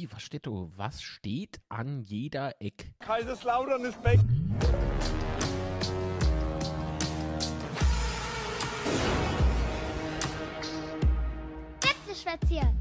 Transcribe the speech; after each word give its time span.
Wie, 0.00 0.10
was 0.10 0.22
steht 0.22 0.46
da? 0.46 0.50
Was 0.78 1.02
steht 1.02 1.60
an 1.68 2.00
jeder 2.04 2.54
Eck? 2.58 2.94
Kaiserslautern 3.00 3.84
ist 3.84 4.02
back. 4.02 4.18
Betzeschwätzchen. 11.80 12.80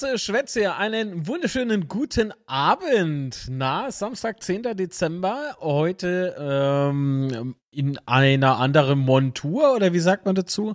Betze 0.00 0.18
Schwätze, 0.18 0.76
einen 0.76 1.26
wunderschönen 1.26 1.86
guten 1.86 2.32
Abend. 2.46 3.48
Na, 3.50 3.90
Samstag, 3.90 4.42
10. 4.42 4.74
Dezember, 4.74 5.58
heute 5.60 6.34
ähm, 6.38 7.54
in 7.70 7.98
einer 8.06 8.56
anderen 8.56 8.98
Montur, 9.00 9.74
oder 9.74 9.92
wie 9.92 9.98
sagt 9.98 10.24
man 10.24 10.34
dazu? 10.34 10.74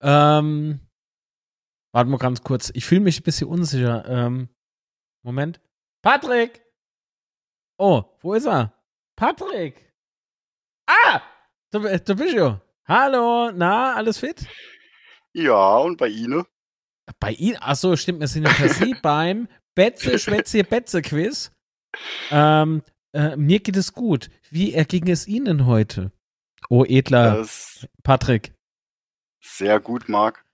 Ähm, 0.00 0.78
warte 1.92 2.10
mal 2.10 2.18
ganz 2.18 2.44
kurz, 2.44 2.70
ich 2.72 2.84
fühle 2.84 3.00
mich 3.00 3.18
ein 3.18 3.24
bisschen 3.24 3.48
unsicher. 3.48 4.04
Ähm, 4.06 4.50
Moment. 5.24 5.60
Patrick! 6.00 6.64
Oh, 7.76 8.04
wo 8.20 8.34
ist 8.34 8.46
er? 8.46 8.72
Patrick! 9.16 9.92
Ah! 10.86 11.22
Du, 11.72 11.80
du 11.80 12.14
bist 12.14 12.34
ja. 12.34 12.60
Hallo, 12.86 13.50
na, 13.50 13.96
alles 13.96 14.18
fit? 14.18 14.46
Ja, 15.32 15.78
und 15.78 15.96
bei 15.96 16.06
Ihnen? 16.06 16.44
Bei 17.18 17.32
Ihnen, 17.32 17.56
achso, 17.58 17.96
stimmt, 17.96 18.20
wir 18.20 18.28
sind 18.28 18.44
ja 18.46 18.68
Sie 18.68 18.94
beim 19.02 19.48
Betze, 19.74 20.18
Schwätze, 20.18 20.64
Betze 20.64 21.02
Quiz. 21.02 21.50
Ähm, 22.30 22.82
äh, 23.12 23.36
mir 23.36 23.60
geht 23.60 23.76
es 23.76 23.92
gut. 23.92 24.30
Wie 24.50 24.72
erging 24.74 25.08
es 25.08 25.26
Ihnen 25.26 25.66
heute? 25.66 26.12
Oh, 26.68 26.84
edler 26.84 27.36
Das 27.36 27.86
Patrick. 28.02 28.52
sehr 29.40 29.80
gut, 29.80 30.08
Marc. 30.08 30.44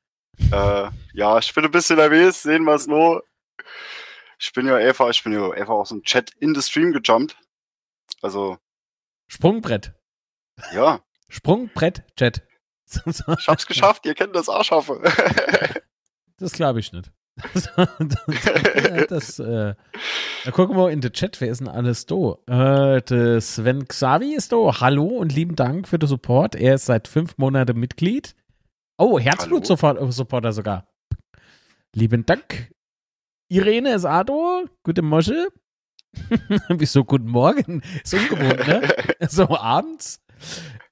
Äh, 0.53 0.91
ja, 1.15 1.39
ich 1.39 1.53
bin 1.55 1.65
ein 1.65 1.71
bisschen 1.71 1.97
nervös, 1.97 2.43
sehen 2.43 2.65
wir 2.65 2.75
es 2.75 2.87
nur. 2.87 3.25
Ich 4.39 4.53
bin 4.53 4.67
ja 4.67 4.77
einfach, 4.77 5.09
ich 5.11 5.23
bin 5.25 5.33
ja 5.33 5.51
einfach 5.51 5.75
aus 5.75 5.89
dem 5.89 6.03
Chat 6.03 6.31
in 6.41 6.55
the 6.55 6.63
Stream 6.63 6.93
gejumpt. 6.93 7.37
Also, 8.23 8.59
Sprungbrett. 9.29 9.95
ja, 10.73 11.01
Sprungbrett, 11.29 12.05
Chat. 12.17 12.43
ich 13.07 13.23
hab's 13.27 13.67
geschafft, 13.67 14.07
ihr 14.07 14.15
kennt 14.15 14.37
das 14.37 14.49
Arschaffe. 14.49 15.03
Das 16.39 16.53
glaube 16.53 16.81
ich 16.81 16.93
nicht. 16.93 17.11
das, 17.55 17.71
das, 19.09 19.39
äh, 19.39 19.75
da 20.45 20.51
gucken 20.53 20.77
wir 20.77 20.91
in 20.91 21.03
den 21.03 21.13
Chat, 21.13 21.41
wer 21.41 21.49
ist 21.49 21.59
denn 21.61 21.69
alles 21.69 22.07
da? 22.07 22.37
Äh, 22.47 23.03
der 23.03 23.41
Sven 23.43 23.87
Xavi 23.87 24.35
ist 24.35 24.53
da. 24.53 24.81
Hallo 24.81 25.05
und 25.05 25.35
lieben 25.35 25.55
Dank 25.55 25.87
für 25.87 25.99
den 25.99 26.09
Support. 26.09 26.55
Er 26.55 26.77
ist 26.77 26.87
seit 26.87 27.09
fünf 27.09 27.37
Monaten 27.37 27.79
Mitglied. 27.79 28.35
Oh, 28.99 29.19
Herzblut-Supporter 29.19 30.53
sogar. 30.53 30.89
Lieben 31.95 32.25
Dank. 32.25 32.73
Irene 33.49 33.95
ist 33.95 34.07
Ado. 34.07 34.65
Gute 34.83 35.03
Mosche. 35.03 35.49
Wieso 36.69 37.05
guten 37.05 37.29
Morgen? 37.29 37.83
Ist 38.03 38.15
ungewohnt, 38.15 38.67
ne? 38.67 38.89
so 39.29 39.49
abends. 39.49 40.23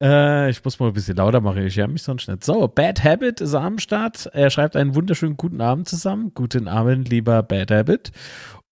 Äh, 0.01 0.51
ich 0.51 0.65
muss 0.65 0.79
mal 0.79 0.89
ein 0.89 0.93
bisschen 0.93 1.17
lauter 1.17 1.41
machen, 1.41 1.65
ich 1.65 1.77
höre 1.77 1.89
mich 1.89 2.03
sonst 2.03 2.29
nicht. 2.29 2.45
So, 2.45 2.69
Bad 2.69 3.05
Habit 3.05 3.41
ist 3.41 3.55
am 3.55 3.79
Start. 3.79 4.27
Er 4.33 4.51
schreibt 4.51 4.77
einen 4.77 4.95
wunderschönen 4.95 5.37
guten 5.37 5.61
Abend 5.61 5.89
zusammen. 5.89 6.33
Guten 6.35 6.69
Abend, 6.69 7.09
lieber 7.09 7.43
Bad 7.43 7.71
Habit. 7.71 8.13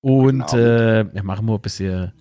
Und 0.00 0.52
äh, 0.52 1.12
wir 1.12 1.22
machen 1.22 1.46
mal 1.46 1.54
ein 1.54 1.60
bisschen, 1.60 2.12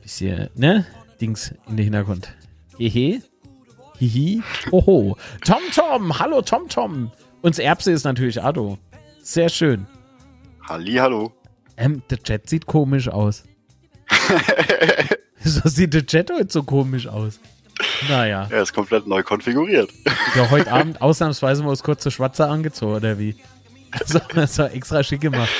bisschen, 0.00 0.48
ne? 0.54 0.86
Dings 1.20 1.54
in 1.68 1.76
den 1.76 1.84
Hintergrund. 1.84 2.32
Hehe. 2.78 3.22
Hihi. 3.98 4.42
Hoho. 4.70 5.16
Tom 5.44 5.60
Tom. 5.74 6.18
Hallo 6.18 6.42
Tom 6.42 6.68
Tom. 6.68 7.10
Uns 7.42 7.58
Erbse 7.58 7.92
ist 7.92 8.04
natürlich 8.04 8.42
Ado. 8.42 8.78
Sehr 9.22 9.48
schön. 9.48 9.86
Halli, 10.68 10.94
hallo. 10.94 11.32
Ähm, 11.76 12.02
der 12.10 12.22
Chat 12.22 12.48
sieht 12.48 12.66
komisch 12.66 13.08
aus. 13.08 13.44
Wieso 15.42 15.68
sieht 15.68 15.94
der 15.94 16.06
Chat 16.06 16.30
heute 16.30 16.52
so 16.52 16.62
komisch 16.62 17.06
aus? 17.06 17.38
Naja. 18.08 18.48
Er 18.50 18.62
ist 18.62 18.72
komplett 18.72 19.06
neu 19.06 19.22
konfiguriert. 19.22 19.90
Ja, 20.34 20.50
heute 20.50 20.70
Abend 20.72 21.00
ausnahmsweise 21.00 21.62
mal 21.62 21.70
das 21.70 21.82
kurze 21.82 22.10
Schwarze 22.10 22.46
angezogen, 22.46 22.94
oder 22.94 23.18
wie? 23.18 23.36
Also, 23.90 24.20
das 24.34 24.58
war 24.58 24.72
extra 24.72 25.02
schick 25.02 25.20
gemacht. 25.20 25.50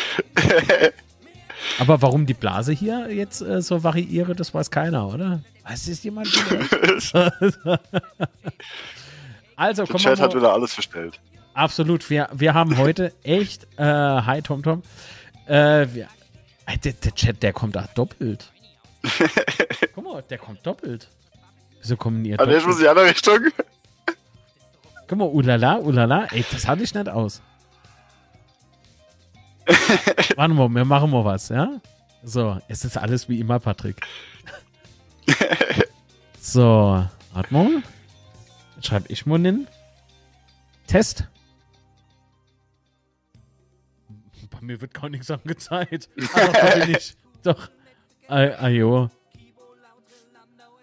Aber 1.78 2.02
warum 2.02 2.26
die 2.26 2.34
Blase 2.34 2.72
hier 2.72 3.08
jetzt 3.10 3.40
äh, 3.40 3.62
so 3.62 3.82
variiere, 3.82 4.34
das 4.34 4.52
weiß 4.54 4.70
keiner, 4.70 5.08
oder? 5.08 5.40
Weiß 5.64 5.88
es 5.88 6.02
jemand? 6.02 6.28
Der 7.14 7.70
also, 9.56 9.84
komm 9.86 10.00
Chat 10.00 10.20
hat 10.20 10.34
wieder 10.34 10.52
alles 10.52 10.74
verstellt. 10.74 11.20
Absolut, 11.54 12.10
wir, 12.10 12.28
wir 12.32 12.54
haben 12.54 12.76
heute 12.76 13.12
echt. 13.22 13.66
Äh, 13.76 13.84
hi, 13.84 14.42
Tom 14.42 14.62
Tom. 14.62 14.82
Äh, 15.46 15.86
wir, 15.92 16.08
äh, 16.66 16.78
der, 16.78 16.92
der 16.94 17.14
Chat, 17.14 17.42
der 17.42 17.52
kommt 17.52 17.76
auch 17.76 17.86
doppelt. 17.94 18.50
Guck 19.94 20.04
mal, 20.04 20.22
der 20.22 20.38
kommt 20.38 20.66
doppelt. 20.66 21.08
Wieso 21.84 21.96
kommen 21.98 22.24
ihr 22.24 22.40
Also 22.40 22.50
ich 22.50 22.66
muss 22.66 22.78
doppelt? 22.78 22.78
in 22.78 22.82
die 22.82 22.88
andere 22.88 23.06
Richtung. 23.10 23.38
Guck 25.06 25.18
mal, 25.18 25.28
ulala, 25.28 25.76
ulala. 25.76 26.24
Ey, 26.30 26.42
das 26.50 26.66
hatte 26.66 26.82
ich 26.82 26.94
nicht 26.94 27.08
aus. 27.10 27.42
Warte 30.36 30.54
mal, 30.54 30.68
wir 30.70 30.84
machen 30.86 31.10
mal 31.10 31.26
was, 31.26 31.50
ja? 31.50 31.68
So, 32.22 32.58
es 32.68 32.86
ist 32.86 32.96
alles 32.96 33.28
wie 33.28 33.38
immer, 33.38 33.60
Patrick. 33.60 34.00
So, 36.40 37.02
warte 37.32 37.54
mal. 37.54 37.82
Jetzt 38.76 38.86
schreibe 38.86 39.06
ich 39.08 39.24
mal 39.24 39.40
hin. 39.40 39.66
Test. 40.86 41.26
Bei 44.50 44.60
mir 44.60 44.78
wird 44.82 44.92
gar 44.92 45.08
nichts 45.08 45.30
angezeigt. 45.30 46.10
Ah, 46.34 46.46
doch, 46.48 46.88
ich. 46.88 47.16
Doch. 47.42 47.70
Ah, 48.28 48.46
ah, 48.58 48.68
jo. 48.68 49.08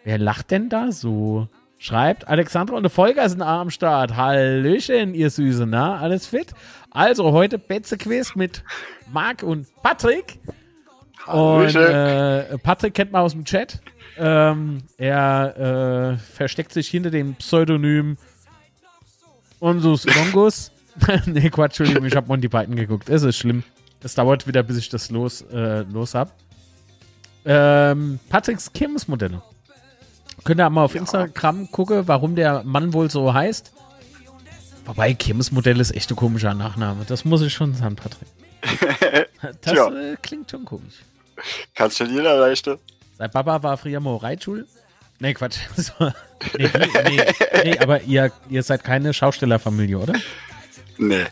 Wer 0.03 0.17
lacht 0.17 0.51
denn 0.51 0.69
da 0.69 0.91
so? 0.91 1.47
Schreibt 1.77 2.27
Alexandra 2.27 2.75
und 2.75 2.83
der 2.83 2.91
Volker 2.91 3.27
sind 3.27 3.41
am 3.41 3.71
Start. 3.71 4.15
Hallöchen, 4.15 5.15
ihr 5.15 5.29
Süße, 5.31 5.65
na? 5.65 5.97
Alles 5.97 6.27
fit? 6.27 6.53
Also, 6.91 7.31
heute 7.31 7.57
Betze-Quiz 7.57 8.35
mit 8.35 8.63
Marc 9.11 9.41
und 9.41 9.67
Patrick. 9.81 10.39
Und 11.25 11.73
Hallöchen. 11.73 11.81
äh, 11.81 12.57
Patrick 12.59 12.93
kennt 12.93 13.11
man 13.11 13.21
aus 13.23 13.31
dem 13.31 13.45
Chat. 13.45 13.79
Ähm, 14.17 14.83
er 14.97 16.13
äh, 16.13 16.17
versteckt 16.17 16.71
sich 16.73 16.87
hinter 16.87 17.09
dem 17.09 17.35
Pseudonym 17.35 18.17
Unsus 19.59 20.05
Longus. 20.05 20.71
nee, 21.25 21.49
Quatsch, 21.49 21.79
Entschuldigung, 21.79 22.05
ich 22.05 22.15
habe 22.15 22.27
Monty 22.27 22.49
Python 22.49 22.75
geguckt. 22.75 23.09
Es 23.09 23.23
ist 23.23 23.37
schlimm. 23.37 23.63
Es 24.03 24.15
dauert 24.15 24.45
wieder, 24.47 24.61
bis 24.63 24.77
ich 24.77 24.89
das 24.89 25.09
los, 25.09 25.41
äh, 25.51 25.81
los 25.83 26.13
hab. 26.15 26.33
Ähm, 27.45 28.19
Patricks 28.29 28.71
Kirmesmodelle. 28.73 29.41
Könnt 30.43 30.59
ihr 30.59 30.69
mal 30.69 30.83
auf 30.83 30.95
Instagram 30.95 31.71
gucken, 31.71 32.07
warum 32.07 32.35
der 32.35 32.63
Mann 32.63 32.93
wohl 32.93 33.11
so 33.11 33.33
heißt. 33.33 33.71
Wobei, 34.85 35.13
Kirmesmodell 35.13 35.79
ist 35.79 35.95
echt 35.95 36.09
ein 36.09 36.15
komischer 36.15 36.53
Nachname. 36.53 37.05
Das 37.07 37.23
muss 37.25 37.41
ich 37.41 37.53
schon 37.53 37.73
sagen, 37.75 37.95
Patrick. 37.95 38.27
Das 39.61 39.73
äh, 39.73 40.15
klingt 40.21 40.51
schon 40.51 40.65
komisch. 40.65 41.01
Kannst 41.73 41.99
du 41.99 42.03
jeder 42.05 42.37
leichte? 42.37 42.77
Sein 43.17 43.31
Papa 43.31 43.63
war 43.63 43.75
früher 43.75 43.99
mal 43.99 44.17
Reitschul. 44.17 44.67
Nee, 45.19 45.33
Quatsch. 45.33 45.57
Nee, 46.57 46.69
nee, 46.73 47.33
nee, 47.63 47.77
aber 47.77 48.01
ihr, 48.01 48.31
ihr 48.49 48.63
seid 48.63 48.83
keine 48.83 49.13
Schaustellerfamilie, 49.13 49.99
oder? 49.99 50.13
Nee. 50.97 51.25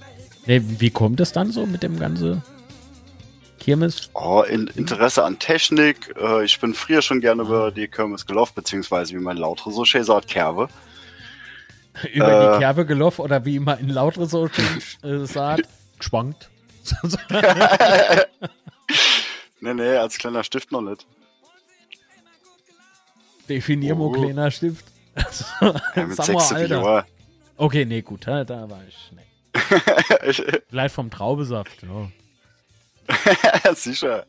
Nee, 0.45 0.61
wie 0.63 0.91
kommt 0.91 1.19
es 1.19 1.31
dann 1.31 1.51
so 1.51 1.65
mit 1.65 1.81
dem 1.81 1.99
ganzen 1.99 2.43
Kirmes? 3.59 4.09
Oh, 4.13 4.41
in, 4.41 4.67
Interesse 4.67 5.23
an 5.23 5.37
Technik. 5.39 6.13
Äh, 6.19 6.43
ich 6.45 6.59
bin 6.59 6.73
früher 6.73 7.01
schon 7.01 7.21
gerne 7.21 7.43
über 7.43 7.71
die 7.71 7.87
Kirmes 7.87 8.25
gelaufen, 8.25 8.53
beziehungsweise 8.55 9.13
wie 9.13 9.19
mein 9.19 9.37
Lautre 9.37 9.71
so 9.71 9.85
schön 9.85 10.03
sagt, 10.03 10.27
Kerbe. 10.27 10.69
Über 12.13 12.51
Äh. 12.51 12.53
die 12.53 12.59
Kerbe 12.59 12.85
gelaufen 12.85 13.21
oder 13.21 13.43
wie 13.45 13.57
immer 13.57 13.77
in 13.77 13.89
lautere 13.89 14.25
so 14.25 14.47
schön 14.47 14.81
äh, 15.03 15.25
sagt, 15.25 15.67
geschwankt. 15.99 16.49
Nee, 19.61 19.73
nee, 19.73 19.95
als 19.97 20.17
kleiner 20.17 20.43
Stift 20.45 20.71
noch 20.71 20.81
nicht. 20.81 21.05
Definier 23.49 23.93
mal 23.95 24.05
Oh. 24.05 24.11
kleiner 24.11 24.49
Stift. 24.51 24.85
Ja, 25.59 25.73
mit 26.05 26.15
Sag 26.15 26.25
6 26.27 26.51
mal, 26.51 26.55
Alter. 26.55 27.05
Okay, 27.57 27.83
nee, 27.83 28.01
gut, 28.01 28.25
da, 28.25 28.47
war 28.47 28.81
ich. 28.87 29.11
Nee. 29.13 30.29
Ich- 30.29 30.41
Vielleicht 30.69 30.95
vom 30.95 31.11
Traubesaft, 31.11 31.83
ja. 31.83 32.09
Sicher. 33.75 34.25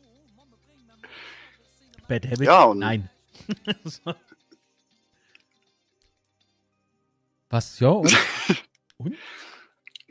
Bad 2.07 2.25
Habit? 2.25 2.41
Ja, 2.41 2.63
und- 2.63 2.79
Nein. 2.79 3.09
Was? 7.49 7.79
Ja, 7.79 7.89
und? 7.91 8.17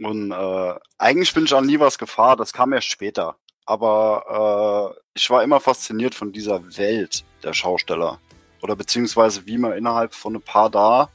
Und 0.02 0.30
äh, 0.32 0.74
eigentlich 0.98 1.32
bin 1.34 1.44
ich 1.44 1.54
auch 1.54 1.60
nie 1.60 1.78
was 1.78 1.98
gefahren, 1.98 2.38
das 2.38 2.52
kam 2.52 2.72
erst 2.72 2.88
später. 2.88 3.36
Aber 3.66 4.94
äh, 4.96 5.00
ich 5.14 5.28
war 5.30 5.42
immer 5.42 5.60
fasziniert 5.60 6.14
von 6.14 6.32
dieser 6.32 6.62
Welt 6.76 7.24
der 7.42 7.52
Schausteller. 7.52 8.18
Oder 8.62 8.76
beziehungsweise 8.76 9.46
wie 9.46 9.58
man 9.58 9.72
innerhalb 9.72 10.14
von 10.14 10.36
ein 10.36 10.42
paar 10.42 10.70
da 10.70 11.08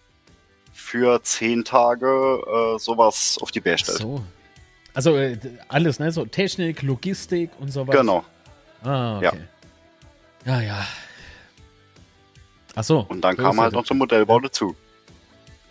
für 0.73 1.21
zehn 1.23 1.63
Tage 1.63 2.07
äh, 2.07 2.79
sowas 2.79 3.37
auf 3.41 3.51
die 3.51 3.59
Bär 3.59 3.77
stellt. 3.77 3.99
so. 3.99 4.23
Also 4.95 5.17
äh, 5.17 5.37
alles, 5.67 5.99
ne? 5.99 6.11
So 6.11 6.25
Technik, 6.25 6.81
Logistik 6.81 7.51
und 7.59 7.71
sowas. 7.71 7.95
Genau. 7.95 8.23
Ah, 8.81 9.17
okay. 9.17 9.41
Ja, 10.45 10.61
ja. 10.61 10.87
Ach 12.75 12.83
so. 12.83 13.05
Und 13.09 13.21
dann 13.21 13.35
so 13.35 13.43
kam 13.43 13.59
halt 13.59 13.73
noch 13.73 13.85
der 13.85 13.95
Modellbau 13.95 14.39
dazu. 14.39 14.75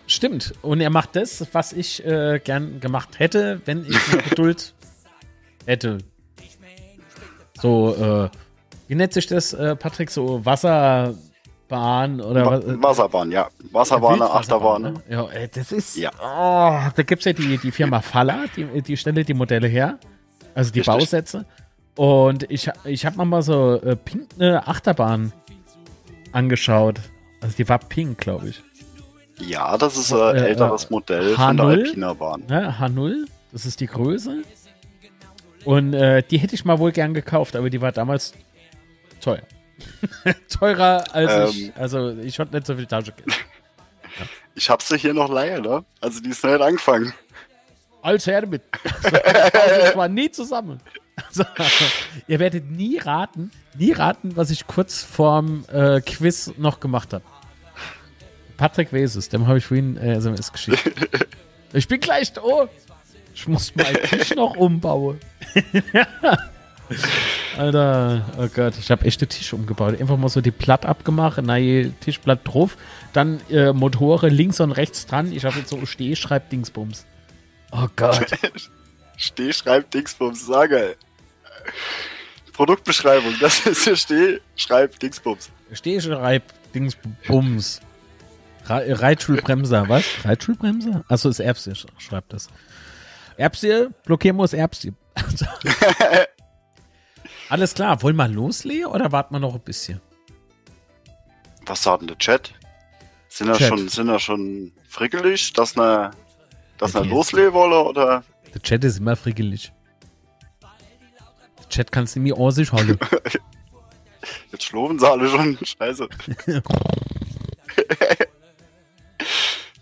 Stimmt. 0.07 0.55
Und 0.61 0.81
er 0.81 0.91
macht 0.91 1.17
das, 1.17 1.47
was 1.53 1.73
ich 1.73 2.05
äh, 2.05 2.39
gern 2.43 2.81
gemacht 2.81 3.19
hätte, 3.19 3.63
wenn 3.65 3.87
ich 3.87 3.99
Geduld 4.29 4.75
hätte. 5.65 5.99
So, 7.61 7.95
äh, 7.95 8.37
wie 8.89 8.95
nennt 8.95 9.15
sich 9.15 9.27
das, 9.27 9.55
äh, 9.55 9.75
Patrick? 9.75 10.11
So 10.11 10.45
Wasserbahn 11.69 12.21
oder 12.21 12.47
Wa 12.47 12.51
was? 12.53 12.65
äh, 12.65 12.83
Wasserbahn, 12.83 13.31
ja. 13.33 13.49
Wasserbahn, 13.73 14.23
Achterbahn. 14.23 14.83
ne? 14.83 14.95
Ja, 15.09 15.29
äh, 15.31 15.49
das 15.49 15.73
ist. 15.73 15.97
Ja. 15.97 16.11
Oh, 16.21 16.91
da 16.95 17.03
gibt 17.03 17.21
es 17.21 17.25
ja 17.27 17.33
die, 17.33 17.59
die 17.59 17.71
Firma 17.73 18.01
Falla, 18.03 18.45
die, 18.57 18.83
die 18.83 18.97
stellt 18.97 19.29
die 19.29 19.35
Modelle 19.35 19.69
her. 19.69 19.99
Also 20.55 20.71
die 20.73 20.81
Richtig. 20.81 20.95
Bausätze. 20.95 21.47
Und 21.97 22.51
ich, 22.51 22.71
ich 22.85 23.07
habe 23.07 23.25
mal 23.25 23.43
so 23.43 23.75
äh, 23.81 23.97
pink 23.97 24.29
eine 24.39 24.67
Achterbahn 24.67 25.33
angeschaut. 26.33 27.01
Also 27.41 27.57
die 27.57 27.69
war 27.69 27.79
pink, 27.79 28.19
glaube 28.19 28.49
ich. 28.49 28.63
Ja, 29.39 29.77
das 29.79 29.97
ist 29.97 30.13
ein 30.13 30.37
Äh, 30.37 30.41
äh, 30.41 30.49
älteres 30.49 30.91
Modell 30.91 31.35
von 31.35 31.57
der 31.57 31.67
H0? 31.67 31.71
Alpina 31.87 32.13
Bahn. 32.15 32.43
Ne? 32.49 32.75
H0, 32.79 33.27
das 33.53 33.67
ist 33.67 33.81
die 33.81 33.87
Größe. 33.87 34.43
Und 35.65 35.95
äh, 35.95 36.23
die 36.23 36.39
hätte 36.39 36.55
ich 36.55 36.65
mal 36.65 36.79
wohl 36.79 36.93
gern 36.93 37.15
gekauft, 37.15 37.57
aber 37.57 37.71
die 37.71 37.81
war 37.81 37.91
damals 37.91 38.35
teuer. 39.21 39.41
Teurer 40.59 41.05
als 41.13 41.55
ich. 41.55 41.67
Ähm. 41.67 41.73
Also 41.77 42.11
ich 42.11 42.39
hatte 42.39 42.55
nicht 42.55 42.67
so 42.67 42.77
viel 42.77 42.87
Taschengeld. 42.87 43.27
Ich 44.57 44.71
hab 44.71 44.81
sie 44.83 44.97
hier 44.97 45.13
noch 45.13 45.29
leihe, 45.29 45.61
ne? 45.61 45.85
Also 46.01 46.21
die 46.21 46.29
ist 46.29 46.45
nicht 46.45 46.61
angefangen. 46.61 47.13
Als 48.03 48.25
her 48.29 48.43
damit. 48.43 48.63
Das 49.03 49.97
war 49.97 50.09
nie 50.09 50.31
zusammen. 50.31 50.81
Also, 51.17 51.45
ihr 52.29 52.39
werdet 52.39 52.71
nie 52.71 52.99
raten, 52.99 53.51
nie 53.77 53.91
raten, 53.91 54.37
was 54.37 54.51
ich 54.51 54.69
kurz 54.69 55.03
vorm 55.03 55.65
äh, 55.73 56.01
Quiz 56.01 56.53
noch 56.57 56.79
gemacht 56.79 57.13
habe. 57.13 57.25
Patrick 58.57 58.93
Weses, 58.93 59.29
dem 59.29 59.49
habe 59.49 59.59
ich 59.59 59.67
vorhin 59.67 59.97
äh, 59.97 60.15
SMS 60.15 60.53
geschickt. 60.53 60.79
Ich 61.73 61.89
bin 61.89 61.99
gleich 61.99 62.33
da. 62.33 62.43
Ich 63.35 63.49
muss 63.49 63.75
meinen 63.75 63.97
Tisch 64.05 64.35
noch 64.37 64.57
umbauen. 64.57 65.19
Alter, 67.57 68.25
oh 68.39 68.49
Gott, 68.53 68.75
ich 68.79 68.91
habe 68.91 69.05
echt 69.05 69.21
den 69.21 69.29
Tisch 69.29 69.53
umgebaut. 69.53 70.01
Einfach 70.01 70.17
mal 70.17 70.29
so 70.29 70.41
die 70.41 70.51
Platte 70.51 70.89
abgemacht, 70.89 71.41
neue 71.43 71.93
Tischblatt 72.01 72.41
drauf, 72.45 72.77
dann 73.13 73.41
äh, 73.49 73.73
Motoren 73.73 74.33
links 74.33 74.59
und 74.61 74.73
rechts 74.73 75.07
dran. 75.07 75.33
Ich 75.33 75.45
habe 75.45 75.57
jetzt 75.59 75.71
so 75.71 75.85
Stehschreib-Dingsbums. 75.87 77.07
Oh 77.73 77.87
Gott. 77.97 78.27
Steh, 79.17 79.53
schreib 79.53 79.91
Dingsbums, 79.93 80.47
sag 80.47 80.71
geil. 80.71 80.97
Produktbeschreibung, 82.53 83.35
das 83.41 83.65
ist 83.67 84.11
Dingsbums. 85.03 85.51
Stehschreib-Dingsbums. 85.73 87.81
Re 88.67 89.01
Reitschulbremser, 89.01 89.89
was? 89.89 90.05
Reitschulbremser? 90.25 91.05
Achso, 91.09 91.29
ist 91.29 91.39
Erbse, 91.41 91.73
sch- 91.73 91.87
schreibt 91.99 92.33
das. 92.33 92.49
Erbse, 93.37 93.91
blockieren 94.05 94.37
muss 94.37 94.53
Erbse. 94.55 94.95
Alles 97.55 97.73
klar, 97.73 98.03
wollen 98.03 98.17
wir 98.17 98.27
loslegen 98.27 98.87
oder 98.87 99.13
warten 99.13 99.33
wir 99.33 99.39
noch 99.39 99.55
ein 99.55 99.61
bisschen? 99.61 100.01
Was 101.67 101.85
sagt 101.85 102.01
denn 102.01 102.09
der 102.09 102.19
Chat? 102.19 102.53
Sind 103.29 103.47
da 103.47 103.55
Chat. 103.55 103.69
schon, 103.69 103.89
sind 103.89 104.21
schon 104.21 104.73
frickelig, 104.89 105.53
dass 105.53 105.77
ne, 105.77 106.11
dass 106.79 106.95
ne 106.95 107.03
loslegen 107.03 107.53
wolle, 107.53 107.85
oder? 107.85 108.25
Der 108.53 108.61
Chat 108.61 108.83
ist 108.83 108.99
immer 108.99 109.15
frickelig. 109.15 109.73
Der 111.61 111.69
Chat 111.69 111.93
kannst 111.93 112.17
du 112.17 112.21
mir 112.21 112.37
an 112.37 112.51
sich 112.51 112.73
halten. 112.73 112.99
Jetzt 114.51 114.65
schloben 114.65 114.99
sie 114.99 115.09
alle 115.09 115.29
schon, 115.29 115.57
scheiße. 115.63 116.09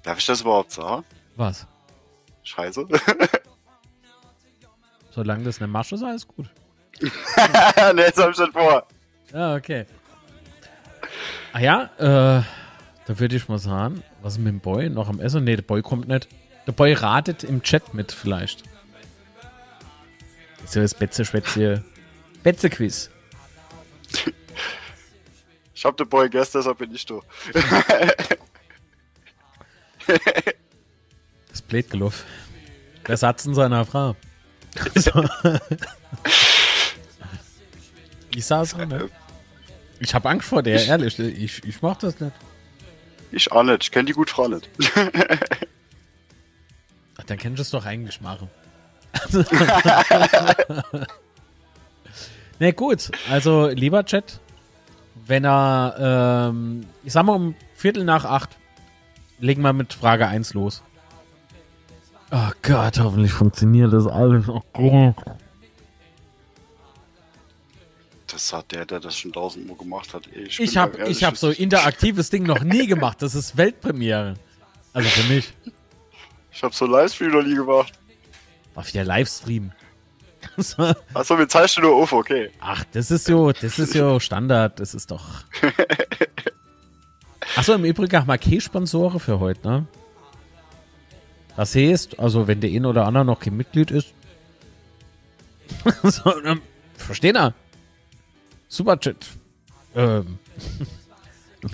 Darf 0.02 0.18
ich 0.18 0.26
das 0.26 0.42
überhaupt 0.42 0.72
sagen? 0.72 1.06
Was? 1.36 1.66
Scheiße. 2.42 2.86
Solange 5.10 5.44
das 5.44 5.56
eine 5.56 5.68
Masche 5.68 5.94
ist, 5.94 6.02
alles 6.02 6.28
gut. 6.28 6.50
ne, 7.94 8.02
jetzt 8.02 8.18
hab 8.18 8.30
ich 8.30 8.36
schon 8.36 8.52
vor. 8.52 8.86
Ja, 9.32 9.54
okay. 9.54 9.86
Ah 11.52 11.60
ja, 11.60 11.90
äh, 11.98 12.42
da 13.06 13.18
würde 13.18 13.36
ich 13.36 13.48
mal 13.48 13.58
sagen, 13.58 14.02
was 14.22 14.34
ist 14.34 14.38
mit 14.38 14.52
dem 14.52 14.60
Boy 14.60 14.88
noch 14.88 15.08
am 15.08 15.20
Essen? 15.20 15.44
Nee, 15.44 15.56
der 15.56 15.62
Boy 15.62 15.82
kommt 15.82 16.08
nicht. 16.08 16.28
Der 16.66 16.72
Boy 16.72 16.92
ratet 16.92 17.44
im 17.44 17.62
Chat 17.62 17.94
mit 17.94 18.12
vielleicht. 18.12 18.62
Das 20.58 20.70
ist 20.70 20.74
ja 20.76 20.82
das 20.82 20.94
Betze-Schwätze. 20.94 21.84
Betze-Quiz. 22.42 23.10
Ich 25.74 25.84
hab 25.84 25.96
den 25.96 26.08
Boy 26.08 26.28
gestern, 26.28 26.60
deshalb 26.60 26.78
bin 26.78 26.94
ich 26.94 27.04
du. 27.04 27.22
Das 31.48 31.62
blöd 31.62 31.90
gelaufen. 31.90 32.24
Der 33.06 33.16
Satz 33.16 33.44
in 33.44 33.54
seiner 33.54 33.84
Frau. 33.84 34.16
So. 34.94 35.24
Ich 38.34 38.44
saß 38.46 38.76
ne? 38.76 39.08
Ich 40.00 40.14
habe 40.14 40.28
Angst 40.28 40.48
vor 40.48 40.62
der, 40.62 40.84
ehrlich. 40.84 41.18
Ich, 41.18 41.64
ich 41.64 41.82
mach 41.82 41.96
das 41.96 42.18
nicht. 42.20 42.32
Ich 43.30 43.50
auch 43.52 43.62
nicht, 43.62 43.84
ich 43.84 43.90
kenn 43.90 44.04
die 44.04 44.12
gut 44.12 44.30
Frau 44.30 44.48
nicht. 44.48 44.68
Ach, 47.18 47.24
Dann 47.26 47.38
kennst 47.38 47.58
du 47.58 47.62
es 47.62 47.70
doch 47.70 47.86
eigentlich 47.86 48.20
machen. 48.20 48.50
ne, 52.58 52.72
gut. 52.72 53.10
Also, 53.30 53.68
lieber 53.68 54.04
Chat, 54.04 54.40
wenn 55.26 55.44
er, 55.44 56.48
ähm, 56.50 56.86
ich 57.04 57.12
sag 57.12 57.24
mal 57.24 57.34
um 57.34 57.54
Viertel 57.74 58.04
nach 58.04 58.24
acht, 58.24 58.58
legen 59.38 59.62
wir 59.62 59.72
mit 59.72 59.92
Frage 59.94 60.26
1 60.26 60.54
los. 60.54 60.82
Oh 62.30 62.50
Gott, 62.62 62.98
hoffentlich 62.98 63.32
funktioniert 63.32 63.92
das 63.92 64.06
alles. 64.06 64.48
Oh 64.48 64.62
Gott. 64.72 65.14
Das 68.32 68.50
hat 68.50 68.72
der, 68.72 68.86
der 68.86 68.98
das 68.98 69.18
schon 69.18 69.30
tausendmal 69.30 69.76
gemacht 69.76 70.14
hat. 70.14 70.26
Ich 70.34 70.56
bin 70.56 70.74
habe 70.76 71.08
ich 71.08 71.22
hab 71.22 71.36
so 71.36 71.50
interaktives 71.50 72.30
Ding 72.30 72.44
noch 72.44 72.62
nie 72.62 72.86
gemacht. 72.86 73.20
Das 73.20 73.34
ist 73.34 73.58
Weltpremiere. 73.58 74.34
Also 74.94 75.08
für 75.10 75.32
mich. 75.32 75.52
Ich 76.50 76.62
hab 76.62 76.74
so 76.74 76.86
Livestream 76.86 77.30
noch 77.30 77.42
nie 77.42 77.54
gemacht. 77.54 77.92
Auf 78.74 78.90
der 78.90 79.04
Livestream. 79.04 79.72
So. 80.56 80.82
Achso, 81.14 81.38
wir 81.38 81.48
zeichnen 81.48 81.86
nur 81.86 81.96
auf, 81.96 82.12
okay. 82.12 82.50
Ach, 82.60 82.84
das 82.92 83.10
ist 83.10 83.26
so, 83.26 83.52
das 83.52 83.78
ist 83.78 83.92
so 83.92 84.18
Standard, 84.18 84.80
das 84.80 84.94
ist 84.94 85.10
doch. 85.10 85.44
Achso, 87.56 87.74
im 87.74 87.84
Übrigen 87.84 88.16
haben 88.16 88.26
wir 88.26 88.38
keine 88.38 88.60
Sponsoren 88.60 89.20
für 89.20 89.40
heute, 89.40 89.66
ne? 89.68 89.86
Das 91.56 91.74
heißt, 91.74 92.18
also 92.18 92.48
wenn 92.48 92.60
der 92.60 92.70
ein 92.70 92.86
oder 92.86 93.06
andere 93.06 93.26
noch 93.26 93.40
kein 93.40 93.56
Mitglied 93.56 93.90
ist. 93.90 94.14
so, 96.02 96.42
ähm, 96.44 96.62
verstehen 96.96 97.36
er? 97.36 97.54
Superchat. 98.72 99.26
Ähm, 99.94 100.38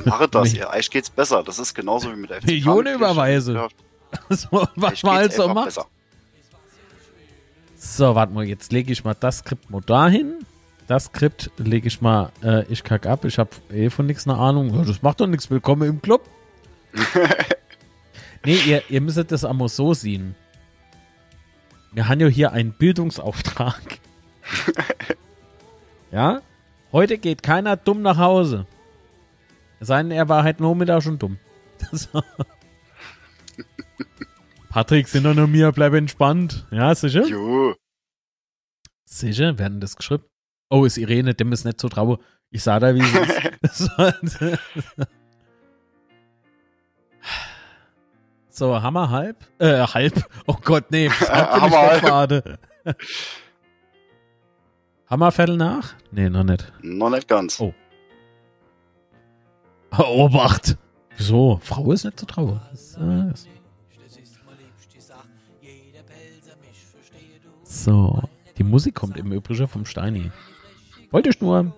Mache 0.04 0.28
das, 0.28 0.52
ja. 0.56 0.74
Euch 0.74 0.90
geht's 0.90 1.08
besser. 1.08 1.44
Das 1.44 1.60
ist 1.60 1.72
genauso 1.72 2.10
wie 2.10 2.16
mit 2.16 2.30
der 2.30 2.38
FCK. 2.38 2.48
Millionenüberweise. 2.48 3.54
Ja, 3.54 3.68
so, 4.30 4.66
was 4.74 5.02
man 5.04 5.14
halt 5.14 5.32
so 5.32 5.46
macht. 5.46 5.66
besser. 5.66 5.86
So, 7.76 8.16
warte 8.16 8.32
mal, 8.32 8.44
jetzt 8.44 8.72
lege 8.72 8.92
ich 8.92 9.04
mal 9.04 9.14
das 9.14 9.38
Skript 9.38 9.70
mal 9.70 9.80
dahin. 9.80 10.44
Das 10.88 11.04
Skript 11.04 11.52
lege 11.56 11.86
ich 11.86 12.00
mal, 12.00 12.32
äh, 12.42 12.64
ich 12.64 12.82
kack 12.82 13.06
ab, 13.06 13.24
ich 13.24 13.38
habe 13.38 13.50
eh 13.72 13.90
von 13.90 14.06
nichts 14.06 14.26
eine 14.26 14.36
Ahnung. 14.36 14.74
Ja, 14.74 14.82
das 14.84 15.00
macht 15.00 15.20
doch 15.20 15.28
nichts, 15.28 15.48
willkommen 15.50 15.88
im 15.88 16.02
Club. 16.02 16.28
nee, 18.44 18.58
ihr, 18.66 18.82
ihr 18.88 19.00
müsstet 19.00 19.30
das 19.30 19.44
einmal 19.44 19.68
so 19.68 19.94
sehen. 19.94 20.34
Wir 21.92 22.08
haben 22.08 22.18
ja 22.18 22.26
hier 22.26 22.50
einen 22.50 22.72
Bildungsauftrag. 22.72 24.00
ja? 26.10 26.42
Heute 26.92 27.18
geht 27.18 27.42
keiner 27.42 27.76
dumm 27.76 28.02
nach 28.02 28.16
Hause. 28.16 28.66
Es 29.80 29.88
sei 29.88 30.02
denn, 30.02 30.10
er 30.10 30.28
war 30.28 30.42
halt 30.42 30.60
nur 30.60 30.74
Mittag 30.74 31.02
schon 31.02 31.18
dumm. 31.18 31.38
Patrick, 34.70 35.08
sind 35.08 35.24
doch 35.24 35.34
nur 35.34 35.46
mir, 35.46 35.72
bleib 35.72 35.92
entspannt. 35.94 36.66
Ja, 36.70 36.94
sicher? 36.94 37.26
Jo. 37.26 37.74
Sicher, 39.04 39.58
werden 39.58 39.80
das 39.80 39.96
geschrieben. 39.96 40.24
Oh, 40.70 40.84
ist 40.84 40.98
Irene, 40.98 41.34
dem 41.34 41.52
ist 41.52 41.64
nicht 41.64 41.80
so 41.80 41.88
traue. 41.88 42.18
Ich 42.50 42.62
sah 42.62 42.78
da, 42.80 42.94
wie 42.94 43.02
sie 43.02 43.18
ist. 43.62 43.90
so, 48.50 48.82
Hammer 48.82 49.10
halb? 49.10 49.36
Äh, 49.58 49.86
halb. 49.86 50.28
Oh 50.46 50.56
Gott, 50.62 50.90
nee. 50.90 51.08
Hammer 51.10 52.02
halb. 52.02 52.58
Hammerviertel 55.10 55.56
nach? 55.56 55.94
Nee, 56.10 56.28
noch 56.28 56.44
nicht. 56.44 56.70
Noch 56.82 57.10
nicht 57.10 57.28
ganz. 57.28 57.58
Oh. 57.60 57.72
Obacht. 59.96 60.76
Wieso? 61.16 61.58
Frau 61.62 61.92
ist 61.92 62.04
nicht 62.04 62.20
so 62.20 62.26
traurig. 62.26 62.60
Äh, 63.00 63.32
so. 67.64 68.22
Die 68.58 68.64
Musik 68.64 68.94
kommt 68.96 69.16
im 69.16 69.32
Übrigen 69.32 69.66
vom 69.68 69.86
Steini. 69.86 70.30
Wollte 71.10 71.30
ich 71.30 71.40
nur. 71.40 71.72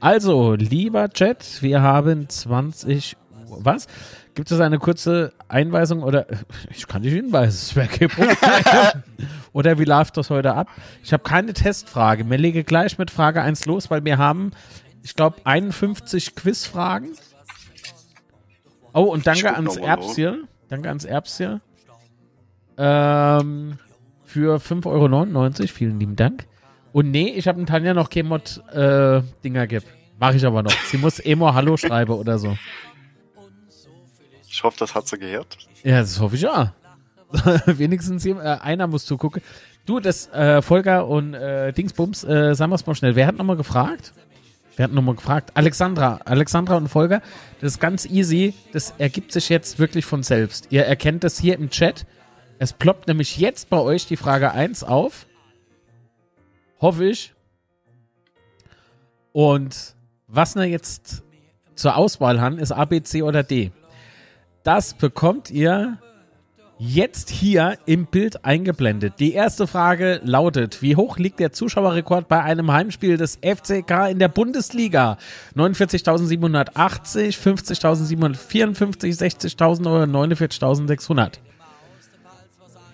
Also, 0.00 0.54
lieber 0.54 1.08
Chat, 1.10 1.62
wir 1.62 1.82
haben 1.82 2.28
20 2.28 3.16
Uhr. 3.16 3.19
Was? 3.60 3.86
Gibt 4.34 4.50
es 4.50 4.60
eine 4.60 4.78
kurze 4.78 5.32
Einweisung 5.48 6.02
oder 6.02 6.26
ich 6.70 6.86
kann 6.86 7.02
dich 7.02 7.12
hinweisen, 7.12 7.48
es 7.48 7.76
wäre 7.76 7.88
kein 7.88 8.08
Problem. 8.08 8.36
oder 9.52 9.78
wie 9.78 9.84
läuft 9.84 10.16
das 10.16 10.30
heute 10.30 10.54
ab? 10.54 10.68
Ich 11.02 11.12
habe 11.12 11.22
keine 11.22 11.52
Testfrage. 11.52 12.24
Mir 12.24 12.38
lege 12.38 12.64
gleich 12.64 12.98
mit 12.98 13.10
Frage 13.10 13.42
1 13.42 13.66
los, 13.66 13.90
weil 13.90 14.04
wir 14.04 14.18
haben, 14.18 14.52
ich 15.02 15.14
glaube, 15.14 15.38
51 15.44 16.34
Quizfragen. 16.34 17.10
Oh, 18.92 19.02
und 19.02 19.26
danke 19.26 19.54
ans 19.54 19.76
Erbschen. 19.76 20.48
Danke 20.68 20.88
ans 20.88 21.04
Erbschen. 21.04 21.60
Ähm, 22.76 23.78
für 24.24 24.56
5,99 24.58 24.86
Euro. 24.86 25.68
Vielen 25.68 25.98
lieben 25.98 26.16
Dank. 26.16 26.46
Und 26.92 27.10
nee, 27.10 27.30
ich 27.30 27.46
habe 27.46 27.64
Tanja 27.64 27.94
noch 27.94 28.10
kein 28.10 28.26
Mod-Dinger 28.26 29.62
äh, 29.62 29.66
gibt. 29.66 29.86
Mache 30.18 30.36
ich 30.36 30.44
aber 30.44 30.62
noch. 30.62 30.72
Sie 30.72 30.98
muss 30.98 31.18
Emo 31.18 31.54
Hallo 31.54 31.76
schreiben 31.76 32.12
oder 32.12 32.38
so. 32.38 32.56
Ich 34.50 34.64
hoffe, 34.64 34.76
das 34.78 34.94
hat 34.94 35.06
sie 35.06 35.16
gehört. 35.16 35.56
Ja, 35.84 36.00
das 36.00 36.18
hoffe 36.18 36.34
ich 36.34 36.42
ja. 36.42 36.74
Wenigstens 37.66 38.26
äh, 38.26 38.34
einer 38.34 38.88
muss 38.88 39.06
zugucken. 39.06 39.42
Du, 39.86 40.00
das 40.00 40.28
äh, 40.28 40.60
Volker 40.60 41.06
und 41.06 41.34
äh, 41.34 41.72
Dingsbums, 41.72 42.24
äh, 42.24 42.54
sagen 42.54 42.72
wir 42.72 42.74
es 42.74 42.84
mal 42.84 42.96
schnell. 42.96 43.14
Wer 43.14 43.28
hat 43.28 43.36
nochmal 43.36 43.56
gefragt? 43.56 44.12
Wer 44.76 44.84
hat 44.84 44.92
nochmal 44.92 45.14
gefragt? 45.14 45.52
Alexandra. 45.54 46.20
Alexandra 46.24 46.76
und 46.76 46.88
Volker. 46.88 47.22
Das 47.60 47.74
ist 47.74 47.80
ganz 47.80 48.06
easy. 48.06 48.54
Das 48.72 48.92
ergibt 48.98 49.30
sich 49.30 49.48
jetzt 49.48 49.78
wirklich 49.78 50.04
von 50.04 50.24
selbst. 50.24 50.66
Ihr 50.70 50.84
erkennt 50.84 51.22
das 51.22 51.38
hier 51.38 51.54
im 51.54 51.70
Chat. 51.70 52.04
Es 52.58 52.72
ploppt 52.72 53.06
nämlich 53.06 53.38
jetzt 53.38 53.70
bei 53.70 53.78
euch 53.78 54.06
die 54.06 54.16
Frage 54.16 54.50
1 54.50 54.82
auf. 54.82 55.26
Hoffe 56.80 57.04
ich. 57.04 57.34
Und 59.32 59.94
was 60.26 60.56
wir 60.56 60.64
jetzt 60.64 61.22
zur 61.76 61.96
Auswahl 61.96 62.40
haben, 62.40 62.58
ist 62.58 62.72
A, 62.72 62.84
B, 62.84 63.00
C 63.02 63.22
oder 63.22 63.44
D. 63.44 63.70
Das 64.62 64.94
bekommt 64.94 65.50
ihr 65.50 65.98
jetzt 66.78 67.28
hier 67.28 67.78
im 67.84 68.06
Bild 68.06 68.44
eingeblendet. 68.44 69.14
Die 69.18 69.34
erste 69.34 69.66
Frage 69.66 70.20
lautet, 70.24 70.80
wie 70.80 70.96
hoch 70.96 71.18
liegt 71.18 71.38
der 71.38 71.52
Zuschauerrekord 71.52 72.26
bei 72.26 72.42
einem 72.42 72.72
Heimspiel 72.72 73.18
des 73.18 73.36
FCK 73.36 74.08
in 74.10 74.18
der 74.18 74.28
Bundesliga? 74.28 75.18
49.780, 75.54 77.38
50.754, 77.38 79.18
60.000 79.18 79.80
oder 79.80 80.04
49.600? 80.04 81.34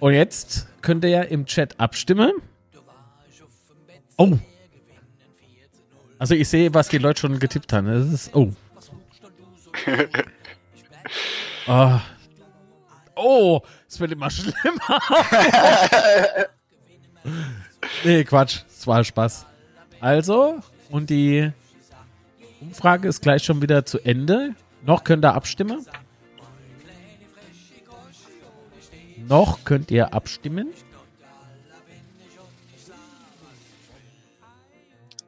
Und 0.01 0.13
jetzt 0.15 0.67
könnt 0.83 1.05
ihr 1.05 1.11
ja 1.11 1.23
im 1.23 1.47
Chat 1.47 1.79
abstimmen. 1.79 2.33
Oh. 4.17 4.37
Also 6.19 6.35
ich 6.35 6.49
sehe, 6.49 6.75
was 6.75 6.89
die 6.89 6.99
Leute 6.99 7.21
schon 7.21 7.39
getippt 7.39 7.73
haben. 7.73 7.87
Das 7.87 8.13
ist, 8.13 8.35
oh. 8.35 8.51
oh. 11.67 12.01
Oh, 13.15 13.61
es 13.89 13.99
wird 13.99 14.13
immer 14.13 14.31
schlimmer. 14.31 15.01
nee, 18.05 18.25
Quatsch. 18.25 18.61
Es 18.69 18.87
war 18.87 19.03
Spaß. 19.03 19.47
Also, 20.01 20.61
und 20.91 21.09
die 21.09 21.51
Umfrage 22.61 23.09
ist 23.09 23.23
gleich 23.23 23.43
schon 23.43 23.63
wieder 23.63 23.87
zu 23.87 23.99
Ende. 24.01 24.55
Noch 24.85 25.03
könnt 25.03 25.25
ihr 25.25 25.35
abstimmen. 25.35 25.87
Noch 29.29 29.65
könnt 29.65 29.91
ihr 29.91 30.13
abstimmen. 30.13 30.69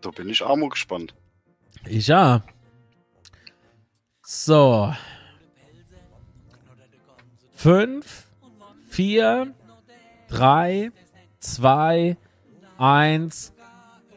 Da 0.00 0.10
bin 0.10 0.28
ich 0.28 0.42
auch 0.42 0.56
mal 0.56 0.68
gespannt. 0.68 1.14
Ich 1.84 2.06
ja. 2.06 2.42
So. 4.22 4.94
Fünf, 7.58 8.28
vier, 8.88 9.52
drei, 10.28 10.92
zwei, 11.40 12.16
eins. 12.78 13.52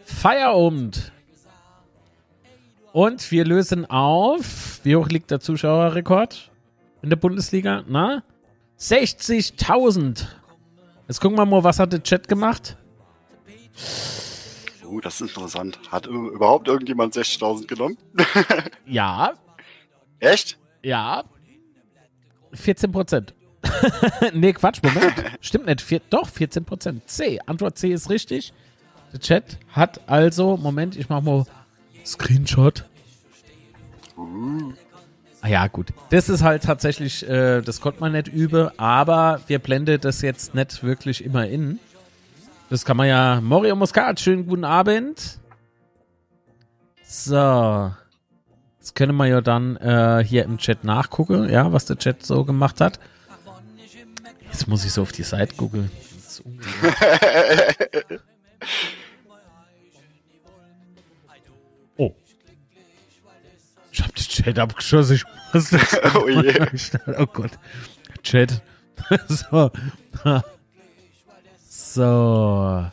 Feierabend. 0.06 1.12
Und 2.94 3.32
wir 3.32 3.44
lösen 3.44 3.90
auf. 3.90 4.80
Wie 4.84 4.96
hoch 4.96 5.08
liegt 5.08 5.32
der 5.32 5.40
Zuschauerrekord 5.40 6.52
in 7.02 7.10
der 7.10 7.16
Bundesliga? 7.16 7.84
Na? 7.88 8.22
60.000. 8.80 10.28
Jetzt 11.08 11.20
gucken 11.20 11.36
wir 11.36 11.46
mal, 11.48 11.64
was 11.64 11.80
hat 11.80 11.94
der 11.94 12.04
Chat 12.04 12.28
gemacht? 12.28 12.78
Oh, 14.88 15.00
das 15.00 15.20
ist 15.20 15.30
interessant. 15.30 15.80
Hat 15.90 16.06
überhaupt 16.06 16.68
irgendjemand 16.68 17.16
60.000 17.16 17.66
genommen? 17.66 17.98
ja. 18.86 19.34
Echt? 20.20 20.60
Ja. 20.84 21.24
14 22.54 22.92
Prozent. 22.92 23.34
nee, 24.34 24.54
Quatsch, 24.54 24.82
Moment. 24.84 25.14
Stimmt 25.40 25.68
nicht. 25.68 25.82
Vier, 25.82 26.02
doch, 26.10 26.30
14 26.30 26.66
Prozent. 26.66 27.10
C. 27.10 27.40
Antwort 27.46 27.78
C 27.78 27.92
ist 27.92 28.10
richtig. 28.10 28.54
Der 29.14 29.20
Chat 29.20 29.58
hat 29.70 30.02
also, 30.08 30.58
Moment, 30.58 30.96
ich 30.96 31.10
mach 31.10 31.22
mal 31.22 31.46
Screenshot. 32.06 32.86
Ah 35.42 35.48
ja, 35.48 35.68
gut. 35.68 35.88
Das 36.10 36.30
ist 36.30 36.44
halt 36.44 36.64
tatsächlich, 36.64 37.28
äh, 37.28 37.62
das 37.62 37.82
konnte 37.82 38.00
man 38.00 38.12
nicht 38.12 38.28
üben, 38.28 38.70
aber 38.78 39.42
wir 39.48 39.60
blenden 39.60 40.00
das 40.00 40.22
jetzt 40.22 40.54
nicht 40.54 40.84
wirklich 40.84 41.24
immer 41.24 41.48
in. 41.48 41.80
Das 42.70 42.86
kann 42.86 42.96
man 42.96 43.08
ja. 43.08 43.42
Morio 43.42 43.76
Muscat, 43.76 44.20
schönen 44.20 44.48
guten 44.48 44.64
Abend. 44.64 45.40
So. 47.04 47.92
Das 48.82 48.96
können 48.96 49.16
wir 49.16 49.28
ja 49.28 49.42
dann 49.42 49.78
äh, 49.78 50.24
hier 50.28 50.44
im 50.44 50.58
Chat 50.58 50.84
nachgucken, 50.84 51.48
ja, 51.50 51.72
was 51.72 51.86
der 51.86 51.98
Chat 51.98 52.26
so 52.26 52.44
gemacht 52.44 52.82
hat. 52.82 53.00
Jetzt 54.52 54.68
muss 54.68 54.84
ich 54.84 54.92
so 54.92 55.04
auf 55.04 55.12
die 55.12 55.22
Seite 55.22 55.56
gucken. 55.56 55.92
Das 56.16 56.40
ist 56.40 56.44
oh. 61.98 62.16
Ich 63.92 64.02
hab 64.02 64.16
den 64.16 64.26
Chat 64.26 64.58
abgeschossen. 64.58 65.16
Ich 65.16 65.26
muss 65.54 65.70
das 65.70 66.00
oh, 66.16 66.28
je. 66.28 66.68
oh 67.20 67.28
Gott. 67.28 67.52
Chat. 68.24 68.64
so. 69.28 69.72
so. 71.70 72.92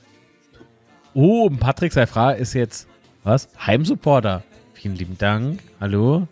Oh, 1.15 1.51
Patrick 1.51 1.95
Seifra 1.95 2.33
ist 2.33 2.53
jetzt, 2.53 2.87
was? 3.25 3.49
Heimsupporter. 3.67 4.45
Vielen 4.89 4.97
lieben 4.97 5.19
Dank. 5.19 5.61
Hallo. 5.81 6.27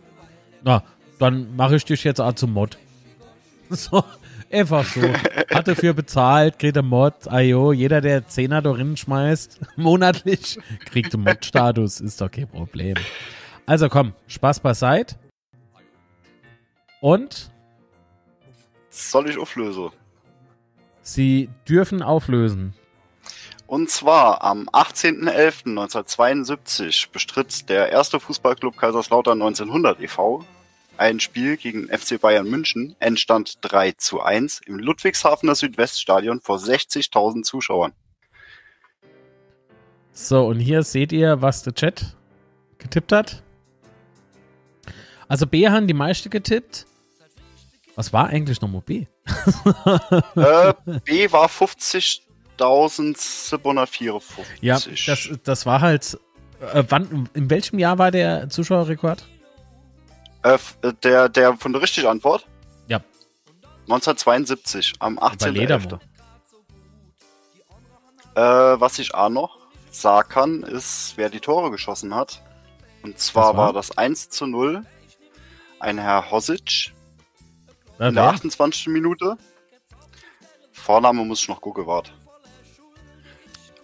Na, 0.62 0.82
dann 1.18 1.54
mache 1.56 1.76
ich 1.76 1.84
dich 1.84 2.04
jetzt 2.04 2.22
auch 2.22 2.32
zum 2.32 2.54
Mod. 2.54 2.78
So, 3.68 4.02
einfach 4.50 4.84
so. 4.86 5.02
Hat 5.52 5.66
dafür 5.68 5.92
bezahlt, 5.92 6.58
kriegt 6.58 6.78
einen 6.78 6.88
Mod. 6.88 7.28
Ajo, 7.28 7.72
jeder, 7.72 8.00
der 8.00 8.28
Zehner 8.28 8.62
darin 8.62 8.96
schmeißt, 8.96 9.60
monatlich, 9.76 10.58
kriegt 10.86 11.12
einen 11.12 11.24
Mod-Status. 11.24 12.00
Ist 12.00 12.20
doch 12.20 12.30
kein 12.30 12.48
Problem. 12.48 12.94
Also 13.66 13.90
komm, 13.90 14.14
Spaß 14.28 14.60
beiseite. 14.60 15.16
Und? 17.00 17.50
Soll 18.88 19.28
ich 19.28 19.36
auflösen? 19.36 19.90
Sie 21.02 21.50
dürfen 21.68 22.00
auflösen. 22.02 22.72
Und 23.66 23.90
zwar 23.90 24.44
am 24.44 24.68
18.11.1972 24.68 27.10
bestritt 27.10 27.68
der 27.68 27.90
erste 27.90 28.20
Fußballclub 28.20 28.76
Kaiserslautern 28.76 29.42
1900 29.42 30.00
e.V. 30.00 30.44
ein 30.96 31.18
Spiel 31.18 31.56
gegen 31.56 31.88
FC 31.88 32.20
Bayern 32.20 32.48
München, 32.48 32.94
Endstand 33.00 33.58
3 33.62 33.90
zu 33.92 34.22
1 34.22 34.60
im 34.66 34.78
Ludwigshafener 34.78 35.56
Südweststadion 35.56 36.40
vor 36.40 36.58
60.000 36.58 37.42
Zuschauern. 37.42 37.92
So, 40.12 40.46
und 40.46 40.60
hier 40.60 40.84
seht 40.84 41.10
ihr, 41.12 41.42
was 41.42 41.64
der 41.64 41.74
Chat 41.74 42.14
getippt 42.78 43.10
hat. 43.12 43.42
Also 45.28 45.46
B 45.46 45.68
haben 45.68 45.86
die 45.88 45.94
meiste 45.94 46.30
getippt. 46.30 46.86
Was 47.96 48.12
war 48.12 48.28
eigentlich 48.28 48.60
nochmal 48.60 48.82
B? 48.82 49.06
äh, 50.36 50.72
B 51.04 51.32
war 51.32 51.48
50.754. 52.58 54.22
Ja, 54.60 54.78
das, 55.06 55.30
das 55.44 55.66
war 55.66 55.80
halt. 55.80 56.18
Äh, 56.72 56.84
wann, 56.88 57.28
in 57.34 57.50
welchem 57.50 57.78
Jahr 57.78 57.98
war 57.98 58.10
der 58.10 58.48
Zuschauerrekord? 58.48 59.26
Äh, 60.42 60.58
der, 61.02 61.28
der 61.28 61.56
von 61.56 61.72
der 61.72 61.82
richtigen 61.82 62.06
Antwort? 62.06 62.46
Ja. 62.88 63.00
1972, 63.82 64.94
am 65.00 65.18
18.11. 65.18 65.98
Äh, 68.34 68.40
was 68.80 68.98
ich 68.98 69.14
auch 69.14 69.28
noch 69.28 69.58
sagen 69.90 70.28
kann, 70.28 70.62
ist, 70.62 71.14
wer 71.16 71.28
die 71.30 71.40
Tore 71.40 71.70
geschossen 71.70 72.14
hat. 72.14 72.42
Und 73.02 73.18
zwar 73.18 73.56
war? 73.56 73.66
war? 73.66 73.72
das 73.72 73.96
1 73.96 74.30
zu 74.30 74.46
0 74.46 74.82
ein 75.78 75.98
Herr 75.98 76.30
Hosic 76.30 76.92
in 77.98 78.14
der 78.14 78.24
28. 78.24 78.88
Minute. 78.88 79.36
Vorname 80.72 81.24
muss 81.24 81.42
ich 81.42 81.48
noch 81.48 81.60
gucken, 81.60 81.86
wart. 81.86 82.12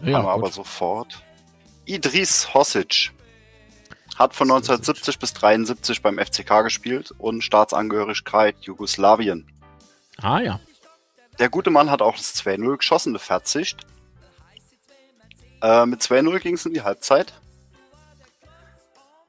Ja, 0.03 0.27
aber 0.27 0.51
sofort. 0.51 1.23
Idris 1.85 2.55
Hosic 2.55 3.13
hat 4.19 4.35
von 4.35 4.51
1970 4.51 5.19
bis 5.19 5.33
73 5.35 6.03
beim 6.03 6.19
FCK 6.19 6.63
gespielt 6.65 7.13
und 7.19 7.43
Staatsangehörigkeit 7.43 8.57
Jugoslawien. 8.61 9.47
Ah 10.21 10.41
ja. 10.41 10.61
Der 11.39 11.49
gute 11.49 11.71
Mann 11.71 11.91
hat 11.91 12.03
auch 12.03 12.17
das 12.17 12.35
2-0 12.37 12.77
geschossen, 12.77 13.19
Verzicht. 13.19 13.87
Äh, 15.63 15.87
mit 15.87 16.01
2-0 16.01 16.39
ging 16.41 16.55
es 16.55 16.67
in 16.67 16.75
die 16.75 16.83
Halbzeit. 16.83 17.33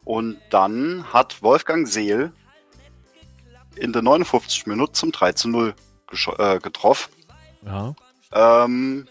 Und 0.04 0.42
dann 0.50 1.06
hat 1.14 1.42
Wolfgang 1.42 1.88
Seel 1.88 2.34
in 3.76 3.94
der 3.94 4.02
59 4.02 4.68
Minute 4.68 4.92
zum 4.94 5.12
3 5.12 5.34
0 5.46 5.76
äh, 6.38 6.60
getroffen. 6.60 7.12
Ja. 7.66 7.96
Ähm, 8.34 9.08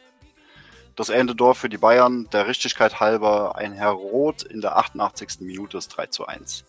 das 0.97 1.09
Ende 1.09 1.35
für 1.55 1.69
die 1.69 1.79
Bayern, 1.79 2.29
der 2.33 2.47
Richtigkeit 2.47 3.01
halber, 3.01 3.57
ein 3.57 3.73
Herr 3.73 3.91
Roth 3.91 4.43
in 4.43 4.61
der 4.61 4.77
88. 4.77 5.41
Minute 5.41 5.79
ist 5.79 5.89
3 5.89 6.07
zu 6.07 6.27
1. 6.27 6.65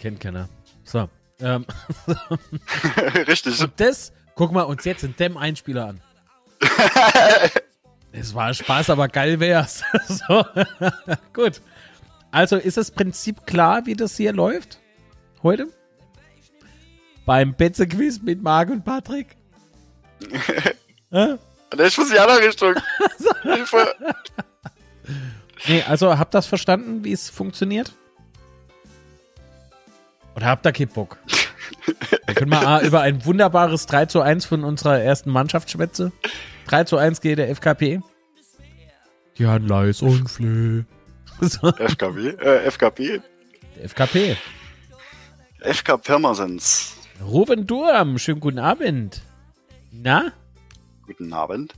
Kennt 0.00 0.20
keiner. 0.20 0.48
So. 0.84 1.08
Ähm. 1.40 1.66
Richtig. 3.26 3.60
Und 3.60 3.72
das, 3.76 4.12
guck 4.34 4.52
mal 4.52 4.62
uns 4.62 4.84
jetzt 4.84 5.04
in 5.04 5.14
dem 5.16 5.36
Einspieler 5.36 5.88
an. 5.88 6.00
es 8.12 8.34
war 8.34 8.54
Spaß, 8.54 8.90
aber 8.90 9.08
geil 9.08 9.40
wär's. 9.40 9.82
so. 10.08 10.44
Gut. 11.32 11.60
Also 12.30 12.56
ist 12.56 12.76
das 12.76 12.90
Prinzip 12.90 13.46
klar, 13.46 13.86
wie 13.86 13.94
das 13.94 14.16
hier 14.16 14.32
läuft? 14.32 14.80
Heute? 15.42 15.68
Beim 17.24 17.54
Betze-Quiz 17.54 18.20
mit 18.22 18.42
Marc 18.42 18.70
und 18.70 18.84
Patrick? 18.84 19.36
äh? 21.10 21.36
Ich 21.74 21.98
muss 21.98 22.10
die 22.10 22.18
andere 22.18 22.46
Richtung. 22.46 22.74
Hilfe. 23.42 23.94
Nee, 25.66 25.82
also 25.82 26.18
habt 26.18 26.34
ihr 26.34 26.38
das 26.38 26.46
verstanden, 26.46 27.04
wie 27.04 27.12
es 27.12 27.28
funktioniert? 27.28 27.92
Oder 30.34 30.46
habt 30.46 30.66
ihr 30.66 30.72
keinen 30.72 30.88
Bock? 30.88 31.18
Dann 32.26 32.34
können 32.34 32.50
wir 32.50 32.80
über 32.82 33.00
ein 33.00 33.24
wunderbares 33.24 33.86
3 33.86 34.06
zu 34.06 34.20
1 34.20 34.44
von 34.44 34.64
unserer 34.64 35.00
ersten 35.00 35.30
Mannschaft 35.30 35.70
schwätze. 35.70 36.12
3 36.68 36.84
zu 36.84 36.96
1 36.98 37.20
geht 37.20 37.38
der 37.38 37.48
FKP. 37.48 38.00
Jan 39.36 39.66
Leis 39.66 40.02
und 40.02 40.28
Flö. 40.28 40.84
FKP? 41.40 42.28
Äh, 42.28 42.70
FKP? 42.70 43.20
Der 43.76 43.84
FKP. 43.84 44.36
FK 45.60 45.98
Pirmasens. 45.98 46.96
Ruben 47.22 47.66
Durm, 47.66 48.18
schönen 48.18 48.40
guten 48.40 48.58
Abend. 48.58 49.22
Na? 49.90 50.32
Guten 51.06 51.32
Abend. 51.32 51.74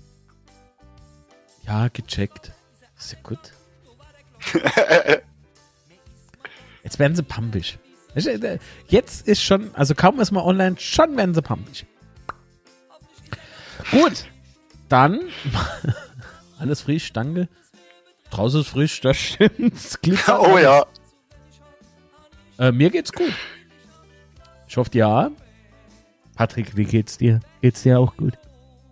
Ja, 1.67 1.89
gecheckt. 1.89 2.53
Ist 2.99 3.13
ja 3.13 3.19
gut. 3.23 3.39
Jetzt 6.83 6.99
werden 6.99 7.15
sie 7.15 7.23
pumpig. 7.23 7.79
Jetzt 8.89 9.29
ist 9.29 9.43
schon, 9.43 9.75
also 9.75 9.95
kaum 9.95 10.19
ist 10.21 10.31
mal 10.31 10.43
online, 10.43 10.77
schon 10.79 11.17
werden 11.17 11.35
sie 11.35 11.43
pumpig. 11.43 11.85
Gut, 13.91 14.25
dann 14.89 15.21
alles 16.59 16.83
frisch, 16.83 17.13
danke. 17.13 17.49
Draußen 18.31 18.63
ist 18.63 18.69
frisch, 18.69 19.01
das 19.01 19.17
stimmt. 19.17 19.75
oh 20.29 20.59
ja. 20.59 20.87
Äh, 22.59 22.73
mir 22.73 22.91
geht's 22.91 23.13
gut. 23.13 23.33
Ich 24.67 24.77
hoffe 24.77 24.91
ja. 24.95 25.31
Patrick, 26.35 26.77
wie 26.77 26.85
geht's 26.85 27.19
dir? 27.19 27.41
Geht's 27.61 27.83
dir 27.83 27.99
auch 27.99 28.17
gut? 28.17 28.39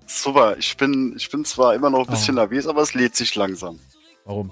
Super, 0.07 0.57
ich 0.57 0.77
bin, 0.77 1.15
ich 1.17 1.29
bin 1.31 1.45
zwar 1.45 1.75
immer 1.75 1.91
noch 1.91 2.07
ein 2.07 2.07
bisschen 2.07 2.37
oh. 2.37 2.41
nervös, 2.41 2.67
aber 2.67 2.83
es 2.83 2.95
lädt 2.95 3.17
sich 3.17 3.35
langsam. 3.35 3.81
Warum? 4.25 4.51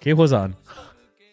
Geh 0.00 0.14
Hose 0.14 0.38
an. 0.38 0.56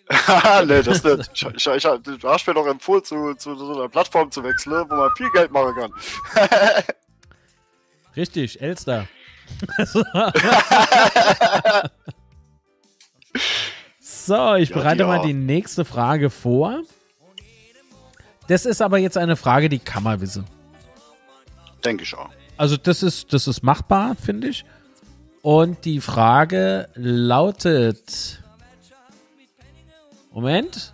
nee, 0.67 0.83
das 0.83 1.03
nicht. 1.03 1.31
Ich, 1.33 1.45
ich, 1.67 1.67
ich, 1.67 1.83
du 1.83 2.29
hast 2.29 2.45
mir 2.45 2.53
doch 2.53 2.67
empfohlen, 2.67 3.03
zu, 3.03 3.33
zu 3.35 3.55
so 3.55 3.73
einer 3.73 3.89
Plattform 3.89 4.29
zu 4.29 4.43
wechseln, 4.43 4.85
wo 4.89 4.95
man 4.95 5.09
viel 5.17 5.31
Geld 5.31 5.51
machen 5.51 5.73
kann. 5.75 5.91
Richtig, 8.15 8.61
Elster. 8.61 9.07
so, 13.99 14.55
ich 14.55 14.69
ja, 14.69 14.75
bereite 14.75 15.05
mal 15.05 15.21
die 15.21 15.33
nächste 15.33 15.85
Frage 15.85 16.29
vor. 16.29 16.81
Das 18.47 18.65
ist 18.65 18.81
aber 18.81 18.99
jetzt 18.99 19.17
eine 19.17 19.35
Frage, 19.35 19.69
die 19.69 19.79
kann 19.79 20.03
man 20.03 20.21
wissen. 20.21 20.45
Denke 21.83 22.03
ich 22.03 22.15
auch. 22.15 22.29
Also 22.57 22.77
das 22.77 23.03
ist, 23.03 23.33
das 23.33 23.47
ist 23.47 23.63
machbar, 23.63 24.15
finde 24.15 24.49
ich. 24.49 24.65
Und 25.41 25.85
die 25.85 26.01
Frage 26.01 26.89
lautet: 26.95 28.41
Moment. 30.33 30.93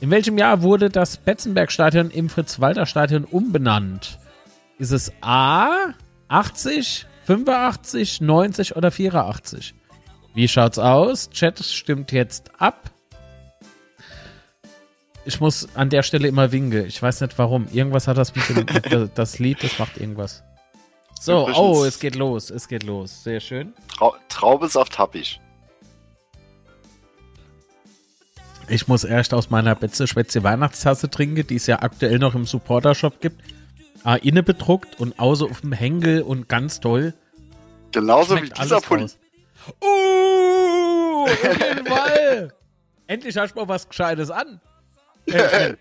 In 0.00 0.10
welchem 0.10 0.38
Jahr 0.38 0.62
wurde 0.62 0.88
das 0.88 1.18
Betzenberg-Stadion 1.18 2.10
im 2.10 2.30
Fritz-Walter-Stadion 2.30 3.24
umbenannt? 3.24 4.18
Ist 4.78 4.92
es 4.92 5.12
A 5.20 5.92
80, 6.28 7.06
85, 7.26 8.22
90 8.22 8.76
oder 8.76 8.90
84? 8.90 9.74
Wie 10.32 10.48
schaut's 10.48 10.78
aus? 10.78 11.28
Chat 11.28 11.62
stimmt 11.62 12.12
jetzt 12.12 12.50
ab. 12.58 12.90
Ich 15.26 15.38
muss 15.38 15.68
an 15.74 15.90
der 15.90 16.02
Stelle 16.02 16.28
immer 16.28 16.50
winken. 16.50 16.86
Ich 16.86 17.02
weiß 17.02 17.20
nicht 17.20 17.38
warum. 17.38 17.68
Irgendwas 17.70 18.08
hat 18.08 18.16
das 18.16 18.34
mit 18.34 18.48
dem, 18.48 19.10
das 19.14 19.38
Lied, 19.38 19.62
das 19.62 19.78
macht 19.78 19.98
irgendwas. 19.98 20.42
So, 21.20 21.46
oh, 21.54 21.84
es 21.84 21.98
geht 21.98 22.14
los, 22.14 22.48
es 22.48 22.66
geht 22.66 22.82
los. 22.82 23.22
Sehr 23.24 23.40
schön. 23.40 23.74
Trau 23.94 24.14
Traubensaft 24.30 24.98
hab 24.98 25.14
ich. 25.14 25.38
Ich 28.68 28.88
muss 28.88 29.04
erst 29.04 29.34
aus 29.34 29.50
meiner 29.50 29.74
Betze 29.74 30.06
Schwätze 30.06 30.42
Weihnachtstasse 30.42 31.10
trinken, 31.10 31.46
die 31.46 31.56
es 31.56 31.66
ja 31.66 31.82
aktuell 31.82 32.18
noch 32.18 32.34
im 32.34 32.46
Supporter-Shop 32.46 33.20
gibt. 33.20 33.42
Ah, 34.02 34.14
inne 34.14 34.42
bedruckt 34.42 34.98
und 34.98 35.18
außer 35.20 35.44
auf 35.44 35.60
dem 35.60 35.72
Henkel 35.72 36.22
und 36.22 36.48
ganz 36.48 36.80
toll. 36.80 37.12
Genauso 37.92 38.38
Schmeckt 38.38 38.56
wie 38.56 38.62
dieser 38.62 38.80
Pulli. 38.80 39.06
Uh, 39.82 41.24
auf 41.24 41.44
jeden 41.44 41.86
Fall. 41.94 42.54
Endlich 43.08 43.36
hast 43.36 43.52
du 43.52 43.60
mal 43.60 43.68
was 43.68 43.86
Gescheites 43.86 44.30
an. 44.30 44.58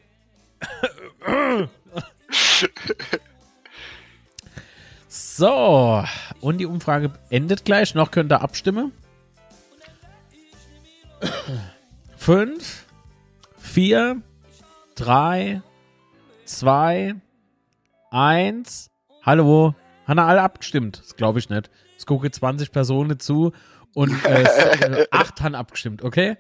So, 5.21 6.01
und 6.39 6.60
die 6.60 6.65
Umfrage 6.65 7.12
endet 7.29 7.65
gleich. 7.65 7.93
Noch 7.93 8.10
könnt 8.10 8.32
ihr 8.32 8.41
abstimmen. 8.41 8.93
Fünf, 12.15 12.86
vier, 13.58 14.21
drei, 14.95 15.62
zwei, 16.45 17.15
eins. 18.12 18.91
Hallo, 19.21 19.75
haben 20.08 20.19
alle 20.19 20.41
abgestimmt? 20.41 20.99
Das 20.99 21.17
glaube 21.17 21.39
ich 21.39 21.49
nicht. 21.49 21.69
Es 21.97 22.05
gucke 22.05 22.32
20 22.32 22.71
Personen 22.71 23.19
zu 23.19 23.51
und 23.93 24.23
äh, 24.23 25.05
acht 25.12 25.41
haben 25.41 25.55
abgestimmt, 25.55 26.01
okay? 26.01 26.38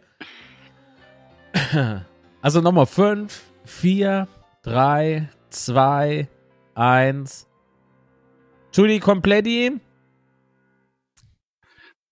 Also 2.41 2.61
nochmal 2.61 2.85
fünf, 2.85 3.41
vier, 3.65 4.29
drei, 4.63 5.27
zwei, 5.49 6.29
eins. 6.73 7.48
Judy 8.73 8.99
Kompletti. 8.99 9.79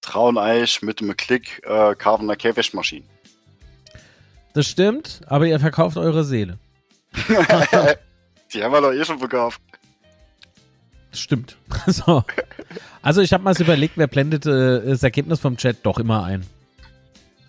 Trauneich 0.01 0.81
mit 0.81 1.01
einem 1.01 1.17
Klick 1.17 1.61
äh, 1.65 1.95
kaufen 1.95 2.29
eine 2.29 2.37
Käfigmaschine. 2.37 3.05
Das 4.53 4.67
stimmt, 4.67 5.21
aber 5.27 5.45
ihr 5.45 5.59
verkauft 5.59 5.97
eure 5.97 6.23
Seele. 6.23 6.57
Die 8.53 8.63
haben 8.63 8.71
wir 8.71 8.81
doch 8.81 8.91
eh 8.91 9.03
schon 9.03 9.19
verkauft. 9.19 9.61
Das 11.11 11.19
stimmt. 11.19 11.57
so. 11.87 12.23
Also 13.01 13.21
ich 13.21 13.33
habe 13.33 13.43
mal 13.43 13.59
überlegt, 13.59 13.97
wer 13.97 14.07
blendet 14.07 14.45
äh, 14.45 14.85
das 14.85 15.03
Ergebnis 15.03 15.39
vom 15.39 15.57
Chat 15.57 15.77
doch 15.83 15.99
immer 15.99 16.23
ein. 16.23 16.45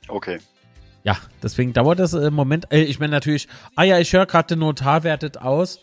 Okay. 0.09 0.39
Ja, 1.05 1.17
deswegen 1.43 1.73
dauert 1.73 1.99
das 1.99 2.13
im 2.13 2.35
Moment. 2.35 2.71
Äh, 2.73 2.83
ich 2.83 2.99
meine 2.99 3.13
natürlich, 3.13 3.49
ah 3.77 3.85
ja, 3.85 3.99
ich 3.99 4.13
höre 4.13 4.27
gerade, 4.27 4.49
der 4.49 4.57
Notar 4.59 5.05
wertet 5.05 5.39
aus. 5.39 5.81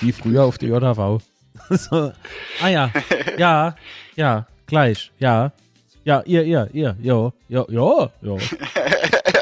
Wie 0.00 0.12
früher 0.12 0.44
auf 0.44 0.58
der 0.58 0.70
JV. 0.70 1.20
so, 1.70 2.12
ah 2.62 2.68
ja, 2.68 2.90
ja, 3.36 3.76
ja, 4.16 4.46
gleich, 4.66 5.12
ja. 5.18 5.52
Ja, 6.04 6.22
ihr, 6.24 6.44
ihr, 6.44 6.70
ihr, 6.72 6.96
jo, 7.00 7.32
jo, 7.48 7.66
jo, 7.68 8.10
jo. 8.22 8.38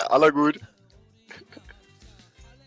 Aller 0.08 0.32
gut. 0.32 0.58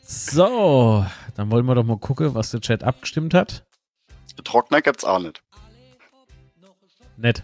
So, 0.03 1.05
dann 1.35 1.51
wollen 1.51 1.65
wir 1.65 1.75
doch 1.75 1.83
mal 1.83 1.97
gucken, 1.97 2.33
was 2.33 2.51
der 2.51 2.61
Chat 2.61 2.83
abgestimmt 2.83 3.33
hat. 3.33 3.63
Trockner 4.43 4.81
gibt's 4.81 5.03
auch 5.03 5.19
nicht. 5.19 5.43
Nett. 7.17 7.43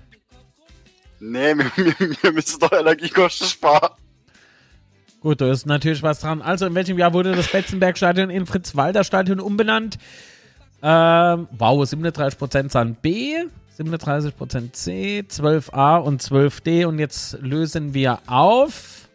Nee, 1.20 1.56
wir, 1.58 1.72
wir, 1.76 2.18
wir 2.22 2.32
müssen 2.32 2.60
doch 2.60 2.72
Energiekosten 2.72 3.48
sparen. 3.48 3.92
Gut, 5.20 5.42
da 5.42 5.52
ist 5.52 5.66
natürlich 5.66 6.04
was 6.04 6.20
dran. 6.20 6.42
Also, 6.42 6.68
in 6.68 6.76
welchem 6.76 6.98
Jahr 6.98 7.14
wurde 7.14 7.36
das 7.36 7.52
Betzenberg-Stadion 7.52 8.30
in 8.30 8.46
Fritz-Walter-Stadion 8.46 9.40
umbenannt? 9.40 9.98
Ähm, 10.82 11.48
wow, 11.52 11.82
37% 11.82 12.72
sind 12.72 13.02
B, 13.02 13.36
37% 13.78 14.74
C, 14.74 15.24
12a 15.28 15.98
und 15.98 16.22
12d. 16.22 16.86
Und 16.86 17.00
jetzt 17.00 17.34
lösen 17.42 17.94
wir 17.94 18.20
auf. 18.28 19.10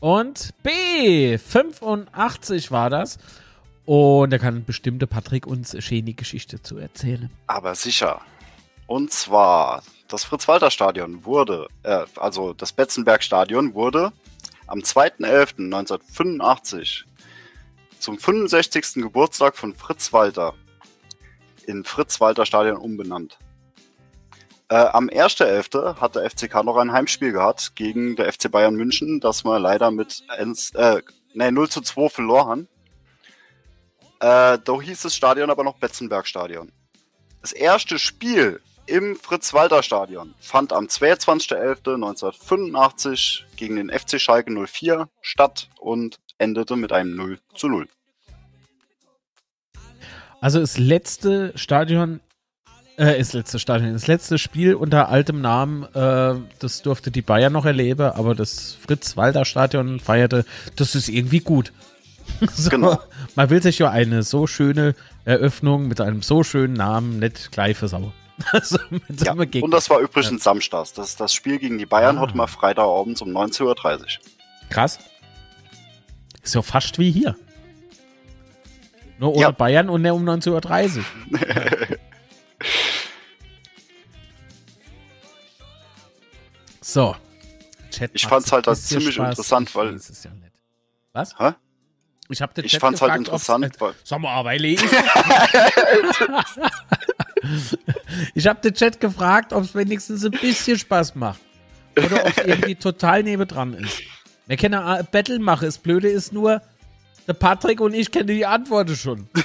Und 0.00 0.50
B, 0.62 1.38
85 1.38 2.70
war 2.72 2.90
das. 2.90 3.18
Und 3.84 4.30
da 4.30 4.38
kann 4.38 4.64
bestimmte 4.64 5.06
Patrick 5.06 5.46
uns 5.46 5.76
schöne 5.84 6.14
Geschichte 6.14 6.62
zu 6.62 6.78
erzählen. 6.78 7.30
Aber 7.46 7.74
sicher. 7.74 8.22
Und 8.86 9.12
zwar, 9.12 9.82
das 10.08 10.24
Fritz-Walter-Stadion 10.24 11.24
wurde, 11.24 11.68
äh, 11.82 12.04
also 12.16 12.52
das 12.52 12.72
Betzenberg-Stadion 12.72 13.74
wurde 13.74 14.12
am 14.66 14.80
2.11.1985 14.80 17.04
zum 18.02 18.18
65. 18.18 18.94
Geburtstag 18.94 19.56
von 19.56 19.74
Fritz 19.74 20.12
Walter 20.12 20.54
in 21.66 21.84
Fritz-Walter-Stadion 21.84 22.76
umbenannt. 22.76 23.38
Äh, 24.68 24.74
am 24.74 25.08
1.11. 25.08 26.00
hat 26.00 26.16
der 26.16 26.28
FCK 26.28 26.64
noch 26.64 26.76
ein 26.76 26.92
Heimspiel 26.92 27.32
gehabt 27.32 27.76
gegen 27.76 28.16
der 28.16 28.32
FC 28.32 28.50
Bayern 28.50 28.74
München, 28.74 29.20
das 29.20 29.44
wir 29.44 29.60
leider 29.60 29.92
mit 29.92 30.24
1, 30.28 30.74
äh, 30.74 31.02
nee, 31.34 31.50
0 31.50 31.68
zu 31.68 31.80
2 31.80 32.08
verloren. 32.08 32.68
Äh, 34.18 34.58
da 34.58 34.80
hieß 34.80 35.02
das 35.02 35.14
Stadion 35.14 35.50
aber 35.50 35.62
noch 35.62 35.78
Betzenberg-Stadion. 35.78 36.72
Das 37.40 37.52
erste 37.52 37.98
Spiel 37.98 38.60
im 38.86 39.14
Fritz-Walter-Stadion 39.14 40.34
fand 40.40 40.72
am 40.72 40.86
22.11.1985 40.86 43.44
gegen 43.56 43.76
den 43.76 43.90
FC 43.90 44.20
Schalke 44.20 44.50
04 44.50 45.08
statt 45.20 45.68
und 45.78 46.18
endete 46.42 46.76
mit 46.76 46.92
einem 46.92 47.14
0 47.16 47.38
zu 47.54 47.68
0. 47.68 47.86
Also 50.40 50.58
das 50.58 50.76
letzte 50.76 51.52
Stadion, 51.56 52.20
äh, 52.96 53.16
das 53.16 53.32
letzte 53.32 53.58
Stadion, 53.60 53.92
das 53.92 54.08
letzte 54.08 54.38
Spiel 54.38 54.74
unter 54.74 55.08
altem 55.08 55.40
Namen, 55.40 55.84
äh, 55.94 56.34
das 56.58 56.82
durfte 56.82 57.10
die 57.12 57.22
Bayern 57.22 57.52
noch 57.52 57.64
erleben, 57.64 58.10
aber 58.12 58.34
das 58.34 58.76
Fritz-Walter-Stadion 58.84 60.00
feierte, 60.00 60.44
das 60.74 60.96
ist 60.96 61.08
irgendwie 61.08 61.40
gut. 61.40 61.72
so, 62.52 62.70
Genau. 62.70 62.98
Man 63.36 63.50
will 63.50 63.62
sich 63.62 63.78
ja 63.78 63.90
eine 63.90 64.24
so 64.24 64.46
schöne 64.48 64.94
Eröffnung 65.24 65.86
mit 65.86 66.00
einem 66.00 66.22
so 66.22 66.42
schönen 66.42 66.74
Namen 66.74 67.20
nicht 67.20 67.52
gleich 67.52 67.76
versauen. 67.76 68.12
Also 68.50 68.78
Ja, 69.22 69.34
und 69.34 69.70
das 69.70 69.88
war 69.90 70.00
übrigens 70.00 70.42
samstags. 70.42 70.92
Das, 70.92 71.14
das 71.14 71.32
Spiel 71.32 71.58
gegen 71.58 71.78
die 71.78 71.86
Bayern 71.86 72.18
Ah. 72.18 72.22
hatten 72.22 72.36
wir 72.36 72.48
Freitagabends 72.48 73.22
um 73.22 73.28
19.30 73.28 73.62
Uhr. 73.62 74.06
Krass. 74.70 74.98
Ist 76.42 76.54
ja 76.54 76.62
fast 76.62 76.98
wie 76.98 77.10
hier. 77.10 77.36
Nur 79.18 79.32
ohne 79.32 79.40
Ja. 79.42 79.50
Bayern 79.52 79.88
und 79.88 80.04
um 80.06 80.28
19.30 80.28 80.98
Uhr. 80.98 81.04
so. 86.80 87.16
Chat 87.90 88.10
Ich 88.14 88.26
fand's 88.26 88.50
halt 88.52 88.64
ziemlich 88.76 89.14
Spaß. 89.14 89.30
interessant, 89.30 89.74
weil- 89.74 89.94
weiß 89.94 90.10
es 90.10 90.24
ja 90.24 90.30
nicht. 90.32 90.52
Was? 91.12 91.38
Hä? 91.38 91.52
Ich 92.28 92.40
habe 92.40 92.54
den 92.54 92.64
Ich 92.64 92.72
Chat 92.72 92.80
fand's 92.80 93.02
halt 93.02 93.12
gefragt, 93.12 93.28
ob's- 93.28 93.48
interessant, 93.48 93.80
weil 93.80 93.94
Sag 94.04 94.20
mal, 94.20 94.44
weil 94.44 94.64
ich. 94.64 94.80
ich 98.34 98.46
habe 98.46 98.60
den 98.62 98.72
Chat 98.74 98.98
gefragt, 99.00 99.52
ob 99.52 99.64
es 99.64 99.74
wenigstens 99.74 100.24
ein 100.24 100.30
bisschen 100.30 100.78
Spaß 100.78 101.14
macht. 101.16 101.40
Oder 101.98 102.24
ob 102.24 102.38
es 102.38 102.38
irgendwie 102.46 102.74
total 102.76 103.22
nebendran 103.22 103.74
ist. 103.74 104.00
Wir 104.46 104.56
können 104.56 104.74
ein 104.74 105.06
Battle 105.10 105.38
machen. 105.38 105.66
Das 105.66 105.78
Blöde 105.78 106.08
ist 106.08 106.32
nur, 106.32 106.60
der 107.26 107.34
Patrick 107.34 107.80
und 107.80 107.94
ich 107.94 108.10
kennen 108.10 108.26
die 108.26 108.44
Antworten 108.46 108.96
schon. 108.96 109.28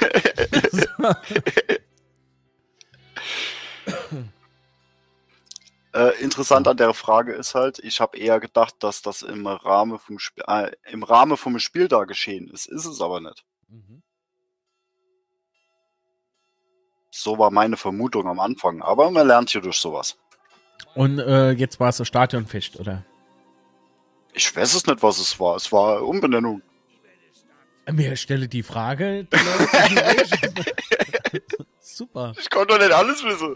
äh, 5.94 6.22
interessant 6.22 6.68
an 6.68 6.78
der 6.78 6.94
Frage 6.94 7.34
ist 7.34 7.54
halt, 7.54 7.80
ich 7.80 8.02
habe 8.02 8.18
eher 8.18 8.40
gedacht, 8.40 8.76
dass 8.80 9.02
das 9.02 9.22
im 9.22 9.46
Rahmen 9.46 10.00
vom 10.00 10.18
Spiel, 10.20 10.44
äh, 10.48 10.72
im 10.90 11.04
Rahmen 11.04 11.38
vom 11.38 11.60
Spiel 11.60 11.88
da 11.88 12.06
geschehen 12.06 12.50
ist. 12.50 12.66
Ist 12.66 12.86
es 12.86 13.00
aber 13.00 13.22
nicht. 13.22 13.46
Mhm. 13.70 14.02
So 17.12 17.38
war 17.38 17.52
meine 17.52 17.78
Vermutung 17.78 18.28
am 18.28 18.40
Anfang. 18.40 18.82
Aber 18.82 19.12
man 19.12 19.28
lernt 19.28 19.52
hier 19.52 19.62
durch 19.62 19.78
sowas. 19.78 20.18
Und 20.96 21.20
äh, 21.20 21.52
jetzt 21.52 21.80
war 21.80 21.90
es 21.90 21.98
das 21.98 22.08
Stadionfest, 22.08 22.80
oder? 22.80 23.06
Ich 24.34 24.56
weiß 24.56 24.76
es 24.76 24.86
nicht, 24.86 25.02
was 25.02 25.20
es 25.20 25.40
war. 25.40 25.56
Es 25.56 25.72
war 25.72 26.04
Umbenennung. 26.04 26.62
Mir 27.92 28.16
stelle 28.18 28.48
die 28.48 28.64
Frage. 28.64 29.26
die 29.26 29.38
Super. 31.80 32.34
Ich 32.40 32.50
konnte 32.50 32.74
doch 32.74 32.80
nicht 32.80 32.92
alles 32.92 33.24
wissen. 33.24 33.56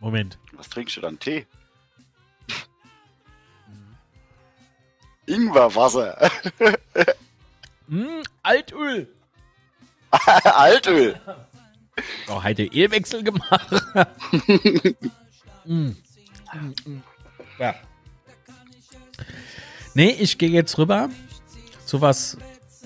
Moment. 0.00 0.38
Was 0.52 0.68
trinkst 0.68 0.96
du 0.96 1.00
dann? 1.00 1.18
Tee? 1.18 1.46
Ingwerwasser. 5.26 6.30
Hm, 7.88 8.22
Altöl. 8.42 9.08
Altöl. 10.44 11.20
Oh, 12.28 12.42
heute 12.42 12.64
Ölwechsel 12.64 13.22
gemacht. 13.22 13.70
mm. 15.64 15.90
Ja. 17.58 17.74
Nee, 19.94 20.10
ich 20.20 20.36
gehe 20.36 20.50
jetzt 20.50 20.76
rüber 20.78 21.08
zu 21.86 22.00
was 22.00 22.36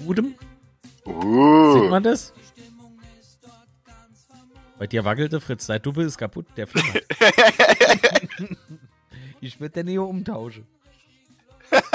Gutem. 0.07 0.35
Sieht 1.05 1.15
Uh, 1.15 1.89
man 1.89 2.03
das? 2.03 2.33
Bei 4.79 4.87
dir 4.87 5.05
wackelte 5.05 5.41
Fritz, 5.41 5.67
dein 5.67 5.83
Double 5.83 6.07
ist 6.07 6.17
kaputt, 6.17 6.47
der 6.57 6.67
flimmert. 6.67 7.05
ich 9.41 9.61
würde 9.61 9.75
den 9.75 9.89
hier 9.89 10.03
umtauschen. 10.03 10.67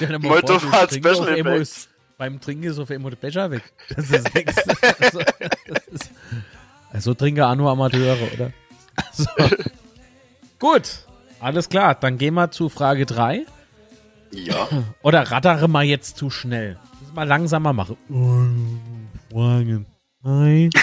Du 0.00 0.06
trinkst 0.06 0.94
Special 0.94 1.28
Effects. 1.28 1.89
Beim 2.20 2.38
Trinken 2.38 2.64
ist 2.64 2.78
auf 2.78 2.90
einmal 2.90 3.12
der 3.12 3.16
Becher 3.16 3.50
weg. 3.50 3.62
Das 3.96 4.10
ist 4.10 4.34
nix. 4.34 4.54
Also, 5.00 5.20
das 5.66 5.86
ist, 5.90 6.10
also 6.92 7.14
trinke 7.14 7.46
auch 7.46 7.54
nur 7.54 7.70
Amateure, 7.70 8.18
oder? 8.34 8.52
Also, 8.94 9.24
gut, 10.58 11.06
alles 11.40 11.70
klar. 11.70 11.94
Dann 11.94 12.18
gehen 12.18 12.34
wir 12.34 12.50
zu 12.50 12.68
Frage 12.68 13.06
3. 13.06 13.46
ja. 14.32 14.68
Oder 15.02 15.30
rattere 15.30 15.66
mal 15.66 15.84
jetzt 15.84 16.18
zu 16.18 16.28
schnell. 16.28 16.78
Das 17.00 17.14
mal 17.14 17.26
langsamer 17.26 17.72
machen. 17.72 17.96
Fragen. 19.32 19.86
Nein. 20.22 20.68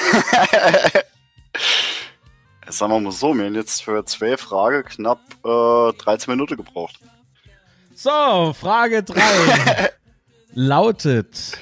Sagen 2.67 2.91
wir 2.91 2.99
mal 2.99 3.11
so, 3.11 3.35
wir 3.35 3.45
haben 3.45 3.53
jetzt 3.53 3.83
für 3.83 4.03
zwei 4.05 4.37
Fragen 4.37 4.83
knapp 4.85 5.19
äh, 5.45 5.93
13 6.03 6.31
Minuten 6.33 6.57
gebraucht. 6.57 6.99
So, 7.93 8.55
Frage 8.59 9.03
3 9.03 9.91
lautet: 10.53 11.57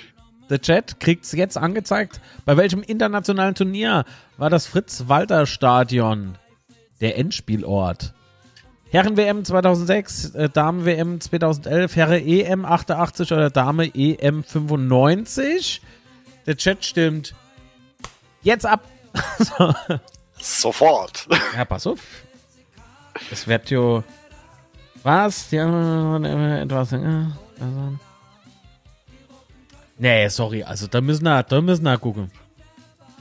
Der 0.50 0.62
Chat 0.62 1.00
kriegt 1.00 1.26
es 1.26 1.32
jetzt 1.32 1.58
angezeigt. 1.58 2.22
Bei 2.46 2.58
welchem 2.58 2.82
internationalen 2.84 3.56
Turnier 3.56 4.06
war 4.38 4.50
das 4.50 4.68
Fritz-Walter-Stadion 4.68 6.38
der 7.02 7.18
Endspielort? 7.18 8.14
Herren-WM 8.90 9.44
2006, 9.44 10.36
äh, 10.36 10.50
Damen-WM 10.50 11.20
2011, 11.20 11.96
Herre-EM 11.96 12.66
88 12.66 13.32
oder 13.34 13.50
Dame-EM 13.50 14.44
95? 14.44 15.82
Der 16.46 16.56
Chat 16.56 16.86
stimmt 16.86 17.36
jetzt 18.42 18.66
ab. 18.66 18.88
so. 19.40 19.74
Sofort. 20.40 21.28
Ja, 21.56 21.66
pass 21.66 21.88
auf. 21.88 22.00
Es 23.32 23.48
wird 23.48 23.70
jo. 23.70 24.04
Was? 25.04 25.52
Ja, 25.52 26.18
etwas. 26.62 26.92
äh, 26.94 26.98
also. 27.60 28.00
Nee, 29.98 30.28
sorry, 30.30 30.64
also 30.64 30.88
da 30.88 31.02
müssen 31.02 31.24
wir, 31.24 31.44
da 31.44 31.62
müssen 31.62 31.84
wir 31.84 31.98
gucken. 31.98 32.32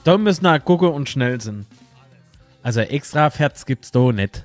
Da 0.02 0.18
müssen 0.18 0.44
wir 0.44 0.58
gucken 0.60 0.88
und 0.88 1.08
schnell 1.08 1.40
sind. 1.40 1.66
Also 2.62 2.80
extra 2.80 3.30
Ferts 3.30 3.66
gibt's 3.66 3.90
da 3.90 4.12
nicht. 4.12 4.44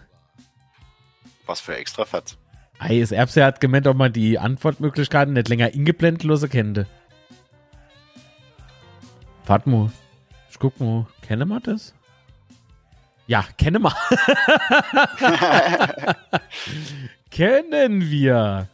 Was 1.45 1.59
für 1.59 1.75
extra 1.75 2.05
Fett. 2.05 2.37
Ei, 2.77 2.99
das 2.99 3.11
Erbse 3.11 3.43
hat 3.43 3.59
gemeint, 3.59 3.87
ob 3.87 3.97
man 3.97 4.13
die 4.13 4.39
Antwortmöglichkeiten 4.39 5.33
nicht 5.33 5.49
länger 5.49 5.73
ingeblendet 5.73 6.23
lose 6.23 6.47
kennt. 6.47 6.85
Warte 9.45 9.69
mal. 9.69 9.91
Ich 10.51 10.59
guck 10.59 10.79
mal. 10.79 11.07
Kennen 11.21 11.47
wir 11.47 11.59
das? 11.59 11.93
Ja, 13.27 13.43
kennen 13.57 13.81
wir. 13.81 13.95
Kennen 17.31 18.09
wir. 18.09 18.67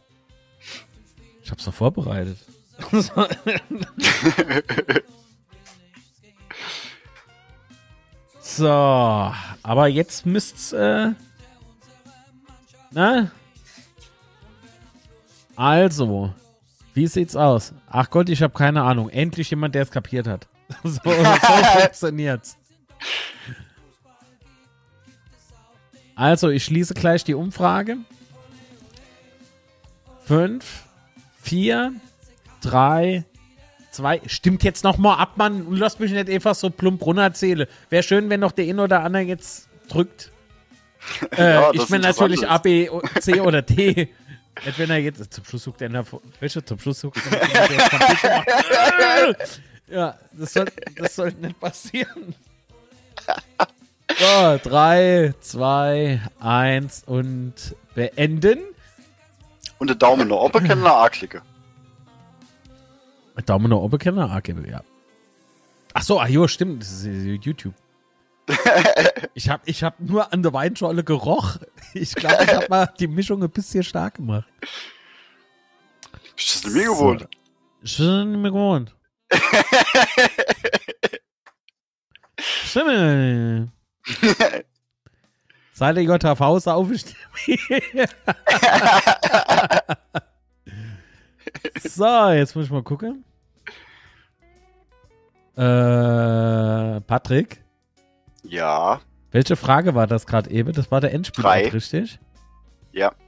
Ich 1.42 1.50
hab's 1.50 1.66
noch 1.66 1.74
vorbereitet. 1.74 2.38
so, 8.40 9.32
aber 9.62 9.88
jetzt 9.88 10.26
müsst's, 10.26 10.72
äh, 10.72 11.12
na? 12.90 13.30
Also, 15.56 16.32
wie 16.94 17.06
sieht's 17.06 17.36
aus? 17.36 17.72
Ach 17.90 18.08
Gott, 18.10 18.28
ich 18.28 18.42
habe 18.42 18.54
keine 18.54 18.82
Ahnung. 18.82 19.08
Endlich 19.08 19.50
jemand, 19.50 19.74
der 19.74 19.82
es 19.82 19.90
kapiert 19.90 20.26
hat. 20.26 20.46
so, 20.82 21.00
so 21.04 21.10
funktioniert's. 21.78 22.56
Also, 26.14 26.48
ich 26.48 26.64
schließe 26.64 26.94
gleich 26.94 27.24
die 27.24 27.34
Umfrage. 27.34 27.98
Fünf, 30.24 30.84
vier, 31.42 31.92
drei, 32.70 33.24
zwei. 33.90 34.20
Stimmt 34.26 34.62
jetzt 34.64 34.84
noch 34.84 34.98
mal 34.98 35.14
ab, 35.14 35.36
Mann. 35.36 35.66
Lass 35.70 35.98
mich 35.98 36.12
nicht 36.12 36.28
einfach 36.30 36.54
so 36.54 36.70
plump 36.70 37.04
runterzählen. 37.04 37.66
Wäre 37.90 38.02
schön, 38.02 38.28
wenn 38.30 38.40
noch 38.40 38.52
der 38.52 38.66
ein 38.66 38.78
oder 38.80 39.02
andere 39.02 39.22
jetzt 39.22 39.68
drückt. 39.88 40.30
Äh, 41.36 41.52
Ja, 41.54 41.70
ich 41.72 41.80
interessant 41.80 42.02
natürlich. 42.02 42.48
A, 42.48 42.58
B, 42.58 42.90
C 43.20 43.40
oder 43.40 43.62
D. 43.62 44.08
Nicht, 44.64 44.78
wenn 44.78 44.90
er 44.90 44.96
jetzt 44.96 45.32
zum 45.32 45.44
Schluss 45.44 45.62
sucht 45.62 45.80
er 45.82 45.88
der 45.88 46.04
Wäsche, 46.40 46.64
zum 46.64 46.80
Schluss 46.80 46.98
sucht. 47.00 47.16
Ja, 49.88 50.18
das 50.32 50.52
soll, 50.52 50.66
das 50.96 51.14
sollte 51.14 51.40
nicht 51.40 51.60
passieren. 51.60 52.34
So, 54.18 54.58
drei, 54.62 55.32
zwei, 55.40 56.20
eins 56.40 57.04
und 57.06 57.54
beenden. 57.94 58.58
Und 59.78 59.88
der 59.88 59.96
Daumen 59.96 60.26
nach 60.28 60.36
oben 60.36 60.66
kann 60.66 60.80
eine 60.80 60.92
A-Klicke. 60.92 61.42
Daumen 63.44 63.70
nach 63.70 63.78
oben 63.78 63.98
kann 63.98 64.18
er 64.18 64.34
auch 64.34 64.42
geben, 64.42 64.66
ja. 64.68 64.82
Ach 65.94 66.02
so, 66.02 66.20
ah 66.20 66.26
jo, 66.26 66.46
stimmt, 66.48 66.82
das 66.82 66.90
ist 66.90 67.06
äh, 67.06 67.34
YouTube. 67.34 67.74
ich 69.34 69.48
habe 69.48 69.62
ich 69.66 69.82
hab 69.82 69.98
nur 69.98 70.32
an 70.32 70.42
der 70.42 70.52
Weinschorle 70.52 71.02
geroch. 71.04 71.56
Ich 71.94 72.14
glaube, 72.14 72.44
ich 72.44 72.54
habe 72.54 72.66
mal 72.68 72.92
die 72.98 73.08
Mischung 73.08 73.42
ein 73.42 73.50
bisschen 73.50 73.82
stark 73.82 74.16
gemacht. 74.16 74.46
Bist 76.36 76.64
du 76.64 76.68
das 76.68 76.74
nicht 76.74 76.74
mir 76.74 76.92
gewohnt? 76.92 77.28
Ich 77.82 77.96
bin 77.96 78.32
nicht 78.32 78.40
mehr 78.42 78.50
gewohnt. 78.50 78.94
Stimme. 82.38 83.72
Seit 85.72 85.96
der 85.96 86.04
JHV 86.04 86.58
sauf 86.60 86.90
ich. 86.90 87.04
So, 91.82 92.30
jetzt 92.30 92.54
muss 92.56 92.66
ich 92.66 92.70
mal 92.70 92.82
gucken. 92.82 93.24
Äh, 95.56 97.00
Patrick, 97.00 97.62
Ja, 98.42 99.00
welche 99.32 99.56
Frage 99.56 99.94
war 99.94 100.06
das 100.06 100.26
gerade 100.26 100.50
eben? 100.50 100.72
Das 100.72 100.90
war 100.90 101.00
der 101.00 101.12
Endspiel, 101.12 101.44
richtig? 101.46 102.18
ja. 102.92 103.12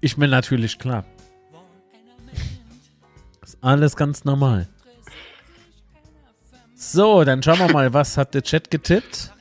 Ich 0.00 0.16
bin 0.16 0.30
natürlich 0.30 0.78
klar. 0.78 1.04
Ist 3.42 3.58
alles 3.60 3.96
ganz 3.96 4.24
normal. 4.24 4.68
So, 6.76 7.24
dann 7.24 7.42
schauen 7.42 7.58
wir 7.58 7.72
mal, 7.72 7.92
was 7.92 8.16
hat 8.16 8.34
der 8.34 8.42
Chat 8.42 8.70
getippt? 8.70 9.32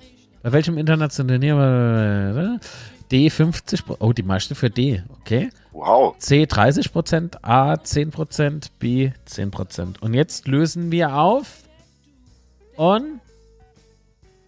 Bei 0.41 0.51
welchem 0.51 0.79
internationalen? 0.79 2.59
D 3.11 3.27
50% 3.27 3.97
Oh, 3.99 4.13
die 4.13 4.23
meiste 4.23 4.55
für 4.55 4.69
D, 4.69 5.03
okay. 5.19 5.49
Wow. 5.71 6.15
C 6.17 6.43
30%, 6.43 7.37
A 7.43 7.73
10%, 7.73 8.69
B 8.79 9.11
10%. 9.27 9.99
Und 10.01 10.13
jetzt 10.13 10.47
lösen 10.47 10.91
wir 10.91 11.15
auf. 11.15 11.63
Und 12.75 13.19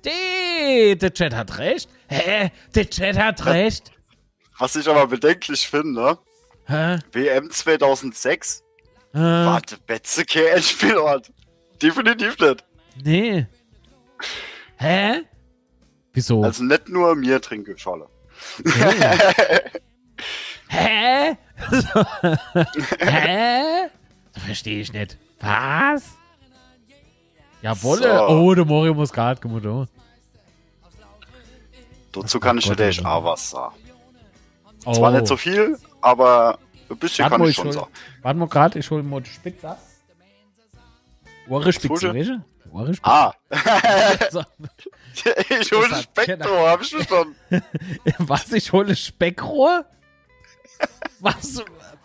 D, 0.06 0.96
der 0.96 1.14
Chat 1.14 1.36
hat 1.36 1.58
recht. 1.58 1.90
Hä? 2.08 2.52
Der 2.74 2.90
Chat 2.90 3.18
hat 3.18 3.46
recht. 3.46 3.92
Was 4.58 4.76
ich 4.76 4.88
aber 4.88 5.06
bedenklich 5.08 5.68
finde, 5.68 6.18
Hä? 6.66 7.00
WM 7.12 7.50
2006, 7.52 8.64
Äh, 9.14 9.20
warte, 9.20 9.78
Betze 9.86 10.26
kein 10.26 10.46
Endspielort. 10.56 11.32
Definitiv 11.82 12.38
nicht. 12.40 12.66
nee. 13.04 13.46
Hä? 14.78 15.22
Wieso? 16.14 16.44
Also 16.44 16.64
nicht 16.64 16.90
nur 16.90 17.16
mir 17.16 17.40
trinke 17.42 17.78
Scholle. 17.78 18.08
Hä? 20.70 21.38
Hä? 23.00 23.90
Das 24.34 24.44
verstehe 24.44 24.82
ich 24.82 24.92
nicht. 24.94 25.18
Was? 25.40 26.04
Jawolle. 27.62 28.18
So. 28.18 28.28
Oh, 28.28 28.54
der 28.56 28.66
Mori 28.66 28.94
muss 28.94 29.12
gerade 29.12 29.40
kommen. 29.40 29.66
oh. 29.66 29.86
Dazu 32.12 32.40
kann 32.40 32.58
ich 32.58 32.64
Gott, 32.66 32.78
natürlich 32.78 33.04
oh 33.04 33.08
auch 33.08 33.24
was 33.24 33.50
sagen. 33.50 33.76
Oh. 34.86 34.94
Zwar 34.94 35.12
nicht 35.12 35.28
so 35.28 35.38
viel, 35.38 35.78
aber 36.02 36.58
ein 36.90 36.98
bisschen 36.98 37.24
Warte 37.24 37.34
kann 37.34 37.42
mal, 37.42 37.50
ich 37.50 37.56
schon 37.56 37.68
hol- 37.68 37.74
sagen. 37.74 37.92
Warte 38.22 38.40
mal 38.40 38.48
gerade, 38.48 38.80
ich 38.80 38.90
hole 38.90 39.04
mal 39.04 39.22
die 39.22 39.30
Spitze. 39.30 39.78
Ohrespitze, 41.50 41.88
Fusche? 41.88 42.14
weißt 42.14 42.30
du? 42.30 42.44
Ohrespitze. 42.72 43.02
Ah, 43.10 43.34
Ich 45.60 45.72
hole 45.72 45.90
Das 45.90 46.04
Spektrum, 46.04 46.58
hab 46.60 46.82
ich 46.82 46.90
verstanden. 46.90 47.36
Was, 48.20 48.52
ich 48.52 48.72
hole 48.72 48.96
Speckrohr? 48.96 49.86
Was, 51.20 51.64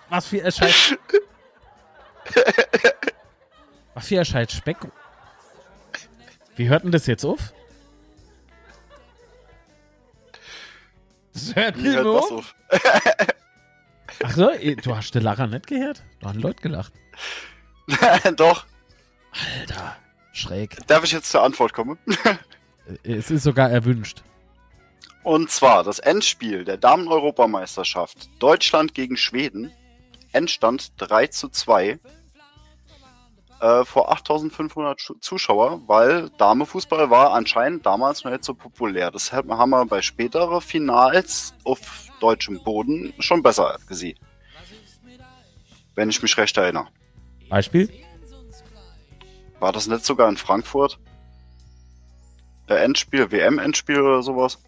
was 0.08 0.26
für 0.26 0.44
ein 0.44 0.52
Scheiß... 0.52 0.96
Was 3.94 4.08
für 4.08 4.18
ein 4.18 4.24
Scheiß 4.24 4.52
Speckrohr? 4.52 4.92
Wie 6.56 6.68
hört 6.68 6.84
denn 6.84 6.92
das 6.92 7.06
jetzt 7.06 7.24
auf? 7.24 7.52
Das 11.34 11.54
hört 11.54 11.82
Wie 11.82 11.90
hört 11.90 12.06
auf? 12.06 12.32
auf? 12.32 12.54
Ach 14.24 14.32
so, 14.32 14.50
eh, 14.50 14.76
du 14.76 14.94
hast 14.94 15.14
den 15.14 15.22
Lacher 15.22 15.46
nicht 15.46 15.66
gehört? 15.66 16.02
Da 16.20 16.28
haben 16.28 16.40
Leute 16.40 16.62
gelacht. 16.62 16.92
Doch. 18.36 18.66
Alter, 19.58 19.96
schräg. 20.32 20.76
Darf 20.86 21.04
ich 21.04 21.12
jetzt 21.12 21.30
zur 21.30 21.42
Antwort 21.42 21.72
kommen? 21.72 21.98
Es 23.02 23.30
ist 23.30 23.44
sogar 23.44 23.70
erwünscht. 23.70 24.22
Und 25.22 25.50
zwar 25.50 25.84
das 25.84 25.98
Endspiel 26.00 26.64
der 26.64 26.76
Damen-Europameisterschaft 26.76 28.28
Deutschland 28.40 28.94
gegen 28.94 29.16
Schweden. 29.16 29.72
Endstand 30.32 30.92
3 30.96 31.28
zu 31.28 31.48
2 31.48 32.00
äh, 33.60 33.84
vor 33.84 34.10
8500 34.10 35.00
Schu- 35.00 35.14
Zuschauer, 35.20 35.80
weil 35.86 36.30
Damefußball 36.38 37.10
war 37.10 37.32
anscheinend 37.32 37.86
damals 37.86 38.24
noch 38.24 38.32
nicht 38.32 38.42
so 38.44 38.54
populär. 38.54 39.10
Deshalb 39.12 39.48
haben 39.50 39.70
wir 39.70 39.86
bei 39.86 40.02
späteren 40.02 40.60
Finals 40.60 41.54
auf 41.64 42.08
deutschem 42.20 42.62
Boden 42.64 43.14
schon 43.20 43.42
besser 43.42 43.78
gesehen. 43.86 44.18
Wenn 45.94 46.08
ich 46.10 46.20
mich 46.22 46.36
recht 46.36 46.56
erinnere. 46.56 46.88
Beispiel? 47.48 47.88
War 49.60 49.72
das 49.72 49.86
nicht 49.86 50.04
sogar 50.04 50.28
in 50.28 50.36
Frankfurt? 50.36 50.98
Der 52.68 52.82
Endspiel, 52.82 53.30
WM-Endspiel 53.30 54.00
oder 54.00 54.22
sowas? 54.22 54.58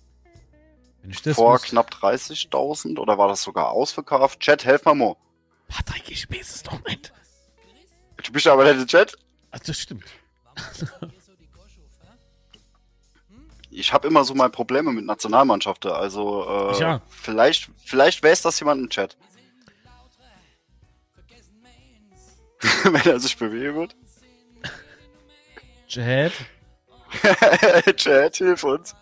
Wenn 1.03 1.11
ich 1.11 1.23
das 1.23 1.37
vor 1.37 1.59
knapp 1.59 1.91
30.000 1.91 2.99
oder 2.99 3.19
war 3.19 3.29
das 3.29 3.43
sogar 3.43 3.71
ausverkauft? 3.71 4.41
Chat, 4.41 4.65
helf 4.65 4.85
mal 4.85 4.95
mo. 4.95 5.17
Patrick, 5.69 6.11
ich 6.11 6.31
weiß 6.31 6.55
es 6.57 6.63
doch 6.63 6.83
nicht. 6.85 7.13
Du 8.23 8.33
bist 8.33 8.47
aber 8.47 8.65
nicht 8.65 8.81
im 8.81 8.87
Chat. 8.87 9.17
Ach, 9.51 9.59
das 9.59 9.79
stimmt. 9.79 10.05
Ich 13.71 13.93
habe 13.93 14.07
immer 14.07 14.25
so 14.25 14.35
mal 14.35 14.51
Probleme 14.51 14.93
mit 14.93 15.05
Nationalmannschaften. 15.05 15.91
Also 15.91 16.47
äh, 16.49 16.81
ja. 16.81 17.03
vielleicht, 17.09 17.71
vielleicht 17.85 18.23
weiß 18.23 18.43
das 18.43 18.61
jemand 18.61 18.81
im 18.81 18.89
Chat. 18.89 19.17
Wenn 22.85 23.03
er 23.03 23.21
sich 23.21 23.37
bewegen 23.37 23.75
wird. 23.75 23.97
Chat. 25.89 26.33
Chat, 27.97 28.37
hilf 28.37 28.65
uns. 28.65 28.95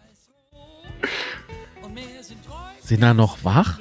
Sind 2.81 3.03
da 3.03 3.15
noch 3.15 3.39
wach? 3.43 3.79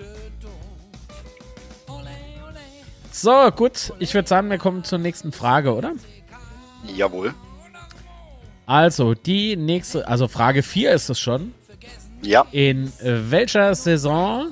So, 3.11 3.51
gut. 3.51 3.93
Ich 3.99 4.13
würde 4.13 4.27
sagen, 4.27 4.49
wir 4.49 4.57
kommen 4.57 4.83
zur 4.83 4.97
nächsten 4.97 5.31
Frage, 5.31 5.75
oder? 5.75 5.93
Jawohl. 6.95 7.33
Also, 8.65 9.13
die 9.13 9.57
nächste, 9.57 10.07
also 10.07 10.27
Frage 10.27 10.63
4 10.63 10.93
ist 10.93 11.09
es 11.09 11.19
schon. 11.19 11.53
Ja. 12.21 12.45
In 12.51 12.91
welcher 13.01 13.75
Saison 13.75 14.51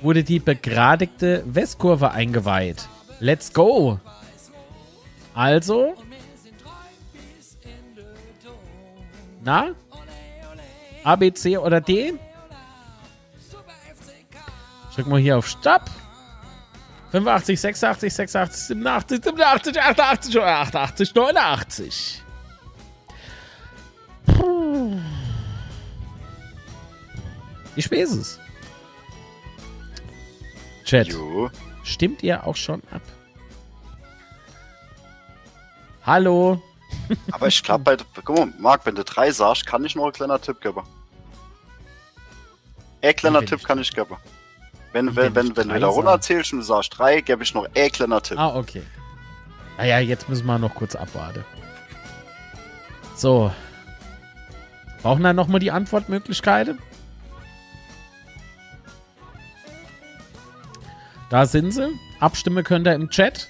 wurde 0.00 0.24
die 0.24 0.38
begradigte 0.38 1.42
Westkurve 1.46 2.10
eingeweiht? 2.10 2.88
Let's 3.20 3.52
go! 3.52 4.00
Also. 5.34 5.94
Na? 9.48 9.74
A, 11.04 11.16
B, 11.16 11.32
C 11.32 11.56
oder 11.56 11.80
D? 11.80 12.12
Drücken 14.94 15.10
wir 15.10 15.18
hier 15.18 15.38
auf 15.38 15.48
Stopp. 15.48 15.84
85, 17.12 17.58
86, 17.58 18.12
86, 18.12 18.66
87, 18.66 19.24
87, 19.24 19.80
88 19.80 20.36
oder 20.36 20.58
88, 20.58 21.14
89. 21.14 22.22
Puh. 24.26 25.00
Ich 27.74 27.90
weiß 27.90 28.10
es. 28.10 28.38
Chat, 30.84 31.08
Jo. 31.08 31.50
stimmt 31.84 32.22
ihr 32.22 32.46
auch 32.46 32.56
schon 32.56 32.82
ab? 32.90 33.00
Hallo? 36.04 36.60
Aber 37.32 37.46
ich 37.48 37.62
glaube, 37.62 37.84
bei, 37.84 37.96
guck 38.24 38.36
mal, 38.38 38.52
Marc, 38.58 38.84
wenn 38.86 38.94
du 38.94 39.04
drei 39.04 39.30
sagst, 39.30 39.66
kann 39.66 39.84
ich 39.84 39.94
noch 39.94 40.06
ein 40.06 40.12
kleiner 40.12 40.40
Tipp 40.40 40.60
geben. 40.60 40.82
Ein 43.02 43.16
kleiner 43.16 43.40
Tipp 43.44 43.60
ich- 43.60 43.64
kann 43.64 43.78
ich 43.78 43.92
geben. 43.94 44.16
Wenn, 44.92 45.14
wenn, 45.14 45.34
wenn 45.34 45.54
wenn, 45.56 45.68
du 45.68 45.80
sag? 45.80 45.90
runterzählst 45.90 46.52
und 46.54 46.60
du 46.60 46.64
sagst 46.64 46.98
drei, 46.98 47.20
gebe 47.20 47.42
ich 47.42 47.52
noch 47.54 47.66
ein 47.74 47.92
kleiner 47.92 48.22
Tipp. 48.22 48.38
Ah, 48.38 48.54
okay. 48.56 48.82
Naja, 49.76 49.98
jetzt 49.98 50.28
müssen 50.28 50.46
wir 50.46 50.58
noch 50.58 50.74
kurz 50.74 50.96
abwarten. 50.96 51.44
So. 53.14 53.52
Brauchen 55.02 55.22
wir 55.22 55.32
nochmal 55.34 55.60
die 55.60 55.70
Antwortmöglichkeiten? 55.70 56.80
Da 61.30 61.46
sind 61.46 61.72
sie. 61.72 61.88
Abstimmen 62.20 62.64
könnt 62.64 62.86
ihr 62.86 62.94
im 62.94 63.10
Chat. 63.10 63.48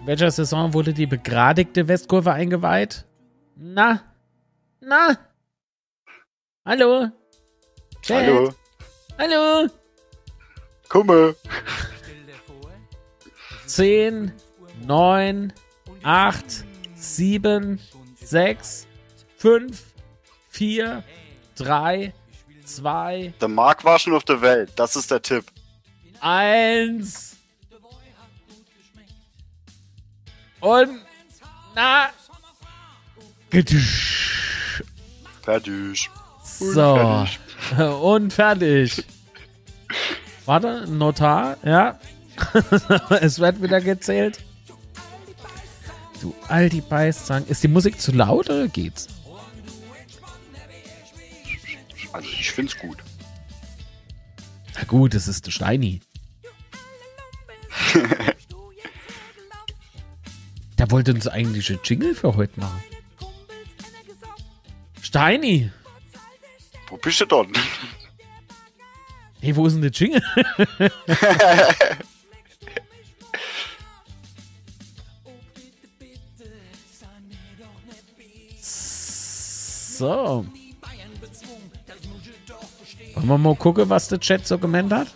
In 0.00 0.06
welcher 0.06 0.30
Saison 0.30 0.72
wurde 0.72 0.94
die 0.94 1.06
begradigte 1.06 1.86
Westkurve 1.86 2.32
eingeweiht? 2.32 3.04
Na? 3.56 4.02
Na? 4.80 5.18
Hallo? 6.64 7.08
Chat? 8.02 8.26
Hallo, 8.26 8.54
Hallo? 9.18 9.68
Kumme. 10.88 11.36
10, 13.66 14.32
9, 14.86 15.52
8, 16.02 16.64
7, 16.94 17.78
6, 18.16 18.86
5, 19.36 19.84
4, 20.48 21.04
3, 21.56 22.12
2, 22.64 23.34
Der 23.40 23.48
Marc 23.48 23.84
war 23.84 23.98
schon 23.98 24.14
auf 24.14 24.24
der 24.24 24.40
Welt, 24.40 24.72
das 24.76 24.96
ist 24.96 25.10
der 25.10 25.22
Tipp. 25.22 25.44
1. 26.20 27.29
Und 30.60 31.00
na. 31.74 32.10
Gedüsch. 33.50 34.82
Fertig. 35.42 36.10
So. 36.44 36.96
fertig. 36.96 37.40
Und 38.02 38.32
fertig. 38.32 39.04
Warte, 40.44 40.86
Notar, 40.88 41.56
ja. 41.64 41.98
es 43.20 43.38
wird 43.38 43.62
wieder 43.62 43.80
gezählt. 43.80 44.42
Du 46.20 46.34
alti 46.48 46.80
Beißzang. 46.80 47.46
Ist 47.46 47.62
die 47.62 47.68
Musik 47.68 48.00
zu 48.00 48.12
laut 48.12 48.50
oder 48.50 48.68
geht's? 48.68 49.08
Also 52.12 52.28
ich 52.28 52.50
find's 52.50 52.76
gut. 52.76 52.98
Na 54.74 54.84
gut, 54.84 55.14
es 55.14 55.28
ist 55.28 55.50
Steini. 55.50 56.00
Der 60.80 60.90
wollte 60.90 61.12
uns 61.12 61.28
eigentlich 61.28 61.70
ein 61.70 61.78
Jingle 61.84 62.14
für 62.14 62.34
heute 62.36 62.58
machen. 62.58 62.82
Steini! 65.02 65.70
Wo 66.88 66.96
bist 66.96 67.20
du 67.20 67.26
denn? 67.26 67.52
Hey, 69.42 69.54
wo 69.54 69.66
ist 69.66 69.74
denn 69.74 69.82
der 69.82 69.90
Jingle? 69.90 70.22
so. 78.58 80.46
Wollen 83.16 83.28
wir 83.28 83.36
mal 83.36 83.54
gucken, 83.54 83.90
was 83.90 84.08
der 84.08 84.18
Chat 84.18 84.46
so 84.46 84.56
gemeint 84.56 84.90
hat? 84.90 85.14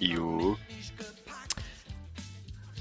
Jo. 0.00 0.56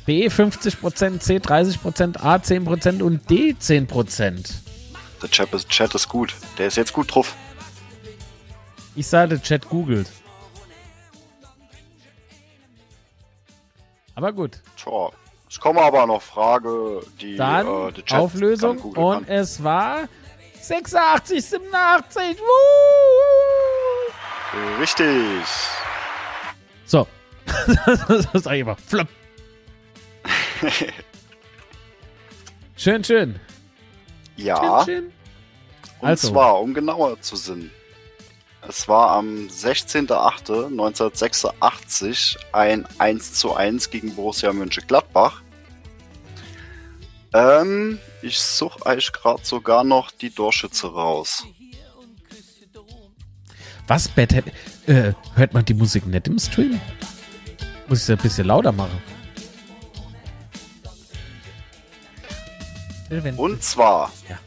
B 0.08 0.28
50%, 0.30 1.20
C 1.20 1.36
30%, 1.38 2.17
A 2.24 2.38
10% 2.38 3.04
und 3.04 3.30
D 3.30 3.54
10%. 3.60 4.54
Der 5.22 5.30
Chat 5.30 5.54
ist, 5.54 5.67
Chat 5.67 5.93
ist 5.96 6.08
gut. 6.08 6.34
Der 6.58 6.67
ist 6.67 6.78
jetzt 6.78 6.93
gut 6.93 7.13
drauf. 7.13 7.36
Ich 8.96 9.06
sage, 9.06 9.36
der 9.36 9.43
Chat 9.43 9.67
googelt. 9.67 10.10
Aber 14.15 14.32
gut. 14.32 14.62
Tja. 14.78 15.12
Es 15.50 15.60
kommen 15.60 15.80
aber 15.80 16.06
noch 16.08 16.22
Frage, 16.22 17.02
die 17.20 17.36
Dann 17.36 17.67
äh, 17.67 17.91
Chat 17.91 18.13
Auflösung 18.13 18.78
kann 18.78 18.91
und 18.91 19.28
kann. 19.28 19.36
es 19.36 19.62
war 19.62 20.08
86, 20.62 21.43
87. 21.43 22.38
Woo! 22.39 22.46
Richtig. 24.80 25.46
So. 26.86 27.06
das 28.08 28.43
sag 28.43 28.54
ich 28.54 28.63
mal. 28.63 28.78
Flop. 28.88 29.08
Schön, 32.76 33.04
schön. 33.04 33.39
Ja. 34.36 34.84
Schön, 34.86 34.96
schön. 34.96 35.12
Und 36.00 36.10
Also. 36.10 36.30
zwar, 36.30 36.62
um 36.62 36.74
genauer 36.76 37.20
zu 37.22 37.36
sein. 37.36 37.72
Es 38.67 38.88
war 38.88 39.10
am 39.12 39.48
16.08.1986 39.48 42.38
ein 42.52 42.88
1 43.00 43.34
zu 43.34 43.56
1 43.56 43.89
gegen 43.89 44.13
Borussia 44.15 44.54
Mönchengladbach. 44.54 45.41
Ähm, 47.34 47.98
ich 48.22 48.39
suche 48.39 48.86
euch 48.86 49.12
gerade 49.12 49.43
sogar 49.43 49.84
noch 49.84 50.12
die 50.12 50.30
Torschütze 50.30 50.86
raus. 50.88 51.46
Was, 53.88 54.08
Bad? 54.10 54.34
Äh, 54.86 55.13
hört 55.36 55.54
man 55.54 55.65
die 55.65 55.74
Musik 55.74 56.06
nicht 56.06 56.28
im 56.28 56.38
Stream? 56.39 56.80
Muss 57.88 58.00
ich 58.00 58.06
sie 58.06 58.12
ein 58.13 58.20
bisschen 58.20 58.46
lauter 58.48 58.72
machen? 58.72 59.02
Und 63.38 63.63
zwar. 63.63 64.12
Ja. 64.30 64.38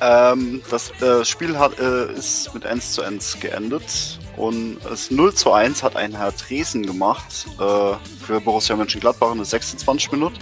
Ähm, 0.00 0.62
das 0.70 0.90
äh, 1.02 1.24
Spiel 1.24 1.58
hat, 1.58 1.78
äh, 1.78 2.12
ist 2.12 2.54
mit 2.54 2.64
1 2.64 2.92
zu 2.92 3.02
1 3.02 3.40
geendet 3.40 4.20
und 4.36 4.78
es 4.84 5.10
0 5.10 5.34
zu 5.34 5.52
1 5.52 5.82
hat 5.82 5.96
ein 5.96 6.14
Herr 6.16 6.30
Dresen 6.30 6.86
gemacht 6.86 7.46
äh, 7.56 7.94
für 8.24 8.40
Borussia 8.40 8.76
Mönchengladbach 8.76 9.32
in 9.32 9.38
der 9.38 9.44
26 9.44 10.12
Minute 10.12 10.38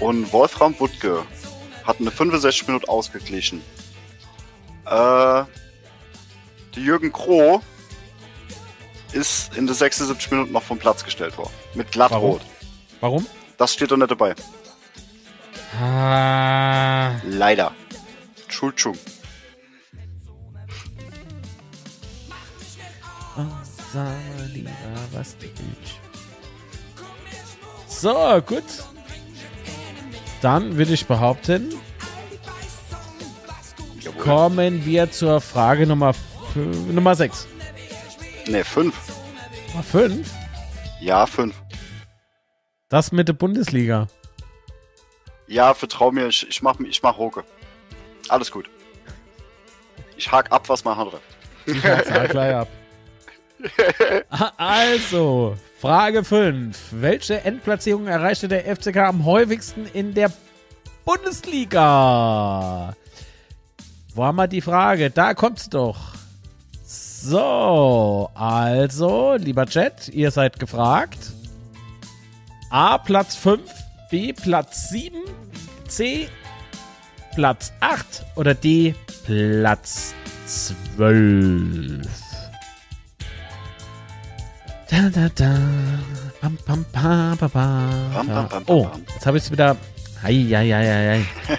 und 0.00 0.32
Wolfram 0.32 0.78
Wuttke 0.80 1.22
hat 1.84 2.00
eine 2.00 2.10
65 2.10 2.66
Minute 2.66 2.88
ausgeglichen. 2.88 3.62
Äh, 4.84 5.44
die 6.74 6.80
Jürgen 6.80 7.12
Kroh 7.12 7.62
ist 9.12 9.56
in 9.56 9.66
der 9.66 9.76
76 9.76 10.30
Minuten 10.32 10.52
noch 10.52 10.64
vom 10.64 10.78
Platz 10.78 11.04
gestellt 11.04 11.38
worden. 11.38 11.52
Mit 11.74 11.92
glattrot. 11.92 12.42
Warum? 13.00 13.26
Das 13.56 13.72
steht 13.72 13.90
doch 13.90 13.96
nicht 13.96 14.10
dabei. 14.10 14.34
Ah, 15.80 17.12
Leider. 17.24 17.72
Entschuldigung. 18.44 18.96
So, 27.88 28.42
gut. 28.44 28.64
Dann 30.42 30.76
würde 30.76 30.92
ich 30.92 31.06
behaupten, 31.06 31.72
Jawohl. 34.00 34.22
kommen 34.22 34.84
wir 34.84 35.10
zur 35.10 35.40
Frage 35.40 35.86
Nummer, 35.86 36.14
Nummer 36.54 37.14
6. 37.14 37.48
Ne, 38.46 38.62
5. 38.64 38.94
Nummer 39.68 39.82
5. 39.82 40.30
Ja, 41.00 41.26
5. 41.26 41.54
Das 42.88 43.10
mit 43.10 43.26
der 43.28 43.32
Bundesliga. 43.32 44.06
Ja, 45.48 45.74
vertrau 45.74 46.12
mir, 46.12 46.28
ich, 46.28 46.46
ich 46.48 46.62
mach, 46.62 46.78
ich 46.80 47.02
mach 47.02 47.18
Hoke. 47.18 47.44
Alles 48.28 48.50
gut. 48.50 48.68
Ich 50.16 50.30
hak 50.30 50.50
ab, 50.50 50.68
was 50.68 50.84
Hand 50.84 51.12
reibt. 51.12 51.22
Ich 51.66 51.80
sag 51.80 52.30
gleich 52.30 52.54
ab. 52.54 52.68
Also, 54.56 55.56
Frage 55.80 56.22
5. 56.24 56.78
Welche 56.92 57.40
Endplatzierung 57.42 58.06
erreichte 58.06 58.48
der 58.48 58.64
FCK 58.76 58.98
am 58.98 59.24
häufigsten 59.24 59.86
in 59.86 60.14
der 60.14 60.30
Bundesliga? 61.04 62.94
Wo 64.14 64.24
haben 64.24 64.36
wir 64.36 64.46
die 64.46 64.60
Frage? 64.60 65.10
Da 65.10 65.34
kommt's 65.34 65.68
doch. 65.68 66.14
So, 66.84 68.30
also, 68.34 69.34
lieber 69.34 69.66
Chat, 69.66 70.08
ihr 70.08 70.30
seid 70.30 70.60
gefragt. 70.60 71.18
A, 72.70 72.98
Platz 72.98 73.36
5, 73.36 73.60
B, 74.10 74.32
Platz 74.32 74.88
7, 74.90 75.20
C, 75.86 76.28
Platz 77.34 77.72
8 77.80 78.24
oder 78.34 78.54
D, 78.54 78.94
Platz 79.24 80.14
12. 80.96 82.02
Da, 84.90 85.10
da, 85.10 85.28
da. 85.34 85.58
Pam, 86.40 86.56
pam. 86.64 86.84
Pam, 86.92 87.36
pam, 87.38 87.50
pam, 88.48 88.62
Oh, 88.66 88.88
jetzt 89.14 89.26
habe 89.26 89.36
ich 89.36 89.44
es 89.44 89.50
wieder. 89.50 89.76
Hei, 90.22 90.34
hei, 90.34 90.70
hei, 90.70 90.86
hei, 90.86 91.24
hei. 91.48 91.58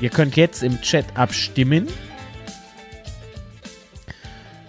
Ihr 0.00 0.10
könnt 0.10 0.36
jetzt 0.36 0.62
im 0.62 0.80
Chat 0.82 1.16
abstimmen. 1.16 1.88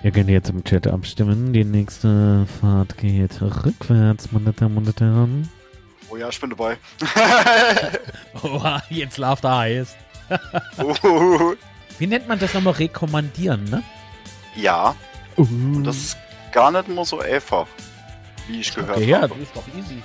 Ihr 0.01 0.11
könnt 0.11 0.29
jetzt 0.29 0.49
im 0.49 0.63
Chat 0.63 0.87
abstimmen. 0.87 1.51
Die 1.51 1.65
nächste 1.65 2.45
Fahrt 2.61 2.97
geht 2.97 3.41
rückwärts, 3.41 4.31
meine 4.31 4.53
Damen 4.53 4.77
und 4.77 5.01
Herren. 5.01 5.49
Oh 6.09 6.15
ja, 6.15 6.29
ich 6.29 6.39
bin 6.39 6.49
dabei. 6.51 6.77
Oha, 8.43 8.81
jetzt 8.89 9.17
läuft 9.17 9.43
er 9.43 9.57
heiß. 9.57 9.95
Wie 11.99 12.07
nennt 12.07 12.27
man 12.27 12.39
das 12.39 12.53
nochmal? 12.53 12.73
Rekommandieren, 12.73 13.63
ne? 13.65 13.83
ja, 14.55 14.95
Uh. 15.37 15.43
und 15.43 15.83
das 15.85 15.95
ist 15.95 16.17
gar 16.51 16.69
nicht 16.71 16.89
immer 16.89 17.05
so 17.05 17.19
einfach, 17.19 17.65
wie 18.47 18.59
ich 18.59 18.73
gehört 18.75 18.97
okay, 18.97 19.05
ja, 19.05 19.21
habe. 19.21 19.35
das 19.35 19.43
ist 19.43 19.55
doch 19.55 19.63
easy. 19.77 20.01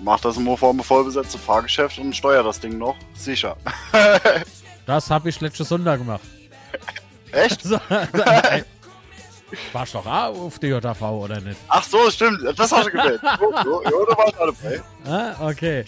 Mach 0.00 0.20
das 0.20 0.38
immer 0.38 0.56
vor 0.56 0.70
einem 0.70 0.82
vollbesetzten 0.82 1.38
Fahrgeschäft 1.38 1.98
und 1.98 2.16
steuer 2.16 2.42
das 2.42 2.60
Ding 2.60 2.78
noch. 2.78 2.96
Sicher. 3.14 3.56
Das 4.86 5.10
habe 5.10 5.30
ich 5.30 5.40
letzte 5.40 5.64
Sonntag 5.64 5.98
gemacht. 6.00 6.20
Echt? 7.34 7.62
So, 7.64 7.78
ey, 7.88 8.64
Warst 9.72 9.94
doch 9.94 10.06
auch 10.06 10.38
auf 10.38 10.58
der 10.58 10.78
JV, 10.78 11.02
oder 11.02 11.40
nicht? 11.40 11.58
Ach 11.68 11.82
so, 11.84 12.10
stimmt. 12.10 12.40
Das 12.56 12.72
hast 12.72 12.86
du 12.86 12.90
gewählt. 12.90 13.20
Jo, 13.64 13.82
jo, 13.84 14.06
da 14.06 14.16
war 14.16 14.28
ich 14.28 14.38
alle 14.38 14.52
dabei. 14.62 14.82
Ah, 15.06 15.48
okay. 15.48 15.84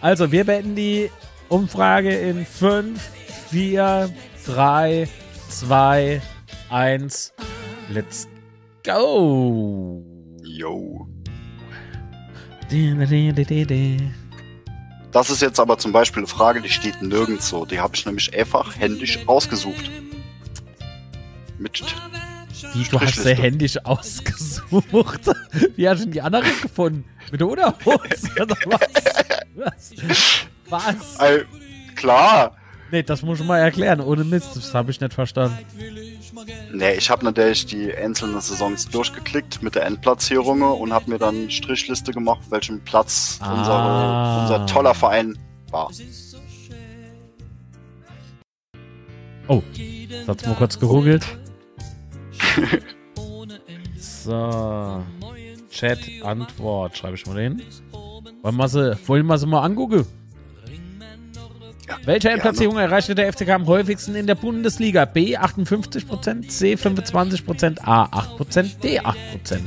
Also, 0.00 0.30
wir 0.30 0.44
beenden 0.44 0.74
die 0.74 1.10
Umfrage 1.48 2.14
in 2.14 2.44
5, 2.44 3.00
4, 3.50 4.10
3, 4.46 5.08
2, 5.48 6.22
1. 6.70 7.32
Let's 7.90 8.28
go! 8.84 10.02
Di. 12.68 14.10
Das 15.12 15.30
ist 15.30 15.40
jetzt 15.40 15.60
aber 15.60 15.78
zum 15.78 15.92
Beispiel 15.92 16.20
eine 16.20 16.26
Frage, 16.26 16.60
die 16.60 16.68
steht 16.68 17.00
nirgends 17.00 17.48
so. 17.48 17.64
Die 17.64 17.78
habe 17.78 17.94
ich 17.94 18.04
nämlich 18.04 18.36
einfach 18.36 18.76
händisch 18.76 19.20
ausgesucht. 19.28 19.88
Mit 21.58 21.82
Wie, 22.74 22.84
du 22.84 23.00
hast 23.00 23.22
sie 23.22 23.34
händisch 23.34 23.78
ausgesucht. 23.84 25.20
Wie 25.76 25.88
hast 25.88 26.00
du 26.00 26.04
denn 26.04 26.12
die 26.12 26.20
andere 26.22 26.44
gefunden? 26.62 27.04
Mit 27.30 27.40
der 27.40 27.48
Unterhose? 27.48 28.30
Oder 28.42 28.56
was? 28.66 28.80
Was? 29.56 30.46
Was? 30.68 31.18
Klar. 31.96 32.56
Nee, 32.92 33.02
das 33.02 33.22
muss 33.22 33.40
ich 33.40 33.46
mal 33.46 33.58
erklären. 33.58 34.00
Ohne 34.00 34.22
Mist, 34.24 34.54
das 34.54 34.72
habe 34.74 34.90
ich 34.90 35.00
nicht 35.00 35.12
verstanden. 35.14 35.58
Nee, 36.72 36.92
ich 36.94 37.10
habe 37.10 37.24
natürlich 37.24 37.66
die 37.66 37.92
einzelnen 37.94 38.40
Saisons 38.40 38.88
durchgeklickt 38.88 39.62
mit 39.62 39.74
der 39.74 39.86
Endplatzierung 39.86 40.60
und 40.62 40.92
habe 40.92 41.10
mir 41.10 41.18
dann 41.18 41.50
Strichliste 41.50 42.12
gemacht, 42.12 42.42
welchen 42.50 42.80
Platz 42.84 43.38
Ah. 43.40 43.54
unsere, 43.54 44.58
unser 44.60 44.66
toller 44.72 44.94
Verein 44.94 45.36
war. 45.70 45.90
Oh, 49.48 49.62
das 50.10 50.28
hat's 50.28 50.46
mal 50.46 50.54
kurz 50.54 50.78
gegoogelt. 50.78 51.24
So. 53.98 55.04
Chat, 55.70 55.98
Antwort, 56.22 56.96
schreibe 56.96 57.16
ich 57.16 57.26
mal 57.26 57.38
hin. 57.38 57.62
Wollen 58.42 58.56
wir 58.56 58.68
sie, 58.68 58.96
wollen 59.06 59.26
wir 59.26 59.38
sie 59.38 59.46
mal 59.46 59.62
angucken? 59.62 60.06
Ja, 61.88 61.98
Welche. 62.04 62.30
Endplatzierung 62.30 62.76
erreichte 62.78 63.14
der 63.14 63.32
FCK 63.32 63.50
am 63.50 63.66
häufigsten 63.66 64.14
in 64.14 64.26
der 64.26 64.34
Bundesliga? 64.34 65.04
B 65.04 65.36
58%, 65.36 66.48
C 66.48 66.74
25%, 66.74 67.78
A 67.82 68.04
8%, 68.04 68.80
D 68.80 69.00
8%. 69.00 69.60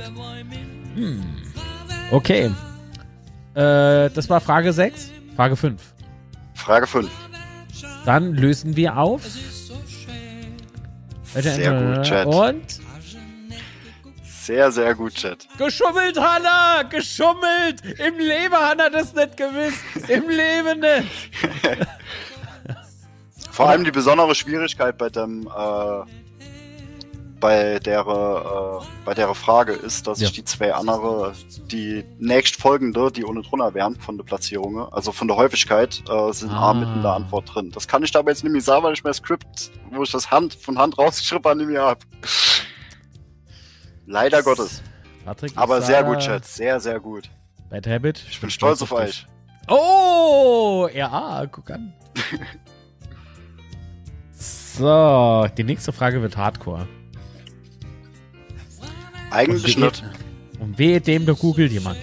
Hm. 0.96 1.24
Okay. 2.12 2.52
Äh, 3.54 4.10
das 4.10 4.30
war 4.30 4.42
Frage 4.42 4.74
6. 4.74 5.12
Frage 5.36 5.56
5. 5.56 5.82
Frage 6.56 6.88
5. 6.88 7.10
Dann 8.06 8.34
lösen 8.34 8.76
wir 8.76 8.98
auf. 8.98 9.22
Sehr 11.34 11.74
gut, 11.74 12.04
Chat. 12.04 12.28
Und 12.28 12.80
Sehr, 14.24 14.72
sehr 14.72 14.96
gut, 14.96 15.14
Chat. 15.14 15.48
Geschummelt, 15.58 16.20
Hanna! 16.20 16.84
Geschummelt! 16.84 17.84
Im 18.00 18.18
Leben 18.18 18.56
hat 18.56 18.80
er 18.80 18.90
das 18.90 19.14
nicht 19.14 19.38
gewusst! 19.38 20.10
Im 20.10 20.28
Leben 20.28 20.80
nicht! 20.80 21.32
Vor 23.52 23.70
allem 23.70 23.84
die 23.84 23.92
besondere 23.92 24.34
Schwierigkeit 24.34 24.98
bei 24.98 25.10
dem 25.10 25.46
äh, 25.48 26.29
bei 27.40 27.80
der 27.80 28.02
äh, 28.02 28.86
bei 29.06 29.14
der 29.14 29.34
Frage 29.34 29.74
ist, 29.74 30.08
dass 30.08 30.20
Ja. 30.20 30.28
ich 30.28 30.34
die 30.34 30.44
zwei 30.44 30.74
andere, 30.74 31.34
die 31.72 32.04
nächstfolgende, 32.20 33.12
die 33.12 33.24
ohne 33.26 33.42
drunter 33.42 33.74
wären 33.74 33.96
von 33.96 34.18
der 34.18 34.26
Platzierung, 34.26 34.92
also 34.92 35.12
von 35.12 35.28
der 35.28 35.38
Häufigkeit, 35.38 36.04
äh, 36.10 36.32
sind 36.34 36.52
Ah. 36.52 36.72
A 36.72 36.74
mit 36.74 36.90
in 36.90 37.02
der 37.02 37.14
Antwort 37.14 37.54
drin. 37.54 37.72
Das 37.72 37.88
kann 37.88 38.04
ich 38.04 38.12
dabei 38.12 38.32
jetzt 38.32 38.44
nämlich 38.44 38.64
sagen, 38.64 38.84
weil 38.84 38.94
ich 38.94 39.04
mein 39.04 39.14
Skript, 39.14 39.72
wo 39.92 40.04
ich 40.04 40.12
das 40.12 40.30
Hand 40.32 40.54
von 40.56 40.78
Hand 40.78 40.98
rausgeschrieben 40.98 41.44
habe, 41.46 41.58
nicht 41.60 41.68
mehr 41.70 41.84
hab. 41.86 42.04
Leider 44.06 44.44
Gottes. 44.44 44.82
Patrick, 45.26 45.54
Aber 45.56 45.82
sehr 45.82 46.04
gut, 46.04 46.20
Chat. 46.20 46.46
Sehr, 46.46 46.80
sehr 46.80 47.00
gut. 47.00 47.30
Bad 47.70 47.86
Habit. 47.86 48.24
Ich 48.30 48.40
bin 48.42 48.50
stolz 48.50 48.82
auf 48.82 48.92
euch. 48.92 49.28
Oh! 49.68 50.90
Ja, 50.94 51.46
guck 51.52 51.70
an. 51.70 51.94
so, 54.32 55.48
die 55.58 55.64
nächste 55.64 55.92
Frage 55.92 56.22
wird 56.22 56.38
Hardcore. 56.38 56.88
Eigentlich 59.32 59.78
Und 59.78 59.84
nicht. 59.84 60.04
Und 60.60 60.78
wehe 60.78 61.00
dem, 61.00 61.26
da 61.26 61.34
googelt 61.34 61.72
jemand. 61.72 62.00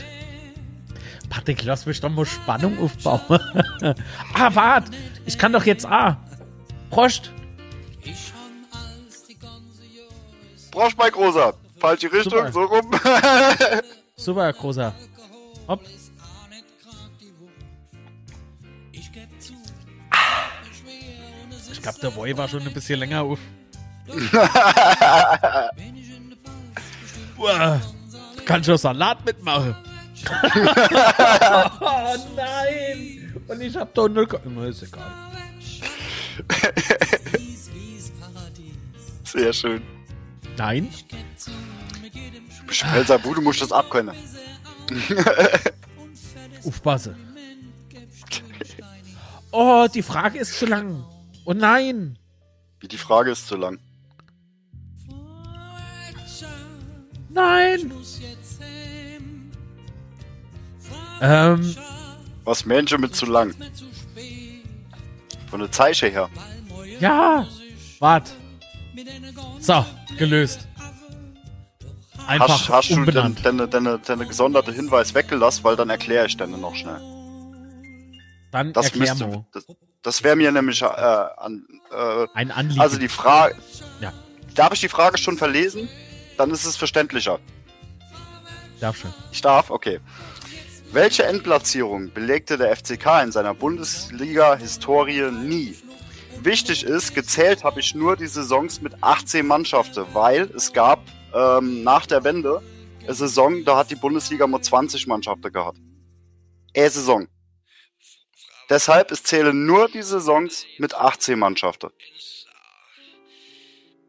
Patrick, 1.29 1.65
lass 1.65 1.87
mich 1.87 2.01
doch 2.01 2.09
mal 2.09 2.25
Spannung 2.25 2.79
aufbauen. 2.79 3.21
ah, 4.35 4.55
wart! 4.55 4.85
Ich 5.27 5.37
kann 5.37 5.53
doch 5.53 5.65
jetzt 5.65 5.85
A. 5.85 6.19
Prost! 6.91 7.33
Brauchst 10.71 10.99
mal 10.99 11.11
großer. 11.11 11.55
Falsche 11.79 12.13
Richtung, 12.13 12.33
Super. 12.33 12.53
so 12.53 12.65
rum. 12.65 12.91
Super, 14.17 14.53
großer. 14.53 14.95
Hopp. 15.69 15.81
Ich 21.73 21.83
glaube, 21.83 21.99
der 22.01 22.11
Boy 22.11 22.37
war 22.37 22.49
schon 22.49 22.63
ein 22.63 22.73
bisschen 22.75 22.99
länger 22.99 23.23
auf. 23.23 23.39
Uah, 27.39 27.81
Kann 28.45 28.65
schon 28.65 28.79
Salat 28.79 29.25
mitmachen. 29.25 29.77
oh 31.81 32.15
nein! 32.35 33.35
Und 33.49 33.61
ich 33.61 33.77
hab 33.77 33.95
doch 33.95 34.09
null. 34.09 34.27
Na, 34.45 34.67
ist 34.67 34.83
egal. 34.83 35.05
Sehr 39.25 39.53
schön. 39.53 39.83
Nein? 40.57 40.89
Spelzer 42.71 43.19
Bu, 43.19 43.35
du 43.35 43.43
musst 43.43 43.61
das 43.61 43.73
abkönnen. 43.73 44.17
Aufpasse. 46.65 47.17
Oh, 49.51 49.87
die 49.93 50.03
Frage 50.03 50.39
ist 50.39 50.59
zu 50.59 50.67
lang. 50.67 51.05
Oh 51.45 51.53
nein! 51.53 52.19
Wie 52.81 52.89
die 52.89 52.99
Frage 52.99 53.31
ist 53.31 53.47
zu 53.47 53.57
lang. 53.57 53.79
Nein! 57.37 57.93
Ähm, 61.21 61.77
Was 62.45 62.65
Menschen 62.65 63.01
mit 63.01 63.15
zu 63.15 63.27
lang? 63.27 63.55
Von 65.51 65.61
der 65.61 65.71
Zeiche 65.71 66.07
her. 66.09 66.29
ja! 66.99 67.47
Wart. 68.01 68.33
So, 69.61 69.85
gelöst. 70.19 70.67
Einfach 72.27 72.49
Hast, 72.49 72.69
hast 72.69 72.91
du 72.91 72.95
denn 72.95 73.01
umbenannt. 73.05 73.45
deine, 73.47 73.69
deine, 73.69 73.99
deine 74.01 74.27
gesonderte 74.27 74.73
Hinweis 74.73 75.15
weggelassen, 75.15 75.63
weil 75.65 75.77
dann 75.77 75.91
erkläre 75.91 76.27
ich 76.27 76.37
dann 76.37 76.59
noch 76.61 76.75
schnell. 76.75 77.01
Dann 78.51 78.73
Das 78.73 78.87
erklär 78.87 79.11
müsste, 79.15 79.27
mal. 79.29 79.45
das, 79.53 79.67
das 80.03 80.23
wäre 80.25 80.37
mir 80.37 80.51
nämlich 80.53 80.81
äh, 80.83 80.87
an, 80.87 81.67
äh, 81.93 82.27
Ein 82.35 82.51
Anliegen. 82.51 82.81
also 82.81 82.99
die 82.99 83.09
Frage, 83.09 83.55
Ja. 84.01 84.13
darf 84.55 84.73
ich 84.73 84.81
die 84.81 84.89
Frage 84.89 85.19
schon 85.19 85.37
verlesen? 85.39 85.89
Dann 86.37 86.51
ist 86.51 86.65
es 86.65 86.77
verständlicher. 86.77 87.39
Darf 88.81 88.97
schon. 88.99 89.15
Ich 89.33 89.41
darf? 89.41 89.71
Okay. 89.71 90.01
Welche 90.93 91.25
Endplatzierung 91.25 92.13
belegte 92.13 92.57
der 92.57 92.75
FCK 92.77 93.23
in 93.25 93.33
seiner 93.33 93.55
Bundesliga-Historie 93.55 95.31
nie? 95.31 95.77
Wichtig 96.43 96.85
ist, 96.85 97.15
gezählt 97.15 97.65
habe 97.65 97.81
ich 97.81 97.95
nur 97.95 98.17
die 98.17 98.27
Saisons 98.27 98.81
mit 98.81 99.03
18 99.03 99.47
Mannschaften, 99.47 100.05
weil 100.13 100.43
es 100.55 100.73
gab 100.73 101.01
ähm, 101.35 101.83
nach 101.83 102.07
der 102.07 102.23
Wende 102.25 102.63
eine 103.03 103.15
Saison, 103.15 103.65
da 103.65 103.79
hat 103.79 103.91
die 103.91 103.97
Bundesliga 103.97 104.47
nur 104.47 104.63
20 104.63 105.07
Mannschaften 105.07 105.53
gehabt. 105.53 105.79
Äh, 106.73 106.89
Saison. 106.89 107.27
Deshalb, 108.69 109.11
es 109.11 109.23
zählen 109.23 109.65
nur 109.67 109.89
die 109.89 110.03
Saisons 110.03 110.67
mit 110.79 110.95
18 110.95 111.39
Mannschaften. 111.39 111.91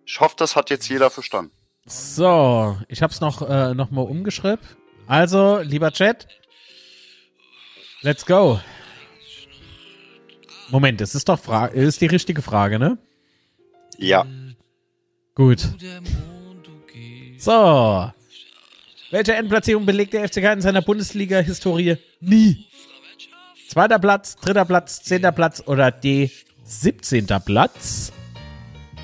Ich 0.06 0.20
hoffe, 0.20 0.36
das 0.38 0.56
hat 0.56 0.70
jetzt 0.70 0.90
jeder 0.90 1.10
verstanden. 1.10 1.57
So, 1.88 2.78
ich 2.90 3.02
hab's 3.02 3.22
noch, 3.22 3.42
äh, 3.50 3.74
noch 3.74 3.92
mal 3.92 4.02
umgeschrieben. 4.02 4.60
Also, 5.08 5.60
lieber 5.60 5.90
Chat, 5.92 6.28
let's 8.02 8.26
go. 8.26 8.60
Moment, 10.70 11.00
das 11.00 11.16
ist 11.16 11.30
doch 11.30 11.40
Fra 11.40 11.68
ist 11.68 12.02
die 12.02 12.08
richtige 12.08 12.42
Frage, 12.42 12.78
ne? 12.78 12.98
Ja. 13.98 14.26
Gut. 15.34 15.66
So. 17.38 18.12
Welche 19.10 19.36
Endplatzierung 19.36 19.86
belegt 19.86 20.12
der 20.12 20.28
FCK 20.28 20.54
in 20.54 20.62
seiner 20.62 20.82
Bundesliga-Historie 20.82 21.96
nie? 22.20 22.68
Zweiter 23.70 24.00
Platz, 24.00 24.36
dritter 24.36 24.66
Platz, 24.66 25.04
zehnter 25.04 25.32
Platz 25.32 25.64
oder 25.66 25.92
D 25.92 26.32
17. 26.66 27.28
Platz? 27.46 28.12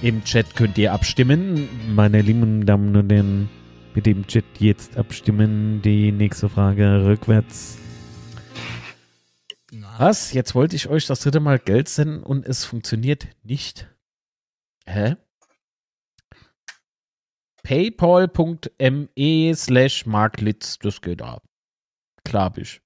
Im 0.03 0.21
Chat 0.25 0.57
könnt 0.57 0.77
ihr 0.77 0.91
abstimmen. 0.91 1.69
Meine 1.95 2.21
lieben 2.21 2.65
Damen 2.65 2.93
und 2.93 3.09
Herren, 3.09 3.49
bitte 3.93 4.09
im 4.09 4.27
Chat 4.27 4.43
jetzt 4.59 4.97
abstimmen. 4.97 5.81
Die 5.81 6.11
nächste 6.11 6.49
Frage 6.49 7.05
rückwärts. 7.05 7.77
Was? 9.97 10.33
Jetzt 10.33 10.55
wollte 10.55 10.75
ich 10.75 10.89
euch 10.89 11.05
das 11.05 11.21
dritte 11.21 11.39
Mal 11.39 11.57
Geld 11.57 11.87
senden 11.87 12.21
und 12.21 12.45
es 12.45 12.65
funktioniert 12.65 13.29
nicht. 13.43 13.87
Hä? 14.85 15.15
paypal.me 17.63 19.53
slash 19.55 20.05
marklitz, 20.05 20.79
das 20.79 20.99
geht 20.99 21.21
ab. 21.21 21.45
Klar 22.25 22.53
ich. 22.57 22.81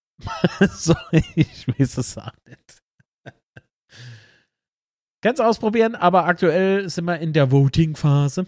so, 0.69 0.93
ich 1.35 1.67
weiß 1.67 1.97
es 1.97 2.15
auch 2.19 2.29
nicht. 2.47 2.83
Kannst 5.27 5.41
ausprobieren, 5.41 5.93
aber 5.93 6.23
aktuell 6.23 6.87
sind 6.89 7.03
wir 7.03 7.19
in 7.19 7.33
der 7.33 7.51
Voting-Phase. 7.51 8.45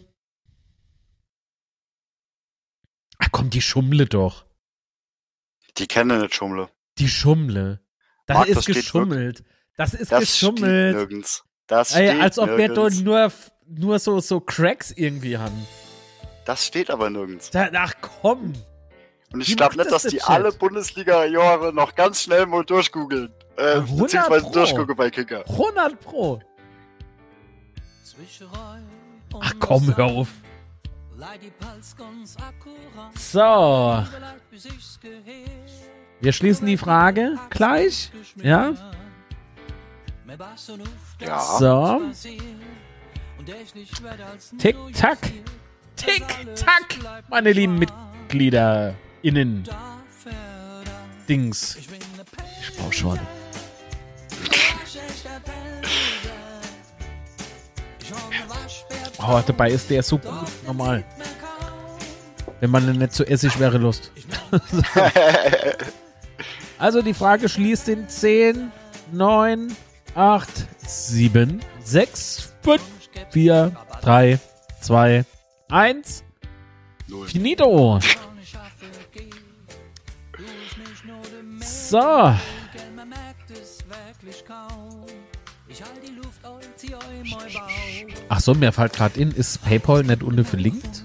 Ach 3.17 3.27
komm, 3.33 3.49
die 3.49 3.59
Schummle 3.61 4.05
doch. 4.05 4.45
Die 5.77 5.87
kennen 5.87 6.21
nicht 6.21 6.33
Schummle. 6.35 6.69
Die 6.97 7.09
Schummle. 7.09 7.81
Da 8.27 8.35
Marc, 8.35 8.47
ist 8.47 8.55
das 8.59 8.65
geschummelt. 8.67 9.43
Das 9.75 9.93
ist 9.93 10.09
Das 10.09 10.21
geschummelt. 10.21 10.95
steht 10.95 11.09
nirgends. 11.09 11.43
Das 11.67 11.93
Ey, 11.95 12.07
steht 12.11 12.21
als 12.21 12.39
ob 12.39 12.55
wir 12.55 12.69
dort 12.69 12.93
nirgends. 12.93 13.51
nur, 13.67 13.77
nur 13.89 13.99
so, 13.99 14.21
so 14.21 14.39
Cracks 14.39 14.91
irgendwie 14.91 15.37
haben. 15.37 15.67
Das 16.45 16.65
steht 16.65 16.89
aber 16.89 17.09
nirgends. 17.09 17.49
Da, 17.51 17.69
ach 17.73 17.95
komm. 17.99 18.53
Und 19.33 19.41
ich 19.41 19.57
glaube 19.57 19.75
nicht, 19.75 19.91
das 19.91 20.03
dass 20.03 20.11
die 20.13 20.19
Chat? 20.19 20.29
alle 20.29 20.53
Bundesliga-Jahre 20.53 21.73
noch 21.73 21.93
ganz 21.95 22.21
schnell 22.23 22.45
mal 22.45 22.63
durchgoogeln. 22.63 23.33
Äh, 23.57 23.73
100 23.79 23.97
beziehungsweise 23.99 24.45
Pro. 24.45 24.53
durchgucken 24.53 24.95
bei 24.95 25.09
Kicker. 25.09 25.43
100 25.49 25.99
Pro. 25.99 26.41
Ach 29.39 29.53
komm, 29.59 29.95
hör 29.95 30.05
auf. 30.05 30.27
So. 33.15 34.03
Wir 36.21 36.33
schließen 36.33 36.67
die 36.67 36.77
Frage 36.77 37.37
gleich. 37.49 38.11
Ja? 38.35 38.73
Ja. 41.19 41.37
So. 41.59 42.01
Tick, 44.57 44.75
tack. 44.93 45.19
Tick, 45.95 46.23
tack. 46.55 46.97
Meine 47.29 47.51
lieben 47.51 47.79
Mitglieder. 47.79 48.95
Innen. 49.21 49.67
Dings. 51.27 51.75
Ich 51.75 52.77
brauch 52.77 52.93
schon. 52.93 53.19
Oh, 59.21 59.41
dabei 59.45 59.71
ist 59.71 59.89
der 59.89 60.03
so 60.03 60.17
gut. 60.17 60.33
Normal. 60.65 61.03
Wenn 62.59 62.71
man 62.71 62.97
nicht 62.97 63.13
so 63.13 63.23
essig 63.23 63.59
wäre, 63.59 63.77
Lust. 63.77 64.11
Also 66.79 67.01
die 67.01 67.13
Frage 67.13 67.49
schließt 67.49 67.89
in 67.89 68.07
10, 68.07 68.71
9, 69.11 69.75
8, 70.15 70.49
7, 70.77 71.59
6, 71.83 72.53
5, 72.61 72.81
4, 73.31 73.75
3, 74.01 74.39
2, 74.79 75.25
1. 75.69 76.23
Null. 77.07 77.27
Finito. 77.27 77.99
So. 81.59 82.33
Ach 88.39 88.41
so, 88.41 88.53
mir 88.53 88.71
fällt 88.71 88.93
gerade 88.93 89.19
in, 89.19 89.31
ist 89.31 89.61
PayPal 89.65 90.01
nicht 90.05 90.23
unten 90.23 90.45
verlinkt? 90.45 91.03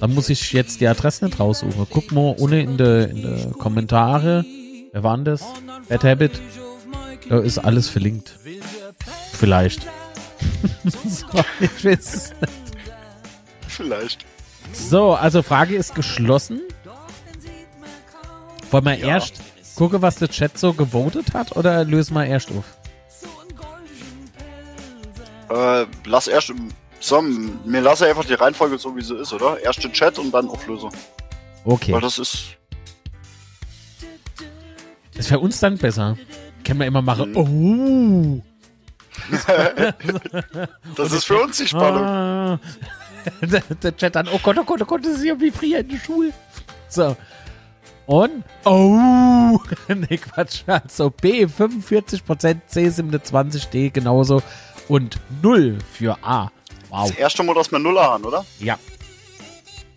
Dann 0.00 0.12
muss 0.12 0.28
ich 0.28 0.52
jetzt 0.52 0.80
die 0.80 0.88
Adresse 0.88 1.24
nicht 1.26 1.38
raussuchen. 1.38 1.86
Guck 1.88 2.10
mal 2.10 2.34
unten 2.36 2.56
in 2.58 2.76
der 2.78 3.08
in 3.08 3.22
de 3.22 3.50
Kommentare. 3.52 4.44
Wer 4.90 5.04
war 5.04 5.14
denn 5.16 5.24
das? 5.24 5.44
Bad 5.88 6.02
Habit. 6.02 6.40
Da 7.28 7.38
ist 7.38 7.58
alles 7.58 7.88
verlinkt. 7.88 8.36
Vielleicht. 9.34 9.82
so, 11.06 11.26
ich 11.60 11.84
weiß 11.84 12.14
es 12.14 12.30
nicht. 12.40 12.52
Vielleicht. 13.68 14.24
So, 14.72 15.14
also 15.14 15.44
Frage 15.44 15.76
ist 15.76 15.94
geschlossen. 15.94 16.60
Wollen 18.72 18.84
wir 18.84 18.94
Ja. 18.98 19.06
erst 19.06 19.34
gucken, 19.76 20.02
was 20.02 20.16
der 20.16 20.28
Chat 20.28 20.58
so 20.58 20.72
gewotet 20.72 21.34
hat 21.34 21.56
oder 21.56 21.84
lösen 21.84 22.14
wir 22.14 22.26
erst 22.26 22.50
auf? 22.50 22.64
Äh, 25.50 25.86
lass 26.04 26.28
erst. 26.28 26.52
So, 27.00 27.22
mir 27.22 27.80
lasse 27.80 28.06
einfach 28.06 28.24
die 28.24 28.34
Reihenfolge 28.34 28.76
so, 28.76 28.94
wie 28.96 29.02
sie 29.02 29.16
ist, 29.16 29.32
oder? 29.32 29.60
Erst 29.62 29.84
den 29.84 29.92
Chat 29.92 30.18
und 30.18 30.32
dann 30.32 30.48
Auflösung. 30.48 30.90
Okay. 31.64 31.92
Weil 31.92 32.00
das 32.00 32.18
ist. 32.18 32.56
Das 35.14 35.30
wäre 35.30 35.40
uns 35.40 35.60
dann 35.60 35.78
besser. 35.78 36.16
Können 36.64 36.80
wir 36.80 36.86
immer 36.86 37.02
machen. 37.02 37.32
Mhm. 37.32 38.42
Oh. 38.42 38.42
Das 40.96 41.12
ist 41.12 41.24
für 41.24 41.42
uns 41.42 41.56
die 41.58 41.66
Spannung. 41.66 42.04
Ah. 42.04 42.60
der, 43.42 43.96
Chat 43.96 44.14
dann, 44.14 44.28
oh 44.28 44.38
Gott, 44.42 44.56
oh 44.58 44.64
Gott, 44.64 44.82
oh 44.82 44.84
Gott, 44.84 45.04
das 45.04 45.18
ist 45.18 45.24
ja 45.24 45.38
wie 45.40 45.50
früher 45.50 45.80
in 45.80 45.88
der 45.88 45.98
Schule. 45.98 46.32
So. 46.88 47.16
Und, 48.06 48.42
oh, 48.64 49.58
nee, 49.88 50.16
Quatsch, 50.16 50.62
also 50.66 51.10
B 51.10 51.44
45%, 51.44 52.60
C 52.66 52.88
27, 52.88 53.66
D 53.66 53.90
genauso 53.90 54.42
und 54.88 55.18
0 55.42 55.78
für 55.92 56.16
A. 56.22 56.50
Wow. 56.90 57.08
Das 57.08 57.18
erste 57.18 57.42
Mal, 57.42 57.54
dass 57.54 57.70
wir 57.70 57.78
Nuller 57.78 58.02
haben, 58.02 58.24
oder? 58.24 58.44
Ja. 58.58 58.78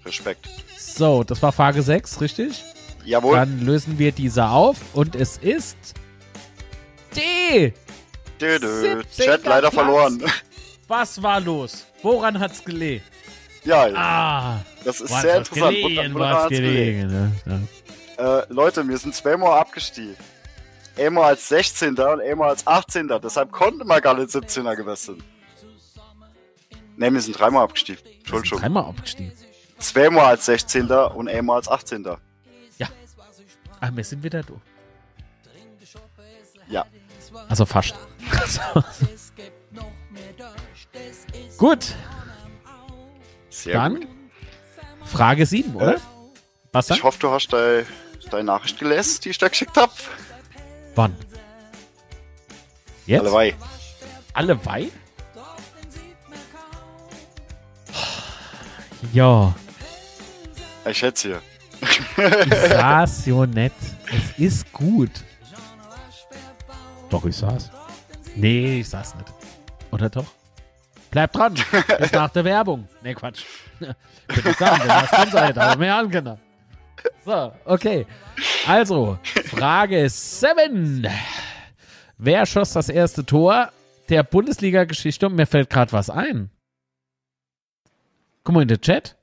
Respekt. 0.06 0.48
So, 0.78 1.24
das 1.24 1.42
war 1.42 1.52
Frage 1.52 1.82
6, 1.82 2.20
richtig? 2.22 2.64
Jawohl. 3.06 3.36
Dann 3.36 3.62
lösen 3.66 3.98
wir 3.98 4.12
diese 4.12 4.48
auf 4.48 4.78
und 4.94 5.16
es 5.16 5.38
ist 5.38 5.78
D. 7.16 7.74
Dö, 8.40 8.60
dö. 8.60 8.82
17. 9.04 9.26
Chat 9.26 9.46
leider 9.46 9.70
Platz. 9.70 9.74
verloren. 9.74 10.24
Was 10.88 11.22
war 11.22 11.40
los? 11.40 11.86
Woran 12.02 12.40
hat's 12.40 12.64
gelegen? 12.64 13.04
ja, 13.64 13.88
Ah, 13.96 14.60
das 14.84 15.00
ist 15.02 15.22
sehr 15.22 15.38
interessant. 15.38 15.76
gelegen, 15.76 16.14
Woran 16.16 16.32
was 16.36 16.38
hat's 16.44 16.50
gelegen? 16.50 17.08
gelegen. 17.10 17.42
Ne? 17.46 17.68
Äh, 18.18 18.54
Leute, 18.54 18.88
wir 18.88 18.98
sind 18.98 19.14
zweimal 19.16 19.60
abgestiegen. 19.60 20.16
Einmal 20.98 21.24
als 21.26 21.48
16. 21.48 21.98
und 21.98 22.22
einmal 22.22 22.50
als 22.50 22.68
18. 22.68 23.08
Deshalb 23.24 23.52
konnte 23.52 23.86
man 23.86 24.02
gar 24.02 24.14
nicht 24.16 24.30
17er 24.30 24.76
gewechselt. 24.76 25.24
Ne, 26.98 27.12
wir 27.12 27.22
sind 27.22 27.40
dreimal 27.40 27.64
abgestiegen. 27.64 28.04
Ja. 28.06 28.12
Entschuldigung. 28.18 28.60
Dreimal 28.60 28.86
abgestiegen. 28.86 29.32
Zweimal 29.80 30.26
als 30.26 30.46
16. 30.46 30.92
und 30.92 31.28
einmal 31.30 31.58
als 31.58 31.68
18. 31.68 32.06
Ah, 33.84 33.90
wir 33.92 34.04
sind 34.04 34.22
wieder 34.22 34.44
du. 34.44 34.62
Ja. 36.70 36.86
Also 37.50 37.66
fast. 37.66 37.96
Gut, 41.58 41.96
Sehr 43.50 43.74
dann 43.74 43.96
gut. 44.02 44.08
Frage 45.06 45.46
7, 45.48 45.76
oder? 45.76 45.96
Äh, 45.96 46.00
Was 46.72 46.88
dann? 46.88 46.98
Ich 46.98 47.04
hoffe, 47.04 47.18
du 47.20 47.32
hast 47.32 47.48
deine, 47.52 47.86
deine 48.30 48.44
Nachricht 48.44 48.78
gelesen, 48.78 49.22
die 49.24 49.30
ich 49.30 49.38
da 49.40 49.48
geschickt 49.48 49.76
habe. 49.78 49.92
Wann? 50.96 51.16
Jetzt? 53.06 53.22
Allebei. 53.22 53.56
Alle 54.34 54.66
wei? 54.66 54.90
Ja, 59.14 59.54
Ich 60.86 61.02
hätte 61.02 61.22
hier. 61.22 61.42
ich 61.82 62.70
saß 62.70 63.26
jo 63.26 63.46
nett. 63.46 63.74
Es 64.08 64.38
ist 64.40 64.72
gut. 64.72 65.12
Doch, 67.10 67.26
ich 67.26 67.36
saß. 67.36 67.72
Nee, 68.36 68.80
ich 68.80 68.90
saß 68.90 69.16
nicht. 69.16 69.28
Oder 69.92 70.10
doch? 70.10 70.26
Bleib 71.10 71.34
dran. 71.34 71.56
Bis 72.00 72.12
nach 72.14 72.30
der 72.30 72.46
Werbung. 72.46 72.88
Nee, 73.02 73.14
Quatsch. 73.16 73.44
Könnte 74.28 74.50
ich 74.52 74.58
sagen, 74.58 74.80
wenn 74.82 74.88
das 74.88 75.32
seid, 75.32 75.58
aber 75.58 75.78
mehr 75.78 75.96
angenommen. 75.96 76.40
So, 77.26 77.54
okay. 77.66 78.06
Also, 78.68 79.18
Frage 79.46 80.10
7. 80.10 81.08
Wer 82.18 82.46
schoss 82.46 82.74
das 82.74 82.90
erste 82.90 83.26
Tor 83.26 83.72
der 84.10 84.24
Bundesliga-Geschichte? 84.24 85.28
Und 85.28 85.36
mir 85.36 85.46
fällt 85.46 85.70
gerade 85.70 85.92
was 85.92 86.10
ein. 86.10 86.50
Guck 88.44 88.56
mal 88.56 88.62
in 88.64 88.68
den 88.68 88.82
Chat. 88.82 89.18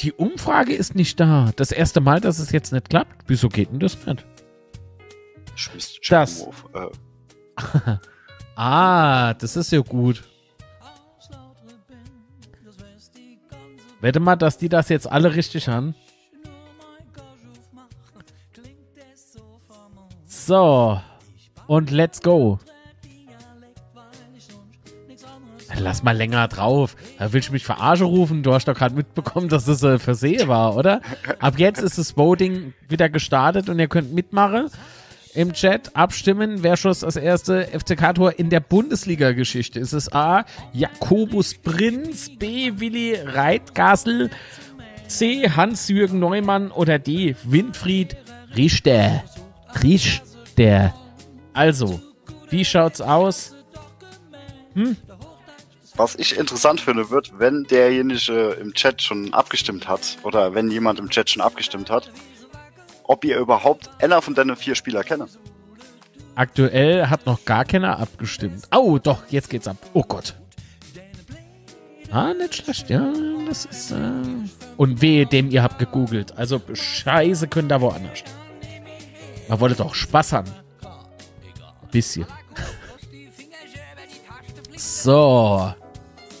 Die 0.00 0.12
Umfrage 0.12 0.74
ist 0.74 0.94
nicht 0.94 1.18
da. 1.20 1.50
Das 1.56 1.72
erste 1.72 2.00
Mal, 2.00 2.20
dass 2.20 2.38
es 2.38 2.52
jetzt 2.52 2.72
nicht 2.72 2.90
klappt. 2.90 3.24
Wieso 3.26 3.48
geht 3.48 3.70
denn 3.70 3.78
das 3.80 4.04
nicht? 4.06 4.24
Das. 6.10 6.46
äh, 6.74 7.96
Ah, 8.56 9.34
das 9.34 9.56
ist 9.56 9.72
ja 9.72 9.80
gut. 9.80 10.22
Wette 14.04 14.20
mal, 14.20 14.36
dass 14.36 14.58
die 14.58 14.68
das 14.68 14.90
jetzt 14.90 15.10
alle 15.10 15.34
richtig 15.34 15.66
haben. 15.66 15.94
So. 20.26 21.00
Und 21.66 21.90
let's 21.90 22.20
go. 22.20 22.58
Lass 25.78 26.02
mal 26.02 26.14
länger 26.14 26.48
drauf. 26.48 26.96
Da 27.18 27.32
willst 27.32 27.48
du 27.48 27.52
mich 27.54 27.64
verarschen 27.64 28.06
rufen? 28.06 28.42
Du 28.42 28.52
hast 28.52 28.68
doch 28.68 28.74
gerade 28.74 28.94
mitbekommen, 28.94 29.48
dass 29.48 29.64
das 29.64 29.82
äh, 29.82 29.98
Versehen 29.98 30.48
war, 30.48 30.76
oder? 30.76 31.00
Ab 31.38 31.54
jetzt 31.58 31.80
ist 31.80 31.96
das 31.96 32.14
Voting 32.14 32.74
wieder 32.90 33.08
gestartet 33.08 33.70
und 33.70 33.78
ihr 33.78 33.88
könnt 33.88 34.12
mitmachen 34.12 34.68
im 35.34 35.52
Chat 35.52 35.94
abstimmen. 35.96 36.62
Wer 36.62 36.76
schoss 36.76 37.00
das 37.00 37.16
erste 37.16 37.66
FCK-Tor 37.66 38.38
in 38.38 38.50
der 38.50 38.60
Bundesliga-Geschichte? 38.60 39.80
Ist 39.80 39.92
es 39.92 40.12
A. 40.12 40.44
Jakobus 40.72 41.54
Prinz, 41.54 42.30
B. 42.38 42.72
Willi 42.76 43.16
Reitgassel, 43.16 44.30
C. 45.08 45.50
Hans-Jürgen 45.50 46.18
Neumann 46.18 46.70
oder 46.70 46.98
D. 46.98 47.36
Winfried 47.44 48.16
Richter? 48.56 49.24
Richter. 49.82 50.94
Also, 51.52 52.00
wie 52.50 52.64
schaut's 52.64 53.00
aus? 53.00 53.54
Was 55.96 56.16
ich 56.16 56.36
interessant 56.36 56.80
finde, 56.80 57.10
wird, 57.10 57.38
wenn 57.38 57.64
derjenige 57.64 58.56
im 58.60 58.74
Chat 58.74 59.02
schon 59.02 59.32
abgestimmt 59.32 59.86
hat 59.88 60.18
oder 60.24 60.54
wenn 60.54 60.70
jemand 60.70 60.98
im 60.98 61.08
Chat 61.10 61.30
schon 61.30 61.42
abgestimmt 61.42 61.90
hat, 61.90 62.10
ob 63.04 63.24
ihr 63.24 63.38
überhaupt 63.38 63.90
einer 64.02 64.20
von 64.20 64.34
deinen 64.34 64.56
vier 64.56 64.74
Spieler 64.74 65.04
kennt. 65.04 65.38
Aktuell 66.34 67.06
hat 67.06 67.26
noch 67.26 67.44
gar 67.44 67.64
keiner 67.64 67.98
abgestimmt. 67.98 68.64
Oh, 68.74 68.98
doch, 68.98 69.22
jetzt 69.28 69.50
geht's 69.50 69.68
ab. 69.68 69.76
Oh 69.92 70.02
Gott. 70.02 70.34
Ah, 72.10 72.32
nicht 72.34 72.54
schlecht, 72.56 72.90
ja. 72.90 73.12
Das 73.48 73.64
ist. 73.64 73.92
Äh 73.92 74.12
Und 74.76 75.00
wehe 75.00 75.26
dem, 75.26 75.50
ihr 75.50 75.62
habt 75.62 75.78
gegoogelt. 75.78 76.36
Also, 76.36 76.60
Scheiße 76.72 77.48
könnt 77.48 77.72
ihr 77.72 77.80
woanders. 77.80 78.24
Man 79.48 79.60
wollte 79.60 79.76
doch 79.76 79.94
Spaß 79.94 80.32
haben. 80.32 80.50
Ein 80.82 81.88
bisschen. 81.90 82.26
So. 84.76 85.72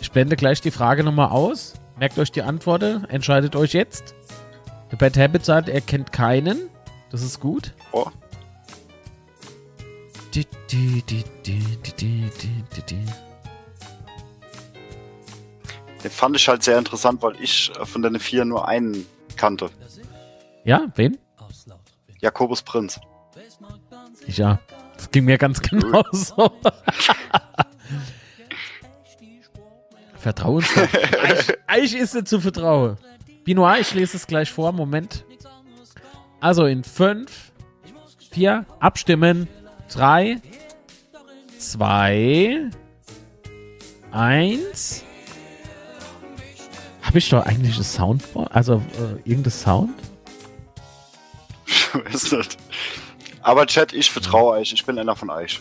Ich 0.00 0.10
blende 0.10 0.36
gleich 0.36 0.60
die 0.60 0.70
Frage 0.70 1.04
nochmal 1.04 1.28
aus. 1.28 1.74
Merkt 1.98 2.18
euch 2.18 2.32
die 2.32 2.42
Antworten. 2.42 3.04
Entscheidet 3.04 3.56
euch 3.56 3.72
jetzt. 3.72 4.14
Der 4.94 5.10
Bad 5.10 5.16
Habit 5.16 5.44
sagt, 5.44 5.68
er 5.68 5.80
kennt 5.80 6.12
keinen. 6.12 6.70
Das 7.10 7.20
ist 7.20 7.40
gut. 7.40 7.72
Oh. 7.90 8.06
Den 10.32 10.44
fand 16.10 16.36
ich 16.36 16.46
halt 16.46 16.62
sehr 16.62 16.78
interessant, 16.78 17.20
weil 17.22 17.34
ich 17.42 17.72
von 17.82 18.02
deinen 18.02 18.20
vier 18.20 18.44
nur 18.44 18.68
einen 18.68 19.04
kannte. 19.34 19.68
Ja, 20.62 20.86
wen? 20.94 21.18
Jakobus 22.20 22.62
Prinz. 22.62 23.00
Ja, 24.28 24.60
das 24.96 25.10
ging 25.10 25.24
mir 25.24 25.38
ganz 25.38 25.60
genauso. 25.60 26.52
Vertrauensvoll. 30.18 30.88
Eich, 31.20 31.48
Eich 31.66 31.94
ist 31.96 32.14
nicht 32.14 32.28
zu 32.28 32.40
vertrauen. 32.40 32.96
Binoir, 33.44 33.78
ich 33.78 33.92
lese 33.94 34.16
es 34.16 34.26
gleich 34.26 34.50
vor. 34.50 34.72
Moment. 34.72 35.24
Also 36.40 36.66
in 36.66 36.82
5, 36.84 37.52
4, 38.32 38.66
abstimmen. 38.80 39.48
3, 39.90 40.40
2, 41.58 42.70
1. 44.12 45.04
Habe 47.02 47.18
ich 47.18 47.28
doch 47.28 47.44
eigentlich 47.44 47.76
das 47.76 47.94
Soundboard? 47.94 48.52
Also 48.52 48.82
äh, 48.98 49.28
irgendein 49.28 49.52
Sound? 49.52 49.94
Ich 51.66 51.94
weiß 51.94 52.32
nicht. 52.32 52.56
Aber 53.42 53.66
Chat, 53.66 53.92
ich 53.92 54.10
vertraue 54.10 54.58
euch. 54.58 54.72
Ich 54.72 54.84
bin 54.84 54.98
einer 54.98 55.14
von 55.14 55.30
euch. 55.30 55.60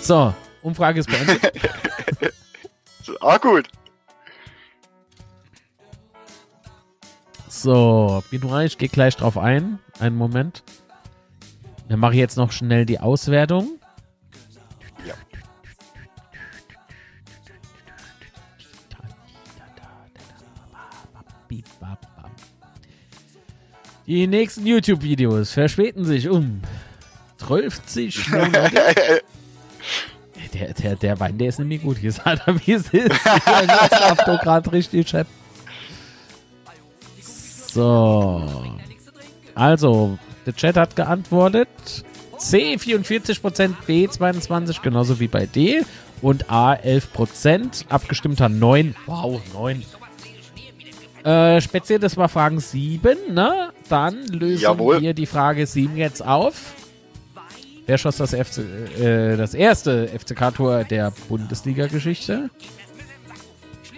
So, 0.00 0.34
Umfrage 0.64 1.00
ist 1.00 1.10
beendet. 1.10 1.52
ah, 3.20 3.36
gut. 3.36 3.68
So, 7.48 8.24
Binoir, 8.30 8.64
ich 8.64 8.78
gehe 8.78 8.88
gleich 8.88 9.14
drauf 9.14 9.36
ein. 9.36 9.78
Einen 10.00 10.16
Moment. 10.16 10.62
Dann 11.88 12.00
mache 12.00 12.14
ich 12.14 12.18
jetzt 12.18 12.38
noch 12.38 12.50
schnell 12.50 12.86
die 12.86 12.98
Auswertung. 12.98 13.78
Ja. 15.06 15.14
Die 24.06 24.26
nächsten 24.26 24.66
YouTube-Videos 24.66 25.52
verspäten 25.52 26.06
sich 26.06 26.30
um 26.30 26.62
12 27.36 28.30
Monate. 28.30 29.22
Der, 30.54 30.72
der, 30.72 30.96
der 30.96 31.20
Wein, 31.20 31.36
der 31.36 31.48
ist 31.48 31.58
nämlich 31.58 31.82
gut. 31.82 31.98
Hier 31.98 32.12
sagt 32.12 32.46
er, 32.46 32.66
wie 32.66 32.72
es 32.72 32.88
ist. 32.88 33.10
Doch 34.26 34.40
gerade 34.40 34.72
richtig, 34.72 35.06
Chat. 35.06 35.26
So. 37.72 38.42
Also, 39.54 40.18
der 40.46 40.54
Chat 40.54 40.76
hat 40.76 40.96
geantwortet. 40.96 41.68
C 42.38 42.74
44%, 42.74 43.74
B 43.86 44.06
22%, 44.06 44.82
genauso 44.82 45.18
wie 45.20 45.28
bei 45.28 45.46
D. 45.46 45.82
Und 46.22 46.50
A 46.50 46.74
11%. 46.74 47.86
Abgestimmt 47.88 48.40
hat 48.40 48.52
9. 48.52 48.94
Wow, 49.06 49.40
9. 49.52 49.84
Äh, 51.24 51.60
speziell, 51.60 51.98
das 51.98 52.16
war 52.16 52.28
Fragen 52.28 52.60
7, 52.60 53.32
ne? 53.32 53.70
Dann 53.88 54.26
lösen 54.26 54.62
Jawohl. 54.62 55.00
wir 55.00 55.14
die 55.14 55.26
Frage 55.26 55.66
7 55.66 55.96
jetzt 55.96 56.24
auf. 56.24 56.74
Wer 57.86 57.98
schoss 57.98 58.16
das, 58.16 58.30
FC, 58.34 58.58
äh, 58.98 59.36
das 59.36 59.52
erste 59.52 60.08
FCK-Tor 60.08 60.84
der 60.84 61.12
Bundesliga-Geschichte? 61.28 62.50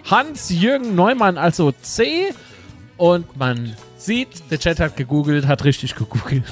Hans-Jürgen 0.03 0.95
Neumann, 0.95 1.37
also 1.37 1.71
C. 1.71 2.33
Und 2.97 3.37
man 3.37 3.75
sieht, 3.97 4.51
der 4.51 4.59
Chat 4.59 4.79
hat 4.79 4.97
gegoogelt, 4.97 5.47
hat 5.47 5.63
richtig 5.63 5.95
gegoogelt. 5.95 6.45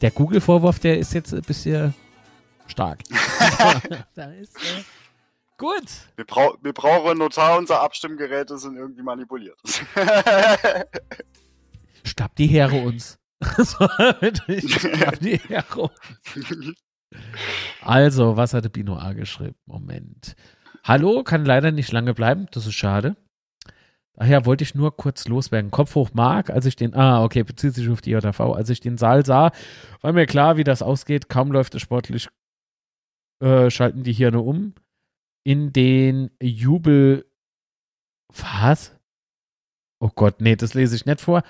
Der 0.00 0.10
Google-Vorwurf, 0.10 0.78
der 0.78 0.98
ist 0.98 1.12
jetzt 1.12 1.34
ein 1.34 1.42
bisschen 1.42 1.94
stark. 2.66 3.00
da 4.14 4.30
ist, 4.32 4.56
äh, 4.56 4.84
gut. 5.58 5.84
Wir, 6.16 6.24
brau 6.24 6.56
wir 6.62 6.72
brauchen 6.72 7.10
einen 7.10 7.18
Notar, 7.18 7.58
unsere 7.58 7.80
Abstimmgeräte 7.80 8.56
sind 8.58 8.76
irgendwie 8.76 9.02
manipuliert. 9.02 9.58
Stab 12.04 12.34
die 12.36 12.46
Heere 12.46 12.76
uns. 12.76 13.17
Also, 17.80 18.36
was 18.36 18.54
hatte 18.54 18.68
Bino 18.68 18.98
A 18.98 19.14
geschrieben? 19.14 19.56
Moment. 19.66 20.36
Hallo, 20.84 21.22
kann 21.22 21.44
leider 21.44 21.70
nicht 21.70 21.92
lange 21.92 22.14
bleiben, 22.14 22.46
das 22.50 22.66
ist 22.66 22.74
schade. 22.74 23.16
Daher 24.14 24.46
wollte 24.46 24.64
ich 24.64 24.74
nur 24.74 24.96
kurz 24.96 25.28
loswerden. 25.28 25.70
Kopf 25.70 25.94
hoch 25.94 26.10
Mark, 26.12 26.50
als 26.50 26.66
ich 26.66 26.74
den, 26.74 26.94
ah, 26.94 27.22
okay, 27.22 27.44
bezieht 27.44 27.74
sich 27.74 27.88
auf 27.88 28.00
die 28.00 28.10
JV. 28.10 28.52
Als 28.52 28.68
ich 28.68 28.80
den 28.80 28.98
Saal 28.98 29.24
sah, 29.24 29.52
war 30.00 30.12
mir 30.12 30.26
klar, 30.26 30.56
wie 30.56 30.64
das 30.64 30.82
ausgeht. 30.82 31.28
Kaum 31.28 31.52
läuft 31.52 31.76
es 31.76 31.82
sportlich, 31.82 32.28
äh, 33.40 33.70
schalten 33.70 34.02
die 34.02 34.12
Hirne 34.12 34.40
um. 34.40 34.74
In 35.44 35.72
den 35.72 36.30
Jubel, 36.42 37.30
was? 38.28 38.97
Oh 40.00 40.10
Gott, 40.14 40.40
nee, 40.40 40.54
das 40.54 40.74
lese 40.74 40.94
ich 40.94 41.06
nicht 41.06 41.20
vor. 41.20 41.42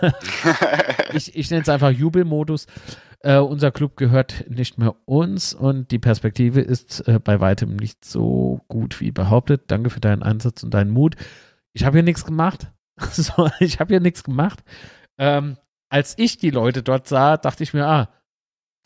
ich 1.12 1.34
ich 1.36 1.50
nenne 1.50 1.62
es 1.62 1.68
einfach 1.68 1.90
Jubelmodus. 1.90 2.66
Äh, 3.20 3.38
unser 3.38 3.72
Club 3.72 3.96
gehört 3.96 4.44
nicht 4.48 4.78
mehr 4.78 4.94
uns 5.06 5.52
und 5.54 5.90
die 5.90 5.98
Perspektive 5.98 6.60
ist 6.60 7.08
äh, 7.08 7.18
bei 7.18 7.40
weitem 7.40 7.74
nicht 7.74 8.04
so 8.04 8.60
gut 8.68 9.00
wie 9.00 9.10
behauptet. 9.10 9.64
Danke 9.68 9.90
für 9.90 10.00
deinen 10.00 10.22
Einsatz 10.22 10.62
und 10.62 10.72
deinen 10.74 10.90
Mut. 10.90 11.16
Ich 11.72 11.84
habe 11.84 11.96
hier 11.96 12.04
nichts 12.04 12.24
gemacht. 12.24 12.70
so, 13.10 13.50
ich 13.58 13.80
habe 13.80 13.92
hier 13.92 14.00
nichts 14.00 14.22
gemacht. 14.22 14.62
Ähm, 15.18 15.56
als 15.88 16.14
ich 16.18 16.38
die 16.38 16.50
Leute 16.50 16.82
dort 16.84 17.08
sah, 17.08 17.36
dachte 17.36 17.62
ich 17.64 17.74
mir, 17.74 17.86
ah, 17.86 18.08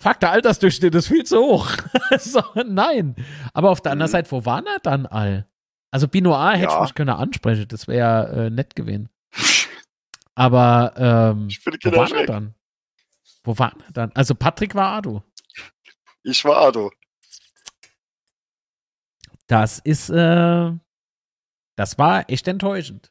fuck, 0.00 0.20
der 0.20 0.30
Altersdurchschnitt 0.30 0.94
ist 0.94 1.08
viel 1.08 1.24
zu 1.24 1.38
hoch. 1.38 1.68
so, 2.18 2.42
nein. 2.66 3.16
Aber 3.52 3.70
auf 3.70 3.82
der 3.82 3.92
anderen 3.92 4.10
Mhm. 4.10 4.12
Seite, 4.12 4.32
wo 4.32 4.44
waren 4.46 4.64
er 4.66 4.78
dann 4.82 5.06
all? 5.06 5.46
Also 5.90 6.06
Binoir 6.08 6.52
hätte 6.52 6.66
ich 6.68 6.72
Ja. 6.72 6.82
mich 6.82 6.94
können 6.94 7.10
ansprechen, 7.10 7.66
das 7.68 7.88
wäre 7.88 8.46
äh, 8.46 8.50
nett 8.50 8.76
gewesen. 8.76 9.08
Aber 10.34 10.92
ähm, 10.96 11.48
Ich 11.48 11.60
wo 11.66 11.92
war 11.96 12.10
er 12.10 12.18
weg. 12.20 12.26
dann? 12.26 12.54
Wo 13.42 13.58
war 13.58 13.72
er 13.86 13.92
dann? 13.92 14.12
Also 14.14 14.34
Patrick 14.34 14.74
war 14.74 14.92
Ado. 14.92 15.22
Ich 16.22 16.44
war 16.44 16.58
Ado. 16.58 16.90
Das 19.46 19.80
ist, 19.80 20.10
äh, 20.10 20.70
das 21.76 21.98
war 21.98 22.30
echt 22.30 22.46
enttäuschend. 22.46 23.10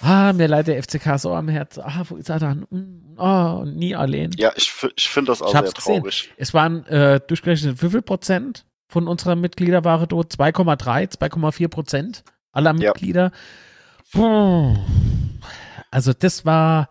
Ah, 0.00 0.32
mir 0.32 0.46
leid 0.48 0.66
der 0.66 0.82
FCK 0.82 1.18
so 1.18 1.34
am 1.34 1.48
Herz. 1.48 1.76
Ah, 1.78 2.04
wo 2.08 2.16
ist 2.16 2.30
er 2.30 2.38
dann? 2.38 2.64
Oh, 3.18 3.64
nie 3.66 3.94
allein. 3.94 4.30
Ja, 4.38 4.50
ich, 4.56 4.72
ich 4.96 5.08
finde 5.10 5.32
das 5.32 5.42
auch 5.42 5.48
Ich 5.48 5.52
sehr 5.52 5.60
hab's 5.60 5.74
gesehen. 5.74 5.96
traurig. 6.00 6.32
Es 6.38 6.54
waren 6.54 6.86
äh, 6.86 7.20
durchgerechnet, 7.20 7.82
wie 7.82 7.90
viel 7.90 8.00
Prozent 8.00 8.64
von 8.90 9.08
unserer 9.08 9.36
Mitglieder 9.36 9.84
waren 9.84 10.08
dort? 10.08 10.32
2,3, 10.34 11.10
2,4 11.18 11.68
Prozent 11.68 12.24
aller 12.52 12.74
Ja. 12.74 12.90
Mitglieder. 12.90 13.32
Puh. 14.12 14.76
Also 15.90 16.12
das 16.12 16.44
war. 16.44 16.88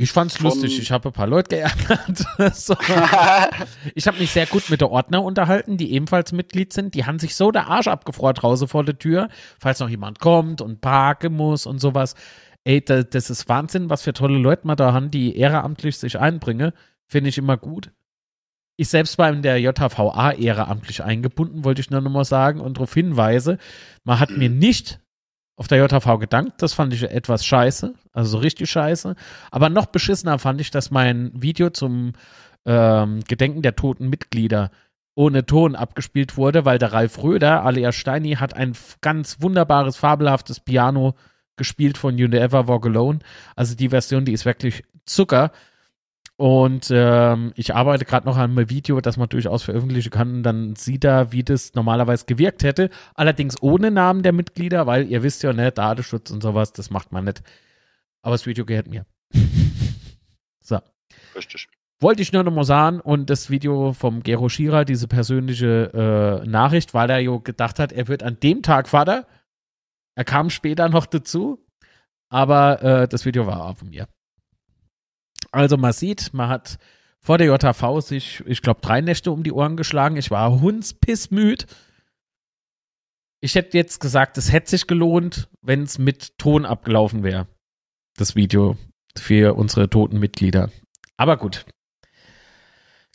Ich 0.00 0.12
fand's 0.12 0.36
Von- 0.36 0.44
lustig. 0.46 0.78
Ich 0.80 0.92
habe 0.92 1.08
ein 1.08 1.12
paar 1.12 1.26
Leute 1.26 1.48
geärgert. 1.56 2.24
so. 2.54 2.76
Ich 3.94 4.06
habe 4.06 4.18
mich 4.18 4.30
sehr 4.30 4.46
gut 4.46 4.70
mit 4.70 4.80
der 4.80 4.90
Ordner 4.90 5.24
unterhalten, 5.24 5.76
die 5.76 5.92
ebenfalls 5.92 6.30
Mitglied 6.32 6.72
sind. 6.72 6.94
Die 6.94 7.04
haben 7.04 7.18
sich 7.18 7.34
so 7.34 7.50
der 7.50 7.66
Arsch 7.66 7.88
abgefroren 7.88 8.34
draußen 8.34 8.68
vor 8.68 8.84
der 8.84 8.98
Tür, 8.98 9.28
falls 9.60 9.80
noch 9.80 9.88
jemand 9.88 10.20
kommt 10.20 10.60
und 10.60 10.80
parken 10.80 11.34
muss 11.34 11.66
und 11.66 11.80
sowas. 11.80 12.14
Ey, 12.64 12.80
da, 12.84 13.02
das 13.02 13.30
ist 13.30 13.48
Wahnsinn, 13.48 13.90
was 13.90 14.02
für 14.02 14.12
tolle 14.12 14.38
Leute 14.38 14.66
man 14.66 14.76
da 14.76 14.92
haben, 14.92 15.10
die 15.10 15.36
ehrenamtlich 15.36 15.96
sich 15.98 16.18
einbringen. 16.18 16.72
Finde 17.06 17.30
ich 17.30 17.38
immer 17.38 17.56
gut. 17.56 17.90
Ich 18.80 18.88
selbst 18.90 19.18
war 19.18 19.28
in 19.28 19.42
der 19.42 19.60
JVA 19.60 20.30
ehrenamtlich 20.30 21.02
eingebunden, 21.02 21.64
wollte 21.64 21.80
ich 21.80 21.90
nur 21.90 22.00
noch 22.00 22.12
mal 22.12 22.24
sagen 22.24 22.60
und 22.60 22.76
darauf 22.76 22.94
hinweise, 22.94 23.58
man 24.04 24.20
hat 24.20 24.30
mir 24.30 24.48
nicht 24.48 25.00
auf 25.56 25.66
der 25.66 25.84
JV 25.84 26.18
gedankt, 26.18 26.62
das 26.62 26.74
fand 26.74 26.94
ich 26.94 27.02
etwas 27.02 27.44
scheiße, 27.44 27.92
also 28.12 28.30
so 28.30 28.38
richtig 28.38 28.70
scheiße. 28.70 29.16
Aber 29.50 29.68
noch 29.68 29.86
beschissener 29.86 30.38
fand 30.38 30.60
ich, 30.60 30.70
dass 30.70 30.92
mein 30.92 31.32
Video 31.34 31.70
zum 31.70 32.12
ähm, 32.66 33.24
Gedenken 33.26 33.62
der 33.62 33.74
toten 33.74 34.08
Mitglieder 34.10 34.70
ohne 35.16 35.44
Ton 35.44 35.74
abgespielt 35.74 36.36
wurde, 36.36 36.64
weil 36.64 36.78
der 36.78 36.92
Ralf 36.92 37.20
Röder, 37.20 37.64
alias 37.64 37.96
Steini, 37.96 38.34
hat 38.34 38.54
ein 38.54 38.74
ganz 39.00 39.38
wunderbares, 39.40 39.96
fabelhaftes 39.96 40.60
Piano 40.60 41.16
gespielt 41.56 41.98
von 41.98 42.16
You 42.16 42.28
Never 42.28 42.68
Walk 42.68 42.86
Alone. 42.86 43.18
Also 43.56 43.74
die 43.74 43.88
Version, 43.88 44.24
die 44.24 44.34
ist 44.34 44.44
wirklich 44.44 44.84
Zucker. 45.04 45.50
Und 46.38 46.88
ähm, 46.92 47.52
ich 47.56 47.74
arbeite 47.74 48.04
gerade 48.04 48.24
noch 48.24 48.36
an 48.36 48.52
einem 48.52 48.70
Video, 48.70 49.00
das 49.00 49.16
man 49.16 49.28
durchaus 49.28 49.64
veröffentlichen 49.64 50.10
kann. 50.10 50.36
Und 50.36 50.42
dann 50.44 50.76
sieht 50.76 51.04
er, 51.04 51.32
wie 51.32 51.42
das 51.42 51.74
normalerweise 51.74 52.26
gewirkt 52.26 52.62
hätte. 52.62 52.90
Allerdings 53.14 53.60
ohne 53.60 53.90
Namen 53.90 54.22
der 54.22 54.32
Mitglieder, 54.32 54.86
weil 54.86 55.08
ihr 55.08 55.24
wisst 55.24 55.42
ja, 55.42 55.52
ne, 55.52 55.72
Datenschutz 55.72 56.30
und 56.30 56.40
sowas, 56.40 56.72
das 56.72 56.90
macht 56.90 57.10
man 57.10 57.24
nicht. 57.24 57.42
Aber 58.22 58.34
das 58.34 58.46
Video 58.46 58.64
gehört 58.64 58.86
mir. 58.86 59.04
so. 60.62 60.78
Richtig. 61.34 61.68
Wollte 62.00 62.22
ich 62.22 62.32
nur 62.32 62.44
noch 62.44 62.52
mal 62.52 62.62
sagen 62.62 63.00
und 63.00 63.30
das 63.30 63.50
Video 63.50 63.92
vom 63.92 64.22
Gero 64.22 64.48
Schira, 64.48 64.84
diese 64.84 65.08
persönliche 65.08 66.42
äh, 66.44 66.48
Nachricht, 66.48 66.94
weil 66.94 67.10
er 67.10 67.18
ja 67.18 67.36
gedacht 67.38 67.80
hat, 67.80 67.90
er 67.90 68.06
wird 68.06 68.22
an 68.22 68.38
dem 68.38 68.62
Tag 68.62 68.88
Vater. 68.88 69.26
Er 70.14 70.24
kam 70.24 70.50
später 70.50 70.88
noch 70.88 71.06
dazu, 71.06 71.66
aber 72.28 72.80
äh, 72.80 73.08
das 73.08 73.24
Video 73.24 73.48
war 73.48 73.64
auch 73.64 73.78
von 73.78 73.88
mir. 73.88 74.06
Also 75.50 75.76
man 75.76 75.92
sieht, 75.92 76.32
man 76.34 76.48
hat 76.48 76.78
vor 77.20 77.38
der 77.38 77.46
JV 77.48 78.00
sich, 78.00 78.42
ich 78.46 78.62
glaube, 78.62 78.80
drei 78.80 79.00
Nächte 79.00 79.30
um 79.30 79.42
die 79.42 79.52
Ohren 79.52 79.76
geschlagen. 79.76 80.16
Ich 80.16 80.30
war 80.30 80.60
hundspissmüd. 80.60 81.66
Ich 83.40 83.54
hätte 83.54 83.76
jetzt 83.76 84.00
gesagt, 84.00 84.36
es 84.38 84.52
hätte 84.52 84.70
sich 84.70 84.86
gelohnt, 84.86 85.48
wenn 85.62 85.82
es 85.82 85.98
mit 85.98 86.38
Ton 86.38 86.64
abgelaufen 86.64 87.22
wäre. 87.22 87.46
Das 88.16 88.34
Video 88.34 88.76
für 89.16 89.54
unsere 89.56 89.88
toten 89.88 90.18
Mitglieder. 90.18 90.70
Aber 91.16 91.36
gut. 91.36 91.66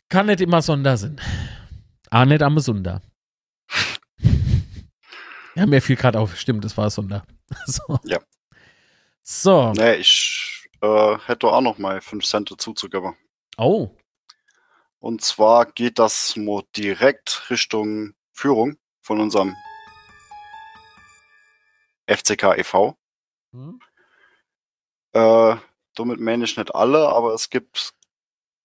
Kann 0.08 0.26
nicht 0.26 0.40
immer 0.40 0.62
Sonder 0.62 0.96
sein. 0.96 1.20
Ah, 2.10 2.24
nicht 2.24 2.42
am 2.42 2.58
Sonder. 2.58 3.02
Ja, 5.56 5.66
mir 5.66 5.80
fiel 5.80 5.96
gerade 5.96 6.18
auf. 6.18 6.36
Stimmt, 6.36 6.64
es 6.64 6.76
war 6.76 6.90
Sonder. 6.90 7.24
So. 7.66 7.98
Ja. 8.04 8.18
So. 9.22 9.72
Nee, 9.72 9.96
ich 9.96 10.63
äh, 10.84 11.18
hätte 11.26 11.48
auch 11.48 11.60
noch 11.60 11.78
mal 11.78 12.00
5 12.00 12.24
Cent 12.24 12.50
dazuzugeben. 12.50 13.16
Oh. 13.56 13.90
Und 14.98 15.22
zwar 15.22 15.66
geht 15.66 15.98
das 15.98 16.38
direkt 16.76 17.50
Richtung 17.50 18.14
Führung 18.32 18.76
von 19.00 19.20
unserem 19.20 19.54
FCK 22.06 22.58
e.V. 22.58 22.96
Hm? 23.52 23.80
Äh, 25.12 25.56
damit 25.94 26.20
meine 26.20 26.44
ich 26.44 26.56
nicht 26.56 26.74
alle, 26.74 27.08
aber 27.08 27.34
es 27.34 27.48
gibt 27.50 27.92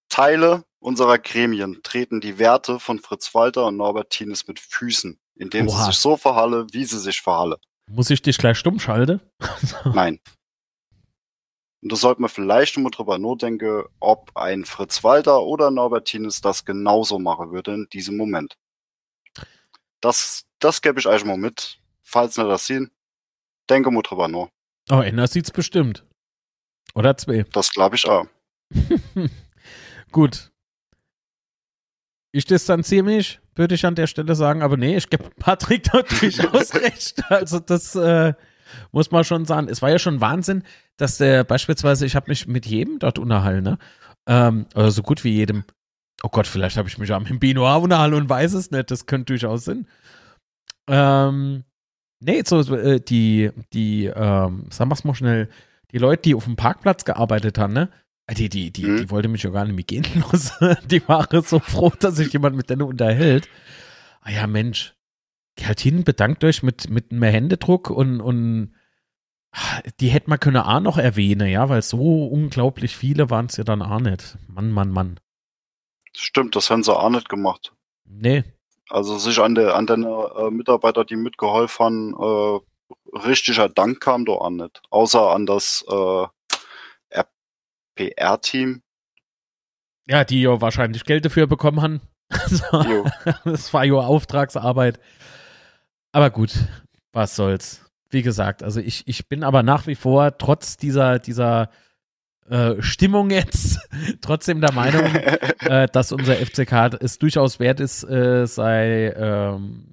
Teile 0.09 0.63
unserer 0.79 1.19
Gremien, 1.19 1.81
treten 1.83 2.21
die 2.21 2.39
Werte 2.39 2.79
von 2.79 2.99
Fritz 2.99 3.35
Walter 3.35 3.67
und 3.67 3.77
Norbert 3.77 4.09
Tienes 4.09 4.47
mit 4.47 4.59
Füßen, 4.59 5.19
indem 5.35 5.67
Oha. 5.67 5.77
sie 5.77 5.91
sich 5.91 5.99
so 5.99 6.17
verhalle, 6.17 6.67
wie 6.71 6.85
sie 6.85 6.99
sich 6.99 7.21
verhalle. 7.21 7.59
Muss 7.87 8.09
ich 8.09 8.21
dich 8.21 8.37
gleich 8.37 8.57
stumm 8.57 8.79
schalten? 8.79 9.21
Nein. 9.93 10.19
Und 11.81 11.91
da 11.91 11.95
sollte 11.95 12.21
man 12.21 12.29
vielleicht 12.29 12.75
nur 12.75 12.85
mal 12.85 12.89
drüber 12.89 13.17
nachdenken, 13.17 13.85
ob 13.99 14.35
ein 14.35 14.65
Fritz 14.65 15.03
Walter 15.03 15.43
oder 15.43 15.71
Norbert 15.71 16.05
Tienes 16.05 16.41
das 16.41 16.65
genauso 16.65 17.19
machen 17.19 17.51
würde 17.51 17.73
in 17.73 17.87
diesem 17.91 18.17
Moment. 18.17 18.57
Das, 20.01 20.45
das 20.59 20.81
gebe 20.81 20.99
ich 20.99 21.07
euch 21.07 21.23
mal 21.23 21.37
mit. 21.37 21.79
Falls 22.01 22.37
nicht 22.37 22.49
das 22.49 22.65
sehen, 22.65 22.91
denke 23.69 23.91
mal 23.91 24.01
drüber 24.01 24.27
nach. 24.27 24.49
Oh, 24.91 25.01
Enna 25.01 25.27
sieht's 25.27 25.51
bestimmt. 25.51 26.05
Oder 26.95 27.15
zwei. 27.17 27.43
Das 27.53 27.71
glaube 27.71 27.95
ich 27.95 28.07
auch. 28.07 28.25
Gut. 30.11 30.51
Ich 32.31 32.45
distanziere 32.45 33.03
mich, 33.03 33.39
würde 33.55 33.75
ich 33.75 33.85
an 33.85 33.95
der 33.95 34.07
Stelle 34.07 34.35
sagen, 34.35 34.61
aber 34.61 34.77
nee, 34.77 34.97
ich 34.97 35.09
gebe 35.09 35.29
Patrick 35.39 35.83
da 35.83 36.01
durchaus 36.19 36.73
recht. 36.75 37.23
Also 37.29 37.59
das 37.59 37.95
äh, 37.95 38.33
muss 38.91 39.11
man 39.11 39.23
schon 39.23 39.45
sagen. 39.45 39.67
Es 39.69 39.81
war 39.81 39.89
ja 39.89 39.99
schon 39.99 40.21
Wahnsinn, 40.21 40.63
dass 40.97 41.17
der 41.17 41.43
beispielsweise, 41.43 42.05
ich 42.05 42.15
habe 42.15 42.29
mich 42.29 42.47
mit 42.47 42.65
jedem 42.65 42.99
dort 42.99 43.19
unterhalten, 43.19 43.63
ne? 43.63 43.77
Ähm, 44.27 44.65
oder 44.75 44.91
so 44.91 45.01
gut 45.01 45.23
wie 45.23 45.31
jedem. 45.31 45.63
Oh 46.23 46.29
Gott, 46.29 46.47
vielleicht 46.47 46.77
habe 46.77 46.87
ich 46.89 46.97
mich 46.97 47.11
am 47.13 47.23
Binoir 47.39 47.81
unterhalten 47.81 48.15
und 48.15 48.29
weiß 48.29 48.53
es 48.53 48.71
nicht. 48.71 48.91
Das 48.91 49.05
könnte 49.05 49.33
durchaus 49.33 49.65
sein. 49.65 49.87
Ähm, 50.87 51.63
nee, 52.19 52.41
so 52.45 52.59
äh, 52.75 52.99
die, 52.99 53.51
die, 53.73 54.05
ähm, 54.05 54.65
sagen 54.69 54.89
wir's 54.91 55.03
mal 55.03 55.15
schnell, 55.15 55.49
die 55.91 55.97
Leute, 55.97 56.23
die 56.23 56.35
auf 56.35 56.45
dem 56.45 56.55
Parkplatz 56.55 57.05
gearbeitet 57.05 57.57
haben, 57.57 57.73
ne? 57.73 57.89
Ah, 58.27 58.33
Die, 58.33 58.49
die, 58.49 58.71
die, 58.71 58.85
Mhm. 58.85 58.97
die 58.97 59.09
wollte 59.09 59.27
mich 59.27 59.43
ja 59.43 59.49
gar 59.49 59.65
nicht 59.65 59.75
mehr 59.75 59.83
gehen 59.85 60.05
lassen. 60.31 60.75
Die 60.87 61.07
waren 61.07 61.41
so 61.43 61.59
froh, 61.59 61.91
dass 61.99 62.15
sich 62.17 62.31
jemand 62.31 62.55
mit 62.55 62.69
denen 62.69 62.83
unterhält. 62.83 63.47
Ah 64.21 64.29
ja, 64.31 64.45
Mensch. 64.45 64.93
Halt 65.67 65.79
hin, 65.79 66.03
bedankt 66.03 66.43
euch 66.43 66.63
mit, 66.63 66.89
mit 66.89 67.11
einem 67.11 67.23
Händedruck 67.23 67.89
und, 67.89 68.21
und 68.21 68.73
die 69.99 70.09
hätte 70.09 70.29
man 70.29 70.39
können 70.39 70.57
auch 70.57 70.79
noch 70.79 70.97
erwähnen, 70.97 71.49
ja, 71.49 71.69
weil 71.69 71.81
so 71.81 72.27
unglaublich 72.27 72.95
viele 72.95 73.29
waren 73.29 73.47
es 73.47 73.57
ja 73.57 73.63
dann 73.63 73.81
auch 73.81 73.99
nicht. 73.99 74.37
Mann, 74.47 74.71
Mann, 74.71 74.91
Mann. 74.91 75.19
Stimmt, 76.15 76.55
das 76.55 76.69
haben 76.69 76.83
sie 76.83 76.95
auch 76.95 77.09
nicht 77.09 77.29
gemacht. 77.29 77.73
Nee, 78.05 78.43
Also 78.89 79.17
sich 79.17 79.39
an 79.39 79.55
der 79.55 79.75
an 79.75 79.85
den 79.87 80.03
äh, 80.03 80.49
Mitarbeiter, 80.51 81.05
die 81.05 81.15
mitgeholfen 81.15 82.15
haben, 82.15 82.61
äh, 83.13 83.17
richtiger 83.17 83.69
Dank 83.69 83.99
kam 84.01 84.25
da 84.25 84.33
auch 84.33 84.49
nicht. 84.49 84.81
Außer 84.89 85.31
an 85.31 85.45
das 85.45 85.83
äh, 85.89 86.25
PR-Team. 87.99 88.81
ja, 90.07 90.23
die 90.23 90.41
ja 90.41 90.61
wahrscheinlich 90.61 91.03
Geld 91.03 91.25
dafür 91.25 91.47
bekommen 91.47 91.81
haben. 91.81 92.01
Das 93.43 93.73
war 93.73 93.83
ja 93.83 93.95
Auftragsarbeit. 93.95 94.99
Aber 96.11 96.29
gut, 96.29 96.53
was 97.11 97.35
soll's. 97.35 97.85
Wie 98.09 98.23
gesagt, 98.23 98.63
also 98.63 98.79
ich, 98.79 99.07
ich 99.07 99.27
bin 99.27 99.43
aber 99.43 99.61
nach 99.61 99.85
wie 99.85 99.95
vor, 99.95 100.37
trotz 100.37 100.77
dieser, 100.77 101.19
dieser 101.19 101.69
äh, 102.49 102.81
Stimmung 102.81 103.29
jetzt, 103.29 103.79
trotzdem 104.21 104.61
der 104.61 104.73
Meinung, 104.73 105.05
äh, 105.59 105.87
dass 105.91 106.11
unser 106.11 106.35
FCK 106.35 106.97
es 106.99 107.19
durchaus 107.19 107.59
wert 107.59 107.79
ist, 107.79 108.03
äh, 108.03 108.47
sei 108.47 109.13
ähm, 109.15 109.85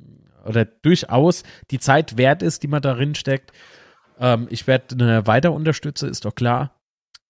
oder 0.44 0.64
durchaus 0.64 1.42
die 1.70 1.80
Zeit 1.80 2.16
wert 2.16 2.42
ist, 2.42 2.62
die 2.62 2.68
man 2.68 2.80
darin 2.80 3.14
steckt. 3.14 3.52
Ähm, 4.18 4.46
ich 4.50 4.66
werde 4.66 4.94
eine 4.94 5.26
weiter 5.26 5.52
unterstützen, 5.52 6.08
ist 6.08 6.24
doch 6.24 6.34
klar. 6.34 6.72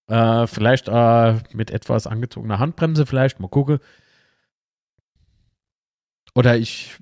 Äh, 0.08 0.46
vielleicht 0.46 0.88
äh, 0.88 1.34
mit 1.52 1.70
etwas 1.70 2.06
angezogener 2.06 2.58
Handbremse, 2.58 3.06
vielleicht, 3.06 3.40
mal 3.40 3.48
gucken. 3.48 3.80
Oder 6.34 6.56
ich, 6.56 6.98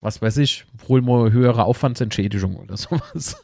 was 0.00 0.22
weiß 0.22 0.36
ich, 0.38 0.64
hol 0.88 1.02
mal 1.02 1.32
höhere 1.32 1.64
Aufwandsentschädigung 1.64 2.56
oder 2.56 2.76
sowas. 2.76 3.42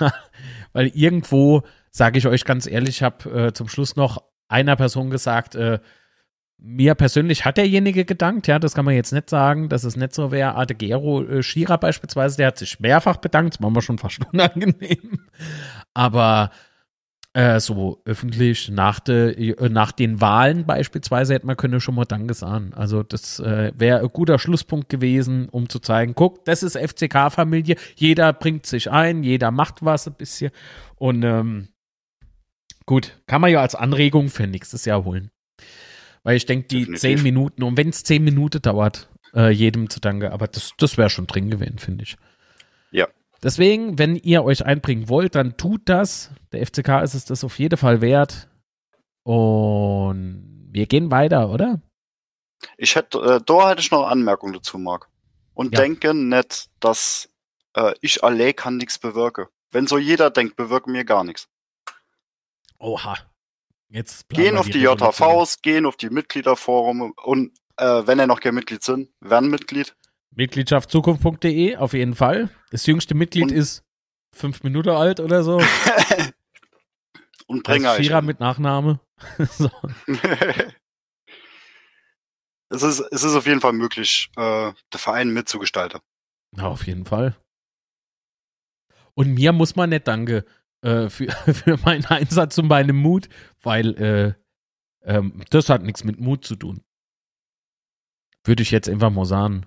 Weil 0.72 0.88
irgendwo, 0.88 1.62
sage 1.90 2.18
ich 2.18 2.26
euch 2.26 2.44
ganz 2.44 2.66
ehrlich, 2.66 2.96
ich 2.96 3.02
habe 3.02 3.46
äh, 3.46 3.52
zum 3.52 3.68
Schluss 3.68 3.96
noch 3.96 4.22
einer 4.48 4.76
Person 4.76 5.10
gesagt, 5.10 5.54
äh, 5.54 5.78
mir 6.58 6.94
persönlich 6.94 7.44
hat 7.44 7.56
derjenige 7.56 8.04
gedankt, 8.04 8.46
ja, 8.46 8.58
das 8.58 8.74
kann 8.74 8.84
man 8.84 8.94
jetzt 8.94 9.12
nicht 9.12 9.28
sagen, 9.28 9.68
dass 9.68 9.84
es 9.84 9.96
nicht 9.96 10.14
so 10.14 10.30
wäre. 10.30 10.54
Adegero 10.54 11.22
äh, 11.22 11.42
Schira 11.42 11.76
beispielsweise, 11.76 12.36
der 12.36 12.48
hat 12.48 12.58
sich 12.58 12.80
mehrfach 12.80 13.16
bedankt, 13.16 13.54
das 13.54 13.62
war 13.62 13.70
mir 13.70 13.82
schon 13.82 13.98
fast 13.98 14.20
unangenehm. 14.32 15.26
Aber 15.92 16.50
äh, 17.34 17.58
so 17.58 18.00
öffentlich 18.04 18.70
nach, 18.70 19.00
de, 19.00 19.50
äh, 19.50 19.68
nach 19.68 19.92
den 19.92 20.20
Wahlen 20.20 20.64
beispielsweise 20.66 21.34
hätte 21.34 21.46
man 21.46 21.56
können 21.56 21.80
schon 21.80 21.96
mal 21.96 22.04
Danke 22.04 22.32
sagen. 22.32 22.72
Also 22.74 23.02
das 23.02 23.40
äh, 23.40 23.72
wäre 23.76 24.00
ein 24.00 24.08
guter 24.12 24.38
Schlusspunkt 24.38 24.88
gewesen, 24.88 25.48
um 25.48 25.68
zu 25.68 25.80
zeigen, 25.80 26.14
guck, 26.14 26.44
das 26.44 26.62
ist 26.62 26.76
FCK-Familie, 26.78 27.76
jeder 27.96 28.32
bringt 28.32 28.66
sich 28.66 28.90
ein, 28.90 29.24
jeder 29.24 29.50
macht 29.50 29.84
was 29.84 30.06
ein 30.06 30.14
bisschen 30.14 30.52
und 30.94 31.24
ähm, 31.24 31.68
gut, 32.86 33.20
kann 33.26 33.40
man 33.40 33.50
ja 33.50 33.60
als 33.60 33.74
Anregung 33.74 34.28
für 34.28 34.46
nächstes 34.46 34.84
Jahr 34.84 35.04
holen. 35.04 35.30
Weil 36.22 36.36
ich 36.36 36.46
denke, 36.46 36.68
die 36.68 36.80
Definitiv. 36.80 37.00
zehn 37.00 37.22
Minuten, 37.22 37.62
und 37.64 37.76
wenn 37.76 37.88
es 37.88 38.04
zehn 38.04 38.22
Minuten 38.22 38.62
dauert, 38.62 39.10
äh, 39.34 39.50
jedem 39.50 39.90
zu 39.90 40.00
danken, 40.00 40.30
aber 40.30 40.46
das, 40.46 40.72
das 40.78 40.96
wäre 40.96 41.10
schon 41.10 41.26
drin 41.26 41.50
gewesen, 41.50 41.78
finde 41.78 42.04
ich. 42.04 42.16
Ja. 42.92 43.08
Deswegen, 43.44 43.98
wenn 43.98 44.16
ihr 44.16 44.42
euch 44.42 44.64
einbringen 44.64 45.10
wollt, 45.10 45.34
dann 45.34 45.58
tut 45.58 45.82
das. 45.84 46.30
Der 46.52 46.66
FCK 46.66 47.02
ist 47.02 47.12
es 47.12 47.26
das 47.26 47.44
auf 47.44 47.58
jeden 47.58 47.76
Fall 47.76 48.00
wert. 48.00 48.48
Und 49.22 50.68
wir 50.70 50.86
gehen 50.86 51.10
weiter, 51.10 51.50
oder? 51.50 51.82
Ich 52.78 52.96
hätte, 52.96 53.18
äh, 53.18 53.40
da 53.44 53.68
hätte 53.68 53.82
ich 53.82 53.90
noch 53.90 54.04
eine 54.04 54.12
Anmerkung 54.12 54.54
dazu, 54.54 54.78
Marc. 54.78 55.10
Und 55.52 55.74
ja. 55.74 55.82
denke 55.82 56.14
nicht, 56.14 56.70
dass 56.80 57.28
äh, 57.74 57.92
ich 58.00 58.24
allein 58.24 58.56
kann 58.56 58.78
nichts 58.78 58.98
bewirken. 58.98 59.46
Wenn 59.70 59.86
so 59.86 59.98
jeder 59.98 60.30
denkt, 60.30 60.56
bewirken 60.56 60.94
wir 60.94 61.04
gar 61.04 61.22
nichts. 61.22 61.46
Oha. 62.78 63.18
Jetzt 63.90 64.28
gehen 64.30 64.56
auf 64.56 64.66
die, 64.66 64.72
die 64.72 64.84
JVs, 64.84 65.60
gehen 65.60 65.84
auf 65.84 65.96
die 65.96 66.08
Mitgliederforum 66.08 67.12
und 67.22 67.52
äh, 67.76 68.02
wenn 68.06 68.18
ihr 68.18 68.26
noch 68.26 68.40
kein 68.40 68.54
Mitglied 68.54 68.82
sind, 68.82 69.10
werden 69.20 69.50
Mitglied. 69.50 69.94
Mitgliedschaftzukunft.de 70.36 71.76
auf 71.76 71.92
jeden 71.92 72.14
Fall. 72.14 72.50
Das 72.70 72.86
jüngste 72.86 73.14
Mitglied 73.14 73.44
und 73.44 73.52
ist 73.52 73.84
fünf 74.34 74.62
Minuten 74.62 74.90
alt 74.90 75.20
oder 75.20 75.42
so. 75.42 75.60
und 77.46 77.62
Bringer. 77.62 77.96
Shira 77.96 78.20
mit 78.20 78.40
Nachname. 78.40 79.00
so. 79.50 79.70
es, 82.68 82.82
ist, 82.82 83.00
es 83.00 83.22
ist 83.22 83.34
auf 83.34 83.46
jeden 83.46 83.60
Fall 83.60 83.72
möglich, 83.72 84.30
äh, 84.36 84.72
der 84.92 85.00
Verein 85.00 85.32
mitzugestalten. 85.32 86.00
Ja, 86.56 86.64
auf 86.68 86.86
jeden 86.86 87.04
Fall. 87.04 87.36
Und 89.14 89.34
mir 89.34 89.52
muss 89.52 89.76
man 89.76 89.90
nicht 89.90 90.08
danke 90.08 90.44
äh, 90.82 91.08
für, 91.08 91.30
für 91.54 91.78
meinen 91.78 92.04
Einsatz 92.06 92.58
und 92.58 92.66
meinen 92.68 92.96
Mut, 92.96 93.28
weil 93.62 93.94
äh, 93.94 94.34
ähm, 95.04 95.44
das 95.50 95.68
hat 95.68 95.82
nichts 95.82 96.02
mit 96.04 96.18
Mut 96.18 96.44
zu 96.44 96.56
tun. 96.56 96.82
Würde 98.44 98.62
ich 98.62 98.70
jetzt 98.70 98.88
einfach 98.88 99.10
mal 99.10 99.24
sagen. 99.24 99.66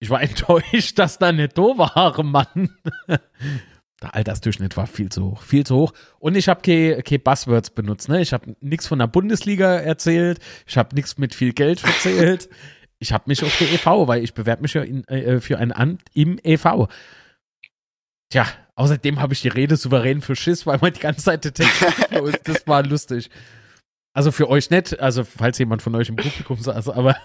Ich 0.00 0.10
war 0.10 0.20
enttäuscht, 0.22 0.98
dass 0.98 1.18
da 1.18 1.30
nicht 1.30 1.56
da 1.56 1.62
war, 1.62 2.22
Mann. 2.22 2.70
Der 4.02 4.14
Altersdurchschnitt 4.14 4.76
war 4.76 4.86
viel 4.86 5.10
zu 5.10 5.32
hoch, 5.32 5.42
viel 5.42 5.64
zu 5.64 5.76
hoch. 5.76 5.92
Und 6.18 6.34
ich 6.34 6.48
habe 6.48 6.62
keine 6.62 7.02
ke 7.02 7.18
Buzzwords 7.18 7.70
benutzt. 7.70 8.08
Ne? 8.08 8.22
Ich 8.22 8.32
habe 8.32 8.56
nichts 8.60 8.86
von 8.86 8.98
der 8.98 9.06
Bundesliga 9.06 9.76
erzählt. 9.76 10.40
Ich 10.66 10.78
habe 10.78 10.94
nichts 10.94 11.18
mit 11.18 11.34
viel 11.34 11.52
Geld 11.52 11.84
erzählt. 11.84 12.48
ich 12.98 13.12
habe 13.12 13.24
mich 13.26 13.42
auf 13.42 13.56
die 13.58 13.64
EV, 13.64 14.06
weil 14.06 14.24
ich 14.24 14.32
bewerbe 14.32 14.62
mich 14.62 14.74
ja 14.74 14.82
in, 14.82 15.06
äh, 15.08 15.40
für 15.40 15.58
ein 15.58 15.72
Amt 15.72 16.02
im 16.14 16.38
EV. 16.42 16.88
Tja, 18.30 18.46
außerdem 18.74 19.20
habe 19.20 19.34
ich 19.34 19.42
die 19.42 19.48
Rede 19.48 19.76
souverän 19.76 20.22
für 20.22 20.36
Schiss, 20.36 20.66
weil 20.66 20.78
man 20.80 20.92
die 20.94 21.00
ganze 21.00 21.22
Zeit 21.22 21.44
der 21.44 21.52
Text 21.52 21.82
ist. 22.10 22.48
Das 22.48 22.66
war 22.66 22.82
lustig. 22.82 23.28
Also 24.14 24.32
für 24.32 24.48
euch 24.48 24.70
nicht, 24.70 24.98
also 24.98 25.24
falls 25.24 25.58
jemand 25.58 25.82
von 25.82 25.94
euch 25.94 26.08
im 26.08 26.16
Publikum 26.16 26.56
saß, 26.58 26.88
aber 26.88 27.16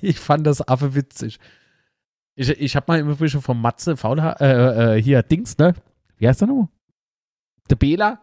ich 0.00 0.18
fand 0.18 0.46
das 0.46 0.66
affe 0.66 0.94
witzig. 0.94 1.38
Ich, 2.38 2.50
ich 2.50 2.76
habe 2.76 2.84
mal 2.88 3.00
im 3.00 3.10
Übrigen 3.10 3.40
von 3.40 3.60
Matze 3.60 3.96
Faulha, 3.96 4.32
äh, 4.40 4.98
äh, 4.98 5.02
hier 5.02 5.22
Dings, 5.22 5.56
ne? 5.56 5.74
Wie 6.18 6.28
heißt 6.28 6.42
der 6.42 6.48
noch? 6.48 6.68
Der 7.70 7.76
Bela. 7.76 8.20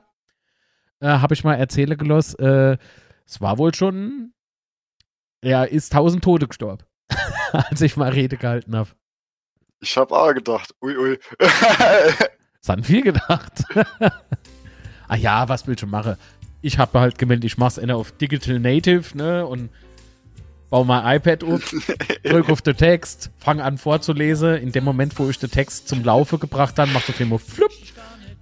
Äh, 1.00 1.08
habe 1.08 1.34
ich 1.34 1.44
mal 1.44 1.56
erzählen 1.56 1.98
gelassen. 1.98 2.40
Äh, 2.40 2.78
es 3.26 3.42
war 3.42 3.58
wohl 3.58 3.74
schon, 3.74 4.34
er 5.42 5.70
ist 5.70 5.94
tausend 5.94 6.24
Tote 6.24 6.48
gestorben, 6.48 6.86
als 7.52 7.82
ich 7.82 7.98
mal 7.98 8.12
Rede 8.12 8.38
gehalten 8.38 8.76
habe. 8.76 8.90
Ich 9.80 9.98
habe 9.98 10.16
auch 10.16 10.34
gedacht, 10.34 10.74
ui, 10.82 10.96
ui. 10.96 11.20
das 11.40 12.70
hat 12.70 12.86
viel 12.86 13.02
gedacht. 13.02 13.64
ah 15.08 15.16
ja, 15.16 15.50
was 15.50 15.66
will 15.66 15.74
ich 15.74 15.80
schon 15.80 15.90
machen? 15.90 16.18
Ich 16.62 16.78
habe 16.78 17.00
halt 17.00 17.18
gemeldet, 17.18 17.46
ich 17.46 17.58
mache 17.58 17.82
es 17.82 17.90
auf 17.90 18.12
Digital 18.12 18.60
Native, 18.60 19.18
ne? 19.18 19.46
Und 19.46 19.72
baue 20.74 20.86
mein 20.86 21.18
iPad 21.18 21.44
um, 21.44 21.62
drücke 22.24 22.52
auf 22.52 22.64
den 22.64 22.76
Text, 22.76 23.30
fange 23.38 23.64
an 23.64 23.78
vorzulesen. 23.78 24.56
In 24.56 24.72
dem 24.72 24.84
Moment, 24.84 25.20
wo 25.20 25.30
ich 25.30 25.38
den 25.38 25.52
Text 25.52 25.88
zum 25.88 26.04
Laufe 26.04 26.40
gebracht 26.40 26.80
habe, 26.80 26.90
macht 26.90 27.08
auf 27.10 27.20
jeden 27.20 27.30
Fall 27.30 27.38
flupp. 27.38 27.72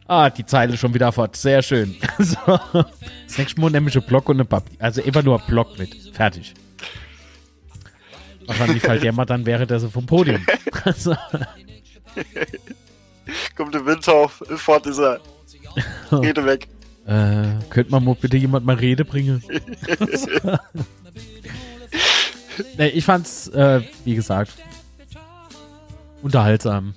Ah, 0.08 0.30
die 0.30 0.46
Zeile 0.46 0.78
schon 0.78 0.94
wieder 0.94 1.12
fort. 1.12 1.36
Sehr 1.36 1.62
schön. 1.62 1.98
so. 2.20 2.38
Das 2.46 3.38
nächste 3.38 3.60
Mal 3.60 3.72
nämlich 3.72 3.98
ein 3.98 4.04
Block 4.04 4.30
und 4.30 4.38
eine 4.38 4.46
Papier. 4.46 4.78
Also 4.80 5.02
immer 5.02 5.22
nur 5.22 5.42
ein 5.42 5.46
Block 5.46 5.78
mit. 5.78 5.94
Fertig. 6.14 6.54
Wahrscheinlich 8.46 8.82
fällt 8.82 9.04
der 9.04 9.12
mal 9.12 9.26
dann 9.26 9.46
wäre 9.46 9.68
der 9.68 9.82
so 9.82 9.90
vom 9.90 10.06
Podium. 10.06 10.46
also. 10.86 11.12
Kommt 13.58 13.74
der 13.74 13.86
Wind 13.86 14.08
auf, 14.08 14.42
fort 14.56 14.88
ist 14.88 15.00
er. 15.00 15.20
Rede 16.14 16.46
weg. 16.46 16.70
Äh, 17.06 17.60
könnte 17.70 17.92
man 17.92 18.06
mal 18.06 18.16
bitte 18.16 18.38
jemand 18.38 18.66
mal 18.66 18.78
Rede 18.78 19.04
bringen? 19.04 19.44
Nee, 22.78 22.88
ich 22.88 23.06
fand's, 23.06 23.48
äh, 23.50 23.82
wie 24.06 24.16
gesagt, 24.16 24.54
unterhaltsam. 26.22 26.94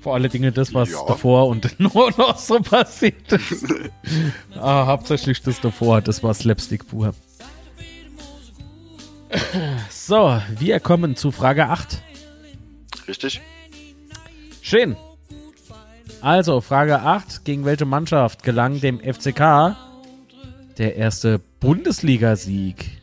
Vor 0.00 0.14
alle 0.14 0.28
Dinge 0.28 0.52
das, 0.52 0.72
was 0.72 0.90
ja. 0.90 0.98
davor 1.06 1.48
und 1.48 1.80
nur 1.80 2.12
noch 2.16 2.38
so 2.38 2.60
passiert 2.60 3.32
ist. 3.32 3.66
ah, 4.54 4.86
hauptsächlich 4.86 5.42
das 5.42 5.60
davor, 5.60 6.00
das 6.00 6.22
war 6.22 6.32
Slapstick 6.32 6.86
pur. 6.86 7.14
So, 9.90 10.40
wir 10.58 10.80
kommen 10.80 11.16
zu 11.16 11.32
Frage 11.32 11.68
8. 11.68 12.00
Richtig. 13.08 13.40
Schön. 14.62 14.96
Also, 16.20 16.60
Frage 16.60 17.00
8. 17.00 17.44
Gegen 17.44 17.64
welche 17.64 17.84
Mannschaft 17.84 18.42
gelang 18.42 18.80
dem 18.80 19.00
FCK 19.00 19.76
der 20.78 20.96
erste 20.96 21.40
Bundesligasieg? 21.60 23.00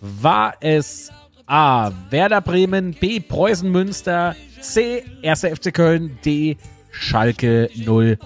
War 0.00 0.54
es 0.60 1.10
A. 1.46 1.90
Werder 2.10 2.40
Bremen, 2.40 2.94
B. 2.94 3.20
Preußen 3.20 3.70
Münster, 3.70 4.34
C. 4.60 5.04
1. 5.22 5.40
FC 5.40 5.74
Köln, 5.74 6.18
D. 6.24 6.56
Schalke 6.90 7.68
04? 7.74 8.18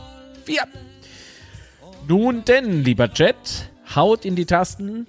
Nun 2.06 2.44
denn, 2.44 2.84
lieber 2.84 3.10
Jet, 3.12 3.70
haut 3.94 4.24
in 4.24 4.36
die 4.36 4.44
Tasten, 4.44 5.06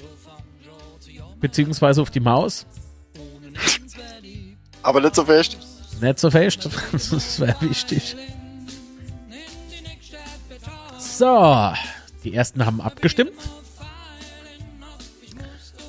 beziehungsweise 1.40 2.02
auf 2.02 2.10
die 2.10 2.20
Maus. 2.20 2.66
Aber 4.82 5.02
nicht 5.02 5.16
so 5.16 5.26
fest. 5.26 5.58
Nicht 6.02 6.20
so 6.20 6.32
fest, 6.32 6.70
das 6.92 7.40
wäre 7.40 7.56
wichtig. 7.62 8.16
So, 10.98 11.74
die 12.24 12.34
ersten 12.34 12.66
haben 12.66 12.82
abgestimmt. 12.82 13.34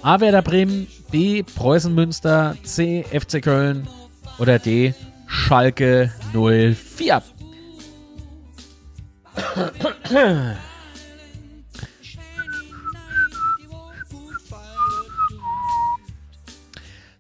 A 0.07 0.21
Werder 0.21 0.41
Bremen, 0.41 0.87
B 1.11 1.43
Preußen 1.43 1.93
Münster, 1.93 2.57
C 2.63 3.03
FC 3.11 3.43
Köln 3.43 3.89
oder 4.39 4.61
D 4.61 4.95
Schalke 5.27 6.13
04. 6.33 7.25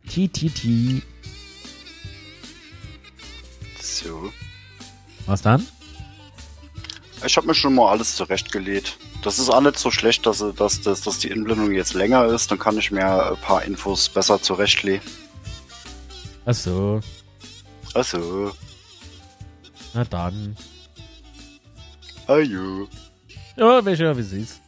TTT. 0.08 1.02
So. 3.80 4.30
Was 5.26 5.42
dann? 5.42 5.66
Ich 7.26 7.36
habe 7.36 7.48
mir 7.48 7.54
schon 7.54 7.74
mal 7.74 7.90
alles 7.90 8.14
zurechtgelegt. 8.14 8.96
Das 9.26 9.40
ist 9.40 9.50
auch 9.50 9.60
nicht 9.60 9.76
so 9.76 9.90
schlecht, 9.90 10.24
dass, 10.24 10.38
dass, 10.54 10.82
dass, 10.82 11.00
dass 11.00 11.18
die 11.18 11.30
Inblendung 11.30 11.72
jetzt 11.72 11.94
länger 11.94 12.26
ist. 12.26 12.48
Dann 12.48 12.60
kann 12.60 12.78
ich 12.78 12.92
mir 12.92 13.32
ein 13.32 13.36
paar 13.38 13.64
Infos 13.64 14.08
besser 14.08 14.40
zurechtlegen. 14.40 15.04
Ach 16.44 16.54
so. 16.54 17.00
Ach 17.92 18.04
so. 18.04 18.52
Na 19.94 20.04
dann. 20.04 20.56
Ajo. 22.28 22.86
Ja, 23.56 23.84
welcher 23.84 24.16
wie 24.16 24.22
sie's. 24.22 24.60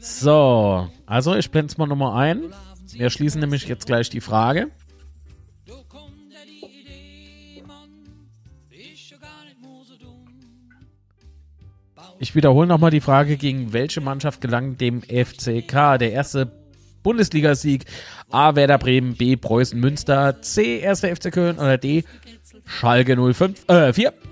So, 0.00 0.88
also 1.06 1.36
ich 1.36 1.52
blende 1.52 1.70
es 1.70 1.78
mal 1.78 1.86
nochmal 1.86 2.20
ein. 2.20 2.52
Wir 2.88 3.10
schließen 3.10 3.40
nämlich 3.40 3.62
jetzt 3.68 3.86
gleich 3.86 4.10
die 4.10 4.20
Frage. 4.20 4.72
Ich 12.22 12.34
wiederhole 12.34 12.66
nochmal 12.66 12.90
die 12.90 13.00
Frage, 13.00 13.38
gegen 13.38 13.72
welche 13.72 14.02
Mannschaft 14.02 14.42
gelang 14.42 14.76
dem 14.76 15.00
FCK 15.00 15.96
der 15.98 16.12
erste 16.12 16.52
Bundesligasieg? 17.02 17.86
A. 18.30 18.54
Werder 18.56 18.76
Bremen, 18.76 19.16
B. 19.16 19.36
Preußen 19.36 19.80
Münster, 19.80 20.42
C. 20.42 20.86
1. 20.86 21.00
FC 21.00 21.32
Köln 21.32 21.58
oder 21.58 21.78
D. 21.78 22.04
Schalke 22.66 23.16
05, 23.16 23.66
äh, 23.70 23.94
4. 23.94 24.12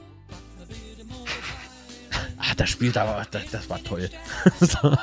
Ach, 2.38 2.54
das 2.56 2.68
spielt 2.68 2.98
aber, 2.98 3.22
das, 3.30 3.50
das 3.50 3.70
war 3.70 3.82
toll. 3.82 4.10
so. 4.60 4.94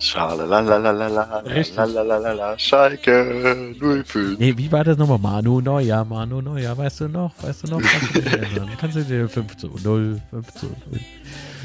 Schalalalala, 0.00 1.38
Richtig. 1.38 1.76
lalalala, 1.76 2.58
Schalke 2.58 3.76
05. 3.78 4.40
Nee, 4.40 4.58
wie 4.58 4.72
war 4.72 4.82
das 4.82 4.98
nochmal? 4.98 5.20
Manu 5.20 5.60
Neuer, 5.60 6.04
Manu 6.04 6.40
Neuer, 6.42 6.76
weißt 6.76 7.02
du 7.02 7.08
noch? 7.08 7.32
Weißt 7.40 7.62
du 7.62 7.76
noch? 7.78 7.82
Kannst 8.80 8.96
du 8.96 9.04
dir 9.04 9.28
5 9.28 9.56
zu 9.56 9.68
0, 9.84 10.20
5 10.32 10.52
zu 10.54 10.66
0. 10.66 11.00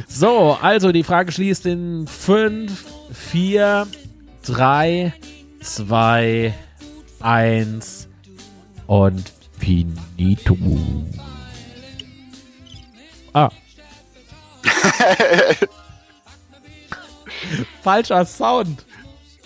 So, 0.08 0.58
also 0.62 0.92
die 0.92 1.04
Frage 1.04 1.32
schließt 1.32 1.66
in 1.66 2.08
5, 2.08 2.86
4, 3.12 3.88
3, 4.44 5.14
2, 5.62 6.54
1 7.20 8.08
und 8.88 9.32
finito. 9.60 10.58
Ah. 13.34 13.50
Falscher 17.84 18.26
Sound. 18.26 18.86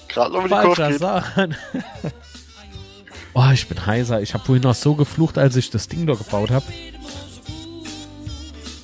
Gerade 0.07 0.33
noch 0.33 0.47
Falscher. 0.47 0.97
Sound. 0.97 1.57
oh, 3.33 3.49
ich 3.53 3.67
bin 3.67 3.85
heiser. 3.85 4.21
Ich 4.21 4.33
habe 4.33 4.45
vorhin 4.45 4.63
noch 4.63 4.75
so 4.75 4.95
geflucht, 4.95 5.37
als 5.37 5.55
ich 5.55 5.69
das 5.69 5.87
Ding 5.87 6.07
da 6.07 6.13
gebaut 6.13 6.49
habe. 6.51 6.65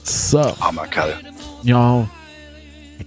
So. 0.03 0.55
Armer 0.59 0.87
Kerl. 0.87 1.19
Ja. 1.63 2.07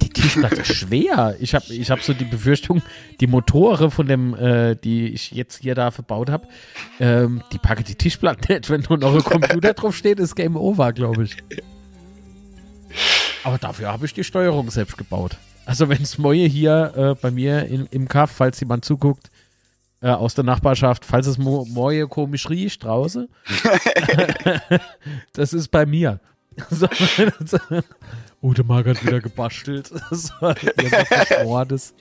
Die 0.00 0.09
Tischplatte 0.09 0.62
ist 0.62 0.74
schwer. 0.74 1.36
Ich 1.38 1.55
habe 1.55 1.66
ich 1.72 1.90
hab 1.90 2.00
so 2.00 2.14
die 2.14 2.24
Befürchtung, 2.24 2.80
die 3.20 3.26
Motore 3.26 3.90
von 3.90 4.07
dem, 4.07 4.34
äh, 4.34 4.74
die 4.74 5.09
ich 5.09 5.32
jetzt 5.32 5.61
hier 5.61 5.74
da 5.74 5.90
verbaut 5.90 6.30
habe, 6.30 6.48
ähm, 6.98 7.42
die 7.53 7.59
packe 7.59 7.82
die 7.82 7.94
Tischplatte 7.94 8.55
nicht. 8.55 8.70
Wenn 8.70 8.84
nur 8.88 8.96
noch 8.98 9.14
ein 9.14 9.22
Computer 9.22 9.74
drauf 9.74 9.94
steht, 9.94 10.18
ist 10.18 10.34
Game 10.34 10.57
Over, 10.57 10.92
glaube 10.92 11.24
ich. 11.24 11.36
Aber 13.44 13.59
dafür 13.59 13.92
habe 13.92 14.07
ich 14.07 14.14
die 14.14 14.24
Steuerung 14.24 14.70
selbst 14.70 14.96
gebaut. 14.96 15.36
Also 15.66 15.88
wenn 15.88 16.03
es 16.03 16.18
Moje 16.18 16.46
hier 16.46 16.92
äh, 16.96 17.14
bei 17.20 17.30
mir 17.30 17.66
in, 17.66 17.86
im 17.90 18.09
Kaff, 18.09 18.30
falls 18.30 18.61
jemand 18.61 18.84
zuguckt, 18.84 19.30
äh, 20.00 20.09
aus 20.09 20.34
der 20.34 20.44
Nachbarschaft, 20.44 21.05
falls 21.05 21.26
es 21.26 21.38
Mo 21.38 21.66
Moje 21.68 22.09
komisch 22.09 22.48
riecht 22.48 22.84
draußen, 22.84 23.28
das 25.32 25.53
ist 25.53 25.68
bei 25.68 25.86
mir. 25.86 26.20
So, 28.43 28.49
oh, 28.49 28.53
der 28.55 28.64
Marc 28.64 28.86
hat 28.86 29.07
wieder 29.07 29.20
gebastelt. 29.20 29.88
So, 30.11 30.32
irgendwas 30.40 31.07
Verschwortes. 31.09 31.95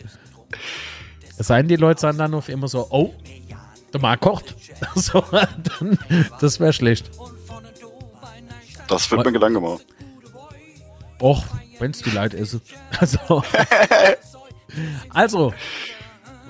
Es 1.38 1.48
sei 1.48 1.58
denn, 1.58 1.68
die 1.68 1.76
Leute 1.76 2.02
sagen 2.02 2.18
dann 2.18 2.34
auf 2.34 2.50
immer 2.50 2.68
so, 2.68 2.88
oh, 2.90 3.14
der 3.94 4.02
Marc 4.02 4.22
kocht. 4.22 4.56
So, 4.96 5.24
dann, 5.32 6.00
das 6.40 6.60
wäre 6.60 6.74
schlecht. 6.74 7.12
Das 8.88 9.10
wird 9.12 9.24
mir 9.24 9.32
Gedanken 9.32 9.62
machen. 9.62 9.82
Och, 11.22 11.46
wenn's 11.78 12.02
die 12.02 12.10
Leute 12.10 12.38
esse. 12.38 12.60
Also, 13.00 13.44
also, 15.10 15.54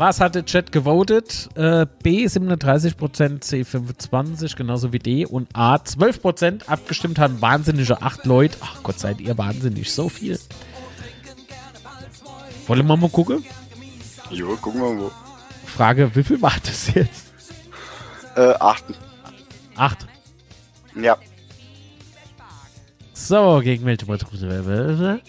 was 0.02 0.20
hat 0.20 0.34
der 0.34 0.44
Chat 0.46 0.72
gewotet? 0.72 1.48
Äh, 1.54 1.86
B 2.02 2.26
37%, 2.26 3.42
C 3.42 3.62
25%, 3.62 4.56
genauso 4.56 4.92
wie 4.92 4.98
D 4.98 5.28
und 5.28 5.48
A 5.54 5.76
12%. 5.76 6.66
Abgestimmt 6.68 7.20
haben 7.20 7.40
wahnsinnige 7.40 8.02
8 8.02 8.26
Leute. 8.26 8.58
Ach 8.62 8.82
Gott, 8.82 8.98
seid 8.98 9.22
ihr 9.22 9.38
wahnsinnig, 9.38 9.94
so 9.94 10.10
viel. 10.10 10.40
Wollen 12.66 12.88
wir 12.88 12.98
mal 12.98 13.10
gucken? 13.12 13.46
Jo, 14.32 14.58
gucken 14.58 14.82
wir 14.82 14.92
mal. 14.92 15.12
Frage, 15.66 16.10
wie 16.16 16.24
viel 16.24 16.42
war 16.42 16.56
das 16.66 16.92
jetzt? 16.96 17.32
Äh, 18.36 18.56
achten. 18.60 18.96
8. 19.76 20.08
Ja. 20.96 21.16
So, 23.14 23.62
gegen 23.64 23.86
welche 23.86 24.08
Mannschaft? 24.08 24.34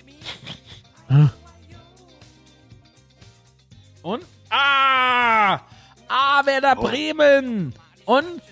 Und? 4.03 4.25
Ah! 4.53 5.61
Ah, 6.09 6.43
Werder 6.45 6.75
Oh. 6.77 6.83
Bremen! 6.83 7.75
Und? 8.05 8.43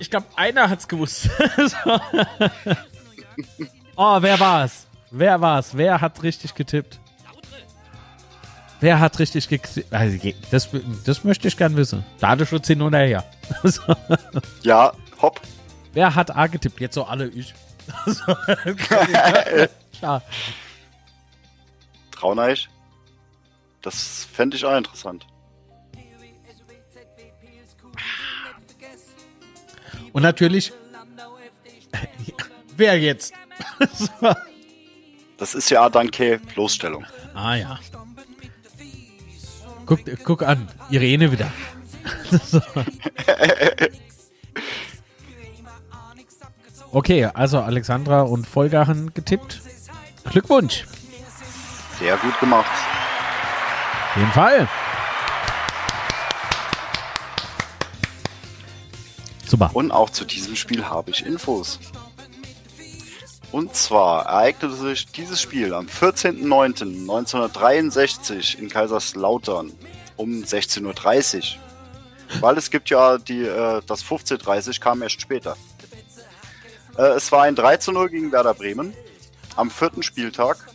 Ich 0.00 0.10
glaube, 0.10 0.26
einer 0.36 0.68
hat's 0.68 0.88
gewusst. 0.88 1.30
Oh, 3.96 4.18
wer 4.20 4.40
war's? 4.40 4.86
Wer 5.12 5.40
war's? 5.40 5.76
Wer 5.76 6.00
hat 6.00 6.22
richtig 6.24 6.54
getippt? 6.54 6.98
Wer 8.80 8.98
hat 8.98 9.18
richtig 9.20 9.48
getippt? 9.48 9.92
Also, 9.92 10.18
das, 10.50 10.68
das 11.04 11.22
möchte 11.22 11.46
ich 11.46 11.56
gern 11.56 11.76
wissen. 11.76 12.04
Datenschutz 12.18 12.66
hin 12.66 12.82
oder 12.82 12.98
her. 12.98 13.24
Ja, 14.62 14.92
hopp. 15.22 15.40
Wer 15.92 16.14
hat 16.14 16.34
A 16.34 16.48
getippt? 16.48 16.80
Jetzt 16.80 16.94
so 16.94 17.04
alle 17.04 17.28
ich. 17.28 17.54
Klar. 19.98 20.22
Trauneich. 22.10 22.68
Das 23.84 24.26
fände 24.32 24.56
ich 24.56 24.64
auch 24.64 24.76
interessant. 24.76 25.26
Und 30.12 30.22
natürlich. 30.22 30.72
Wer 32.76 32.98
jetzt? 32.98 33.34
So. 33.92 34.34
Das 35.36 35.54
ist 35.54 35.70
ja 35.70 35.88
danke 35.90 36.40
Bloßstellung. 36.54 37.04
Ah 37.34 37.56
ja. 37.56 37.78
Guck, 39.84 40.00
guck 40.24 40.42
an, 40.42 40.66
Irene 40.90 41.30
wieder. 41.30 41.52
So. 42.42 42.60
Okay, 46.94 47.24
also 47.24 47.58
Alexandra 47.58 48.22
und 48.22 48.46
Volker 48.46 48.86
haben 48.86 49.12
getippt. 49.14 49.60
Glückwunsch. 50.30 50.86
Sehr 51.98 52.16
gut 52.18 52.38
gemacht. 52.38 52.70
Auf 54.14 54.20
jeden 54.20 54.30
Fall. 54.30 54.68
Super. 59.44 59.70
Und 59.72 59.90
auch 59.90 60.10
zu 60.10 60.24
diesem 60.24 60.54
Spiel 60.54 60.88
habe 60.88 61.10
ich 61.10 61.26
Infos. 61.26 61.80
Und 63.50 63.74
zwar 63.74 64.26
ereignete 64.26 64.72
sich 64.72 65.08
dieses 65.08 65.42
Spiel 65.42 65.74
am 65.74 65.86
14.09.1963 65.86 68.56
in 68.56 68.68
Kaiserslautern 68.68 69.72
um 70.14 70.44
16.30 70.44 71.56
Uhr. 71.56 71.60
Weil 72.40 72.56
es 72.56 72.70
gibt 72.70 72.90
ja 72.90 73.18
die, 73.18 73.42
äh, 73.42 73.82
das 73.84 74.04
15.30 74.04 74.80
kam 74.80 75.02
erst 75.02 75.20
später. 75.20 75.56
Äh, 76.96 77.16
es 77.16 77.32
war 77.32 77.42
ein 77.42 77.56
3 77.56 77.78
zu 77.78 77.90
0 77.90 78.10
gegen 78.10 78.30
Werder 78.30 78.54
Bremen 78.54 78.94
am 79.56 79.72
vierten 79.72 80.04
Spieltag. 80.04 80.68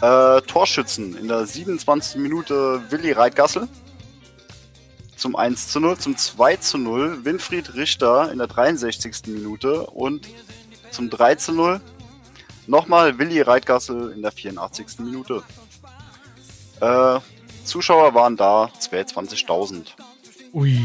Äh, 0.00 0.40
Torschützen 0.42 1.16
in 1.16 1.28
der 1.28 1.46
27. 1.46 2.20
Minute 2.20 2.82
Willi 2.90 3.12
Reitgassel 3.12 3.68
zum 5.16 5.36
1 5.36 5.68
zu 5.68 5.80
0, 5.80 5.98
zum 5.98 6.16
2 6.16 6.56
zu 6.56 6.78
0 6.78 7.24
Winfried 7.26 7.74
Richter 7.74 8.32
in 8.32 8.38
der 8.38 8.46
63. 8.46 9.26
Minute 9.26 9.82
und 9.86 10.26
zum 10.90 11.10
3 11.10 11.34
zu 11.34 11.52
0 11.52 11.80
nochmal 12.66 13.18
Willi 13.18 13.42
Reitgassel 13.42 14.12
in 14.12 14.22
der 14.22 14.32
84. 14.32 15.00
Minute. 15.00 15.42
Äh, 16.80 17.20
Zuschauer 17.64 18.14
waren 18.14 18.38
da 18.38 18.70
22.000. 18.80 19.88
Ui. 20.54 20.80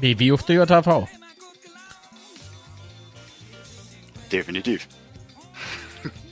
Nee, 0.00 0.18
wie 0.18 0.32
auf 0.32 0.42
der 0.44 0.64
JV. 0.64 1.06
Definitiv. 4.32 4.88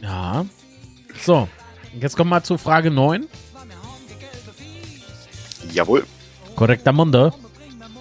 Ja. 0.01 0.47
So, 1.22 1.49
jetzt 2.01 2.16
kommen 2.16 2.30
wir 2.30 2.42
zu 2.42 2.59
Frage 2.59 2.90
9. 2.90 3.26
Jawohl. 5.72 6.05
Korrekter 6.57 6.92
Munde. 6.92 7.32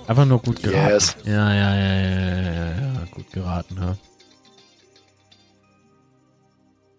Einfach 0.07 0.25
nur 0.25 0.39
gut 0.39 0.61
geraten. 0.61 0.93
Yes. 0.93 1.15
Ja, 1.23 1.53
ja, 1.53 1.75
ja, 1.75 1.93
ja, 1.95 2.51
ja, 2.51 2.71
ja, 2.71 3.05
gut 3.11 3.31
geraten, 3.31 3.77
ja. 3.79 3.97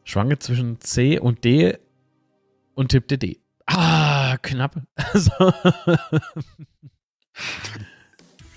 Schwange 0.04 0.38
zwischen 0.38 0.80
C 0.80 1.18
und 1.18 1.44
D 1.44 1.78
und 2.74 2.88
tippte 2.88 3.18
D. 3.18 3.40
Ah, 3.66 4.36
knapp. 4.38 4.76
Also, 4.96 5.32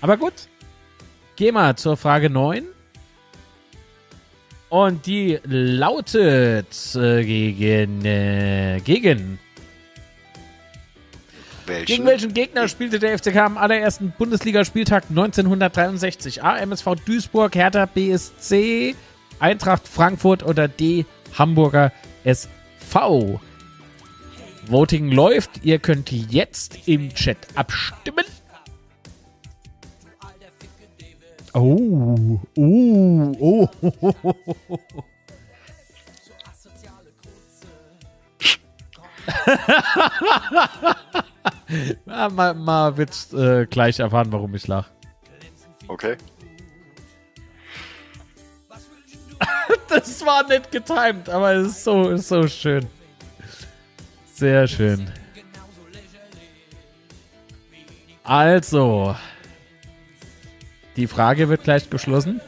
Aber 0.00 0.16
gut. 0.16 0.48
Geh 1.36 1.52
mal 1.52 1.76
zur 1.76 1.96
Frage 1.96 2.30
9. 2.30 2.64
Und 4.68 5.06
die 5.06 5.38
lautet 5.44 6.94
äh, 6.94 7.24
gegen, 7.24 8.04
äh, 8.04 8.80
gegen. 8.84 9.38
Welchen? 11.66 11.86
Gegen 11.86 12.06
welchen 12.06 12.34
Gegner 12.34 12.68
spielte 12.68 12.98
der 12.98 13.18
FCK 13.18 13.36
am 13.36 13.58
allerersten 13.58 14.12
Bundesligaspieltag 14.16 15.04
1963? 15.10 16.42
A. 16.42 16.58
MSV 16.58 16.96
Duisburg, 17.04 17.54
Hertha 17.54 17.86
BSC, 17.86 18.94
Eintracht 19.38 19.86
Frankfurt 19.86 20.42
oder 20.42 20.68
D. 20.68 21.04
Hamburger 21.38 21.92
SV? 22.24 23.40
Voting 24.66 25.10
läuft. 25.10 25.50
Ihr 25.62 25.78
könnt 25.78 26.10
jetzt 26.10 26.86
im 26.86 27.14
Chat 27.14 27.38
abstimmen. 27.54 28.24
Oh, 31.60 32.40
oh, 32.56 33.34
oh. 33.40 33.68
ja, 42.06 42.28
mal, 42.28 42.54
mal 42.54 42.96
wird's 42.96 43.32
äh, 43.32 43.66
gleich 43.66 43.98
erfahren, 43.98 44.30
warum 44.30 44.54
ich 44.54 44.68
lach. 44.68 44.88
Okay. 45.88 46.16
Das 49.88 50.24
war 50.24 50.46
nicht 50.46 50.70
getimed, 50.70 51.28
aber 51.28 51.54
es 51.54 51.66
ist 51.68 51.82
so, 51.84 52.10
ist 52.10 52.28
so 52.28 52.46
schön. 52.46 52.86
Sehr 54.34 54.68
schön. 54.68 55.10
Also, 58.22 59.16
die 60.98 61.06
Frage 61.06 61.48
wird 61.48 61.62
gleich 61.62 61.88
geschlossen. 61.88 62.40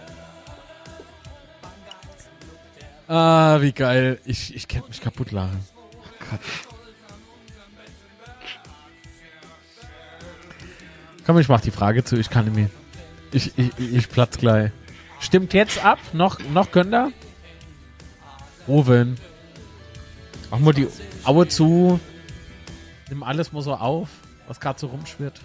Ah, 3.06 3.60
wie 3.60 3.70
geil. 3.70 4.18
Ich, 4.24 4.54
ich 4.54 4.66
kann 4.66 4.82
mich 4.88 5.00
kaputt 5.00 5.30
lachen. 5.30 5.64
Oh 5.76 6.24
Gott. 6.30 6.40
Komm, 11.24 11.38
ich 11.38 11.48
mach 11.48 11.60
die 11.60 11.70
Frage 11.70 12.02
zu. 12.02 12.16
Ich 12.16 12.28
kann 12.28 12.52
mehr. 12.52 12.70
Ich, 13.30 13.56
ich, 13.56 13.78
ich 13.78 14.08
platz 14.08 14.36
gleich. 14.36 14.72
Stimmt 15.20 15.54
jetzt 15.54 15.84
ab. 15.84 16.00
Noch, 16.12 16.40
noch 16.52 16.72
könnt 16.72 16.92
ihr? 16.92 17.12
Owen. 18.66 19.16
Mach 20.50 20.58
mal 20.58 20.74
die 20.74 20.88
Aue 21.22 21.46
zu. 21.46 22.00
Nimm 23.08 23.22
alles 23.22 23.52
mal 23.52 23.62
so 23.62 23.74
auf, 23.74 24.08
was 24.48 24.58
gerade 24.58 24.80
so 24.80 24.88
rumschwirrt. 24.88 25.40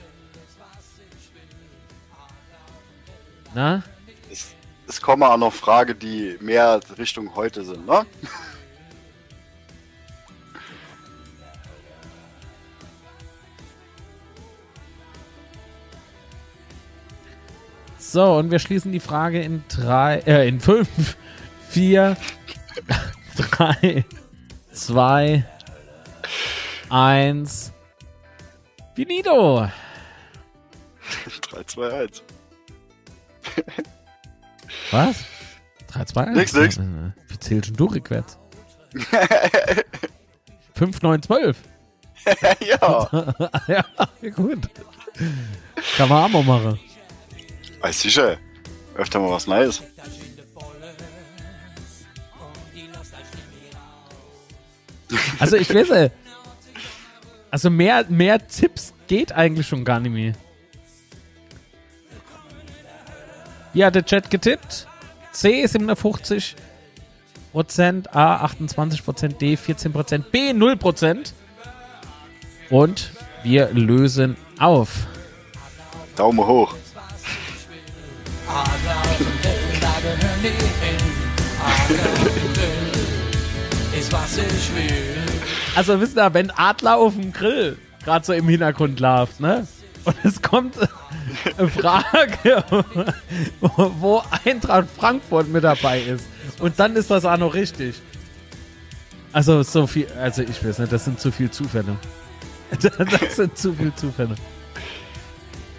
Na? 3.56 3.82
Es, 4.30 4.54
es 4.86 5.02
kommen 5.02 5.24
auch 5.24 5.38
noch 5.38 5.54
Fragen, 5.54 5.98
die 5.98 6.38
mehr 6.42 6.82
Richtung 6.98 7.34
heute 7.36 7.64
sind, 7.64 7.86
ne? 7.88 8.06
So, 17.98 18.36
und 18.36 18.52
wir 18.52 18.60
schließen 18.60 18.92
die 18.92 19.00
Frage 19.00 19.42
in 19.42 19.64
drei, 19.70 20.18
äh, 20.26 20.48
in 20.50 20.60
fünf, 20.60 21.16
vier, 21.70 22.18
drei, 23.38 24.04
zwei, 24.74 25.46
eins. 26.90 27.72
Finito! 28.96 29.70
3, 31.42 31.64
2, 31.64 31.94
1. 31.94 32.24
Was? 34.92 35.24
3, 35.88 36.06
2, 36.06 36.22
1? 36.22 36.36
Nix, 36.38 36.54
nix. 36.54 36.80
Wie 37.28 37.40
zählst 37.40 37.80
du 37.80 37.86
rückwärts? 37.86 38.38
5, 40.74 41.02
9, 41.02 41.22
12. 41.22 41.58
ja. 42.60 43.26
ja, 43.68 43.86
gut. 44.36 44.70
Kann 45.98 46.10
man 46.10 46.24
auch 46.24 46.30
mal 46.30 46.44
machen. 46.44 46.80
Weiß 47.82 48.02
sicher. 48.02 48.38
Öfter 48.96 49.20
mal 49.20 49.32
was 49.32 49.48
Neues. 49.48 49.82
Also 55.40 55.58
ich 55.58 55.74
weiß 55.74 55.90
nicht. 55.90 56.12
Also 57.52 57.70
mehr, 57.70 58.06
mehr 58.10 58.46
Tipps 58.48 58.94
geht 59.08 59.32
eigentlich 59.32 59.68
schon 59.68 59.86
gar 59.86 60.00
nicht 60.00 60.12
mehr. 60.12 60.34
Wie 63.76 63.84
hat 63.84 63.94
der 63.94 64.06
Chat 64.06 64.32
getippt? 64.32 64.88
C 65.34 65.68
57 65.68 66.56
Prozent, 67.52 68.16
A 68.16 68.38
28 68.38 69.04
Prozent, 69.04 69.42
D 69.42 69.58
14 69.58 69.92
Prozent, 69.92 70.32
B 70.32 70.54
0 70.54 70.78
Prozent. 70.78 71.34
Und 72.70 73.12
wir 73.44 73.70
lösen 73.74 74.38
auf. 74.60 75.08
Daumen 76.16 76.48
hoch. 76.48 76.74
Also 85.76 86.00
wisst 86.00 86.18
ihr, 86.18 86.34
wenn 86.34 86.50
Adler 86.52 86.96
auf 86.96 87.16
dem 87.16 87.34
Grill 87.34 87.78
gerade 88.06 88.26
so 88.26 88.32
im 88.32 88.48
Hintergrund 88.48 89.02
läuft, 89.02 89.42
ne? 89.42 89.68
Und 90.06 90.16
es 90.24 90.42
kommt 90.42 90.76
eine 91.58 91.68
Frage, 91.68 92.64
wo 93.60 94.22
Eintracht 94.46 94.88
Frankfurt 94.98 95.48
mit 95.48 95.64
dabei 95.64 96.00
ist. 96.02 96.26
Und 96.60 96.80
dann 96.80 96.96
ist 96.96 97.10
das 97.12 97.26
auch 97.26 97.38
noch 97.38 97.54
richtig. 97.54 97.96
Also 99.34 99.64
so 99.64 99.86
viel, 99.88 100.08
also 100.22 100.44
ich 100.44 100.64
weiß 100.64 100.80
nicht, 100.80 100.92
das 100.94 101.06
sind 101.06 101.20
zu 101.20 101.32
viele 101.32 101.52
Zufälle. 101.52 101.96
Das 102.80 103.36
sind 103.36 103.58
zu 103.58 103.74
viele 103.74 103.96
Zufälle. 103.96 104.36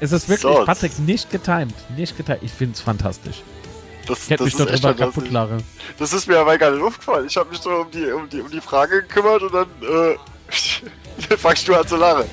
Es 0.01 0.13
ist 0.13 0.29
wirklich, 0.29 0.43
So. 0.57 0.65
Patrick, 0.65 0.99
nicht 0.99 1.31
getimed. 1.31 1.75
Nicht 1.97 2.17
getimed. 2.17 2.43
Ich 2.43 2.53
finde 2.53 2.75
es 2.75 2.81
fantastisch. 2.81 3.43
Das, 4.07 4.25
Ich 4.25 4.31
hätte 4.31 4.45
mich 4.45 4.55
darüber 4.55 4.77
fantastisch. 4.79 5.15
kaputt 5.15 5.31
lachen. 5.33 5.63
Das 5.99 6.13
ist 6.13 6.29
mir 6.29 6.39
aber 6.39 6.57
gar 6.59 6.71
nicht 6.71 6.83
aufgefallen. 6.83 7.27
Ich 7.27 7.37
habe 7.37 7.51
mich 7.51 7.59
so 7.59 7.71
um 7.71 7.91
die, 7.91 8.11
um, 8.13 8.29
die, 8.29 8.41
um 8.41 8.51
die 8.51 8.61
Frage 8.61 9.03
gekümmert 9.03 9.43
und 9.43 9.53
dann 9.55 9.67
äh, 9.83 11.37
fangst 11.37 11.67
du 11.67 11.75
an 11.75 11.87
zu 11.87 11.97
lachen. 11.97 12.25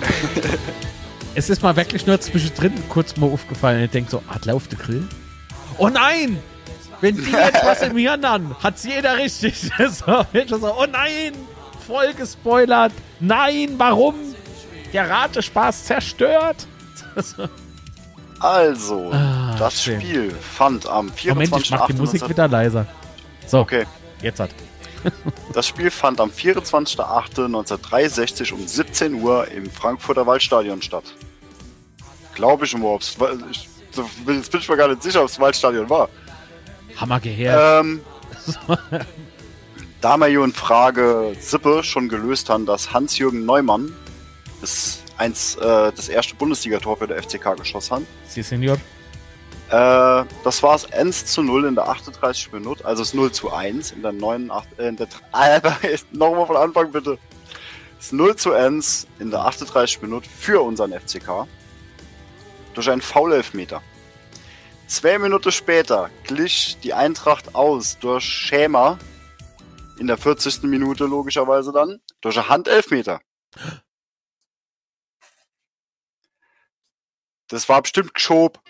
Es 1.36 1.50
ist 1.50 1.62
mal 1.62 1.74
wirklich 1.74 2.06
nur 2.06 2.20
zwischendrin 2.20 2.72
kurz 2.88 3.16
mal 3.16 3.28
aufgefallen. 3.28 3.82
Ich 3.84 3.90
denke 3.90 4.08
so, 4.10 4.22
Adler 4.28 4.54
auf 4.54 4.68
der 4.68 4.78
Grill? 4.78 5.02
Oh 5.78 5.88
nein! 5.88 6.38
Wenn 7.00 7.16
die 7.16 7.32
jetzt 7.32 7.64
was 7.64 7.82
im 7.82 7.96
Hirn 7.96 8.24
haben, 8.24 8.54
hat's 8.62 8.84
jeder 8.84 9.16
richtig. 9.16 9.68
So, 9.96 10.04
oh 10.06 10.86
nein! 10.90 11.32
Voll 11.86 12.14
gespoilert. 12.14 12.92
Nein, 13.18 13.74
warum? 13.78 14.14
Der 14.92 15.10
Ratespaß 15.10 15.84
zerstört. 15.84 16.66
So. 17.16 17.48
Also, 18.40 19.10
Ah, 19.10 19.54
das 19.58 19.82
schön. 19.82 20.00
Spiel 20.00 20.30
fand 20.30 20.86
am 20.86 21.10
Moment, 21.26 21.56
ich 21.56 21.70
mach 21.70 21.86
die 21.86 21.94
24.08.19... 21.94 21.96
Musik 21.96 22.28
wieder 22.28 22.46
leiser. 22.46 22.86
So, 23.46 23.60
Okay. 23.60 23.86
jetzt 24.20 24.38
hat. 24.38 24.50
Das 25.52 25.66
Spiel 25.66 25.90
fand 25.90 26.20
am 26.20 26.30
24.08.1963 26.30 28.52
um 28.52 28.64
17 28.66 29.14
Uhr 29.14 29.48
im 29.48 29.70
Frankfurter 29.70 30.26
Waldstadion 30.26 30.82
statt. 30.82 31.04
Glaube 32.34 32.64
ich 32.64 32.74
überhaupt. 32.74 33.16
Ich, 33.50 33.68
so, 33.92 34.08
jetzt 34.26 34.50
bin 34.50 34.60
ich 34.60 34.68
mir 34.68 34.76
gar 34.76 34.88
nicht 34.88 35.02
sicher, 35.02 35.22
ob 35.22 35.28
es 35.28 35.38
Waldstadion 35.38 35.88
war. 35.88 36.08
Hammer 36.96 37.20
gehört. 37.20 37.84
Ähm, 37.84 38.00
da 40.00 40.16
wir 40.16 40.26
hier 40.26 40.44
in 40.44 40.52
Frage 40.52 41.36
Sippe 41.38 41.84
schon 41.84 42.08
gelöst 42.08 42.50
haben, 42.50 42.66
dass 42.66 42.92
Hans-Jürgen 42.92 43.44
Neumann 43.44 43.94
das, 44.60 45.02
eins, 45.16 45.54
äh, 45.56 45.92
das 45.92 46.08
erste 46.08 46.34
Bundesligator 46.34 46.96
für 46.96 47.06
der 47.06 47.22
FCK 47.22 47.56
geschossen 47.56 47.96
hat. 47.96 48.02
Sie, 48.26 48.42
Senior. 48.42 48.78
Äh, 49.68 50.24
das 50.44 50.62
war 50.62 50.74
es 50.74 50.92
1 50.92 51.26
zu 51.26 51.42
0 51.42 51.64
in 51.66 51.74
der 51.74 51.88
38. 51.88 52.52
Minute, 52.52 52.84
also 52.84 53.02
es 53.02 53.14
0 53.14 53.32
zu 53.32 53.52
1 53.52 53.92
in 53.92 54.02
der 54.02 54.12
89. 54.12 54.78
Äh, 54.78 54.88
in 54.88 54.96
der, 54.96 55.08
Alter, 55.32 55.76
nochmal 56.12 56.46
von 56.46 56.56
Anfang 56.56 56.92
bitte. 56.92 57.18
Es 57.98 58.12
0 58.12 58.36
zu 58.36 58.52
1 58.52 59.06
in 59.18 59.30
der 59.30 59.40
38. 59.40 60.02
Minute 60.02 60.28
für 60.28 60.60
unseren 60.62 60.92
FCK. 60.92 61.46
Durch 62.74 62.90
einen 62.90 63.00
Foul-Elfmeter. 63.00 63.82
Zwei 64.86 65.18
Minuten 65.18 65.50
später 65.50 66.10
glich 66.24 66.76
die 66.82 66.92
Eintracht 66.92 67.54
aus 67.54 67.98
durch 67.98 68.24
Schämer. 68.24 68.98
In 69.98 70.08
der 70.08 70.18
40. 70.18 70.64
Minute 70.64 71.04
logischerweise 71.04 71.72
dann. 71.72 72.00
Durch 72.20 72.36
einen 72.36 72.48
Handelfmeter. 72.48 73.20
Das 77.48 77.68
war 77.68 77.80
bestimmt 77.80 78.12
geschob. 78.12 78.60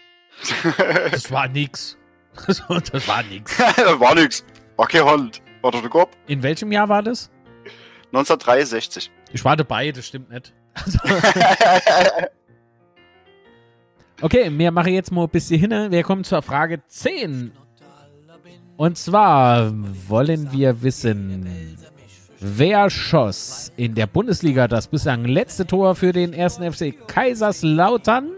Das 1.10 1.30
war 1.30 1.48
nix. 1.48 1.96
Das 2.46 2.68
war 2.68 3.22
nix. 3.22 3.58
war 3.98 4.14
nix. 4.14 4.44
War 4.76 4.86
kein 4.88 5.04
Hand. 5.04 5.40
War 5.62 5.70
doch 5.70 5.80
der 5.80 5.90
Kopf. 5.90 6.16
In 6.26 6.42
welchem 6.42 6.72
Jahr 6.72 6.88
war 6.88 7.02
das? 7.02 7.30
1963. 8.06 9.10
Ich 9.32 9.44
war 9.44 9.56
dabei, 9.56 9.90
das 9.92 10.06
stimmt 10.06 10.30
nicht. 10.30 10.52
Also, 10.74 10.98
Okay, 14.20 14.50
wir 14.50 14.70
machen 14.70 14.92
jetzt 14.92 15.10
mal 15.10 15.24
ein 15.24 15.28
bisschen 15.28 15.60
hin. 15.60 15.90
Wir 15.90 16.02
kommen 16.02 16.24
zur 16.24 16.40
Frage 16.42 16.80
10. 16.86 17.52
Und 18.76 18.96
zwar 18.96 19.72
wollen 20.08 20.50
wir 20.52 20.82
wissen, 20.82 21.76
wer 22.40 22.90
schoss 22.90 23.72
in 23.76 23.94
der 23.94 24.06
Bundesliga 24.06 24.68
das 24.68 24.88
bislang 24.88 25.24
letzte 25.24 25.66
Tor 25.66 25.94
für 25.94 26.12
den 26.12 26.32
ersten 26.32 26.72
FC 26.72 26.94
Kaiserslautern? 27.06 28.30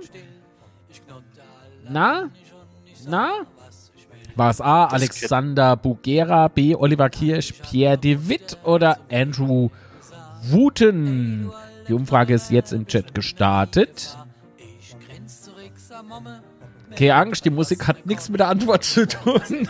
Na? 1.88 2.30
Na? 3.06 3.30
War 4.34 4.50
es 4.50 4.60
A. 4.60 4.86
Alexander 4.86 5.76
Bugera, 5.76 6.48
B. 6.48 6.74
Oliver 6.74 7.08
Kirsch, 7.08 7.52
Pierre 7.52 7.96
de 7.96 8.28
Witt 8.28 8.58
oder 8.64 8.98
Andrew 9.10 9.70
Wooten? 10.42 11.50
Die 11.88 11.92
Umfrage 11.92 12.34
ist 12.34 12.50
jetzt 12.50 12.72
im 12.72 12.86
Chat 12.86 13.14
gestartet. 13.14 14.16
Keine 16.96 17.14
Angst, 17.14 17.44
die 17.44 17.50
Musik 17.50 17.86
hat 17.86 18.06
nichts 18.06 18.28
mit 18.28 18.40
der 18.40 18.48
Antwort 18.48 18.84
zu 18.84 19.06
tun. 19.06 19.40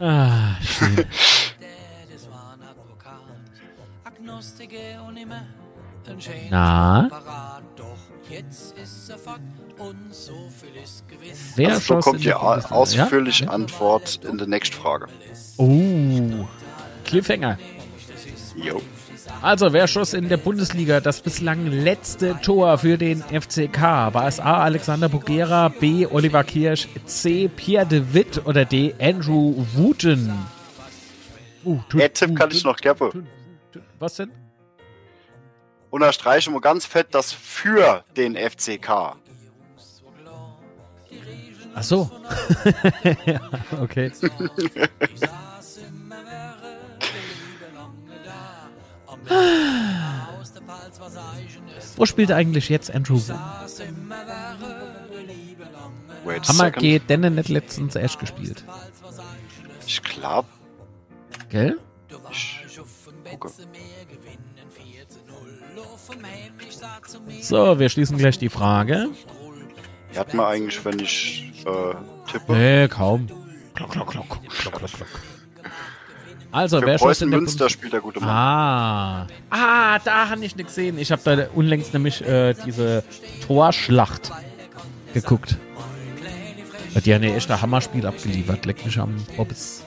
Ah, 0.00 0.56
schön. 0.60 1.06
Na? 6.50 7.08
Jetzt 8.34 8.76
ist 8.78 9.10
er 9.10 9.18
fort 9.18 9.40
und 9.78 10.12
so 10.14 10.32
viel 10.60 10.82
ist 10.82 11.04
gewiss. 11.08 11.52
Wer 11.56 11.68
Also 11.68 11.80
schoss 11.80 12.04
bekommt 12.04 12.24
Bundesliga? 12.24 12.72
ausführliche 12.72 13.44
Ja? 13.44 13.50
Antwort 13.50 14.20
in 14.24 14.38
der 14.38 14.46
nächsten 14.48 14.74
Frage. 14.76 15.06
Oh, 15.56 16.46
Cliffhanger. 17.04 17.58
Jo. 18.56 18.80
Also, 19.40 19.72
wer 19.72 19.86
schoss 19.86 20.14
in 20.14 20.28
der 20.28 20.36
Bundesliga 20.36 21.00
das 21.00 21.20
bislang 21.20 21.66
letzte 21.66 22.38
Tor 22.42 22.78
für 22.78 22.98
den 22.98 23.22
FCK? 23.22 23.80
War 24.12 24.26
es 24.28 24.38
A. 24.40 24.62
Alexander 24.62 25.08
Bugera, 25.08 25.68
B. 25.68 26.06
Oliver 26.06 26.44
Kirsch, 26.44 26.88
C. 27.06 27.48
Pierre 27.48 27.86
de 27.86 28.02
Witt 28.12 28.42
oder 28.46 28.64
D. 28.64 28.94
Andrew 29.00 29.54
Wooten? 29.74 30.32
Uh, 31.64 31.80
tut- 31.88 32.00
Der 32.00 32.12
Tipp 32.12 32.36
kann 32.36 32.50
ich 32.50 32.64
noch 32.64 32.76
tut- 33.72 33.82
Was 33.98 34.14
denn? 34.16 34.30
Unterstreiche 35.94 36.50
mal 36.50 36.60
ganz 36.60 36.86
fett 36.86 37.06
das 37.12 37.32
für 37.32 38.02
den 38.16 38.34
FCK. 38.34 39.14
Ach 41.76 41.82
so. 41.84 42.10
ja, 43.26 43.40
okay. 43.80 44.10
Wo 51.94 52.06
spielt 52.06 52.32
eigentlich 52.32 52.68
jetzt 52.68 52.92
Andrew 52.92 53.20
wir 56.58 56.64
second. 56.64 56.82
geht 56.82 57.08
denn 57.08 57.34
nicht 57.36 57.48
letztens 57.48 57.94
erst 57.94 58.18
gespielt? 58.18 58.64
Ich 59.86 60.02
glaube, 60.02 60.48
Gell? 61.50 61.78
ich 62.32 62.64
gucke. 63.30 63.52
So, 67.40 67.78
wir 67.78 67.88
schließen 67.88 68.18
gleich 68.18 68.38
die 68.38 68.48
Frage. 68.48 69.10
Hat 70.16 70.32
mir 70.32 70.46
eigentlich, 70.46 70.84
wenn 70.84 70.98
ich 71.00 71.52
äh, 71.66 72.30
tippe, 72.30 72.52
Nee, 72.52 72.88
kaum. 72.88 73.26
Klock, 73.74 73.90
klock, 73.90 74.10
klock, 74.10 74.28
klock, 74.28 74.74
klock, 74.74 74.92
klock. 74.92 75.08
Also, 76.52 76.78
für 76.78 76.86
wer 76.86 76.98
schoss 76.98 77.06
Preußen 77.06 77.30
Münster 77.30 77.68
spielt 77.68 77.92
der 77.92 78.00
gute 78.00 78.20
Mann. 78.20 78.28
Ah. 78.28 79.26
Ah, 79.50 79.98
da 80.04 80.28
habe 80.30 80.44
ich 80.44 80.54
nicht 80.54 80.68
gesehen. 80.68 80.98
Ich 80.98 81.10
habe 81.10 81.20
da 81.24 81.46
unlängst 81.52 81.92
nämlich 81.92 82.24
äh, 82.24 82.54
diese 82.64 83.02
Torschlacht 83.44 84.30
geguckt. 85.12 85.56
Die 87.04 87.12
haben 87.12 87.24
ja 87.24 87.34
echt 87.34 87.50
ein 87.50 87.60
Hammerspiel 87.60 88.06
abgeliefert. 88.06 88.66
Leck 88.66 88.84
mich 88.86 88.98
am 89.00 89.16
Hobbes. 89.36 89.82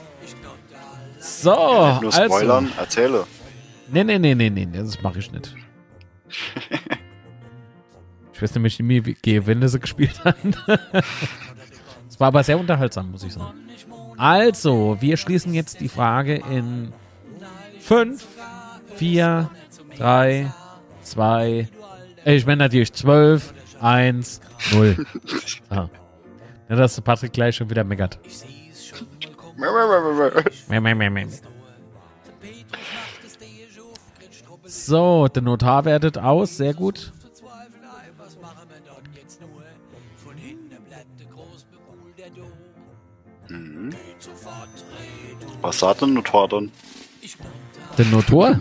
So, 1.18 1.50
Nur 1.54 2.14
also. 2.14 2.24
spoilern, 2.24 2.70
erzähle. 2.78 3.26
Nee, 3.90 4.04
nee, 4.04 4.18
nee, 4.18 4.34
nee, 4.34 4.50
nee, 4.50 4.66
nee, 4.66 4.78
das 4.78 5.00
mache 5.02 5.20
ich 5.20 5.32
nicht. 5.32 5.54
ich 8.38 8.42
weiß 8.42 8.54
nämlich 8.54 8.78
nicht, 8.78 9.04
wie 9.04 9.16
Gewinne 9.20 9.68
sie 9.68 9.80
gespielt 9.80 10.24
haben. 10.24 10.54
Es 12.08 12.20
war 12.20 12.28
aber 12.28 12.44
sehr 12.44 12.56
unterhaltsam, 12.56 13.10
muss 13.10 13.24
ich 13.24 13.32
sagen. 13.32 13.52
Also, 14.16 14.96
wir 15.00 15.16
schließen 15.16 15.54
jetzt 15.54 15.80
die 15.80 15.88
Frage 15.88 16.36
in 16.48 16.92
5, 17.80 18.24
4, 18.94 19.50
3, 19.96 20.52
2, 21.02 21.68
ich 22.26 22.46
meine 22.46 22.58
natürlich 22.58 22.92
12, 22.92 23.54
1, 23.80 24.40
0. 24.70 25.06
Ah. 25.70 25.88
Ja, 26.68 26.76
dass 26.76 27.00
Patrick 27.00 27.32
gleich 27.32 27.56
schon 27.56 27.68
wieder 27.70 27.82
meckert. 27.82 28.20
So, 34.64 35.26
der 35.26 35.42
Notar 35.42 35.84
wertet 35.84 36.18
aus, 36.18 36.56
sehr 36.56 36.74
gut. 36.74 37.12
Was 45.60 45.78
sagt 45.78 46.02
denn 46.02 46.14
Notar 46.14 46.48
dann? 46.48 46.70
Der 47.96 48.04
Notor? 48.06 48.60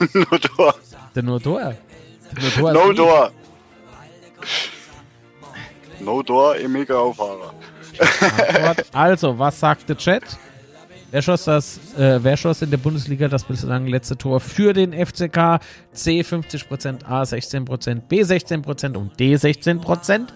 Der 0.14 0.26
Notor? 0.30 0.74
Der 1.14 1.22
Notor 1.22 1.72
ist 1.72 2.58
No. 2.58 2.92
Door. 2.92 3.32
No 6.00 6.22
Door, 6.22 6.56
Aufhahrer. 6.90 7.52
Antwort. 7.98 8.86
Also, 8.92 9.38
was 9.38 9.58
sagt 9.58 9.88
der 9.88 9.96
Chat? 9.96 10.22
Wer 11.10 11.22
schoss, 11.22 11.44
das, 11.44 11.78
äh, 11.96 12.22
wer 12.22 12.36
schoss 12.36 12.62
in 12.62 12.70
der 12.70 12.76
Bundesliga 12.76 13.28
das 13.28 13.44
bislang 13.44 13.86
letzte 13.86 14.16
Tor 14.16 14.40
für 14.40 14.74
den 14.74 14.92
FCK? 14.92 15.60
C 15.92 16.20
50%, 16.20 17.04
A 17.06 17.22
16%, 17.22 18.00
B 18.08 18.22
16% 18.22 18.96
und 18.96 19.18
D 19.18 19.34
16%. 19.34 20.28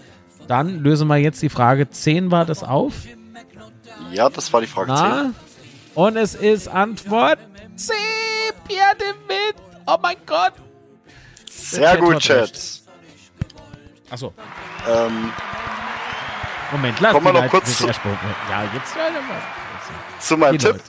Dann 0.47 0.79
lösen 0.79 1.07
wir 1.07 1.17
jetzt 1.17 1.41
die 1.41 1.49
Frage 1.49 1.89
10 1.89 2.31
war 2.31 2.45
das 2.45 2.63
auf. 2.63 2.93
Ja, 4.11 4.29
das 4.29 4.51
war 4.51 4.61
die 4.61 4.67
Frage 4.67 4.93
10. 4.93 5.35
Und 5.95 6.17
es 6.17 6.35
ist 6.35 6.67
Antwort 6.67 7.39
C. 7.75 7.93
Pierre 8.67 8.95
de 8.95 9.07
Witt. 9.27 9.55
Oh 9.85 9.97
mein 10.01 10.17
Gott. 10.25 10.53
Sehr 11.49 11.97
gut, 11.97 12.15
hat 12.15 12.21
Chat. 12.21 12.81
Achso, 14.09 14.33
Ähm, 14.87 15.31
Moment, 16.71 16.99
lass 16.99 17.13
Kommen 17.13 17.25
wir 17.27 17.33
die 17.33 17.41
noch 17.41 17.49
kurz 17.49 17.77
zu-. 17.77 17.87
Ja, 17.87 17.93
jetzt 18.73 18.95
mal. 18.95 19.11
zu 20.19 20.37
meinem 20.37 20.57
Tipp. 20.57 20.81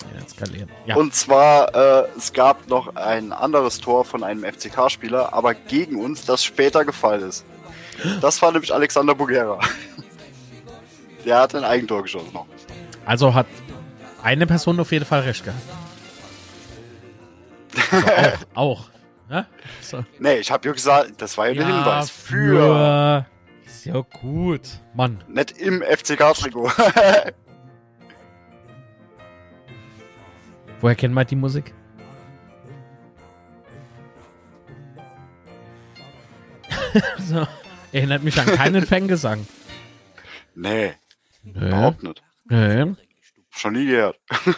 Ja. 0.86 0.96
Und 0.96 1.14
zwar, 1.14 1.74
äh, 1.74 2.08
es 2.16 2.32
gab 2.32 2.68
noch 2.68 2.96
ein 2.96 3.32
anderes 3.32 3.80
Tor 3.80 4.04
von 4.04 4.24
einem 4.24 4.44
FCK-Spieler, 4.44 5.32
aber 5.32 5.54
gegen 5.54 5.96
uns, 5.96 6.24
das 6.24 6.44
später 6.44 6.84
gefallen 6.84 7.28
ist. 7.28 7.44
Das 8.20 8.40
war 8.42 8.52
nämlich 8.52 8.72
Alexander 8.74 9.14
Bugera. 9.14 9.58
Der 11.24 11.38
hat 11.38 11.54
ein 11.54 11.64
Eigentor 11.64 12.02
geschossen 12.02 12.32
noch. 12.32 12.46
Also 13.06 13.32
hat 13.32 13.46
eine 14.24 14.46
Person 14.46 14.80
auf 14.80 14.90
jeden 14.90 15.04
Fall 15.04 15.20
recht 15.20 15.44
gehabt. 15.44 15.62
Also 17.92 18.46
auch, 18.54 18.80
auch. 18.80 18.90
Ja? 19.30 19.46
So. 19.80 20.04
Nee, 20.18 20.36
ich 20.36 20.50
habe 20.50 20.66
ja 20.68 20.72
gesagt, 20.74 21.12
das 21.22 21.36
war 21.38 21.48
ja 21.48 21.54
der 21.54 21.62
Ja, 21.68 21.76
Hinweis. 21.76 22.10
Für. 22.10 23.26
Ist 23.64 23.84
ja 23.86 24.00
gut. 24.00 24.62
Mann. 24.94 25.22
Nicht 25.28 25.58
im 25.58 25.82
FCK-Trikot. 25.82 26.70
Woher 30.80 30.94
kennt 30.96 31.14
man 31.14 31.26
die 31.26 31.36
Musik? 31.36 31.72
so. 37.18 37.46
Erinnert 37.92 38.22
mich 38.22 38.38
an 38.40 38.46
keinen 38.46 38.86
Fangesang. 38.86 39.46
nee, 40.54 40.92
Nö. 41.42 41.68
überhaupt 41.68 42.02
nicht. 42.02 42.22
Nö. 42.48 42.94
Schon 43.56 43.74
nie 43.74 43.86
gehört. 43.86 44.18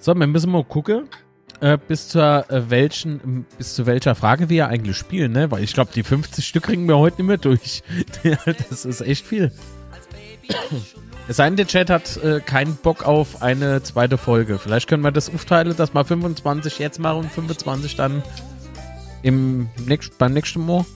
So, 0.00 0.14
wir 0.14 0.28
müssen 0.28 0.52
mal 0.52 0.62
gucken, 0.62 1.08
äh, 1.60 1.76
bis 1.76 2.08
zur 2.08 2.48
äh, 2.50 2.70
welchen, 2.70 3.44
bis 3.58 3.74
zu 3.74 3.84
welcher 3.84 4.14
Frage 4.14 4.48
wir 4.48 4.68
eigentlich 4.68 4.96
spielen, 4.96 5.32
ne? 5.32 5.50
Weil 5.50 5.64
ich 5.64 5.74
glaube, 5.74 5.90
die 5.92 6.04
50 6.04 6.46
Stück 6.46 6.62
kriegen 6.62 6.86
wir 6.86 6.98
heute 6.98 7.16
nicht 7.16 7.26
mehr 7.26 7.36
durch. 7.36 7.82
das 8.70 8.84
ist 8.84 9.00
echt 9.00 9.26
viel. 9.26 9.50
Es 11.26 11.36
sei 11.36 11.46
denn, 11.46 11.56
der 11.56 11.66
Chat 11.66 11.90
hat 11.90 12.16
äh, 12.18 12.40
keinen 12.40 12.76
Bock 12.76 13.04
auf 13.04 13.42
eine 13.42 13.82
zweite 13.82 14.18
Folge. 14.18 14.58
Vielleicht 14.58 14.88
können 14.88 15.02
wir 15.02 15.10
das 15.10 15.34
aufteilen, 15.34 15.76
dass 15.76 15.92
wir 15.92 16.04
25 16.04 16.78
jetzt 16.78 17.00
machen 17.00 17.18
und 17.24 17.32
25 17.32 17.96
dann 17.96 18.22
im 19.22 19.68
nächst, 19.84 20.16
beim 20.16 20.32
nächsten 20.32 20.64
Mal. 20.64 20.86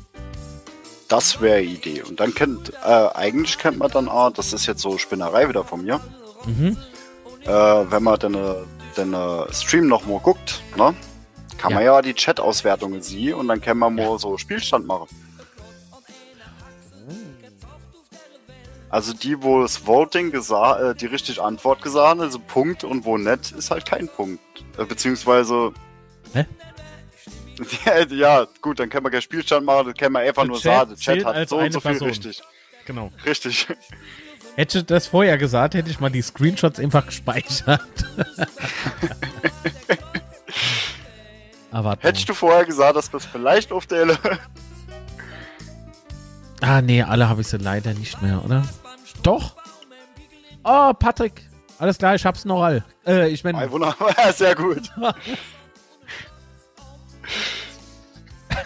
Das 1.12 1.42
wäre 1.42 1.60
Idee. 1.60 2.00
Und 2.00 2.20
dann 2.20 2.34
kennt, 2.34 2.72
äh, 2.82 3.08
eigentlich 3.12 3.58
kennt 3.58 3.76
man 3.76 3.90
dann, 3.90 4.08
ah, 4.08 4.30
das 4.30 4.54
ist 4.54 4.64
jetzt 4.64 4.80
so 4.80 4.96
Spinnerei 4.96 5.46
wieder 5.46 5.62
von 5.62 5.84
mir. 5.84 6.00
Mhm. 6.46 6.78
Äh, 7.44 7.48
wenn 7.48 8.02
man 8.02 8.18
den, 8.18 8.34
den 8.96 9.14
Stream 9.52 9.88
nochmal 9.88 10.20
guckt, 10.20 10.62
ne? 10.74 10.94
kann 11.58 11.70
Ja. 11.70 11.76
man 11.76 11.84
ja 11.84 12.00
die 12.00 12.14
Chat-Auswertungen 12.14 13.02
sehen 13.02 13.34
und 13.34 13.48
dann 13.48 13.60
können 13.60 13.80
wir 13.80 13.90
mal 13.90 14.18
so 14.18 14.38
Spielstand 14.38 14.86
machen. 14.86 15.06
Also 18.88 19.12
die, 19.12 19.42
wo 19.42 19.60
das 19.60 19.86
Voting 19.86 20.30
gesagt, 20.30 20.80
äh, 20.80 20.94
die 20.94 21.06
richtige 21.06 21.42
Antwort 21.42 21.82
gesagt 21.82 22.20
also 22.20 22.38
Punkt 22.38 22.84
und 22.84 23.04
wo 23.04 23.18
nicht, 23.18 23.52
ist 23.52 23.70
halt 23.70 23.84
kein 23.84 24.08
Punkt. 24.08 24.40
Äh, 24.78 24.86
beziehungsweise. 24.86 25.72
Hä? 26.32 26.46
ja, 28.10 28.46
gut, 28.60 28.78
dann 28.78 28.88
können 28.88 29.04
wir 29.06 29.10
keinen 29.10 29.22
Spielstand 29.22 29.64
machen, 29.66 29.86
dann 29.86 29.94
können 29.94 30.12
wir 30.14 30.20
einfach 30.20 30.42
Der 30.42 30.48
nur 30.48 30.58
Chat 30.60 30.64
sagen, 30.64 30.90
der 30.90 30.98
Chat 30.98 31.24
hat 31.24 31.48
so 31.48 31.58
und 31.58 31.72
so 31.72 31.80
viel 31.80 31.90
Person. 31.92 32.08
richtig. 32.08 32.42
Genau. 32.84 33.10
Richtig. 33.24 33.68
Hätte 34.56 34.78
ich 34.80 34.86
das 34.86 35.06
vorher 35.06 35.38
gesagt, 35.38 35.72
hätte 35.74 35.88
ich 35.88 35.98
mal 35.98 36.10
die 36.10 36.20
Screenshots 36.20 36.78
einfach 36.78 37.06
gespeichert. 37.06 37.80
Aber 41.70 41.96
Hättest 42.00 42.28
du 42.28 42.34
vorher 42.34 42.66
gesagt, 42.66 42.96
dass 42.96 43.10
wir 43.10 43.16
es 43.16 43.24
vielleicht 43.24 43.72
auf 43.72 43.86
der 43.86 44.18
Ah, 46.60 46.82
nee, 46.82 47.02
alle 47.02 47.30
habe 47.30 47.40
ich 47.40 47.46
sie 47.48 47.56
leider 47.56 47.94
nicht 47.94 48.20
mehr, 48.20 48.44
oder? 48.44 48.62
Doch. 49.22 49.56
Oh, 50.64 50.92
Patrick. 50.92 51.48
Alles 51.78 51.96
klar, 51.96 52.14
ich 52.14 52.26
hab's 52.26 52.44
noch 52.44 52.62
all. 52.62 52.84
Äh, 53.06 53.30
ich 53.30 53.42
meine, 53.42 53.70
wunderbar, 53.70 54.32
sehr 54.34 54.54
gut. 54.54 54.82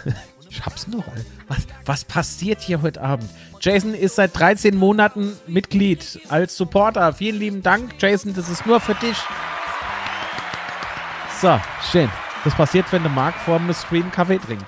ich 0.49 0.65
hab's 0.65 0.87
noch. 0.87 1.03
Was, 1.47 1.67
was 1.85 2.05
passiert 2.05 2.61
hier 2.61 2.81
heute 2.81 3.01
Abend? 3.01 3.29
Jason 3.59 3.93
ist 3.93 4.15
seit 4.15 4.37
13 4.37 4.75
Monaten 4.75 5.37
Mitglied 5.47 6.19
als 6.29 6.55
Supporter. 6.55 7.13
Vielen 7.13 7.39
lieben 7.39 7.61
Dank, 7.63 7.95
Jason. 7.99 8.33
Das 8.33 8.49
ist 8.49 8.65
nur 8.65 8.79
für 8.79 8.95
dich. 8.95 9.17
So, 11.41 11.59
schön. 11.91 12.09
Das 12.43 12.55
passiert, 12.55 12.91
wenn 12.91 13.03
der 13.03 13.11
Marc 13.11 13.35
vor 13.35 13.59
dem 13.59 13.73
Stream 13.73 14.11
Kaffee 14.11 14.39
trinkt. 14.39 14.65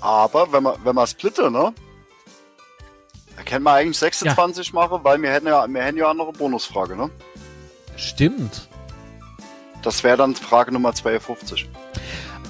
Aber 0.00 0.52
wenn 0.52 0.64
man, 0.64 0.76
wenn 0.84 0.94
man 0.94 1.06
splitte, 1.06 1.50
ne? 1.50 1.72
Da 3.36 3.42
können 3.44 3.64
wir 3.64 3.72
eigentlich 3.72 3.98
26 3.98 4.72
machen, 4.72 5.00
weil 5.02 5.22
wir 5.22 5.30
hätten 5.30 5.46
ja, 5.46 5.66
wir 5.66 5.82
hätten 5.82 5.98
ja 5.98 6.10
auch 6.10 6.14
noch 6.14 6.28
eine 6.28 6.36
Bonusfrage, 6.36 6.96
ne? 6.96 7.10
Stimmt. 7.96 8.68
Das 9.82 10.04
wäre 10.04 10.16
dann 10.16 10.34
Frage 10.34 10.72
Nummer 10.72 10.94
52. 10.94 11.68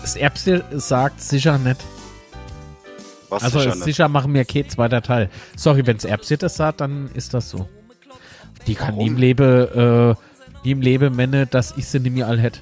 Das 0.01 0.17
Erbse 0.17 0.65
sagt 0.73 1.21
sicher 1.21 1.59
nicht. 1.59 1.81
Was 3.29 3.45
Also 3.45 3.61
sicher 3.61 3.75
nicht. 3.75 3.85
sicher 3.85 4.09
machen 4.09 4.35
wir 4.35 4.45
kein 4.45 4.69
zweiter 4.69 5.01
Teil. 5.01 5.31
Sorry, 5.57 5.87
wenn 5.87 5.97
es 5.97 6.05
Erbse 6.05 6.37
das 6.37 6.57
sagt, 6.57 6.81
dann 6.83 7.11
ist 7.15 7.33
das 7.33 7.49
so. 7.49 7.69
Die 8.67 8.75
kann 8.75 8.97
nie 8.97 9.07
im 9.07 9.17
Leben, 9.17 9.69
äh, 9.69 10.15
nie 10.65 10.73
im 10.73 10.81
Leben 10.83 11.17
meine, 11.17 11.47
dass 11.47 11.75
ich 11.77 11.89
sie 11.89 11.99
nicht 12.01 12.15
mehr 12.15 12.27
all 12.29 12.39
hätte. 12.39 12.61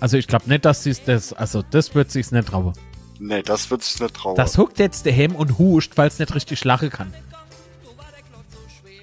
Also 0.00 0.16
ich 0.16 0.26
glaube 0.26 0.48
nicht, 0.48 0.64
dass 0.64 0.82
sie 0.82 0.96
das, 1.06 1.32
also 1.32 1.62
das 1.70 1.94
wird 1.94 2.10
sich's 2.10 2.32
nicht 2.32 2.48
trauen. 2.48 2.72
Nee, 3.20 3.42
das 3.42 3.70
wird 3.70 3.84
sich 3.84 4.00
nicht 4.00 4.14
trauen. 4.14 4.34
Das 4.34 4.58
huckt 4.58 4.80
jetzt 4.80 5.06
der 5.06 5.12
Hem 5.12 5.36
und 5.36 5.58
huscht, 5.58 5.92
weil 5.96 6.08
es 6.08 6.18
nicht 6.18 6.34
richtig 6.34 6.64
lachen 6.64 6.90
kann. 6.90 7.12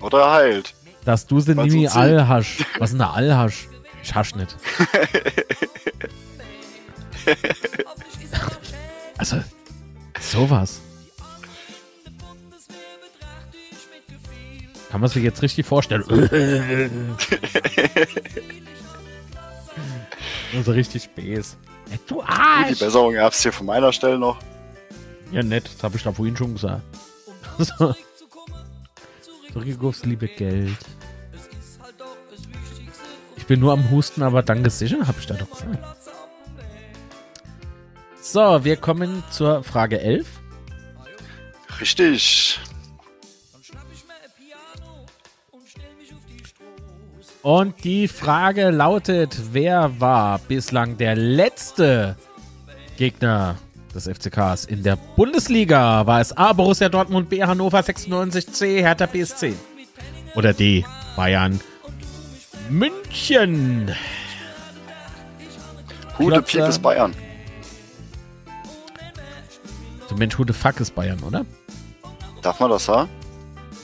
Oder 0.01 0.31
heilt. 0.31 0.73
Dass 1.05 1.25
du 1.25 1.39
sie 1.39 1.55
nie 1.55 1.87
all 1.87 2.27
hast. 2.27 2.65
Was 2.79 2.89
ist 2.91 2.97
denn 2.99 3.01
all 3.07 3.35
hast? 3.37 3.68
Ich 4.03 4.15
hasch 4.15 4.35
nicht. 4.35 4.55
also, 9.17 9.41
sowas. 10.19 10.81
Kann 14.89 15.01
man 15.01 15.09
sich 15.09 15.23
jetzt 15.23 15.41
richtig 15.43 15.65
vorstellen. 15.65 16.03
also 20.55 20.71
richtig 20.71 21.03
Späß. 21.03 21.57
Du 22.07 22.15
Gut, 22.15 22.25
die 22.25 22.31
Arsch! 22.31 22.79
Besserung 22.79 23.13
gab's 23.13 23.43
hier 23.43 23.53
von 23.53 23.67
meiner 23.67 23.93
Stelle 23.93 24.17
noch. 24.17 24.39
Ja, 25.31 25.43
nett. 25.43 25.69
Das 25.75 25.83
habe 25.83 25.97
ich 25.97 26.03
da 26.03 26.11
vorhin 26.11 26.35
schon 26.35 26.53
gesagt. 26.53 26.81
so. 27.59 27.93
Zurück 29.53 29.83
aufs 29.83 30.05
liebe 30.05 30.27
Geld. 30.27 30.77
Ich 33.49 33.51
bin 33.51 33.61
nur 33.61 33.73
am 33.73 33.89
Husten, 33.89 34.21
aber 34.21 34.43
danke 34.43 34.69
sicher, 34.69 35.07
habe 35.07 35.17
ich 35.19 35.25
da 35.25 35.33
doch 35.33 35.49
gesagt. 35.49 35.79
So, 38.21 38.63
wir 38.63 38.77
kommen 38.77 39.23
zur 39.31 39.63
Frage 39.63 39.99
11. 39.99 40.27
Richtig. 41.81 42.59
Und 47.41 47.83
die 47.83 48.07
Frage 48.07 48.69
lautet, 48.69 49.35
wer 49.51 49.99
war 49.99 50.37
bislang 50.37 50.97
der 50.97 51.15
letzte 51.15 52.17
Gegner 52.97 53.55
des 53.95 54.07
FCKs 54.07 54.65
in 54.65 54.83
der 54.83 54.95
Bundesliga? 54.95 56.05
War 56.05 56.21
es 56.21 56.37
A, 56.37 56.53
Borussia 56.53 56.87
Dortmund, 56.87 57.29
B, 57.29 57.43
Hannover 57.43 57.81
96, 57.81 58.53
C, 58.53 58.83
Hertha 58.83 59.07
BSC? 59.07 59.55
Oder 60.35 60.53
D, 60.53 60.85
Bayern 61.15 61.59
München? 62.69 63.91
Hude 66.17 66.41
Piep 66.41 66.61
ist 66.61 66.75
sagen- 66.75 66.81
Bayern. 66.81 67.13
So 70.09 70.15
Mensch, 70.15 70.37
who 70.37 70.43
the 70.45 70.53
fuck 70.53 70.79
ist 70.79 70.93
Bayern, 70.95 71.19
oder? 71.23 71.45
Darf 72.41 72.59
man 72.59 72.69
das 72.71 72.85
sagen? 72.85 73.09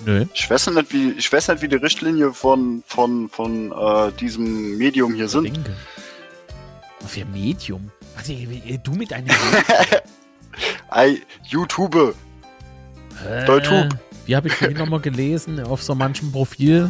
Nö. 0.06 0.26
Ich 0.34 0.50
weiß 0.50 0.68
nicht, 0.72 0.94
wie, 0.94 1.12
ich 1.12 1.32
weiß 1.32 1.48
nicht, 1.50 1.62
wie 1.62 1.68
die 1.68 1.76
Richtlinie 1.78 2.34
von, 2.34 2.84
von, 2.88 3.30
von 3.30 3.72
äh, 3.72 4.12
diesem 4.14 4.78
Medium 4.78 5.14
hier 5.14 5.28
sind. 5.30 5.46
Denke. 5.46 5.76
Auf 7.04 7.16
ihr 7.18 7.26
Medium. 7.26 7.92
Also, 8.16 8.34
du 8.84 8.92
mit 8.94 9.12
einem 9.14 9.28
Ei, 10.90 11.22
YouTube. 11.48 12.16
Äh, 13.28 13.46
Deutschhub. 13.46 13.90
Wie 14.26 14.36
habe 14.36 14.48
ich 14.48 14.54
vorhin 14.56 14.78
nochmal 14.78 15.02
gelesen 15.02 15.60
auf 15.64 15.84
so 15.84 15.94
manchem 15.94 16.32
Profil, 16.32 16.90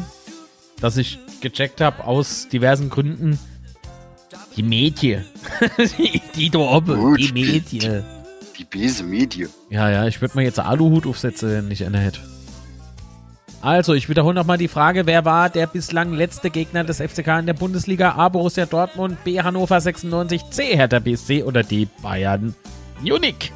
dass 0.82 0.98
ich 0.98 1.20
gecheckt 1.42 1.82
habe 1.82 2.04
aus 2.04 2.48
diversen 2.48 2.90
Gründen. 2.90 3.40
Die 4.56 4.64
Medien. 4.64 5.26
die, 5.98 6.22
die 6.36 6.50
da 6.50 6.60
oben. 6.60 7.18
Die 7.18 7.32
Medien. 7.32 8.04
Die 8.58 8.64
böse 8.64 9.04
Medie. 9.04 9.48
Ja, 9.70 9.90
ja, 9.90 10.08
ich 10.08 10.22
würde 10.22 10.38
mir 10.38 10.44
jetzt 10.44 10.60
Aluhut 10.60 11.06
aufsetzen, 11.06 11.50
wenn 11.50 11.72
ich 11.72 11.86
einer 11.86 12.00
hätte. 12.00 12.22
Also, 13.62 13.94
ich 13.94 14.10
wiederhole 14.10 14.36
nochmal 14.36 14.60
die 14.60 14.68
Frage, 14.68 15.08
wer 15.08 15.26
war 15.26 15.50
der 15.50 15.66
bislang 15.66 16.14
letzte 16.14 16.52
Gegner 16.52 16.84
des 16.84 17.02
FCK 17.02 17.40
in 17.40 17.48
der 17.48 17.54
Bundesliga? 17.54 18.12
A. 18.12 18.30
Borussia 18.30 18.68
Dortmund, 18.68 19.24
B. 19.24 19.42
Hannover 19.42 19.82
96, 19.82 20.52
C. 20.52 20.78
Hertha 20.78 21.00
BSC 21.00 21.44
oder 21.44 21.64
D. 21.64 21.88
Bayern 22.02 22.54
Munich? 23.02 23.52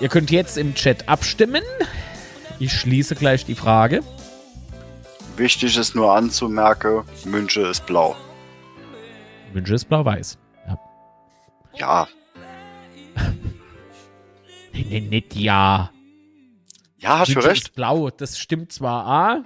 Ihr 0.00 0.08
könnt 0.08 0.30
jetzt 0.30 0.58
im 0.58 0.74
Chat 0.74 1.08
abstimmen. 1.08 1.62
Ich 2.58 2.72
schließe 2.72 3.14
gleich 3.14 3.44
die 3.46 3.54
Frage. 3.54 4.02
Wichtig 5.38 5.76
ist 5.76 5.94
nur 5.94 6.12
anzumerken, 6.14 7.02
München 7.24 7.64
ist 7.66 7.86
blau. 7.86 8.16
Wünsche 9.52 9.74
ist 9.74 9.84
blau-weiß. 9.88 10.36
Ja. 10.66 10.78
Ja, 11.74 12.08
Nee, 14.72 14.86
nee, 14.88 15.00
nicht 15.00 15.34
ja. 15.36 15.90
ja, 16.98 17.18
hast 17.20 17.28
du 17.28 17.34
München 17.34 17.50
recht. 17.50 17.62
ist 17.68 17.74
blau, 17.74 18.10
das 18.10 18.38
stimmt 18.38 18.72
zwar 18.72 19.06
A. 19.06 19.44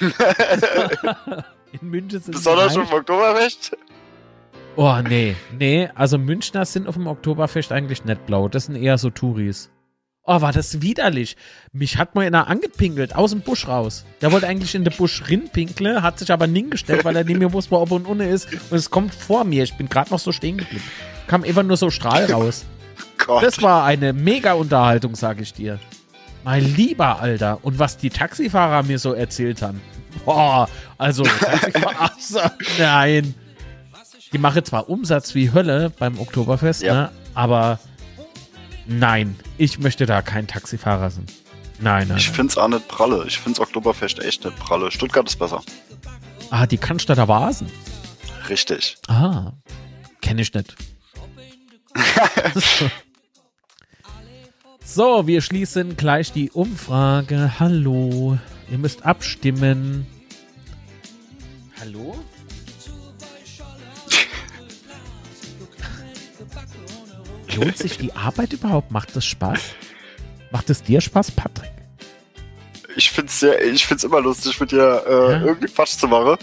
in 1.80 1.88
München 1.88 2.20
sind 2.20 2.32
Besonders 2.32 2.74
schon 2.74 2.86
im 2.86 2.92
Oktoberfest. 2.92 3.76
Oh, 4.76 4.96
nee. 5.08 5.36
Nee, 5.58 5.88
also 5.94 6.18
Münchner 6.18 6.64
sind 6.64 6.86
auf 6.86 6.94
dem 6.94 7.06
Oktoberfest 7.08 7.72
eigentlich 7.72 8.04
nicht 8.04 8.24
blau. 8.26 8.48
Das 8.48 8.66
sind 8.66 8.76
eher 8.76 8.98
so 8.98 9.10
Touris. 9.10 9.70
Oh, 10.30 10.42
war 10.42 10.52
das 10.52 10.82
widerlich. 10.82 11.36
Mich 11.72 11.96
hat 11.96 12.14
mal 12.14 12.26
einer 12.26 12.48
angepinkelt, 12.48 13.16
aus 13.16 13.30
dem 13.30 13.40
Busch 13.40 13.66
raus. 13.66 14.04
Der 14.20 14.30
wollte 14.30 14.46
eigentlich 14.46 14.74
in 14.74 14.84
den 14.84 14.92
Busch 14.94 15.22
rinpinkle, 15.28 16.02
hat 16.02 16.18
sich 16.18 16.30
aber 16.30 16.46
hingestellt, 16.46 17.02
weil 17.06 17.16
er 17.16 17.24
nicht 17.24 17.38
mehr 17.38 17.50
wusste, 17.54 17.70
wo 17.70 17.76
ob 17.78 17.90
und 17.92 18.04
unten 18.06 18.28
ist. 18.28 18.46
Und 18.70 18.76
es 18.76 18.90
kommt 18.90 19.14
vor 19.14 19.44
mir. 19.44 19.64
Ich 19.64 19.74
bin 19.78 19.88
gerade 19.88 20.10
noch 20.10 20.18
so 20.18 20.30
stehen 20.30 20.58
geblieben. 20.58 20.84
Kam 21.28 21.44
einfach 21.44 21.62
nur 21.62 21.78
so 21.78 21.88
Strahl 21.90 22.24
raus. 22.32 22.66
Gott. 23.16 23.42
Das 23.42 23.62
war 23.62 23.84
eine 23.84 24.12
mega 24.12 24.52
Unterhaltung, 24.52 25.14
sag 25.14 25.40
ich 25.40 25.54
dir. 25.54 25.78
Mein 26.44 26.62
lieber 26.76 27.20
Alter. 27.20 27.60
Und 27.62 27.78
was 27.78 27.96
die 27.96 28.10
Taxifahrer 28.10 28.82
mir 28.82 28.98
so 28.98 29.14
erzählt 29.14 29.62
haben. 29.62 29.80
Boah, 30.26 30.68
also 30.98 31.24
also, 31.98 32.40
nein. 32.78 33.34
Die 34.32 34.38
machen 34.38 34.62
zwar 34.62 34.90
Umsatz 34.90 35.34
wie 35.34 35.52
Hölle 35.54 35.90
beim 35.98 36.18
Oktoberfest, 36.18 36.82
Ja. 36.82 36.94
ne? 36.94 37.10
aber 37.34 37.78
nein, 38.88 39.36
ich 39.56 39.78
möchte 39.78 40.06
da 40.06 40.22
kein 40.22 40.46
Taxifahrer 40.48 41.10
sein. 41.10 41.26
Nein, 41.80 42.08
nein. 42.08 42.18
Ich 42.18 42.26
nein. 42.26 42.34
find's 42.34 42.58
auch 42.58 42.68
nicht 42.68 42.88
pralle. 42.88 43.24
Ich 43.26 43.38
find's 43.38 43.60
Oktoberfest 43.60 44.18
echt 44.18 44.44
nicht 44.44 44.58
pralle. 44.58 44.90
Stuttgart 44.90 45.28
ist 45.28 45.38
besser. 45.38 45.62
Ah, 46.50 46.66
die 46.66 46.78
Cannstatter 46.78 47.28
Vasen. 47.28 47.70
Richtig. 48.48 48.96
Ah, 49.06 49.52
kenne 50.20 50.42
ich 50.42 50.52
nicht. 50.54 50.74
so, 54.84 55.26
wir 55.26 55.40
schließen 55.40 55.96
gleich 55.96 56.32
die 56.32 56.50
Umfrage. 56.50 57.60
Hallo, 57.60 58.38
ihr 58.70 58.78
müsst 58.78 59.04
abstimmen. 59.04 60.06
Hallo? 61.80 62.18
Lohnt 67.56 67.76
sich 67.78 67.98
die 67.98 68.12
Arbeit 68.14 68.52
überhaupt? 68.52 68.90
Macht 68.90 69.14
das 69.16 69.24
Spaß? 69.24 69.60
Macht 70.50 70.70
es 70.70 70.82
dir 70.82 71.00
Spaß, 71.00 71.30
Patrick? 71.32 71.70
Ich 72.96 73.10
find's 73.10 73.40
sehr, 73.40 73.62
ich 73.64 73.86
find's 73.86 74.04
immer 74.04 74.20
lustig, 74.20 74.58
mit 74.60 74.72
dir 74.72 75.02
äh, 75.06 75.32
Ja. 75.32 75.40
irgendwie 75.42 75.68
Quatsch 75.68 75.96
zu 75.98 76.08
machen. 76.08 76.36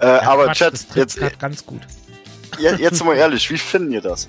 Äh, 0.00 0.06
Ja, 0.06 0.22
aber 0.30 0.46
Quatsch, 0.46 0.58
Chat, 0.58 0.86
jetzt, 0.94 1.16
grad 1.18 1.38
ganz 1.38 1.64
gut. 1.66 1.82
jetzt, 2.58 2.78
jetzt 2.80 3.04
mal 3.04 3.16
ehrlich, 3.16 3.50
wie 3.50 3.58
finden 3.58 3.92
ihr 3.92 4.00
das? 4.00 4.28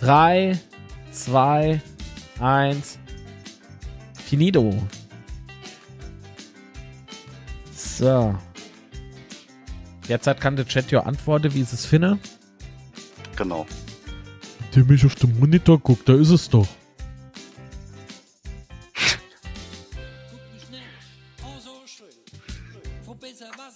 Drei, 0.00 0.58
zwei, 1.12 1.80
eins. 2.40 2.98
Finito. 4.26 4.82
So. 7.74 8.34
Derzeit 10.08 10.40
kann 10.40 10.56
der 10.56 10.66
Chat 10.66 10.90
ja 10.90 11.00
antworten, 11.00 11.54
wie 11.54 11.60
es 11.60 11.72
es 11.72 11.86
finde. 11.86 12.18
Genau. 13.36 13.66
Der 14.74 14.84
mich 14.84 15.04
auf 15.04 15.14
dem 15.14 15.38
Monitor 15.38 15.78
guckt, 15.78 16.08
da 16.08 16.14
ist 16.14 16.30
es 16.30 16.48
doch. 16.48 16.66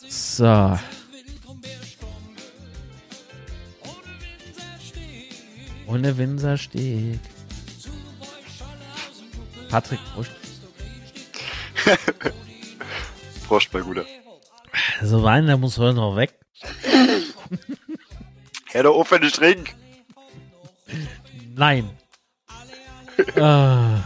So. 0.08 0.78
Ohne 5.86 6.16
Winzersteg. 6.16 7.18
Patrick 9.68 10.00
Prost. 10.14 10.30
Prost, 13.46 13.70
bei 13.72 13.80
Guter. 13.80 14.04
Also 15.00 15.22
Wein, 15.22 15.46
der 15.46 15.56
muss 15.56 15.78
heute 15.78 15.96
noch 15.96 16.16
weg. 16.16 16.34
Hör 18.72 18.82
doch 18.84 18.94
auf, 18.96 19.10
wenn 19.10 19.22
ich 19.22 19.32
trink. 19.32 19.74
Nein. 21.56 21.90
ah, 23.36 23.98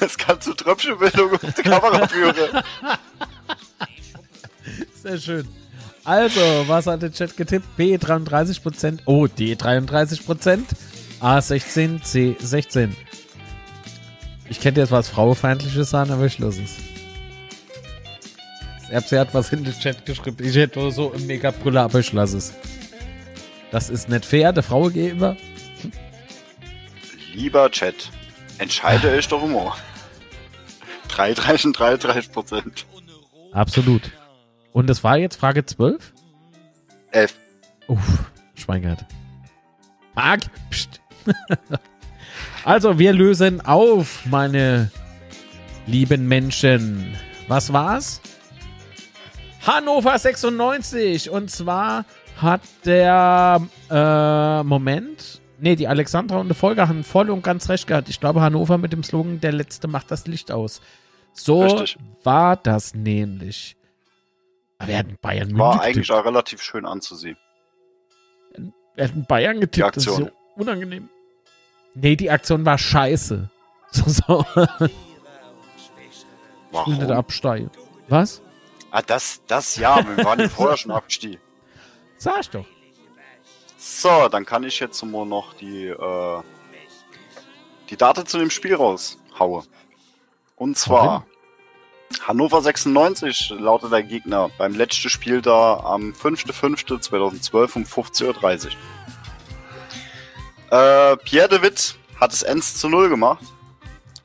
Das 0.00 0.16
kannst 0.16 0.46
du 0.46 0.54
Tröpfchenbildung 0.54 1.32
auf 1.32 1.40
die 1.40 1.62
Kamera 1.62 2.06
führen. 2.06 2.62
sehr 5.02 5.18
schön. 5.18 5.48
Also, 6.04 6.40
was 6.66 6.86
hat 6.86 7.02
der 7.02 7.12
Chat 7.12 7.36
getippt? 7.36 7.76
B 7.76 7.96
33%. 7.96 9.00
Oh, 9.06 9.26
D 9.26 9.54
33%. 9.54 10.60
A 11.18 11.40
16, 11.40 12.02
C 12.02 12.36
16. 12.38 12.96
Ich 14.48 14.60
könnte 14.60 14.80
jetzt 14.80 14.92
was 14.92 15.08
Frauenfeindliches 15.08 15.90
sagen, 15.90 16.12
aber 16.12 16.26
ich 16.26 16.38
lasse 16.38 16.62
es. 16.62 16.95
Erbse 18.90 19.18
hat 19.20 19.34
was 19.34 19.52
in 19.52 19.64
den 19.64 19.78
Chat 19.78 20.06
geschrieben. 20.06 20.36
Ich 20.40 20.54
hätte 20.56 20.90
so 20.90 21.12
im 21.12 21.26
Mega-Brüller, 21.26 21.82
aber 21.82 22.00
ich 22.00 22.12
lasse 22.12 22.38
es. 22.38 22.54
Das 23.70 23.90
ist 23.90 24.08
nicht 24.08 24.24
fair, 24.24 24.52
der 24.52 24.62
Frau 24.62 24.88
gegenüber. 24.88 25.36
Lieber 27.34 27.70
Chat, 27.70 28.10
entscheide 28.58 29.18
ich 29.18 29.28
doch 29.28 29.42
immer. 29.42 29.76
33 31.08 31.66
und 31.66 31.78
33 31.78 32.32
Prozent. 32.32 32.86
Absolut. 33.52 34.02
Und 34.72 34.88
das 34.88 35.02
war 35.02 35.16
jetzt 35.18 35.36
Frage 35.36 35.64
12? 35.64 36.12
Elf. 37.10 37.34
Uff, 37.88 38.30
Schwein 38.54 38.82
gehabt. 38.82 39.04
Fuck. 40.14 40.50
Psst. 40.70 41.00
also, 42.64 42.98
wir 42.98 43.12
lösen 43.12 43.60
auf, 43.60 44.26
meine 44.26 44.90
lieben 45.86 46.26
Menschen. 46.28 47.14
Was 47.48 47.72
war's? 47.72 48.20
Hannover 49.66 50.18
96. 50.18 51.30
Und 51.30 51.50
zwar 51.50 52.04
hat 52.40 52.60
der 52.84 53.60
äh, 53.90 54.62
Moment. 54.62 55.40
Nee, 55.58 55.74
die 55.76 55.88
Alexandra 55.88 56.36
und 56.38 56.48
die 56.48 56.54
Folge 56.54 56.86
haben 56.86 57.02
voll 57.02 57.30
und 57.30 57.42
ganz 57.42 57.68
recht 57.68 57.86
gehabt. 57.86 58.08
Ich 58.08 58.20
glaube, 58.20 58.42
Hannover 58.42 58.76
mit 58.78 58.92
dem 58.92 59.02
Slogan, 59.02 59.40
der 59.40 59.52
Letzte 59.52 59.88
macht 59.88 60.10
das 60.10 60.26
Licht 60.26 60.52
aus. 60.52 60.80
So 61.32 61.62
Richtig. 61.62 61.96
war 62.24 62.56
das 62.56 62.94
nämlich. 62.94 63.76
Aber 64.78 64.88
wir 64.88 64.98
hatten 64.98 65.16
Bayern 65.22 65.48
München 65.48 65.58
War 65.58 65.72
getippt. 65.78 65.86
eigentlich 65.96 66.12
auch 66.12 66.24
relativ 66.24 66.62
schön 66.62 66.84
anzusehen. 66.84 67.38
Wir 68.94 69.04
hatten 69.04 69.24
Bayern 69.26 69.60
getippt. 69.60 69.76
Die 69.76 69.80
Das 69.80 69.96
ist 69.96 70.08
Aktion. 70.08 70.30
so 70.56 70.60
unangenehm. 70.62 71.08
Nee, 71.94 72.16
die 72.16 72.30
Aktion 72.30 72.64
war 72.64 72.78
scheiße. 72.78 73.50
So, 73.92 74.02
so. 74.10 74.44
Ich 74.54 74.56
will 74.80 74.88
nicht 74.88 76.26
Warum? 76.72 77.10
absteigen. 77.12 77.70
Was? 78.08 78.42
Ah, 78.90 79.02
das, 79.02 79.42
das 79.46 79.76
ja, 79.76 80.06
wir 80.06 80.24
waren 80.24 80.40
ja 80.40 80.48
vorher 80.48 80.76
schon 80.76 80.92
abgestiegen. 80.92 81.40
Sag 82.18 82.40
ich 82.40 82.50
doch. 82.50 82.64
So, 83.76 84.28
dann 84.28 84.46
kann 84.46 84.64
ich 84.64 84.80
jetzt 84.80 85.02
mal 85.04 85.26
noch 85.26 85.54
die, 85.54 85.86
äh, 85.86 86.42
die 87.90 87.96
Daten 87.96 88.26
zu 88.26 88.38
dem 88.38 88.50
Spiel 88.50 88.74
raushauen. 88.74 89.66
Und 90.56 90.78
zwar 90.78 91.26
Hannover 92.26 92.62
96 92.62 93.50
lautet 93.58 93.92
der 93.92 94.02
Gegner 94.02 94.50
beim 94.58 94.74
letzten 94.74 95.10
Spiel 95.10 95.42
da 95.42 95.80
am 95.80 96.12
5.5.2012 96.12 97.76
um 97.76 97.82
15.30 97.84 98.68
Uhr. 100.70 100.78
Äh, 100.78 101.16
Pierre 101.18 101.48
de 101.48 101.62
Witt 101.62 101.96
hat 102.20 102.32
es 102.32 102.42
1 102.44 102.76
zu 102.76 102.88
0 102.88 103.08
gemacht. 103.08 103.44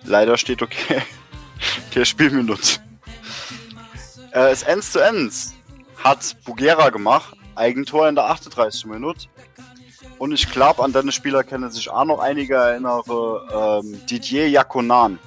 Leider 0.03 0.37
steht 0.37 0.61
okay. 0.61 1.01
Der 1.95 2.05
Spielminute. 2.05 2.79
Äh, 4.31 4.49
das 4.49 4.63
1 4.63 4.91
zu 4.91 5.03
1 5.03 5.53
hat 6.03 6.35
Bugera 6.45 6.89
gemacht. 6.89 7.35
Eigentor 7.55 8.07
in 8.07 8.15
der 8.15 8.25
38. 8.25 8.85
Minute. 8.85 9.27
Und 10.17 10.31
ich 10.31 10.49
glaube, 10.49 10.83
an 10.83 10.93
deine 10.93 11.11
Spieler 11.11 11.43
kennen 11.43 11.69
sich 11.71 11.89
auch 11.89 12.05
noch 12.05 12.19
einige 12.19 12.55
erinnern. 12.55 13.01
Ähm, 13.53 14.05
Didier 14.05 14.49
Jakonan. 14.49 15.19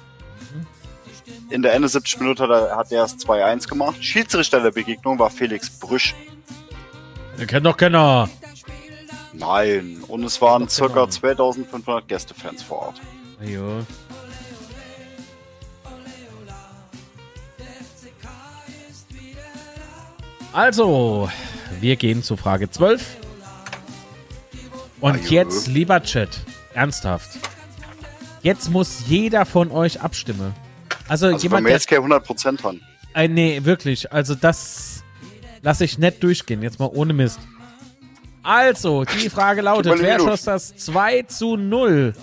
In 1.49 1.61
der 1.61 1.73
71. 1.73 2.19
Minute 2.19 2.43
hat 2.43 2.49
er, 2.49 2.75
hat 2.75 2.91
er 2.91 3.01
das 3.03 3.17
2-1 3.17 3.67
gemacht. 3.67 4.03
Schiedsrichter 4.03 4.61
der 4.61 4.71
Begegnung 4.71 5.19
war 5.19 5.29
Felix 5.29 5.69
Brüsch. 5.69 6.15
Wir 7.37 7.45
kennen 7.45 7.65
doch 7.65 7.77
keiner. 7.77 8.29
Nein. 9.33 10.03
Und 10.07 10.23
es 10.23 10.41
waren 10.41 10.67
genau. 10.67 11.07
2500 11.07 12.07
Gästefans 12.07 12.63
vor 12.63 12.87
Ort. 12.87 13.01
Jo. 13.41 13.81
Also, 20.55 21.29
wir 21.81 21.97
gehen 21.97 22.23
zu 22.23 22.37
Frage 22.37 22.71
12. 22.71 23.17
Und 25.01 25.15
Ajo. 25.15 25.23
jetzt, 25.27 25.67
lieber 25.67 26.01
Chat, 26.01 26.29
ernsthaft. 26.73 27.37
Jetzt 28.41 28.69
muss 28.69 29.03
jeder 29.05 29.45
von 29.45 29.69
euch 29.69 29.99
abstimmen. 29.99 30.53
Also, 31.09 31.27
Also 31.27 31.39
jemand, 31.43 31.65
wir 31.65 31.71
der 31.71 31.75
jetzt 31.75 31.89
keine 31.89 32.05
100% 32.05 32.63
haben. 32.63 32.81
Äh, 33.13 33.27
nee, 33.27 33.59
wirklich. 33.65 34.13
Also 34.13 34.33
das 34.33 35.03
lasse 35.61 35.83
ich 35.83 35.97
nicht 35.97 36.23
durchgehen. 36.23 36.61
Jetzt 36.61 36.79
mal 36.79 36.89
ohne 36.93 37.11
Mist. 37.11 37.39
Also, 38.41 39.03
die 39.03 39.29
Frage 39.29 39.61
lautet, 39.61 39.99
wer 39.99 40.19
schoss 40.21 40.43
das 40.43 40.73
2 40.77 41.23
zu 41.23 41.57
0 41.57 42.13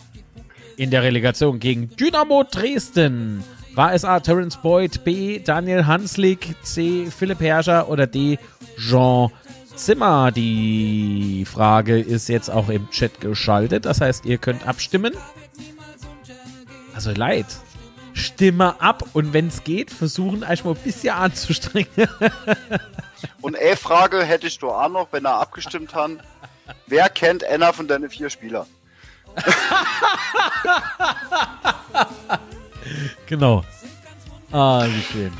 in 0.79 0.91
der 0.91 1.03
Relegation 1.03 1.59
gegen 1.59 1.95
Dynamo 1.97 2.45
Dresden? 2.51 3.45
War 3.75 3.95
es 3.95 4.05
A. 4.05 4.21
Terence 4.21 4.59
Boyd, 4.59 5.03
B. 5.03 5.39
Daniel 5.39 5.87
Hanslik, 5.87 6.55
C. 6.63 7.11
Philipp 7.11 7.41
Herrscher 7.41 7.89
oder 7.89 8.07
D. 8.07 8.39
Jean 8.79 9.31
Zimmer? 9.75 10.31
Die 10.31 11.47
Frage 11.51 11.99
ist 11.99 12.29
jetzt 12.29 12.51
auch 12.51 12.69
im 12.69 12.91
Chat 12.91 13.19
geschaltet. 13.21 13.87
Das 13.87 14.03
heißt, 14.03 14.27
ihr 14.27 14.37
könnt 14.37 14.69
abstimmen. 14.69 15.15
Also 16.95 17.13
leid. 17.13 17.47
Stimme 18.13 18.79
ab 18.79 19.05
und 19.15 19.33
wenn 19.33 19.49
es 19.49 19.65
geht, 19.65 19.91
versuchen 19.91 20.45
euch 20.45 20.65
mal 20.65 20.75
ein 20.75 20.83
bisschen 20.83 21.15
anzustrengen. 21.15 21.89
Und 23.41 23.57
eine 23.57 23.77
Frage 23.77 24.23
hätte 24.23 24.49
ich 24.49 24.59
doch 24.59 24.75
auch 24.75 24.89
noch, 24.89 25.09
wenn 25.13 25.25
er 25.25 25.41
abgestimmt 25.41 25.95
hat. 25.95 26.11
Wer 26.87 27.09
kennt 27.09 27.43
einer 27.43 27.73
von 27.73 27.89
deinen 27.89 28.11
vier 28.11 28.29
Spielern? 28.29 28.67
Genau. 33.27 33.65
Ah, 34.51 34.87
wie 34.87 35.03
schön. 35.03 35.33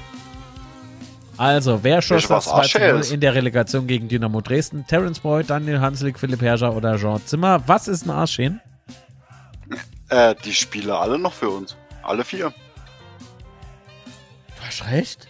Also, 1.37 1.83
wer 1.83 2.01
schoss 2.01 2.29
das 2.29 2.45
2 2.45 2.63
zu 2.63 2.79
0 2.79 2.87
Arschels? 2.87 3.11
in 3.11 3.21
der 3.21 3.35
Relegation 3.35 3.87
gegen 3.87 4.09
Dynamo 4.09 4.41
Dresden? 4.41 4.87
Terence 4.87 5.21
Boyd, 5.21 5.51
Daniel 5.51 5.81
Hanslik, 5.81 6.19
Philipp 6.19 6.41
Herrscher 6.41 6.75
oder 6.75 6.97
Jean 6.97 7.25
Zimmer? 7.27 7.63
Was 7.67 7.89
ist 7.89 8.07
ein 8.07 8.11
Arschchen? 8.11 8.61
Äh, 10.09 10.35
die 10.45 10.55
Spieler 10.55 11.01
alle 11.01 11.19
noch 11.19 11.33
für 11.33 11.49
uns. 11.49 11.77
Alle 12.03 12.25
vier. 12.25 12.51
Du 14.57 14.67
hast 14.67 14.85
recht. 14.87 15.27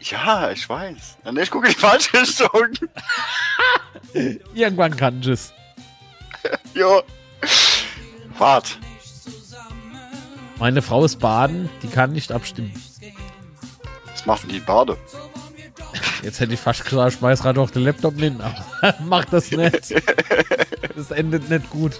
Ja, 0.00 0.50
ich 0.50 0.68
weiß. 0.68 1.18
Nee, 1.30 1.42
ich 1.42 1.50
gucke 1.50 1.66
in 1.68 1.74
die 1.74 1.78
falsche 1.78 2.20
Richtung. 2.20 2.72
Irgendwann 4.54 4.96
kann 4.96 5.20
ich 5.20 5.28
es. 5.28 5.52
jo. 6.74 7.02
Wart. 8.38 8.78
Meine 10.60 10.82
Frau 10.82 11.04
ist 11.06 11.18
baden, 11.20 11.70
die 11.82 11.88
kann 11.88 12.12
nicht 12.12 12.30
abstimmen. 12.32 12.72
Was 14.12 14.26
macht 14.26 14.42
denn 14.42 14.50
die 14.50 14.60
Bade? 14.60 14.98
Jetzt 16.22 16.38
hätte 16.38 16.52
ich 16.52 16.60
fast 16.60 16.84
gesagt, 16.84 17.14
schmeiß 17.14 17.40
gerade 17.40 17.62
auf 17.62 17.70
den 17.70 17.82
Laptop 17.82 18.14
hin, 18.20 18.42
aber 18.42 18.94
mach 19.04 19.24
das 19.24 19.50
nicht. 19.50 19.94
Das 20.94 21.10
endet 21.12 21.48
nicht 21.48 21.70
gut. 21.70 21.98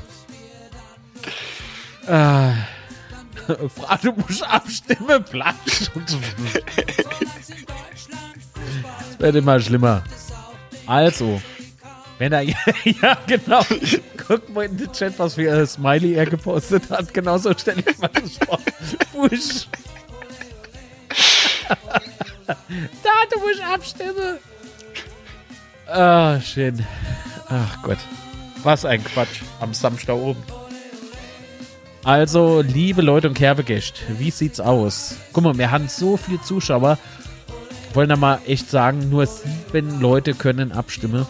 Ah. 2.07 2.53
Fra, 3.75 3.97
du 3.97 4.13
musst 4.13 4.43
abstimmen, 4.43 5.25
platsch. 5.25 5.91
Das 9.07 9.19
wird 9.19 9.37
immer 9.37 9.59
schlimmer. 9.59 10.05
Also, 10.87 11.41
wenn 12.21 12.33
er, 12.33 12.43
ja 12.85 13.17
genau, 13.27 13.63
guck 14.29 14.49
mal 14.51 14.67
in 14.67 14.77
den 14.77 14.93
Chat, 14.93 15.19
was 15.19 15.35
für 15.37 15.51
ein 15.51 15.67
Smiley 15.67 16.13
er 16.13 16.27
gepostet 16.27 16.91
hat. 16.91 17.15
Genauso 17.15 17.55
stelle 17.57 17.83
ich 17.85 17.99
mir 17.99 18.11
das 18.11 18.37
vor. 18.37 18.59
Wusch. 19.15 19.67
da, 22.47 23.11
du 23.33 23.41
musst 23.41 23.63
abstimmen. 23.63 24.37
Ah, 25.87 26.39
schön. 26.43 26.85
Ach 27.49 27.83
Gott. 27.83 27.99
Was 28.65 28.85
ein 28.85 29.03
Quatsch 29.03 29.41
am 29.59 29.73
Samstag 29.73 30.17
oben. 30.17 30.43
Also, 32.05 32.61
liebe 32.61 33.01
Leute 33.01 33.29
und 33.29 33.35
Kerbegäste, 33.35 34.03
wie 34.19 34.31
sieht's 34.31 34.61
aus? 34.61 35.17
Guck 35.33 35.45
mal, 35.45 35.57
wir 35.57 35.71
haben 35.71 35.89
so 35.89 36.19
viele 36.19 36.43
Zuschauer. 36.43 36.99
Wollen 37.95 38.11
da 38.11 38.17
mal 38.17 38.41
echt 38.47 38.69
sagen, 38.69 39.09
nur 39.09 39.27
sieben 39.27 40.01
Leute 40.03 40.35
können 40.35 40.71
abstimmen. 40.71 41.27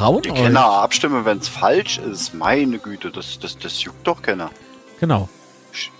Trauen 0.00 0.22
Die 0.22 0.30
euch. 0.30 0.38
Kenner 0.38 0.64
abstimmen, 0.64 1.26
wenn 1.26 1.36
es 1.38 1.48
falsch 1.48 1.98
ist. 1.98 2.32
Meine 2.32 2.78
Güte, 2.78 3.10
das, 3.10 3.38
das, 3.38 3.58
das 3.58 3.82
juckt 3.82 4.06
doch 4.06 4.22
keiner. 4.22 4.50
Genau. 4.98 5.28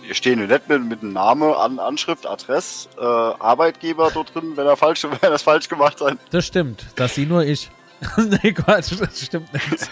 Hier 0.01 0.14
stehen 0.14 0.39
nicht 0.39 0.68
mit, 0.70 0.89
mit 0.89 1.02
Name, 1.02 1.55
An 1.59 1.78
Anschrift, 1.78 2.27
Adresse, 2.27 2.89
äh, 2.98 3.02
Arbeitgeber 3.05 4.10
dort 4.10 4.35
drin, 4.35 4.52
wenn 4.55 4.66
er 4.66 4.78
falsch, 4.78 5.05
wenn 5.20 5.31
das 5.31 5.43
falsch 5.43 5.68
gemacht 5.68 6.01
hat. 6.01 6.16
Das 6.31 6.47
stimmt. 6.47 6.86
Das 6.97 7.14
sie 7.14 7.27
nur 7.27 7.44
ich. 7.44 7.70
nee, 8.16 8.52
Quatsch, 8.55 8.98
das 8.98 9.20
stimmt 9.20 9.52
nicht. 9.52 9.90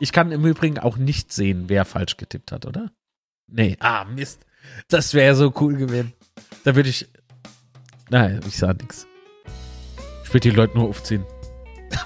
Ich 0.00 0.10
kann 0.10 0.32
im 0.32 0.44
Übrigen 0.44 0.80
auch 0.80 0.96
nicht 0.96 1.32
sehen, 1.32 1.68
wer 1.68 1.84
falsch 1.84 2.16
getippt 2.16 2.50
hat, 2.50 2.66
oder? 2.66 2.90
Nee. 3.46 3.76
Ah, 3.78 4.04
Mist. 4.04 4.44
Das 4.88 5.14
wäre 5.14 5.36
so 5.36 5.52
cool 5.60 5.76
gewesen. 5.76 6.12
Da 6.64 6.74
würde 6.74 6.88
ich. 6.88 7.08
Nein, 8.10 8.40
ich 8.48 8.56
sah 8.56 8.72
nichts. 8.72 9.06
Ich 10.24 10.30
würde 10.30 10.50
die 10.50 10.56
Leute 10.56 10.76
nur 10.76 10.88
aufziehen. 10.88 11.24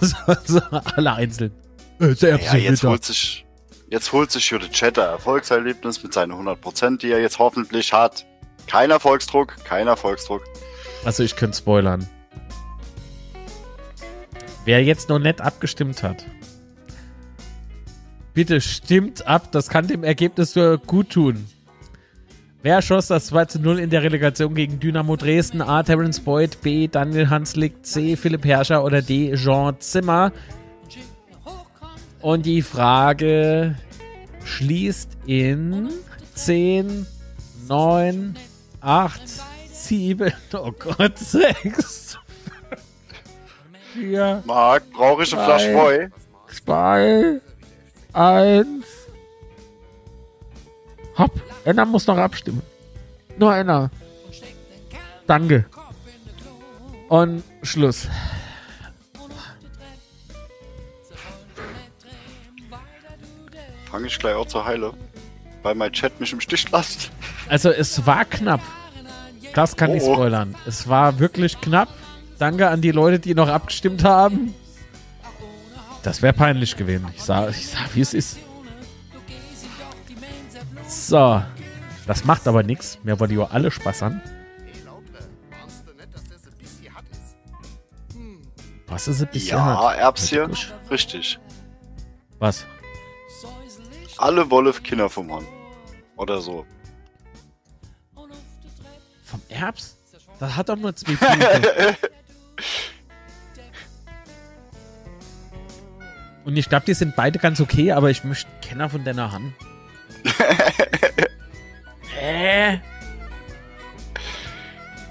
alle 0.97 1.13
einzeln. 1.15 1.53
Äh, 2.01 2.15
sehr 2.15 2.39
Ja, 2.39 2.57
jetzt 2.57 2.83
holt 2.83 3.05
sich, 3.05 3.45
jetzt 3.89 4.13
holt 4.13 4.31
sich 4.31 4.49
Judith 4.51 4.71
Chatter 4.71 5.05
Erfolgserlebnis 5.05 6.03
mit 6.03 6.13
seinen 6.13 6.33
100%, 6.33 6.99
die 6.99 7.11
er 7.11 7.21
jetzt 7.21 7.39
hoffentlich 7.39 7.93
hat. 7.93 8.27
Kein 8.67 8.91
Erfolgsdruck, 8.91 9.57
kein 9.65 9.87
Erfolgsdruck. 9.87 10.43
Also 11.05 11.23
ich 11.23 11.37
könnte 11.37 11.57
spoilern. 11.57 12.09
Wer 14.65 14.83
jetzt 14.83 15.09
noch 15.09 15.21
nicht 15.21 15.41
abgestimmt 15.41 16.03
hat, 16.03 16.27
bitte 18.35 18.61
stimmt 18.61 19.27
ab, 19.27 19.53
das 19.53 19.69
kann 19.69 19.87
dem 19.87 20.03
Ergebnis 20.03 20.57
nur 20.57 20.79
gut 20.79 21.11
tun. 21.11 21.47
Wer 22.67 22.83
schoss 22.83 23.07
das 23.07 23.27
2 23.27 23.45
zu 23.45 23.61
0 23.61 23.79
in 23.79 23.91
der 23.91 24.03
Relegation 24.03 24.53
gegen 24.53 24.81
Dynamo 24.81 25.15
Dresden? 25.15 25.63
A. 25.63 25.85
Terence 25.85 26.19
Boyd, 26.19 26.61
B. 26.63 26.89
Daniel 26.89 27.31
Hanslick, 27.31 27.87
C. 27.87 28.17
Philipp 28.17 28.45
Herrscher 28.45 28.83
oder 28.83 29.03
D. 29.03 29.37
Jean 29.37 29.79
Zimmer? 29.79 30.33
Und 32.21 32.45
die 32.45 32.63
Frage 32.63 33.77
schließt 34.45 35.17
in 35.27 35.91
10, 36.35 37.07
9, 37.69 38.35
8, 38.81 39.23
7, 39.71 40.33
oh 40.55 40.73
Gott, 40.77 41.19
6, 41.21 42.19
4, 43.95 44.43
Marc, 44.45 44.91
brauche 44.91 45.23
ich 45.23 45.33
eine. 45.33 45.45
Flasche 45.45 45.73
Boy? 45.73 46.09
2, 46.49 47.41
1. 48.13 48.96
Hopp, 51.19 51.33
einer 51.65 51.85
muss 51.85 52.07
noch 52.07 52.19
abstimmen. 52.19 52.63
Nur 53.39 53.53
einer. 53.53 53.91
Danke. 55.27 55.65
Und 57.09 57.43
Schluss. 57.63 58.09
Fange 63.91 64.07
ich 64.07 64.19
gleich 64.19 64.35
auch 64.35 64.47
zur 64.47 64.65
Heile. 64.65 64.93
Weil 65.63 65.75
mein 65.75 65.93
Chat 65.93 66.21
mich 66.21 66.33
im 66.33 66.41
Stich 66.41 66.71
lässt. 66.71 67.11
Also 67.49 67.71
es 67.71 68.07
war 68.07 68.25
knapp. 68.25 68.61
Das 69.55 69.77
kann 69.77 69.95
ich 69.95 70.03
Oh, 70.03 70.11
oh. 70.11 70.15
spoilern. 70.15 70.55
Es 70.67 70.89
war 70.89 71.19
wirklich 71.19 71.61
knapp. 71.61 71.89
Danke 72.39 72.69
an 72.69 72.83
die 72.83 72.91
Leute, 72.91 73.19
die 73.19 73.35
noch 73.35 73.49
abgestimmt 73.49 74.05
haben. 74.05 74.55
Das 76.03 76.21
wäre 76.23 76.35
peinlich 76.35 76.77
gewesen. 76.77 77.09
Ich 77.17 77.23
sag, 77.23 77.51
ich 77.51 77.67
sag, 77.69 77.95
wie 77.95 78.01
es 78.03 78.15
ist. 78.15 78.39
So. 80.89 81.43
Das 82.07 82.25
macht 82.25 82.47
aber 82.47 82.63
nichts. 82.63 82.99
Mir 83.03 83.19
wollen 83.19 83.37
ja 83.37 83.45
alle 83.51 83.71
Spaß 83.71 84.03
an. 84.05 84.23
Was 88.87 89.09
ist 89.09 89.21
ein 89.21 89.29
bisschen 89.29 89.59
Ja, 89.59 89.65
hart? 89.65 89.99
Erbs 89.99 90.29
hier. 90.29 90.47
Gusch. 90.47 90.73
Richtig. 90.91 91.39
Was? 92.39 92.65
Alle 94.19 94.51
Wolle 94.51 94.73
Kinder 94.73 95.11
vom 95.11 95.27
Mann. 95.27 95.45
Oder 96.17 96.41
so. 96.41 96.65
Vom 99.25 99.43
Erbs? 99.49 99.97
Das 100.39 100.57
hat 100.57 100.69
doch 100.69 100.77
nur 100.77 100.95
zwei 100.95 101.15
Punkte. 101.17 101.97
Und 106.45 106.57
ich 106.57 106.69
glaube, 106.69 106.87
die 106.87 106.95
sind 106.95 107.17
beide 107.17 107.41
ganz 107.41 107.61
okay, 107.61 107.91
aber 107.91 108.09
ich 108.11 108.23
möchte 108.23 108.49
Kenner 108.63 108.89
von 108.89 109.03
deiner 109.03 109.33
Hand. 109.33 109.53
Hä? 112.19 112.81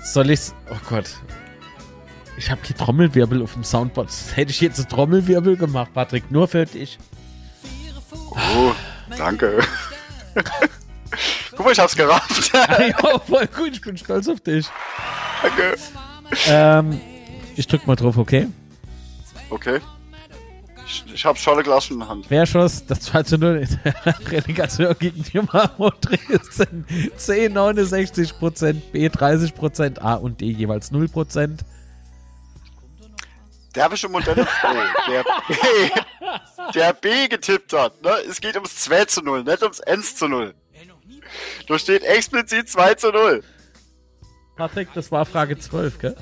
Soll 0.03 0.29
ich's? 0.29 0.53
Oh 0.69 0.77
Gott. 0.89 1.09
Ich 2.37 2.51
habe 2.51 2.61
die 2.67 2.73
Trommelwirbel 2.73 3.41
auf 3.41 3.53
dem 3.53 3.63
Soundboard. 3.63 4.09
Das 4.09 4.35
hätte 4.35 4.51
ich 4.51 4.61
jetzt 4.61 4.79
einen 4.79 4.89
Trommelwirbel 4.89 5.55
gemacht, 5.57 5.93
Patrick. 5.93 6.29
Nur 6.31 6.47
für 6.47 6.65
dich. 6.65 6.97
Oh, 8.11 8.73
danke. 9.17 9.63
Guck 11.51 11.65
mal, 11.65 11.71
ich 11.71 11.79
hab's 11.79 11.95
gerafft. 11.95 12.51
ja, 12.53 13.19
voll 13.19 13.47
gut. 13.47 13.71
Ich 13.73 13.81
bin 13.81 13.97
stolz 13.97 14.27
auf 14.27 14.41
dich. 14.41 14.67
danke. 15.41 15.75
Ähm, 16.47 16.99
ich 17.55 17.67
drück 17.67 17.87
mal 17.87 17.95
drauf, 17.95 18.17
okay? 18.17 18.47
Okay. 19.49 19.79
Ich, 20.95 21.13
ich 21.13 21.25
hab 21.25 21.37
schon 21.37 21.57
ein 21.57 21.63
Glas 21.63 21.89
in 21.89 21.99
der 21.99 22.07
Hand. 22.07 22.25
Wer 22.29 22.45
schoss 22.45 22.85
das 22.85 23.01
2 23.01 23.23
zu 23.23 23.37
0 23.37 23.57
in 23.57 23.79
der 23.83 24.15
Relegation 24.31 24.95
gegen 24.97 25.23
Dynamo 25.23 25.91
Dresden? 26.01 26.85
C 27.17 27.47
69%, 27.47 28.81
B 28.91 29.07
30%, 29.07 29.99
A 29.99 30.13
und 30.15 30.39
D 30.39 30.45
jeweils 30.45 30.91
0%. 30.91 31.59
Der 33.75 33.83
habe 33.83 33.95
ich 33.95 34.01
schon 34.01 34.11
Modelle 34.11 34.45
Frau, 34.61 34.73
der 35.09 35.23
B, 35.23 35.89
der 36.73 36.93
B 36.93 37.27
getippt 37.27 37.73
hat. 37.73 38.01
Ne? 38.01 38.11
Es 38.29 38.39
geht 38.39 38.55
ums 38.55 38.77
2 38.77 39.05
zu 39.05 39.21
0, 39.21 39.43
nicht 39.43 39.63
ums 39.63 39.81
1 39.81 40.15
zu 40.15 40.27
0. 40.29 40.53
Da 41.67 41.79
steht 41.79 42.03
explizit 42.03 42.69
2 42.69 42.93
zu 42.95 43.11
0. 43.11 43.43
Patrick, 44.55 44.87
das 44.93 45.11
war 45.11 45.25
Frage 45.25 45.59
12, 45.59 45.99
gell? 45.99 46.15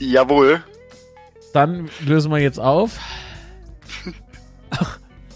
Jawohl. 0.00 0.64
Dann 1.52 1.90
lösen 2.00 2.30
wir 2.30 2.38
jetzt 2.38 2.58
auf. 2.58 2.98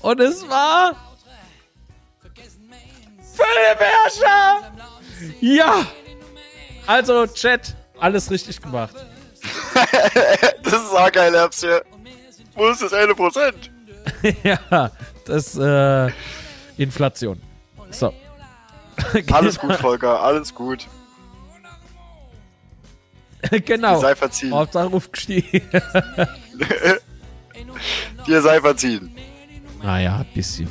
Und 0.02 0.20
es 0.20 0.48
war. 0.48 0.94
Philipp 3.34 3.80
Herrscher! 3.80 4.72
Ja! 5.40 5.86
Also, 6.86 7.26
Chat, 7.26 7.76
alles 7.98 8.30
richtig 8.30 8.60
gemacht. 8.60 8.94
Das 10.62 10.72
ist 10.72 10.90
auch 10.90 11.12
geil, 11.12 11.32
Herbst 11.32 11.60
hier. 11.60 11.82
Wo 12.54 12.68
ist 12.68 12.82
das 12.82 12.92
eine 12.92 13.14
Prozent? 13.14 13.70
ja, 14.42 14.90
das, 15.24 15.56
äh, 15.56 16.10
Inflation. 16.76 17.40
So. 17.90 18.12
Alles 19.32 19.58
gut, 19.60 19.74
Volker, 19.76 20.20
alles 20.20 20.54
gut. 20.54 20.86
genau. 23.64 24.00
Sei 24.00 24.14
verziehen. 24.14 24.52
Hauptsache 24.52 24.92
aufgestiegen. 24.92 25.62
Dir 28.26 28.42
sei 28.42 28.60
verziehen. 28.60 29.14
naja, 29.82 30.18
ein 30.18 30.26
bisschen. 30.34 30.68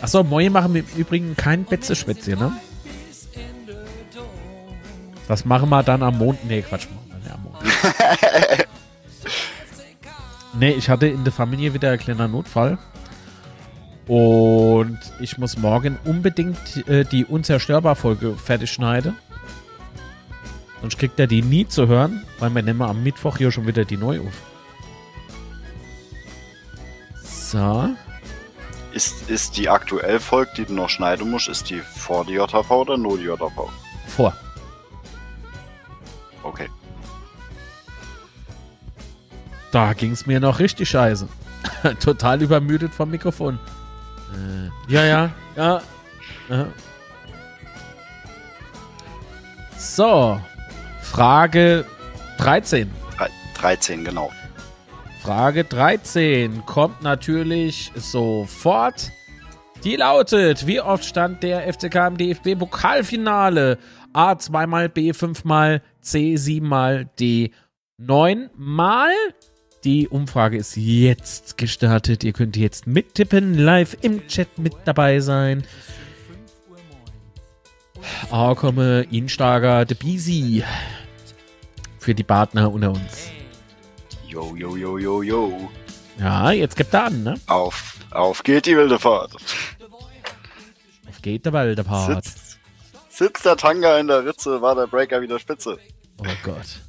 Achso, 0.00 0.22
Moje 0.22 0.50
machen 0.50 0.74
wir 0.74 0.82
im 0.82 1.00
Übrigen 1.00 1.34
kein 1.36 1.64
Betzeschwätzchen, 1.64 2.38
ne? 2.38 2.52
Das 5.28 5.46
machen 5.46 5.70
wir 5.70 5.82
dann 5.82 6.02
am 6.02 6.18
Montag. 6.18 6.44
Nee, 6.44 6.60
Quatsch. 6.62 6.86
machen 6.90 7.08
wir 7.08 7.16
nicht 7.18 7.32
am 7.32 7.42
Montag. 7.42 8.68
nee, 10.58 10.72
ich 10.72 10.90
hatte 10.90 11.06
in 11.06 11.24
der 11.24 11.32
Familie 11.32 11.72
wieder 11.72 11.90
ein 11.90 11.98
kleiner 11.98 12.28
Notfall. 12.28 12.76
Und 14.06 14.98
ich 15.20 15.38
muss 15.38 15.56
morgen 15.56 15.98
unbedingt 16.04 16.86
äh, 16.86 17.04
die 17.04 17.24
Unzerstörbar-Folge 17.24 18.36
fertig 18.36 18.70
schneiden. 18.70 19.16
Sonst 20.84 20.98
kriegt 20.98 21.18
er 21.18 21.26
die 21.26 21.40
nie 21.40 21.66
zu 21.66 21.88
hören, 21.88 22.26
weil 22.38 22.54
wir 22.54 22.60
nehmen 22.60 22.82
am 22.82 23.02
Mittwoch 23.02 23.38
hier 23.38 23.50
schon 23.50 23.66
wieder 23.66 23.86
die 23.86 23.96
neu 23.96 24.20
auf. 24.20 24.42
So. 27.22 27.88
Ist, 28.92 29.30
ist 29.30 29.56
die 29.56 29.70
aktuell 29.70 30.20
Folge, 30.20 30.50
die 30.58 30.66
du 30.66 30.74
noch 30.74 30.90
schneiden 30.90 31.30
musst, 31.30 31.48
ist 31.48 31.70
die 31.70 31.80
vor 31.80 32.26
die 32.26 32.34
JV 32.34 32.70
oder 32.70 32.98
nur 32.98 33.16
die 33.16 33.24
JV? 33.24 33.70
Vor. 34.08 34.36
Okay. 36.42 36.68
Da 39.72 39.94
ging 39.94 40.12
es 40.12 40.26
mir 40.26 40.38
noch 40.38 40.58
richtig 40.58 40.90
scheiße. 40.90 41.26
Total 41.98 42.42
übermüdet 42.42 42.92
vom 42.92 43.08
Mikrofon. 43.08 43.58
Äh, 44.34 44.92
ja, 44.92 45.06
ja, 45.06 45.30
ja. 45.56 45.82
Aha. 46.50 46.66
So. 49.78 50.38
Frage 51.04 51.84
13. 52.38 52.90
Drei- 53.16 53.30
13, 53.54 54.04
genau. 54.04 54.30
Frage 55.22 55.64
13 55.64 56.64
kommt 56.66 57.02
natürlich 57.02 57.92
sofort. 57.94 59.10
Die 59.84 59.96
lautet, 59.96 60.66
wie 60.66 60.80
oft 60.80 61.04
stand 61.04 61.42
der 61.42 61.70
FCK 61.72 61.94
im 62.08 62.16
DFB-Pokalfinale? 62.16 63.78
A 64.12 64.38
zweimal, 64.38 64.88
B 64.88 65.12
fünfmal, 65.12 65.82
C 66.00 66.36
siebenmal, 66.36 67.08
D 67.20 67.50
neunmal? 67.98 69.10
Die 69.84 70.08
Umfrage 70.08 70.56
ist 70.56 70.76
jetzt 70.76 71.58
gestartet. 71.58 72.24
Ihr 72.24 72.32
könnt 72.32 72.56
jetzt 72.56 72.86
mittippen, 72.86 73.54
live 73.58 73.96
im 74.00 74.26
Chat 74.28 74.58
mit 74.58 74.72
dabei 74.86 75.20
sein. 75.20 75.62
A 78.30 78.54
komme 78.54 79.06
Instager 79.10 79.84
de 79.84 79.96
Bisi 79.96 80.64
für 81.98 82.14
die 82.14 82.24
Partner 82.24 82.70
unter 82.70 82.90
uns. 82.90 83.30
Yo, 84.28 84.54
yo, 84.56 84.76
yo, 84.76 84.98
yo, 84.98 85.22
yo. 85.22 85.70
Ja, 86.18 86.50
jetzt 86.52 86.76
gibt 86.76 86.94
er 86.94 87.04
an, 87.04 87.22
ne? 87.22 87.34
Auf, 87.46 87.94
auf 88.10 88.42
geht 88.42 88.66
die 88.66 88.76
wilde 88.76 88.98
Fahrt. 88.98 89.34
Auf 89.34 91.22
geht 91.22 91.44
der 91.46 91.52
Waldepart. 91.52 92.24
Sitzt, 92.24 92.58
sitzt 93.08 93.44
der 93.44 93.56
Tanga 93.56 93.98
in 93.98 94.08
der 94.08 94.24
Ritze, 94.24 94.60
war 94.60 94.74
der 94.74 94.86
Breaker 94.86 95.20
wieder 95.20 95.38
spitze. 95.38 95.78
Oh 96.18 96.24
Gott. 96.42 96.80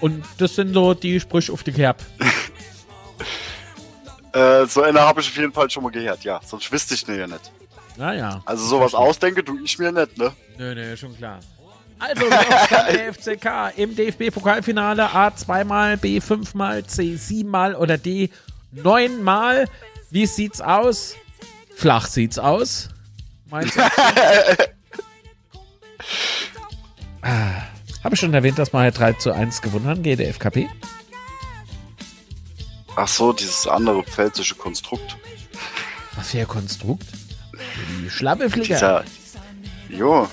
Und 0.00 0.24
das 0.38 0.54
sind 0.54 0.74
so 0.74 0.94
die 0.94 1.18
Sprüche 1.18 1.52
auf 1.52 1.62
die 1.62 1.72
Kerb. 1.72 2.02
Äh, 4.30 4.66
so 4.66 4.82
eine 4.82 5.00
habe 5.00 5.22
ich 5.22 5.28
auf 5.28 5.36
jeden 5.36 5.54
Fall 5.54 5.70
schon 5.70 5.82
mal 5.82 5.90
gehört, 5.90 6.22
ja. 6.22 6.38
Sonst 6.44 6.70
wüsste 6.70 6.94
ich 6.94 7.08
ne 7.08 7.18
ja 7.18 7.26
nicht. 7.26 7.50
Naja. 7.98 8.40
Also 8.44 8.64
sowas 8.64 8.94
ausdenke, 8.94 9.44
tu 9.44 9.58
ich 9.62 9.78
mir 9.78 9.90
nicht, 9.92 10.16
ne? 10.16 10.32
Nö, 10.56 10.74
nö, 10.74 10.96
schon 10.96 11.16
klar. 11.16 11.40
Also, 11.98 12.28
der 12.28 13.12
FCK 13.12 13.76
im 13.76 13.96
DFB-Pokalfinale? 13.96 15.12
A 15.12 15.34
zweimal, 15.34 15.96
B 15.96 16.20
fünfmal, 16.20 16.86
C 16.86 17.16
siebenmal 17.16 17.74
oder 17.74 17.98
D 17.98 18.30
neunmal? 18.70 19.66
Wie 20.10 20.26
sieht's 20.26 20.60
aus? 20.60 21.16
Flach 21.74 22.06
sieht's 22.06 22.38
aus. 22.38 22.88
Meinst 23.50 23.76
du? 23.76 23.82
ah, 27.22 27.62
Habe 28.04 28.14
ich 28.14 28.20
schon 28.20 28.32
erwähnt, 28.32 28.58
dass 28.60 28.72
wir 28.72 28.78
halt 28.78 28.96
3 28.96 29.14
zu 29.14 29.32
1 29.32 29.60
gewonnen 29.60 29.86
haben 29.86 30.04
gegen 30.04 30.18
der 30.18 30.28
FKP? 30.32 30.68
Ach 32.94 33.08
so, 33.08 33.32
dieses 33.32 33.66
andere 33.66 34.04
pfälzische 34.04 34.54
Konstrukt. 34.54 35.16
Was 36.14 36.30
für 36.30 36.38
ein 36.38 36.48
Konstrukt? 36.48 37.06
Die 38.04 38.10
Schlammeflieger. 38.10 38.74
Dieser, 38.74 39.04
jo, 39.88 40.28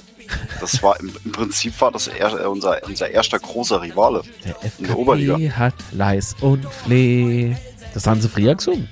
das 0.59 0.81
war 0.81 0.99
im, 0.99 1.13
im 1.23 1.31
Prinzip 1.31 1.79
war 1.81 1.91
das 1.91 2.07
er, 2.07 2.33
äh, 2.41 2.45
unser, 2.45 2.83
unser 2.83 3.09
erster 3.09 3.39
großer 3.39 3.81
Rivale. 3.81 4.23
Der 4.43 4.55
in 4.79 4.87
der 4.87 4.97
Oberliga. 4.97 5.35
FKP 5.35 5.51
hat 5.51 5.73
Leis 5.91 6.35
und 6.41 6.65
Fleh. 6.71 7.55
Das 7.93 8.07
haben 8.07 8.21
sie 8.21 8.29
früher 8.29 8.55
gesungen. 8.55 8.89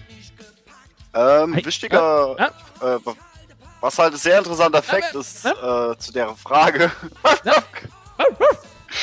Ähm, 1.16 1.54
Hey, 1.54 1.66
wichtiger, 1.66 2.36
ja, 2.40 2.96
äh, 2.96 3.00
was 3.82 4.00
halt 4.00 4.14
ein 4.14 4.18
sehr 4.20 4.40
interessanter 4.40 4.82
Fakt 4.82 5.14
ist 5.14 5.46
äh, 5.46 5.98
zu 5.98 6.12
der 6.14 6.30
Frage. 6.36 6.92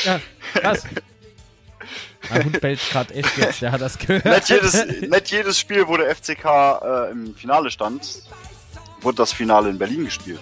Ja, 0.04 0.20
was? 0.62 0.84
Mein 2.30 2.44
Hund 2.44 2.60
bellt 2.60 2.80
gerade 2.90 3.14
echt 3.14 3.36
jetzt, 3.38 3.60
der 3.62 3.72
hat 3.72 3.80
das 3.80 3.98
gehört. 3.98 4.24
nicht, 4.24 4.48
jedes, 4.48 4.86
nicht 4.86 5.30
jedes 5.30 5.58
Spiel, 5.58 5.86
wo 5.88 5.96
der 5.96 6.14
FCK 6.14 6.44
äh, 6.44 7.10
im 7.10 7.34
Finale 7.34 7.70
stand, 7.70 8.22
wurde 9.00 9.16
das 9.16 9.32
Finale 9.32 9.70
in 9.70 9.78
Berlin 9.78 10.04
gespielt. 10.04 10.40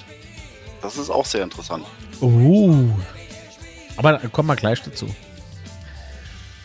Das 0.83 0.97
ist 0.97 1.11
auch 1.11 1.27
sehr 1.27 1.43
interessant. 1.43 1.85
Uh. 2.21 2.91
Aber 3.97 4.13
da 4.13 4.29
kommen 4.29 4.49
wir 4.49 4.57
gleich 4.57 4.83
dazu. 4.83 5.09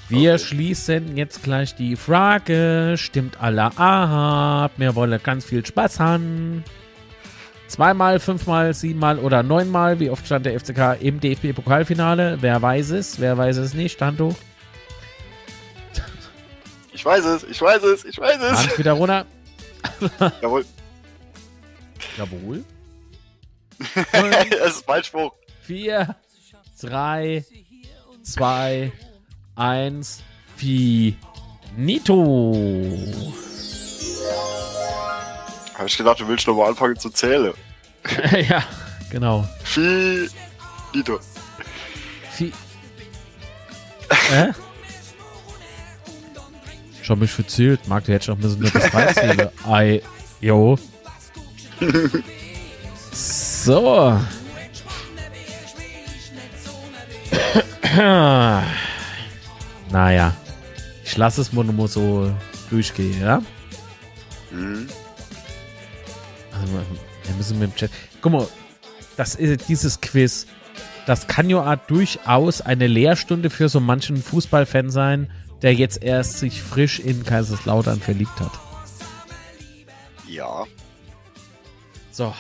Wir 0.10 0.38
schließen 0.38 1.18
jetzt 1.18 1.44
gleich 1.44 1.76
die 1.76 1.96
Frage. 1.96 2.96
Stimmt 2.98 3.42
alle 3.42 3.76
ab? 3.78 4.72
Wir 4.78 4.96
wollen 4.96 5.20
ganz 5.24 5.46
viel 5.46 5.66
Spaß 5.66 6.00
haben. 6.00 6.64
Zweimal, 7.68 8.20
fünfmal, 8.20 8.74
siebenmal 8.76 9.18
oder 9.18 9.42
neunmal. 9.42 10.00
Wie 10.00 10.12
oft 10.12 10.26
stand 10.26 10.46
der 10.46 10.60
FCK 10.60 11.02
im 11.02 11.20
DFB-Pokalfinale? 11.20 12.38
Wer 12.42 12.62
weiß 12.62 12.92
es? 12.92 13.20
Wer 13.20 13.36
weiß 13.38 13.58
es 13.58 13.74
nicht? 13.74 13.94
Stand 13.94 14.20
du? 14.20 14.36
Ich 16.92 17.04
weiß 17.04 17.26
es, 17.26 17.44
ich 17.44 17.60
weiß 17.60 17.82
es, 17.84 18.06
ich 18.06 18.20
weiß 18.20 18.38
es. 18.40 18.60
Hand 18.60 18.78
wieder 18.78 18.94
runter. 18.94 19.26
Jawohl, 20.42 20.66
Jawohl. 22.18 22.64
das 23.96 24.76
ist 24.76 24.86
Ballspruch. 24.86 25.34
4, 25.64 26.16
3, 26.82 27.46
2, 28.24 28.92
1, 29.56 30.24
Finito. 30.58 32.54
Habe 35.76 35.88
ich 35.88 35.98
gedacht, 35.98 36.20
du 36.20 36.28
willst 36.28 36.48
noch 36.48 36.56
mal 36.56 36.70
anfangen 36.70 36.98
zu 36.98 37.10
zählen. 37.10 37.54
ja, 38.50 38.64
genau. 39.10 39.48
Finito. 39.64 41.20
Fi 42.32 42.52
Hä? 44.30 44.52
Schon 47.02 47.20
mich 47.20 47.32
verzählt. 47.32 47.88
Marc, 47.88 48.06
du 48.06 48.14
hättest 48.14 48.30
noch 48.30 48.38
ein 48.38 48.42
bisschen 48.42 48.62
nur 48.62 48.72
bis 48.72 48.92
drei 48.92 49.14
zählen. 49.14 49.50
Ei, 49.66 50.02
jo. 50.40 50.78
So. 53.12 54.20
naja. 59.92 60.36
Ich 61.04 61.18
lasse 61.18 61.42
es 61.42 61.54
nur 61.54 61.88
so 61.88 62.34
durchgehen, 62.70 63.22
ja? 63.22 63.42
Mhm. 64.52 64.88
Also, 66.52 66.74
wir 66.74 67.36
müssen 67.36 67.60
mit 67.60 67.72
dem 67.72 67.76
Chat. 67.76 67.92
Guck 68.22 68.32
mal, 68.32 68.48
das 69.18 69.36
ist 69.36 69.70
dieses 69.70 70.02
Quiz. 70.02 70.48
Das 71.06 71.28
kann 71.28 71.50
ja 71.50 71.76
durchaus 71.76 72.62
eine 72.62 72.88
Lehrstunde 72.88 73.50
für 73.50 73.70
so 73.70 73.80
manchen 73.80 74.18
Fußballfan 74.18 74.90
sein, 74.90 75.30
der 75.62 75.74
jetzt 75.74 76.02
erst 76.02 76.40
sich 76.40 76.62
frisch 76.62 77.00
in 77.00 77.24
Kaiserslautern 77.24 78.00
verliebt 78.00 78.40
hat. 78.40 78.52
Ja. 80.28 80.66
So, 82.14 82.34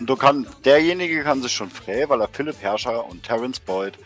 Und 0.00 0.10
du 0.10 0.16
kann, 0.16 0.46
derjenige 0.64 1.22
kann 1.22 1.40
sich 1.42 1.52
schon 1.52 1.70
frei, 1.70 2.04
weil 2.08 2.20
er 2.20 2.28
Philipp 2.28 2.56
Herrscher 2.60 3.06
und 3.06 3.22
Terence 3.22 3.60
Boyd 3.60 3.96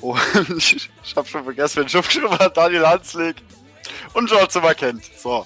und 0.00 0.18
ich, 0.56 0.90
habe 1.16 1.28
schon 1.28 1.44
vergessen, 1.44 1.80
wen 1.80 1.86
ich 1.86 1.96
aufgeschrieben 1.96 2.30
habe, 2.30 2.50
Daniel 2.54 2.86
Hanslik 2.86 3.36
und 4.14 4.28
George 4.28 4.48
Zimmer 4.48 4.74
kennt. 4.74 5.04
So. 5.04 5.44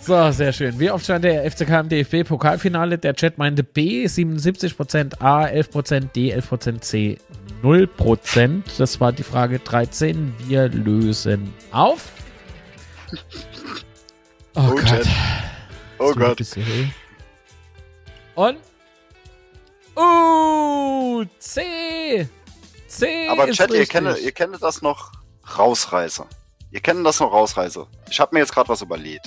so, 0.00 0.30
sehr 0.30 0.52
schön. 0.52 0.78
Wie 0.78 0.90
oft 0.90 1.04
stand 1.04 1.24
der 1.24 1.50
FCK 1.50 1.68
im 1.80 1.88
DFB-Pokalfinale? 1.88 2.98
Der 2.98 3.14
Chat 3.14 3.38
meinte 3.38 3.64
B 3.64 4.06
77%, 4.06 5.20
A 5.20 5.44
11%, 5.46 6.12
D 6.14 6.34
11%, 6.34 6.80
C 6.80 7.18
0%. 7.62 8.62
Das 8.78 9.00
war 9.00 9.12
die 9.12 9.22
Frage 9.22 9.58
13. 9.58 10.34
Wir 10.46 10.68
lösen 10.68 11.52
auf. 11.72 12.10
Oh, 14.54 14.68
Oh, 14.68 14.70
Gott. 14.74 14.84
Chat. 14.86 15.06
Oh 15.98 16.12
So, 16.12 16.18
Gott. 16.20 16.40
Und. 18.36 18.58
Uh, 19.96 21.24
C. 21.38 22.28
C. 22.86 23.28
Aber 23.28 23.50
Chat, 23.50 23.70
ihr 23.72 23.86
kennt, 23.86 24.18
ihr 24.20 24.32
kennt 24.32 24.62
das 24.62 24.82
noch 24.82 25.12
Rausreißer. 25.58 26.26
Ihr 26.70 26.80
kennt 26.80 27.04
das 27.04 27.18
noch 27.18 27.32
Rausreißer. 27.32 27.86
Ich 28.10 28.20
habe 28.20 28.34
mir 28.34 28.40
jetzt 28.40 28.52
gerade 28.52 28.68
was 28.68 28.82
überlegt. 28.82 29.26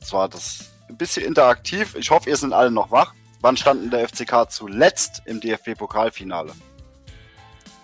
Und 0.00 0.06
zwar 0.06 0.28
das 0.28 0.70
ein 0.88 0.96
bisschen 0.96 1.24
interaktiv. 1.26 1.96
Ich 1.96 2.10
hoffe, 2.10 2.30
ihr 2.30 2.36
sind 2.36 2.52
alle 2.52 2.70
noch 2.70 2.90
wach. 2.90 3.12
Wann 3.40 3.56
standen 3.56 3.90
der 3.90 4.08
FCK 4.08 4.48
zuletzt 4.48 5.22
im 5.26 5.40
DFB-Pokalfinale? 5.40 6.52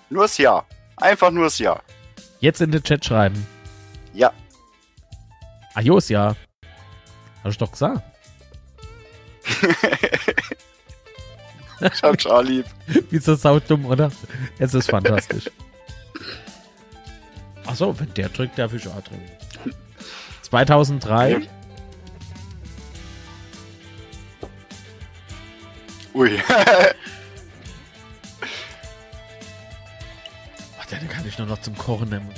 Nur 0.09 0.23
das 0.23 0.39
Jahr. 0.39 0.67
Einfach 0.97 1.31
nur 1.31 1.45
das 1.45 1.59
Jahr. 1.59 1.83
Jetzt 2.39 2.61
in 2.61 2.71
den 2.71 2.83
Chat 2.83 3.05
schreiben. 3.05 3.47
Ja. 4.15 4.33
Ajos, 5.75 6.09
ja. 6.09 6.37
Hab 7.43 7.51
ich 7.51 7.59
doch 7.59 7.73
gesagt. 7.73 8.10
Ich 11.81 12.03
hab 12.03 12.19
Charlie 12.19 12.57
lieb. 12.57 12.67
Wie 13.11 13.19
so 13.19 13.35
saudumm, 13.35 13.87
oder? 13.87 14.13
Es 14.59 14.75
ist 14.75 14.91
fantastisch. 14.91 15.51
Achso, 17.65 17.99
wenn 17.99 18.13
der 18.15 18.29
drückt, 18.29 18.59
darf 18.59 18.75
ich 18.75 18.87
auch 18.87 19.01
drücken. 19.03 19.31
2003. 20.43 21.49
Ui. 26.13 26.43
Ach, 30.79 30.87
den 30.87 31.09
kann 31.09 31.27
ich 31.27 31.39
nur 31.39 31.47
noch 31.47 31.61
zum 31.61 31.77
Kochen 31.79 32.11
nehmen. 32.11 32.29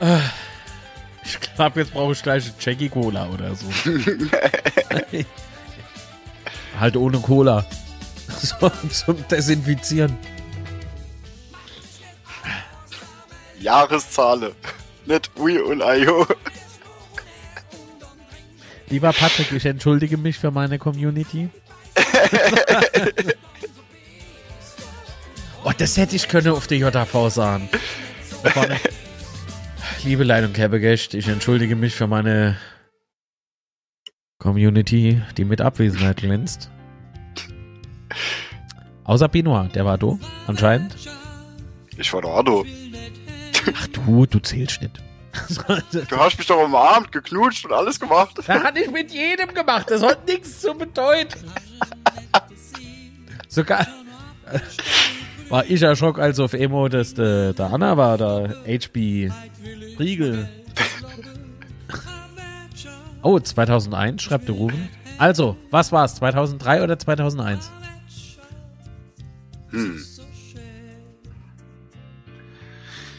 Äh, 0.00 0.18
Ich 1.28 1.38
glaube, 1.54 1.80
jetzt 1.80 1.92
brauche 1.92 2.12
ich 2.12 2.22
gleich 2.22 2.44
eine 2.44 2.54
Jackie 2.58 2.88
Cola 2.88 3.28
oder 3.28 3.54
so. 3.54 3.66
halt 6.80 6.96
ohne 6.96 7.18
Cola. 7.18 7.64
So, 8.40 8.70
zum 8.90 9.26
Desinfizieren. 9.26 10.16
Jahreszahle. 13.58 14.54
Nicht 15.06 15.30
Ui 15.38 15.58
und 15.58 15.82
Ayo. 15.82 16.26
Lieber 18.90 19.12
Patrick, 19.14 19.50
ich 19.52 19.64
entschuldige 19.64 20.18
mich 20.18 20.38
für 20.38 20.50
meine 20.50 20.78
Community. 20.78 21.48
oh, 25.64 25.72
das 25.76 25.96
hätte 25.96 26.14
ich 26.16 26.28
können 26.28 26.52
auf 26.52 26.66
der 26.66 26.78
JV 26.78 27.30
sagen. 27.30 27.70
Da. 30.08 30.10
Liebe 30.10 30.24
Leitung 30.24 30.54
Kerbegest, 30.54 31.12
ich 31.12 31.28
entschuldige 31.28 31.76
mich 31.76 31.94
für 31.94 32.06
meine 32.06 32.56
Community, 34.38 35.20
die 35.36 35.44
mit 35.44 35.60
Abwesenheit 35.60 36.16
glänzt. 36.18 36.70
Außer 39.04 39.28
Benoit, 39.28 39.74
der 39.74 39.84
war 39.84 39.98
du, 39.98 40.18
anscheinend. 40.46 40.96
Ich 41.98 42.10
war 42.12 42.22
da, 42.22 42.42
du. 42.42 42.64
Ach 43.74 43.86
du, 43.88 44.24
du 44.24 44.38
zählst 44.38 44.80
nicht. 44.80 44.98
Du 46.08 46.16
hast 46.16 46.38
mich 46.38 46.46
doch 46.46 46.64
umarmt, 46.64 47.12
geknutscht 47.12 47.66
und 47.66 47.72
alles 47.72 48.00
gemacht. 48.00 48.38
Das 48.38 48.48
hat 48.48 48.78
ich 48.78 48.90
mit 48.90 49.12
jedem 49.12 49.52
gemacht. 49.52 49.90
Das 49.90 50.02
hat 50.02 50.26
nichts 50.26 50.60
zu 50.60 50.74
bedeuten. 50.74 51.52
Sogar 53.46 53.86
war 55.48 55.64
ich 55.66 55.80
ja 55.80 55.96
Schock, 55.96 56.18
als 56.18 56.40
auf 56.40 56.52
Emo, 56.52 56.88
dass 56.88 57.14
der, 57.14 57.52
der 57.52 57.72
Anna 57.72 57.96
war, 57.96 58.18
der 58.18 58.56
HB 58.66 59.30
Riegel. 59.98 60.48
Oh, 63.20 63.40
2001, 63.40 64.22
schreibt 64.22 64.46
der 64.46 64.54
Ruben. 64.54 64.88
Also, 65.18 65.56
was 65.72 65.90
war's? 65.90 66.14
2003 66.14 66.84
oder 66.84 66.96
2001? 66.96 67.70
Hm. 69.70 70.04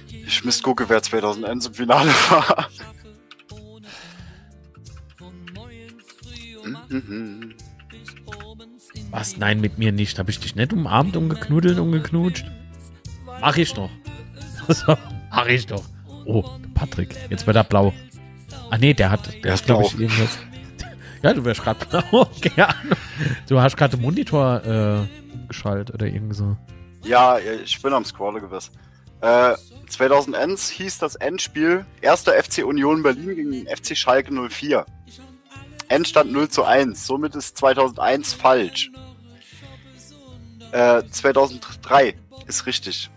Ich 0.07 0.45
müsste 0.45 0.63
gucken, 0.63 0.85
wer 0.87 1.03
2001 1.03 1.67
im 1.67 1.73
Finale 1.73 2.09
war. 2.29 2.69
Mhm. 6.87 7.53
Was? 9.11 9.37
Nein, 9.37 9.59
mit 9.61 9.77
mir 9.77 9.91
nicht. 9.91 10.19
Habe 10.19 10.29
ich 10.29 10.39
dich 10.39 10.55
nicht 10.55 10.73
umarmt, 10.73 11.15
umgeknuddelt, 11.15 11.79
umgeknutscht? 11.79 12.45
Mach 13.41 13.57
ich 13.57 13.73
doch. 13.73 13.89
Mach 15.31 15.45
ich 15.47 15.65
doch. 15.65 15.83
Oh, 16.25 16.43
Patrick, 16.75 17.15
jetzt 17.29 17.47
wird 17.47 17.55
er 17.55 17.63
blau. 17.63 17.93
Ah 18.69 18.77
nee, 18.77 18.93
der 18.93 19.09
hat, 19.09 19.43
der 19.43 19.55
ist 19.55 19.65
glaube 19.65 19.83
ich 19.85 19.95
blau. 19.95 20.01
irgendwas. 20.03 20.37
Ja, 21.21 21.33
du 21.33 21.43
wärst 21.43 21.61
gerade 21.61 21.85
blau. 21.85 22.29
Keine 22.41 22.69
Ahnung. 22.69 22.97
Du 23.49 23.59
hast 23.59 23.75
gerade 23.75 23.97
den 23.97 24.03
Monitor 24.03 24.63
äh, 24.63 25.33
umgeschaltet 25.33 25.93
oder 25.93 26.05
irgendwie 26.05 26.33
so. 26.33 26.55
Ja, 27.03 27.37
ich 27.39 27.81
bin 27.81 27.91
am 27.91 28.05
Scroller 28.05 28.39
gewesen. 28.39 28.71
Äh, 29.19 29.55
2001 29.89 30.69
hieß 30.69 30.99
das 30.99 31.15
Endspiel 31.15 31.85
1. 32.01 32.21
FC 32.23 32.63
Union 32.65 33.03
Berlin 33.03 33.35
gegen 33.35 33.51
den 33.51 33.67
FC 33.67 33.97
Schalke 33.97 34.31
04. 34.33 34.85
Endstand 35.89 36.31
0 36.31 36.47
zu 36.47 36.63
1. 36.63 37.05
Somit 37.05 37.35
ist 37.35 37.57
2001 37.57 38.33
falsch. 38.33 38.89
Äh, 40.71 41.03
2003 41.09 42.15
ist 42.47 42.65
richtig. 42.65 43.09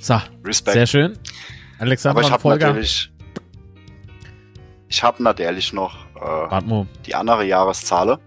So, 0.00 0.20
Respekt. 0.44 0.74
sehr 0.74 0.86
schön. 0.86 1.18
Alexander 1.78 2.18
Aber 2.18 2.26
ich 2.26 2.32
habe 2.32 2.48
natürlich. 2.48 3.12
Ich 4.88 5.02
habe 5.02 5.22
natürlich 5.22 5.72
noch 5.72 5.96
äh, 6.16 6.82
die 7.06 7.14
andere 7.14 7.44
Jahreszahl. 7.44 8.18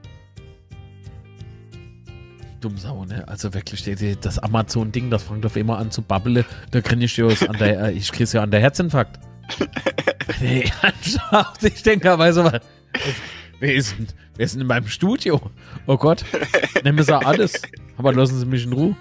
dumm 2.64 2.78
Sau, 2.78 3.06
ne? 3.06 3.28
Also 3.28 3.54
wirklich, 3.54 3.84
das 4.22 4.40
Amazon-Ding, 4.40 5.10
das 5.10 5.24
fängt 5.24 5.46
auf 5.46 5.56
immer 5.58 5.78
an 5.78 5.92
zu 5.92 6.02
babbeln. 6.02 6.46
Da 6.72 6.82
krieg 6.82 7.02
ich 7.02 7.18
ja 7.18 7.26
an 7.28 7.58
der, 7.58 7.88
äh, 7.88 7.92
ich 7.92 8.12
krieg's 8.12 8.34
ja 8.34 8.42
an 8.42 8.52
der 8.52 8.62
Herzinfarkt. 8.62 9.20
Nee, 10.42 10.70
ernsthaft, 10.82 11.64
ich 11.64 11.82
denke 11.84 12.12
aber 12.12 12.32
so, 12.34 12.44
was- 12.44 12.62
wer 13.60 13.74
ist, 13.76 13.98
denn, 13.98 14.08
wer 14.36 14.46
ist 14.46 14.54
denn 14.56 14.62
in 14.62 14.68
meinem 14.68 14.88
Studio? 14.88 15.40
Oh 15.88 15.98
Gott, 15.98 16.24
nehmen 16.84 17.04
Sie 17.04 17.16
alles, 17.16 17.62
aber 17.98 18.14
lassen 18.14 18.40
Sie 18.40 18.46
mich 18.46 18.66
in 18.66 18.74
Ruhe. 18.74 18.96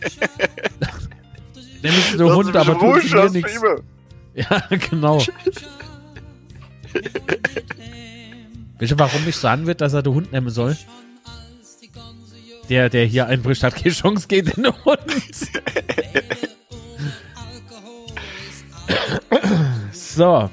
nehmen 1.82 1.96
Sie 2.10 2.16
den 2.18 2.34
Hund, 2.34 2.54
aber 2.56 2.78
tun 2.78 3.00
Sie 3.00 3.14
mir 3.14 3.30
nichts. 3.30 3.60
Ja, 4.34 4.62
genau. 4.90 5.22
Wisst 8.78 8.92
ihr, 8.92 8.98
warum 8.98 9.26
ich 9.26 9.36
sagen 9.36 9.66
wird, 9.66 9.80
dass 9.80 9.92
er 9.94 10.02
den 10.02 10.14
Hund 10.14 10.32
nehmen 10.32 10.50
soll? 10.50 10.76
Der, 12.68 12.90
der 12.90 13.06
hier 13.06 13.26
einbricht, 13.26 13.62
hat 13.62 13.76
keine 13.76 13.94
Chance 13.94 14.28
gegen 14.28 14.62
den 14.62 14.84
Hund. 14.84 15.00
so. 20.18 20.50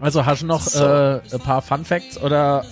Also 0.00 0.24
hast 0.26 0.42
du 0.42 0.46
noch 0.46 0.60
So. 0.60 0.84
äh, 0.84 1.20
ein 1.32 1.40
paar 1.40 1.62
Fun 1.62 1.84
Facts 1.84 2.18
oder 2.20 2.64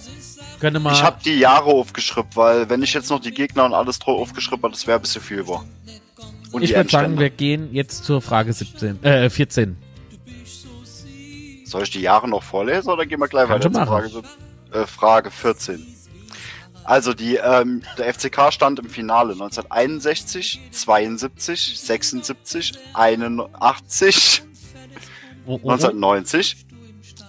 können 0.60 0.82
wir 0.82 0.92
Ich 0.92 1.02
habe 1.02 1.18
die 1.24 1.38
Jahre 1.38 1.70
aufgeschrieben, 1.70 2.30
weil 2.34 2.68
wenn 2.68 2.82
ich 2.82 2.92
jetzt 2.94 3.10
noch 3.10 3.20
die 3.20 3.32
Gegner 3.32 3.64
und 3.64 3.74
alles 3.74 3.98
drauf 3.98 4.20
aufgeschrieben 4.20 4.62
habe, 4.62 4.72
das 4.72 4.86
wäre 4.86 4.98
ein 4.98 5.02
bisschen 5.02 5.22
viel 5.22 5.38
über. 5.38 5.64
Und 6.52 6.62
Ich 6.62 6.74
würde 6.74 6.88
sagen, 6.90 7.18
wir 7.18 7.30
gehen 7.30 7.72
jetzt 7.72 8.04
zur 8.04 8.20
Frage 8.22 8.52
17, 8.52 9.02
äh, 9.02 9.28
14. 9.30 9.76
Soll 11.64 11.82
ich 11.82 11.90
die 11.90 12.02
Jahre 12.02 12.28
noch 12.28 12.42
vorlesen 12.42 12.90
oder 12.90 13.04
gehen 13.04 13.18
wir 13.18 13.26
gleich 13.26 13.48
Kannst 13.48 13.64
weiter 13.64 13.74
zur 13.74 13.86
Frage, 13.86 14.22
äh, 14.72 14.86
Frage 14.86 15.30
14? 15.30 15.84
Also 16.84 17.14
die, 17.14 17.36
ähm, 17.36 17.82
der 17.98 18.12
FCK 18.12 18.52
stand 18.52 18.78
im 18.78 18.90
Finale 18.90 19.32
1961, 19.32 20.60
72, 20.70 21.80
76, 21.80 22.72
81, 22.92 24.43
Oh, 25.46 25.54
oh, 25.54 25.60
oh. 25.62 25.70
1990, 25.70 26.66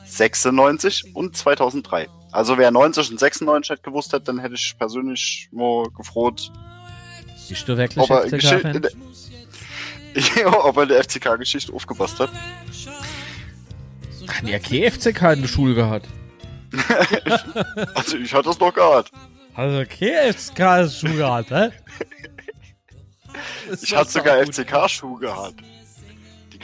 96 0.05 1.15
und 1.15 1.35
2003. 1.35 2.07
Also 2.31 2.57
wer 2.57 2.71
90 2.71 3.11
und 3.11 3.19
96 3.19 3.69
hätte 3.69 3.81
gewusst 3.81 4.11
hätte, 4.13 4.25
dann 4.25 4.39
hätte 4.39 4.55
ich 4.55 4.75
persönlich 4.77 5.47
nur 5.51 5.91
gefroht, 5.93 6.51
Bist 7.47 7.67
du 7.67 7.77
wirklich 7.77 8.03
ob 8.03 8.09
er, 8.09 8.27
FCK-Fan? 8.27 8.81
Ja, 10.37 10.63
ob 10.63 10.77
er 10.77 10.83
in 10.83 10.89
der 10.89 11.03
FCK-Geschichte 11.03 11.73
aufgepasst 11.73 12.19
hat. 12.19 12.29
Kann 14.27 14.47
ja 14.47 14.59
kein 14.59 14.89
FCK 14.91 15.33
in 15.33 15.41
der 15.41 15.47
Schule 15.47 15.75
gehabt. 15.75 16.07
Also 17.95 18.17
ich 18.17 18.33
hatte 18.33 18.49
das 18.49 18.59
noch 18.59 18.73
gehabt. 18.73 19.11
Also 19.53 19.83
kein 19.89 20.33
FCK 20.33 20.59
in 20.59 20.65
der 20.65 20.89
Schule 20.89 21.15
gehabt, 21.15 21.51
hä? 21.51 21.69
Ich 23.81 23.95
hatte 23.95 24.11
sogar 24.11 24.37
FCK-Schuhe 24.37 25.19
gehabt. 25.19 25.61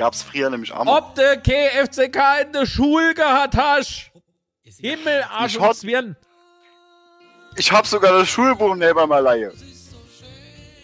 Gab's 0.02 0.24
früher 0.24 0.50
nämlich 0.50 0.74
am. 0.74 0.88
Ob 0.88 1.14
du 1.14 1.22
kein 1.44 1.86
FCK 1.88 2.18
in 2.48 2.54
der 2.54 2.66
Schule 2.66 3.14
gehabt 3.14 3.56
hast? 3.56 4.10
Himmel, 4.80 5.24
Arsch 5.32 5.54
Ich 5.54 5.60
und 5.60 5.66
hat- 5.68 5.76
Zwirn. 5.76 6.16
Ich 7.56 7.72
hab 7.72 7.86
sogar 7.86 8.12
das 8.14 8.28
Schulbuch 8.28 8.76
neben 8.76 9.10
Leihe. 9.10 9.54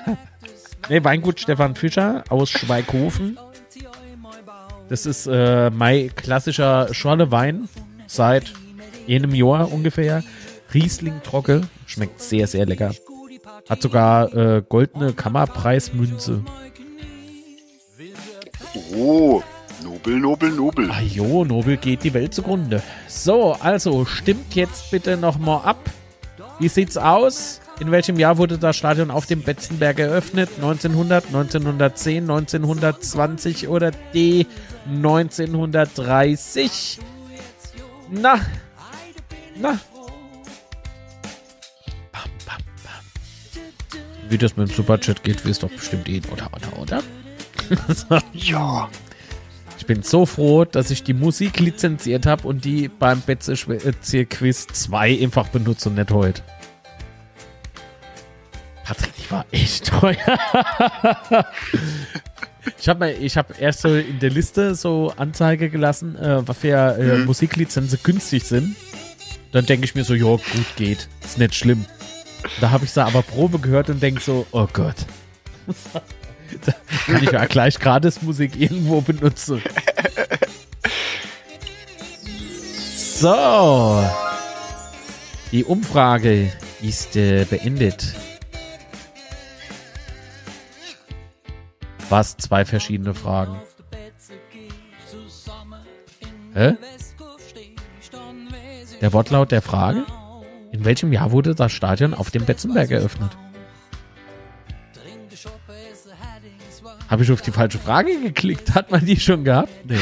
Nee, 0.89 1.03
Weingut 1.03 1.39
Stefan 1.39 1.75
Fischer 1.75 2.23
aus 2.29 2.49
Schweighofen. 2.49 3.37
Das 4.89 5.05
ist 5.05 5.27
äh, 5.27 5.69
mein 5.69 6.13
klassischer 6.15 6.93
Schorlewein 6.93 7.69
seit 8.07 8.53
jenem 9.07 9.33
Jahr 9.33 9.71
ungefähr. 9.71 10.23
Riesling 10.73 11.21
trocken. 11.23 11.69
Schmeckt 11.85 12.21
sehr, 12.21 12.47
sehr 12.47 12.65
lecker. 12.65 12.93
Hat 13.69 13.81
sogar 13.81 14.33
äh, 14.33 14.63
goldene 14.67 15.13
Kammerpreismünze. 15.13 16.43
Oh, 18.95 19.41
Nobel, 19.83 20.19
Nobel, 20.19 20.51
Nobel. 20.51 20.91
Ah 20.91 21.01
jo, 21.01 21.43
Nobel 21.43 21.77
geht 21.77 22.03
die 22.03 22.13
Welt 22.13 22.33
zugrunde. 22.33 22.81
So, 23.07 23.53
also 23.53 24.05
stimmt 24.05 24.55
jetzt 24.55 24.91
bitte 24.91 25.17
nochmal 25.17 25.65
ab. 25.65 25.77
Wie 26.59 26.69
sieht's 26.69 26.97
aus? 26.97 27.59
In 27.79 27.91
welchem 27.91 28.17
Jahr 28.17 28.37
wurde 28.37 28.57
das 28.57 28.77
Stadion 28.77 29.11
auf 29.11 29.25
dem 29.25 29.41
Betzenberg 29.41 29.99
eröffnet? 29.99 30.49
1900, 30.55 31.25
1910, 31.25 32.23
1920 32.23 33.67
oder 33.67 33.91
D 34.13 34.45
1930? 34.87 36.99
Na, 38.09 38.39
na. 39.59 39.79
Bam, 42.11 42.29
bam, 42.45 42.61
bam. 42.83 43.03
Wie 44.29 44.37
das 44.37 44.55
mit 44.55 44.69
dem 44.69 44.75
Superchat 44.75 45.23
geht, 45.23 45.43
wisst 45.45 45.63
doch 45.63 45.71
bestimmt 45.71 46.07
eh, 46.07 46.21
oder, 46.31 46.49
oder, 46.53 46.79
oder? 46.79 47.03
Ja. 48.33 48.89
Ich 49.83 49.87
bin 49.87 50.01
so 50.01 50.25
froh, 50.25 50.63
dass 50.63 50.91
ich 50.91 51.03
die 51.03 51.13
Musik 51.13 51.59
lizenziert 51.59 52.25
habe 52.25 52.47
und 52.47 52.63
die 52.63 52.87
beim 52.87 53.19
Betze 53.19 53.53
Quiz 53.53 54.65
2 54.67 55.19
einfach 55.21 55.49
benutze 55.49 55.89
und 55.89 55.95
nicht 55.95 56.09
heute. 56.09 56.41
Patrick, 58.85 59.11
die 59.17 59.29
war 59.29 59.45
echt 59.51 59.87
teuer. 59.99 60.15
ich 62.79 62.87
habe 62.87 63.11
ich 63.11 63.35
hab 63.35 63.59
erst 63.59 63.81
so 63.81 63.93
in 63.93 64.19
der 64.19 64.29
Liste 64.29 64.73
so 64.73 65.11
Anzeige 65.17 65.69
gelassen, 65.69 66.15
äh, 66.15 66.47
was 66.47 66.59
für 66.59 66.69
äh, 66.97 67.17
Mhm. 67.17 67.25
Musiklizenzen 67.25 67.99
günstig 68.03 68.45
sind. 68.45 68.77
Dann 69.51 69.65
denke 69.65 69.83
ich 69.83 69.95
mir 69.95 70.05
so, 70.05 70.13
ja, 70.13 70.23
gut 70.23 70.75
geht, 70.77 71.09
ist 71.25 71.37
nicht 71.39 71.55
schlimm. 71.55 71.83
Da 72.61 72.71
habe 72.71 72.85
ich 72.85 72.91
sie 72.91 73.03
aber 73.03 73.21
Probe 73.21 73.59
gehört 73.59 73.89
und 73.89 74.01
denke 74.01 74.21
so, 74.21 74.47
oh 74.51 74.65
Gott. 74.71 74.95
kann 77.05 77.23
ich 77.23 77.31
ja 77.31 77.45
gleich 77.45 77.79
gratis 77.79 78.21
Musik 78.21 78.59
irgendwo 78.59 79.01
benutzen. 79.01 79.61
So. 82.95 84.03
Die 85.51 85.63
Umfrage 85.63 86.51
ist 86.81 87.15
äh, 87.15 87.45
beendet. 87.45 88.15
Was? 92.09 92.35
Zwei 92.37 92.65
verschiedene 92.65 93.13
Fragen. 93.13 93.59
Hä? 96.53 96.75
Der 99.01 99.13
Wortlaut 99.13 99.51
der 99.51 99.61
Frage? 99.61 100.05
In 100.71 100.85
welchem 100.85 101.13
Jahr 101.13 101.31
wurde 101.31 101.55
das 101.55 101.71
Stadion 101.71 102.13
auf 102.13 102.31
dem 102.31 102.45
Betzenberg 102.45 102.91
eröffnet? 102.91 103.37
Habe 107.13 107.21
ich 107.21 107.31
auf 107.31 107.43
die 107.43 107.51
falsche 107.51 107.77
Frage 107.77 108.19
geklickt? 108.21 108.73
Hat 108.73 108.89
man 108.89 109.05
die 109.05 109.19
schon 109.19 109.43
gehabt? 109.43 109.69
Nee. 109.85 109.99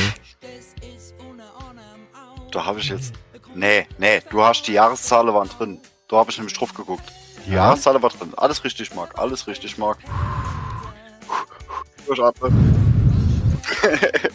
Da 2.54 2.66
habe 2.66 2.80
ich 2.80 2.88
jetzt. 2.88 3.14
Nee, 3.54 3.86
nee, 3.98 4.22
du 4.30 4.42
hast 4.42 4.66
die 4.66 4.72
Jahreszahlen 4.72 5.34
waren 5.34 5.50
drin. 5.50 5.80
Da 6.08 6.16
habe 6.16 6.32
ich 6.32 6.38
nämlich 6.38 6.58
drauf 6.58 6.74
geguckt. 6.74 7.04
Die 7.46 7.50
Ja? 7.50 7.66
Jahreszahlen 7.66 8.02
war 8.02 8.12
drin. 8.12 8.32
Alles 8.38 8.64
richtig, 8.64 8.96
Marc. 8.96 9.20
Alles 9.20 9.46
richtig, 9.46 9.78
Marc. 9.78 9.98
Durchatmen. 12.08 12.76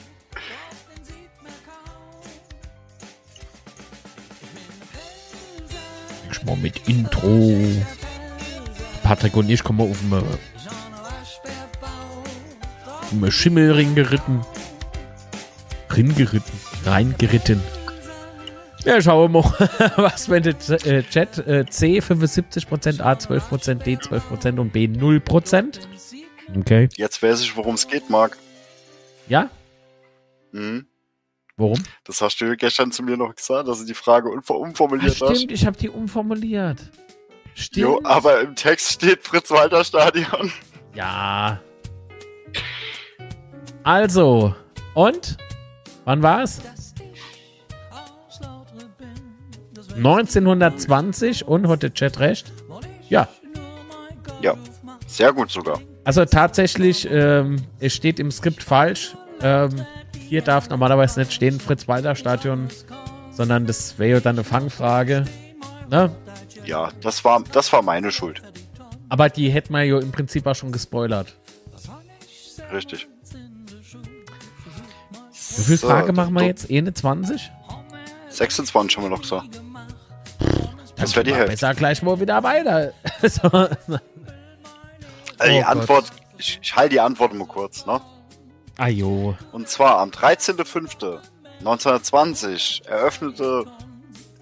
Ich 6.31 6.43
mal 6.45 6.57
mit 6.57 6.87
Intro. 6.89 7.57
Patrick 9.03 9.35
und 9.37 9.49
ich 9.49 9.65
kommen 9.65 9.81
auf 9.81 9.99
dem 9.99 10.23
Schimmelring 13.31 13.95
geritten. 13.95 14.45
Ringeritten. 15.95 16.53
Reingeritten. 16.85 17.63
Ja, 18.85 19.01
schauen 19.01 19.33
wir 19.33 19.41
mal, 19.43 19.53
was 19.97 20.29
wenn 20.29 20.43
der 20.45 20.55
äh, 20.87 21.03
Chat 21.03 21.39
äh, 21.47 21.67
C 21.67 21.99
75%, 21.99 23.01
A 23.03 23.13
12%, 23.13 23.75
D 23.83 23.97
12% 23.97 24.61
und 24.61 24.73
B 24.73 24.87
0%. 24.87 25.79
Okay. 26.57 26.89
Jetzt 26.95 27.23
weiß 27.23 27.41
ich, 27.41 27.57
worum 27.57 27.75
es 27.75 27.89
geht, 27.89 28.09
Marc. 28.11 28.37
Ja? 29.29 29.51
Mhm. 30.53 30.87
Worum? 31.57 31.83
Das 32.05 32.21
hast 32.21 32.41
du 32.41 32.57
gestern 32.57 32.93
zu 32.93 33.03
mir 33.03 33.17
noch 33.17 33.35
gesagt, 33.35 33.67
dass 33.67 33.81
du 33.81 33.87
die 33.87 33.95
Frage 33.95 34.29
unver 34.29 34.55
Ah, 34.55 34.59
umformuliert 34.59 35.21
hast. 35.21 35.37
stimmt, 35.37 35.51
ich 35.51 35.67
habe 35.67 35.77
die 35.77 35.89
umformuliert. 35.89 36.79
Stimmt. 37.55 37.83
Jo, 37.83 38.01
aber 38.05 38.43
im 38.43 38.55
Text 38.55 38.93
steht 38.93 39.25
Fritz-Walter-Stadion. 39.25 40.53
Ja. 40.95 41.61
Also, 43.87 44.53
Und? 44.95 45.37
Wann 46.07 46.21
war 46.21 46.43
es? 46.43 46.61
1920 49.95 51.47
und 51.47 51.69
hat 51.69 51.85
der 51.85 51.95
Chat 51.95 52.19
recht? 52.19 52.53
Ja. 53.09 53.29
Ja, 54.43 54.55
sehr 55.07 55.33
gut 55.33 55.53
sogar. 55.53 55.81
Also 56.03 56.25
tatsächlich, 56.25 57.09
ähm, 57.09 57.65
es 57.79 57.95
steht 57.95 58.19
im 58.19 58.33
Skript 58.33 58.65
falsch. 58.65 59.15
Ähm, 59.41 59.87
hier 60.19 60.43
darf 60.43 60.69
normalerweise 60.69 61.21
nicht 61.21 61.33
stehen 61.33 61.61
Fritz-Walter-Stadion, 61.61 62.67
sondern 63.31 63.67
das 63.67 64.01
wäre 64.01 64.15
ja 64.15 64.21
dann 64.21 64.35
eine 64.35 64.43
Fangfrage. 64.43 65.27
Ne? 65.89 66.11
Ja, 66.65 66.91
das 67.03 67.25
war, 67.25 67.45
das 67.53 67.73
war 67.73 67.83
meine 67.83 68.11
Schuld. 68.11 68.43
Aber 69.09 69.29
die 69.29 69.49
hätten 69.49 69.73
wir 69.73 69.85
ja 69.85 70.01
im 70.01 70.11
Prinzip 70.11 70.45
auch 70.49 70.57
schon 70.57 70.73
gespoilert. 70.73 71.37
Richtig. 72.73 73.07
Wie 75.57 75.63
viele 75.63 75.77
So, 75.79 75.89
Fragen 75.89 76.15
machen 76.15 76.35
wir 76.35 76.45
jetzt? 76.45 76.71
Eine 76.71 76.93
20? 76.95 77.51
26 78.29 78.97
haben 78.97 79.05
wir 79.05 79.11
noch 79.11 79.23
gesagt. 79.23 79.61
Das 80.97 81.15
wäre 81.15 81.25
die 81.25 81.35
Hälfte. 81.35 81.51
Besser 81.53 81.75
gleich 81.75 82.03
mal 82.03 82.19
wieder 82.21 82.43
weiter. 82.43 82.93
so. 83.23 83.43
Also 83.49 83.99
die 85.45 85.63
Oh. 85.63 85.67
Antwort, 85.67 86.07
ich, 86.39 86.59
ich 86.63 86.75
halte 86.77 86.91
die 86.95 87.01
Antwort 87.01 87.35
mal 87.35 87.47
kurz, 87.47 87.85
ne? 87.87 88.01
Ajo. 88.79 89.37
Und 89.53 89.69
zwar 89.69 89.99
am 89.99 90.11
13.05.1920 90.11 92.87
eröffnete 92.89 93.65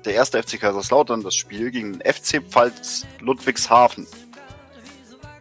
der 0.05 0.15
erste 0.15 0.43
FC 0.43 0.61
Kaiserslautern 0.61 1.23
das 1.23 1.35
Spiel 1.35 1.71
gegen 1.71 1.99
den 1.99 2.13
FC 2.13 2.43
Pfalz 2.43 3.07
Ludwigshafen. 3.21 4.07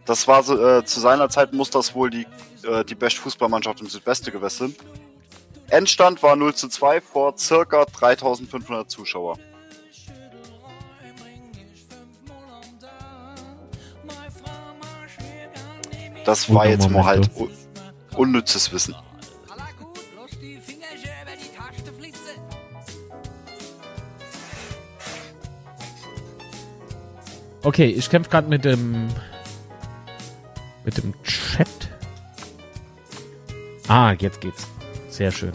Das 0.06 0.26
war 0.28 0.42
so, 0.42 0.58
äh, 0.62 0.84
zu 0.84 1.00
seiner 1.00 1.28
Zeit 1.28 1.52
muss 1.52 1.70
das 1.70 1.94
wohl 1.94 2.10
die, 2.10 2.26
äh, 2.66 2.84
die 2.84 2.94
beste 2.94 3.20
Fußballmannschaft 3.20 3.80
im 3.80 3.88
Südweste 3.88 4.30
gewesen. 4.32 4.74
Endstand 5.68 6.22
war 6.22 6.36
0 6.36 6.54
zu 6.54 6.68
2 6.68 7.00
vor 7.00 7.36
circa 7.36 7.84
3500 7.84 8.90
Zuschauer. 8.90 9.38
Das 16.24 16.52
war 16.52 16.66
jetzt 16.66 16.88
mal 16.88 17.04
halt 17.04 17.30
un 17.36 17.50
unnützes 18.16 18.72
Wissen. 18.72 18.94
Okay, 27.62 27.86
ich 27.86 28.10
kämpfe 28.10 28.30
gerade 28.30 28.48
mit 28.48 28.64
dem 28.64 29.08
mit 30.84 30.98
dem 30.98 31.14
Chat. 31.22 31.68
Ah, 33.88 34.12
jetzt 34.12 34.40
geht's. 34.40 34.66
Sehr 35.14 35.30
schön. 35.30 35.52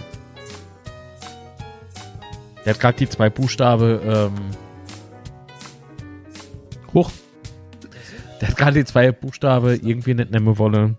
Der 2.64 2.74
hat 2.74 2.80
gerade 2.80 2.98
die 2.98 3.10
zwei 3.10 3.30
Buchstabe 3.30 4.32
ähm, 4.32 4.56
hoch. 6.94 7.12
Der 8.40 8.48
hat 8.48 8.56
gerade 8.56 8.80
die 8.80 8.86
zwei 8.86 9.12
Buchstabe 9.12 9.76
irgendwie 9.76 10.14
nicht 10.14 10.32
nehmen 10.32 10.58
wollen. 10.58 10.98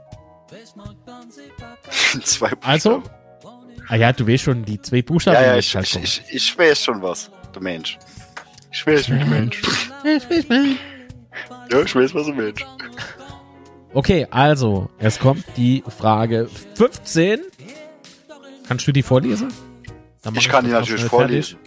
Zwei 2.22 2.50
Also? 2.60 2.98
Buchstaben. 2.98 3.16
Ah 3.88 3.96
ja, 3.96 4.12
du 4.12 4.26
weißt 4.26 4.44
schon, 4.44 4.62
die 4.62 4.78
zwei 4.82 5.00
Buchstaben. 5.00 5.36
Ja, 5.36 5.52
ja, 5.52 5.56
ich, 5.56 5.72
jetzt 5.72 5.88
ich, 5.88 5.94
halt 5.94 6.04
ich, 6.04 6.22
ich 6.34 6.58
weiß 6.58 6.84
schon 6.84 7.00
was, 7.00 7.30
du 7.52 7.60
Mensch. 7.60 7.98
Ich 8.70 8.86
weiß, 8.86 9.08
wie 9.08 9.14
ein 9.14 9.30
Mensch. 9.30 9.62
kommen. 10.48 10.78
Ja, 11.72 11.80
ich 11.80 11.94
weiß, 11.94 12.14
was 12.14 12.26
ein 12.26 12.36
Mensch. 12.36 12.62
Okay, 13.94 14.26
also, 14.30 14.90
es 14.98 15.18
kommt 15.18 15.44
die 15.56 15.82
Frage 15.88 16.48
15. 16.74 17.40
Kannst 18.70 18.86
du 18.86 18.92
die 18.92 19.02
vorlesen? 19.02 19.52
Ich 20.34 20.48
kann 20.48 20.64
die 20.64 20.70
natürlich 20.70 21.02
vorlesen. 21.02 21.58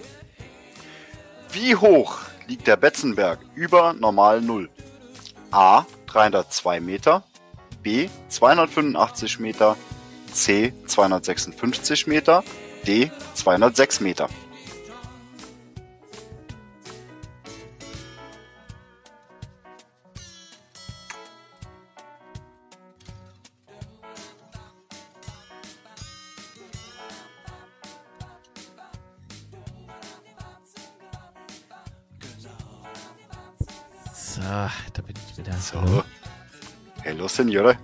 Wie 1.51 1.75
hoch 1.75 2.19
liegt 2.47 2.65
der 2.65 2.77
Betzenberg 2.77 3.39
über 3.55 3.91
normal 3.91 4.39
Null? 4.39 4.69
A. 5.51 5.85
302 6.05 6.79
Meter. 6.79 7.25
B. 7.81 8.07
285 8.29 9.39
Meter. 9.39 9.75
C. 10.31 10.71
256 10.87 12.07
Meter. 12.07 12.41
D. 12.87 13.11
206 13.33 13.99
Meter. 13.99 14.29
So, 34.43 34.49
da 34.49 35.01
bin 35.05 35.15
ich 35.29 35.37
wieder. 35.37 35.53
So. 35.53 36.03
Hello, 37.01 37.27
Signore. 37.27 37.77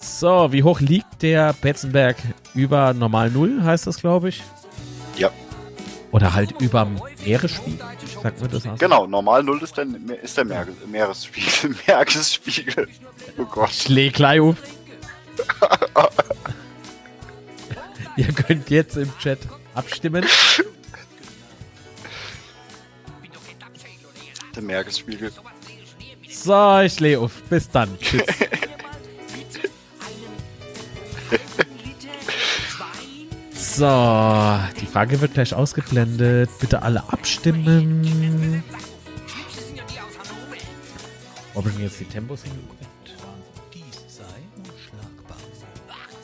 So, 0.00 0.52
wie 0.52 0.62
hoch 0.62 0.80
liegt 0.80 1.22
der 1.22 1.52
Betzenberg 1.54 2.16
über 2.54 2.92
normal 2.94 3.30
Null, 3.30 3.62
heißt 3.62 3.86
das, 3.86 3.98
glaube 4.00 4.28
ich? 4.30 4.42
Ja. 5.16 5.30
Oder 6.10 6.32
halt 6.34 6.60
über 6.60 6.88
Meeresspiegel, 7.24 7.84
sagt 8.22 8.40
man 8.40 8.50
das 8.50 8.66
aus? 8.66 8.78
Genau, 8.78 9.06
normal 9.06 9.42
Null 9.42 9.62
ist 9.62 9.76
der, 9.76 9.86
ist 10.22 10.36
der 10.36 10.44
Meere- 10.44 10.72
Meeresspiegel. 10.90 11.76
Meeresspiegel. 11.86 12.88
Oh 13.38 13.44
Gott. 13.44 13.70
Schläg 13.70 14.14
gleich 14.14 14.40
auf. 14.40 14.56
Ihr 18.16 18.32
könnt 18.32 18.70
jetzt 18.70 18.96
im 18.96 19.16
Chat 19.18 19.38
abstimmen. 19.74 20.24
Der 24.58 24.64
Meeresspiegel. 24.64 25.30
So, 26.28 26.80
ich 26.80 26.98
lege 26.98 27.20
auf. 27.20 27.42
Bis 27.44 27.70
dann. 27.70 27.96
Tschüss. 28.00 28.24
So, 33.54 34.58
die 34.80 34.86
Frage 34.86 35.20
wird 35.20 35.34
gleich 35.34 35.54
ausgeblendet. 35.54 36.50
Bitte 36.58 36.82
alle 36.82 37.00
abstimmen. 37.12 38.64
Ob 41.54 41.64
ich 41.64 41.74
mir 41.74 41.84
jetzt 41.84 42.00
die 42.00 42.04
Tempos 42.04 42.42
hingekriegt? 42.42 43.16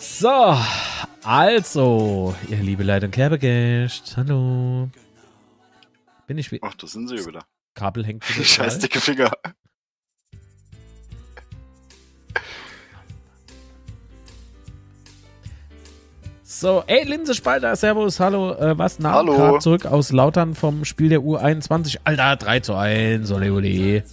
So, 0.00 0.58
also, 1.22 2.34
ihr 2.48 2.56
liebe 2.56 2.82
Leute 2.82 3.06
und 3.06 3.12
Kerbegäst, 3.12 4.16
hallo. 4.16 4.90
Bin 6.26 6.38
ich 6.38 6.50
wie. 6.50 6.58
Ach, 6.60 6.74
da 6.74 6.88
sind 6.88 7.06
sie 7.06 7.24
wieder. 7.24 7.46
Kabel 7.74 8.04
hängt. 8.06 8.24
Scheiß 8.42 8.78
dicke 8.78 9.00
Finger. 9.00 9.30
So, 16.42 16.84
ey, 16.86 17.04
Linse 17.04 17.34
Spalter, 17.34 17.74
Servus, 17.74 18.20
hallo, 18.20 18.52
äh, 18.54 18.78
was? 18.78 18.98
Na, 18.98 19.12
Hallo. 19.12 19.36
grad 19.36 19.62
zurück 19.62 19.86
aus 19.86 20.12
Lautern 20.12 20.54
vom 20.54 20.84
Spiel 20.84 21.08
der 21.08 21.20
U21. 21.20 21.98
Alter, 22.04 22.36
3 22.36 22.60
zu 22.60 22.74
1, 22.74 23.30
ole, 23.32 23.52
ole. 23.52 24.04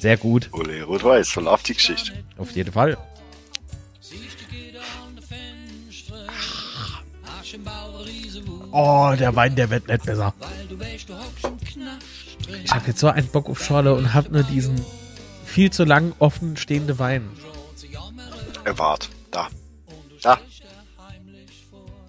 Sehr 0.00 0.16
gut, 0.16 0.48
Ole, 0.52 0.84
rot-weiß, 0.84 1.28
voll 1.28 1.48
auf 1.48 1.62
die 1.62 1.74
Geschichte. 1.74 2.12
auf 2.38 2.50
jeden 2.52 2.72
Fall. 2.72 2.96
Oh, 8.70 9.14
der 9.18 9.34
Wein, 9.34 9.54
der 9.54 9.70
wird 9.70 9.88
nicht 9.88 10.04
besser. 10.04 10.34
Ich 12.64 12.72
habe 12.72 12.86
jetzt 12.86 13.00
so 13.00 13.08
einen 13.08 13.28
Bock 13.28 13.48
auf 13.48 13.62
Schorle 13.62 13.94
und 13.94 14.14
habe 14.14 14.30
nur 14.30 14.42
diesen 14.42 14.84
viel 15.44 15.70
zu 15.70 15.84
lang 15.84 16.14
offen 16.18 16.56
stehende 16.56 16.98
Wein. 16.98 17.28
Erwart. 18.64 19.08
Da. 19.30 19.48
Da. 20.22 20.38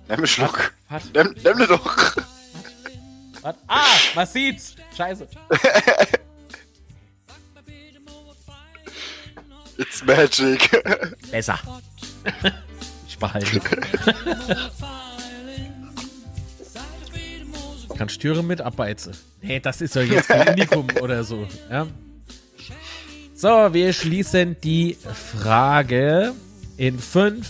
Nimm 0.07 0.18
einen 0.18 0.28
Schluck. 0.28 0.74
Was? 0.90 1.03
Nimm, 1.14 1.36
nimm 1.44 1.57
den 1.57 1.68
doch. 1.68 2.16
Was? 3.41 3.56
Ah, 3.68 3.86
was 4.16 4.34
sieht's? 4.34 4.76
Scheiße. 4.95 5.28
It's 9.78 10.03
magic. 10.03 10.84
Besser. 11.32 11.60
ich 13.07 13.18
behalte. 13.18 13.61
Kannst 17.99 18.21
Türe 18.21 18.43
mit 18.43 18.61
abbeizen. 18.61 19.11
Nee, 19.41 19.59
das 19.59 19.81
ist 19.81 19.93
doch 19.93 20.01
jetzt 20.01 20.31
ein 20.31 20.53
Unikum 20.53 20.88
oder 21.01 21.21
so. 21.26 21.45
Ja? 21.69 21.85
So, 23.34 23.73
wir 23.73 23.91
schließen 23.91 24.55
die 24.63 24.93
Frage 24.93 26.34
in 26.77 26.97
5, 26.97 27.45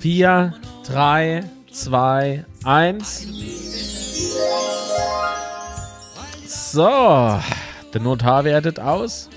4, 0.00 0.54
3, 0.88 1.44
2, 1.70 2.44
1. 2.64 3.28
So, 6.48 7.40
der 7.94 8.00
Notar 8.00 8.42
wertet 8.42 8.80
aus. 8.80 9.30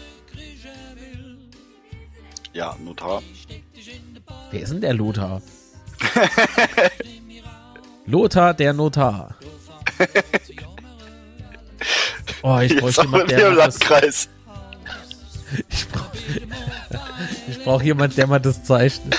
Ja, 2.54 2.76
Notar. 2.84 3.22
Wer 4.50 4.62
ist 4.64 4.72
denn 4.72 4.82
der 4.82 4.96
Lothar? 4.96 5.44
Lothar, 8.08 8.56
der 8.56 8.74
Notar. 8.74 9.36
Oh, 12.42 12.60
ich 12.60 12.78
aber 12.78 12.92
jemanden, 13.02 13.28
der 13.28 13.48
im 13.48 13.56
mal 13.56 13.66
das, 13.66 13.80
Landkreis. 13.80 14.30
ich 15.68 15.88
brauche 15.90 16.18
ich 17.48 17.64
brauch 17.64 17.82
jemanden, 17.82 18.16
der 18.16 18.28
mal 18.28 18.40
das 18.40 18.64
zeichnet. 18.64 19.18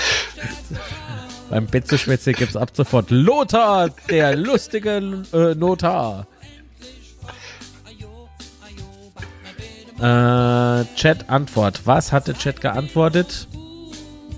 Beim 1.49 1.65
Betzeschwätze 1.67 2.31
gibt 2.31 2.51
es 2.51 2.55
ab 2.55 2.71
sofort 2.73 3.09
Lothar, 3.09 3.89
der 4.09 4.35
lustige 4.35 5.23
äh, 5.33 5.55
Notar. 5.55 6.27
Äh, 9.99 10.85
Chat 10.95 11.29
Antwort. 11.29 11.81
Was 11.85 12.13
hatte 12.13 12.33
Chat 12.33 12.61
geantwortet? 12.61 13.47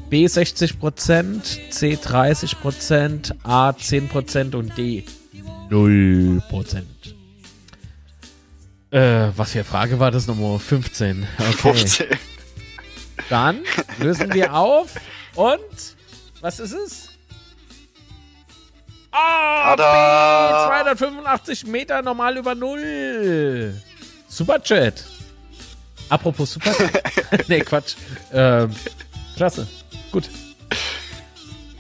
B 0.10 0.26
60%, 0.26 1.70
C 1.70 1.94
30%, 1.94 3.34
A 3.44 3.70
10% 3.70 4.56
und 4.56 4.76
D 4.78 5.04
0%. 5.70 6.84
Äh, 8.92 9.32
was 9.36 9.52
für 9.52 9.60
eine 9.60 9.66
Frage 9.66 10.00
war 10.00 10.12
das 10.12 10.26
nochmal? 10.28 10.58
15. 10.58 11.28
Okay. 11.38 11.52
15. 11.54 12.08
Dann 13.30 13.60
lösen 14.00 14.34
wir 14.34 14.54
auf 14.56 14.96
und 15.36 15.60
was 16.42 16.60
ist 16.60 16.74
es? 16.74 17.10
Ah, 19.12 19.76
Tada! 19.76 20.84
B, 20.84 20.98
285 20.98 21.68
Meter 21.68 22.02
normal 22.02 22.38
über 22.38 22.56
Null. 22.56 23.74
Superchat. 24.28 25.04
Apropos 26.10 26.54
Superchat. 26.54 27.48
nee, 27.48 27.60
Quatsch. 27.62 27.96
Ähm, 28.32 28.72
klasse. 29.36 29.68
Gut. 30.12 30.30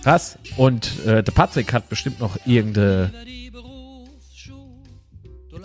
Krass. 0.03 0.37
Und 0.57 1.05
äh, 1.05 1.23
der 1.23 1.31
Patrick 1.31 1.73
hat 1.73 1.89
bestimmt 1.89 2.19
noch 2.19 2.37
irgendeine 2.45 3.11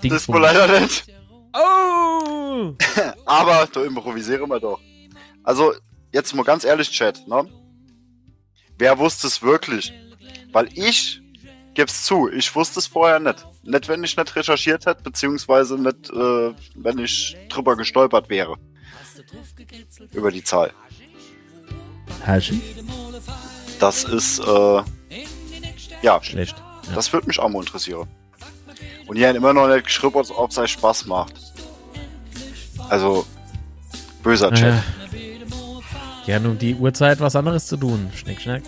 Das 0.08 0.22
ist 0.22 0.28
wohl 0.28 0.40
leider 0.40 0.80
nicht. 0.80 1.06
Oh! 1.52 2.74
Aber 3.24 3.68
da 3.72 3.84
improvisieren 3.84 4.48
wir 4.48 4.60
doch. 4.60 4.80
Also, 5.42 5.74
jetzt 6.12 6.34
mal 6.34 6.42
ganz 6.42 6.64
ehrlich, 6.64 6.90
Chat, 6.90 7.26
ne? 7.28 7.48
Wer 8.78 8.98
wusste 8.98 9.26
es 9.26 9.42
wirklich? 9.42 9.92
Weil 10.52 10.68
ich 10.74 11.20
geb's 11.74 12.04
zu, 12.04 12.28
ich 12.28 12.54
wusste 12.54 12.78
es 12.78 12.86
vorher 12.86 13.20
nicht. 13.20 13.46
Nicht, 13.62 13.88
wenn 13.88 14.02
ich 14.04 14.16
nicht 14.16 14.36
recherchiert 14.36 14.86
hätte, 14.86 15.02
beziehungsweise 15.02 15.80
nicht, 15.80 16.10
äh, 16.10 16.54
wenn 16.74 16.98
ich 16.98 17.36
drüber 17.48 17.76
gestolpert 17.76 18.28
wäre. 18.28 18.56
Über 20.12 20.30
die 20.30 20.42
Zahl. 20.42 20.72
Hashi? 22.26 22.60
Das 23.78 24.04
ist, 24.04 24.38
äh, 24.40 24.82
ja, 26.02 26.22
Schlecht. 26.22 26.56
Ja. 26.86 26.94
das 26.94 27.12
würde 27.12 27.26
mich 27.26 27.38
auch 27.38 27.48
mal 27.48 27.60
interessieren. 27.60 28.08
Und 29.06 29.16
ihr 29.16 29.26
habt 29.28 29.36
immer 29.36 29.52
noch 29.52 29.68
nicht 29.68 29.84
geschrieben, 29.84 30.14
ob 30.14 30.50
es 30.50 30.58
euch 30.58 30.72
Spaß 30.72 31.06
macht. 31.06 31.34
Also, 32.88 33.26
böser 34.22 34.52
Chat. 34.52 34.74
Äh, 34.74 34.80
gerne 36.26 36.48
um 36.48 36.58
die 36.58 36.74
Uhrzeit 36.74 37.20
was 37.20 37.36
anderes 37.36 37.66
zu 37.66 37.76
tun. 37.76 38.10
Schnick, 38.14 38.40
schnack. 38.40 38.62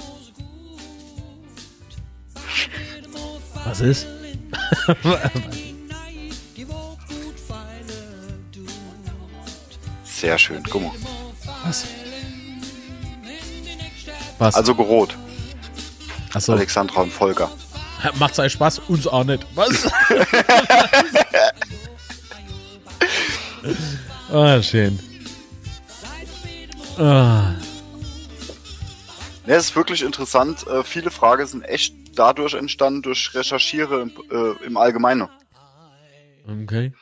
Was 3.65 3.81
ist? 3.81 4.07
Sehr 10.05 10.39
schön, 10.39 10.63
guck 10.71 10.83
mal. 10.83 10.93
Was? 11.65 11.85
Was? 14.39 14.55
Also 14.55 14.75
gerot, 14.75 15.17
Achso, 16.33 16.53
Alexandra 16.53 17.01
und 17.03 17.13
Volker. 17.13 17.51
macht's 18.19 18.39
euch 18.39 18.53
Spaß? 18.53 18.81
Uns 18.89 19.07
auch 19.07 19.25
nicht. 19.25 19.47
Was? 19.55 19.91
ah, 24.33 24.63
schön. 24.63 24.99
Ah, 26.99 27.53
Ne, 29.47 29.55
es 29.55 29.67
ist 29.67 29.77
wirklich 29.77 30.03
interessant. 30.03 30.67
Äh, 30.67 30.83
viele 30.83 31.13
Fragen 31.13 31.47
sind 31.47 31.63
echt 31.63 31.95
dadurch 32.17 32.55
entstanden, 32.55 33.03
durch 33.03 33.33
Recherchiere 33.33 34.03
im, 34.03 34.13
äh, 34.31 34.65
im 34.65 34.77
Allgemeinen. 34.77 35.29
okay. 36.49 36.93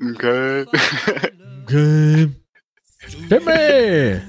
Okay. 0.00 0.66
Okay. 1.64 2.30
Timmy! 3.28 4.20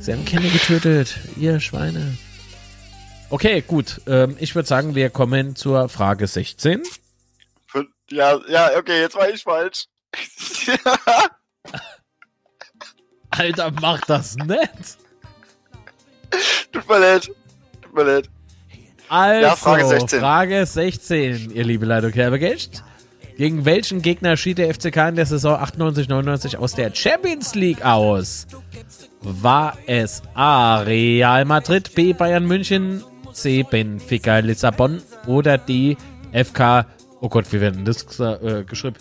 Sie 0.00 0.12
haben 0.12 0.24
Kenny 0.24 0.50
getötet, 0.50 1.18
ihr 1.36 1.58
Schweine. 1.58 2.16
Okay, 3.32 3.62
gut. 3.66 4.02
Ähm, 4.06 4.36
ich 4.40 4.54
würde 4.54 4.68
sagen, 4.68 4.94
wir 4.94 5.08
kommen 5.08 5.56
zur 5.56 5.88
Frage 5.88 6.26
16. 6.26 6.82
Für- 7.66 7.86
ja, 8.10 8.38
ja, 8.46 8.76
okay, 8.76 9.00
jetzt 9.00 9.16
war 9.16 9.30
ich 9.30 9.42
falsch. 9.42 9.86
Alter, 13.30 13.70
mach 13.80 14.02
das 14.02 14.36
nicht. 14.36 14.98
Tut 16.72 16.86
mir 16.86 16.98
leid. 16.98 17.30
Tut 17.80 17.94
mir 17.94 18.02
leid. 18.02 18.28
Also, 19.08 19.40
Ja, 19.46 19.56
Frage 19.56 19.86
16. 19.86 20.20
Frage 20.20 20.66
16, 20.66 21.52
ihr 21.54 21.64
liebe 21.64 21.86
Leitung 21.86 22.10
Kerbegecht. 22.12 22.84
Gegen 23.38 23.64
welchen 23.64 24.02
Gegner 24.02 24.36
schied 24.36 24.58
der 24.58 24.74
FCK 24.74 25.08
in 25.08 25.14
der 25.16 25.24
Saison 25.24 25.58
98-99 25.58 26.56
aus 26.58 26.74
der 26.74 26.94
Champions 26.94 27.54
League 27.54 27.82
aus? 27.82 28.46
War 29.22 29.78
es 29.86 30.20
A. 30.34 30.80
Real 30.82 31.46
Madrid, 31.46 31.94
B. 31.94 32.12
Bayern 32.12 32.44
München, 32.44 33.02
C. 33.32 33.62
Benfica 33.62 34.38
Lissabon 34.38 35.02
oder 35.26 35.58
D. 35.58 35.96
FK. 36.32 36.86
Oh 37.20 37.28
Gott, 37.28 37.52
wie 37.52 37.60
werden 37.60 37.84
das 37.84 38.18
äh, 38.20 38.64
geschrieben? 38.64 38.96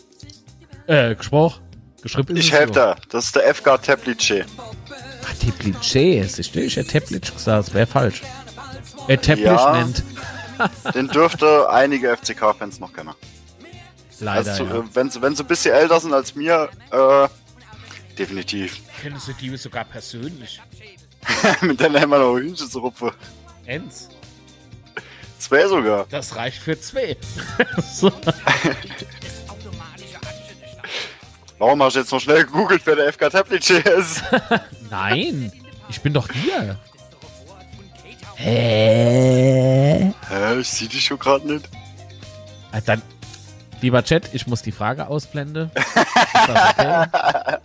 Äh, 0.87 1.15
gesprochen? 1.15 1.61
Geschrieben 2.01 2.35
ist 2.35 2.45
Ich 2.45 2.51
es 2.51 2.59
helfe 2.59 2.73
da. 2.73 2.95
Das 3.09 3.25
ist 3.25 3.35
der 3.35 3.53
FK 3.53 3.77
Teplice. 3.77 4.45
Ach, 5.25 5.33
Teplice. 5.39 6.51
Du, 6.51 6.59
ich 6.59 6.75
hätte 6.75 6.87
Teplice 6.89 7.31
gesagt, 7.33 7.67
das 7.67 7.73
wäre 7.73 7.87
falsch. 7.87 8.21
Äh, 9.07 9.17
Teplice 9.17 9.45
Ja. 9.61 9.73
nennt. 9.77 10.03
Den 10.95 11.07
dürfte 11.07 11.69
einige 11.69 12.15
FCK-Fans 12.15 12.79
noch 12.79 12.93
kennen. 12.93 13.13
Leider, 14.19 14.51
Also, 14.51 14.65
ja. 14.65 14.77
äh, 14.77 14.83
wenn, 14.93 15.09
sie, 15.09 15.21
wenn 15.21 15.35
sie 15.35 15.43
ein 15.43 15.47
bisschen 15.47 15.73
älter 15.73 15.99
sind 15.99 16.13
als 16.13 16.35
mir, 16.35 16.69
äh, 16.91 17.27
definitiv. 18.17 18.77
Kennst 19.01 19.27
du 19.27 19.33
die 19.33 19.55
sogar 19.57 19.85
persönlich? 19.85 20.61
Mit 21.61 21.79
wir 21.79 22.19
noch 22.19 22.35
Hühnchensrupfe. 22.37 23.13
Enz. 23.65 24.09
Zwei 25.41 25.65
sogar. 25.67 26.05
Das 26.09 26.35
reicht 26.35 26.61
für 26.61 26.79
zwei. 26.79 27.17
so. 27.93 28.11
Warum 31.57 31.81
hast 31.83 31.95
du 31.95 31.99
jetzt 31.99 32.11
noch 32.11 32.19
schnell 32.19 32.45
gegoogelt, 32.45 32.81
wer 32.85 32.95
der 32.95 33.11
FK 33.11 33.29
Teplice 33.29 33.71
ist? 33.79 34.23
Nein, 34.91 35.51
ich 35.89 35.99
bin 36.01 36.13
doch 36.13 36.27
hier. 36.31 36.77
Hä? 38.35 40.13
Hä, 40.29 40.59
ich 40.59 40.69
sehe 40.69 40.87
dich 40.87 41.03
schon 41.05 41.17
gerade 41.19 41.45
nicht. 41.51 41.67
Ah, 42.71 42.81
Dann, 42.81 43.01
lieber 43.81 44.03
Chat, 44.03 44.33
ich 44.33 44.45
muss 44.47 44.61
die 44.61 44.71
Frage 44.71 45.07
ausblenden. 45.07 45.71
Das 45.73 46.49
okay? 46.77 47.05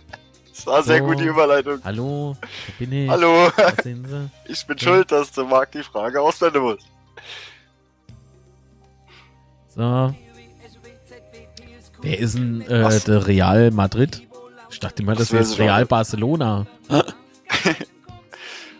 Das 0.57 0.65
war 0.65 0.81
sehr 0.83 0.97
So. 0.97 1.05
gut, 1.05 1.19
die 1.19 1.25
Überleitung. 1.25 1.79
Hallo, 1.83 2.35
wo 2.35 2.73
bin 2.79 2.91
ich? 2.91 3.09
Hallo, 3.09 3.51
Da 3.55 3.71
sind 3.83 4.07
sie. 4.07 4.29
ich 4.51 4.65
bin 4.65 4.77
schuld, 4.79 5.11
dass 5.11 5.31
der 5.31 5.43
Marc 5.43 5.71
die 5.71 5.83
Frage 5.83 6.19
ausblenden 6.19 6.63
muss. 6.63 6.79
So. 9.77 10.15
Wer 12.01 12.19
ist 12.19 12.35
denn 12.35 12.61
äh, 12.61 12.99
der 13.01 13.27
Real 13.27 13.69
Madrid? 13.69 14.23
Ich 14.71 14.79
dachte 14.79 15.03
immer, 15.03 15.13
das 15.15 15.31
wäre 15.31 15.43
jetzt 15.43 15.59
Real. 15.59 15.85
Barcelona. 15.85 16.65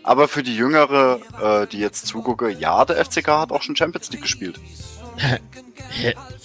Aber 0.02 0.26
für 0.26 0.42
die 0.42 0.56
Jüngere, 0.56 1.20
äh, 1.40 1.66
die 1.68 1.78
jetzt 1.78 2.08
zugucken, 2.08 2.58
ja, 2.58 2.84
der 2.84 3.04
FCK 3.04 3.28
hat 3.28 3.52
auch 3.52 3.62
schon 3.62 3.76
Champions 3.76 4.10
League 4.10 4.22
gespielt. 4.22 4.58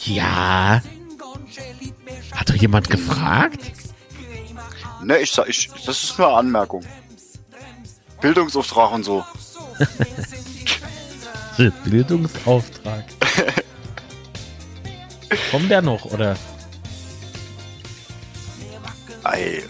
Ja. 0.06 0.82
Hat 2.32 2.50
doch 2.50 2.56
jemand 2.56 2.90
gefragt? 2.90 3.72
Ne, 5.04 5.18
ich 5.18 5.32
sag, 5.32 5.50
ich, 5.50 5.72
das 5.86 6.04
ist 6.04 6.18
nur 6.20 6.28
eine 6.28 6.38
Anmerkung. 6.38 6.84
Bildungsauftrag 8.22 8.94
und 8.94 9.04
so. 9.04 9.24
Bildungsauftrag. 11.86 13.06
Kommt 15.52 15.70
der 15.70 15.82
noch, 15.82 16.06
oder? 16.06 16.36
Ey. 19.32 19.64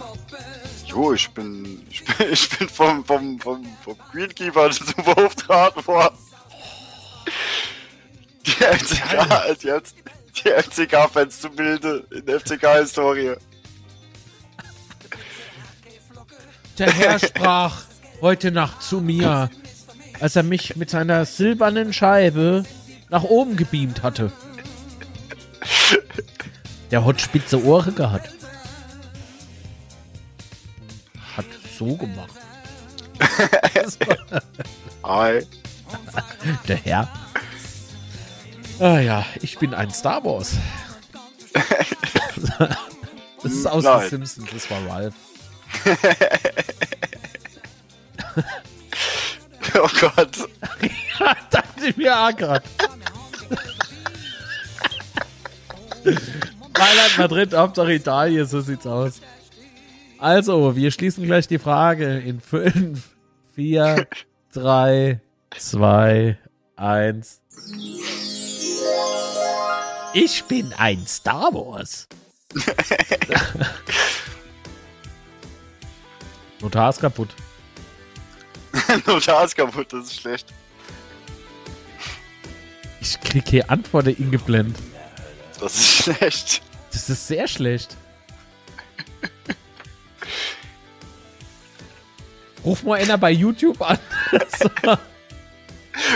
Jo, 0.87 1.13
ich 1.13 1.29
bin, 1.31 1.81
ich 1.89 2.03
bin, 2.05 2.27
ich 2.31 2.49
bin 2.49 2.69
vom, 2.69 3.05
vom, 3.05 3.39
vom, 3.39 3.65
vom 3.83 3.95
Greenkeeper 4.11 4.69
zum 4.71 5.03
beauftragt 5.03 5.87
worden. 5.87 6.15
Die 8.45 8.51
FCK, 8.51 9.57
die, 9.61 9.69
F- 9.69 9.93
die 10.35 10.49
FCK-Fans 10.49 11.39
zu 11.41 11.49
bilden 11.49 12.03
in 12.11 12.25
der 12.25 12.39
FCK-Historie. 12.39 13.35
Der 16.77 16.91
Herr 16.91 17.19
sprach 17.19 17.83
heute 18.21 18.51
Nacht 18.51 18.81
zu 18.81 18.99
mir, 18.99 19.49
als 20.19 20.35
er 20.35 20.43
mich 20.43 20.75
mit 20.75 20.89
seiner 20.89 21.25
silbernen 21.25 21.93
Scheibe 21.93 22.63
nach 23.09 23.23
oben 23.23 23.55
gebeamt 23.55 24.01
hatte. 24.03 24.31
Der 26.91 27.05
hat 27.05 27.21
spitze 27.21 27.63
Ohren 27.63 27.95
gehabt. 27.95 28.29
Hat 31.35 31.45
so 31.77 31.95
gemacht. 31.97 32.29
Hi. 35.03 35.45
der 36.67 36.77
Herr. 36.77 37.07
Ah 38.79 38.99
ja, 38.99 39.25
ich 39.41 39.57
bin 39.57 39.73
ein 39.73 39.91
Star 39.91 40.23
Wars. 40.23 40.53
Das 43.43 43.51
ist 43.51 43.67
aus 43.67 43.83
Nein. 43.83 44.01
den 44.01 44.25
Simpsons, 44.25 44.49
das 44.51 44.71
war 44.71 44.87
Ralph. 44.87 45.15
Oh 49.75 49.89
Gott. 49.99 50.37
Ja, 51.19 51.35
dachte 51.51 51.87
ich 51.87 51.95
mir 51.97 52.17
auch 52.17 52.35
grad. 52.35 52.63
Mailand, 56.77 57.17
Madrid, 57.17 57.53
Hauptsache 57.53 57.93
Italien, 57.93 58.45
so 58.45 58.61
sieht's 58.61 58.85
aus. 58.85 59.21
Also, 60.17 60.75
wir 60.75 60.91
schließen 60.91 61.25
gleich 61.25 61.47
die 61.47 61.59
Frage 61.59 62.19
in 62.19 62.39
5, 62.39 63.01
4, 63.55 64.07
3, 64.53 65.19
2, 65.57 66.37
1. 66.75 67.41
Ich 70.13 70.43
bin 70.45 70.73
ein 70.77 71.05
Star 71.05 71.53
Wars. 71.53 72.07
Notar 76.61 76.89
ist 76.89 77.01
kaputt. 77.01 77.29
Notar 79.05 79.45
ist 79.45 79.55
kaputt, 79.55 79.91
das 79.91 80.05
ist 80.05 80.21
schlecht. 80.21 80.53
Ich 83.01 83.19
krieg 83.19 83.47
hier 83.49 83.69
Antworten 83.69 84.15
ingeblendet. 84.15 84.92
Das 85.63 85.75
ist 85.75 86.03
schlecht. 86.03 86.61
Das 86.91 87.09
ist 87.09 87.27
sehr 87.27 87.47
schlecht. 87.47 87.95
Ruf 92.65 92.83
mal 92.83 92.99
einer 92.99 93.17
bei 93.17 93.31
YouTube 93.31 93.81
an. 93.81 93.97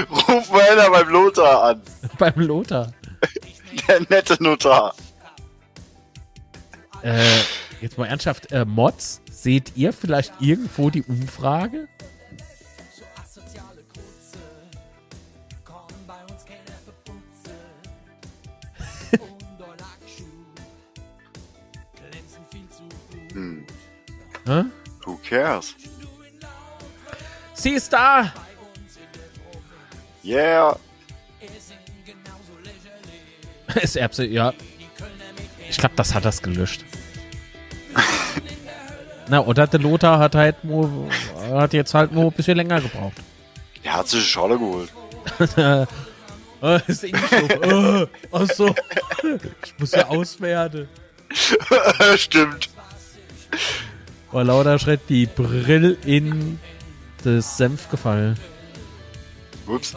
Ruf 0.10 0.52
mal 0.52 0.62
einer 0.62 0.90
beim 0.90 1.10
Lothar 1.10 1.64
an. 1.64 1.82
beim 2.18 2.34
Lothar. 2.36 2.94
Der 3.88 4.02
nette 4.10 4.42
Notar. 4.42 4.94
Äh, 7.02 7.24
jetzt 7.82 7.98
mal 7.98 8.06
ernsthaft. 8.06 8.52
Äh, 8.52 8.66
Mods, 8.66 9.22
seht 9.32 9.74
ihr 9.76 9.94
vielleicht 9.94 10.34
irgendwo 10.40 10.90
die 10.90 11.04
Umfrage? 11.04 11.88
Hä? 24.48 24.64
Who 25.06 25.20
cares? 25.28 25.76
Sie 27.54 27.72
ist 27.72 27.92
da! 27.92 28.32
Yeah. 30.24 30.78
Ist 33.82 33.96
Erbse, 33.96 34.26
ja. 34.26 34.54
Ich 35.70 35.78
glaube, 35.78 35.96
das 35.96 36.14
hat 36.14 36.26
das 36.26 36.42
gelöscht. 36.42 36.84
Na, 39.28 39.42
oder 39.42 39.68
der 39.68 39.80
Lothar 39.80 40.20
hat 40.20 40.36
halt 40.36 40.64
nur, 40.64 41.10
hat 41.52 41.74
jetzt 41.74 41.94
halt 41.94 42.12
nur 42.12 42.26
ein 42.26 42.32
bisschen 42.32 42.58
länger 42.58 42.82
gebraucht. 42.82 43.18
Der 43.84 43.96
hat 43.96 44.08
sich 44.08 44.20
eine 44.20 44.28
Schale 44.28 44.58
geholt. 44.58 44.92
Ah, 46.60 46.78
ist 46.88 47.04
eh 47.04 47.12
so. 47.12 48.08
Ach 48.32 48.48
so. 48.50 48.76
Ich 49.64 49.80
muss 49.80 49.92
ja 49.92 50.08
auswerten. 50.08 50.88
Stimmt. 52.16 52.70
Vor 54.32 54.44
lauter 54.44 54.78
Schritt 54.78 55.02
die 55.10 55.26
Brill 55.26 55.98
in 56.06 56.60
das 57.24 57.58
Senf 57.58 57.90
gefallen. 57.90 58.38
Ups. 59.66 59.96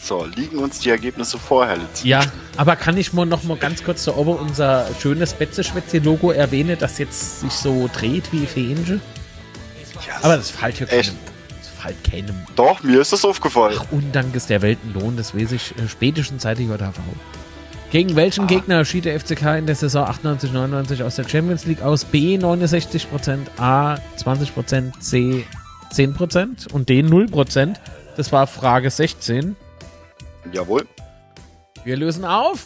So, 0.00 0.24
liegen 0.24 0.58
uns 0.58 0.80
die 0.80 0.90
Ergebnisse 0.90 1.38
vor, 1.38 1.66
Herr 1.66 1.76
Litz? 1.76 2.02
Ja, 2.02 2.20
aber 2.56 2.74
kann 2.74 2.96
ich 2.96 3.12
mal 3.12 3.24
noch 3.24 3.44
mal 3.44 3.56
ganz 3.56 3.84
kurz 3.84 4.02
so 4.02 4.14
oben 4.14 4.34
unser 4.34 4.88
schönes 5.00 5.32
Betze-Schwätze-Logo 5.34 6.32
erwähnen, 6.32 6.76
das 6.78 6.98
jetzt 6.98 7.40
sich 7.40 7.52
so 7.52 7.88
dreht 7.92 8.32
wie 8.32 8.46
Fähnchen? 8.46 9.00
Aber 10.22 10.36
das 10.36 10.50
fällt 10.50 10.78
hier 10.78 10.92
Echt? 10.92 11.10
keinem. 11.10 11.18
Das 11.58 11.68
fällt 11.68 12.04
keinem. 12.04 12.36
Doch, 12.56 12.82
mir 12.82 13.00
ist 13.00 13.12
das 13.12 13.24
aufgefallen. 13.24 13.78
Ach, 13.80 13.86
Undank 13.92 14.34
ist 14.34 14.50
der 14.50 14.60
Weltenlohn, 14.62 15.16
das 15.16 15.36
weiß 15.36 15.52
ich 15.52 15.72
äh, 15.78 15.88
spätestens 15.88 16.42
seit 16.42 16.58
die 16.58 16.64
JV. 16.64 16.98
Gegen 17.92 18.16
welchen 18.16 18.46
Gegner 18.46 18.86
schied 18.86 19.04
der 19.04 19.20
FCK 19.20 19.58
in 19.58 19.66
der 19.66 19.74
Saison 19.74 20.06
98-99 20.06 21.04
aus 21.04 21.16
der 21.16 21.28
Champions 21.28 21.66
League 21.66 21.82
aus? 21.82 22.06
B 22.06 22.38
69%, 22.38 23.40
A 23.58 23.98
20%, 24.16 24.98
C 24.98 25.44
10% 25.92 26.72
und 26.72 26.88
D 26.88 27.00
0%. 27.00 27.74
Das 28.16 28.32
war 28.32 28.46
Frage 28.46 28.88
16. 28.88 29.56
Jawohl. 30.54 30.88
Wir 31.84 31.98
lösen 31.98 32.24
auf. 32.24 32.64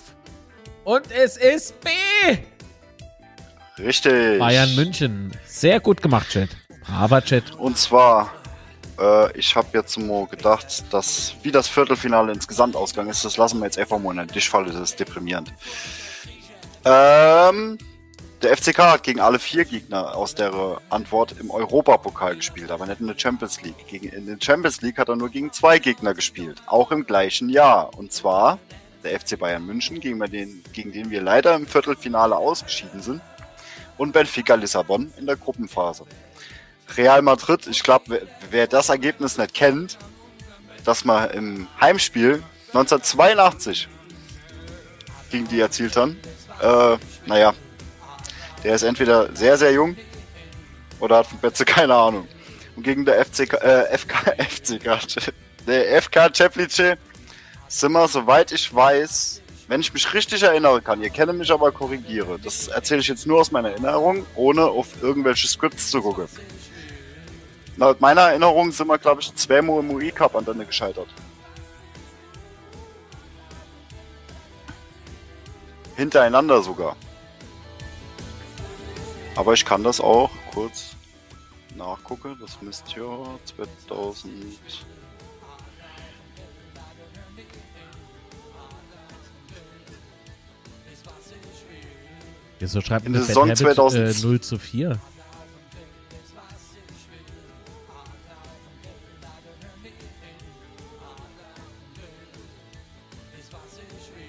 Und 0.85 1.11
es 1.11 1.37
ist 1.37 1.75
B. 1.81 1.91
Richtig. 3.83 4.39
Bayern 4.39 4.77
München. 4.77 5.33
Sehr 5.45 5.81
gut 5.81 6.03
gemacht, 6.03 6.31
Chat. 6.31 6.51
Aber 6.89 7.21
Chat. 7.21 7.53
Und 7.57 7.77
zwar, 7.77 8.31
äh, 8.99 9.39
ich 9.39 9.55
habe 9.57 9.69
jetzt 9.73 9.99
mal 9.99 10.27
gedacht, 10.27 10.85
dass 10.91 11.35
wie 11.43 11.51
das 11.51 11.69
Viertelfinale 11.69 12.33
insgesamt 12.33 12.77
ausgegangen 12.77 13.11
ist, 13.11 13.25
das 13.25 13.37
lassen 13.37 13.59
wir 13.59 13.67
jetzt 13.67 13.79
einfach 13.79 13.99
mal 13.99 14.13
in 14.13 14.19
den 14.19 14.29
Tisch 14.29 14.49
fallen, 14.49 14.67
das 14.67 14.77
ist 14.77 15.01
deprimierend. 15.01 15.53
Ähm, 16.85 17.79
der 18.43 18.57
FCK 18.57 18.79
hat 18.79 19.03
gegen 19.03 19.21
alle 19.21 19.39
vier 19.39 19.65
Gegner 19.65 20.15
aus 20.15 20.35
der 20.35 20.81
Antwort 20.91 21.35
im 21.41 21.51
Europapokal 21.51 22.37
gespielt, 22.37 22.71
aber 22.71 22.87
nicht 22.87 23.01
in 23.01 23.07
der 23.07 23.19
Champions 23.19 23.63
League. 23.63 23.87
Gegen, 23.89 24.09
in 24.09 24.27
der 24.27 24.37
Champions 24.41 24.83
League 24.83 24.99
hat 24.99 25.09
er 25.09 25.17
nur 25.17 25.31
gegen 25.31 25.53
zwei 25.53 25.79
Gegner 25.79 26.15
gespielt, 26.15 26.63
auch 26.67 26.93
im 26.93 27.07
gleichen 27.07 27.49
Jahr. 27.49 27.97
Und 27.97 28.13
zwar 28.13 28.59
der 29.03 29.19
FC 29.19 29.39
Bayern 29.39 29.65
München, 29.65 30.01
gegen 30.01 30.21
den, 30.21 30.63
gegen 30.73 30.93
den 30.93 31.11
wir 31.11 31.23
leider 31.23 31.55
im 31.55 31.67
Viertelfinale 31.67 32.37
ausgeschieden 32.37 33.01
sind, 33.01 33.23
und 33.97 34.13
Benfica 34.13 34.55
Lissabon 34.55 35.13
in 35.17 35.27
der 35.27 35.37
Gruppenphase. 35.37 36.05
Real 36.97 37.23
Madrid, 37.23 37.67
ich 37.67 37.83
glaube, 37.83 38.05
wer, 38.09 38.23
wer 38.51 38.67
das 38.67 38.89
Ergebnis 38.89 39.39
nicht 39.39 39.55
kennt, 39.55 39.99
dass 40.85 41.05
man 41.05 41.31
im 41.31 41.67
Heimspiel 41.81 42.43
1982 42.69 43.89
gegen 45.31 45.49
die 45.49 45.61
erzielt 45.61 45.97
haben, 45.97 46.19
äh, 46.61 46.97
naja, 47.27 47.55
der 48.63 48.75
ist 48.75 48.83
entweder 48.83 49.35
sehr, 49.35 49.59
sehr 49.59 49.73
jung 49.73 49.97
oder 51.01 51.19
hat 51.19 51.27
von 51.27 51.39
Betze 51.39 51.65
keine 51.65 51.95
Ahnung. 51.95 52.29
Und 52.77 52.83
gegen 52.83 53.05
der 53.05 53.25
FCK, 53.25 53.55
äh, 53.55 53.99
FK, 53.99 54.35
FCK, 54.39 55.33
der 55.67 56.03
FK 56.03 56.29
Teplice 56.29 56.97
sind 57.69 57.93
wir, 57.93 58.07
soweit 58.09 58.53
ich 58.53 58.73
weiß, 58.73 59.43
wenn 59.69 59.81
ich 59.81 59.93
mich 59.93 60.13
richtig 60.15 60.43
erinnern 60.43 60.83
kann, 60.85 61.03
ihr 61.03 61.11
kennt 61.11 61.37
mich 61.37 61.51
aber 61.51 61.73
korrigiere, 61.73 62.39
das 62.43 62.69
erzähle 62.69 63.01
ich 63.01 63.09
jetzt 63.09 63.27
nur 63.27 63.41
aus 63.41 63.51
meiner 63.51 63.71
Erinnerung, 63.71 64.25
ohne 64.37 64.65
auf 64.65 65.03
irgendwelche 65.03 65.49
Scripts 65.49 65.91
zu 65.91 66.01
gucken. 66.01 66.29
Laut 67.77 68.01
meiner 68.01 68.23
Erinnerung 68.23 68.73
sind 68.73 68.89
wir, 68.89 68.99
glaube 68.99 69.21
ich, 69.21 69.35
zweimal 69.35 69.81
im 69.81 69.91
UI 69.91 70.11
Cup 70.11 70.35
an 70.35 70.45
dann 70.45 70.59
gescheitert. 70.67 71.09
Hintereinander 75.97 76.63
sogar. 76.63 76.97
Aber 79.35 79.53
ich 79.53 79.65
kann 79.65 79.83
das 79.85 80.01
auch 80.01 80.31
kurz 80.53 80.97
nachgucken. 81.75 82.37
Das 82.41 82.61
müsste 82.63 83.01
ja 83.01 83.39
2000. 83.87 84.57
Wieso 92.59 92.81
schreibt 92.81 93.05
In 93.05 93.13
der 93.13 93.23
Saison 93.23 93.45
Habit, 93.45 93.59
2000 93.59 94.19
äh, 94.19 94.27
0 94.27 94.41
zu 94.41 94.59
4? 94.59 94.99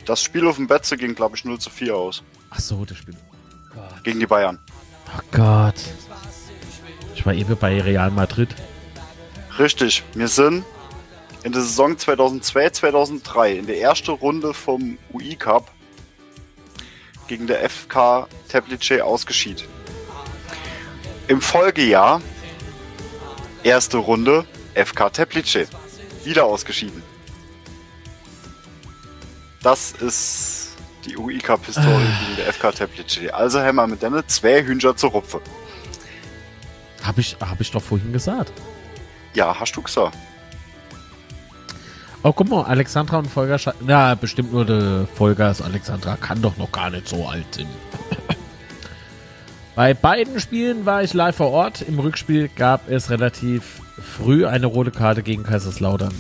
Das 0.07 0.23
Spiel 0.23 0.47
auf 0.47 0.55
dem 0.55 0.67
Betze 0.67 0.95
ging, 0.95 1.15
glaube 1.15 1.35
ich, 1.35 1.43
0 1.43 1.59
zu 1.59 1.69
4 1.69 1.93
aus. 1.93 2.23
Ach 2.49 2.59
so, 2.61 2.85
das 2.85 2.97
Spiel. 2.97 3.13
Gott. 3.73 4.03
Gegen 4.05 4.21
die 4.21 4.25
Bayern. 4.25 4.57
Oh 5.13 5.19
Gott. 5.31 5.75
Ich 7.13 7.25
war 7.25 7.34
eben 7.34 7.57
bei 7.57 7.81
Real 7.81 8.09
Madrid. 8.09 8.55
Richtig. 9.59 10.03
Wir 10.13 10.29
sind 10.29 10.63
in 11.43 11.51
der 11.51 11.61
Saison 11.61 11.97
2002, 11.97 12.69
2003 12.69 13.51
in 13.51 13.67
der 13.67 13.81
ersten 13.81 14.11
Runde 14.11 14.53
vom 14.53 14.97
UI 15.11 15.35
Cup 15.35 15.69
gegen 17.27 17.45
der 17.45 17.69
FK 17.69 18.29
Teplice 18.47 19.01
ausgeschieden. 19.01 19.65
Im 21.27 21.41
Folgejahr, 21.41 22.21
erste 23.63 23.97
Runde, 23.97 24.45
FK 24.73 25.09
Teplice. 25.09 25.67
Wieder 26.23 26.45
ausgeschieden. 26.45 27.03
Das 29.63 29.91
ist 29.93 30.75
die 31.05 31.17
UI-Cup-Historie 31.17 32.05
gegen 32.19 32.35
der 32.38 32.53
FK 32.53 32.71
Teplice. 32.71 33.34
Also 33.34 33.59
wir 33.59 33.88
mit 33.88 34.01
denen 34.01 34.23
zwei 34.27 34.63
Hühner 34.63 34.95
zur 34.95 35.11
Rupfe. 35.11 35.41
Habe 37.03 37.21
ich, 37.21 37.38
hab 37.39 37.59
ich 37.61 37.71
doch 37.71 37.81
vorhin 37.81 38.11
gesagt. 38.11 38.51
Ja, 39.34 39.57
hast 39.59 39.73
du 39.73 39.81
gesagt. 39.81 40.17
Oh, 42.23 42.34
guck 42.34 42.49
mal, 42.49 42.63
Alexandra 42.63 43.19
und 43.19 43.27
Volker. 43.27 43.73
Na, 43.81 44.15
bestimmt 44.15 44.51
nur 44.51 44.65
der 44.65 45.07
Volker 45.15 45.51
ist 45.51 45.61
Alexandra. 45.61 46.17
Kann 46.17 46.41
doch 46.41 46.57
noch 46.57 46.71
gar 46.71 46.89
nicht 46.89 47.07
so 47.07 47.27
alt 47.27 47.45
sein. 47.55 47.67
Bei 49.75 49.93
beiden 49.93 50.39
Spielen 50.39 50.85
war 50.85 51.03
ich 51.03 51.13
live 51.13 51.35
vor 51.35 51.51
Ort. 51.51 51.84
Im 51.84 51.99
Rückspiel 51.99 52.49
gab 52.49 52.89
es 52.89 53.11
relativ 53.11 53.81
früh 54.01 54.45
eine 54.45 54.65
rote 54.65 54.91
Karte 54.91 55.21
gegen 55.21 55.43
Kaiserslautern. 55.43 56.13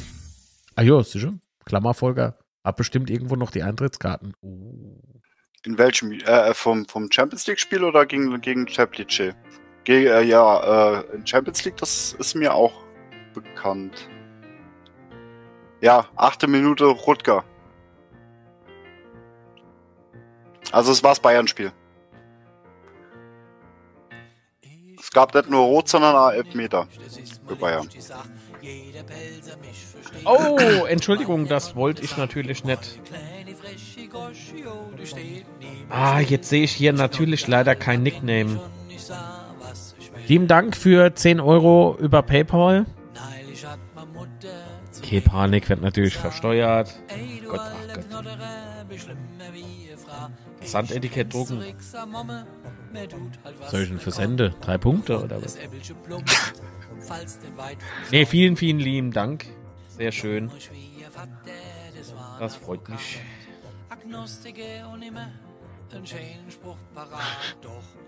Ah 0.75 0.83
jo, 0.83 1.01
sicher. 1.01 1.33
Klammer 1.65 1.95
Volker. 1.95 2.37
Hab 2.67 2.75
bestimmt 2.75 3.09
irgendwo 3.09 3.37
noch 3.37 3.49
die 3.49 3.63
Eintrittskarten. 3.63 4.33
Oh. 4.41 5.21
In 5.63 5.77
welchem, 5.77 6.11
äh, 6.11 6.53
vom, 6.53 6.85
vom 6.85 7.09
Champions 7.09 7.47
League-Spiel 7.47 7.81
oder 7.81 8.05
gegen, 8.05 8.41
gegen 8.41 8.65
Teplice? 8.65 9.35
Ge 9.85 10.05
äh, 10.05 10.21
ja, 10.23 10.99
äh, 10.99 11.15
in 11.15 11.25
Champions 11.25 11.63
League, 11.63 11.77
das 11.77 12.11
ist 12.19 12.35
mir 12.35 12.53
auch 12.53 12.83
bekannt. 13.33 14.09
Ja, 15.79 16.07
achte 16.17 16.47
Minute 16.47 16.83
Rutger. 16.87 17.45
Also 20.73 20.91
es 20.91 21.01
war 21.01 21.11
das 21.11 21.21
Bayern-Spiel. 21.21 21.71
Es 24.99 25.09
gab 25.11 25.33
nicht 25.33 25.49
nur 25.49 25.61
Rot, 25.61 25.87
sondern 25.87 26.17
auch 26.17 26.31
Elfmeter 26.31 26.89
für 27.47 27.55
Bayern. 27.55 27.87
Oh, 30.25 30.85
Entschuldigung, 30.87 31.47
das 31.47 31.75
wollte 31.75 32.03
ich 32.03 32.17
natürlich 32.17 32.63
nicht. 32.63 32.99
Ah, 35.89 36.19
jetzt 36.19 36.49
sehe 36.49 36.63
ich 36.63 36.71
hier 36.71 36.93
natürlich 36.93 37.47
leider 37.47 37.75
kein 37.75 38.03
Nickname. 38.03 38.59
Lieben 40.27 40.47
Dank 40.47 40.75
für 40.75 41.13
10 41.13 41.39
Euro 41.39 41.95
über 41.99 42.21
PayPal. 42.21 42.85
Okay, 44.97 45.21
Panik 45.21 45.69
wird 45.69 45.81
natürlich 45.81 46.17
versteuert. 46.17 46.99
Gott, 47.47 47.61
ach 47.61 47.95
Gott. 48.11 48.25
Sandetikett 50.63 51.33
drucken. 51.33 51.63
Soll 53.69 53.81
ich 53.83 53.89
denn 53.89 53.99
versende? 53.99 54.53
Drei 54.61 54.77
Punkte 54.77 55.23
oder 55.23 55.41
was? 55.41 55.57
Nee, 58.11 58.25
vielen, 58.25 58.55
vielen 58.57 58.79
lieben 58.79 59.11
Dank. 59.11 59.45
Sehr 59.89 60.11
schön. 60.11 60.51
Das 62.39 62.55
freut 62.55 62.87
mich. 62.89 63.19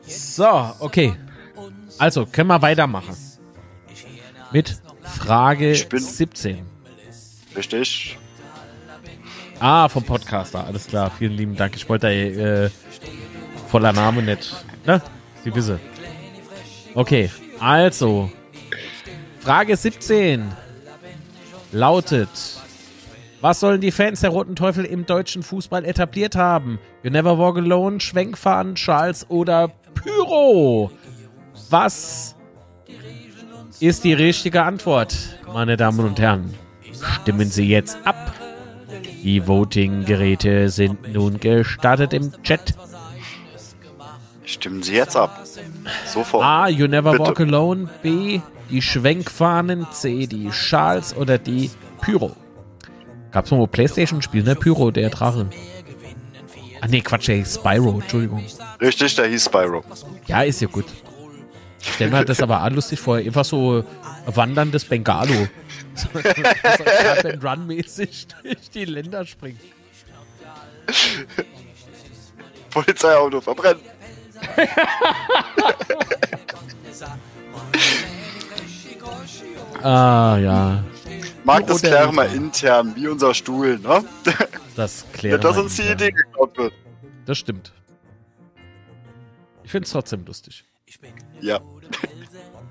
So, 0.06 0.76
okay. 0.80 1.16
Also, 1.98 2.26
können 2.26 2.48
wir 2.48 2.62
weitermachen. 2.62 3.16
Mit 4.52 4.82
Frage 5.04 5.72
Ich 5.72 5.88
bin- 5.90 6.00
17. 6.00 6.66
Richtig? 7.56 8.18
Ah, 9.60 9.90
vom 9.90 10.04
Podcaster, 10.04 10.66
alles 10.66 10.88
klar. 10.88 11.12
Vielen 11.18 11.34
lieben 11.34 11.56
Dank. 11.56 11.76
Ich 11.76 11.88
wollte 11.90 12.08
äh, 12.10 12.70
voller 13.68 13.92
Name 13.92 14.22
nicht. 14.22 14.56
Ne? 14.86 15.02
Sie 15.44 15.54
wissen. 15.54 15.80
Okay, 16.96 17.30
also. 17.60 18.32
Frage 19.50 19.76
17 19.76 20.44
lautet: 21.72 22.30
Was 23.42 23.60
sollen 23.60 23.82
die 23.82 23.90
Fans 23.90 24.22
der 24.22 24.30
Roten 24.30 24.56
Teufel 24.56 24.86
im 24.86 25.08
deutschen 25.08 25.42
Fußball 25.42 25.86
etabliert 25.86 26.36
haben? 26.36 26.78
You 27.02 27.10
Never 27.10 27.40
Walk 27.40 27.58
Alone, 27.58 28.00
Schwenkfahren, 28.00 28.76
Charles 28.76 29.28
oder 29.28 29.70
Pyro? 29.96 30.92
Was 31.72 32.36
ist 33.80 34.04
die 34.04 34.14
richtige 34.14 34.62
Antwort, 34.62 35.18
meine 35.52 35.78
Damen 35.78 36.02
und 36.06 36.20
Herren? 36.20 36.54
Stimmen 37.24 37.50
Sie 37.50 37.68
jetzt 37.68 37.98
ab. 38.06 38.32
Die 39.24 39.48
Voting-Geräte 39.48 40.70
sind 40.70 41.12
nun 41.12 41.40
gestartet 41.40 42.14
im 42.14 42.32
Chat. 42.44 42.76
Stimmen 44.44 44.84
Sie 44.84 44.94
jetzt 44.94 45.16
ab. 45.16 45.44
Sofort. 46.06 46.44
A. 46.44 46.68
You 46.68 46.88
Never 46.88 47.12
Bitte. 47.12 47.24
Walk 47.24 47.40
Alone. 47.40 47.90
B. 48.02 48.42
Die 48.70 48.82
Schwenkfahnen. 48.82 49.88
C. 49.92 50.28
Die 50.28 50.52
Schals 50.52 51.16
oder 51.16 51.38
die 51.38 51.72
Pyro. 52.02 52.36
Gab's 53.32 53.52
mal 53.52 53.62
ein 53.62 53.70
Playstation-Spiel, 53.70 54.44
ne? 54.44 54.56
Pyro, 54.56 54.92
der 54.92 55.10
Drache. 55.10 55.50
Ah, 56.82 56.88
nee, 56.88 57.02
Quatsch, 57.02 57.30
ey, 57.30 57.46
Spyro, 57.46 58.00
Entschuldigung. 58.00 58.44
Richtig, 58.80 59.16
der 59.16 59.28
hieß 59.28 59.46
Spyro. 59.46 59.84
Ja, 60.28 60.42
ist 60.44 60.62
ja 60.62 60.68
gut. 60.68 60.86
Ich 61.82 61.94
stell 61.94 62.10
mir 62.10 62.26
das 62.26 62.42
aber 62.42 62.64
auch 62.64 62.70
lustig 62.70 63.00
vor. 63.00 63.18
Einfach 63.18 63.46
so 63.46 63.84
wanderndes 64.26 64.86
Bengalo. 64.86 65.48
So, 65.96 66.08
Run-mäßig 67.44 68.28
durch 68.42 68.70
die 68.74 68.86
Länder 68.86 69.26
springt. 69.26 69.60
Polizeiauto 72.70 73.42
verbrennen. 73.42 73.82
Ah, 79.82 80.38
ja. 80.38 80.84
Mag 81.44 81.66
das 81.68 81.82
klären 81.82 82.16
wir 82.16 82.26
intern, 82.34 82.94
wie 82.96 83.08
unser 83.08 83.34
Stuhl, 83.34 83.80
ne? 83.80 84.04
Das 84.76 85.06
klären 85.14 85.42
Dass 85.42 85.58
uns 85.58 85.76
die. 85.76 85.84
Idee 85.84 86.12
geklaut 86.12 86.58
wird. 86.58 86.74
Das 87.26 87.38
stimmt. 87.38 87.72
Ich 89.64 89.72
finde 89.72 89.86
es 89.86 89.92
trotzdem 89.92 90.26
lustig. 90.26 90.64
Ja. 91.42 91.60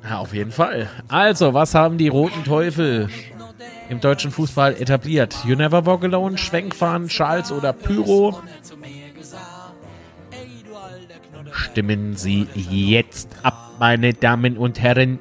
Ja, 0.02 0.18
auf 0.18 0.32
jeden 0.34 0.52
Fall. 0.52 0.88
Also, 1.08 1.54
was 1.54 1.74
haben 1.74 1.98
die 1.98 2.08
Roten 2.08 2.44
Teufel 2.44 3.08
im 3.88 4.00
deutschen 4.00 4.30
Fußball 4.30 4.74
etabliert? 4.80 5.36
You 5.44 5.56
Never 5.56 5.86
Walk 5.86 6.04
Alone, 6.04 6.38
Schwenkfahren, 6.38 7.08
Charles 7.08 7.50
oder 7.52 7.72
Pyro? 7.72 8.40
Stimmen 11.52 12.16
Sie 12.16 12.46
jetzt 12.54 13.28
ab, 13.42 13.72
meine 13.78 14.14
Damen 14.14 14.56
und 14.56 14.80
Herren, 14.80 15.18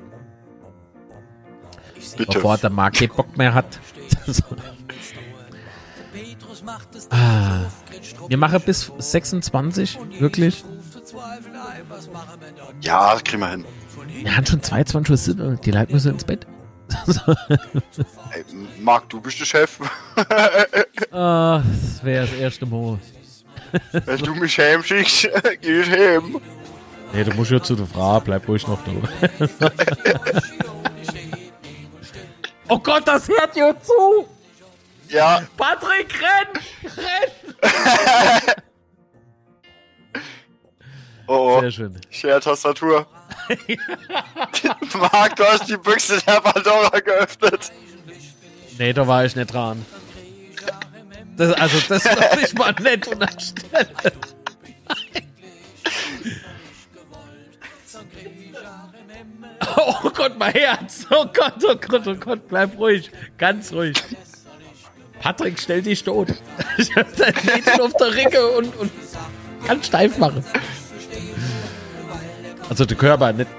Bitte. 2.18 2.34
bevor 2.34 2.58
der 2.58 2.70
Markt 2.70 2.98
keinen 2.98 3.16
Bock 3.16 3.38
mehr 3.38 3.54
hat. 3.54 3.80
ah, 7.10 7.62
wir 8.28 8.38
machen 8.38 8.62
bis 8.66 8.92
26, 8.98 10.00
wirklich? 10.20 10.64
Ja, 12.82 13.14
das 13.14 13.24
kriegen 13.24 13.42
wir 13.42 13.50
hin. 13.50 13.66
Wir 14.24 14.36
haben 14.36 14.46
schon 14.46 14.62
22 14.62 15.40
Uhr, 15.40 15.56
die 15.56 15.72
Leute 15.72 15.94
müssen 15.94 16.14
ins 16.14 16.24
Bett. 16.24 16.46
Ey, 18.32 18.44
Marc, 18.82 19.10
du 19.10 19.20
bist 19.20 19.40
der 19.40 19.46
Chef. 19.46 19.80
Ah, 21.12 21.62
das 21.64 22.04
wäre 22.04 22.26
das 22.26 22.36
erste 22.36 22.66
Mal. 22.66 23.00
Wenn 23.92 24.18
du 24.20 24.36
mich 24.36 24.58
heimschickst, 24.58 25.30
geh 25.62 25.82
ich 25.82 25.90
heim. 25.90 26.40
Nee, 27.14 27.24
du 27.24 27.34
musst 27.34 27.52
ja 27.52 27.62
zu 27.62 27.76
der 27.76 27.86
Frau, 27.86 28.20
bleib 28.20 28.48
ruhig 28.48 28.68
noch 28.68 28.80
da. 28.84 28.92
oh 32.70 32.80
Gott, 32.80 33.08
das 33.08 33.28
hört 33.28 33.56
dir 33.56 33.76
zu! 33.82 34.28
Ja, 35.10 35.42
Patrick, 35.56 36.14
renn! 36.22 36.48
Renn! 36.98 37.32
oh, 41.28 41.58
oh. 41.58 41.62
Sehr 41.62 41.72
schön. 41.72 42.02
Share-Tastatur. 42.10 43.08
Marc, 45.00 45.36
du 45.38 45.46
hast 45.46 45.70
die 45.70 45.78
Büchse 45.78 46.20
der 46.26 46.42
Pandora 46.42 47.00
geöffnet. 47.00 47.72
Nee, 48.78 48.92
da 48.92 49.08
war 49.08 49.24
ich 49.24 49.36
nicht 49.36 49.54
dran. 49.54 49.86
Das, 51.38 51.54
also, 51.54 51.78
das 51.88 52.04
ist 52.04 52.16
doch 52.18 52.36
nicht 52.36 52.58
mal 52.58 52.74
nett 52.82 53.08
und 53.08 53.22
anstelle. 53.22 53.88
Oh 59.76 60.10
Gott, 60.10 60.38
mein 60.38 60.54
Herz. 60.54 61.06
Oh 61.12 61.26
Gott, 61.32 61.64
oh 61.64 61.76
Gott, 61.76 62.08
oh 62.08 62.16
Gott, 62.16 62.48
bleib 62.48 62.78
ruhig. 62.78 63.12
Ganz 63.38 63.72
ruhig. 63.72 63.96
Patrick, 65.20 65.60
stell 65.60 65.82
dich 65.82 66.04
tot. 66.04 66.30
Ich 66.78 66.96
hab 66.96 67.16
dein 67.16 67.34
Mädchen 67.44 67.82
auf 67.82 67.94
der 67.94 68.16
Ricke 68.16 68.48
und, 68.52 68.76
und 68.78 68.92
kann 69.66 69.84
steif 69.84 70.18
machen. 70.18 70.44
Also 72.70 72.86
der 72.86 72.98
Körper 72.98 73.34
nicht. 73.34 73.50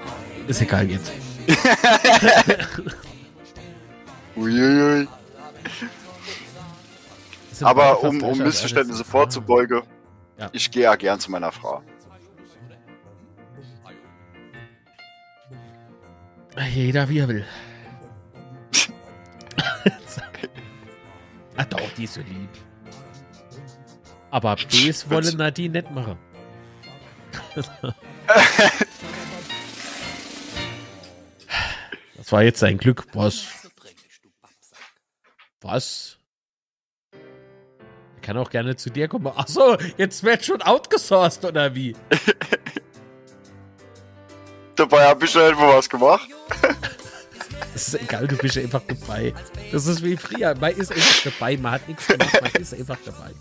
Ist 0.47 0.61
egal 0.61 0.89
jetzt. 0.89 1.11
Uiuiui. 4.35 5.07
Aber 7.61 8.03
um, 8.03 8.21
um 8.21 8.29
alt. 8.29 8.37
Missverständnisse 8.39 9.03
vorzubeugen, 9.03 9.81
Ja. 10.37 10.49
ich 10.51 10.69
gehe 10.71 10.83
ja 10.83 10.95
gern 10.95 11.19
zu 11.19 11.31
meiner 11.31 11.51
Frau. 11.51 11.83
Jeder 16.73 17.07
wie 17.09 17.19
er 17.19 17.27
will. 17.27 17.45
ah 21.55 21.65
doch, 21.65 21.91
die 21.97 22.03
ist 22.03 22.15
so 22.15 22.21
lieb. 22.21 22.49
Aber 24.31 24.55
Bs 24.55 25.09
wollen 25.09 25.37
Nadine 25.37 25.81
nicht 25.81 25.91
machen. 25.91 26.17
Das 32.29 32.33
war 32.33 32.43
jetzt 32.43 32.59
sein 32.59 32.77
Glück. 32.77 33.07
Was? 33.13 33.47
Was? 35.61 36.18
Kann 38.29 38.37
auch 38.37 38.51
gerne 38.51 38.75
zu 38.75 38.91
dir 38.91 39.07
kommen. 39.07 39.25
Achso, 39.25 39.75
jetzt 39.97 40.23
wird 40.23 40.45
schon 40.45 40.61
outgesourced, 40.61 41.45
oder 41.45 41.73
wie? 41.73 41.95
Dabei 44.75 45.07
habe 45.07 45.25
ich 45.25 45.31
schon 45.31 45.41
irgendwo 45.41 45.69
was 45.69 45.89
gemacht. 45.89 46.29
Das 47.73 47.87
ist 47.87 48.01
egal, 48.01 48.27
du 48.27 48.37
bist 48.37 48.57
einfach 48.57 48.81
dabei. 48.87 49.33
Das 49.71 49.87
ist 49.87 50.03
wie 50.03 50.17
früher. 50.17 50.53
Man 50.55 50.73
ist 50.73 50.91
einfach 50.91 51.31
dabei, 51.31 51.57
man 51.57 51.71
hat 51.71 51.87
nichts 51.87 52.07
gemacht, 52.07 52.41
man 52.41 52.61
ist 52.61 52.73
einfach 52.73 52.97
dabei. 53.05 53.31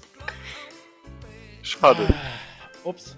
Schade. 1.63 2.15
Ups. 2.85 3.17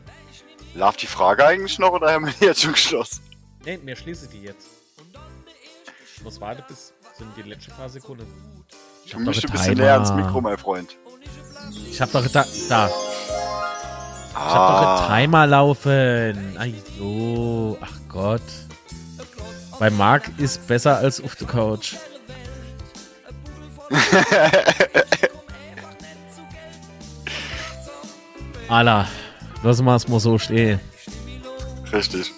Darf 0.74 0.96
die 0.96 1.06
Frage 1.06 1.44
eigentlich 1.44 1.78
noch 1.78 1.92
oder 1.92 2.12
haben 2.12 2.26
wir 2.26 2.32
die 2.32 2.46
jetzt 2.46 2.62
schon 2.62 2.72
geschlossen? 2.72 3.22
Nee, 3.64 3.78
mir 3.78 3.94
schließe 3.94 4.28
die 4.28 4.42
jetzt. 4.42 4.66
Ich 6.16 6.22
muss 6.22 6.40
warten 6.40 6.64
bis 6.66 6.94
sind 7.16 7.36
die 7.36 7.42
letzten 7.42 7.72
paar 7.72 7.88
Sekunden. 7.88 8.64
Ich 9.04 9.12
doch 9.12 9.20
musst 9.20 9.44
ein 9.44 9.52
bisschen 9.52 9.74
näher 9.74 9.94
ans 9.94 10.12
Mikro, 10.12 10.40
mein 10.40 10.58
Freund. 10.58 10.96
Ich 11.90 12.00
hab 12.00 12.10
doch 12.12 12.26
da. 12.28 12.44
da. 12.68 12.88
Ich 12.88 14.36
hab 14.36 14.68
doch 14.68 14.86
Ah. 14.86 15.06
einen 15.08 15.24
Timer 15.24 15.46
laufen. 15.46 16.56
Ajo. 16.58 17.78
Ach 17.80 17.92
Gott. 18.08 18.42
Bei 19.78 19.90
Marc 19.90 20.30
ist 20.38 20.66
besser 20.66 20.98
als 20.98 21.22
auf 21.22 21.34
der 21.36 21.46
Couch. 21.46 21.94
Alla, 28.68 29.08
lass 29.62 29.80
mal 29.82 29.96
es 29.96 30.08
mal 30.08 30.20
so 30.20 30.38
stehen. 30.38 30.80
Richtig. 31.92 32.32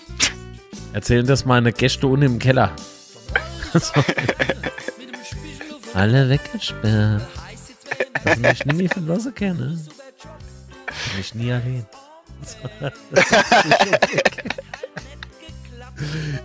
Erzählen 0.92 1.26
das 1.26 1.44
meine 1.44 1.72
Gäste 1.72 2.06
unten 2.06 2.22
im 2.24 2.38
Keller. 2.38 2.72
Alle 5.94 6.28
weggesperrt. 6.28 7.22
Das 8.24 8.34
sind 8.34 8.42
mich 8.42 8.64
nie 8.64 8.74
mehr 8.74 8.88
verlassen 8.90 9.34
kenne. 9.34 9.78
Bin 10.86 11.20
ich 11.20 11.34
nie 11.34 11.52
allein. 11.52 11.86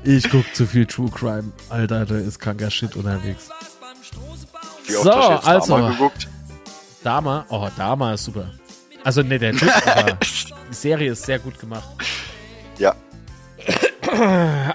Ich 0.03 0.29
guck 0.29 0.45
zu 0.53 0.67
viel 0.67 0.85
True 0.85 1.09
Crime. 1.09 1.51
Alter, 1.69 2.05
da 2.05 2.17
ist 2.17 2.39
kranker 2.39 2.69
Shit 2.69 2.95
unterwegs. 2.95 3.49
Wie 4.85 4.93
So, 4.93 5.11
hast 5.13 5.27
du 5.27 5.33
jetzt 5.33 5.47
also. 5.47 5.77
Dama 5.77 5.89
geguckt? 5.91 6.27
Dama, 7.03 7.45
oh, 7.49 7.69
Dama 7.75 8.13
ist 8.13 8.25
super. 8.25 8.51
Also 9.03 9.21
ne, 9.21 9.39
der 9.39 9.53
Typ, 9.53 9.71
aber 9.87 10.17
die 10.69 10.73
Serie 10.75 11.11
ist 11.11 11.23
sehr 11.23 11.39
gut 11.39 11.57
gemacht. 11.59 11.87
Ja. 12.77 12.95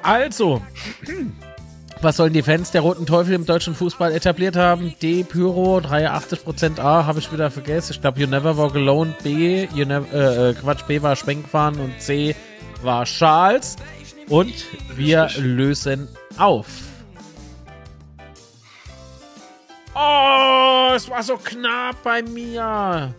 Also, 0.02 0.62
was 2.02 2.16
sollen 2.16 2.32
die 2.32 2.42
Fans 2.42 2.70
der 2.70 2.80
Roten 2.80 3.06
Teufel 3.06 3.34
im 3.34 3.46
deutschen 3.46 3.74
Fußball 3.74 4.12
etabliert 4.12 4.56
haben? 4.56 4.94
D, 5.02 5.24
Pyro, 5.24 5.78
83% 5.78 6.80
A, 6.80 7.06
habe 7.06 7.18
ich 7.18 7.32
wieder 7.32 7.50
vergessen. 7.50 7.92
Ich 7.92 8.00
glaube, 8.00 8.20
You 8.20 8.26
Never 8.26 8.56
Walk 8.56 8.74
Alone, 8.74 9.14
B, 9.22 9.66
you 9.74 9.84
never, 9.84 10.06
äh, 10.12 10.50
äh, 10.50 10.54
Quatsch, 10.54 10.84
B 10.86 11.00
war 11.02 11.14
Schwenkfahren 11.16 11.78
und 11.80 12.00
C 12.00 12.34
war 12.82 13.04
Charles. 13.04 13.76
Und 14.28 14.52
wir 14.94 15.28
lösen 15.36 16.08
auf. 16.38 16.66
Oh, 19.94 20.92
es 20.94 21.08
war 21.10 21.22
so 21.22 21.36
knapp 21.36 22.02
bei 22.02 22.22
mir. 22.22 23.14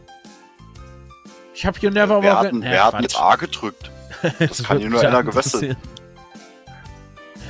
Ich 1.53 1.65
habe 1.65 1.77
You 1.79 1.89
Never 1.91 2.23
Walk 2.23 2.35
hat, 2.37 2.45
denn- 2.47 2.59
Nee, 2.59 2.65
wer 2.71 2.83
hat 2.85 2.91
Quatsch. 2.91 2.99
denn 2.99 3.03
jetzt 3.03 3.19
A 3.19 3.35
gedrückt? 3.35 3.91
Das 4.39 4.63
kann 4.63 4.77
würde 4.77 4.79
hier 4.79 4.89
nur 4.89 5.01
einer 5.01 5.19
interessieren. 5.19 5.77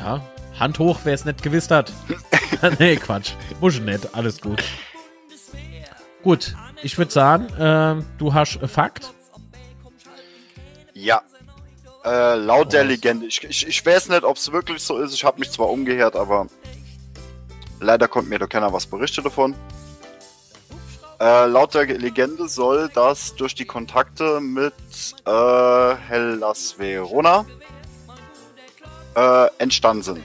Ja, 0.03 0.22
Hand 0.59 0.80
hoch, 0.80 0.99
wer 1.03 1.13
es 1.13 1.25
nicht 1.25 1.41
gewusst 1.41 1.71
hat. 1.71 1.91
nee, 2.80 2.95
Quatsch. 2.95 3.34
Muss 3.59 3.75
ich 3.75 3.81
nicht, 3.81 4.13
alles 4.15 4.39
gut. 4.39 4.63
Gut, 6.21 6.55
ich 6.81 6.97
würde 6.97 7.11
sagen, 7.11 7.47
ähm, 7.59 8.05
du 8.17 8.34
hast 8.34 8.61
äh, 8.61 8.67
Fakt. 8.67 9.13
Ja. 10.93 11.21
Äh, 12.05 12.35
laut 12.35 12.73
der 12.73 12.81
Was? 12.81 12.88
Legende. 12.89 13.25
Ich, 13.25 13.43
ich, 13.43 13.67
ich 13.67 13.85
weiß 13.85 14.09
nicht, 14.09 14.23
ob 14.23 14.38
es 14.38 14.51
wirklich 14.51 14.81
so 14.81 14.97
ist. 14.99 15.13
Ich 15.13 15.23
habe 15.23 15.39
mich 15.39 15.51
zwar 15.51 15.69
umgehört, 15.69 16.15
aber 16.15 16.47
leider 17.80 18.07
konnte 18.07 18.30
mir 18.30 18.39
da 18.39 18.47
keiner 18.47 18.71
was 18.71 18.85
berichten 18.85 19.23
davon. 19.23 19.55
Äh, 21.19 21.45
laut 21.45 21.73
der 21.73 21.85
Legende 21.85 22.47
soll 22.47 22.89
das 22.93 23.35
durch 23.35 23.55
die 23.55 23.65
Kontakte 23.65 24.41
mit 24.41 24.73
äh, 25.25 25.95
Hellas 25.95 26.77
Verona 26.77 27.45
äh, 29.15 29.47
entstanden 29.57 30.03
sind. 30.03 30.23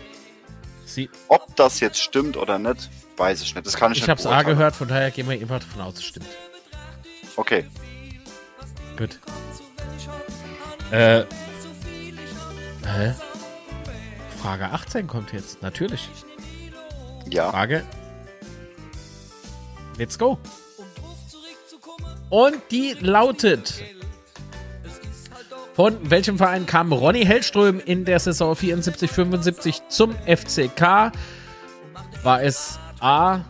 Sie, 0.98 1.08
Ob 1.28 1.54
das 1.54 1.78
jetzt 1.78 2.02
stimmt 2.02 2.36
oder 2.36 2.58
nicht, 2.58 2.90
weiß 3.16 3.42
ich 3.42 3.54
nicht. 3.54 3.64
Das 3.64 3.76
kann 3.76 3.92
ich, 3.92 3.98
ich 3.98 4.02
nicht 4.02 4.10
habe 4.10 4.18
es 4.18 4.26
A 4.26 4.42
gehört, 4.42 4.74
von 4.74 4.88
daher 4.88 5.12
gehen 5.12 5.28
wir 5.28 5.40
einfach 5.40 5.60
davon 5.60 5.82
aus, 5.82 5.94
es 5.94 6.04
stimmt. 6.04 6.26
Okay. 7.36 7.64
Gut. 8.96 9.20
Äh. 10.90 11.22
Hä? 12.84 13.14
Frage 14.42 14.64
18 14.64 15.06
kommt 15.06 15.32
jetzt, 15.32 15.62
natürlich. 15.62 16.08
Ja. 17.30 17.52
Frage. 17.52 17.84
Let's 19.98 20.18
go. 20.18 20.36
Und 22.28 22.60
die 22.72 22.96
lautet: 22.98 23.84
Von 25.78 26.10
welchem 26.10 26.38
Verein 26.38 26.66
kam 26.66 26.92
Ronny 26.92 27.24
Hellström 27.24 27.78
in 27.78 28.04
der 28.04 28.18
Saison 28.18 28.54
74-75 28.54 29.82
zum 29.88 30.12
FCK? 30.26 31.12
War 32.24 32.42
es 32.42 32.80
A. 32.98 33.42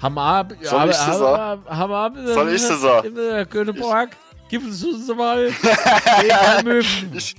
Hamab? 0.00 0.54
Soll 0.62 0.88
ich 0.88 0.96
das 0.96 1.18
sagen? 1.18 1.62
Hamab? 1.68 2.14
Soll 2.24 2.54
ich 2.54 2.62
das 2.66 2.80
sagen? 2.80 3.14
Äh, 3.18 3.44
Göteborg? 3.44 4.16
Gib 4.48 4.66
es 4.66 4.82
uns 4.82 5.08
mal. 5.14 5.50
Nee, 6.22 6.28
Malmö. 6.28 6.82
Ich, 7.12 7.34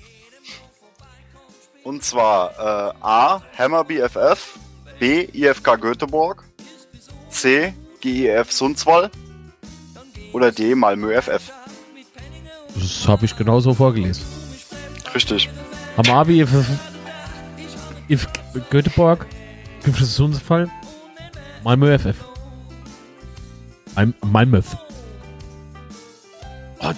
und 1.84 2.04
zwar 2.04 2.52
äh, 2.52 2.94
A. 3.02 3.42
Hammer 3.58 3.84
BFF, 3.84 4.60
B. 5.00 5.28
IFK 5.34 5.82
Göteborg, 5.82 6.44
C. 7.30 7.74
GEF 8.00 8.52
Sundsvall 8.52 9.10
oder 10.34 10.52
D. 10.52 10.76
Malmö 10.76 11.20
FF. 11.20 11.52
Das 12.76 13.08
habe 13.08 13.26
ich 13.26 13.36
genauso 13.36 13.74
vorgelesen. 13.74 14.35
Richtig. 15.16 15.50
Hamabi, 15.96 16.42
if, 16.42 16.50
if 18.10 18.28
Göteborg, 18.70 19.26
gibt 19.84 20.02
es 20.02 20.22
Fall. 20.46 20.70
Malmö 21.64 21.98
FF. 21.98 22.18
Mal- 23.96 24.14
Malmö. 24.26 24.62
Oh. 26.80 26.92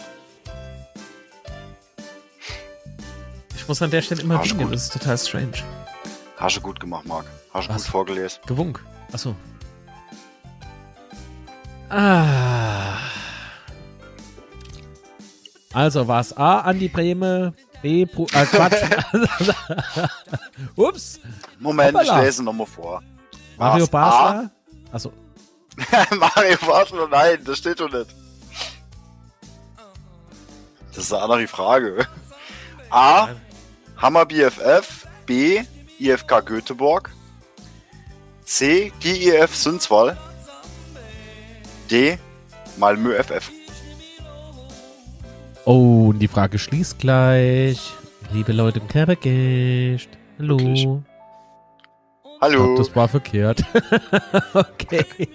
Ich 3.55 3.67
muss 3.67 3.81
an 3.83 3.91
der 3.91 4.01
Stelle 4.01 4.23
immer 4.23 4.43
winken, 4.43 4.71
das 4.71 4.83
ist 4.85 4.93
total 4.93 5.17
strange. 5.19 5.63
Hast 6.37 6.57
du 6.57 6.61
gut 6.61 6.79
gemacht, 6.79 7.05
Marc. 7.05 7.25
Hast 7.53 7.69
du 7.69 7.73
Was? 7.73 7.83
gut 7.83 7.91
vorgelesen. 7.91 8.39
Gewunk. 8.47 8.83
Achso. 9.13 9.35
Ah. 11.89 12.97
Also 15.71 16.07
war 16.07 16.21
es 16.21 16.35
A, 16.35 16.61
Andi 16.61 16.87
Breme, 16.87 17.53
B, 17.81 18.05
Bru 18.05 18.25
äh, 18.33 18.45
Quatsch. 18.45 18.81
Ups. 20.75 21.19
Moment, 21.59 21.95
Hoppala. 21.97 22.19
ich 22.19 22.25
lese 22.25 22.43
nochmal 22.43 22.67
vor. 22.67 23.01
Mario 23.57 23.87
Basler. 23.87 24.51
Achso. 24.91 25.13
A? 25.91 26.15
Mario 26.15 26.57
Basler, 26.65 27.07
nein, 27.07 27.43
das 27.43 27.57
steht 27.59 27.79
doch 27.79 27.91
nicht. 27.91 28.07
Das 30.93 31.03
ist 31.05 31.13
eine 31.13 31.23
andere 31.23 31.47
Frage. 31.47 32.07
A. 32.89 33.29
Hammer 33.97 34.25
BFF, 34.25 35.07
B. 35.25 35.63
IFK 35.99 36.45
Göteborg, 36.45 37.09
C. 38.45 38.91
GIF 38.99 39.55
Sundsvall, 39.55 40.15
D. 41.89 42.17
Malmö 42.77 43.21
FF. 43.23 43.56
Oh, 45.69 46.11
und 46.11 46.19
die 46.19 46.29
Frage 46.29 46.59
schließt 46.59 46.97
gleich. 46.97 47.91
Liebe 48.31 48.53
Leute 48.53 48.79
im 48.79 48.87
Kerbegeist. 48.87 50.07
Hallo. 50.39 50.57
Wirklich? 50.59 50.85
Ich 50.85 52.41
Hallo. 52.41 52.63
glaub, 52.63 52.77
das 52.77 52.95
war 52.95 53.09
verkehrt. 53.09 53.65
okay. 54.53 55.27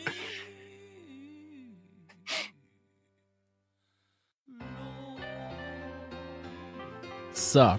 So. 7.32 7.78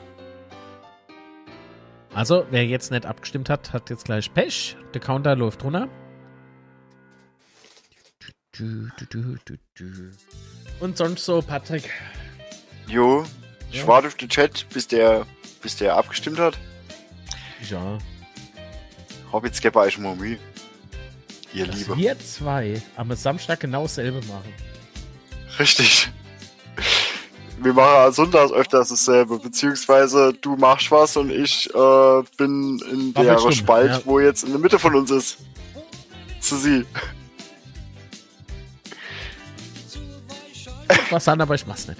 Also, 2.14 2.46
wer 2.52 2.68
jetzt 2.68 2.92
nicht 2.92 3.08
abgestimmt 3.08 3.50
hat, 3.50 3.74
hat 3.74 3.90
jetzt 3.90 4.06
gleich 4.06 4.32
Pech. 4.32 4.78
Der 4.94 5.02
Counter 5.02 5.36
läuft 5.36 5.64
runter. 5.64 5.90
Und 10.80 10.98
sonst 10.98 11.26
so, 11.26 11.42
Patrick. 11.42 11.90
Jo, 12.88 13.26
ich 13.72 13.80
Ja. 13.82 13.88
warte 13.88 14.08
auf 14.08 14.16
den 14.16 14.30
Chat, 14.30 14.68
bis 14.70 14.88
der, 14.88 15.26
bis 15.62 15.76
der 15.78 15.96
abgestimmt 15.96 16.40
hat. 16.40 16.58
Ja. 17.70 17.98
Hab 19.32 19.46
jetzt 19.46 19.62
gebe 19.62 19.88
ich 19.88 19.98
mal 19.98 20.16
Mühe. 20.16 20.38
Ihr 21.54 21.68
Dass 21.68 21.76
Liebe. 21.78 21.98
wir 21.98 22.20
zwei 22.20 22.82
am 22.96 23.14
Samstag 23.16 23.60
genau 23.60 23.84
dasselbe 23.84 24.20
machen. 24.28 24.54
Richtig. 25.60 26.10
Wir 27.62 27.74
machen 27.74 28.12
sonntags 28.12 28.52
öfters 28.52 28.90
dasselbe, 28.90 29.40
beziehungsweise 29.40 30.34
du 30.34 30.56
machst 30.58 30.92
was 30.92 31.16
und 31.16 31.30
ich 31.32 31.70
äh, 31.74 32.24
bin 32.38 32.80
in 32.92 33.16
War 33.16 33.24
der 33.24 33.52
Spalt, 33.52 33.92
ja. 33.92 34.02
wo 34.04 34.20
jetzt 34.20 34.44
in 34.44 34.50
der 34.50 34.60
Mitte 34.60 34.78
von 34.80 34.96
uns 34.96 35.12
ist. 35.12 35.38
Zu 36.42 36.58
sie. 36.58 36.86
Was 41.10 41.28
an, 41.28 41.40
aber 41.40 41.56
ich 41.56 41.66
mach's 41.66 41.88
nicht. 41.88 42.00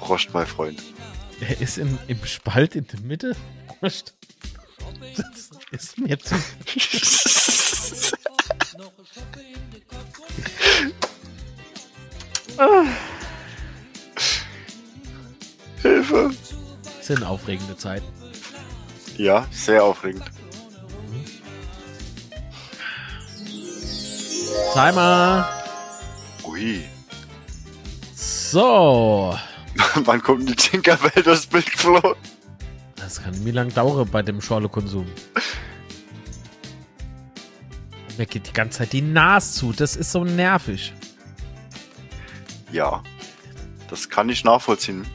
Prost, 0.00 0.32
mein 0.32 0.46
Freund. 0.46 0.82
Er 1.40 1.60
ist 1.60 1.78
im, 1.78 1.98
im 2.08 2.24
Spalt 2.24 2.74
in 2.74 2.86
der 2.86 3.00
Mitte. 3.00 3.36
Prost. 3.78 4.14
Das 5.16 5.50
ist 5.70 5.98
mir 5.98 6.18
zu. 6.18 6.34
Hilfe. 15.82 16.30
Das 16.82 17.06
sind 17.06 17.24
aufregende 17.24 17.76
Zeiten. 17.76 18.06
Ja, 19.16 19.46
sehr 19.50 19.84
aufregend. 19.84 20.24
Mal. 24.74 25.46
Ui. 26.44 26.84
So. 28.14 29.36
Wann 30.04 30.22
kommt 30.22 30.48
die 30.48 30.56
Tinkerbell 30.56 31.22
das 31.22 31.46
Bild 31.46 31.70
geflogen? 31.70 32.14
Das 32.96 33.22
kann 33.22 33.44
wie 33.44 33.50
lange 33.50 33.72
dauern 33.72 34.08
bei 34.10 34.22
dem 34.22 34.40
Schorle-Konsum. 34.40 35.06
Mir 38.18 38.26
geht 38.26 38.48
die 38.48 38.52
ganze 38.52 38.78
Zeit 38.78 38.92
die 38.92 39.02
Nase 39.02 39.58
zu. 39.58 39.72
Das 39.72 39.96
ist 39.96 40.12
so 40.12 40.24
nervig. 40.24 40.92
Ja. 42.70 43.02
Das 43.88 44.08
kann 44.08 44.28
ich 44.28 44.44
nachvollziehen. 44.44 45.06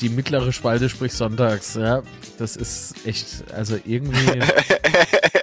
Die 0.00 0.08
mittlere 0.08 0.52
Spalte 0.52 0.88
spricht 0.88 1.14
sonntags. 1.14 1.74
Ja, 1.74 2.02
das 2.38 2.56
ist 2.56 3.06
echt. 3.06 3.50
Also 3.52 3.78
irgendwie. 3.84 4.40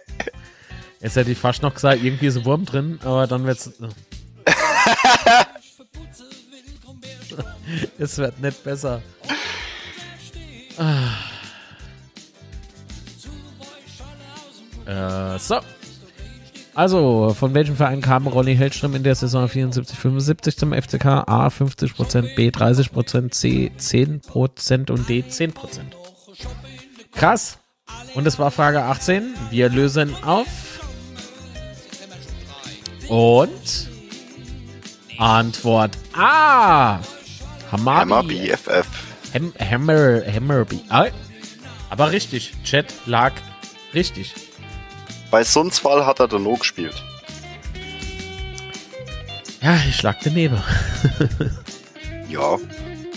Jetzt 1.01 1.15
hätte 1.15 1.31
ich 1.31 1.37
fast 1.37 1.61
noch 1.61 1.73
gesagt, 1.73 2.03
irgendwie 2.03 2.27
ist 2.27 2.37
ein 2.37 2.45
Wurm 2.45 2.65
drin, 2.65 2.99
aber 3.03 3.27
dann 3.27 3.45
wird's. 3.45 3.71
es 7.97 8.17
wird 8.17 8.39
nicht 8.39 8.63
besser. 8.63 9.01
Ah. 10.77 11.09
Äh, 14.85 15.39
so. 15.39 15.59
Also, 16.73 17.33
von 17.33 17.53
welchem 17.55 17.75
Verein 17.75 18.01
kam 18.01 18.27
Ronny 18.27 18.55
Hellström 18.55 18.93
in 18.93 19.03
der 19.03 19.15
Saison 19.15 19.47
74-75 19.47 20.57
zum 20.57 20.73
FCK? 20.73 21.05
A 21.05 21.47
50%, 21.47 22.35
B 22.35 22.49
30%, 22.49 23.31
C 23.31 23.71
10% 23.77 24.91
und 24.91 25.09
D 25.09 25.23
10%. 25.27 25.53
Krass. 27.11 27.57
Und 28.13 28.25
das 28.25 28.37
war 28.37 28.51
Frage 28.51 28.83
18. 28.83 29.33
Wir 29.49 29.69
lösen 29.69 30.15
auf. 30.23 30.47
Und 33.07 33.89
Antwort 35.17 35.97
A. 36.13 36.99
Hammer. 37.71 38.23
BFF. 38.23 38.87
Ham, 39.33 39.53
Hammer, 39.59 40.21
Hammerby. 40.25 40.81
Ah, 40.89 41.07
aber 41.89 42.11
richtig. 42.11 42.53
Chat 42.63 42.93
lag 43.05 43.33
richtig. 43.93 44.33
Bei 45.31 45.43
Sundsvall 45.43 46.05
hat 46.05 46.19
er 46.19 46.27
Dano 46.27 46.55
gespielt. 46.55 47.03
Ja, 49.61 49.77
ich 49.89 50.01
lag 50.03 50.17
daneben. 50.23 50.61
Ja. 52.29 52.57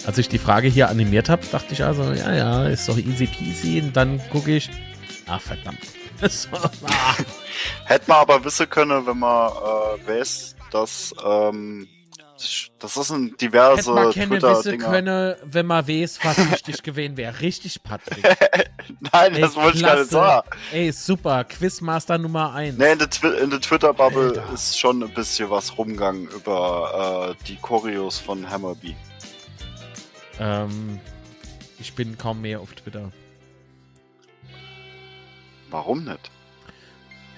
Als 0.06 0.18
ich 0.18 0.28
die 0.28 0.38
Frage 0.38 0.68
hier 0.68 0.88
animiert 0.88 1.28
habe, 1.28 1.42
dachte 1.50 1.72
ich 1.72 1.82
also, 1.82 2.12
ja, 2.12 2.32
ja, 2.32 2.68
ist 2.68 2.88
doch 2.88 2.96
easy 2.96 3.26
peasy. 3.26 3.80
Und 3.80 3.96
dann 3.96 4.20
gucke 4.30 4.54
ich, 4.54 4.70
ah, 5.26 5.40
verdammt. 5.40 5.80
So, 6.28 6.48
ah. 6.52 7.14
Hätte 7.84 8.04
man 8.08 8.18
aber 8.18 8.44
wissen 8.44 8.68
können, 8.68 9.06
wenn 9.06 9.18
man 9.18 9.50
äh, 9.50 10.08
weiß, 10.08 10.56
dass 10.70 11.14
ähm, 11.24 11.88
das 12.78 12.96
ist 12.96 13.10
ein 13.10 13.36
diverse 13.36 13.76
Hätte 13.78 13.90
man 13.92 14.12
keine 14.12 14.42
wissen 14.42 14.78
können, 14.78 15.36
wenn 15.44 15.66
man 15.66 15.86
weiß, 15.86 16.20
was 16.22 16.38
richtig 16.52 16.82
gewesen 16.82 17.16
wäre. 17.16 17.38
Richtig, 17.40 17.82
Patrick. 17.82 18.24
Nein, 19.12 19.34
Ey, 19.34 19.40
das 19.40 19.56
wollte 19.56 19.78
ich 19.78 19.84
gar 19.84 19.98
nicht 19.98 20.10
sagen. 20.10 20.48
Ey, 20.72 20.90
super. 20.90 21.44
Quizmaster 21.44 22.16
Nummer 22.16 22.54
1. 22.54 22.78
Nee, 22.78 22.92
in 22.92 22.98
der, 22.98 23.10
Twi 23.10 23.46
der 23.46 23.60
Twitter-Bubble 23.60 24.42
ist 24.54 24.78
schon 24.78 25.02
ein 25.02 25.12
bisschen 25.12 25.50
was 25.50 25.76
rumgegangen 25.76 26.28
über 26.28 27.36
äh, 27.38 27.44
die 27.46 27.56
Choreos 27.56 28.18
von 28.18 28.48
Hammerby. 28.48 28.96
Ähm, 30.38 30.98
ich 31.78 31.94
bin 31.94 32.16
kaum 32.16 32.40
mehr 32.40 32.60
auf 32.60 32.72
Twitter. 32.72 33.12
Warum 35.70 36.04
nicht? 36.04 36.30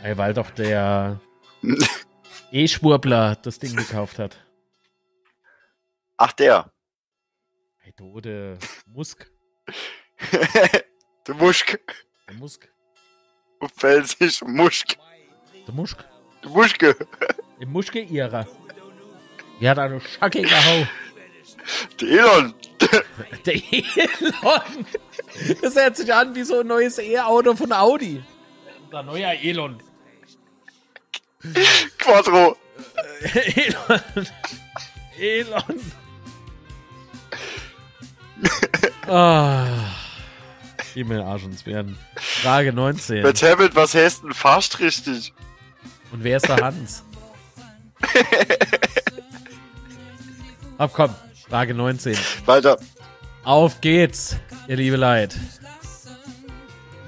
Weil 0.03 0.35
doch 0.35 0.51
der 0.51 1.21
E-Schwurbler 2.51 3.37
das 3.37 3.59
Ding 3.59 3.77
gekauft 3.77 4.19
hat. 4.19 4.37
Ach, 6.17 6.33
der. 6.33 6.73
Hey, 7.79 7.93
du, 7.97 8.21
der 8.23 8.59
Musk. 8.87 9.31
der 11.27 11.35
Muschk. 11.35 11.79
Der 12.29 12.35
Musk. 12.35 12.69
Du 13.61 13.69
Felsig, 13.69 14.43
Muschk. 14.43 14.97
Der 15.67 15.75
Muschk. 15.75 16.05
Der 16.43 16.51
Muschke. 16.51 16.97
Im 17.61 17.71
Muschke 17.71 18.01
ihrer. 18.01 18.47
Die 19.61 19.69
hat 19.69 19.79
eine 19.79 20.01
schackige 20.01 20.51
Hau. 20.51 20.87
Der 22.01 22.09
Elon. 22.09 22.55
Der 23.47 23.55
Elon. 23.55 24.87
Das 25.61 25.77
hört 25.77 25.97
sich 25.97 26.13
an 26.13 26.35
wie 26.35 26.43
so 26.43 26.61
ein 26.61 26.67
neues 26.67 26.99
E-Auto 26.99 27.55
von 27.57 27.73
Audi. 27.73 28.23
Unser 28.85 29.03
neuer 29.03 29.33
Elon. 29.33 29.81
Quattro. 31.99 32.57
Elon. 33.55 34.01
Elon. 35.19 35.93
ah. 39.09 39.67
Gib 40.95 41.09
mir 41.09 41.17
den 41.19 41.27
Arsch 41.27 41.45
uns 41.45 41.65
werden. 41.65 41.99
Frage 42.17 42.73
19. 42.73 43.23
Mit 43.23 43.43
Hamilton, 43.43 43.77
was 43.77 43.95
heißt 43.95 44.25
denn 44.25 44.35
fast 44.35 44.79
richtig? 44.81 45.33
Und 46.13 46.23
wer 46.23 46.37
ist 46.37 46.49
der 46.49 46.57
Hans? 46.57 47.03
Ab 50.79 50.91
komm. 50.93 51.15
Frage 51.53 51.75
19. 51.75 52.17
Weiter. 52.47 52.79
Auf 53.45 53.83
geht's, 53.83 54.37
ihr 54.69 54.77
liebe 54.77 54.97
Leid. 54.97 55.37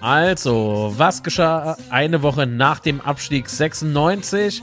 Also, 0.02 0.92
was 0.98 1.22
geschah 1.22 1.78
eine 1.88 2.20
Woche 2.20 2.46
nach 2.46 2.78
dem 2.78 3.00
Abstieg 3.00 3.48
96? 3.48 4.62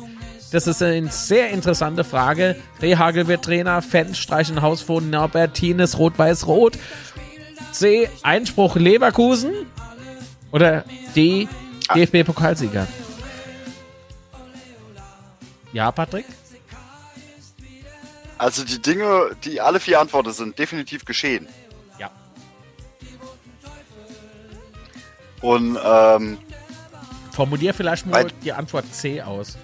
Das 0.52 0.68
ist 0.68 0.84
eine 0.84 1.10
sehr 1.10 1.50
interessante 1.50 2.04
Frage. 2.04 2.58
Rehagel 2.80 3.28
wird 3.28 3.44
Trainer, 3.44 3.82
Fans 3.82 4.20
streichen 4.20 4.62
Haus 4.62 4.84
von 4.84 5.10
Norbertines 5.10 5.98
Rot-Weiß-Rot. 5.98 6.78
C. 7.72 8.08
Einspruch 8.22 8.76
Leverkusen. 8.76 9.52
Oder 10.52 10.86
D. 11.16 11.48
DFB-Pokalsieger. 11.96 12.86
Ja, 15.74 15.92
Patrick? 15.92 16.26
Also 18.42 18.66
die 18.66 18.82
Dinge, 18.82 19.36
die 19.44 19.62
alle 19.62 19.80
vier 19.80 20.00
Antworten 20.00 20.34
sind, 20.34 20.58
definitiv 20.58 21.06
geschehen. 21.06 21.48
Ja. 22.00 22.10
Und 25.42 25.78
ähm, 25.86 26.40
Formulier 27.32 27.76
vielleicht 27.76 28.08
mal 28.08 28.26
die 28.44 28.52
Antwort 28.52 28.92
C 28.96 29.22
aus. 29.22 29.60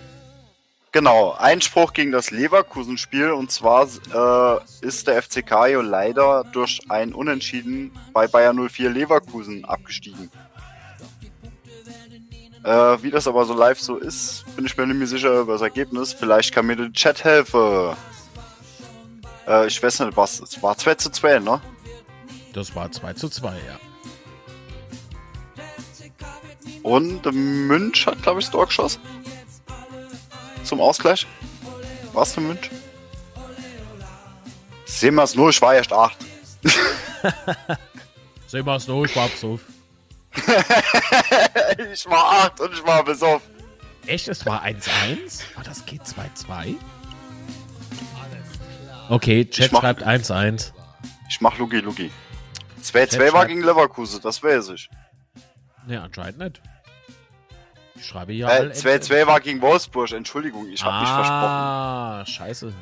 genau, 0.92 1.32
Einspruch 1.40 1.92
gegen 1.94 2.12
das 2.12 2.30
Leverkusen-Spiel. 2.30 3.32
Und 3.32 3.50
zwar 3.50 3.88
äh, 4.14 4.86
ist 4.86 5.08
der 5.08 5.24
FCK 5.24 5.52
ja 5.70 5.82
leider 5.82 6.44
durch 6.44 6.80
ein 6.88 7.16
Unentschieden 7.16 7.92
bei 8.14 8.28
Bayern 8.28 8.64
04 8.70 8.92
Leverkusen 8.92 9.66
abgestiegen. 9.66 10.30
Äh, 12.64 13.02
wie 13.02 13.10
das 13.10 13.28
aber 13.28 13.44
so 13.46 13.56
live 13.56 13.80
so 13.80 13.98
ist, 13.98 14.46
bin 14.56 14.68
ich 14.68 14.78
mir 14.78 14.86
nicht 14.86 14.98
mehr 14.98 15.08
sicher 15.08 15.40
über 15.40 15.54
das 15.54 15.64
Ergebnis. 15.64 16.14
Vielleicht 16.14 16.54
kann 16.54 16.68
mir 16.68 16.76
der 16.76 16.94
Chat 16.94 17.24
helfen. 17.24 17.96
Äh, 19.48 19.68
ich 19.68 19.82
weiß 19.82 20.02
nicht, 20.02 20.18
was. 20.18 20.40
Es 20.40 20.62
war 20.62 20.78
2 20.78 20.96
zu 20.96 21.10
2, 21.10 21.40
ne? 21.40 21.62
Das 22.54 22.76
war 22.76 22.92
2 22.92 23.14
zu 23.14 23.30
2, 23.30 23.54
ja. 23.54 23.80
Und 26.84 27.26
Münch 27.34 28.06
hat, 28.06 28.22
glaube 28.22 28.40
ich, 28.40 28.46
das 28.46 28.52
Tor 28.52 28.66
geschossen. 28.66 29.02
Zum 30.64 30.82
Ausgleich. 30.82 31.26
Was 32.14 32.34
der 32.34 32.44
Münch? 32.44 32.70
Sehen 34.86 35.16
wir 35.16 35.24
es 35.24 35.36
nur, 35.36 35.50
ich 35.50 35.62
war 35.62 35.76
erst 35.76 35.94
8. 35.94 36.18
Sehen 38.48 38.66
wir 38.66 38.76
es 38.76 38.88
noch, 38.88 39.06
schwarz 39.06 39.44
auf. 39.44 39.62
ich 41.94 42.06
war 42.10 42.46
8 42.46 42.60
und 42.62 42.74
ich 42.74 42.86
war 42.86 43.04
besoffen. 43.04 43.56
Echt, 44.06 44.28
es 44.30 44.46
war 44.46 44.64
1-1? 44.64 45.44
War 45.56 45.64
das 45.64 45.86
geht 45.86 46.02
2-2? 46.04 46.78
Okay, 49.10 49.46
Chat 49.46 49.72
mach- 49.72 49.82
schreibt 49.82 50.04
1-1. 50.06 50.74
Ich 51.30 51.42
mach 51.42 51.58
Lugi 51.58 51.80
Lugi. 51.80 52.12
2-2 52.82 53.34
war 53.34 53.46
gegen 53.46 53.62
Leverkusen, 53.64 54.22
das 54.22 54.42
weiß 54.42 54.70
ich. 54.70 54.90
Ne, 55.88 56.02
anscheinend 56.02 56.38
nicht. 56.40 56.62
Ich 57.96 58.06
schreibe 58.06 58.34
ja. 58.34 58.50
Äh, 58.50 58.64
mal 58.68 58.72
2-2 58.72 59.28
war 59.28 59.40
gegen 59.40 59.62
Wolfsburg, 59.62 60.12
Entschuldigung, 60.12 60.68
ich 60.70 60.84
hab 60.84 61.02
mich 61.02 61.10
versprochen. 61.10 61.30
Ah, 61.34 62.26
scheiße. 62.26 62.74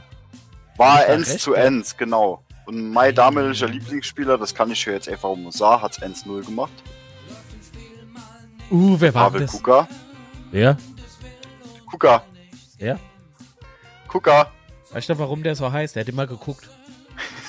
War 0.77 1.01
Ich 1.01 1.07
war 1.07 1.13
1 1.15 1.29
recht, 1.29 1.39
zu. 1.41 1.53
1, 1.55 1.97
genau. 1.97 2.43
Und 2.65 2.91
mein 2.91 3.13
damaliger 3.13 3.67
Lieblingsspieler, 3.67 4.37
das 4.37 4.53
kann 4.53 4.71
ich 4.71 4.83
hier 4.83 4.93
jetzt 4.93 5.07
einfach 5.07 5.29
um 5.29 5.51
sagen, 5.51 5.81
hat's 5.83 6.01
1-0 6.01 6.43
gemacht. 6.45 6.73
Uh, 8.71 8.95
wer 8.99 9.13
war 9.13 9.25
Pavel 9.25 9.41
das? 9.41 9.51
Kuka. 9.51 9.87
Wer? 10.51 10.77
Kuka. 11.89 12.23
Wer? 12.79 12.99
Kuka. 14.07 14.51
Weißt 14.95 15.09
du, 15.09 15.19
warum 15.19 15.43
der 15.43 15.57
so 15.57 15.69
heißt? 15.69 15.97
Der 15.97 16.03
hat 16.03 16.07
immer 16.07 16.25
geguckt. 16.25 16.69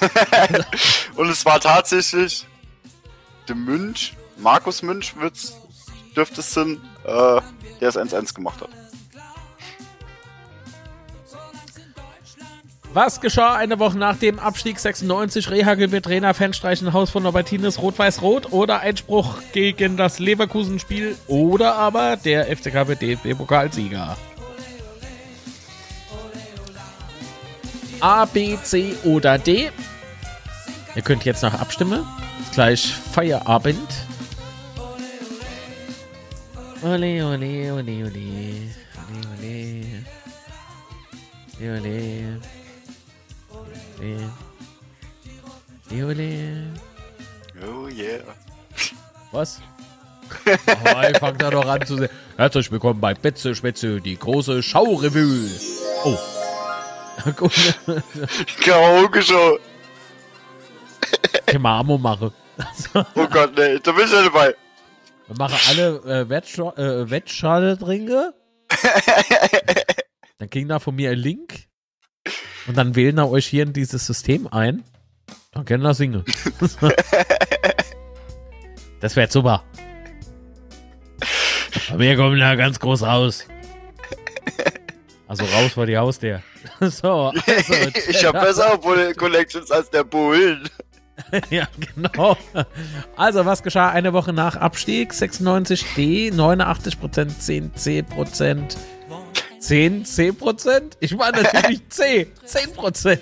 Und 1.15 1.31
es 1.31 1.47
war 1.47 1.61
tatsächlich 1.61 2.45
der 3.47 3.55
Münch, 3.55 4.17
Markus 4.37 4.83
Münch 4.83 5.15
wird's, 5.17 5.57
dürfte 6.17 6.41
es 6.41 6.53
sein, 6.53 6.81
äh, 7.05 7.41
der 7.81 7.89
es 7.89 7.97
1-1 7.97 8.35
gemacht 8.35 8.61
hat. 8.61 8.71
Was 12.93 13.21
geschah 13.21 13.55
eine 13.55 13.79
Woche 13.79 13.97
nach 13.97 14.17
dem 14.17 14.41
Abstieg 14.41 14.81
96? 14.81 15.49
Rehagel 15.49 15.93
wird 15.93 16.07
Trainer, 16.07 16.35
Fanstreichen, 16.35 16.93
Haus 16.93 17.11
von 17.11 17.23
Norbertines, 17.23 17.81
Rot-Weiß-Rot 17.81 18.51
oder 18.51 18.81
Einspruch 18.81 19.39
gegen 19.53 19.97
das 19.97 20.19
Leverkusen-Spiel 20.19 21.17
oder 21.29 21.77
aber 21.77 22.17
der 22.17 22.47
FCK 22.47 22.89
wird 22.89 23.03
DFB-Pokalsieger. 23.03 24.17
A, 28.01 28.25
B, 28.27 28.57
C 28.63 28.95
oder 29.05 29.39
D? 29.39 29.71
Ihr 30.95 31.03
könnt 31.03 31.25
jetzt 31.25 31.43
noch 31.43 31.55
abstimmen. 31.55 32.07
Ist 32.43 32.53
gleich 32.53 32.95
Feierabend. 33.13 33.89
Ole, 36.83 37.25
ole, 37.25 37.73
ole, 37.73 38.05
ole. 38.05 38.05
Ole, 38.05 39.25
ole. 39.33 39.95
Ole, 41.61 42.41
ole. 44.01 44.31
Ole. 45.91 46.05
Ole. 46.05 46.65
Oh 47.63 47.89
yeah. 47.89 48.23
Was? 49.33 49.61
Oh, 50.47 51.03
ich 51.09 51.19
fang 51.19 51.39
da 51.39 51.51
doch 51.51 51.67
an 51.67 51.87
zu 51.87 51.97
sehen. 51.97 52.09
Herzlich 52.37 52.71
willkommen 52.71 53.01
bei 53.01 53.15
Betze 53.15 53.55
Spätze, 53.55 54.01
die 54.01 54.17
große 54.19 54.63
Schaurevue. 54.63 55.49
Oh. 56.05 56.19
Gut, 57.37 57.53
Karaoke 58.61 59.23
Show. 59.23 59.59
können 61.47 61.63
wir 61.63 61.71
Amo 61.71 61.99
machen. 61.99 62.33
Oh 63.15 63.27
Gott, 63.29 63.57
nee, 63.57 63.79
da 63.83 63.93
bin 63.93 64.05
ich 64.05 64.13
ja 64.13 64.23
dabei. 64.23 64.55
Wir 65.27 65.37
machen 65.37 65.59
alle 65.69 65.97
äh, 66.21 66.29
Wettsch 66.29 66.59
äh, 66.59 67.11
Wettschale-Trinke. 67.11 68.33
Dann 70.39 70.51
kriegen 70.51 70.69
da 70.69 70.79
von 70.79 70.95
mir 70.95 71.11
ein 71.11 71.19
Link. 71.19 71.67
Und 72.67 72.77
dann 72.77 72.95
wählen 72.97 73.17
wir 73.17 73.31
euch 73.31 73.47
hier 73.47 73.63
in 73.63 73.73
dieses 73.73 74.07
System 74.07 74.49
ein. 74.49 74.85
Dann 75.53 75.65
können 75.65 75.83
wir 75.83 75.95
singen. 75.95 76.25
das 79.01 79.17
wäre 79.17 79.31
super. 79.31 79.65
Bei 81.91 81.97
mir 81.97 82.17
kommen 82.17 82.39
da 82.41 82.57
ganz 82.57 82.81
groß 82.81 83.03
raus. 83.05 83.47
Also 85.29 85.45
raus 85.45 85.73
vor 85.73 85.87
die 85.87 85.97
Haustür. 85.97 86.43
so, 86.81 87.33
also, 87.47 87.75
ich 88.09 88.25
habe 88.25 88.41
bessere 88.41 88.79
Bull- 88.79 89.15
Collections 89.15 89.71
als 89.71 89.91
der 89.91 90.05
Bullen. 90.05 90.69
ja, 91.51 91.67
genau. 91.95 92.37
Also, 93.17 93.45
was 93.47 93.63
geschah 93.63 93.91
eine 93.91 94.13
Woche 94.13 94.33
nach 94.33 94.57
Abstieg? 94.57 95.13
96D, 95.13 96.33
89%, 96.33 97.39
10, 97.39 97.73
10%, 97.73 98.77
10, 99.59 100.05
10%? 100.05 100.83
Ich 101.01 101.19
war 101.19 101.33
natürlich 101.33 101.89
C, 101.89 102.27
10%. 102.47 103.19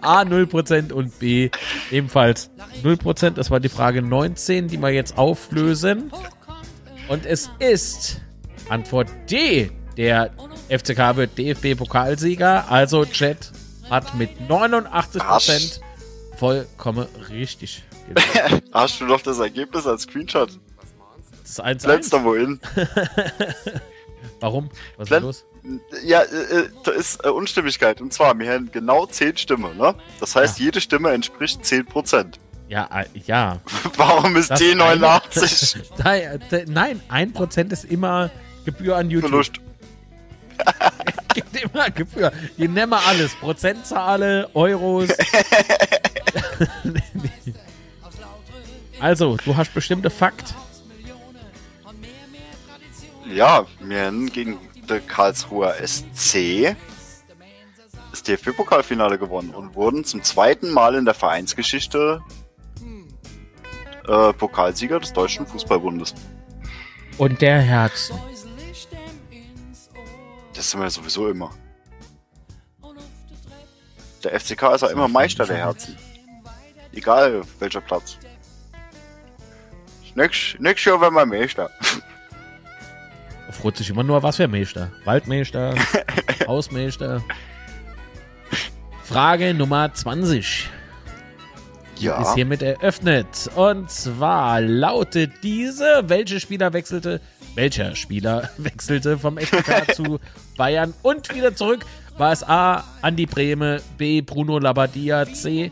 A 0.00 0.22
0% 0.22 0.92
und 0.92 1.16
B 1.20 1.48
ebenfalls 1.92 2.50
0%. 2.82 3.30
Das 3.30 3.52
war 3.52 3.60
die 3.60 3.68
Frage 3.68 4.02
19, 4.02 4.66
die 4.66 4.78
wir 4.78 4.90
jetzt 4.90 5.16
auflösen. 5.16 6.10
Und 7.08 7.24
es 7.24 7.48
ist 7.60 8.20
Antwort 8.68 9.08
D. 9.30 9.70
Der 9.96 10.30
FCK 10.70 11.16
wird 11.16 11.36
DFB-Pokalsieger. 11.36 12.70
Also 12.70 13.04
Chat 13.04 13.52
hat 13.90 14.14
mit 14.14 14.30
89% 14.48 15.80
vollkommen 16.36 17.06
richtig. 17.28 17.82
Hast 18.72 19.00
du 19.00 19.04
noch 19.04 19.20
das 19.20 19.38
Ergebnis 19.38 19.86
als 19.86 20.02
Screenshot? 20.02 20.50
Das 21.42 21.50
ist 21.50 21.60
1 21.60 21.82
Blend's 21.84 22.10
da 22.10 22.22
wohin? 22.24 22.60
Warum? 24.40 24.70
Was 24.96 25.04
ist 25.06 25.08
Blend- 25.10 25.22
los? 25.26 25.44
Ja, 26.04 26.22
äh, 26.22 26.24
äh, 26.24 26.68
da 26.84 26.92
ist 26.92 27.24
äh, 27.24 27.28
Unstimmigkeit. 27.28 28.00
Und 28.00 28.12
zwar, 28.12 28.38
wir 28.38 28.50
haben 28.50 28.70
genau 28.72 29.04
10 29.06 29.36
Stimmen, 29.36 29.76
ne? 29.76 29.94
Das 30.18 30.34
heißt, 30.34 30.58
jede 30.58 30.80
Stimme 30.80 31.10
entspricht 31.10 31.62
10%. 31.62 32.34
Ja, 32.68 32.88
äh, 32.92 33.04
ja. 33.26 33.60
Warum 33.96 34.36
ist 34.36 34.50
Das 34.50 34.60
D89 34.60 35.76
Da, 35.98 36.14
äh, 36.16 36.38
nein, 36.66 37.02
1% 37.10 37.72
ist 37.72 37.84
immer 37.84 38.30
Gebühr 38.64 38.96
an 38.96 39.10
YouTube. 39.10 39.30
Verlust? 39.30 39.52
Gibt 41.34 41.62
immer 41.62 41.90
Gebühr. 41.90 42.32
Hier 42.56 42.68
nehmen 42.68 42.90
wir 42.90 43.06
alles. 43.06 43.34
Prozentzahle, 43.36 44.48
Euros. 44.54 45.08
also, 49.00 49.36
du 49.44 49.56
hast 49.56 49.72
bestimmte 49.72 50.10
Fakt. 50.10 50.54
Ja, 53.32 53.64
wir 53.80 54.06
haben 54.06 54.32
gegen 54.32 54.58
der 54.88 55.00
Karlsruher 55.00 55.74
SC 55.86 56.74
das 58.10 58.24
DFB-Pokalfinale 58.24 59.18
gewonnen 59.18 59.54
und 59.54 59.76
wurden 59.76 60.04
zum 60.04 60.22
zweiten 60.22 60.70
Mal 60.70 60.96
in 60.96 61.04
der 61.04 61.14
Vereinsgeschichte 61.14 62.20
äh, 64.08 64.32
Pokalsieger 64.32 64.98
des 64.98 65.12
Deutschen 65.12 65.46
Fußballbundes. 65.46 66.14
Und 67.18 67.40
der 67.40 67.60
Herzen. 67.60 68.16
Das 70.54 70.70
sind 70.70 70.80
wir 70.80 70.90
sowieso 70.90 71.28
immer. 71.28 71.50
Der 74.22 74.38
FCK 74.38 74.74
ist 74.74 74.82
ja 74.82 74.88
immer 74.88 75.08
Meister 75.08 75.46
der 75.46 75.56
Herzen. 75.56 75.96
Egal 76.92 77.42
welcher 77.58 77.80
Platz. 77.80 78.18
Nächstes 80.14 80.60
nächstes 80.60 80.84
Jahr 80.86 81.00
werden 81.00 81.14
wir 81.14 81.26
Meister. 81.26 81.70
Freut 83.52 83.76
sich 83.76 83.90
immer 83.90 84.02
nur, 84.02 84.22
was 84.22 84.36
für 84.36 84.48
Meister. 84.48 84.90
Waldmeister, 85.04 85.74
Hausmeister. 86.46 87.22
Frage 89.04 89.54
Nummer 89.54 89.92
20. 89.92 90.68
Ja. 91.98 92.22
ist 92.22 92.34
hiermit 92.34 92.62
eröffnet. 92.62 93.50
Und 93.54 93.90
zwar 93.90 94.60
lautet 94.60 95.32
diese, 95.42 96.04
welche 96.06 96.40
Spieler 96.40 96.72
wechselte, 96.72 97.20
welcher 97.54 97.94
Spieler 97.94 98.50
wechselte 98.58 99.18
vom 99.18 99.38
FCK 99.38 99.94
zu 99.94 100.20
Bayern 100.56 100.94
und 101.02 101.34
wieder 101.34 101.54
zurück? 101.54 101.84
War 102.16 102.32
es 102.32 102.42
A, 102.42 102.84
Andi 103.02 103.26
Brehme, 103.26 103.80
B, 103.96 104.20
Bruno 104.20 104.58
Labbadia, 104.58 105.26
C, 105.26 105.70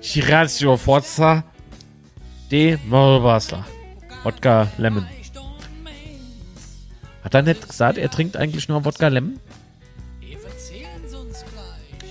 Chirazio 0.00 0.76
Forza, 0.76 1.44
D, 2.50 2.78
Mauro 2.86 3.22
Basler. 3.22 3.64
Wodka 4.22 4.68
Lemon. 4.78 5.06
Hat 7.22 7.34
er 7.34 7.42
nicht 7.42 7.68
gesagt, 7.68 7.98
er 7.98 8.10
trinkt 8.10 8.36
eigentlich 8.36 8.68
nur 8.68 8.84
Wodka 8.84 9.08
Lemon? 9.08 9.38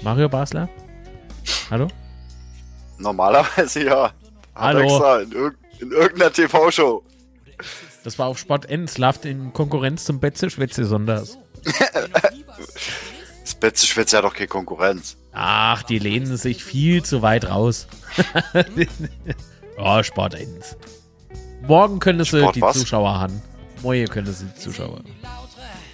Mario 0.05 0.29
Basler? 0.29 0.69
Hallo? 1.71 1.87
Normalerweise 2.99 3.85
ja. 3.85 4.11
Hallo. 4.53 4.81
Extra 4.81 5.21
in, 5.21 5.31
irg 5.31 5.55
in 5.79 5.91
irgendeiner 5.91 6.31
TV-Show. 6.31 7.03
Das 8.05 8.19
war 8.19 8.27
auf 8.27 8.37
Sport 8.37 8.69
N. 8.69 8.87
Slaft 8.87 9.25
in 9.25 9.51
Konkurrenz 9.51 10.05
zum 10.05 10.19
Betze 10.19 10.51
Schwätze 10.51 10.85
Sonders. 10.85 11.39
Das 13.41 13.55
Betze 13.55 13.87
Schwätze 13.87 14.17
hat 14.17 14.23
doch 14.23 14.35
keine 14.35 14.47
Konkurrenz. 14.47 15.17
Ach, 15.33 15.81
die 15.81 15.97
lehnen 15.97 16.37
sich 16.37 16.63
viel 16.63 17.01
zu 17.01 17.23
weit 17.23 17.49
raus. 17.49 17.87
oh, 19.79 20.03
Sport 20.03 20.35
1. 20.35 20.77
Morgen 21.67 21.97
können 21.97 22.23
sie 22.23 22.37
Sport 22.41 22.55
die 22.55 22.61
was? 22.61 22.77
Zuschauer 22.77 23.19
haben. 23.19 23.41
Morgen 23.81 24.07
können 24.07 24.31
sie 24.31 24.45
die 24.45 24.59
Zuschauer. 24.59 25.01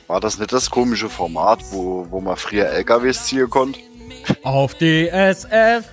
War 0.07 0.19
das 0.19 0.37
nicht 0.37 0.51
das 0.51 0.69
komische 0.69 1.07
Format, 1.07 1.59
wo, 1.71 2.05
wo 2.09 2.19
man 2.19 2.35
früher 2.35 2.65
LKWs 2.67 3.27
ziehen 3.27 3.49
konnte? 3.49 3.79
Auf 4.43 4.75
DSF. 4.75 5.85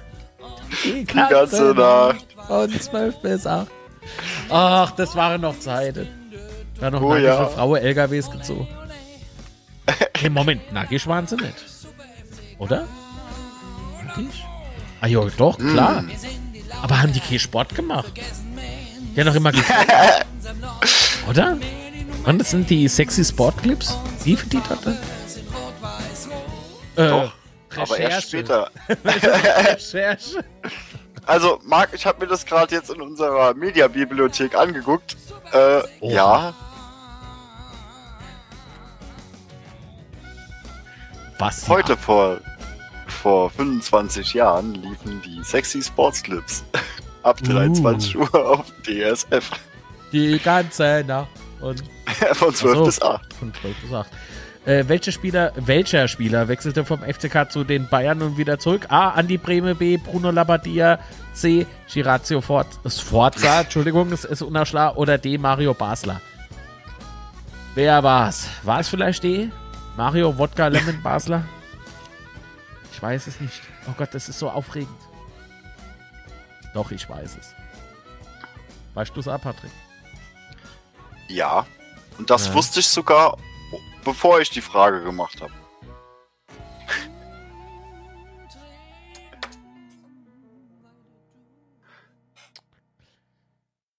Die 0.82 1.04
ganze 1.04 1.74
Nacht. 1.74 2.26
Von 2.48 2.70
12 2.72 3.22
bis 3.22 3.46
8. 3.46 3.68
Ach, 4.48 4.90
das 4.92 5.14
waren 5.14 5.40
noch 5.40 5.58
Zeiten. 5.58 6.08
Da 6.80 6.90
noch 6.90 7.02
Oh 7.02 7.08
nackige 7.10 7.26
ja. 7.26 7.46
Frauen 7.46 7.80
LKWs 7.80 8.30
gezogen. 8.30 8.68
Hey, 10.16 10.30
Moment, 10.30 10.72
nackig 10.72 11.06
waren 11.06 11.26
sie 11.26 11.36
nicht. 11.36 11.54
Oder? 12.58 12.86
Nackig? 14.04 14.44
Ah 15.00 15.06
ja, 15.06 15.24
doch, 15.36 15.58
klar. 15.58 16.00
Hm. 16.00 16.10
Aber 16.82 17.00
haben 17.02 17.12
die 17.12 17.20
keinen 17.20 17.38
Sport 17.38 17.74
gemacht? 17.74 18.12
Die 19.14 19.20
haben 19.20 19.26
doch 19.26 19.34
immer. 19.34 19.52
Oder? 21.28 21.56
Und 22.24 22.38
das 22.38 22.50
sind 22.50 22.68
die 22.70 22.88
sexy 22.88 23.24
Sportclips? 23.24 23.96
Wie 24.24 24.36
für 24.36 24.46
die 24.48 24.60
dort? 24.68 24.86
Äh, 26.96 27.08
Doch, 27.08 27.32
aber 27.76 27.98
erst 27.98 28.28
später. 28.28 28.70
Recherche. 29.04 30.44
Also, 31.26 31.60
Marc, 31.64 31.90
ich 31.92 32.06
habe 32.06 32.20
mir 32.20 32.26
das 32.26 32.44
gerade 32.46 32.74
jetzt 32.74 32.90
in 32.90 33.00
unserer 33.00 33.54
Mediabibliothek 33.54 34.54
angeguckt. 34.56 35.16
Äh, 35.52 35.82
Oha. 36.00 36.12
ja, 36.12 36.54
Was? 41.38 41.68
heute 41.68 41.96
vor, 41.96 42.38
vor 43.06 43.50
25 43.50 44.34
Jahren 44.34 44.74
liefen 44.74 45.22
die 45.24 45.42
Sexy 45.44 45.82
Sports 45.82 46.22
Clips. 46.22 46.64
Ab 47.22 47.42
23 47.42 48.16
Uhr 48.16 48.34
auf 48.34 48.66
DSF. 48.86 49.50
Die 50.12 50.38
ganze 50.38 51.04
Nacht. 51.06 51.28
Und 51.60 51.82
Von 52.32 52.54
12 52.54 52.76
so. 52.76 52.84
bis 52.84 53.02
8. 53.02 53.34
von 53.34 53.52
12 53.54 53.76
bis 53.82 53.92
8. 53.92 54.08
Äh, 54.68 54.86
welche 54.86 55.12
Spieler, 55.12 55.52
welcher 55.56 56.08
Spieler 56.08 56.46
wechselte 56.48 56.84
vom 56.84 57.00
FCK 57.00 57.50
zu 57.50 57.64
den 57.64 57.88
Bayern 57.88 58.20
und 58.20 58.36
wieder 58.36 58.58
zurück? 58.58 58.84
A. 58.90 59.08
Andi 59.12 59.38
Breme, 59.38 59.74
B. 59.74 59.96
Bruno 59.96 60.30
Labbadia, 60.30 60.98
C. 61.32 61.66
Girazio 61.90 62.42
Fort, 62.42 62.66
Sforza, 62.86 63.62
Entschuldigung, 63.62 64.12
es 64.12 64.24
ist 64.26 64.42
unerschlag, 64.42 64.94
oder 64.96 65.16
D. 65.16 65.38
Mario 65.38 65.72
Basler. 65.72 66.20
Wer 67.74 68.02
war's? 68.02 68.46
War 68.62 68.80
es 68.80 68.88
vielleicht 68.90 69.22
D? 69.22 69.50
Mario 69.96 70.36
Wodka 70.36 70.66
Lemon 70.66 71.00
Basler? 71.02 71.44
Ich 72.92 73.00
weiß 73.02 73.26
es 73.26 73.40
nicht. 73.40 73.62
Oh 73.88 73.94
Gott, 73.96 74.10
das 74.12 74.28
ist 74.28 74.38
so 74.38 74.50
aufregend. 74.50 74.90
Doch, 76.74 76.90
ich 76.90 77.08
weiß 77.08 77.38
es. 77.40 77.54
Weißt 78.92 79.16
du 79.16 79.20
es 79.20 79.28
ab, 79.28 79.40
Patrick? 79.44 79.70
Ja. 81.28 81.64
Und 82.18 82.28
das 82.28 82.48
Ja. 82.48 82.54
wusste 82.54 82.80
ich 82.80 82.86
sogar, 82.86 83.38
bevor 84.08 84.40
ich 84.40 84.48
die 84.48 84.62
Frage 84.62 85.02
gemacht 85.02 85.38
habe. 85.42 85.52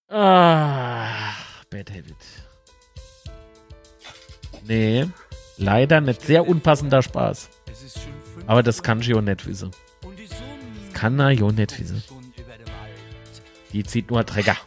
Ah, 0.08 1.36
Bad-Headed. 1.70 2.16
Nee, 4.64 5.08
leider 5.58 6.02
nicht. 6.02 6.24
Sehr 6.24 6.48
unpassender 6.48 7.04
Spaß. 7.04 7.52
Aber 8.48 8.64
das 8.64 8.82
kann 8.82 9.04
auch 9.14 9.22
nicht 9.22 9.46
wissen. 9.46 9.70
Kann 10.94 11.20
er 11.20 11.30
ja 11.30 11.52
nicht 11.52 11.80
wissen. 11.80 12.04
Die 13.72 13.84
zieht 13.84 14.10
nur 14.10 14.26
Träger. 14.26 14.58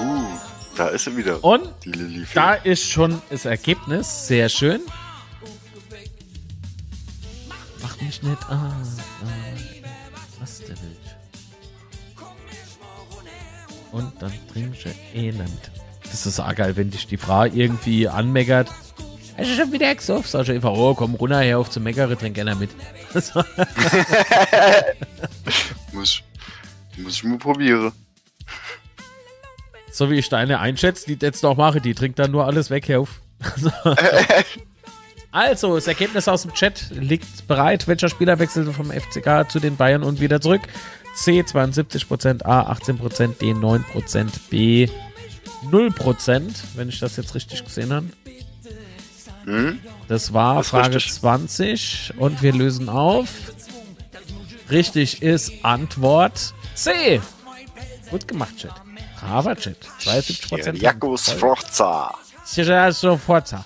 Uh, 0.00 0.38
da 0.76 0.88
ist 0.88 1.04
sie 1.04 1.16
wieder. 1.16 1.42
Und 1.42 1.68
da 2.34 2.54
ist 2.54 2.88
schon 2.88 3.20
das 3.30 3.44
Ergebnis. 3.44 4.26
Sehr 4.26 4.48
schön. 4.48 4.80
Mach 7.82 8.00
mich 8.00 8.22
nicht 8.22 8.48
an. 8.48 8.72
Was 10.40 10.58
der 10.60 10.68
will. 10.70 10.96
Und 13.90 14.12
dann 14.20 14.32
trinkst 14.52 14.84
du 14.84 14.90
elend. 15.14 15.70
Das 16.02 16.26
ist 16.26 16.38
auch 16.40 16.54
geil, 16.54 16.76
wenn 16.76 16.90
dich 16.90 17.06
die 17.06 17.16
Frau 17.16 17.44
irgendwie 17.44 18.06
anmeckert. 18.08 18.68
Hast 19.36 19.50
du 19.50 19.54
schon 19.54 19.72
wieder 19.72 19.94
gesoffen? 19.94 20.24
Sag 20.26 20.42
ich 20.42 20.50
einfach, 20.50 20.72
oh, 20.72 20.94
komm 20.94 21.14
runter, 21.14 21.40
her 21.40 21.58
auf 21.58 21.70
zu 21.70 21.80
meckere, 21.80 22.16
trink 22.18 22.38
einer 22.38 22.54
mit. 22.54 22.70
Muss, 25.92 26.22
muss 26.96 27.14
ich 27.14 27.24
mal 27.24 27.38
probieren. 27.38 27.92
So 29.92 30.10
wie 30.10 30.18
ich 30.18 30.28
deine 30.28 30.60
einschätze, 30.60 31.06
die 31.06 31.24
jetzt 31.24 31.42
noch 31.42 31.56
mache, 31.56 31.80
die 31.80 31.94
trinkt 31.94 32.18
dann 32.18 32.30
nur 32.30 32.46
alles 32.46 32.70
weg, 32.70 32.88
hör 32.88 33.00
auf. 33.00 33.20
So. 33.56 33.70
Also, 35.30 35.74
das 35.74 35.86
Ergebnis 35.86 36.26
aus 36.26 36.42
dem 36.42 36.54
Chat 36.54 36.86
liegt 36.90 37.46
bereit. 37.46 37.86
Welcher 37.86 38.08
Spieler 38.08 38.38
wechselte 38.38 38.72
vom 38.72 38.90
FCK 38.90 39.50
zu 39.50 39.60
den 39.60 39.76
Bayern 39.76 40.02
und 40.02 40.20
wieder 40.20 40.40
zurück? 40.40 40.62
C 41.14 41.42
72%, 41.42 42.44
A 42.44 42.72
18%, 42.72 43.38
D 43.38 43.52
9%, 43.52 44.30
B 44.48 44.88
0%, 45.70 46.54
wenn 46.76 46.88
ich 46.88 46.98
das 46.98 47.16
jetzt 47.16 47.34
richtig 47.34 47.62
gesehen 47.64 47.92
habe. 47.92 48.06
Hm? 49.44 49.80
Das 50.08 50.32
war 50.32 50.56
Das 50.56 50.68
Frage 50.70 50.96
richtig. 50.96 51.14
20 51.14 52.14
und 52.16 52.42
wir 52.42 52.54
lösen 52.54 52.88
auf. 52.88 53.28
Richtig 54.70 55.22
ist 55.22 55.52
Antwort 55.62 56.54
C. 56.74 57.20
Gut 58.10 58.26
gemacht, 58.26 58.56
Chat. 58.56 58.72
Braver 59.20 59.56
Chat. 59.56 59.76
72%. 60.00 60.76
Jakobs 60.76 61.30
Forza. 61.32 62.14
Sicher 62.44 62.92
sofort. 62.92 63.54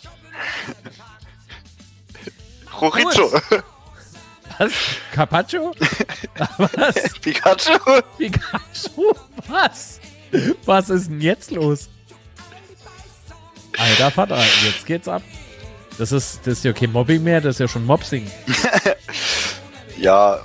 Chorizo. 2.78 3.30
Was? 4.58 4.72
Carpaccio? 5.12 5.72
Was? 6.58 7.12
Pikachu. 7.22 7.78
Pikachu? 8.18 9.14
Was? 9.48 10.00
Was 10.64 10.90
ist 10.90 11.08
denn 11.08 11.20
jetzt 11.20 11.50
los? 11.50 11.88
Alter 13.78 14.10
Vater, 14.10 14.38
jetzt 14.64 14.86
geht's 14.86 15.08
ab. 15.08 15.22
Das 15.98 16.12
ist, 16.12 16.40
das 16.46 16.58
ist 16.58 16.64
ja 16.64 16.72
kein 16.72 16.92
Mobbing 16.92 17.22
mehr, 17.22 17.40
das 17.40 17.56
ist 17.56 17.60
ja 17.60 17.68
schon 17.68 17.86
Mopsing. 17.86 18.30
Ja, 19.98 20.40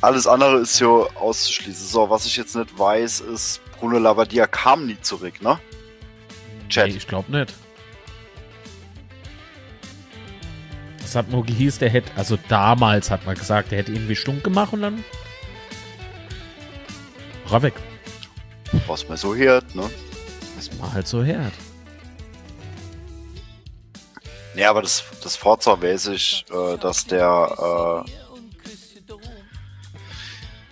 alles 0.00 0.26
andere 0.26 0.60
ist 0.60 0.80
ja 0.80 0.86
auszuschließen. 0.88 1.86
So, 1.86 2.08
was 2.08 2.24
ich 2.24 2.34
jetzt 2.36 2.56
nicht 2.56 2.78
weiß, 2.78 3.20
ist, 3.20 3.60
Bruno 3.84 3.98
Labbadia 3.98 4.46
kam 4.46 4.86
nie 4.86 4.98
zurück, 5.02 5.42
ne? 5.42 5.60
Chat. 6.70 6.88
Nee, 6.88 6.96
ich 6.96 7.06
glaube 7.06 7.30
nicht. 7.30 7.52
Das 11.02 11.14
hat 11.14 11.28
nur 11.28 11.44
gehieß, 11.44 11.80
der 11.80 11.90
hätte, 11.90 12.10
also 12.16 12.38
damals 12.48 13.10
hat 13.10 13.26
man 13.26 13.34
gesagt, 13.34 13.72
der 13.72 13.80
hätte 13.80 13.92
irgendwie 13.92 14.16
stunk 14.16 14.42
gemacht 14.42 14.72
und 14.72 14.80
dann 14.80 15.04
war 17.46 17.60
weg. 17.60 17.74
Was 18.86 19.06
man 19.06 19.18
so 19.18 19.34
hört, 19.34 19.74
ne? 19.74 19.90
Das 20.56 20.80
war 20.80 20.94
halt 20.94 21.06
so 21.06 21.22
hört. 21.22 21.52
Nee, 24.54 24.64
aber 24.64 24.80
das, 24.80 25.04
das 25.22 25.36
Forza 25.36 25.82
weiß 25.82 26.06
ich, 26.06 26.46
äh, 26.50 26.78
dass 26.78 27.04
der 27.04 28.06
äh, 28.06 28.10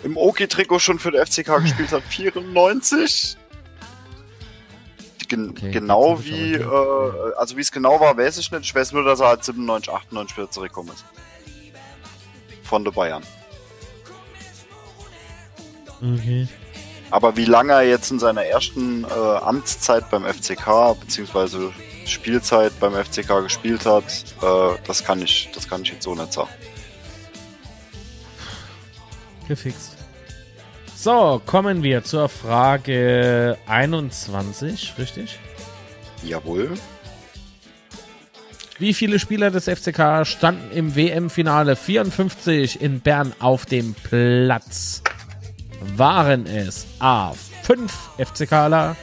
im 0.05 0.17
Oki-Trikot 0.17 0.79
schon 0.79 0.99
für 0.99 1.11
den 1.11 1.25
FCK 1.25 1.63
gespielt 1.63 1.93
hat, 1.93 2.03
94. 2.03 3.37
Gen 5.29 5.51
Okay, 5.51 5.71
genau 5.71 6.23
wie, 6.23 6.55
äh, 6.55 7.35
also 7.37 7.57
wie 7.57 7.63
es 7.63 7.73
genau 7.73 7.99
war, 8.01 8.17
weiß 8.17 8.37
ich 8.39 8.51
nicht. 8.51 8.65
Ich 8.65 8.75
weiß 8.75 8.93
nur, 8.93 9.05
dass 9.05 9.21
er 9.21 9.29
halt 9.29 9.45
97, 9.45 9.93
98 9.93 10.37
wieder 10.37 10.51
zurückgekommen 10.51 10.91
ist. 10.91 11.05
Von 12.63 12.85
der 12.85 12.91
Bayern. 12.91 13.23
Okay. 16.03 16.49
Aber 17.11 17.37
wie 17.37 17.45
lange 17.45 17.73
er 17.73 17.83
jetzt 17.83 18.11
in 18.11 18.19
seiner 18.19 18.45
ersten 18.45 19.05
äh, 19.05 19.09
Amtszeit 19.09 20.11
beim 20.11 20.25
FCK 20.25 20.99
beziehungsweise 20.99 21.73
Spielzeit 22.07 22.79
beim 22.81 22.95
FCK 22.95 23.43
gespielt 23.43 23.87
hat, 23.87 24.05
äh, 24.43 24.79
das 24.87 25.05
kann 25.05 25.23
ich, 25.23 25.51
das 25.55 25.69
kann 25.69 25.83
ich 25.83 25.93
jetzt 25.93 26.05
so 26.05 26.15
nicht 26.15 26.33
sagen. 26.33 26.51
Gefixt. 29.47 29.92
So, 31.03 31.43
kommen 31.45 31.83
wir 31.83 32.05
zur 32.05 32.29
Frage 32.29 33.59
21, 33.67 34.95
richtig? 34.99 35.37
Jawohl. 36.23 36.75
Wie 38.79 38.95
viele 38.95 39.19
Spieler 39.19 39.51
des 39.51 39.65
FCK 39.65 40.25
standen 40.25 40.71
im 40.71 40.95
WM-Finale 40.95 41.75
54 41.75 42.81
in 42.81 43.01
Bern 43.01 43.33
auf 43.41 43.67
dem 43.67 43.95
Platz? 43.95 45.03
Waren 45.97 46.47
es 46.47 46.87
A. 47.01 47.33
5 47.65 47.93
FCKler? 48.19 48.95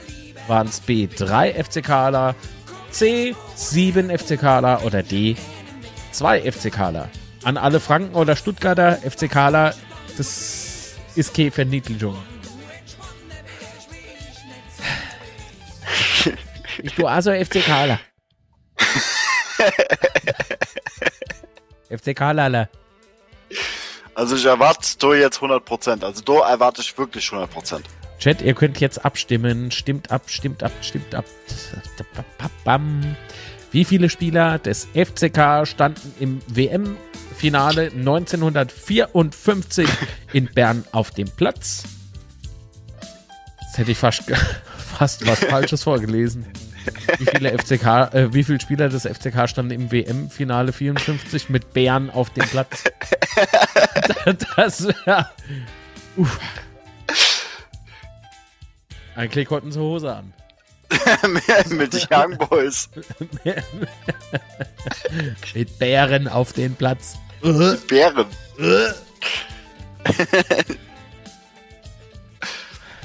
Waren 0.47 0.67
es 0.67 0.79
B. 0.79 1.09
3 1.13 1.51
FCKler? 1.65 2.33
C, 2.91 3.35
7 3.55 4.09
FCKler 4.17 4.85
oder 4.85 5.03
D, 5.03 5.35
2 6.13 6.49
FCKler. 6.49 7.09
An 7.43 7.57
alle 7.57 7.81
Franken 7.81 8.15
oder 8.15 8.37
Stuttgarter 8.37 8.99
FCKler, 9.05 9.73
das 10.15 10.68
ist 11.19 11.33
keine 11.33 11.51
Verniedlichung. 11.51 12.15
Ich 16.81 16.95
du 16.95 17.07
also 17.07 17.31
FCKler. 17.31 17.99
FCKler. 21.89 22.69
Also 24.15 24.35
ich 24.37 24.45
erwarte 24.45 24.87
da 24.99 25.13
jetzt 25.13 25.39
100%. 25.39 26.05
Also 26.05 26.21
da 26.23 26.49
erwarte 26.49 26.81
ich 26.81 26.97
wirklich 26.97 27.25
100%. 27.25 27.81
Chat, 28.19 28.41
ihr 28.41 28.53
könnt 28.53 28.79
jetzt 28.79 29.03
abstimmen. 29.03 29.71
Stimmt 29.71 30.11
ab, 30.11 30.23
stimmt 30.27 30.63
ab, 30.63 30.71
stimmt 30.81 31.13
ab. 31.15 31.25
Bam. 32.63 33.15
Wie 33.71 33.83
viele 33.83 34.09
Spieler 34.09 34.57
des 34.57 34.87
FCK 34.93 35.67
standen 35.67 36.13
im 36.19 36.41
WM-Finale 37.39 37.91
1954 37.91 39.87
in 40.33 40.47
Bern 40.53 40.83
auf 40.91 41.11
dem 41.11 41.29
Platz? 41.29 41.83
Jetzt 43.61 43.77
hätte 43.77 43.91
ich 43.91 43.97
fast, 43.97 44.23
fast 44.77 45.25
was 45.25 45.39
Falsches 45.45 45.83
vorgelesen. 45.83 46.45
Wie 47.17 47.25
viele 47.25 47.57
FCK, 47.57 48.13
äh, 48.13 48.33
wie 48.33 48.43
viele 48.43 48.59
Spieler 48.59 48.89
des 48.89 49.03
FCK 49.03 49.47
standen 49.47 49.71
im 49.71 49.89
WM-Finale 49.91 50.73
54 50.73 51.49
mit 51.49 51.71
Bern 51.71 52.09
auf 52.09 52.29
dem 52.31 52.45
Platz? 52.47 52.83
das 54.55 54.87
wäre. 54.87 55.29
Ein 59.15 59.29
Klick 59.29 59.47
konnten 59.47 59.71
sie 59.71 59.79
Hose 59.79 60.13
an. 60.13 60.33
Mit 61.69 61.93
Young 62.11 62.35
Boys. 62.49 62.89
mit 65.53 65.77
Bären 65.77 66.27
auf 66.27 66.51
den 66.53 66.73
Platz. 66.73 67.15
Bären. 67.41 68.25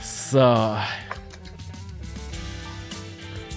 So. 0.03 0.77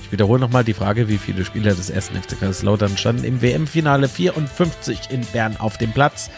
Ich 0.04 0.12
wiederhole 0.12 0.40
nochmal 0.40 0.64
die 0.64 0.74
Frage, 0.74 1.10
wie 1.10 1.18
viele 1.18 1.44
Spieler 1.44 1.74
des 1.74 1.90
ersten 1.90 2.16
FC 2.22 2.40
Kaiserslautern 2.40 2.98
standen 2.98 3.26
im 3.26 3.42
WM-Finale 3.42 4.08
54 4.08 5.10
in 5.10 5.26
Bern 5.26 5.58
auf 5.58 5.78
dem 5.78 5.92
Platz. 5.92 6.30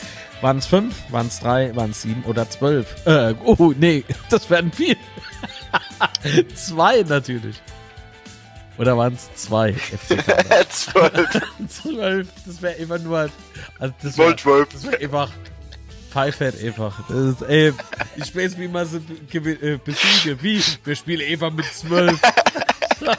Waren 0.41 0.57
es 0.57 0.65
fünf, 0.65 0.95
waren 1.11 1.27
es 1.27 1.39
drei, 1.39 1.75
waren 1.75 1.91
es 1.91 2.01
sieben 2.01 2.23
oder 2.23 2.49
zwölf? 2.49 3.05
Äh, 3.05 3.35
oh, 3.43 3.73
nee, 3.77 4.05
das 4.29 4.49
werden 4.49 4.71
viel. 4.71 4.95
zwei 6.55 7.03
natürlich. 7.03 7.61
Oder 8.79 8.97
waren 8.97 9.13
es 9.13 9.29
zwei 9.35 9.73
FCK? 9.73 10.69
Zwölf. 10.69 11.29
zwölf, 11.69 12.27
das 12.45 12.61
wäre 12.61 12.75
immer 12.75 12.97
nur. 12.97 13.29
Also 13.77 13.93
das 14.01 14.17
wäre 14.17 14.35
zwölf. 14.37 14.69
das 14.69 14.85
wär 14.89 14.99
einfach. 14.99 15.29
Pfeifert 16.11 16.55
einfach. 16.63 16.97
Das 17.07 17.17
ist, 17.17 17.41
ey, 17.43 17.71
ich 18.15 18.35
weiß, 18.35 18.57
wie 18.57 18.67
man 18.67 18.87
sie 18.87 18.99
be- 18.99 19.51
äh, 19.51 19.77
besiege. 19.77 20.41
Wie? 20.41 20.63
Wir 20.83 20.95
spielen 20.95 21.29
einfach 21.31 21.51
mit 21.51 21.65
zwölf. 21.65 22.19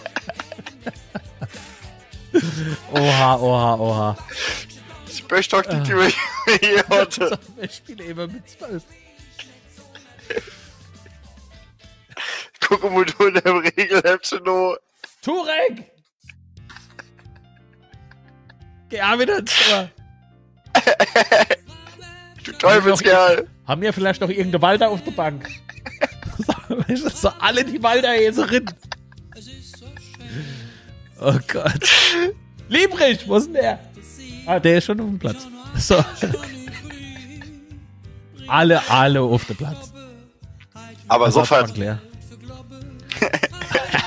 oha, 2.93 3.37
oha, 3.37 3.75
oha. 3.77 4.17
Ich 5.09 5.29
möchte 5.31 5.57
doch 5.57 5.63
die 5.67 5.83
Tür 5.83 6.09
hier 6.61 6.85
heute. 6.89 7.39
Wir 7.57 7.69
spielen 7.69 7.99
immer 8.11 8.27
mit 8.27 8.49
zwölf. 8.49 8.83
Guck 12.61 12.91
mal, 12.93 13.05
du 13.05 13.27
in 13.27 13.35
dem 13.35 13.57
Regelheft 13.59 14.41
noch. 14.45 14.77
Turek! 15.23 15.91
Geh 18.89 19.03
auch 19.03 19.19
wieder 19.19 19.45
zur. 19.45 19.91
Du 22.43 22.53
Teufelskerl. 22.53 23.47
Haben 23.67 23.83
wir 23.83 23.93
vielleicht 23.93 24.23
noch 24.23 24.31
irgendeine 24.31 24.63
Walder 24.63 24.89
auf 24.89 25.05
der 25.05 25.11
Bank? 25.11 25.47
So 27.15 27.29
alle 27.41 27.65
die 27.65 27.83
Walder-Häserin. 27.83 28.65
Oh 31.21 31.39
Gott. 31.49 31.89
Liebrich, 32.69 33.29
wo 33.29 33.37
ist 33.37 33.47
denn 33.47 33.55
der? 33.55 33.79
Ah, 34.47 34.59
der 34.59 34.79
ist 34.79 34.87
schon 34.87 35.01
auf 35.01 35.07
dem 35.07 35.19
Platz. 35.19 35.47
So. 35.77 36.03
Alle, 38.49 38.89
alle 38.91 39.21
auf 39.21 39.45
dem 39.45 39.57
Platz. 39.57 39.93
Aber 41.09 41.31
sofort. 41.31 41.77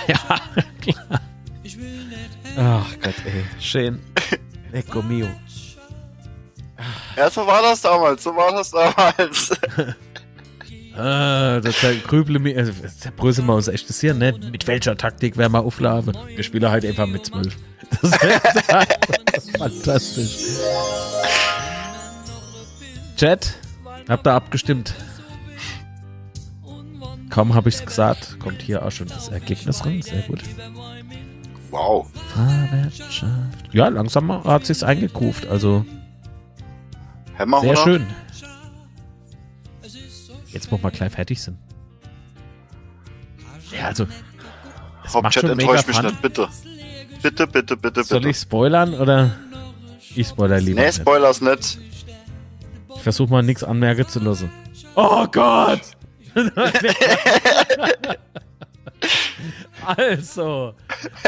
Ja. 0.07 0.41
Ach 2.57 2.87
Gott, 3.01 3.15
ey. 3.25 3.43
Schön. 3.59 3.99
Ecco 4.71 5.01
mio. 5.01 5.27
Ja, 7.15 7.29
so 7.29 7.45
war 7.45 7.61
das 7.61 7.81
damals. 7.81 8.23
So 8.23 8.35
war 8.35 8.51
das 8.51 8.71
damals. 8.71 9.51
Ah, 10.95 11.59
das 11.59 11.75
Grüble 12.05 12.37
mir. 12.37 12.55
Also, 12.55 12.71
der 13.03 13.11
Bröse 13.11 13.41
mal 13.41 13.55
uns 13.55 13.67
echt 13.67 13.85
interessieren, 13.85 14.19
ne? 14.19 14.33
Mit 14.51 14.67
welcher 14.67 14.95
Taktik 14.95 15.37
werden 15.37 15.51
wir 15.53 15.61
auflaufen? 15.61 16.15
Wir 16.27 16.43
spielen 16.43 16.69
halt 16.69 16.85
einfach 16.85 17.07
mit 17.07 17.25
12. 17.25 17.57
Das 17.99 18.11
ist 19.43 19.57
fantastisch. 19.57 20.35
Chat, 23.17 23.55
habt 24.07 24.27
ihr 24.27 24.33
abgestimmt? 24.33 24.93
Kaum 27.31 27.55
habe 27.55 27.69
ich's 27.69 27.83
gesagt, 27.83 28.39
kommt 28.39 28.61
hier 28.61 28.85
auch 28.85 28.91
schon 28.91 29.07
das 29.07 29.29
Ergebnis 29.29 29.83
ran. 29.83 29.99
Sehr 30.03 30.21
gut. 30.21 30.41
Wow. 31.73 32.07
Fahrwirtschaft. 32.35 33.73
Ja, 33.73 33.87
langsam 33.87 34.43
hat 34.43 34.67
sich's 34.67 34.83
eingekuft. 34.83 35.47
Also 35.47 35.83
Hämmer, 37.33 37.61
sehr 37.61 37.71
oder? 37.71 37.83
schön. 37.83 38.07
Jetzt 40.49 40.71
muss 40.71 40.83
man 40.83 40.91
gleich 40.91 41.11
fertig 41.11 41.41
sind. 41.41 41.57
Ja, 43.71 43.87
also. 43.87 44.05
Hauptchat 45.07 45.47
schon 45.47 45.57
mega 45.57 45.71
enttäuscht 45.71 45.87
mich 45.87 45.97
Fun. 45.97 46.05
nicht, 46.05 46.21
bitte. 46.21 46.47
Bitte, 47.23 47.47
bitte, 47.47 47.77
bitte, 47.77 48.03
Soll 48.03 48.19
bitte. 48.19 48.29
ich 48.29 48.37
spoilern 48.37 48.93
oder? 48.93 49.31
Ich 50.15 50.27
spoiler 50.27 50.61
lieber. 50.61 50.79
Nee. 50.79 50.91
Spoilers 50.91 51.41
nicht. 51.41 51.79
Ich 52.95 53.01
versuche 53.01 53.31
mal 53.31 53.41
nichts 53.41 53.63
anmerken 53.63 54.07
zu 54.07 54.19
lassen. 54.19 54.51
Oh 54.93 55.25
Gott! 55.25 55.81
also, 59.85 60.73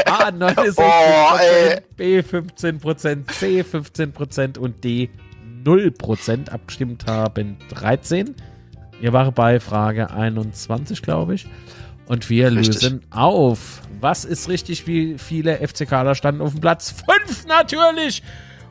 A 0.04 0.28
69%, 0.28 0.74
Oh. 0.78 1.80
B 1.96 2.20
15%, 2.20 3.30
C 3.32 3.60
15% 3.62 4.58
und 4.58 4.82
D 4.84 5.10
0% 5.64 6.50
abgestimmt 6.50 7.06
haben 7.06 7.56
13. 7.70 8.34
Wir 9.00 9.12
waren 9.12 9.34
bei 9.34 9.60
Frage 9.60 10.10
21, 10.10 11.02
glaube 11.02 11.34
ich. 11.34 11.46
Und 12.06 12.30
wir 12.30 12.52
Richtig. 12.52 12.82
lösen 12.82 13.02
auf. 13.10 13.82
Was 14.00 14.24
ist 14.24 14.48
richtig, 14.48 14.86
wie 14.86 15.18
viele 15.18 15.56
FCKler 15.66 16.14
standen 16.14 16.40
auf 16.40 16.52
dem 16.52 16.60
Platz? 16.60 16.94
Fünf 17.08 17.46
natürlich! 17.46 18.22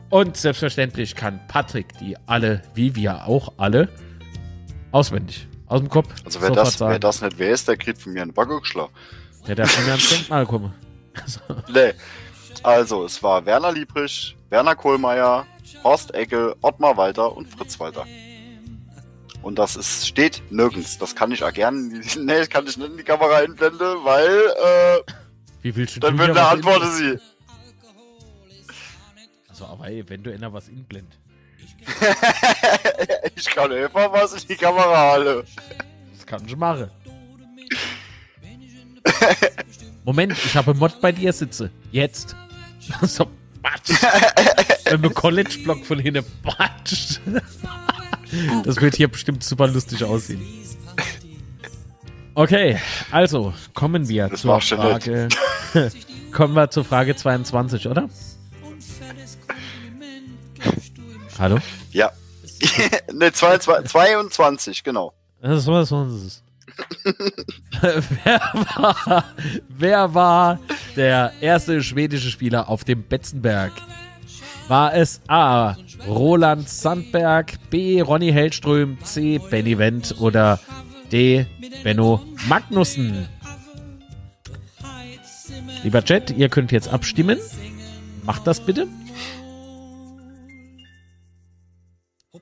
Und 0.08 0.36
selbstverständlich 0.36 1.14
kann 1.14 1.40
Patrick 1.48 1.98
die 1.98 2.16
alle, 2.26 2.62
wie 2.74 2.94
wir 2.94 3.26
auch 3.26 3.52
alle, 3.58 3.88
auswendig. 4.92 5.48
Aus 5.66 5.80
dem 5.80 5.88
Kopf. 5.90 6.08
Also 6.24 6.40
wer 6.40 6.50
das, 6.50 6.80
wer 6.80 6.98
das 6.98 7.20
nicht 7.22 7.38
weiß, 7.38 7.64
der 7.64 7.76
kriegt 7.76 8.00
von 8.00 8.12
mir 8.12 8.22
einen 8.22 8.32
Backe 8.32 8.60
geschlagen. 8.60 8.92
Der 9.46 9.54
darf 9.54 9.70
von 9.70 9.84
mir 9.84 9.92
ans 9.92 10.08
Denkmal 10.08 10.46
kommen. 10.46 10.72
Nee. 11.68 11.92
Also, 12.62 13.04
es 13.04 13.22
war 13.22 13.44
Werner 13.46 13.72
Liebrich, 13.72 14.36
Werner 14.50 14.74
Kohlmeier, 14.74 15.46
Horst 15.84 16.14
Eckel, 16.14 16.54
Ottmar 16.62 16.96
Walter 16.96 17.36
und 17.36 17.46
Fritz 17.46 17.78
Walter. 17.78 18.04
Und 19.42 19.58
das 19.58 19.76
ist, 19.76 20.08
steht 20.08 20.42
nirgends. 20.50 20.98
Das 20.98 21.14
kann 21.14 21.30
ich 21.30 21.44
auch 21.44 21.52
gerne, 21.52 21.78
nee, 22.18 22.38
das 22.38 22.50
kann 22.50 22.66
ich 22.66 22.76
nicht 22.76 22.90
in 22.90 22.96
die 22.96 23.04
Kamera 23.04 23.36
einblenden, 23.36 23.98
weil, 24.02 24.26
äh, 24.26 25.12
Wie 25.62 25.76
willst 25.76 25.96
du 25.96 26.00
dann 26.00 26.18
wird 26.18 26.30
eine 26.30 26.42
Antwort 26.42 26.82
sie. 26.94 27.18
Also, 29.48 29.66
aber 29.66 29.86
ey, 29.88 30.04
wenn 30.08 30.22
du 30.22 30.32
einer 30.32 30.52
was 30.52 30.68
inblend. 30.68 31.18
ich 33.36 33.46
kann 33.46 33.72
einfach 33.72 34.12
was 34.12 34.42
in 34.42 34.48
die 34.48 34.56
Kamera 34.56 35.12
halle. 35.12 35.44
Das 36.16 36.26
kann 36.26 36.44
ich 36.44 36.56
machen. 36.56 36.90
Moment, 40.04 40.32
ich 40.32 40.56
habe 40.56 40.74
Mod 40.74 41.00
bei 41.00 41.12
dir 41.12 41.32
sitze. 41.32 41.70
Jetzt. 41.90 42.36
so, 43.02 43.26
batsch. 43.62 43.90
Wenn 44.84 45.02
du 45.02 45.10
College-Block 45.10 45.84
von 45.84 45.98
hinten 45.98 46.24
batscht. 46.42 47.20
Das 48.64 48.80
wird 48.80 48.96
hier 48.96 49.08
bestimmt 49.08 49.42
super 49.42 49.66
lustig 49.68 50.04
aussehen. 50.04 50.42
Okay, 52.34 52.78
also 53.10 53.54
kommen 53.72 54.08
wir 54.08 54.28
Das 54.28 54.42
zur. 54.42 54.60
Frage. 54.60 55.28
kommen 56.32 56.54
wir 56.54 56.70
zur 56.70 56.84
Frage 56.84 57.16
22, 57.16 57.88
oder? 57.88 58.08
Hallo? 61.38 61.58
Ja. 61.92 62.12
ne, 63.12 63.32
22, 63.32 63.90
22, 63.90 64.84
genau. 64.84 65.12
Das 65.40 65.66
war 65.66 65.84
so. 65.86 66.06
Wer, 68.24 68.40
war, 68.52 69.24
wer 69.68 70.14
war 70.14 70.60
der 70.96 71.32
erste 71.40 71.82
schwedische 71.82 72.30
Spieler 72.30 72.68
auf 72.68 72.84
dem 72.84 73.02
Betzenberg? 73.02 73.72
War 74.68 74.94
es 74.94 75.20
A. 75.28 75.76
Roland 76.06 76.68
Sandberg, 76.68 77.54
B. 77.70 78.00
Ronny 78.00 78.32
Hellström, 78.32 78.98
C. 79.04 79.38
Benny 79.38 79.78
Wendt 79.78 80.16
oder 80.18 80.58
D. 81.12 81.46
Benno 81.84 82.22
Magnussen? 82.48 83.28
Lieber 85.84 86.04
Chat, 86.04 86.30
ihr 86.32 86.48
könnt 86.48 86.72
jetzt 86.72 86.88
abstimmen. 86.88 87.38
Macht 88.24 88.46
das 88.46 88.60
bitte. 88.60 88.88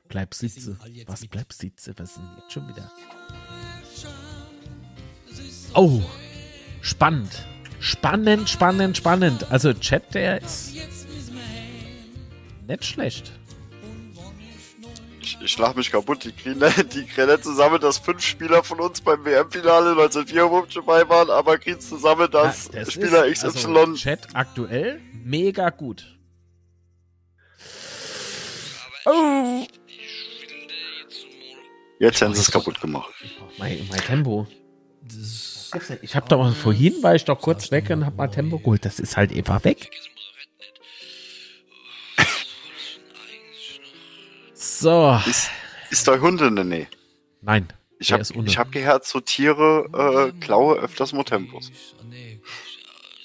Bleib 0.09 0.33
sitze. 0.33 0.79
Was 1.07 1.27
bleib 1.27 1.53
sitze? 1.53 1.93
Was 1.97 2.11
ist 2.11 2.17
denn 2.19 2.31
jetzt 2.39 2.53
schon 2.53 2.69
wieder? 2.69 2.91
Oh, 5.75 6.01
spannend. 6.81 7.45
Spannend, 7.81 8.49
spannend, 8.49 8.97
spannend. 8.97 9.51
Also 9.51 9.75
Chat, 9.75 10.15
der 10.15 10.41
ist 10.41 10.73
nicht 12.67 12.85
schlecht. 12.85 13.33
Ich, 15.21 15.39
ich 15.41 15.53
schlag 15.53 15.77
mich 15.77 15.91
kaputt. 15.91 16.25
Die 16.25 16.33
kriegen, 16.33 16.61
die 16.95 17.05
kriegen 17.05 17.29
nicht 17.29 17.45
zusammen, 17.45 17.81
dass 17.81 17.99
fünf 17.99 18.23
Spieler 18.23 18.63
von 18.63 18.81
uns 18.81 19.01
beim 19.01 19.25
WM-Finale 19.25 19.91
1954 19.91 20.75
dabei 20.77 21.09
waren, 21.09 21.29
aber 21.31 21.59
kriegen 21.59 21.81
zusammen, 21.81 22.31
dass 22.31 22.71
Ja, 22.73 22.85
das 22.85 22.93
Spieler 22.93 23.27
ist, 23.27 23.45
XY. 23.45 23.77
Also 23.77 23.95
Chat 23.97 24.29
aktuell 24.35 25.01
mega 25.13 25.71
gut. 25.71 26.17
Oh. 29.07 29.67
Jetzt 31.99 32.23
haben 32.23 32.35
sie 32.35 32.41
es 32.41 32.51
kaputt 32.51 32.81
gemacht. 32.81 33.13
Mein, 33.59 33.87
mein 33.91 34.01
Tempo. 34.01 34.47
Ich 36.03 36.15
habe 36.15 36.29
doch 36.29 36.55
vorhin, 36.55 37.03
war 37.03 37.15
ich 37.15 37.25
doch 37.25 37.41
kurz 37.41 37.71
weg 37.71 37.91
und 37.91 38.05
hab 38.05 38.17
mal 38.17 38.29
Tempo 38.29 38.59
geholt. 38.59 38.85
Das 38.85 38.99
ist 39.01 39.17
halt 39.17 39.33
einfach 39.33 39.65
weg. 39.65 39.91
So. 44.55 45.21
Ist, 45.27 45.51
ist 45.91 46.07
der 46.07 46.21
Hund 46.21 46.41
in 46.41 46.57
der 46.57 46.65
Nähe? 46.65 46.87
Nein. 47.41 47.69
Ich 47.99 48.13
habe 48.13 48.23
hab 48.23 48.73
gehört, 48.73 49.07
so 49.07 49.21
Tiere 49.21 50.33
äh, 50.35 50.41
klaue 50.41 50.77
öfters 50.77 51.13
Motempos. 51.13 51.71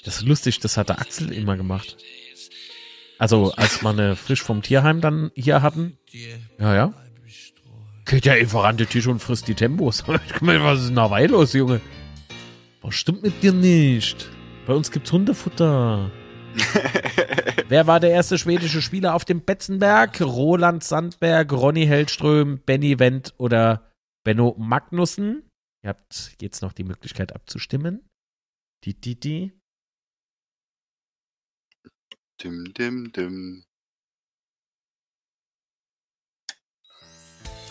Das 0.06 0.18
ist 0.18 0.28
lustig, 0.28 0.60
das 0.60 0.78
hat 0.78 0.90
der 0.90 1.00
Axel 1.00 1.34
immer 1.34 1.58
gemacht. 1.58 1.98
Also, 3.18 3.52
als 3.53 3.84
wir 3.84 3.90
eine 3.90 4.16
frisch 4.16 4.42
vom 4.42 4.61
Tierheim 4.61 5.02
dann 5.02 5.32
hier 5.36 5.61
hatten. 5.61 5.98
Ja, 6.58 6.74
ja. 6.74 6.94
Geht 8.06 8.26
ja 8.26 8.34
einfach 8.34 8.64
an 8.64 8.78
den 8.78 8.88
Tisch 8.88 9.08
und 9.08 9.19
frisst 9.19 9.48
die 9.48 9.56
Tempos. 9.56 10.03
Ich 10.34 10.42
meine, 10.42 10.64
was 10.64 10.80
ist 10.80 10.88
denn 10.88 10.95
da 10.95 11.18
los, 11.19 11.53
Junge? 11.53 11.82
Was 12.82 12.95
stimmt 12.95 13.24
mit 13.24 13.43
dir 13.43 13.51
nicht? 13.51 14.30
Bei 14.66 14.74
uns 14.74 14.90
gibt's 14.90 15.11
Hundefutter. 15.11 16.11
Wer 17.67 17.88
war 17.88 17.99
der 17.99 18.11
erste 18.11 18.38
schwedische 18.38 18.82
Spieler 18.82 19.16
auf 19.16 19.25
dem 19.25 19.43
Betzenberg? 19.43 20.22
Roland 20.22 20.83
Sandberg, 20.83 21.51
Ronny 21.51 21.85
Hellström, 21.85 22.59
Benny 22.66 22.98
Wendt 22.98 23.33
oder 23.38 23.91
Benno 24.24 24.56
Magnussen? 24.58 25.49
Ihr 25.83 25.90
habt 25.90 26.35
jetzt 26.41 26.61
noch 26.61 26.74
die 26.74 26.83
Möglichkeit 26.83 27.33
abzustimmen. 27.35 28.08
Die, 28.85 28.93
die, 28.93 29.19
die. 29.19 29.51
Dim, 32.41 32.74
dim, 32.74 33.11
dim. 33.11 33.64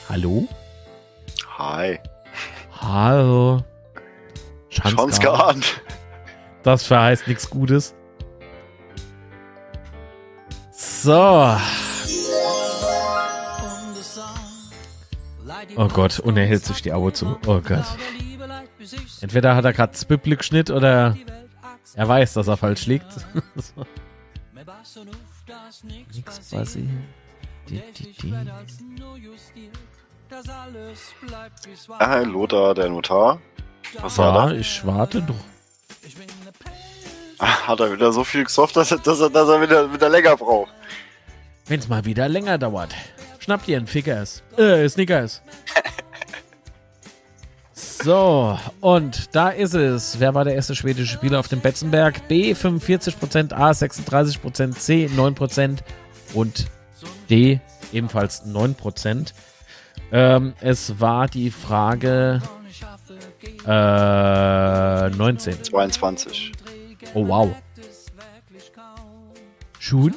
Hallo? 0.08 0.48
Hi. 1.58 1.98
Hallo. 2.72 3.64
Schanzgarn. 4.82 5.60
geahnt. 5.60 5.80
Das 6.62 6.84
verheißt 6.86 7.28
nichts 7.28 7.48
Gutes. 7.48 7.94
So. 10.72 11.56
Oh 15.76 15.88
Gott, 15.88 16.18
und 16.20 16.36
er 16.36 16.46
hält 16.46 16.64
sich 16.64 16.82
die 16.82 16.92
Augen 16.92 17.14
zu. 17.14 17.38
Oh 17.46 17.60
Gott. 17.60 17.84
Entweder 19.20 19.54
hat 19.54 19.64
er 19.64 19.72
gerade 19.72 19.96
Spibble 19.96 20.36
geschnitten 20.36 20.76
oder 20.76 21.16
er 21.94 22.08
weiß, 22.08 22.34
dass 22.34 22.48
er 22.48 22.56
falsch 22.56 22.86
liegt. 22.86 23.06
so. 23.56 23.86
Nix 25.82 26.50
quasi. 26.50 26.88
Die, 27.68 27.82
die, 27.96 28.12
die. 28.12 28.34
Ah, 31.98 32.20
Lothar, 32.20 32.74
der 32.74 32.88
Notar. 32.88 33.40
Was 34.00 34.18
war 34.18 34.34
Ja, 34.48 34.52
da? 34.52 34.58
ich 34.58 34.86
warte 34.86 35.22
doch. 35.22 35.34
Ah, 37.38 37.68
Hat 37.68 37.80
er 37.80 37.92
wieder 37.92 38.12
so 38.12 38.24
viel 38.24 38.44
gesoffen, 38.44 38.74
dass 38.74 38.90
er, 38.90 38.98
dass 38.98 39.20
er, 39.20 39.30
dass 39.30 39.48
er 39.48 39.60
wieder, 39.62 39.92
wieder 39.92 40.08
länger 40.08 40.36
braucht. 40.36 40.72
Wenn 41.66 41.78
es 41.80 41.88
mal 41.88 42.04
wieder 42.04 42.28
länger 42.28 42.58
dauert. 42.58 42.94
Schnappt 43.38 43.68
ihr 43.68 43.76
einen 43.76 43.86
Fickers. 43.86 44.42
Äh, 44.56 44.88
Snickers. 44.88 45.42
So, 47.74 48.56
und 48.80 49.34
da 49.34 49.48
ist 49.50 49.74
es. 49.74 50.20
Wer 50.20 50.32
war 50.34 50.44
der 50.44 50.54
erste 50.54 50.74
schwedische 50.76 51.12
Spieler 51.14 51.40
auf 51.40 51.48
dem 51.48 51.60
Betzenberg? 51.60 52.28
B 52.28 52.52
45%, 52.52 53.52
A 53.52 53.70
36%, 53.70 54.72
C 54.76 55.08
9% 55.12 55.78
und 56.34 56.66
D 57.28 57.60
ebenfalls 57.92 58.44
9%. 58.46 59.32
Ähm, 60.12 60.54
es 60.60 61.00
war 61.00 61.26
die 61.26 61.50
Frage 61.50 62.40
äh, 63.68 65.10
19. 65.10 65.62
22. 65.62 66.52
Oh 67.14 67.28
wow. 67.28 67.54
Schon? 69.78 70.14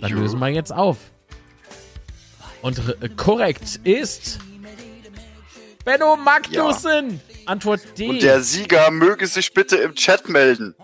Dann 0.00 0.10
Jo. 0.10 0.18
lösen 0.18 0.38
wir 0.38 0.48
jetzt 0.48 0.72
auf. 0.72 0.96
Und 2.62 2.78
äh, 3.00 3.08
korrekt 3.10 3.80
ist 3.84 4.38
Benno 5.84 6.16
Magnussen. 6.16 7.20
Antwort 7.46 7.80
D. 7.96 8.08
Und 8.08 8.22
der 8.22 8.42
Sieger 8.42 8.90
möge 8.90 9.26
sich 9.26 9.54
bitte 9.54 9.76
im 9.76 9.94
Chat 9.94 10.28
melden. 10.28 10.74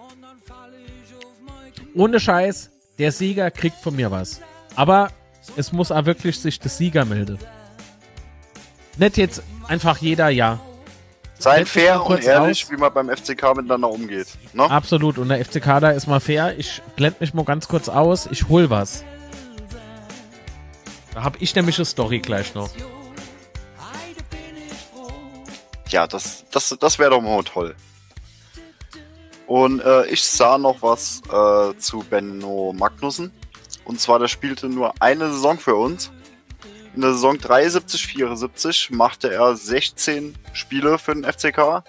Ohne 1.95 2.19
Scheiß, 2.19 2.71
der 2.99 3.13
Sieger 3.13 3.51
kriegt 3.51 3.77
von 3.77 3.95
mir 3.95 4.11
was. 4.11 4.41
Aber 4.77 5.11
es 5.57 5.73
muss 5.73 5.93
auch 5.93 6.07
wirklich 6.07 6.39
sich 6.39 6.59
der 6.59 6.71
Sieger 6.71 7.05
melden. 7.05 7.39
Nicht 8.97 9.17
jetzt 9.17 9.43
einfach 9.69 9.99
jeder 9.99 10.29
ja. 10.29 10.61
Seien 11.45 11.67
fair 11.67 12.03
und 12.07 12.25
ehrlich, 12.25 12.65
raus. 12.65 12.71
wie 12.71 12.77
man 12.79 12.91
beim 12.95 13.11
FCK 13.15 13.55
miteinander 13.55 13.91
umgeht. 13.91 14.29
Ne? 14.55 14.63
Absolut. 14.63 15.19
Und 15.19 15.29
der 15.29 15.45
FCK 15.45 15.79
da 15.79 15.91
ist 15.91 16.07
mal 16.07 16.19
fair. 16.19 16.59
Ich 16.59 16.81
blende 16.97 17.19
mich 17.21 17.35
mal 17.35 17.45
ganz 17.45 17.69
kurz 17.69 17.91
aus. 17.91 18.27
Ich 18.31 18.49
hol 18.49 18.71
was. 18.71 19.05
Da 21.13 21.23
hab 21.23 21.43
ich 21.43 21.55
nämlich 21.55 21.77
eine 21.77 21.85
Story 21.85 22.21
gleich 22.21 22.55
noch. 22.55 22.71
Ja, 25.89 26.07
das, 26.07 26.47
das, 26.51 26.75
das 26.81 26.99
wäre 26.99 27.11
doch 27.11 27.21
mal 27.21 27.43
toll. 27.45 27.75
Und 29.47 29.81
äh, 29.81 30.07
ich 30.07 30.23
sah 30.23 30.57
noch 30.57 30.81
was 30.81 31.21
äh, 31.31 31.77
zu 31.77 31.99
Benno 32.09 32.73
Magnussen. 32.75 33.31
Und 33.85 34.01
zwar, 34.01 34.19
der 34.19 34.29
spielte 34.29 34.71
nur 34.71 34.95
eine 34.99 35.31
Saison 35.31 35.59
für 35.59 35.75
uns. 35.75 36.11
In 36.95 37.01
der 37.01 37.13
Saison 37.13 37.39
73, 37.39 38.07
74 38.07 38.91
machte 38.91 39.33
er 39.33 39.57
16 39.57 40.37
Spiele 40.53 40.97
für 40.99 41.13
den 41.13 41.25
FCK 41.25 41.83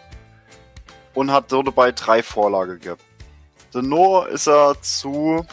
und 1.14 1.32
hat 1.32 1.52
so 1.52 1.62
dabei 1.62 1.92
drei 1.92 2.24
Vorlage 2.24 2.80
gehabt. 2.80 3.04
Dennoch 3.72 4.26
ist 4.26 4.48
er 4.48 4.82
zu 4.82 5.46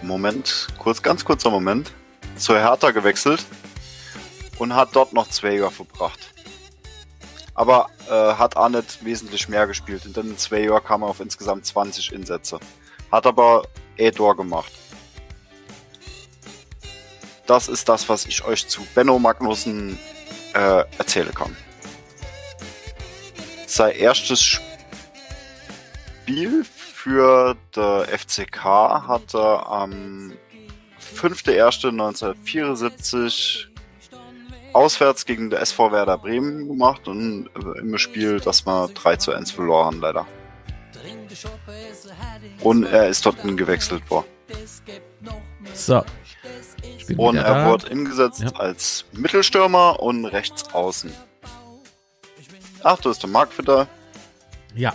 Moment, 0.00 0.68
kurz, 0.78 1.02
ganz 1.02 1.22
kurzer 1.22 1.50
Moment, 1.50 1.92
zu 2.36 2.56
Hertha 2.56 2.92
gewechselt 2.92 3.44
und 4.58 4.74
hat 4.74 4.96
dort 4.96 5.12
noch 5.12 5.28
zwei 5.28 5.56
Jahre 5.56 5.70
verbracht. 5.70 6.32
Aber 7.54 7.90
äh, 8.08 8.12
hat 8.12 8.54
nicht 8.70 9.04
wesentlich 9.04 9.48
mehr 9.50 9.66
gespielt. 9.66 10.06
In 10.06 10.14
den 10.14 10.38
zwei 10.38 10.60
Jahren 10.60 10.82
kam 10.82 11.02
er 11.02 11.08
auf 11.08 11.20
insgesamt 11.20 11.66
20 11.66 12.12
Insätze. 12.12 12.58
Hat 13.10 13.26
aber 13.26 13.64
E-Tor 13.98 14.34
gemacht. 14.34 14.72
Das 17.52 17.68
ist 17.68 17.86
das, 17.86 18.08
was 18.08 18.24
ich 18.24 18.42
euch 18.46 18.66
zu 18.66 18.80
Benno 18.94 19.18
Magnussen 19.18 19.98
äh, 20.54 20.84
erzählen 20.96 21.34
kann. 21.34 21.54
Sein 23.66 23.94
erstes 23.94 24.58
Spiel 26.24 26.64
für 26.64 27.54
der 27.76 28.08
FCK 28.08 28.64
hat 28.64 29.34
er 29.34 29.66
am 29.66 30.32
5.1.1974 31.14 33.66
auswärts 34.72 35.26
gegen 35.26 35.50
der 35.50 35.60
SV 35.60 35.92
Werder 35.92 36.16
Bremen 36.16 36.68
gemacht 36.68 37.06
und 37.06 37.50
äh, 37.54 37.80
im 37.80 37.98
Spiel, 37.98 38.40
das 38.40 38.64
wir 38.64 38.88
3 38.94 39.16
zu 39.16 39.32
1 39.32 39.50
verloren, 39.50 40.00
leider. 40.00 40.26
Und 42.62 42.84
er 42.84 43.08
ist 43.08 43.26
dort 43.26 43.42
gewechselt 43.42 44.10
worden. 44.10 44.24
So. 45.74 46.02
Bin 47.16 47.26
Und 47.26 47.36
er 47.36 47.42
da. 47.44 47.66
wurde 47.68 47.90
eingesetzt 47.90 48.40
Ja. 48.40 48.50
als 48.56 49.04
Mittelstürmer 49.12 50.00
und 50.00 50.24
rechts 50.26 50.72
außen. 50.74 51.12
Ach, 52.82 52.98
da 53.00 53.10
ist 53.10 53.22
der 53.22 53.30
wieder. 53.58 53.86
Ja. 54.74 54.92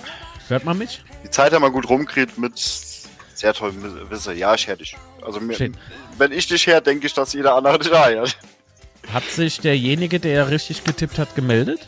Hört 0.48 0.66
man 0.66 0.78
mich? 0.78 1.04
die 1.24 1.30
Zeit 1.30 1.52
haben 1.54 1.62
wir 1.62 1.72
gut 1.72 1.90
rumgekriegt 1.90 2.38
mit 2.38 2.58
sehr 2.58 3.54
tollem 3.54 3.84
Wi- 3.84 4.10
Wissen. 4.10 4.38
Ja, 4.38 4.54
ich 4.56 4.68
hätte 4.68 4.80
dich. 4.80 4.96
Also, 5.26 5.40
mir, 5.40 5.58
wenn 6.18 6.32
ich 6.32 6.48
dich 6.48 6.66
her, 6.68 6.80
denke 6.82 7.06
ich, 7.08 7.14
dass 7.14 7.34
jeder 7.34 7.56
andere 7.56 7.80
dich 7.80 7.92
hat. 7.92 8.38
Hat 9.14 9.24
sich 9.26 9.60
derjenige, 9.60 10.20
der 10.20 10.50
richtig 10.50 10.84
getippt 10.84 11.18
hat, 11.20 11.36
gemeldet? 11.36 11.80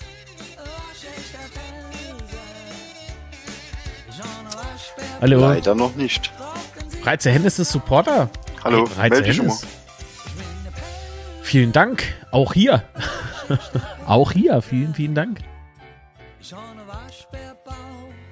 Hallo, 5.22 5.40
Leider 5.42 5.76
noch 5.76 5.96
nicht. 5.96 6.32
Reize 7.04 7.30
Hennes 7.30 7.60
ist 7.60 7.72
Supporter. 7.72 8.30
Hallo, 8.64 8.88
Hey, 8.98 9.10
melde 9.10 9.28
dich 9.28 9.36
schon 9.38 9.48
mal. 9.48 9.58
Vielen 11.50 11.72
Dank, 11.72 12.04
auch 12.30 12.54
hier. 12.54 12.84
auch 14.06 14.34
hier, 14.34 14.62
vielen, 14.62 14.94
vielen 14.94 15.16
Dank. 15.16 15.40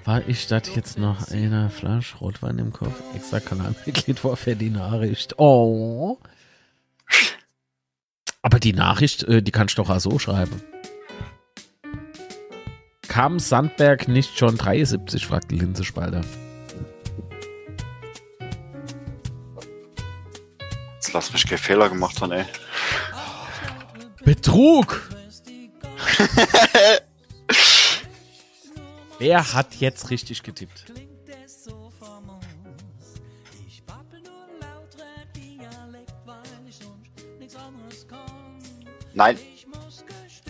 War 0.05 0.21
ich 0.27 0.45
das 0.45 0.75
jetzt 0.75 0.99
noch 0.99 1.27
einer 1.31 1.71
Flasche 1.71 2.15
Rotwein 2.19 2.59
im 2.59 2.71
Kopf? 2.71 2.93
Extra 3.15 3.39
Kanalmitglied 3.39 4.23
war 4.23 4.37
für 4.37 4.55
die 4.55 4.69
Nachricht. 4.69 5.39
Oh. 5.39 6.19
Aber 8.43 8.59
die 8.59 8.73
Nachricht, 8.73 9.23
äh, 9.23 9.41
die 9.41 9.51
kannst 9.51 9.79
du 9.79 9.81
doch 9.81 9.89
auch 9.89 9.99
so 9.99 10.19
schreiben. 10.19 10.61
Kam 13.07 13.39
Sandberg 13.39 14.07
nicht 14.07 14.37
schon 14.37 14.57
73, 14.57 15.25
fragt 15.25 15.51
Linsespalter. 15.51 16.21
Jetzt 20.93 21.13
lass 21.13 21.33
mich 21.33 21.47
keinen 21.47 21.57
Fehler 21.57 21.89
gemacht 21.89 22.21
haben, 22.21 22.33
ey. 22.33 22.45
Betrug! 24.27 25.09
Wer 29.19 29.53
hat 29.53 29.75
jetzt 29.75 30.09
richtig 30.09 30.43
getippt? 30.43 30.91
Nein. 39.14 39.39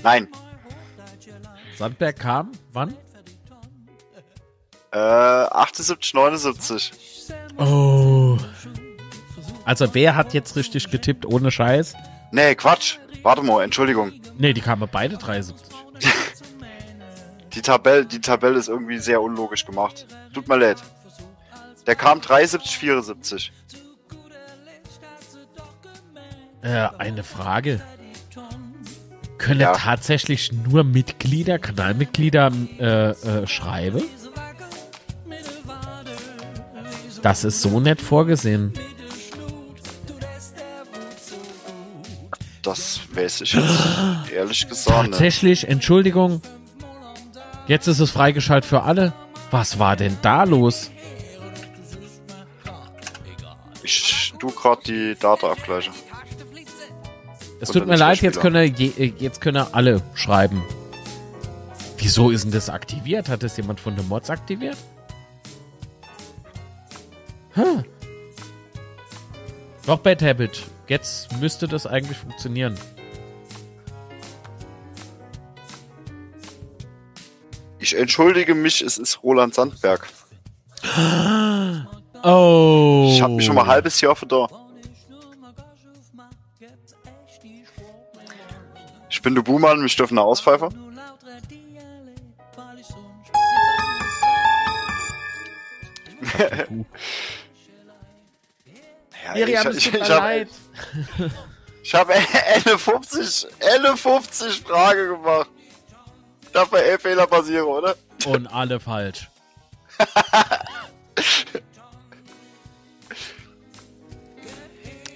Nein. 0.01 0.27
Sandberg 1.77 2.17
kam, 2.17 2.53
wann? 2.73 2.97
Äh, 4.91 4.97
78, 4.97 6.15
79. 6.15 6.91
Oh. 7.57 8.39
Also 9.65 9.93
wer 9.93 10.15
hat 10.15 10.33
jetzt 10.33 10.55
richtig 10.55 10.89
getippt, 10.89 11.27
ohne 11.27 11.51
Scheiß? 11.51 11.93
Nee, 12.31 12.55
Quatsch. 12.55 12.97
Warte 13.23 13.41
mal, 13.41 13.63
Entschuldigung. 13.63 14.11
Nee, 14.37 14.53
die 14.53 14.61
kamen 14.61 14.87
beide 14.91 15.17
73. 15.17 15.67
Die 17.53 17.61
Tabelle, 17.63 18.05
die 18.05 18.21
Tabelle 18.21 18.59
ist 18.59 18.69
irgendwie 18.69 18.99
sehr 18.99 19.19
unlogisch 19.19 19.65
gemacht. 19.65 20.05
Tut 20.31 20.47
mir 20.47 20.57
leid. 20.57 20.77
Der 21.87 21.95
kam 21.95 22.21
73, 22.21 22.77
74. 22.77 23.51
Äh, 26.61 26.87
eine 26.99 27.23
Frage. 27.23 27.81
Können 29.39 29.61
Ja. 29.61 29.73
tatsächlich 29.73 30.51
nur 30.51 30.83
Mitglieder, 30.83 31.57
Kanalmitglieder 31.57 32.51
äh, 32.79 33.09
äh, 33.11 33.47
schreiben? 33.47 34.03
Das 37.23 37.43
ist 37.43 37.61
so 37.61 37.79
nett 37.79 38.01
vorgesehen. 38.01 38.73
Das 42.67 42.99
weiß 43.13 43.41
ich 43.41 43.53
jetzt 43.53 44.29
ehrlich 44.35 44.67
gesagt. 44.67 45.11
Tatsächlich, 45.11 45.69
Entschuldigung. 45.69 46.41
Jetzt 47.65 47.87
ist 47.87 48.01
es 48.01 48.11
freigeschaltet 48.11 48.69
für 48.69 48.83
alle. 48.83 49.13
Was 49.51 49.79
war 49.79 49.95
denn 49.95 50.17
da 50.21 50.43
los? 50.43 50.91
Ich 53.83 54.33
tu 54.37 54.51
grad 54.51 54.85
die 54.85 55.15
Data 55.17 55.49
abgleichen. 55.49 55.93
Es 57.61 57.69
tut 57.69 57.87
mir 57.87 57.95
leid, 57.95 58.21
jetzt 58.21 58.41
können, 58.41 58.57
äh, 58.57 59.13
jetzt 59.17 59.39
können 59.39 59.65
alle 59.71 60.01
schreiben. 60.13 60.61
Wieso 61.97 62.31
ist 62.31 62.43
denn 62.43 62.51
das 62.51 62.69
aktiviert? 62.69 63.29
Hat 63.29 63.43
das 63.43 63.55
jemand 63.55 63.79
von 63.79 63.95
den 63.95 64.05
Mods 64.09 64.29
aktiviert? 64.29 64.77
Hm. 67.53 67.85
Doch, 69.85 69.99
Bad 69.99 70.21
Habit. 70.21 70.63
Jetzt 70.87 71.31
müsste 71.39 71.67
das 71.67 71.85
eigentlich 71.85 72.17
funktionieren. 72.17 72.77
Ich 77.79 77.95
entschuldige 77.95 78.55
mich, 78.55 78.81
es 78.81 78.97
ist 78.97 79.21
Roland 79.23 79.53
Sandberg. 79.53 80.07
Oh. 82.23 83.11
Ich 83.11 83.21
habe 83.21 83.35
mich 83.35 83.45
schon 83.45 83.53
mal 83.53 83.61
ein 83.61 83.67
halbes 83.67 84.01
Jahr 84.01 84.17
da. 84.27 84.47
Ich 89.07 89.21
bin 89.21 89.35
der 89.35 89.43
Buhmann, 89.43 89.81
mich 89.81 89.95
dürfen 89.95 90.17
eine 90.17 90.25
Auspfeifer. 90.25 90.69
Miriam, 99.33 99.67
es 99.67 99.77
ich, 99.77 99.91
tut 99.91 100.01
ich, 100.01 100.47
ich 101.83 101.93
habe 101.93 102.13
eine 102.13 102.77
50, 102.77 103.47
eine 103.75 103.97
50 103.97 104.61
Frage 104.61 105.09
gemacht. 105.09 105.49
Darf 106.53 106.69
bei 106.69 106.79
elf 106.79 107.01
Fehler 107.01 107.27
passieren, 107.27 107.67
oder? 107.67 107.95
Und 108.25 108.47
alle 108.47 108.79
falsch. 108.79 109.29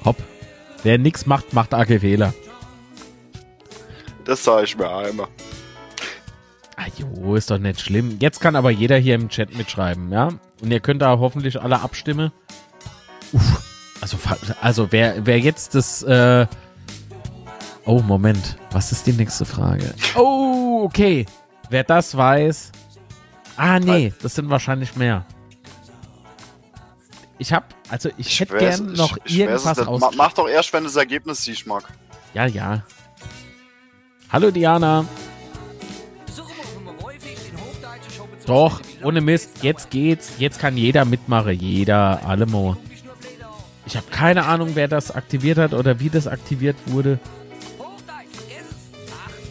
Hopp. 0.05 0.17
Wer 0.83 0.97
nix 0.97 1.25
macht, 1.25 1.53
macht 1.53 1.73
arge 1.73 1.99
Fehler. 1.99 2.33
Das 4.25 4.43
sage 4.43 4.65
ich 4.65 4.75
mir 4.77 4.89
einmal. 4.89 5.27
Ah, 6.75 6.87
jo, 6.97 7.35
ist 7.35 7.51
doch 7.51 7.59
nicht 7.59 7.79
schlimm. 7.79 8.17
Jetzt 8.19 8.39
kann 8.39 8.55
aber 8.55 8.71
jeder 8.71 8.97
hier 8.97 9.15
im 9.15 9.29
Chat 9.29 9.55
mitschreiben, 9.55 10.11
ja? 10.11 10.29
Und 10.61 10.71
ihr 10.71 10.79
könnt 10.79 11.01
da 11.01 11.19
hoffentlich 11.19 11.61
alle 11.61 11.81
abstimmen. 11.81 12.31
Also, 14.01 14.17
also 14.61 14.91
wer, 14.91 15.25
wer 15.25 15.39
jetzt 15.39 15.75
das, 15.75 16.03
äh 16.03 16.45
Oh, 17.85 17.99
Moment. 18.01 18.57
Was 18.71 18.91
ist 18.91 19.07
die 19.07 19.13
nächste 19.13 19.43
Frage? 19.43 19.93
Oh, 20.15 20.83
okay. 20.85 21.25
Wer 21.69 21.83
das 21.83 22.15
weiß. 22.15 22.71
Ah, 23.57 23.79
nee, 23.79 24.13
das 24.21 24.35
sind 24.35 24.49
wahrscheinlich 24.49 24.95
mehr. 24.95 25.25
Ich 27.39 27.51
hab, 27.51 27.73
also 27.89 28.09
ich, 28.17 28.39
hätte 28.39 28.55
weiß- 28.55 28.59
gern 28.59 28.93
noch 28.93 29.17
ich, 29.25 29.33
ich 29.33 29.39
irgendwas 29.39 29.79
aus. 29.79 29.99
Ma- 29.99 30.11
Mach 30.15 30.33
doch 30.33 30.47
erst, 30.47 30.71
wenn 30.73 30.83
das 30.83 30.95
Ergebnis 30.95 31.43
siehst, 31.43 31.65
Marc. 31.65 31.85
Ja, 32.35 32.45
ja. 32.45 32.83
Hallo 34.31 34.51
Diana. 34.51 35.05
Doch, 38.45 38.79
ohne 39.03 39.21
Mist, 39.21 39.63
jetzt 39.63 39.89
geht's. 39.89 40.33
Jetzt 40.37 40.59
kann 40.59 40.77
jeder 40.77 41.03
mitmachen. 41.05 41.51
Jeder, 41.59 42.21
allemo. 42.25 42.77
Ich 43.91 43.97
habe 43.97 44.07
keine 44.09 44.45
Ahnung, 44.45 44.69
wer 44.75 44.87
das 44.87 45.11
aktiviert 45.11 45.57
hat 45.57 45.73
oder 45.73 45.99
wie 45.99 46.09
das 46.09 46.25
aktiviert 46.25 46.77
wurde. 46.85 47.19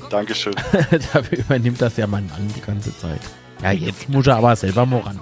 Dankeschön. 0.08 0.54
Dafür 1.12 1.38
übernimmt 1.38 1.82
das 1.82 1.98
ja 1.98 2.06
mein 2.06 2.26
Mann 2.28 2.50
die 2.56 2.62
ganze 2.62 2.96
Zeit. 2.96 3.20
Ja, 3.62 3.72
jetzt 3.72 4.08
muss 4.08 4.26
er 4.26 4.36
aber 4.36 4.56
selber 4.56 4.86
mal 4.86 5.00
ran. 5.00 5.20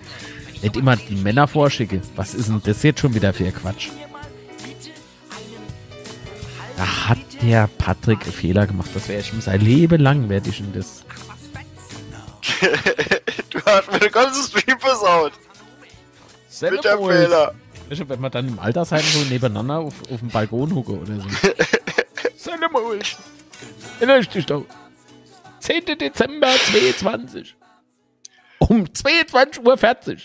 Nicht 0.63 0.77
immer 0.77 0.95
die 0.95 1.17
Männer 1.17 1.49
vorschicke. 1.49 2.01
Was 2.15 2.33
ist 2.33 2.49
denn 2.49 2.63
das 2.65 2.85
jetzt 2.85 3.01
schon 3.01 3.13
wieder 3.13 3.33
für 3.33 3.51
Quatsch? 3.51 3.89
Da 6.77 7.09
hat 7.09 7.19
der 7.43 7.69
Patrick 7.77 8.23
einen 8.23 8.33
Fehler 8.33 8.69
gemacht. 8.69 8.91
Das 8.95 9.09
wäre 9.09 9.21
ich 9.21 9.33
ihm 9.33 9.41
sein 9.41 9.61
Leben 9.61 10.01
lang, 10.01 10.29
werde 10.29 10.49
ich 10.49 10.61
ihm 10.61 10.73
das. 10.73 11.05
du 13.51 13.61
hast 13.67 13.91
mir 13.91 13.99
den 13.99 14.13
ganzen 14.13 14.45
Stream 14.45 14.79
versaut. 14.79 15.33
Mit 16.61 16.85
der 16.85 16.99
Fehler. 16.99 17.55
Weißt 17.89 18.01
du, 18.01 18.09
wenn 18.09 18.21
wir 18.21 18.31
dann 18.31 18.49
im 18.49 18.59
Altersheim 18.59 19.03
so 19.03 19.21
nebeneinander 19.21 19.79
auf, 19.79 19.95
auf 20.11 20.21
dem 20.21 20.29
Balkon 20.29 20.75
hucke 20.75 20.93
oder 20.93 21.15
so. 21.17 21.29
Sellemol. 22.37 22.99
Erinnerst 23.99 24.35
dich 24.35 24.47
doch. 24.47 24.65
10. 25.61 25.99
Dezember 25.99 26.49
22. 26.71 27.57
Um 28.59 28.85
22.40 28.85 29.65
Uhr. 29.65 30.19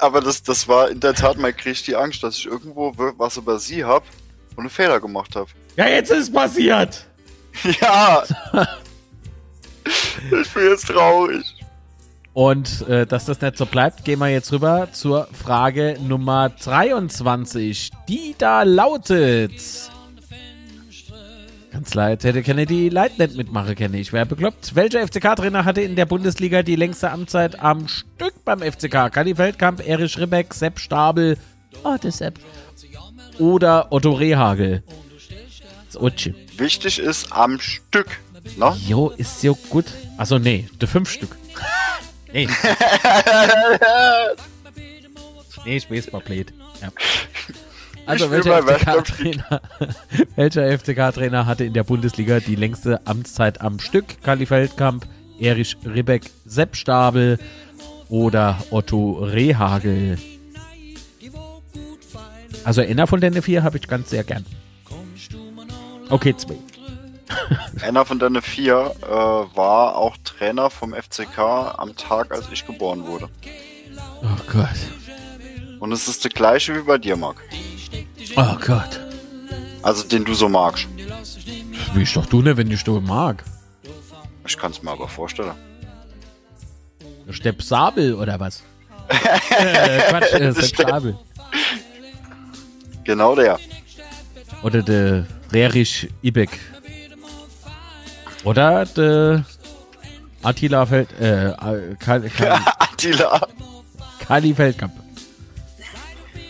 Aber 0.00 0.20
das, 0.20 0.42
das 0.42 0.66
war 0.68 0.90
in 0.90 1.00
der 1.00 1.14
Tat 1.14 1.38
mein 1.38 1.56
Krieg 1.56 1.82
die 1.84 1.96
Angst, 1.96 2.22
dass 2.22 2.36
ich 2.36 2.46
irgendwo 2.46 2.92
was 2.96 3.36
über 3.36 3.58
sie 3.58 3.84
hab 3.84 4.04
und 4.56 4.60
einen 4.60 4.70
Fehler 4.70 5.00
gemacht 5.00 5.36
habe. 5.36 5.50
Ja, 5.76 5.88
jetzt 5.88 6.10
ist 6.10 6.32
passiert. 6.32 7.04
Ja! 7.80 8.22
ich 9.84 10.50
bin 10.52 10.68
jetzt 10.68 10.86
traurig. 10.86 11.57
Und 12.38 12.86
äh, 12.88 13.04
dass 13.04 13.24
das 13.24 13.40
nicht 13.40 13.56
so 13.56 13.66
bleibt, 13.66 14.04
gehen 14.04 14.20
wir 14.20 14.28
jetzt 14.28 14.52
rüber 14.52 14.86
zur 14.92 15.26
Frage 15.32 15.98
Nummer 16.00 16.50
23, 16.50 17.90
die 18.08 18.36
da 18.38 18.62
lautet. 18.62 19.50
Ganz 21.72 21.94
leid, 21.94 22.22
hätte 22.22 22.44
Kennedy 22.44 22.90
Leitnet 22.90 23.36
mitmachen 23.36 23.74
können. 23.74 23.94
Ich 23.94 24.12
wäre 24.12 24.24
bekloppt. 24.24 24.76
Welcher 24.76 25.04
FCK-Trainer 25.04 25.64
hatte 25.64 25.80
in 25.80 25.96
der 25.96 26.06
Bundesliga 26.06 26.62
die 26.62 26.76
längste 26.76 27.10
Amtszeit 27.10 27.58
am 27.58 27.88
Stück 27.88 28.44
beim 28.44 28.60
FCK? 28.60 29.12
Kali 29.12 29.34
Feldkamp, 29.34 29.84
Erich 29.84 30.16
Ribbeck, 30.16 30.54
Sepp 30.54 30.78
Stabel. 30.78 31.36
Oh, 31.82 31.96
das 32.00 32.18
Sepp. 32.18 32.38
Oder 33.40 33.90
Otto 33.90 34.12
Rehagel. 34.12 34.84
Das 35.86 36.00
Otschi. 36.00 36.36
Wichtig 36.56 37.00
ist 37.00 37.32
am 37.32 37.58
Stück. 37.58 38.20
Ne? 38.56 38.76
Jo, 38.86 39.08
ist 39.08 39.40
so 39.40 39.56
gut. 39.56 39.86
Achso, 40.16 40.38
nee, 40.38 40.68
de 40.80 40.86
fünf 40.86 41.10
Stück. 41.10 41.36
nee. 42.32 42.48
nee, 45.64 45.76
ich 45.76 45.90
weiß 45.90 46.12
mal 46.12 46.20
blöd. 46.20 46.52
Ja. 46.80 46.88
Also, 48.06 48.30
welcher 48.30 48.62
FCK-Trainer 48.62 49.60
welcher 50.36 50.78
FCK-Trainer 50.78 51.46
hatte 51.46 51.64
in 51.64 51.74
der 51.74 51.84
Bundesliga 51.84 52.40
die 52.40 52.54
längste 52.54 53.06
Amtszeit 53.06 53.60
am 53.60 53.78
Stück? 53.78 54.22
Kali 54.22 54.46
Feldkamp, 54.46 55.06
Erich 55.38 55.76
Ribbeck, 55.84 56.30
Sepp 56.46 56.76
Stabel 56.76 57.38
oder 58.08 58.58
Otto 58.70 59.24
Rehagel? 59.24 60.18
Also, 62.64 62.80
einer 62.80 63.06
von 63.06 63.20
den 63.20 63.40
vier 63.42 63.62
habe 63.62 63.76
ich 63.76 63.86
ganz 63.86 64.10
sehr 64.10 64.24
gern. 64.24 64.46
Okay, 66.08 66.34
zwei. 66.36 66.56
Einer 67.82 68.04
von 68.04 68.18
deinen 68.18 68.42
vier 68.42 68.94
äh, 69.02 69.06
war 69.08 69.96
auch 69.96 70.16
Trainer 70.24 70.70
vom 70.70 70.94
FCK 70.94 71.38
am 71.38 71.96
Tag, 71.96 72.32
als 72.32 72.46
ich 72.52 72.66
geboren 72.66 73.06
wurde. 73.06 73.28
Oh 74.22 74.42
Gott. 74.52 74.68
Und 75.80 75.92
es 75.92 76.08
ist 76.08 76.24
der 76.24 76.30
gleiche 76.30 76.74
wie 76.76 76.82
bei 76.82 76.98
dir, 76.98 77.16
Marc. 77.16 77.36
Oh 78.36 78.56
Gott. 78.66 79.00
Also 79.82 80.04
den 80.04 80.24
du 80.24 80.34
so 80.34 80.48
magst. 80.48 80.86
Wie 81.94 82.02
ich 82.02 82.12
doch 82.12 82.26
du 82.26 82.42
ne, 82.42 82.56
wenn 82.56 82.70
ich 82.70 82.82
du 82.84 83.00
mag. 83.00 83.44
Ich 84.46 84.56
kann 84.56 84.70
es 84.72 84.82
mir 84.82 84.90
aber 84.90 85.08
vorstellen. 85.08 85.52
Stepp 87.30 87.62
Sabel 87.62 88.14
oder 88.14 88.40
was? 88.40 88.62
äh, 89.08 90.00
Quatsch, 90.08 90.32
äh, 90.34 90.52
Stepp- 90.52 90.64
Stabel. 90.86 91.18
Genau 93.04 93.34
der. 93.34 93.58
Oder 94.62 94.82
der 94.82 95.26
Rerich 95.52 96.08
Ibeck. 96.22 96.58
Oder 98.44 98.86
der 98.86 99.44
Attila 100.42 100.86
Feld, 100.86 101.08
äh, 101.20 101.52
Kali, 101.98 102.30
Kali, 102.30 102.60
Attila. 102.78 103.48
Kali 104.26 104.54
Feldkamp. 104.54 104.92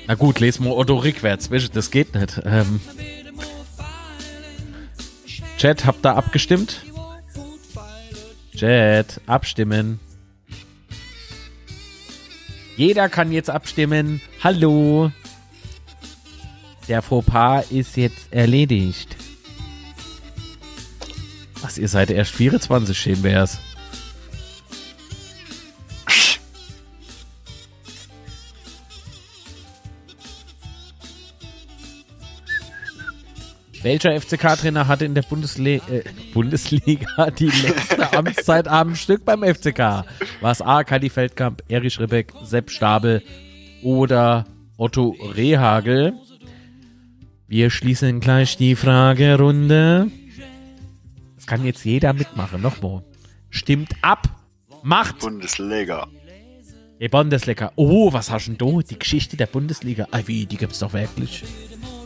Na 0.06 0.14
gut, 0.14 0.40
lesen 0.40 0.64
wir 0.64 0.76
Otto 0.76 0.96
rückwärts. 0.96 1.50
Das 1.72 1.90
geht 1.90 2.14
nicht. 2.14 2.40
Ähm, 2.44 2.80
Chat, 5.58 5.84
habt 5.84 6.06
ihr 6.06 6.16
abgestimmt? 6.16 6.82
Chat, 8.56 9.20
abstimmen. 9.26 10.00
Jeder 12.76 13.08
kann 13.08 13.32
jetzt 13.32 13.50
abstimmen. 13.50 14.20
Hallo. 14.42 15.10
Der 16.86 17.02
Fauxpas 17.02 17.70
ist 17.70 17.96
jetzt 17.96 18.32
erledigt. 18.32 19.16
Was, 21.62 21.78
ihr 21.78 21.88
seid 21.88 22.10
erst 22.10 22.34
24, 22.34 22.96
schön 22.96 23.22
wär's. 23.22 23.58
Welcher 33.82 34.20
FCK-Trainer 34.20 34.88
hatte 34.88 35.04
in 35.04 35.14
der 35.14 35.22
Bundesle 35.22 35.76
äh, 35.76 36.02
Bundesliga 36.34 37.30
die 37.30 37.46
längste 37.46 38.12
Amtszeit 38.16 38.66
am 38.68 38.94
Stück 38.96 39.24
beim 39.24 39.42
FCK? 39.42 39.78
War 39.78 40.50
es 40.50 40.60
A. 40.60 40.84
Kadi 40.84 41.08
Feldkamp, 41.08 41.62
Erich 41.68 41.98
Ribbeck, 42.00 42.32
Sepp 42.44 42.70
Stabel 42.70 43.22
oder 43.82 44.44
Otto 44.76 45.16
Rehagel? 45.34 46.14
Wir 47.46 47.70
schließen 47.70 48.20
gleich 48.20 48.56
die 48.56 48.74
Fragerunde. 48.74 50.10
Kann 51.48 51.64
jetzt 51.64 51.84
jeder 51.86 52.12
mitmachen. 52.12 52.60
Nochmal. 52.60 53.02
Stimmt 53.48 53.94
ab. 54.02 54.28
Macht. 54.82 55.20
Bundesliga. 55.20 56.06
Die 57.00 57.08
Bundesliga. 57.08 57.72
Oh, 57.74 58.12
was 58.12 58.30
hast 58.30 58.48
du 58.48 58.50
denn 58.50 58.58
du? 58.58 58.82
Die 58.82 58.98
Geschichte 58.98 59.38
der 59.38 59.46
Bundesliga. 59.46 60.06
Ah, 60.10 60.20
wie, 60.26 60.44
die 60.44 60.58
gibt's 60.58 60.80
doch 60.80 60.92
wirklich. 60.92 61.44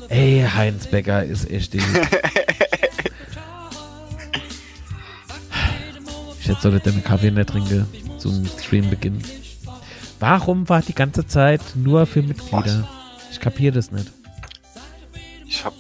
Ey, 0.09 0.47
Heinz 0.55 0.87
Becker 0.87 1.25
ist 1.25 1.51
echt 1.51 1.75
die. 1.75 1.79
ich 6.41 6.49
hätte 6.49 6.61
sollte 6.61 6.93
den 6.93 7.03
Kaffee 7.03 7.33
nicht 7.33 7.49
trinken 7.49 7.89
zum 8.19 8.47
Streambeginn. 8.47 9.25
Warum 10.21 10.69
war 10.69 10.83
die 10.83 10.95
ganze 10.95 11.27
Zeit 11.27 11.63
nur 11.75 12.07
für 12.07 12.23
Mitglieder? 12.23 12.89
Ich 13.33 13.41
kapiere 13.41 13.75
das 13.75 13.91
nicht. 13.91 14.13
Ich 15.49 15.65
hab. 15.65 15.75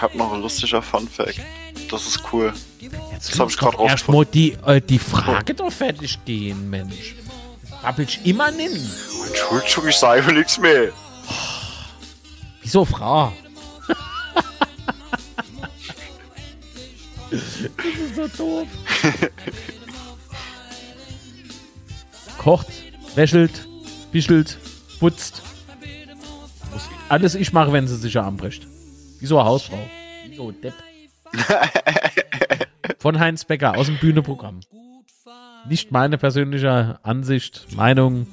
Ich 0.00 0.02
hab 0.02 0.14
noch 0.14 0.32
ein 0.32 0.40
lustiger 0.40 0.80
Fun 0.80 1.06
Fact. 1.06 1.38
Das 1.90 2.06
ist 2.06 2.22
cool. 2.32 2.54
Jetzt 3.12 3.32
Das 3.32 3.38
hab 3.38 3.50
ich 3.50 3.56
grad 3.58 3.74
doch 3.74 3.86
erstmal 3.86 4.24
die, 4.24 4.52
äh, 4.64 4.80
die 4.80 4.98
Frage 4.98 5.52
doch 5.52 5.70
fertig 5.70 6.18
gehen, 6.24 6.70
Mensch. 6.70 7.16
Babbel 7.82 8.06
ich 8.06 8.24
immer 8.24 8.50
nin. 8.50 8.70
Entschuldigung, 9.26 9.88
ich 9.88 9.96
sage 9.96 10.32
nichts 10.32 10.58
mehr. 10.58 10.92
Wieso 12.62 12.86
Frau? 12.86 13.30
das 17.30 17.42
ist 17.42 18.16
so 18.16 18.26
doof. 18.38 18.68
Kocht, 22.38 22.68
wäschelt, 23.14 23.68
bischelt, 24.10 24.56
putzt. 24.98 25.42
Muss 26.72 26.88
alles 27.10 27.34
ich 27.34 27.52
mache, 27.52 27.74
wenn 27.74 27.86
sie 27.86 27.96
sich 27.96 28.18
anbricht. 28.18 28.66
Wie 29.20 29.26
so 29.26 29.38
eine 29.38 29.48
Hausfrau. 29.48 29.78
Wie 30.26 30.34
so 30.34 30.48
ein 30.48 30.60
Depp. 30.60 30.74
Von 32.98 33.20
Heinz 33.20 33.44
Becker 33.44 33.76
aus 33.76 33.86
dem 33.86 33.98
Bühneprogramm. 33.98 34.60
Nicht 35.68 35.92
meine 35.92 36.18
persönliche 36.18 36.98
Ansicht, 37.02 37.68
Meinung, 37.76 38.26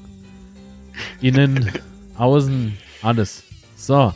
innen, 1.22 1.72
außen, 2.18 2.78
alles. 3.02 3.44
So. 3.76 4.14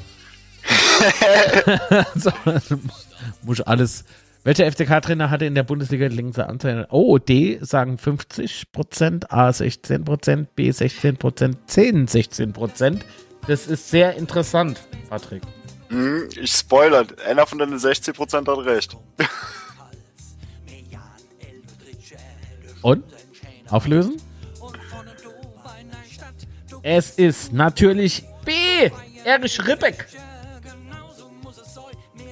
so 2.16 2.32
muss 3.44 3.62
alles. 3.62 4.06
Welcher 4.44 4.72
FCK-Trainer 4.72 5.30
hatte 5.30 5.46
in 5.46 5.54
der 5.54 5.64
Bundesliga 5.64 6.10
die 6.10 6.16
längste 6.16 6.48
Anzahl? 6.48 6.88
Oh, 6.90 7.18
D 7.20 7.60
sagen 7.62 7.98
50%, 7.98 9.26
A 9.30 9.50
16%, 9.50 10.48
B 10.56 10.70
16%, 10.70 11.56
C 11.68 11.92
16%. 11.92 13.02
Das 13.48 13.68
ist 13.68 13.90
sehr 13.90 14.16
interessant, 14.16 14.82
Patrick. 15.10 15.44
Hm, 15.92 16.30
ich 16.42 16.52
spoilere. 16.54 17.06
Einer 17.28 17.46
von 17.46 17.58
den 17.60 17.76
60% 17.76 18.48
hat 18.50 18.66
recht. 18.66 18.98
Und? 22.82 23.04
Auflösen? 23.70 24.22
Es 26.82 27.12
ist 27.12 27.52
natürlich 27.52 28.24
B. 28.46 28.52
Erich 29.26 29.60
Ribbeck. 29.68 30.08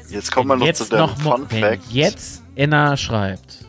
Jetzt 0.10 0.32
kommen 0.32 0.48
wir 0.50 0.56
noch 0.56 0.74
zu 0.74 0.86
mal, 0.96 1.08
Fun 1.18 1.48
Fact. 1.48 1.84
jetzt 1.92 2.42
Enna 2.56 2.98
schreibt. 2.98 3.66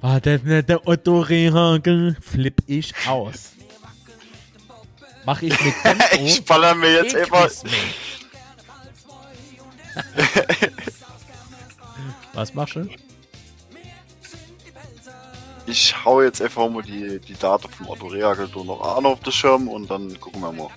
War 0.00 0.20
das 0.20 0.42
nicht 0.42 0.68
der 0.68 0.86
Otto 0.86 1.20
Rehagel? 1.20 2.16
Flipp 2.20 2.60
ich 2.66 2.92
aus. 3.06 3.52
Mach 5.24 5.40
ich 5.40 5.58
mit 5.64 5.74
Tempo. 5.82 6.04
Ich 6.20 6.44
baller 6.44 6.74
mir 6.74 6.92
jetzt 6.92 7.14
einfach. 7.14 7.48
Was 12.34 12.54
machst 12.54 12.76
du? 12.76 12.88
Ich 15.66 16.04
hau 16.04 16.22
jetzt 16.22 16.42
einfach 16.42 16.68
mal 16.68 16.82
die, 16.82 17.20
die 17.20 17.34
Daten 17.34 17.68
vom 17.68 17.88
Otto 17.88 18.06
Rehagel 18.06 18.48
noch 18.64 18.96
an 18.96 19.06
auf 19.06 19.20
den 19.20 19.32
Schirm 19.32 19.68
und 19.68 19.90
dann 19.90 20.18
gucken 20.20 20.40
wir 20.40 20.52
mal. 20.52 20.68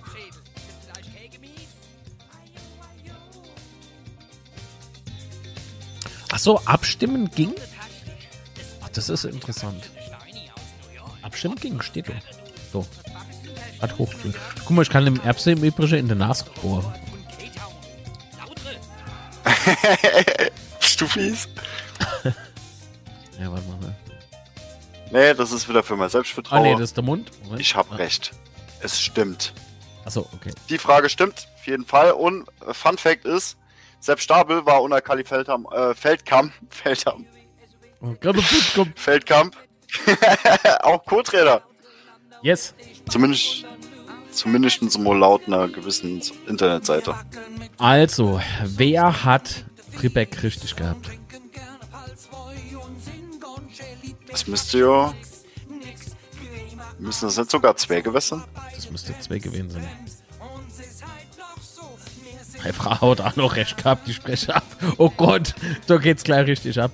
Ach 6.32 6.40
so, 6.40 6.60
abstimmen 6.66 7.30
ging? 7.32 7.54
Ach, 8.84 8.90
das 8.90 9.10
ist 9.10 9.26
interessant. 9.26 9.90
Abstimmen 11.22 11.56
ging, 11.56 11.82
steht 11.82 12.10
doch. 12.10 12.16
So. 12.72 12.86
Hat 13.82 13.98
hoch. 13.98 14.14
Guck 14.60 14.70
mal, 14.70 14.82
ich 14.82 14.90
kann 14.90 15.06
dem 15.06 15.20
Erbse 15.22 15.52
im 15.52 15.64
Übrigen 15.64 15.96
in 15.96 16.08
der 16.08 16.18
Nase 16.18 16.46
bohren. 16.62 16.94
Fies? 21.08 21.48
Ja, 23.40 23.52
warte 23.52 23.68
mal. 23.68 23.94
Nee, 25.12 25.34
das 25.34 25.52
ist 25.52 25.68
wieder 25.68 25.84
für 25.84 25.98
mein 25.98 26.06
Ah, 26.06 26.10
Selbstvertrauen. 26.10 26.64
nee, 26.64 26.72
das 26.72 26.82
ist 26.84 26.96
der 26.98 27.04
Mund. 27.04 27.32
Moment. 27.44 27.60
ich 27.60 27.76
hab 27.76 27.98
recht. 27.98 28.32
Es 28.80 29.02
stimmt. 29.02 29.54
Achso, 30.06 30.22
okay. 30.34 30.52
Die 30.70 30.78
Frage 30.78 31.10
stimmt, 31.10 31.50
auf 31.58 31.68
jeden 31.68 31.86
Fall. 31.86 32.12
Und 32.14 32.48
äh, 32.66 32.74
Fun 32.74 32.98
Fact 32.98 33.26
ist, 33.26 33.58
Sepp 34.00 34.22
Stabel 34.22 34.66
war 34.66 34.82
unter 34.82 35.02
Kali 35.02 35.26
Feldham, 35.26 35.68
äh, 35.74 35.94
Feldkamp, 35.94 36.54
Feldham, 36.70 37.26
Oh. 38.02 38.16
Feldkamp, 38.96 39.56
auch 40.84 41.04
Co-Trainer. 41.06 41.62
Yes. 42.42 42.74
Zumindest, 43.10 43.66
zumindest 44.36 44.92
so 44.92 45.14
laut 45.14 45.48
einer 45.48 45.68
gewissen 45.68 46.22
Internetseite. 46.48 47.16
Also, 47.78 48.42
wer 48.64 49.24
hat 49.24 49.66
Ribbeck 50.02 50.44
richtig 50.44 50.76
gehabt? 50.76 51.10
Das 54.30 54.48
müsste 54.48 54.80
ja. 54.80 55.14
Müssen 57.00 57.26
das 57.26 57.38
nicht 57.38 57.52
sogar 57.52 57.76
zwei 57.76 58.02
Gewässer? 58.02 58.46
Das 58.74 58.90
müsste 58.90 59.18
zwei 59.20 59.40
gewesen 59.40 59.70
sein. 59.70 59.88
Meine 62.58 62.74
Frau 62.74 63.12
hat 63.12 63.22
auch 63.22 63.36
noch 63.36 63.56
recht 63.56 63.78
gehabt, 63.78 64.08
die 64.08 64.14
spreche 64.14 64.56
ab. 64.56 64.66
Oh 64.98 65.10
Gott, 65.10 65.54
da 65.88 65.98
geht's 65.98 66.24
gleich 66.24 66.48
richtig 66.48 66.80
ab. 66.82 66.92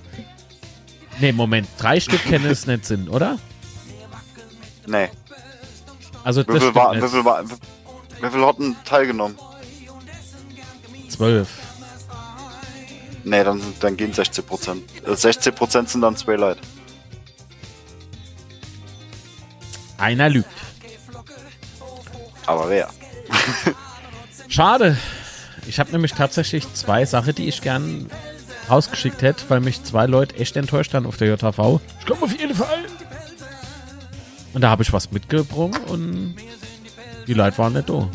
Nee, 1.20 1.32
Moment, 1.32 1.68
drei 1.78 2.00
Stück 2.00 2.24
kennen 2.24 2.46
es 2.46 2.68
nicht 2.68 2.86
Sinn, 2.86 3.08
oder? 3.08 3.38
Nee. 4.88 5.10
Also 6.24 6.42
Wie 6.48 6.54
das 6.54 6.64
viel, 6.64 6.76
war, 6.76 6.96
wie, 6.96 7.08
viel 7.08 7.26
war, 7.26 7.44
wie, 7.44 8.30
viel 8.30 8.46
hatten 8.46 8.76
teilgenommen? 8.86 9.38
Zwölf. 11.10 11.50
Nee, 13.24 13.44
dann, 13.44 13.62
dann 13.80 13.98
gehen 13.98 14.14
16 14.14 14.44
Prozent. 14.44 14.84
Äh, 15.06 15.16
16 15.16 15.54
Prozent 15.54 15.90
sind 15.90 16.02
dann 16.02 16.16
zwei 16.16 16.36
Leute. 16.36 16.62
Einer 19.98 20.30
lügt. 20.30 20.50
Aber 22.48 22.70
wer? 22.70 22.90
Schade. 24.48 24.98
Ich 25.68 25.80
habe 25.80 25.92
nämlich 25.92 26.14
tatsächlich 26.14 26.72
zwei 26.74 27.06
Sachen, 27.06 27.36
die 27.36 27.48
ich 27.48 27.62
gern 27.62 28.10
rausgeschickt 28.70 29.22
hätte, 29.22 29.44
weil 29.50 29.60
mich 29.60 29.84
zwei 29.84 30.08
Leute 30.08 30.36
echt 30.38 30.58
enttäuscht 30.58 30.94
haben 30.94 31.06
auf 31.06 31.18
der 31.18 31.28
JV. 31.28 31.80
Ich 32.00 32.06
komme 32.06 32.24
auf 32.24 32.32
jeden 32.38 32.56
Fall. 32.56 32.86
Und 34.54 34.62
da 34.62 34.70
habe 34.70 34.84
ich 34.84 34.92
was 34.92 35.12
mitgebracht 35.12 35.80
und 35.88 36.36
die 37.28 37.34
Leute 37.34 37.58
waren 37.58 37.74
nicht 37.74 37.90
da. 37.90 38.10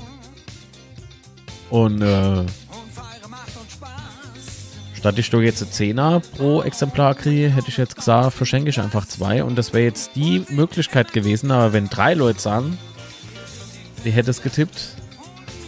Und 1.70 2.02
äh, 2.02 2.44
statt 4.94 5.18
ich 5.18 5.30
doch 5.30 5.40
jetzt 5.40 5.62
einen 5.62 5.72
Zehner 5.72 6.20
pro 6.36 6.62
Exemplar 6.62 7.14
kriege, 7.14 7.48
hätte 7.48 7.68
ich 7.68 7.76
jetzt 7.76 7.96
gesagt, 7.96 8.34
verschenke 8.34 8.70
ich 8.70 8.80
einfach 8.80 9.06
zwei. 9.06 9.44
Und 9.44 9.56
das 9.56 9.72
wäre 9.72 9.84
jetzt 9.84 10.10
die 10.14 10.44
Möglichkeit 10.48 11.12
gewesen. 11.12 11.50
Aber 11.50 11.72
wenn 11.72 11.88
drei 11.88 12.14
Leute 12.14 12.40
sagen, 12.40 12.78
die 14.04 14.10
hätte 14.10 14.30
es 14.30 14.42
getippt, 14.42 14.90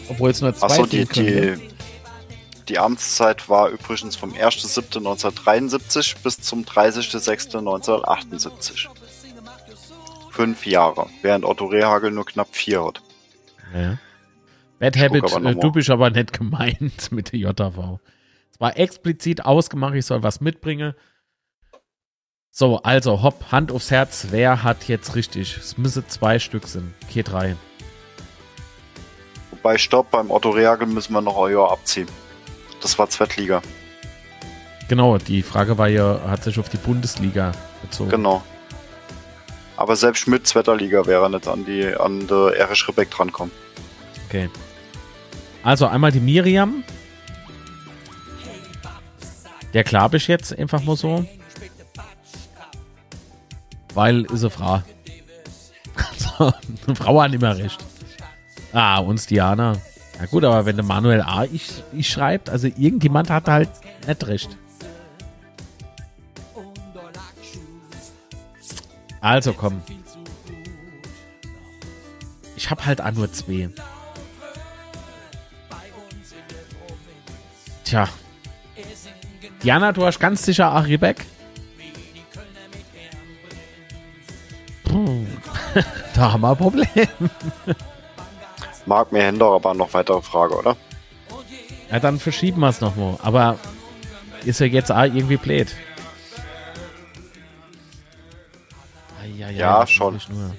obwohl 0.08 0.30
es 0.30 0.40
nur 0.40 0.54
zwei 0.54 0.66
Achso, 0.66 0.86
die, 0.86 1.04
die, 1.06 1.54
die 2.68 2.78
Amtszeit 2.78 3.48
war 3.48 3.70
übrigens 3.70 4.14
vom 4.16 4.32
1.7.1973 4.32 6.16
bis 6.22 6.40
zum 6.40 6.64
30.06.1978. 6.64 8.88
Fünf 10.38 10.66
Jahre, 10.66 11.08
während 11.22 11.44
Otto 11.44 11.66
Rehagel 11.66 12.12
nur 12.12 12.24
knapp 12.24 12.54
vier 12.54 12.84
hat. 12.84 13.02
Ja. 13.74 13.98
Bad 14.78 14.94
Ich 14.94 15.02
Habit, 15.02 15.24
äh, 15.32 15.56
du 15.56 15.72
bist 15.72 15.90
aber 15.90 16.10
nicht 16.10 16.32
gemeint 16.38 17.10
mit 17.10 17.32
der 17.32 17.40
JV. 17.40 17.98
Es 18.52 18.60
war 18.60 18.78
explizit 18.78 19.44
ausgemacht, 19.44 19.96
ich 19.96 20.06
soll 20.06 20.22
was 20.22 20.40
mitbringen. 20.40 20.94
So, 22.52 22.76
also, 22.82 23.20
hopp, 23.24 23.50
Hand 23.50 23.72
aufs 23.72 23.90
Herz, 23.90 24.28
wer 24.30 24.62
hat 24.62 24.86
jetzt 24.86 25.16
richtig? 25.16 25.56
Es 25.56 25.76
müsse 25.76 26.06
zwei 26.06 26.38
Stück 26.38 26.68
sind, 26.68 26.94
okay, 27.02 27.24
drei. 27.24 27.56
Wobei, 29.50 29.76
stopp, 29.76 30.12
beim 30.12 30.30
Otto 30.30 30.50
Rehagel 30.50 30.86
müssen 30.86 31.14
wir 31.14 31.20
noch 31.20 31.48
Jahr 31.48 31.72
abziehen. 31.72 32.06
Das 32.80 32.96
war 32.96 33.08
Zweitliga, 33.08 33.60
Genau, 34.86 35.18
die 35.18 35.42
Frage 35.42 35.78
war 35.78 35.88
ja, 35.88 36.20
hat 36.28 36.44
sich 36.44 36.60
auf 36.60 36.68
die 36.68 36.76
Bundesliga 36.76 37.50
bezogen. 37.82 38.10
genau. 38.10 38.44
Aber 39.78 39.94
selbst 39.94 40.26
mit 40.26 40.44
Zweiterliga 40.44 41.06
wäre 41.06 41.22
er 41.22 41.28
nicht 41.28 41.46
an 41.46 41.64
die 41.64 41.86
an 41.94 42.26
der 42.26 42.56
Erich 42.56 42.88
Rebeck 42.88 43.12
drankommen. 43.12 43.52
Okay. 44.26 44.50
Also 45.62 45.86
einmal 45.86 46.10
die 46.10 46.18
Miriam. 46.18 46.82
Der 49.72 49.84
glaube 49.84 50.16
ich 50.16 50.26
jetzt 50.26 50.58
einfach 50.58 50.82
mal 50.82 50.96
so. 50.96 51.24
Weil 53.94 54.24
ist 54.24 54.40
eine 54.40 54.50
Frau. 54.50 54.82
Also, 55.94 56.52
eine 56.86 56.96
Frau 56.96 57.22
hat 57.22 57.32
immer 57.32 57.56
recht. 57.56 57.78
Ah, 58.72 58.98
uns 58.98 59.26
Diana. 59.26 59.76
Ja 60.18 60.26
gut, 60.26 60.42
aber 60.42 60.66
wenn 60.66 60.74
der 60.74 60.84
Manuel 60.84 61.20
A. 61.20 61.44
ich, 61.44 61.84
ich 61.92 62.10
schreibt, 62.10 62.50
also 62.50 62.66
irgendjemand 62.66 63.30
hat 63.30 63.46
halt 63.46 63.70
nicht 64.08 64.26
recht. 64.26 64.58
Also 69.20 69.52
komm. 69.52 69.82
Ich 72.56 72.70
hab 72.70 72.84
halt 72.86 73.00
auch 73.00 73.12
nur 73.12 73.32
zwei. 73.32 73.70
Tja. 77.84 78.08
Diana, 79.62 79.92
du 79.92 80.04
hast 80.04 80.20
ganz 80.20 80.44
sicher 80.44 80.66
Aribeck. 80.70 81.24
Puh. 84.84 85.24
da 86.14 86.32
haben 86.32 86.40
wir 86.40 86.50
ein 86.50 86.56
Problem. 86.56 87.30
Mag 88.86 89.12
mir 89.12 89.22
Händler 89.22 89.52
aber 89.52 89.74
noch 89.74 89.92
weitere 89.94 90.22
Frage, 90.22 90.56
oder? 90.56 90.76
Ja, 91.90 92.00
dann 92.00 92.18
verschieben 92.18 92.60
wir 92.60 92.68
es 92.68 92.80
nochmal. 92.80 93.18
Aber 93.22 93.58
ist 94.44 94.60
ja 94.60 94.66
jetzt 94.66 94.90
auch 94.92 95.02
irgendwie 95.02 95.36
blöd. 95.36 95.74
Ja, 99.38 99.86
schon. 99.86 100.14
mach 100.14 100.22
ich 100.22 100.28
Nur. 100.28 100.54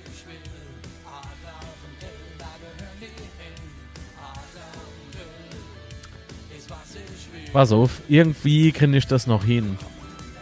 Pass 7.51 7.72
auf, 7.72 8.01
irgendwie 8.08 8.72
kriege 8.72 8.95
ich 8.95 9.08
das 9.08 9.27
noch 9.27 9.43
hin. 9.43 9.77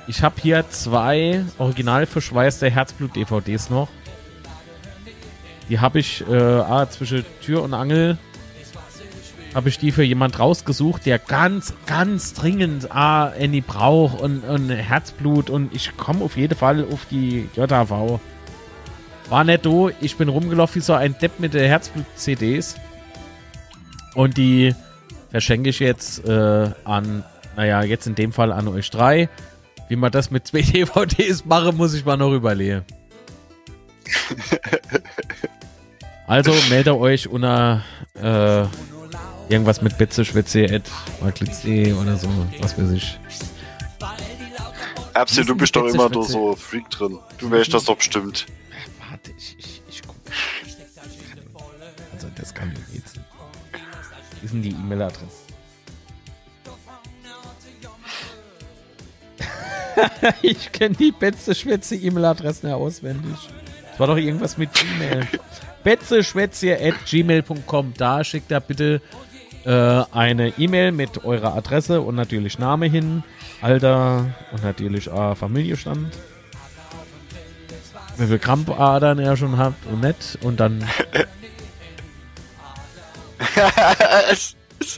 Ich 0.07 0.21
habe 0.23 0.35
hier 0.41 0.69
zwei 0.69 1.43
original 1.57 2.05
verschweißte 2.05 2.69
Herzblut-DVDs 2.69 3.69
noch. 3.69 3.87
Die 5.69 5.79
habe 5.79 5.99
ich 5.99 6.25
äh, 6.29 6.35
ah, 6.35 6.89
zwischen 6.89 7.25
Tür 7.41 7.63
und 7.63 7.73
Angel 7.73 8.17
habe 9.57 9.69
ich 9.69 9.79
die 9.79 9.91
für 9.91 10.03
jemand 10.03 10.37
rausgesucht, 10.37 11.07
der 11.07 11.17
ganz, 11.17 11.73
ganz 11.87 12.35
dringend 12.35 12.91
ah, 12.91 13.33
Annie 13.39 13.63
braucht 13.63 14.21
und, 14.21 14.43
und 14.43 14.69
Herzblut 14.69 15.49
und 15.49 15.73
ich 15.73 15.97
komme 15.97 16.23
auf 16.23 16.37
jeden 16.37 16.55
Fall 16.55 16.85
auf 16.91 17.07
die 17.09 17.49
JAV. 17.55 18.19
War 19.29 19.43
nicht 19.43 19.65
do, 19.65 19.89
ich 19.99 20.15
bin 20.15 20.29
rumgelaufen 20.29 20.75
wie 20.75 20.85
so 20.85 20.93
ein 20.93 21.17
Depp 21.17 21.39
mit 21.39 21.55
der 21.55 21.67
Herzblut-CDs 21.67 22.75
und 24.13 24.37
die 24.37 24.75
verschenke 25.31 25.71
ich 25.71 25.79
jetzt 25.79 26.23
äh, 26.27 26.69
an, 26.83 27.23
naja, 27.55 27.81
jetzt 27.81 28.05
in 28.05 28.13
dem 28.13 28.33
Fall 28.33 28.51
an 28.51 28.67
euch 28.67 28.91
drei. 28.91 29.27
Wie 29.89 29.95
man 29.95 30.11
das 30.11 30.29
mit 30.29 30.45
zwei 30.45 30.61
DVDs 30.61 31.45
mache, 31.45 31.71
muss 31.71 31.95
ich 31.95 32.05
mal 32.05 32.15
noch 32.15 32.31
überlegen. 32.31 32.85
also 36.27 36.53
melde 36.69 36.95
euch 36.95 37.27
unter 37.27 37.81
äh, 38.13 38.65
irgendwas 39.49 39.81
mit 39.81 39.99
Maglitz.de 39.99 41.93
oder 41.93 42.17
so, 42.17 42.27
was 42.59 42.77
weiß 42.77 42.91
ich. 42.91 43.19
Erbsi, 45.13 45.45
du 45.45 45.55
bist 45.55 45.75
doch 45.75 45.85
immer 45.85 46.09
nur 46.09 46.25
so 46.25 46.55
Freak 46.55 46.89
drin. 46.89 47.17
Du 47.39 47.49
wärst 47.49 47.73
das 47.73 47.85
doch 47.85 47.97
bestimmt. 47.97 48.45
Warte, 49.09 49.31
ich, 49.37 49.55
ich, 49.57 49.81
ich 49.89 50.01
guck. 50.05 50.15
Also 52.13 52.27
das 52.35 52.53
kann 52.53 52.69
nicht 52.69 52.81
jetzt. 52.93 53.19
Wie 54.41 54.45
ist 54.45 54.53
denn 54.53 54.61
die 54.61 54.69
E-Mail-Adresse? 54.71 55.25
ich 60.43 60.71
kenne 60.71 60.95
die 60.95 61.11
Betze 61.11 61.55
Schwätze 61.55 61.95
E-Mail-Adressen 61.95 62.69
ja 62.69 62.75
auswendig. 62.75 63.37
Das 63.89 63.99
war 63.99 64.07
doch 64.07 64.17
irgendwas 64.17 64.57
mit 64.59 64.71
Gmail. 64.73 65.27
betzeschwätze 65.87 66.77
at 66.79 66.95
gmail.com. 67.05 67.93
Da 67.97 68.21
schickt 68.21 68.51
er 68.51 68.59
bitte 68.59 69.01
äh, 69.65 70.03
eine 70.11 70.53
E-Mail 70.57 70.91
mit 70.91 71.23
eurer 71.25 71.55
Adresse 71.55 72.01
und 72.01 72.15
natürlich 72.15 72.59
Name 72.59 72.87
hin, 72.87 73.23
Alter 73.61 74.33
und 74.51 74.63
natürlich 74.63 75.07
äh, 75.07 75.35
Familienstand 75.35 76.11
wie 78.17 78.27
viel 78.27 78.39
Krampfadern 78.39 79.19
er 79.19 79.37
schon 79.37 79.57
habt 79.57 79.85
und 79.85 80.01
nicht. 80.01 80.39
Und 80.41 80.59
dann, 80.59 80.83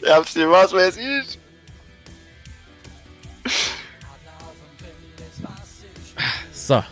Erbsi, 0.03 0.47
was 0.47 0.73
weiß 0.73 0.97
ich? 0.97 1.39
so. 6.53 6.83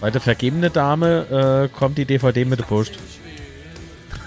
Bei 0.00 0.10
der 0.10 0.20
vergebene 0.20 0.70
Dame 0.70 1.68
äh, 1.70 1.76
kommt 1.76 1.98
die 1.98 2.06
DVD 2.06 2.44
mit 2.44 2.58
der 2.58 2.64
Post. 2.64 2.98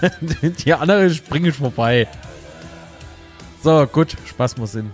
Die 0.42 0.74
andere 0.74 1.10
springe 1.10 1.48
ich 1.48 1.56
vorbei. 1.56 2.08
So, 3.62 3.86
gut, 3.86 4.16
Spaß 4.26 4.56
muss 4.56 4.72
hin. 4.72 4.90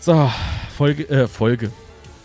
So, 0.00 0.30
Folge, 0.76 1.08
äh, 1.08 1.28
Folge. 1.28 1.70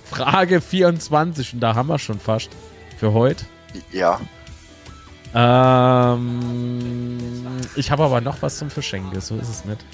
Frage 0.06 0.61
24 0.61 1.53
und 1.53 1.59
da 1.59 1.75
haben 1.75 1.89
wir 1.89 1.99
schon 1.99 2.19
fast 2.19 2.49
für 2.97 3.14
heute. 3.14 3.45
Ja. 3.91 4.19
Ähm, 5.35 7.17
ich 7.75 7.91
habe 7.91 8.03
aber 8.03 8.22
noch 8.22 8.41
was 8.41 8.57
zum 8.57 8.69
Verschenken, 8.69 9.19
so 9.22 9.35
ist 9.38 9.49
es 9.49 9.65
nicht. 9.65 9.85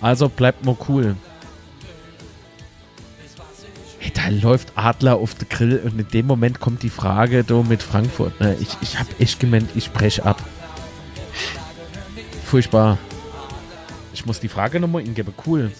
Also 0.00 0.28
bleibt 0.28 0.64
mal 0.64 0.76
cool. 0.88 1.16
Da 4.14 4.28
läuft 4.28 4.72
Adler 4.76 5.16
auf 5.16 5.34
den 5.34 5.48
Grill 5.48 5.80
und 5.84 5.98
in 5.98 6.08
dem 6.08 6.26
Moment 6.26 6.60
kommt 6.60 6.82
die 6.82 6.90
Frage 6.90 7.44
da 7.44 7.62
mit 7.62 7.82
Frankfurt. 7.82 8.40
Ne? 8.40 8.56
Ich, 8.60 8.76
ich 8.80 8.98
habe 8.98 9.08
echt 9.18 9.40
gemeint, 9.40 9.70
ich 9.74 9.84
spreche 9.86 10.24
ab. 10.24 10.42
Furchtbar. 12.44 12.98
Ich 14.12 14.24
muss 14.26 14.40
die 14.40 14.48
Frage 14.48 14.78
nochmal 14.80 15.02
ingeben. 15.04 15.34
Cool. 15.44 15.72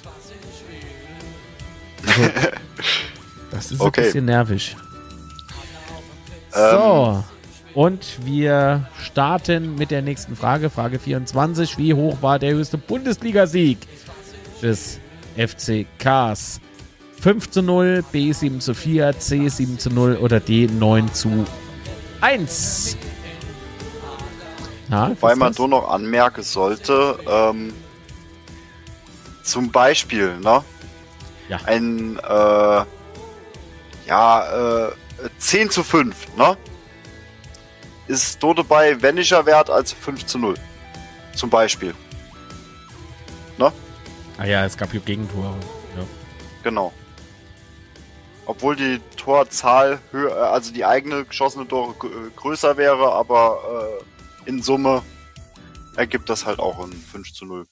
Also, 2.06 2.22
das 3.50 3.72
ist 3.72 3.80
Okay. 3.80 4.00
ein 4.00 4.04
bisschen 4.06 4.24
nervig. 4.24 4.76
Ähm, 6.54 6.70
So. 6.70 7.24
Und 7.74 8.24
wir 8.24 8.88
starten 9.02 9.74
mit 9.76 9.90
der 9.90 10.02
nächsten 10.02 10.36
Frage. 10.36 10.70
Frage 10.70 10.98
24. 10.98 11.76
Wie 11.78 11.94
hoch 11.94 12.18
war 12.20 12.38
der 12.38 12.52
höchste 12.54 12.78
Bundesligasieg 12.78 13.78
des 14.62 15.00
FCKs? 15.36 16.60
5 17.24 17.50
zu 17.50 17.62
0, 17.62 18.04
B 18.12 18.32
7 18.32 18.60
zu 18.60 18.74
4, 18.74 19.18
C 19.18 19.48
7 19.48 19.78
zu 19.78 19.88
0 19.88 20.16
oder 20.16 20.40
D 20.40 20.66
9 20.66 21.10
zu 21.14 21.46
1? 22.20 22.98
Na, 24.90 25.08
Wobei 25.08 25.34
man 25.34 25.54
nur 25.56 25.68
noch 25.68 25.88
anmerken 25.88 26.42
sollte, 26.42 27.18
ähm, 27.26 27.72
zum 29.42 29.70
Beispiel, 29.70 30.36
ne? 30.36 30.62
Ja. 31.48 31.60
Ein, 31.64 32.18
äh, 32.18 32.84
ja, 34.06 34.88
äh, 34.88 34.92
10 35.38 35.70
zu 35.70 35.82
5, 35.82 36.36
ne? 36.36 36.58
Ist 38.06 38.42
dort 38.42 38.58
dabei 38.58 39.00
weniger 39.00 39.46
wert 39.46 39.70
als 39.70 39.94
5 39.94 40.26
zu 40.26 40.38
0. 40.38 40.56
Zum 41.34 41.48
Beispiel. 41.48 41.94
Ah 44.36 44.44
ja, 44.44 44.66
es 44.66 44.76
gab 44.76 44.90
hier 44.90 45.00
Gegentore. 45.00 45.54
Ja. 45.96 46.04
Genau. 46.62 46.92
Obwohl 48.46 48.76
die 48.76 49.00
Torzahl 49.16 50.00
höher, 50.10 50.52
also 50.52 50.72
die 50.72 50.84
eigene 50.84 51.24
geschossene 51.24 51.66
Tore 51.66 51.94
äh, 52.06 52.30
größer 52.36 52.76
wäre, 52.76 53.12
aber 53.12 54.00
äh, 54.44 54.48
in 54.48 54.62
Summe 54.62 55.02
ergibt 55.96 56.28
das 56.28 56.44
halt 56.44 56.58
auch 56.58 56.78
ein 56.84 56.92
5 56.92 57.32
zu 57.32 57.46
0. 57.46 57.66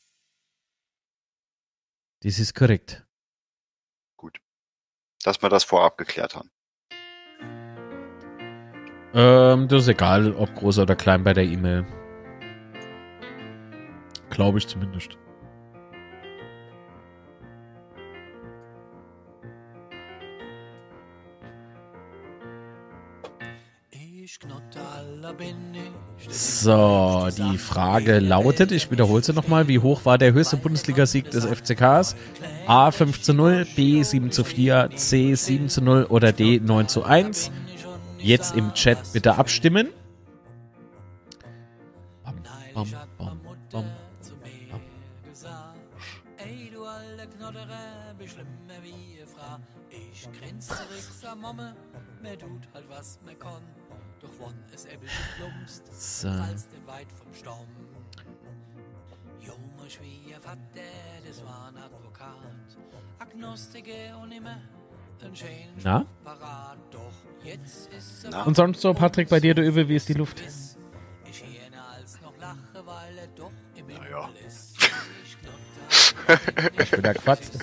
Das 2.22 2.38
ist 2.38 2.54
korrekt. 2.54 3.04
Dass 5.24 5.40
wir 5.40 5.48
das 5.48 5.62
vorab 5.62 5.98
geklärt 5.98 6.34
haben. 6.34 6.50
Ähm, 9.14 9.68
das 9.68 9.82
ist 9.82 9.88
egal, 9.88 10.34
ob 10.34 10.54
groß 10.54 10.78
oder 10.78 10.96
klein 10.96 11.22
bei 11.22 11.32
der 11.32 11.44
E-Mail. 11.44 11.86
Glaube 14.30 14.58
ich 14.58 14.66
zumindest. 14.66 15.18
So, 26.28 27.28
die 27.36 27.58
Frage 27.58 28.18
lautet, 28.18 28.72
ich 28.72 28.90
wiederhole 28.90 29.22
sie 29.22 29.32
nochmal, 29.32 29.68
wie 29.68 29.80
hoch 29.80 30.04
war 30.04 30.18
der 30.18 30.32
höchste 30.32 30.56
Bundesligasieg 30.56 31.30
des 31.30 31.44
FCKs? 31.44 32.16
A 32.66 32.90
5 32.90 33.20
zu 33.20 33.34
0, 33.34 33.66
B 33.76 34.02
7 34.02 34.30
zu 34.30 34.44
4, 34.44 34.90
C 34.94 35.34
7 35.34 35.68
zu 35.68 35.82
0 35.82 36.04
oder 36.04 36.32
D 36.32 36.60
9 36.60 36.88
zu 36.88 37.04
1? 37.04 37.50
Jetzt 38.18 38.56
im 38.56 38.72
Chat 38.72 38.98
bitte 39.12 39.36
abstimmen. 39.36 39.88
Bam, 42.24 42.36
bam, 42.72 42.88
bam, 43.18 43.40
bam. 43.70 43.84
Ich 49.90 50.22
zurück, 50.60 51.10
sag 51.20 51.40
Momme, 51.40 51.74
mir 52.22 52.38
tut 52.38 52.68
halt 52.72 52.88
was 52.88 53.18
mir 53.26 53.34
kann. 53.34 53.62
Doch 54.22 54.28
wann 54.40 54.54
es 54.72 54.84
Äppel 54.86 55.08
plumpst, 55.36 55.82
So. 55.92 56.28
fallst 56.28 56.68
du 56.72 56.86
weit 56.90 57.08
vom 57.12 57.34
Stamm. 57.34 57.66
Mein 59.78 59.90
Schwiegervater, 59.90 60.58
das 61.26 61.44
war 61.44 61.68
ein 61.68 61.76
Advokat. 61.76 62.36
Agnostiker 63.18 64.18
und 64.22 64.30
immer 64.32 64.58
ein 65.24 65.34
schönen 65.34 65.74
Na? 65.82 66.06
Parat. 66.24 66.78
Doch 66.92 67.12
jetzt 67.44 67.92
ist 67.92 68.24
er 68.24 68.30
Na? 68.30 68.42
Und 68.44 68.56
sonst 68.56 68.80
so, 68.80 68.94
Patrick, 68.94 69.28
bei 69.28 69.40
dir, 69.40 69.54
du 69.54 69.62
Übel, 69.62 69.88
wie 69.88 69.96
ist 69.96 70.08
die 70.08 70.14
Luft? 70.14 70.40
ich 71.28 71.42
eher 71.42 71.82
als 71.96 72.20
noch 72.20 72.32
lache, 72.40 72.86
weil 72.86 73.18
er 73.18 73.26
doch 73.34 73.50
im 73.74 73.88
Himmel 73.88 74.08
ja. 74.10 74.28
ist. 74.46 74.76
Ich 76.78 76.90
bin 76.90 77.02
da 77.02 77.12
quatzt. 77.14 77.58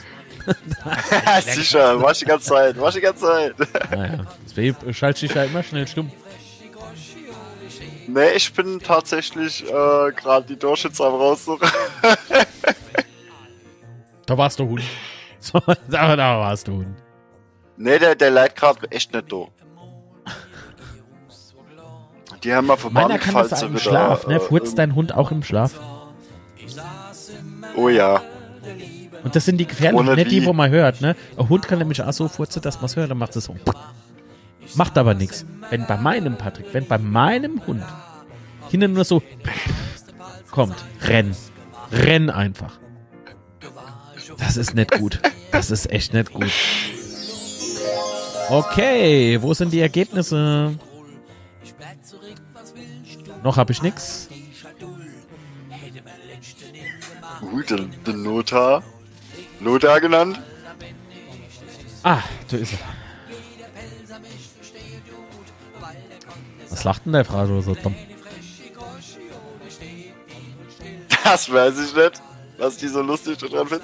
Sicher, 1.41 1.97
mach 1.97 2.13
die 2.13 2.25
ganze 2.25 2.47
Zeit, 2.47 2.75
mach 2.75 2.91
die 2.93 2.99
ganze 3.01 3.21
Zeit. 3.25 3.55
Naja, 3.91 4.25
deswegen 4.45 4.93
schalte 4.93 5.25
ich 5.25 5.33
ja 5.33 5.43
immer 5.45 5.63
schnell 5.63 5.87
stumm. 5.87 6.11
Nee, 8.13 8.31
ich 8.35 8.51
bin 8.53 8.79
tatsächlich 8.79 9.63
äh, 9.63 10.11
gerade 10.11 10.45
die 10.47 10.65
am 10.65 11.13
raussuchen. 11.13 11.69
Da 14.25 14.37
warst 14.37 14.59
du 14.59 14.67
Hund. 14.67 14.83
So, 15.41 15.57
da, 15.87 16.15
da 16.17 16.37
warst 16.39 16.67
du 16.67 16.73
Hund. 16.73 16.97
nee, 17.77 17.97
der, 17.97 18.13
der 18.13 18.29
leidet 18.29 18.57
gerade 18.57 18.91
echt 18.91 19.13
nicht 19.13 19.31
do. 19.31 19.49
Die 22.43 22.53
haben 22.53 22.67
wir 22.67 22.77
verbannt, 22.77 23.07
Meiner 23.07 23.19
kann 23.19 23.33
das 23.49 23.59
sie 23.61 23.65
im 23.65 23.71
wieder, 23.71 23.81
Schlaf, 23.81 24.27
ne? 24.27 24.35
äh, 24.35 24.39
Furzt 24.39 24.77
dein 24.77 24.95
Hund 24.95 25.15
auch 25.15 25.31
im 25.31 25.43
Schlaf? 25.43 25.79
Oh 27.75 27.87
ja. 27.89 28.21
Und 29.23 29.35
das 29.35 29.45
sind 29.45 29.57
die 29.57 29.65
gefährlichen, 29.65 30.15
nicht 30.15 30.31
die, 30.31 30.41
wie. 30.41 30.45
wo 30.45 30.53
man 30.53 30.69
hört, 30.69 30.99
ne? 31.01 31.15
Ein 31.37 31.49
Hund 31.49 31.67
kann 31.67 31.79
nämlich 31.79 32.01
auch 32.03 32.11
so 32.13 32.27
furzen, 32.27 32.61
dass 32.61 32.75
man 32.77 32.85
es 32.85 32.95
hört, 32.97 33.09
dann 33.09 33.17
macht 33.17 33.35
es 33.35 33.45
so. 33.45 33.55
Macht 34.75 34.97
aber 34.97 35.13
nichts. 35.13 35.45
Wenn 35.69 35.85
bei 35.85 35.97
meinem, 35.97 36.37
Patrick, 36.37 36.73
wenn 36.73 36.87
bei 36.87 36.97
meinem 36.97 37.65
Hund 37.65 37.83
hinten 38.69 38.93
nur 38.93 39.03
so 39.03 39.21
kommt, 40.51 40.75
renn. 41.01 41.35
Renn 41.91 42.29
einfach. 42.29 42.79
Das 44.37 44.57
ist 44.57 44.75
nicht 44.75 44.91
gut. 44.91 45.19
Das 45.51 45.71
ist 45.71 45.91
echt 45.91 46.13
nicht 46.13 46.31
gut. 46.31 46.51
Okay, 48.49 49.41
wo 49.41 49.53
sind 49.53 49.73
die 49.73 49.81
Ergebnisse? 49.81 50.75
Noch 53.43 53.57
habe 53.57 53.71
ich 53.71 53.81
nix. 53.81 54.27
Gut, 57.41 57.69
den, 57.69 57.91
den 58.05 58.23
Lothar. 58.23 58.83
Lothar 59.59 60.01
genannt. 60.01 60.39
Ah, 62.03 62.21
da 62.49 62.57
ist 62.57 62.73
er. 62.73 63.08
Was 66.79 66.85
lacht 66.85 67.05
denn 67.05 67.11
der 67.11 67.25
Frage 67.25 67.61
so 67.61 67.75
dumm? 67.75 67.93
Das 71.25 71.51
weiß 71.51 71.77
ich 71.77 71.93
nicht. 71.93 72.21
Was 72.57 72.77
die 72.77 72.87
so 72.87 73.01
lustig 73.01 73.37
dran 73.37 73.67
finden. 73.67 73.83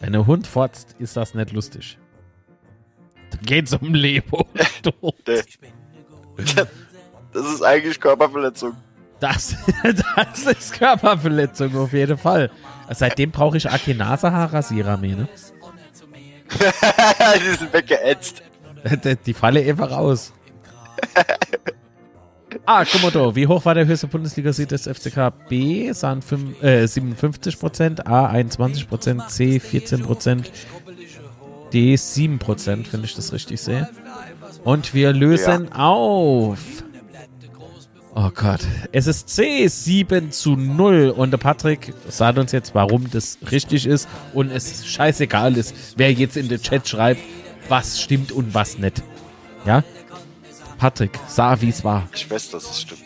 Wenn 0.00 0.14
ein 0.14 0.26
Hund 0.26 0.46
fotzt, 0.46 0.94
ist 0.98 1.16
das 1.16 1.32
nicht 1.32 1.52
lustig. 1.52 1.96
Da 3.30 3.38
geht's 3.40 3.72
um 3.72 3.94
Leben 3.94 4.28
und 4.30 4.46
Tod. 4.82 5.14
Nee. 5.26 5.40
Das 7.32 7.46
ist 7.46 7.62
eigentlich 7.62 7.98
Körperverletzung. 7.98 8.76
Das, 9.18 9.56
das 10.16 10.40
ist 10.44 10.74
Körperverletzung 10.74 11.74
auf 11.78 11.94
jeden 11.94 12.18
Fall. 12.18 12.50
Seitdem 12.90 13.30
brauche 13.30 13.56
ich 13.56 13.70
Akinase-Haarrasierer 13.70 14.98
mehr, 14.98 15.16
ne? 15.16 15.28
die 17.40 17.56
sind 17.56 17.72
weggeätzt. 17.72 18.42
Die- 19.02 19.16
Die 19.16 19.32
falle 19.32 19.60
einfach 19.62 19.90
raus. 19.90 20.34
Ah, 22.66 22.84
da. 23.12 23.36
Wie 23.36 23.46
hoch 23.46 23.64
war 23.64 23.74
der 23.74 23.86
höchste 23.86 24.06
Bundesligasieg 24.06 24.68
des 24.68 24.86
FCK? 24.86 25.32
B 25.48 25.92
sahen 25.92 26.22
fünf- 26.22 26.62
äh, 26.62 26.84
57%, 26.86 28.06
A 28.06 28.30
21%, 28.30 29.28
C 29.28 29.58
14%, 29.58 30.44
D 31.72 31.94
7%, 31.96 32.92
wenn 32.92 33.04
ich 33.04 33.14
das 33.14 33.32
richtig 33.32 33.60
sehe. 33.60 33.88
Und 34.62 34.94
wir 34.94 35.12
lösen 35.12 35.72
auf. 35.72 36.58
Oh 38.14 38.30
Gott. 38.32 38.60
Es 38.92 39.08
ist 39.08 39.28
C 39.28 39.66
7 39.66 40.30
zu 40.30 40.56
0. 40.56 41.10
Und 41.14 41.32
der 41.32 41.38
Patrick 41.38 41.92
sagt 42.08 42.38
uns 42.38 42.52
jetzt, 42.52 42.74
warum 42.74 43.10
das 43.10 43.38
richtig 43.50 43.86
ist. 43.86 44.08
Und 44.32 44.50
es 44.52 44.86
scheißegal 44.86 45.56
ist, 45.56 45.74
wer 45.96 46.12
jetzt 46.12 46.36
in 46.36 46.48
den 46.48 46.62
Chat 46.62 46.88
schreibt, 46.88 47.20
was 47.68 48.00
stimmt 48.00 48.30
und 48.30 48.54
was 48.54 48.78
nicht. 48.78 49.02
Ja? 49.66 49.82
Patrick, 50.78 51.18
sah, 51.28 51.60
wie 51.60 51.68
es 51.70 51.82
war. 51.84 52.08
Ich 52.14 52.30
weiß, 52.30 52.50
dass 52.50 52.70
es 52.70 52.80
stimmt. 52.82 53.02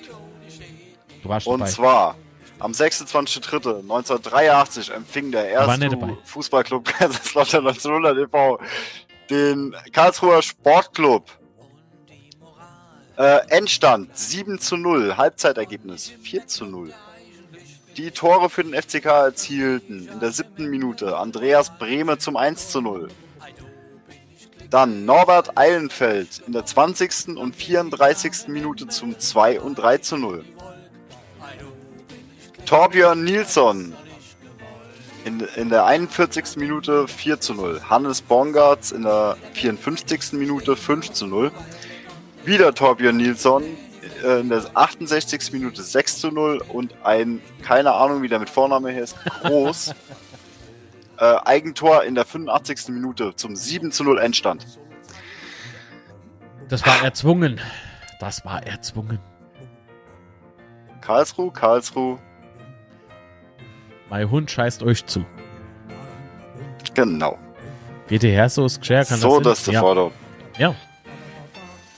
Du 1.23 1.29
warst 1.29 1.47
Und 1.47 1.61
dabei. 1.61 1.71
zwar 1.71 2.17
am 2.59 2.73
26.03.1983 2.73 4.93
empfing 4.93 5.31
der 5.33 5.49
erste. 5.49 5.97
Fußballclub 6.25 6.85
Kaiserslautern 6.99 7.67
1900 7.67 8.19
e.V. 8.19 8.59
den 9.31 9.75
Karlsruher 9.93 10.43
Sportclub. 10.43 11.31
Äh, 13.17 13.41
Endstand 13.49 14.15
7 14.17 14.59
zu 14.61 14.77
0, 14.77 15.17
Halbzeitergebnis 15.17 16.13
4 16.23 16.47
zu 16.47 16.67
0. 16.67 16.93
Die 17.97 18.13
Tore 18.13 18.49
für 18.49 18.63
den 18.63 18.81
FCK 18.81 19.07
erzielten 19.07 20.09
in 20.09 20.21
der 20.21 20.31
siebten 20.31 20.67
Minute 20.71 21.17
Andreas 21.17 21.77
Brehme 21.79 22.19
zum 22.19 22.37
1 22.37 22.71
zu 22.71 22.81
0. 22.81 23.09
Dann 24.71 25.07
Norbert 25.07 25.57
Eilenfeld 25.57 26.43
in 26.47 26.53
der 26.53 26.67
20. 26.67 27.37
und 27.39 27.57
34. 27.57 28.49
Minute 28.49 28.87
zum 28.89 29.19
2 29.19 29.61
und 29.61 29.79
3 29.79 29.99
zu 29.99 30.17
0. 30.19 30.45
Torbjörn 32.67 33.25
Nilsson 33.25 33.95
in, 35.25 35.41
in 35.57 35.71
der 35.71 35.87
41. 35.87 36.57
Minute 36.57 37.09
4 37.09 37.41
zu 37.41 37.55
0. 37.55 37.81
Hannes 37.89 38.21
Bongartz 38.21 38.91
in 38.91 39.05
der 39.05 39.39
54. 39.55 40.33
Minute 40.33 40.77
5 40.77 41.13
zu 41.13 41.27
0. 41.27 41.51
Wieder 42.45 42.75
Torbjörn 42.75 43.17
Nilsson 43.17 43.65
äh, 44.23 44.41
in 44.41 44.51
der 44.51 44.65
68. 44.75 45.51
Minute 45.53 45.83
6 45.83 46.21
zu 46.21 46.29
0 46.31 46.63
und 46.69 46.95
ein, 47.05 47.41
keine 47.63 47.95
Ahnung 47.95 48.21
wie 48.21 48.29
der 48.29 48.39
mit 48.39 48.51
Vorname 48.51 48.95
heißt, 48.95 49.17
Groß. 49.43 49.95
äh, 51.19 51.37
Eigentor 51.45 52.05
in 52.05 52.15
der 52.15 52.25
85. 52.25 52.89
Minute 52.89 53.35
zum 53.37 53.57
7 53.57 53.91
zu 53.93 54.05
0 54.05 54.19
Endstand. 54.19 54.67
Das 56.69 56.85
war 56.87 57.03
erzwungen. 57.03 57.61
Das 58.21 58.45
war 58.45 58.63
erzwungen. 58.67 59.19
Karlsruhe, 61.01 61.51
Karlsruhe, 61.53 62.19
Mein 64.11 64.31
Hund 64.31 64.51
scheißt 64.51 64.83
euch 64.83 65.07
zu. 65.07 65.25
genau. 66.95 67.39
Ihr 68.11 68.19
her, 68.21 68.49
so 68.49 68.65
ist 68.67 68.81
geschehen? 68.81 69.05
Kann 69.07 69.19
so, 69.19 69.41
das 69.41 69.65
das 69.65 69.65
der 69.65 69.75
ja. 69.75 70.11
Ja. 70.59 70.75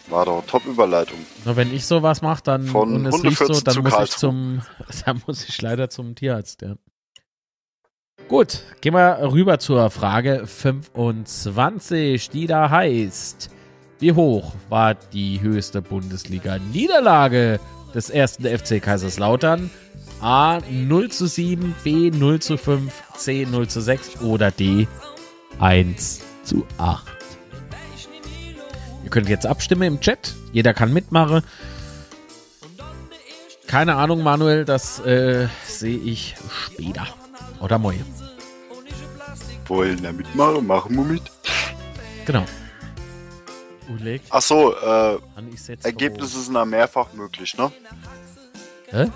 War 0.09 0.25
doch 0.25 0.45
Top-Überleitung. 0.47 1.19
Nur 1.45 1.57
wenn 1.57 1.73
ich 1.73 1.87
sowas 1.87 2.21
mache, 2.21 2.43
dann 2.43 2.67
Von 2.67 2.95
und 2.95 3.07
es 3.07 3.23
riecht 3.23 3.39
so, 3.39 3.61
dann 3.61 3.77
muss 3.79 3.87
ich 3.87 3.97
Karlsruhe. 3.97 4.19
zum, 4.19 4.63
dann 5.07 5.23
muss 5.27 5.49
ich 5.49 5.61
leider 5.63 5.89
zum 5.89 6.15
Tierarzt. 6.15 6.63
Ja. 6.63 6.75
Gut, 8.31 8.63
gehen 8.81 8.95
wir 8.95 9.19
rüber 9.33 9.59
zur 9.59 9.91
Frage 9.91 10.47
25, 10.47 12.31
die 12.31 12.47
da 12.47 12.71
heißt: 12.71 13.51
Wie 13.99 14.13
hoch 14.13 14.55
war 14.69 14.95
die 14.95 15.41
höchste 15.41 15.83
Bundesliga-Niederlage 15.83 17.59
des 17.93 18.09
ersten 18.09 18.45
FC 18.45 18.81
Kaiserslautern? 18.81 19.69
A 20.21 20.61
0 20.71 21.09
zu 21.11 21.27
7, 21.27 21.75
B 21.83 22.13
0 22.13 22.39
zu 22.39 22.57
5, 22.57 22.93
C 23.17 23.49
0 23.51 23.67
zu 23.67 23.81
6 23.81 24.21
oder 24.21 24.53
D 24.53 24.87
1 25.59 26.21
zu 26.45 26.65
8. 26.79 27.09
Ihr 29.03 29.11
könnt 29.11 29.29
jetzt 29.29 29.47
abstimmen 29.47 29.83
im 29.83 30.01
Chat. 30.01 30.37
Jeder 30.53 30.73
kann 30.73 30.93
mitmachen. 30.93 31.43
Keine 33.67 33.97
Ahnung, 33.97 34.23
Manuel, 34.23 34.65
das 34.65 35.01
äh, 35.01 35.49
sehe 35.67 35.99
ich 35.99 36.37
später. 36.49 37.09
Oder 37.61 37.79
morgen. 37.79 38.20
Wollen 39.71 40.03
da 40.03 40.11
mitmachen? 40.11 40.67
Machen 40.67 40.97
wir 40.97 41.05
mit. 41.05 41.23
Genau. 42.27 42.45
Uleg, 43.89 44.21
Ach 44.31 44.43
so, 44.43 44.75
äh, 44.75 45.19
Ergebnisse 45.85 46.41
sind 46.41 46.55
da 46.55 46.65
mehrfach 46.65 47.13
möglich, 47.13 47.57
ne? 47.57 47.71
Hä? 48.91 49.11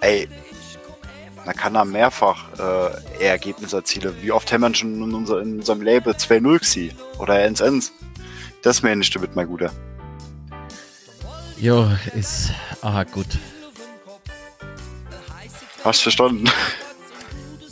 Ey, 0.00 0.28
man 1.44 1.54
kann 1.54 1.74
da 1.74 1.84
mehrfach 1.84 2.48
äh, 2.58 3.24
Ergebnisse 3.24 3.76
erzielen. 3.76 4.14
Wie 4.22 4.32
oft 4.32 4.50
haben 4.52 4.62
wir 4.62 4.74
schon 4.74 4.94
in, 4.94 5.14
unser, 5.14 5.42
in 5.42 5.58
unserem 5.58 5.82
Label 5.82 6.14
2-0 6.14 6.40
gewesen? 6.40 6.98
Oder 7.18 7.34
1-1? 7.34 7.90
Das 8.62 8.82
meine 8.82 9.02
ich 9.02 9.10
damit, 9.10 9.36
mein 9.36 9.46
Guter. 9.46 9.70
Jo, 11.58 11.90
ist. 12.14 12.52
Ah, 12.80 13.04
gut. 13.04 13.26
Hast 15.84 16.02
verstanden? 16.02 16.48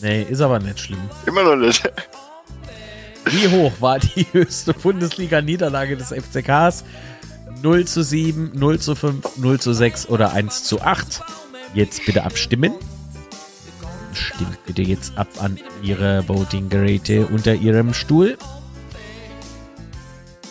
Nee, 0.01 0.23
ist 0.23 0.41
aber 0.41 0.59
nicht 0.59 0.79
schlimm. 0.79 1.01
Immer 1.27 1.43
noch 1.43 1.57
nicht. 1.57 1.91
Wie 3.27 3.49
hoch 3.49 3.73
war 3.81 3.99
die 3.99 4.27
höchste 4.33 4.73
Bundesliga-Niederlage 4.73 5.97
des 5.97 6.09
FCKs? 6.09 6.85
0 7.63 7.85
zu 7.87 8.03
7, 8.03 8.53
0 8.55 8.79
zu 8.79 8.95
5, 8.95 9.37
0 9.37 9.61
zu 9.61 9.73
6 9.73 10.09
oder 10.09 10.33
1 10.33 10.65
zu 10.65 10.81
8? 10.81 11.23
Jetzt 11.75 12.07
bitte 12.07 12.25
abstimmen. 12.25 12.75
Stimmt 14.13 14.65
bitte 14.65 14.83
jetzt 14.83 15.17
ab 15.19 15.29
an 15.39 15.59
Ihre 15.83 16.27
Voting-Geräte 16.29 17.27
unter 17.27 17.55
Ihrem 17.55 17.93
Stuhl. 17.95 18.39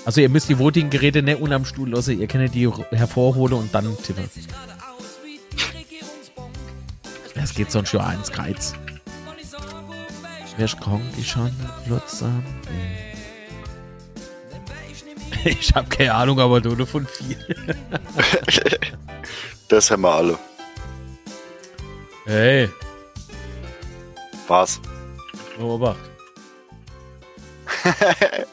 Also 0.05 0.21
ihr 0.21 0.29
müsst 0.29 0.47
die 0.47 0.57
Voting-Geräte 0.59 1.21
nicht 1.21 1.41
unterm 1.41 1.65
Stuhl 1.65 1.89
lassen, 1.89 2.19
ihr 2.19 2.27
könnt 2.27 2.53
die 2.53 2.69
hervorholen 2.91 3.57
und 3.57 3.75
dann 3.75 3.97
tippen. 4.03 4.29
Es 7.35 7.53
geht 7.53 7.71
sonst 7.71 7.89
schon 7.89 8.01
eins 8.01 8.31
Kreuz. 8.31 8.73
Wer 10.57 10.65
ist 10.65 10.81
krank? 10.81 11.03
Ich 11.17 11.29
schon 11.29 11.51
Lotzam. 11.87 12.43
Ich 15.45 15.73
hab 15.73 15.89
keine 15.89 16.13
Ahnung, 16.13 16.39
aber 16.41 16.59
du 16.59 16.85
von 16.85 17.07
viel. 17.07 17.37
Das 19.69 19.91
haben 19.91 20.01
wir 20.01 20.11
alle. 20.11 20.39
Hey, 22.25 22.69
Was? 24.47 24.81
Obacht. 25.59 25.97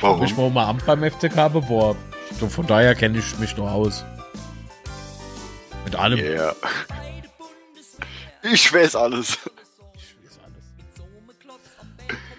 Warum? 0.00 0.24
Ich 0.24 0.36
war 0.36 0.50
mal 0.50 0.66
Amt 0.66 0.86
beim 0.86 1.02
FCK 1.02 1.52
beworben. 1.52 1.98
So, 2.40 2.48
von 2.48 2.66
daher 2.66 2.94
kenne 2.94 3.18
ich 3.18 3.38
mich 3.38 3.56
noch 3.56 3.70
aus. 3.70 4.04
Mit 5.84 5.94
allem. 5.96 6.18
Yeah. 6.18 6.54
Ich 8.42 8.72
weiß 8.72 8.96
alles. 8.96 9.38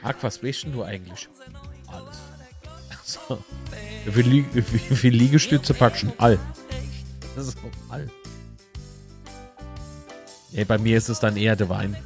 Marc, 0.06 0.22
was 0.22 0.40
denn 0.66 0.72
du 0.72 0.84
eigentlich? 0.84 1.28
Alles. 1.88 2.18
So. 3.04 3.44
Wie 4.06 4.12
viel, 4.12 4.28
Lie 4.28 4.46
wie 4.54 4.96
viel 4.96 5.16
Liegestütze 5.16 5.74
packst 5.74 6.04
du? 6.04 6.14
All. 6.20 6.38
Das 7.36 7.48
ist 7.48 7.58
auch 7.58 7.92
all. 7.92 8.08
Nee, 10.52 10.64
bei 10.64 10.78
mir 10.78 10.96
ist 11.00 11.10
es 11.10 11.20
dann 11.20 11.36
eher 11.38 11.56
der 11.56 11.70
Wein. 11.70 11.98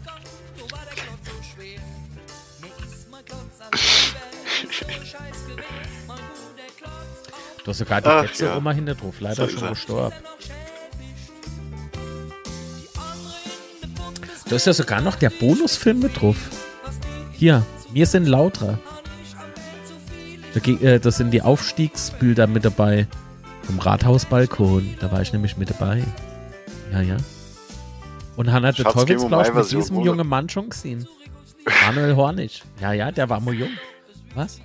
Du 7.66 7.72
hast 7.72 7.80
sogar 7.80 8.02
die 8.02 8.08
Ach, 8.08 8.24
letzte 8.24 8.46
ja. 8.46 8.56
Oma 8.56 8.72
hinter 8.72 8.96
drauf, 8.96 9.20
leider 9.20 9.46
So 9.46 9.50
schon 9.50 9.64
er. 9.64 9.70
gestorben. 9.72 10.16
Da 14.50 14.56
ist 14.56 14.66
ja 14.66 14.74
sogar 14.74 15.02
noch 15.02 15.16
der 15.18 15.30
Bonusfilm 15.30 16.00
mit 16.00 16.20
drauf. 16.20 16.38
Hier, 17.34 17.66
wir 17.92 18.06
sind 18.06 18.26
lauter. 18.28 18.80
Da, 20.54 20.60
ge- 20.60 20.84
äh, 20.84 21.00
das 21.00 21.18
sind 21.18 21.32
die 21.32 21.42
Aufstiegsbilder 21.42 22.48
mit 22.48 22.66
dabei. 22.66 23.08
Vom 23.64 23.80
Rathausbalkon. 23.80 24.96
Da 25.00 25.12
war 25.12 25.22
ich 25.22 25.32
nämlich 25.32 25.58
mit 25.58 25.70
dabei. 25.70 26.04
Ja, 26.92 27.02
ja. 27.02 27.18
Und 28.36 28.52
Hannah 28.52 28.72
der 28.72 28.86
Teufelsblausch 28.86 29.54
mit 29.54 29.72
diesem 29.72 30.00
jungen 30.02 30.28
Mann 30.28 30.50
schon 30.50 30.70
gesehen. 30.70 31.08
Manuel 31.86 32.16
Hornig. 32.16 32.64
Ja, 32.82 32.94
ja, 32.94 33.12
der 33.12 33.30
war 33.30 33.40
mal 33.42 33.54
jung. 33.54 33.70
Was? 34.34 34.60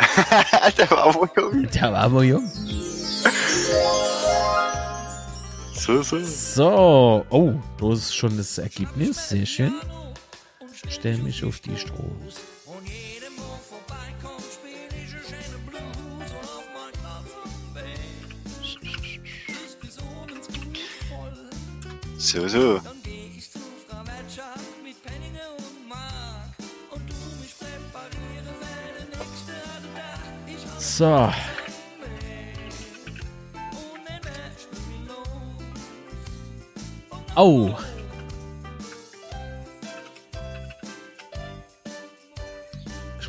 Der 0.78 0.90
war 0.90 1.14
wohl 1.14 1.28
jung. 1.36 1.68
Der 1.70 1.92
war 1.92 2.08
mal 2.08 2.24
jung. 2.24 2.50
So, 5.74 6.02
so. 6.02 6.18
So. 6.22 7.26
Oh, 7.30 7.52
das 7.78 7.98
ist 8.00 8.14
schon 8.16 8.36
das 8.36 8.58
Ergebnis. 8.58 9.28
Sehr 9.28 9.46
schön. 9.46 9.72
Stell 10.88 11.18
mich 11.18 11.44
auf 11.44 11.60
die 11.60 11.76
Stroh. 11.76 12.16
So, 22.16 22.48
so. 22.48 22.80
So. 30.78 31.32
Oh. 37.36 37.74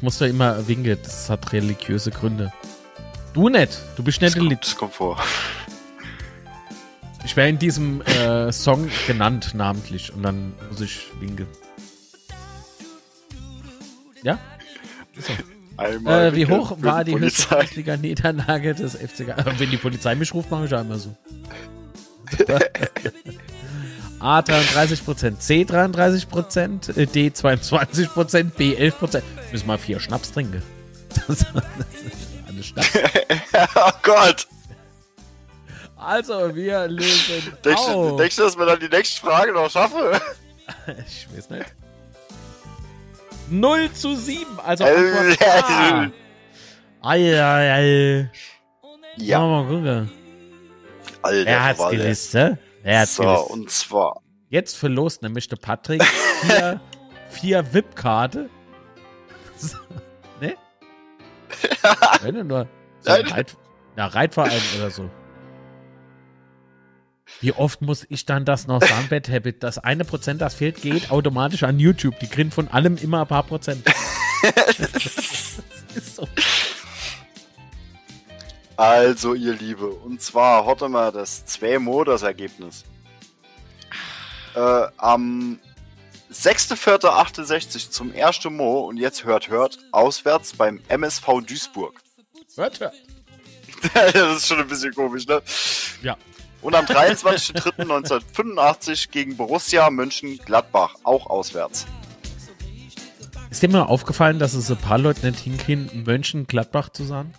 Ich 0.02 0.04
muss 0.04 0.18
da 0.18 0.26
immer 0.26 0.68
winken, 0.68 0.98
das 1.04 1.30
hat 1.30 1.54
religiöse 1.54 2.10
Gründe. 2.10 2.52
Du 3.36 3.50
nicht. 3.50 3.78
Du 3.96 4.02
bist 4.02 4.20
nicht 4.20 4.36
Das 4.36 4.44
Lied. 4.44 4.58
das 4.60 4.76
kommt 4.76 4.96
vor. 4.96 5.24
Ich 7.24 7.38
wäre 7.38 7.48
in 7.48 7.60
diesem 7.60 8.02
äh, 8.02 8.52
Song 8.52 8.90
genannt, 9.06 9.52
namentlich. 9.54 10.12
Und 10.12 10.24
dann 10.24 10.54
muss 10.72 10.82
ich 10.82 11.06
winken. 11.20 11.46
Ja? 14.24 14.40
So. 15.20 15.34
Einmal 15.78 16.30
Äh, 16.30 16.36
wie 16.36 16.48
hoch 16.48 16.78
war 16.80 17.04
die 17.04 17.12
höchste 17.12 17.50
Polizei. 17.50 17.56
Bundesliga-Niederlage 17.58 18.74
des 18.74 18.96
FCK? 18.96 19.36
Wenn 19.60 19.70
die 19.70 19.78
Polizei 19.78 20.16
mich 20.16 20.34
ruft, 20.34 20.50
mache 20.50 20.66
ich 20.66 20.72
immer 20.72 20.98
so. 20.98 21.16
A 24.22 24.40
33%, 24.41 25.40
C 25.40 25.64
33%, 25.64 26.95
äh, 26.95 27.06
D 27.08 27.30
22%, 27.30 28.51
B 28.56 28.75
11%. 28.75 29.24
Müssen 29.51 29.67
mal 29.67 29.77
vier 29.77 30.00
Schnaps 30.00 30.32
trinken. 30.32 30.61
Das, 31.27 31.45
alles 32.48 32.67
Schnaps. 32.67 32.90
oh 33.75 33.91
Gott. 34.03 34.48
Also, 35.98 36.56
wir 36.56 36.88
lösen 36.88 37.53
Denkst 37.66 37.82
du, 37.88 38.16
denkst 38.17 38.35
du, 38.38 38.43
dass 38.43 38.58
wir 38.58 38.66
dann 38.66 38.80
die 38.80 38.88
nächste 38.88 39.19
Frage 39.22 39.51
noch 39.51 39.69
schaffen? 39.69 40.00
Ich 41.06 41.27
weiß 41.35 41.50
nicht. 41.50 41.66
0 43.50 43.91
zu 43.91 44.16
7, 44.16 44.45
also 44.66 44.85
Äh, 44.85 44.88
Antwort 44.88 45.41
A. 45.43 46.11
Ei, 47.03 47.43
ei, 47.43 47.72
ei. 47.74 48.32
ja, 49.17 49.40
Mal 49.41 49.66
gucken. 49.67 50.11
alter 51.22 51.45
Wer 51.45 51.64
hat's 51.66 51.77
Verwalter. 51.77 51.98
gelistet? 52.03 52.58
Hat's 52.84 53.16
So, 53.16 53.24
und 53.24 53.69
zwar. 53.69 54.22
Jetzt 54.50 54.77
verlost 54.77 55.22
nämlich 55.22 55.48
der 55.48 55.58
Patrick 55.58 56.03
vier, 56.03 56.82
vier 57.30 57.74
VIP-Karte. 57.74 58.50
So, 59.58 59.77
ne? 60.42 60.56
Wenn 62.22 62.35
du 62.35 62.43
nur 62.43 62.68
so 63.00 63.11
ein. 63.11 63.27
Reit, 63.27 63.58
na, 63.95 64.08
Reitverein 64.08 64.61
oder 64.77 64.90
so. 64.92 65.10
Wie 67.40 67.53
oft 67.53 67.82
muss 67.82 68.06
ich 68.10 68.26
dann 68.26 68.45
das 68.45 68.68
noch 68.68 68.82
sagen, 68.82 69.08
Bad 69.10 69.30
Habit? 69.30 69.64
Das 69.64 69.77
eine 69.77 70.03
Prozent, 70.03 70.42
das 70.42 70.53
fehlt, 70.53 70.82
geht 70.82 71.11
automatisch 71.11 71.64
an 71.64 71.80
YouTube. 71.80 72.19
Die 72.19 72.27
kriegen 72.27 72.51
von 72.51 72.68
allem 72.68 72.98
immer 72.98 73.22
ein 73.22 73.27
paar 73.27 73.43
Prozent. 73.43 73.88
das 74.77 75.61
ist 75.95 76.16
so. 76.16 76.27
Also, 78.82 79.35
ihr 79.35 79.53
Liebe, 79.53 79.85
und 79.85 80.24
zwar 80.24 80.66
hatte 80.66 80.90
mal 80.90 81.11
das 81.11 81.45
2 81.45 81.77
Mo 81.77 82.03
das 82.03 82.24
Ergebnis. 82.24 82.84
Äh, 84.56 84.88
am 84.98 85.60
6.4.68 86.34 87.92
zum 87.92 88.11
ersten 88.11 88.58
Mo 88.58 88.88
und 88.88 88.98
jetzt 88.98 89.24
hört, 89.24 89.50
hört, 89.50 89.77
auswärts 89.92 90.53
beim 90.53 90.82
MSV 90.88 91.27
Duisburg. 91.45 92.01
Hört, 92.56 92.80
hört. 92.80 92.95
das 93.93 94.38
ist 94.38 94.48
schon 94.48 94.61
ein 94.61 94.68
bisschen 94.68 94.95
komisch, 94.95 95.27
ne? 95.27 95.43
Ja. 96.01 96.18
Und 96.64 96.74
am 96.74 96.85
23.03.1985 96.85 99.11
gegen 99.11 99.38
Borussia 99.38 99.92
Mönchengladbach, 99.92 100.95
auch 101.03 101.27
auswärts. 101.27 101.85
Ist 103.51 103.61
dir 103.61 103.69
mal 103.69 103.84
aufgefallen, 103.84 104.40
dass 104.40 104.56
es 104.56 104.72
ein 104.72 104.77
paar 104.77 104.98
Leute 104.98 105.30
nicht 105.30 105.42
hinkriegen, 105.42 106.03
Mönchengladbach 106.03 106.90
zu 106.90 107.03
sagen? 107.03 107.35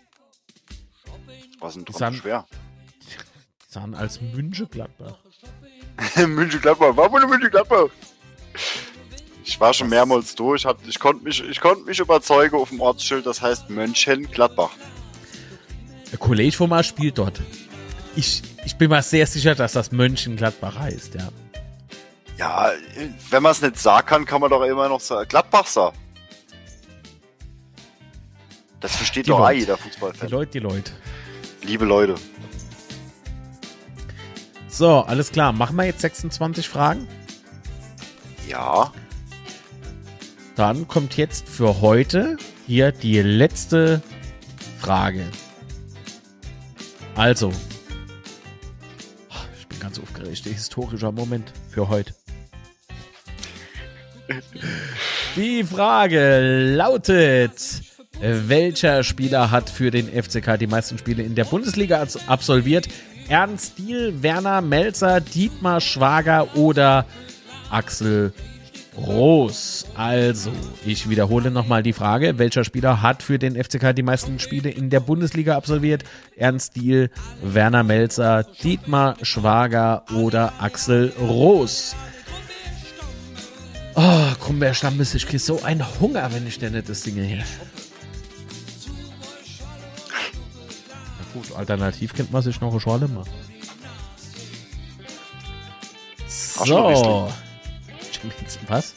Was 1.63 1.77
ein 1.77 1.85
Die 1.85 1.93
dran 1.93 1.99
sagen- 1.99 2.17
schwer. 2.17 2.47
Die 3.69 3.73
sagen 3.73 3.95
als 3.95 4.21
Münchengladbach. 4.21 5.17
Mönchengladbach, 6.27 6.93
warum 6.95 7.23
in 7.23 7.29
Mönchengladbach? 7.29 7.87
Ich 9.45 9.59
war 9.59 9.73
schon 9.75 9.89
mehrmals 9.89 10.35
durch, 10.35 10.65
hat, 10.65 10.77
ich 10.87 10.99
konnte 10.99 11.25
mich, 11.25 11.43
ich 11.43 11.61
konnte 11.61 11.85
mich 11.85 11.99
überzeugen 11.99 12.57
auf 12.57 12.69
dem 12.69 12.81
Ortsschild, 12.81 13.27
das 13.27 13.41
heißt 13.43 13.71
Mönchengladbach. 13.71 14.71
Der 16.11 16.19
Kollege 16.19 16.53
von 16.57 16.69
mal 16.69 16.85
spielt 16.85 17.19
dort. 17.19 17.41
Ich, 18.15 18.43
ich 18.65 18.77
bin 18.77 18.91
mal 18.91 19.03
sehr 19.03 19.27
sicher, 19.27 19.55
dass 19.55 19.73
das 19.73 19.91
Mönchengladbach 19.91 20.79
heißt, 20.79 21.15
ja. 21.15 21.29
Ja, 22.39 22.71
wenn 23.31 23.43
man 23.43 23.53
es 23.53 23.63
nicht 23.63 23.79
sagen 23.79 24.07
kann, 24.07 24.25
kann 24.25 24.41
man 24.41 24.51
doch 24.51 24.63
immer 24.63 24.89
noch 24.89 25.01
sagen, 25.01 25.29
Gladbach 25.29 25.67
sagen. 25.67 25.97
Das 28.81 28.97
versteht 28.97 29.27
Die 29.27 29.31
doch 29.31 29.39
Leute. 29.41 29.59
jeder 29.61 29.77
Die 29.77 29.83
Fußballfan. 29.83 30.29
Leute, 30.29 30.51
die 30.53 30.59
Leute. 30.59 30.93
Liebe 31.63 31.85
Leute. 31.85 32.15
So, 34.69 35.01
alles 35.01 35.31
klar. 35.33 35.53
Machen 35.53 35.77
wir 35.77 35.85
jetzt 35.85 36.01
26 36.01 36.69
Fragen? 36.69 37.07
Ja, 38.49 38.93
Dann 40.57 40.87
kommt 40.89 41.17
jetzt 41.17 41.49
für 41.49 41.81
heute 41.81 42.37
hier 42.67 42.93
die 42.93 43.21
letzte 43.23 44.03
Frage. 44.79 45.25
Also. 47.15 47.53
Ich 49.59 49.67
bin 49.69 49.79
ganz 49.81 49.99
aufgeregt. 49.99 50.45
Historischer 50.45 51.13
Moment 51.13 51.53
für 51.71 51.89
heute. 51.89 52.15
Die 55.37 55.65
Frage 55.65 56.75
lautet: 56.77 57.83
Welcher 58.21 59.03
Spieler 59.03 59.51
hat 59.51 59.69
für 59.69 59.91
den 59.91 60.07
FCK 60.09 60.59
die 60.59 60.67
meisten 60.67 60.99
Spiele 60.99 61.23
in 61.23 61.35
der 61.35 61.45
Bundesliga 61.45 62.07
absolviert? 62.27 62.89
Ernst 63.29 63.79
Diel, 63.79 64.23
Werner 64.23 64.61
Melzer, 64.61 65.21
Dietmar 65.21 65.81
Schwager 65.81 66.55
oder 66.57 67.07
Axel 67.71 68.33
Groß. 68.95 69.87
Also, 69.95 70.53
ich 70.85 71.09
wiederhole 71.09 71.51
nochmal 71.51 71.83
die 71.83 71.95
Frage. 71.95 72.39
Welcher 72.39 72.63
Spieler 72.65 73.01
hat 73.01 73.23
für 73.23 73.39
den 73.39 73.57
FCK 73.57 73.95
die 73.95 74.03
meisten 74.03 74.39
Spiele 74.39 74.71
in 74.71 74.91
der 74.91 75.01
Bundesliga 75.01 75.57
absolviert? 75.57 76.05
Ernst 76.37 76.77
Diel, 76.77 77.11
Werner 77.43 77.85
Melzer, 77.85 78.45
Dietmar 78.63 79.17
Schwager 79.23 80.05
oder 80.15 80.53
Axel 80.61 81.13
Roos? 81.19 81.97
Oh, 83.95 84.35
Krummbeer 84.41 84.75
Stammbis, 84.75 85.15
ich 85.15 85.27
krieg 85.27 85.41
so 85.41 85.63
einen 85.63 85.85
Hunger, 86.01 86.31
wenn 86.33 86.47
ich 86.47 86.59
denn 86.59 86.81
das 86.87 87.03
singe 87.03 87.23
hier. 87.23 87.45
Gut, 91.33 91.57
alternativ 91.57 92.15
kennt 92.15 92.33
man 92.33 92.43
sich 92.43 92.61
noch 92.61 92.73
du 96.71 96.75
noch 96.75 96.95
So. 96.95 97.33
Was? 98.69 98.95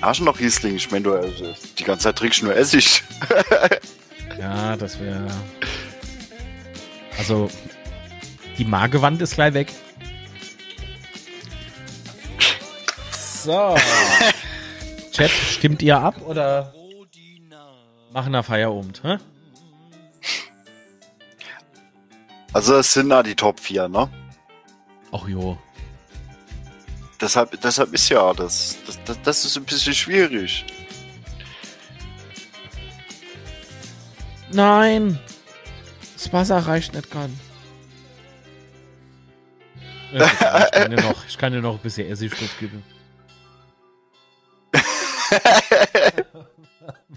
hast 0.00 0.20
du 0.20 0.24
noch 0.24 0.38
Riesling? 0.38 0.76
Ich 0.76 0.90
meine, 0.90 1.04
du 1.04 1.12
äh, 1.12 1.54
die 1.78 1.84
ganze 1.84 2.04
Zeit 2.04 2.16
trinkst 2.16 2.42
nur 2.42 2.54
Essig. 2.54 3.02
Ja, 4.38 4.76
das 4.76 5.00
wäre. 5.00 5.26
Also, 7.18 7.50
die 8.56 8.64
Magewand 8.64 9.20
ist 9.20 9.34
gleich 9.34 9.52
weg. 9.52 9.72
So. 13.10 13.76
Chat, 15.12 15.30
stimmt 15.30 15.82
ihr 15.82 15.98
ab 15.98 16.22
oder 16.24 16.72
machen 18.12 18.32
wir 18.32 18.44
Feierabend? 18.44 19.02
Hä? 19.02 19.16
Also 22.58 22.74
es 22.74 22.92
sind 22.92 23.10
da 23.10 23.22
die 23.22 23.36
Top 23.36 23.60
4, 23.60 23.88
ne? 23.88 24.10
Ach 25.12 25.28
jo. 25.28 25.56
Deshalb, 27.20 27.60
deshalb 27.60 27.94
ist 27.94 28.08
ja 28.08 28.34
das, 28.34 28.76
das, 28.84 28.98
das, 29.04 29.22
das 29.22 29.44
ist 29.44 29.56
ein 29.56 29.62
bisschen 29.62 29.94
schwierig. 29.94 30.66
Nein. 34.50 35.20
Das 36.14 36.32
Wasser 36.32 36.58
reicht 36.58 36.94
nicht 36.94 37.08
ganz. 37.12 37.30
Ja, 40.12 40.66
Ich 40.66 40.72
kann 40.72 40.90
dir 40.90 41.00
noch, 41.00 41.26
ich 41.28 41.38
kann 41.38 41.52
dir 41.52 41.60
noch 41.60 41.74
ein 41.74 41.80
bisschen 41.80 42.10
Essig 42.10 42.32
drauf 42.32 42.58
geben. 42.58 42.82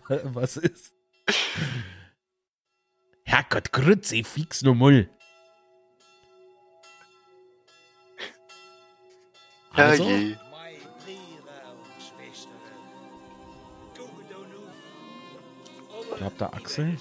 Was 0.36 0.58
ist? 0.58 0.94
Herrgott, 3.24 3.72
Grütze, 3.72 4.24
fix 4.24 4.62
no 4.62 4.76
Mull. 4.76 5.10
Also, 9.74 10.06
Herrje. 10.06 10.38
Ich 16.16 16.22
hab 16.22 16.38
da 16.38 16.48
Axel. 16.48 16.98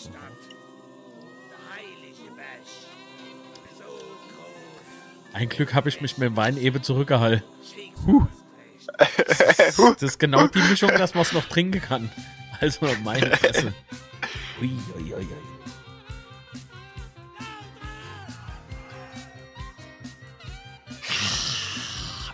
Ein 5.33 5.49
Glück 5.49 5.75
habe 5.75 5.89
ich 5.89 6.01
mich 6.01 6.19
mit 6.19 6.27
dem 6.27 6.37
Wein 6.37 6.57
eben 6.57 6.83
zurückgehalten. 6.83 7.43
Huh. 8.07 8.27
Das 8.97 10.03
ist 10.03 10.19
genau 10.19 10.47
die 10.47 10.63
Mischung, 10.63 10.91
dass 10.91 11.15
man 11.15 11.23
es 11.23 11.33
noch 11.33 11.45
trinken 11.45 11.81
kann. 11.81 12.11
Also 12.61 12.87
meine 13.05 13.37
Fresse. 13.37 13.75
Ui, 14.61 14.71
ui, 14.97 15.15
ui, 15.15 15.15
ui. 15.15 15.50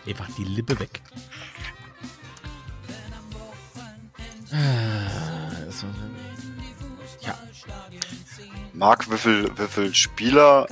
Einfach 0.06 0.28
die 0.38 0.44
Lippe 0.44 0.78
weg. 0.78 1.00
Ah, 4.52 5.50
Ja. 7.20 7.34
Marc, 8.72 9.10
wie 9.10 9.18
viel, 9.18 9.50
wie 9.58 9.66
viel 9.66 9.94
Spieler 9.94 10.66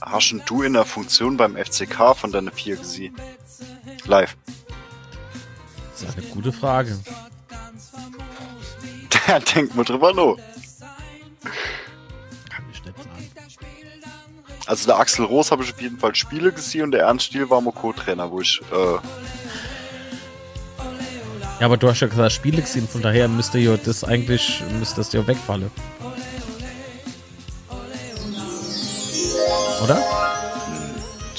hast 0.00 0.34
du 0.46 0.62
in 0.62 0.74
der 0.74 0.84
Funktion 0.84 1.36
beim 1.36 1.56
FCK 1.56 2.14
von 2.16 2.30
deiner 2.30 2.52
4 2.52 2.76
gesehen? 2.76 3.16
Live. 4.04 4.36
Das 5.92 6.08
ist 6.10 6.18
eine 6.18 6.26
gute 6.28 6.52
Frage. 6.52 6.98
Da 9.28 9.38
denkt 9.38 9.76
man 9.76 9.84
drüber 9.84 10.12
noch. 10.12 10.36
Also 14.66 14.86
der 14.86 14.98
Axel 14.98 15.24
Roos 15.24 15.50
habe 15.50 15.64
ich 15.64 15.72
auf 15.72 15.80
jeden 15.80 15.98
Fall 15.98 16.14
Spiele 16.14 16.52
gesehen 16.52 16.84
und 16.84 16.90
der 16.92 17.02
Ernst 17.02 17.26
Stiel 17.26 17.50
war 17.50 17.60
mein 17.60 17.74
Co-Trainer, 17.74 18.30
wo 18.30 18.40
ich 18.40 18.60
äh, 18.72 18.98
Ja, 21.60 21.66
aber 21.66 21.76
du 21.76 21.88
hast 21.88 22.00
ja 22.00 22.06
gesagt, 22.06 22.32
Spiele 22.32 22.62
gesehen, 22.62 22.88
von 22.88 23.02
daher 23.02 23.28
müsste 23.28 23.58
ja 23.58 23.76
das 23.76 24.04
eigentlich, 24.04 24.62
müsste 24.78 24.96
das 24.96 25.12
ja 25.12 25.26
wegfallen. 25.26 25.70
Oder? 29.82 30.00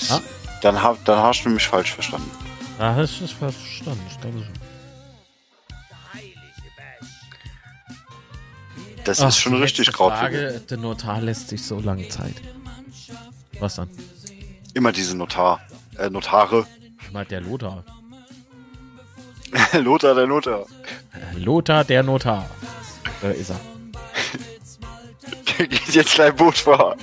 Ah. 0.10 0.20
dann, 0.62 0.84
hab, 0.84 1.04
dann 1.06 1.20
hast 1.20 1.44
du 1.44 1.50
mich 1.50 1.66
falsch 1.66 1.94
verstanden. 1.94 2.30
Da 2.78 2.96
hast 2.96 3.20
du 3.20 3.26
es 3.26 3.32
verstanden. 3.32 4.02
Ich 4.10 4.20
glaube 4.20 4.40
schon. 4.40 4.64
Das 9.06 9.22
Ach, 9.22 9.30
ist 9.30 9.40
schon 9.40 9.62
richtig. 9.62 9.92
Frage, 9.92 10.62
Der 10.70 10.78
Notar 10.78 11.22
lässt 11.22 11.50
sich 11.50 11.64
so 11.64 11.80
lange 11.80 12.08
Zeit. 12.10 12.36
Was 13.60 13.76
dann? 13.76 13.90
Immer 14.74 14.92
diese 14.92 15.16
Notar, 15.16 15.62
äh, 15.98 16.10
Notare. 16.10 16.66
Mal 17.12 17.26
der 17.26 17.42
Lothar. 17.42 17.84
Lothar, 19.74 20.16
der 20.16 20.26
Lothar. 20.26 20.66
Äh, 21.14 21.38
Lothar, 21.40 21.84
der 21.84 22.04
Notar. 22.04 22.50
Da 23.22 23.30
ist 23.30 23.52
er. 23.52 23.60
Der 25.58 25.68
geht 25.68 25.90
jetzt 25.94 26.16
gleich 26.16 26.34
Boot 26.34 26.58
fahren. 26.58 26.98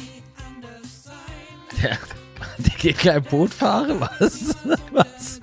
Der, 1.81 1.99
der 2.59 2.75
geht 2.79 2.99
gleich 2.99 3.23
Boot 3.23 3.55
fahren? 3.55 4.01
Was? 4.01 4.57
Was? 4.93 5.41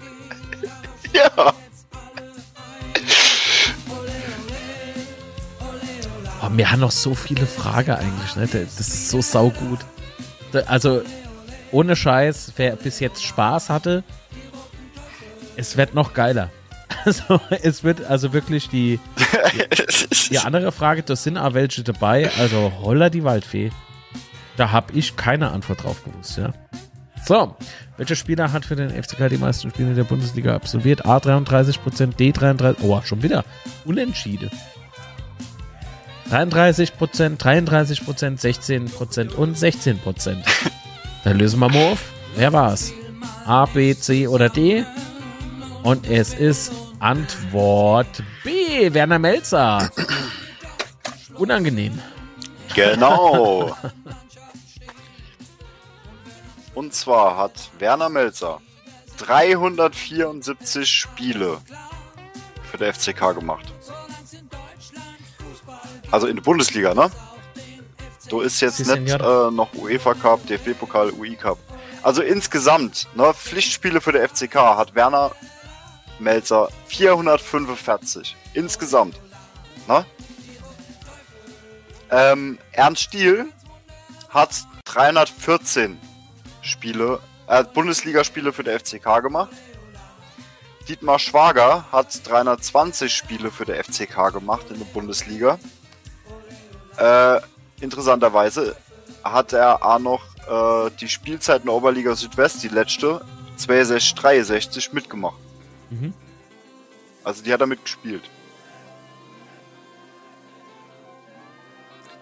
Ja. 1.13 1.53
Oh, 6.41 6.49
wir 6.51 6.71
haben 6.71 6.79
noch 6.81 6.91
so 6.91 7.15
viele 7.15 7.45
Fragen 7.47 7.91
eigentlich, 7.91 8.35
ne? 8.35 8.47
Das 8.47 8.79
ist 8.79 9.09
so 9.09 9.21
saugut. 9.21 9.79
Also, 10.67 11.01
ohne 11.71 11.95
Scheiß, 11.95 12.53
wer 12.55 12.75
bis 12.75 12.99
jetzt 12.99 13.23
Spaß 13.23 13.69
hatte, 13.69 14.03
es 15.55 15.77
wird 15.77 15.93
noch 15.93 16.13
geiler. 16.13 16.49
Also, 17.05 17.39
es 17.61 17.85
wird 17.85 18.03
also 18.03 18.33
wirklich 18.33 18.67
die, 18.67 18.99
die 20.29 20.39
andere 20.39 20.73
Frage, 20.73 21.03
da 21.03 21.15
sind 21.15 21.37
auch 21.37 21.53
welche 21.53 21.81
dabei. 21.83 22.29
Also, 22.37 22.73
holla 22.81 23.09
die 23.09 23.23
Waldfee. 23.23 23.71
Da 24.57 24.71
habe 24.71 24.91
ich 24.93 25.15
keine 25.15 25.51
Antwort 25.51 25.83
drauf 25.83 26.03
gewusst, 26.03 26.37
ja. 26.37 26.51
So, 27.25 27.55
welcher 27.97 28.15
Spieler 28.15 28.51
hat 28.51 28.65
für 28.65 28.75
den 28.75 28.89
FCK 28.89 29.29
die 29.29 29.37
meisten 29.37 29.69
Spiele 29.69 29.93
der 29.93 30.03
Bundesliga 30.03 30.55
absolviert? 30.55 31.05
A 31.05 31.17
33%, 31.17 32.15
D 32.15 32.31
33%, 32.31 32.75
oh, 32.81 33.01
schon 33.03 33.23
wieder. 33.23 33.45
Unentschieden. 33.85 34.49
33 36.29 36.97
Prozent, 36.97 37.43
33 37.43 38.03
Prozent, 38.03 38.41
16 38.41 38.85
Prozent 38.85 39.33
und 39.33 39.57
16 39.57 39.99
Prozent. 39.99 40.43
Dann 41.23 41.37
lösen 41.37 41.59
wir 41.59 41.69
mal 41.69 41.91
auf. 41.93 42.11
Wer 42.35 42.53
war's? 42.53 42.93
A, 43.45 43.65
B, 43.65 43.95
C 43.95 44.27
oder 44.27 44.49
D? 44.49 44.85
Und 45.83 46.09
es 46.09 46.33
ist 46.33 46.71
Antwort 46.99 48.23
B. 48.43 48.93
Werner 48.93 49.19
Melzer. 49.19 49.89
Unangenehm. 51.35 52.01
Genau. 52.75 53.75
Und 56.73 56.93
zwar 56.93 57.37
hat 57.37 57.71
Werner 57.79 58.09
Melzer 58.09 58.61
374 59.17 60.87
Spiele 60.87 61.59
für 62.69 62.77
der 62.77 62.93
FCK 62.93 63.33
gemacht. 63.33 63.73
Also 66.11 66.27
in 66.27 66.35
der 66.35 66.43
Bundesliga, 66.43 66.93
ne? 66.93 67.11
Du 68.29 68.41
ist 68.41 68.59
jetzt 68.59 68.77
Sie, 68.77 68.99
nicht 68.99 69.13
äh, 69.13 69.51
noch 69.51 69.73
UEFA 69.73 70.13
Cup, 70.13 70.45
DFB-Pokal, 70.47 71.11
UI 71.11 71.35
Cup. 71.35 71.57
Also 72.03 72.21
insgesamt, 72.21 73.07
ne, 73.15 73.33
Pflichtspiele 73.33 74.01
für 74.01 74.11
der 74.11 74.27
FCK 74.27 74.55
hat 74.55 74.95
Werner 74.95 75.31
Melzer 76.19 76.69
445. 76.87 78.35
Insgesamt. 78.53 79.19
Ne? 79.87 80.05
Ähm, 82.09 82.59
Ernst 82.71 83.03
Stiel 83.03 83.47
hat 84.29 84.65
314 84.85 85.99
Spiele, 86.61 87.19
äh, 87.47 87.63
Bundesligaspiele 87.63 88.51
für 88.51 88.63
der 88.63 88.79
FCK 88.79 89.21
gemacht. 89.21 89.51
Dietmar 90.87 91.19
Schwager 91.19 91.85
hat 91.91 92.27
320 92.27 93.13
Spiele 93.13 93.51
für 93.51 93.65
der 93.65 93.83
FCK 93.83 94.31
gemacht 94.31 94.67
in 94.69 94.79
der 94.79 94.85
Bundesliga. 94.85 95.59
Äh, 96.97 97.39
interessanterweise 97.81 98.75
hat 99.23 99.53
er 99.53 99.83
auch 99.83 99.99
noch 99.99 100.23
äh, 100.47 100.91
die 100.99 101.07
Spielzeit 101.07 101.61
in 101.61 101.67
der 101.67 101.75
Oberliga 101.75 102.15
Südwest, 102.15 102.63
die 102.63 102.69
letzte, 102.69 103.23
62, 103.57 104.15
63 104.15 104.93
mitgemacht. 104.93 105.37
Mhm. 105.89 106.13
Also 107.23 107.43
die 107.43 107.53
hat 107.53 107.61
er 107.61 107.67
mitgespielt. 107.67 108.23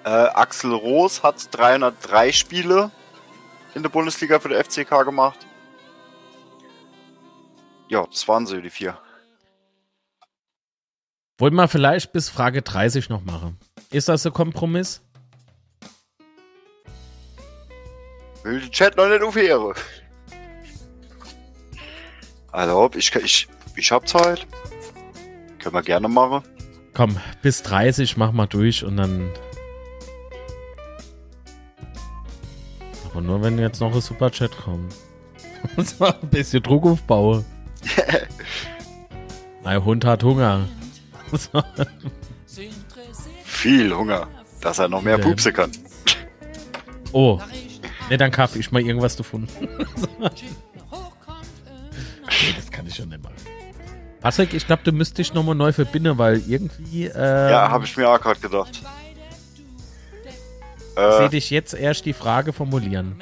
Äh, 0.04 0.10
Axel 0.10 0.74
Roos 0.74 1.24
hat 1.24 1.48
303 1.52 2.32
Spiele 2.32 2.92
in 3.74 3.82
der 3.82 3.90
Bundesliga 3.90 4.40
für 4.40 4.50
den 4.50 4.64
FCK 4.64 5.04
gemacht. 5.04 5.46
Ja, 7.88 8.06
das 8.06 8.28
waren 8.28 8.46
sie, 8.46 8.62
die 8.62 8.70
vier. 8.70 8.98
Wollen 11.38 11.56
wir 11.56 11.68
vielleicht 11.68 12.14
bis 12.14 12.30
Frage 12.30 12.62
30 12.62 13.10
noch 13.10 13.24
machen? 13.24 13.58
Ist 13.92 14.10
das 14.10 14.26
ein 14.26 14.34
Kompromiss? 14.34 15.02
Will 18.44 18.62
die 18.62 18.70
Chat 18.70 18.96
noch 18.98 19.08
nicht 19.08 19.24
auf 19.24 19.36
Ehre. 19.36 19.74
Also, 22.52 22.90
ich, 22.96 23.14
ich, 23.16 23.48
ich 23.76 23.92
hab 23.92 24.08
Zeit. 24.08 24.46
Können 25.60 25.76
wir 25.76 25.82
gerne 25.82 26.08
machen. 26.08 26.44
Komm, 26.94 27.18
bis 27.42 27.64
30 27.64 28.18
mach 28.18 28.32
mal 28.32 28.46
durch 28.46 28.84
und 28.84 28.98
dann. 28.98 29.32
Aber 33.12 33.22
nur 33.22 33.42
wenn 33.42 33.58
jetzt 33.60 33.82
noch 33.82 33.94
ein 33.94 34.02
Superchat 34.02 34.56
kommt. 34.58 34.94
Und 35.76 35.88
zwar 35.88 36.22
ein 36.22 36.30
bisschen 36.30 36.62
Druck 36.62 36.86
aufbaue. 36.86 37.44
mein 39.64 39.84
Hund 39.84 40.06
hat 40.06 40.24
Hunger. 40.24 40.68
Viel 43.66 43.92
Hunger, 43.96 44.28
dass 44.62 44.78
er 44.78 44.88
noch 44.88 45.02
mehr 45.02 45.18
Ja. 45.18 45.24
pupsen 45.24 45.52
kann. 45.52 45.72
Oh. 47.12 47.40
Ne, 48.12 48.18
dann 48.18 48.30
kaufe 48.30 48.60
ich 48.60 48.72
mal 48.72 48.80
irgendwas 48.80 49.16
davon. 49.16 49.48
nee, 49.60 50.30
das 52.56 52.70
kann 52.72 52.86
ich 52.86 52.94
schon 52.96 53.10
nicht 53.10 53.24
machen. 53.24 53.34
Patrick, 54.22 54.54
ich 54.54 54.68
glaube, 54.68 54.84
du 54.84 54.92
müsstest 54.92 55.18
dich 55.18 55.34
nochmal 55.34 55.56
neu 55.56 55.74
verbinden, 55.74 56.16
weil 56.20 56.44
irgendwie. 56.48 57.06
Äh, 57.08 57.50
Ja, 57.50 57.72
habe 57.72 57.86
ich 57.86 57.98
mir 57.98 58.08
auch 58.08 58.22
gerade 58.22 58.40
gedacht. 58.40 58.84
Sehe 60.96 61.26
Äh, 61.26 61.30
dich 61.30 61.50
jetzt 61.50 61.74
erst 61.74 62.06
die 62.06 62.14
Frage 62.14 62.54
formulieren. 62.54 63.20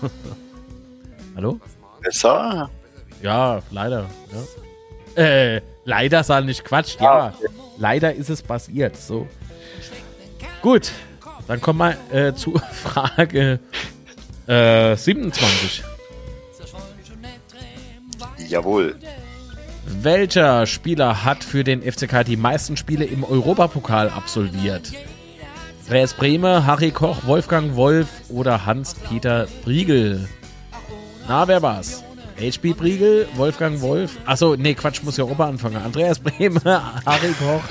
Hallo? 1.36 1.60
besser? 2.00 2.70
Ja, 3.20 3.60
leider. 3.70 4.06
Ja. 5.16 5.22
Äh, 5.22 5.60
leider 5.84 6.24
sah 6.24 6.40
nicht 6.40 6.64
Quatsch. 6.64 6.96
Ja, 7.00 7.34
leider 7.76 8.14
ist 8.14 8.30
es 8.30 8.40
passiert. 8.42 8.96
So. 8.96 9.26
Gut, 10.62 10.92
dann 11.46 11.60
kommen 11.60 11.96
wir 12.10 12.28
äh, 12.28 12.34
zu 12.34 12.54
Frage 12.82 13.60
äh, 14.46 14.96
27. 14.96 15.82
Jawohl. 18.48 18.96
Welcher 19.86 20.66
Spieler 20.66 21.24
hat 21.24 21.44
für 21.44 21.64
den 21.64 21.82
FCK 21.82 22.24
die 22.24 22.36
meisten 22.36 22.76
Spiele 22.76 23.04
im 23.04 23.24
Europapokal 23.24 24.10
absolviert? 24.10 24.92
Andreas 25.84 26.12
Brehme, 26.12 26.66
Harry 26.66 26.90
Koch, 26.90 27.26
Wolfgang 27.26 27.74
Wolf 27.74 28.08
oder 28.28 28.66
Hans-Peter 28.66 29.46
Briegel? 29.64 30.28
Na, 31.26 31.48
wer 31.48 31.62
war's? 31.62 32.04
HP 32.38 32.74
Briegel, 32.74 33.26
Wolfgang 33.36 33.80
Wolf. 33.80 34.16
Achso, 34.26 34.54
nee, 34.56 34.74
Quatsch, 34.74 35.02
muss 35.02 35.16
ja 35.16 35.24
Europa 35.24 35.48
anfangen. 35.48 35.76
Andreas 35.76 36.18
Brehme, 36.18 36.60
Harry 37.06 37.32
Koch, 37.38 37.62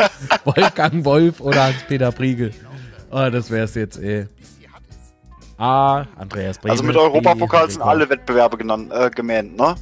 Wolfgang 0.46 1.06
Wolf 1.06 1.40
oder 1.40 1.66
Hans-Peter 1.68 2.12
Briegel. 2.12 2.52
Oh, 3.12 3.30
das 3.30 3.50
wär's 3.50 3.76
jetzt, 3.76 4.00
eh. 4.00 4.28
A. 5.58 6.06
Andreas 6.18 6.60
Brehme. 6.60 6.72
Also 6.72 6.84
mit 6.84 6.96
Europapokal 6.96 7.70
sind 7.70 7.82
alle 7.82 8.10
Wettbewerbe 8.10 8.58
genannt, 8.58 8.92
äh, 8.92 9.10
gemeint, 9.10 9.58
ne? 9.58 9.76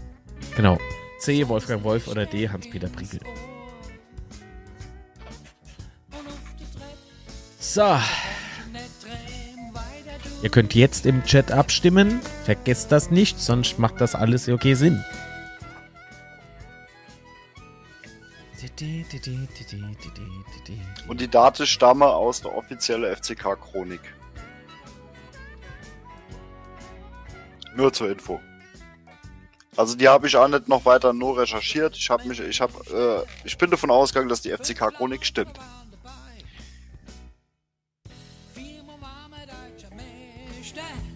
Genau. 0.55 0.77
C. 1.19 1.47
Wolfgang 1.47 1.83
Wolf 1.83 2.07
oder 2.07 2.25
D. 2.25 2.47
Hans-Peter 2.47 2.87
Briegel. 2.87 3.19
So. 7.59 7.97
Ihr 10.41 10.49
könnt 10.49 10.75
jetzt 10.75 11.05
im 11.05 11.23
Chat 11.23 11.51
abstimmen. 11.51 12.21
Vergesst 12.43 12.91
das 12.91 13.11
nicht, 13.11 13.39
sonst 13.39 13.79
macht 13.79 13.99
das 13.99 14.15
alles 14.15 14.47
okay 14.47 14.75
Sinn. 14.75 15.03
Und 21.07 21.21
die 21.21 21.27
Daten 21.27 21.65
stammen 21.65 22.03
aus 22.03 22.41
der 22.41 22.55
offiziellen 22.55 23.15
FCK-Chronik. 23.15 24.01
Nur 27.75 27.91
zur 27.91 28.09
Info. 28.09 28.39
Also 29.77 29.97
die 29.97 30.07
habe 30.07 30.27
ich 30.27 30.37
auch 30.37 30.47
nicht 30.47 30.69
noch 30.69 30.85
weiter 30.85 31.11
nur 31.11 31.37
recherchiert. 31.37 31.97
Ich 31.97 32.09
habe 32.09 32.25
mich, 32.27 32.39
ich 32.39 32.61
habe, 32.61 33.25
äh, 33.25 33.47
ich 33.47 33.57
bin 33.57 33.69
davon 33.69 33.91
ausgegangen, 33.91 34.29
dass 34.29 34.41
die 34.41 34.51
FCK-Chronik 34.51 35.25
stimmt. 35.25 35.59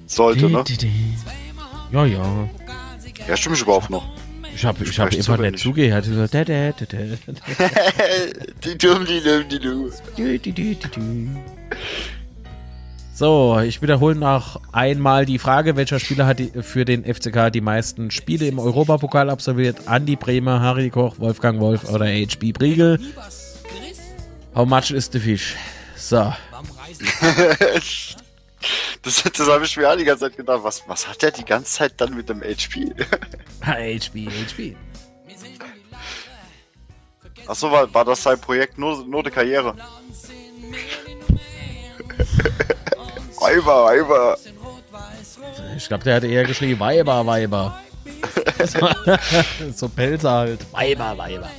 Sollte, 0.05 0.49
ne? 0.49 0.63
Ja, 1.91 2.05
ja. 2.05 2.49
Ja, 3.27 3.37
stimmt 3.37 3.55
ich 3.55 3.61
überhaupt 3.61 3.89
noch. 3.89 4.18
Ich 4.55 4.65
habe 4.65 4.83
ich 4.83 4.99
hab 4.99 5.11
wenig. 5.11 5.51
nicht 5.51 5.63
zugehört. 5.63 6.05
So, 6.05 6.27
da, 6.27 6.43
da, 6.43 6.71
da. 6.71 6.97
So, 13.13 13.59
ich 13.59 13.81
wiederhole 13.81 14.15
noch 14.15 14.61
einmal 14.71 15.25
die 15.25 15.39
Frage, 15.39 15.75
welcher 15.75 15.99
Spieler 15.99 16.25
hat 16.25 16.39
die, 16.39 16.51
für 16.61 16.85
den 16.85 17.03
FCK 17.03 17.51
die 17.51 17.61
meisten 17.61 18.11
Spiele 18.11 18.47
im 18.47 18.59
Europapokal 18.59 19.29
absolviert? 19.29 19.87
Andi 19.87 20.15
Bremer, 20.15 20.61
Harry 20.61 20.89
Koch, 20.89 21.19
Wolfgang 21.19 21.59
Wolf 21.59 21.89
oder 21.89 22.05
HB 22.05 22.53
Briegel? 22.53 22.99
How 24.55 24.65
much 24.65 24.91
is 24.91 25.09
the 25.11 25.19
fish? 25.19 25.55
So, 25.95 26.31
Das, 29.01 29.23
das 29.23 29.47
habe 29.47 29.65
ich 29.65 29.77
mir 29.77 29.89
auch 29.89 29.95
die 29.95 30.03
ganze 30.03 30.25
Zeit 30.25 30.37
gedacht. 30.37 30.59
Was, 30.63 30.83
was 30.87 31.07
hat 31.07 31.21
der 31.21 31.31
die 31.31 31.45
ganze 31.45 31.71
Zeit 31.71 31.93
dann 31.97 32.13
mit 32.13 32.29
dem 32.29 32.41
HP? 32.41 32.93
HB, 33.61 34.27
HB. 34.27 34.75
Achso, 37.47 37.71
war, 37.71 37.91
war 37.93 38.05
das 38.05 38.21
sein 38.21 38.39
Projekt 38.39 38.77
nur, 38.77 39.03
nur 39.05 39.23
die 39.23 39.31
Karriere? 39.31 39.75
Weiber, 43.39 43.85
Weiber. 43.85 44.37
Ich 45.77 45.87
glaube, 45.87 46.03
der 46.03 46.17
hat 46.17 46.25
eher 46.25 46.43
geschrieben, 46.43 46.79
Weiber, 46.79 47.25
Weiber. 47.25 47.79
so 49.75 49.89
Pelzer 49.89 50.31
halt. 50.31 50.73
Weiber, 50.73 51.17
Weiber. 51.17 51.49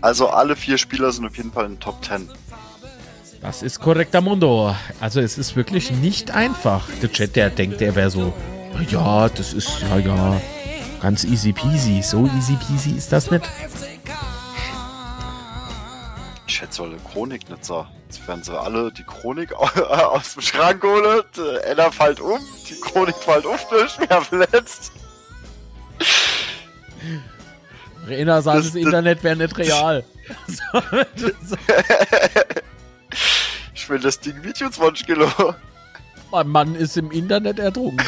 Also 0.00 0.28
alle 0.28 0.56
vier 0.56 0.78
Spieler 0.78 1.12
sind 1.12 1.26
auf 1.26 1.36
jeden 1.36 1.52
Fall 1.52 1.66
in 1.66 1.72
den 1.74 1.80
Top 1.80 2.04
10. 2.04 2.28
Das 3.42 3.62
ist 3.62 3.80
korrekter 3.80 4.20
Mundo. 4.20 4.74
Also 5.00 5.20
es 5.20 5.38
ist 5.38 5.56
wirklich 5.56 5.90
nicht 5.90 6.30
einfach. 6.30 6.86
Der 7.02 7.10
Chat, 7.10 7.36
der 7.36 7.50
denkt, 7.50 7.80
der 7.80 7.94
wäre 7.94 8.10
so, 8.10 8.32
"Na 8.74 8.82
ja, 8.82 9.28
das 9.28 9.52
ist, 9.54 9.80
ja, 9.80 9.98
ja, 9.98 10.40
ganz 11.00 11.24
easy 11.24 11.52
peasy. 11.52 12.02
So 12.02 12.26
easy 12.36 12.56
peasy 12.66 12.90
ist 12.90 13.12
das 13.12 13.30
nicht. 13.30 13.48
Ich 16.46 16.54
schätze, 16.56 16.78
soll 16.78 16.90
eine 16.90 16.98
Chronik 16.98 17.48
nicht 17.48 17.64
so. 17.64 17.86
Jetzt 18.06 18.26
werden 18.26 18.42
sie 18.42 18.58
alle 18.58 18.92
die 18.92 19.04
Chronik 19.04 19.52
aus 19.54 20.34
dem 20.34 20.42
Schrank 20.42 20.82
holen. 20.82 21.22
Ella 21.64 21.90
fällt 21.90 22.20
um, 22.20 22.40
die 22.68 22.78
Chronik 22.80 23.14
fällt 23.16 23.46
auf, 23.46 23.66
wer 24.08 24.20
verletzt. 24.20 24.92
Rainer 28.06 28.42
sagt, 28.42 28.58
Das- 28.58 28.64
das, 28.66 28.72
das- 28.74 28.82
Internet 28.82 29.22
wäre 29.24 29.36
nicht 29.36 29.56
real. 29.58 30.04
Ich 33.74 33.88
will 33.88 33.98
das 33.98 34.20
Ding 34.20 34.42
Video 34.44 34.68
20 34.70 35.06
Kilo. 35.06 35.28
Mein 36.30 36.48
Mann 36.48 36.74
ist 36.76 36.96
im 36.96 37.10
Internet 37.10 37.58
ertrunken. 37.58 38.04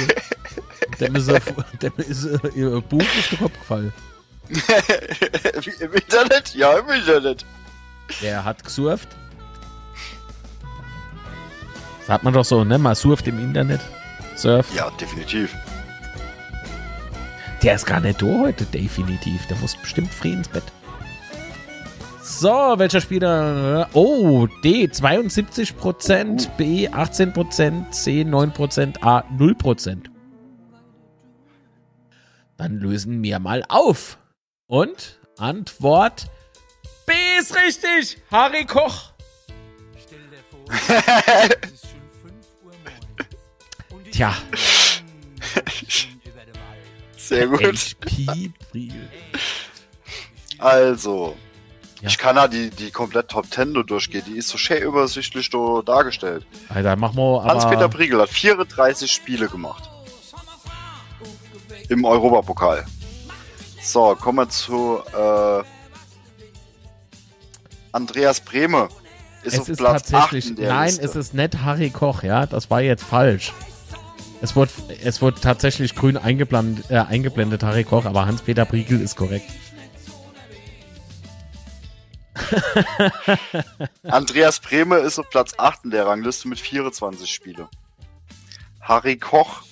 dem 1.01 1.17
ist, 1.17 1.29
er, 1.29 1.41
dem 1.83 1.93
ist 1.97 2.25
er, 2.25 2.55
ihr 2.55 2.81
Buch 2.81 3.03
ist 3.19 3.33
der 3.33 3.39
Kopf 3.39 3.59
gefallen. 3.59 3.93
Im 5.81 5.93
Internet? 5.95 6.55
Ja, 6.55 6.77
im 6.79 6.89
Internet. 6.91 7.47
Der 8.21 8.45
hat 8.45 8.63
gesurft. 8.63 9.09
Sagt 12.07 12.23
man 12.23 12.35
doch 12.35 12.45
so, 12.45 12.63
ne? 12.63 12.79
Man 12.79 12.95
surft 12.95 13.27
im 13.29 13.39
Internet. 13.39 13.81
Surft. 14.37 14.75
Ja, 14.75 14.91
definitiv. 15.01 15.55
Der 17.63 17.77
ist 17.77 17.87
gar 17.87 18.01
nicht 18.01 18.21
da 18.21 18.27
heute, 18.27 18.65
definitiv. 18.65 19.47
Der 19.47 19.57
muss 19.59 19.77
bestimmt 19.77 20.13
früh 20.13 20.33
ins 20.33 20.49
Bett. 20.49 20.65
So, 22.21 22.75
welcher 22.77 23.01
Spieler? 23.01 23.89
Oh, 23.93 24.49
D 24.65 24.87
72%, 24.87 26.49
B 26.57 26.89
18%, 26.89 27.91
C 27.93 28.23
9%, 28.23 29.03
A 29.03 29.21
0%. 29.39 30.07
Dann 32.57 32.79
lösen 32.79 33.23
wir 33.23 33.39
mal 33.39 33.65
auf. 33.69 34.19
Und 34.67 35.21
Antwort 35.39 36.27
B 37.07 37.13
ist 37.39 37.55
richtig. 37.57 38.21
Harry 38.31 38.65
Koch. 38.65 39.13
Stell 40.05 40.19
dir 40.31 40.43
vor, 40.51 40.65
es 41.65 41.71
ist 41.71 41.87
schon 41.91 42.01
5 42.23 42.35
Uhr 42.65 42.73
morgens. 43.91 44.11
Tja. 44.11 44.35
Sehr 47.23 47.47
gut. 47.47 47.63
HP 47.63 48.51
Briegel. 48.71 49.09
Also, 50.59 51.37
Ja. 52.01 52.09
ich 52.09 52.19
kann 52.19 52.37
ja 52.37 52.49
die, 52.49 52.71
die 52.71 52.91
komplett 52.91 53.29
Top 53.29 53.47
10 53.53 53.73
nur 53.73 53.85
durchgehen. 53.85 54.25
Die 54.27 54.37
ist 54.39 54.49
so 54.49 54.59
schön 54.59 54.83
übersichtlich 54.83 55.51
da 55.51 55.83
dargestellt. 55.85 56.45
Alter, 56.69 56.97
mach 56.97 57.13
mal. 57.15 57.45
Hans-Peter 57.45 57.89
Briegel 57.89 58.21
hat 58.21 58.29
34 58.31 59.11
Spiele 59.11 59.49
gemacht. 59.49 59.89
Im 61.89 62.05
Europapokal. 62.05 62.85
So, 63.83 64.15
kommen 64.17 64.39
wir 64.39 64.49
zu 64.49 65.01
äh, 65.13 65.63
Andreas 67.93 68.41
Brehme. 68.41 68.89
Ist 69.43 69.55
es 69.55 69.61
auf 69.61 69.69
ist 69.69 69.79
Platz 69.79 70.03
8 70.05 70.11
tatsächlich. 70.13 70.49
in 70.51 70.57
der 70.57 70.69
Nein, 70.73 70.87
Liste. 70.87 71.05
es 71.05 71.17
ist 71.17 71.35
nicht 71.35 71.59
Harry 71.59 71.91
Koch, 71.91 72.23
ja. 72.23 72.47
Das 72.47 72.71
war 72.71 72.81
jetzt 72.81 73.03
falsch. 73.05 73.53
Es 74.43 74.57
wurde, 74.57 74.73
es 75.05 75.23
wurde 75.23 75.41
tatsächlich 75.41 75.95
grün 75.95 76.17
eingeblendet, 76.17 76.91
äh, 76.91 76.97
eingeblendet, 76.99 77.63
Harry 77.63 77.85
Koch, 77.85 78.07
aber 78.07 78.27
Hans-Peter 78.27 78.65
Briegel 78.65 79.01
ist 79.01 79.15
korrekt. 79.17 79.49
Andreas 84.03 84.59
Brehme 84.59 84.97
ist 84.99 85.21
auf 85.21 85.31
Platz 85.31 85.55
8 85.57 85.85
in 85.85 85.91
der 85.93 86.07
Rangliste 86.07 86.49
mit 86.49 86.59
24 86.59 87.33
Spiele. 87.33 87.69
Harry 88.81 89.17
Koch 89.17 89.63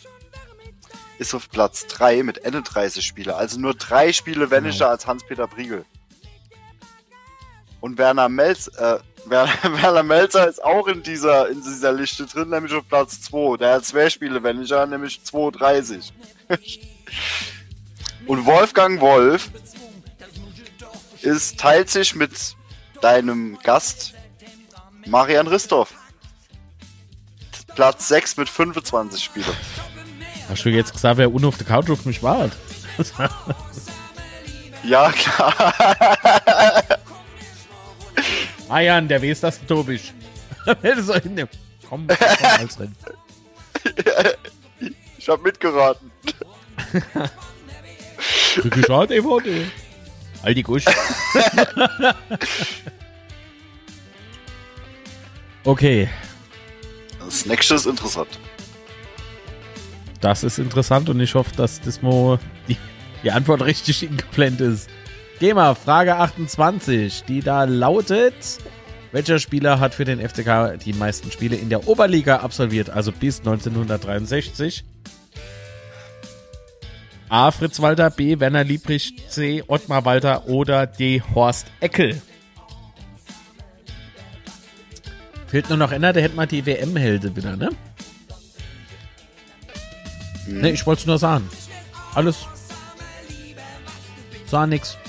ist 1.18 1.34
auf 1.34 1.50
Platz 1.50 1.88
3 1.88 2.22
mit 2.22 2.44
31 2.44 3.04
Spiele. 3.04 3.34
Also 3.34 3.58
nur 3.58 3.74
drei 3.74 4.12
Spiele 4.12 4.52
weniger 4.52 4.88
als 4.88 5.04
Hans-Peter 5.04 5.48
Briegel. 5.48 5.84
Und 7.80 7.98
Werner, 7.98 8.28
Melz, 8.28 8.68
äh, 8.68 9.00
Werner, 9.30 10.02
Melzer 10.02 10.48
ist 10.48 10.62
auch 10.62 10.88
in 10.88 11.02
dieser, 11.02 11.48
in 11.48 11.62
dieser 11.62 11.92
Liste 11.92 12.26
drin, 12.26 12.48
nämlich 12.48 12.74
auf 12.74 12.86
Platz 12.88 13.20
2. 13.22 13.58
Der 13.58 13.74
hat 13.74 13.84
zwei 13.84 14.10
Spiele 14.10 14.42
weniger, 14.42 14.84
nämlich 14.86 15.22
32. 15.22 16.12
Und 18.26 18.44
Wolfgang 18.44 19.00
Wolf 19.00 19.50
ist, 21.22 21.60
teilt 21.60 21.90
sich 21.90 22.14
mit 22.14 22.56
deinem 23.00 23.58
Gast 23.62 24.14
Marian 25.06 25.46
Ristorf. 25.46 25.94
Platz 27.74 28.08
6 28.08 28.36
mit 28.36 28.48
25 28.48 29.22
Spiele. 29.22 29.46
Hast 30.48 30.64
du 30.64 30.70
jetzt 30.70 30.92
gesagt, 30.92 31.18
wer 31.18 31.32
unten 31.32 31.46
auf 31.46 31.56
der 31.56 31.66
Couch 31.66 31.88
auf 31.88 32.04
mich 32.04 32.22
wartet? 32.22 32.58
Ja, 34.82 35.12
klar. 35.12 35.74
Marian, 38.70 39.08
der 39.08 39.20
weiß, 39.20 39.40
dass 39.40 39.58
du 39.66 39.74
da 39.74 39.82
bist. 39.82 40.14
komm, 41.88 42.06
komm 42.06 42.46
als 42.58 42.76
drin. 42.76 42.94
Ich 45.18 45.28
hab 45.28 45.42
mitgeraten. 45.42 46.10
Geschaut, 48.70 49.10
DVD. 49.10 49.66
All 50.42 50.54
die 50.54 50.62
Gusch. 50.62 50.84
okay, 55.64 56.08
Das 57.18 57.44
nächste 57.44 57.74
ist 57.74 57.84
interessant. 57.84 58.38
das 60.22 60.42
ist 60.42 60.58
interessant 60.58 61.10
und 61.10 61.20
ich 61.20 61.34
hoffe, 61.34 61.54
dass 61.54 61.82
das 61.82 62.00
die, 62.66 62.78
die 63.22 63.30
Antwort 63.30 63.60
richtig 63.62 64.02
ingeblendet 64.04 64.72
ist. 64.74 64.88
Geh 65.40 65.54
mal, 65.54 65.74
Frage 65.74 66.16
28, 66.16 67.24
die 67.24 67.40
da 67.40 67.64
lautet: 67.64 68.34
Welcher 69.10 69.38
Spieler 69.38 69.80
hat 69.80 69.94
für 69.94 70.04
den 70.04 70.20
FCK 70.20 70.78
die 70.84 70.92
meisten 70.92 71.32
Spiele 71.32 71.56
in 71.56 71.70
der 71.70 71.88
Oberliga 71.88 72.36
absolviert, 72.36 72.90
also 72.90 73.10
bis 73.10 73.38
1963? 73.38 74.84
A. 77.30 77.50
Fritz 77.52 77.80
Walter, 77.80 78.10
B. 78.10 78.38
Werner 78.38 78.64
Liebrich, 78.64 79.14
C. 79.28 79.64
Ottmar 79.66 80.04
Walter 80.04 80.46
oder 80.46 80.86
D. 80.86 81.22
Horst 81.34 81.68
Eckel. 81.80 82.20
Fehlt 85.46 85.70
nur 85.70 85.78
noch 85.78 85.90
einer, 85.90 86.12
der 86.12 86.22
hätte 86.22 86.36
mal 86.36 86.46
die 86.46 86.66
WM-Helde 86.66 87.34
wieder, 87.34 87.56
ne? 87.56 87.70
Hm. 90.44 90.60
Ne, 90.60 90.70
ich 90.70 90.86
wollte 90.86 91.00
es 91.00 91.06
nur 91.06 91.18
sagen. 91.18 91.48
Alles. 92.14 92.46
Sah 94.46 94.66
nix. 94.66 94.99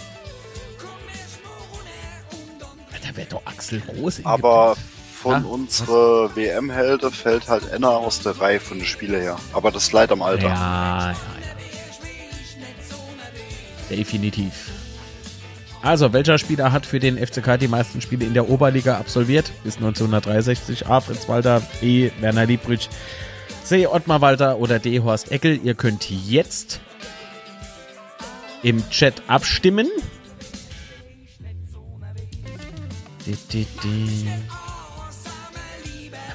Da 3.12 3.18
wäre 3.18 3.28
doch 3.30 3.42
Axel 3.46 3.82
in 4.18 4.26
Aber 4.26 4.78
von 5.14 5.44
Ja, 5.44 5.50
unsere 5.50 6.34
WM-Helden 6.36 7.12
fällt 7.12 7.50
halt 7.50 7.70
Enna 7.72 7.90
aus 7.90 8.22
der 8.22 8.40
Reihe 8.40 8.62
von 8.62 8.78
den 8.78 8.88
Spielen 8.88 9.22
her. 9.22 9.38
Aber 9.54 9.70
das 9.72 9.92
leid 9.92 10.12
am 10.12 10.22
Alter. 10.22 10.48
Ja, 10.48 11.12
ja, 11.12 11.12
ja. 11.12 11.18
Definitiv. 13.98 14.72
Also, 15.82 16.14
welcher 16.14 16.38
Spieler 16.38 16.72
hat 16.72 16.86
für 16.86 17.00
den 17.00 17.18
FCK 17.18 17.60
die 17.60 17.68
meisten 17.68 18.00
Spiele 18.02 18.24
in 18.24 18.34
der 18.34 18.50
Oberliga 18.50 18.98
absolviert? 18.98 19.52
Bis 19.64 19.76
1963. 19.76 20.88
A. 20.88 21.02
Fritz 21.02 21.28
Walter, 21.28 21.62
B. 21.82 22.12
Werner 22.22 22.46
Liebrich, 22.46 22.88
C. 23.64 23.88
Ottmar 23.88 24.22
Walter 24.22 24.58
oder 24.60 24.80
D. 24.80 25.02
Horst 25.02 25.32
Eckel. 25.32 25.60
Ihr 25.64 25.74
könnt 25.74 26.10
jetzt 26.10 26.80
im 28.64 28.90
Chat 28.90 29.24
abstimmen. 29.28 29.88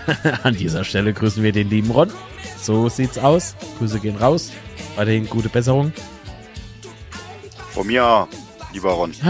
An 0.43 0.57
dieser 0.57 0.85
Stelle 0.85 1.13
grüßen 1.13 1.43
wir 1.43 1.53
den 1.53 1.69
lieben 1.69 1.91
Ron. 1.91 2.13
So 2.61 2.89
sieht's 2.89 3.19
aus. 3.19 3.57
Grüße 3.79 4.01
gehen 4.01 4.17
raus. 4.17 4.53
Weiterhin 4.97 5.29
gute 5.29 5.49
Besserung. 5.49 5.93
Von 7.73 7.87
mir, 7.87 8.29
lieber 8.73 8.93
Ron. 8.93 9.13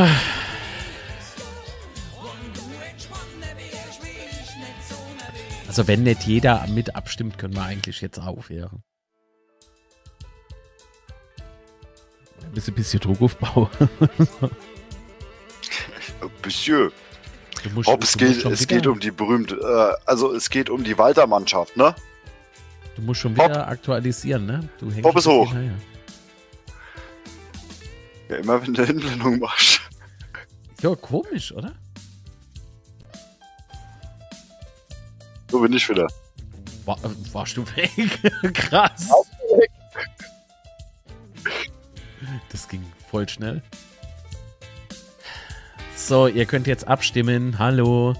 Also 5.69 5.89
wenn 5.89 6.05
nicht 6.05 6.23
jeder 6.23 6.67
mit 6.69 6.97
abstimmt, 6.97 7.37
können 7.37 7.55
wir 7.55 7.63
eigentlich 7.63 8.01
jetzt 8.01 8.19
aufhören. 8.19 8.83
Ein 12.43 12.53
bisschen, 12.53 12.75
bisschen 12.75 13.01
Druckaufbau. 13.01 13.69
Monsieur. 16.43 16.91
Musst- 17.75 17.89
Ob 17.89 18.03
es 18.05 18.17
geht, 18.17 18.45
es 18.45 18.61
wieder- 18.63 18.77
geht 18.77 18.87
um 18.87 19.01
die 19.01 19.11
berühmte, 19.11 19.57
äh, 19.57 20.09
also 20.09 20.33
es 20.35 20.49
geht 20.51 20.71
um 20.71 20.85
die 20.85 20.97
Walter-Mannschaft, 20.97 21.77
ne? 21.77 21.95
Du 22.95 23.03
musst 23.03 23.21
schon 23.21 23.35
wieder 23.35 23.67
aktualisieren, 23.69 24.47
ne? 24.47 24.69
Du 24.79 24.91
hängst 24.91 25.07
ein 25.07 25.15
bisschen 25.15 25.33
hoch. 25.33 25.55
Ja, 28.29 28.37
immer 28.37 28.63
wenn 28.63 28.75
du 28.75 28.85
Hinblendung 28.85 29.39
machst. 29.39 29.81
Ja, 30.81 30.95
komisch, 30.95 31.53
oder? 31.53 31.73
So 35.51 35.61
bin 35.61 35.73
ich 35.73 35.89
wieder. 35.89 36.09
War, 36.85 36.97
äh, 37.05 37.09
warst 37.33 37.57
du 37.57 37.65
weg? 37.77 37.91
Krass. 38.55 39.11
Das 42.51 42.69
ging 42.69 42.85
voll 43.11 43.29
schnell. 43.29 43.63
So, 46.07 46.29
ihr 46.29 46.47
könnt 46.47 46.69
jetzt 46.69 46.87
abstimmen. 46.87 47.59
Hallo. 47.59 48.15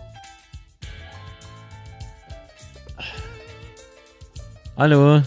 Hallo. 4.77 5.23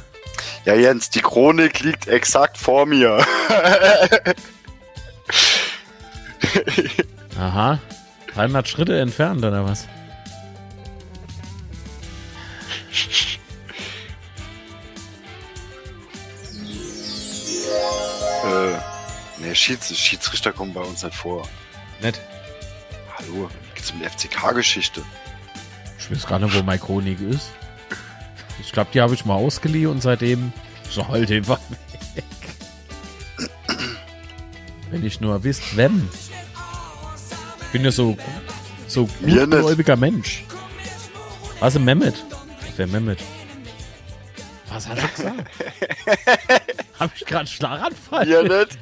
Ja, 0.65 0.73
Jens, 0.75 1.09
die 1.09 1.21
Chronik 1.21 1.79
liegt 1.79 2.09
exakt 2.09 2.57
vor 2.57 2.85
mir. 2.85 3.17
Aha. 7.39 7.79
300 8.33 8.67
Schritte 8.67 8.99
entfernt, 8.99 9.45
oder 9.45 9.63
was? 9.63 9.87
äh, 18.43 18.73
nee, 19.37 19.55
Schieds 19.55 19.97
Schiedsrichter 19.97 20.51
kommen 20.51 20.73
bei 20.73 20.81
uns 20.81 21.03
nicht 21.03 21.15
vor. 21.15 21.47
Nett. 22.01 22.19
Hallo, 23.19 23.49
geht's 23.75 23.91
um 23.91 23.99
die 23.99 24.05
FCK-Geschichte? 24.05 25.01
Ich 25.97 26.09
weiß 26.09 26.25
gar 26.25 26.39
nicht, 26.39 26.55
wo 26.57 26.63
meine 26.63 26.79
Chronik 26.79 27.19
ist. 27.19 27.51
Ich 28.61 28.71
glaube, 28.71 28.89
die 28.93 29.01
habe 29.01 29.13
ich 29.13 29.25
mal 29.25 29.35
ausgeliehen 29.35 29.91
und 29.91 30.01
seitdem 30.01 30.51
so 30.89 31.07
halt 31.07 31.31
einfach 31.31 31.59
weg. 32.15 32.23
Wenn 34.89 35.05
ich 35.05 35.21
nur 35.21 35.43
wisst, 35.43 35.75
wem. 35.77 36.09
Ich 37.61 37.67
bin 37.71 37.83
ja 37.85 37.91
so, 37.91 38.17
so 38.87 39.07
gutgläubiger 39.21 39.95
Mensch. 39.95 40.43
Was 41.59 41.75
ist 41.75 41.81
Mehmet? 41.81 42.15
Wer 42.77 42.87
Mehmet? 42.87 43.19
Was 44.69 44.87
hat 44.87 44.97
er 44.97 45.07
gesagt? 45.09 45.49
Habe 46.99 47.11
ich 47.15 47.25
gerade 47.25 47.47
Schlaganfall? 47.47 48.27
Ihr 48.27 48.43
nicht? 48.43 48.77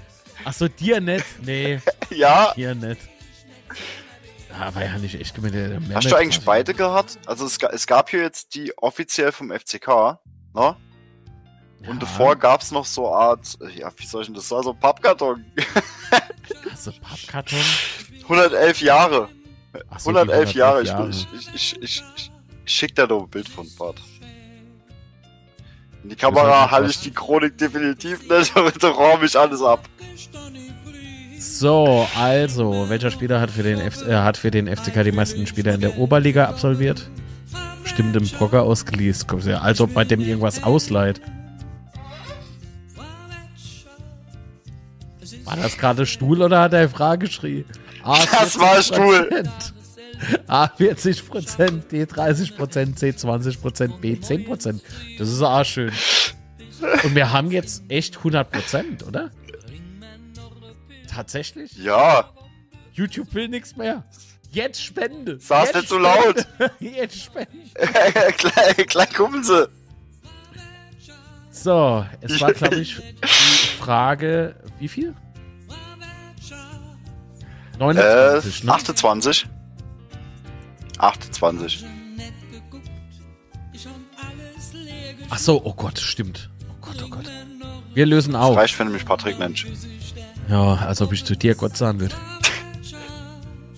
Achso, 0.45 0.67
dir 0.67 1.01
nicht? 1.01 1.25
Nee, 1.43 1.79
Ja? 2.09 2.53
dir 2.55 2.75
nicht. 2.75 3.01
Aber 4.59 4.83
ja 4.83 4.97
nicht 4.97 5.19
echt 5.19 5.35
gemeint. 5.35 5.93
Hast 5.93 6.11
du 6.11 6.15
eigentlich 6.15 6.43
beide 6.43 6.73
gehabt? 6.73 7.19
Also 7.25 7.45
es, 7.45 7.57
es 7.57 7.87
gab 7.87 8.09
hier 8.09 8.21
jetzt 8.21 8.55
die 8.55 8.77
offiziell 8.77 9.31
vom 9.31 9.51
FCK, 9.51 10.19
ne? 10.53 10.75
Und 11.81 11.87
Ja, 11.87 11.93
davor 11.93 12.35
gab's 12.35 12.71
noch 12.71 12.85
so 12.85 13.13
Art, 13.13 13.57
ja, 13.75 13.91
wie 13.97 14.05
soll 14.05 14.21
ich 14.21 14.27
denn 14.27 14.35
das 14.35 14.47
sagen, 14.47 14.63
so 14.63 14.73
Pappkarton. 14.73 15.45
Also 16.71 16.91
Pappkarton. 17.01 17.59
111 18.23 18.81
Jahre. 18.81 19.29
So, 19.97 20.11
die 20.11 20.17
111 20.17 20.53
Jahre. 20.53 20.81
Ich, 20.83 20.89
Jahre. 20.89 21.09
ich, 21.09 21.27
ich, 21.33 21.53
ich, 21.53 21.81
ich, 21.81 21.81
ich, 21.81 22.31
ich 22.65 22.71
schick 22.71 22.95
dir 22.95 23.07
doch 23.07 23.23
ein 23.23 23.29
Bild 23.29 23.49
von 23.49 23.67
Bart. 23.77 24.01
In 26.03 26.09
die 26.09 26.15
Kamera 26.15 26.61
halt 26.61 26.71
halte 26.71 26.89
ich 26.91 27.01
die 27.01 27.11
Chronik 27.11 27.57
definitiv 27.57 28.29
nicht, 28.29 28.53
bitte 28.73 28.89
räume 28.89 29.25
ich 29.25 29.37
alles 29.37 29.61
ab. 29.61 29.89
So, 31.39 32.07
also, 32.15 32.89
welcher 32.89 33.11
Spieler 33.11 33.39
hat 33.39 33.51
für, 33.51 33.63
den 33.63 33.79
F 33.79 34.01
äh, 34.07 34.15
hat 34.15 34.37
für 34.37 34.49
den 34.49 34.67
FCK 34.67 35.03
die 35.03 35.11
meisten 35.11 35.45
Spieler 35.45 35.75
in 35.75 35.81
der 35.81 35.97
Oberliga 35.97 36.45
absolviert? 36.45 37.09
Stimmt 37.83 38.15
dem 38.15 38.27
Brocker 38.27 38.63
ausgeliehen. 38.63 39.15
Ja, 39.45 39.59
Als 39.61 39.79
ob 39.79 39.93
bei 39.93 40.03
dem 40.03 40.19
irgendwas 40.19 40.63
ausleiht. 40.63 41.21
War 45.45 45.55
das 45.55 45.77
gerade 45.77 46.05
Stuhl 46.05 46.41
oder 46.41 46.59
hat 46.59 46.73
er 46.73 46.89
Frage 46.89 47.27
geschrien? 47.27 47.65
Das 48.03 48.57
war 48.57 48.77
40%. 48.77 49.47
A 50.47 50.67
40 50.67 51.27
Prozent, 51.27 51.91
D 51.91 52.05
30 52.05 52.55
Prozent, 52.55 52.97
C 52.97 53.13
20 53.13 53.61
Prozent, 53.61 54.01
B 54.01 54.19
10 54.19 54.45
Prozent. 54.45 54.81
Das 55.19 55.29
ist 55.29 55.41
auch 55.41 55.63
schön. 55.63 55.91
Und 57.03 57.15
wir 57.15 57.31
haben 57.31 57.51
jetzt 57.51 57.83
echt 57.89 58.17
100 58.17 58.49
Prozent, 58.49 59.05
oder? 59.05 59.29
Tatsächlich? 61.17 61.75
Ja, 61.77 62.29
YouTube 62.93 63.33
will 63.33 63.47
nichts 63.47 63.75
mehr. 63.75 64.03
Jetzt 64.51 64.83
spende. 64.83 65.39
Sag's 65.39 65.73
nicht 65.73 65.89
so 65.89 65.99
spende. 65.99 66.45
Jetzt 66.79 67.23
spende. 67.23 67.57
gleich, 68.37 68.87
gleich 68.87 69.13
kommen 69.15 69.43
sie. 69.43 69.67
So, 71.49 72.05
es 72.21 72.39
war, 72.39 72.53
glaube 72.53 72.75
ich, 72.75 72.97
die 73.23 73.77
Frage, 73.79 74.61
wie 74.77 74.87
viel? 74.87 75.15
Äh, 77.79 77.79
29, 77.79 78.63
ne? 78.63 78.73
28. 78.73 79.47
28. 80.99 81.85
Ach 85.31 85.39
so, 85.39 85.65
oh 85.65 85.73
Gott, 85.73 85.97
stimmt. 85.97 86.51
Oh 86.69 86.75
Gott, 86.79 87.03
oh 87.03 87.09
Gott. 87.09 87.25
Wir 87.95 88.05
lösen 88.05 88.33
Das 88.33 88.43
auf. 88.43 88.55
reicht, 88.55 88.77
wenn 88.77 88.85
du 88.85 88.93
mich 88.93 89.03
Patrick 89.03 89.39
nennst. 89.39 89.65
Ja, 90.49 90.75
als 90.75 91.01
ob 91.01 91.11
ich 91.11 91.25
zu 91.25 91.35
dir 91.35 91.55
Gott 91.55 91.75
sagen 91.75 91.99
würde. 91.99 92.15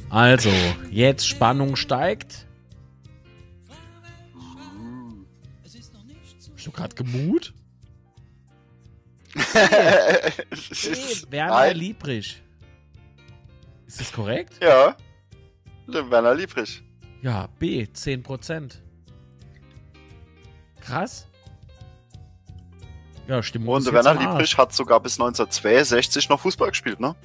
Also, 0.10 0.52
jetzt 0.92 1.28
Spannung 1.28 1.76
steigt. 1.76 2.48
Hast 6.56 6.68
du 6.68 6.72
gerade 6.72 6.96
gemut? 6.96 7.54
Hey, 9.54 10.32
Werner 11.30 11.52
Nein. 11.54 11.78
Liebrich. 11.78 12.42
Ist 13.88 14.02
das 14.02 14.12
korrekt? 14.12 14.54
Ja. 14.62 14.96
Werner 15.88 16.36
Liebrich. 16.36 16.84
Ja, 17.22 17.48
B, 17.60 17.84
10%. 17.84 18.78
Krass. 20.82 21.29
Ja, 23.30 23.44
Stimmung 23.44 23.76
Und 23.76 23.94
Werner. 23.94 24.16
Liebrich 24.16 24.58
hat 24.58 24.74
sogar 24.74 25.00
bis 25.00 25.20
1962 25.20 26.30
noch 26.30 26.40
Fußball 26.40 26.70
gespielt, 26.70 27.00
ne? 27.00 27.16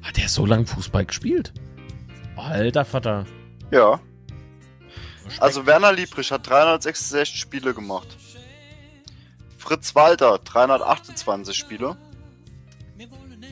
Hat 0.00 0.16
der 0.16 0.28
so 0.28 0.46
lange 0.46 0.64
Fußball 0.64 1.04
gespielt? 1.04 1.52
Alter 2.36 2.84
Vater. 2.84 3.26
Ja. 3.72 3.98
Also 5.40 5.66
Werner 5.66 5.92
Liebrich 5.92 6.30
hat 6.30 6.48
366 6.48 7.36
Spiele 7.36 7.74
gemacht. 7.74 8.16
Fritz 9.58 9.96
Walter 9.96 10.38
328 10.38 11.56
Spiele. 11.56 11.96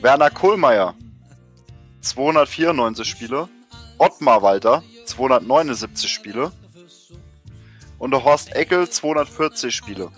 Werner 0.01 0.29
Kohlmeier 0.29 0.95
294 1.99 3.05
Spiele. 3.05 3.49
Ottmar 3.97 4.41
Walter 4.41 4.83
279 5.05 6.09
Spiele. 6.09 6.53
Und 7.99 8.11
der 8.11 8.23
Horst 8.23 8.55
Eckel 8.55 8.89
240 8.89 9.75
Spiele. 9.75 10.11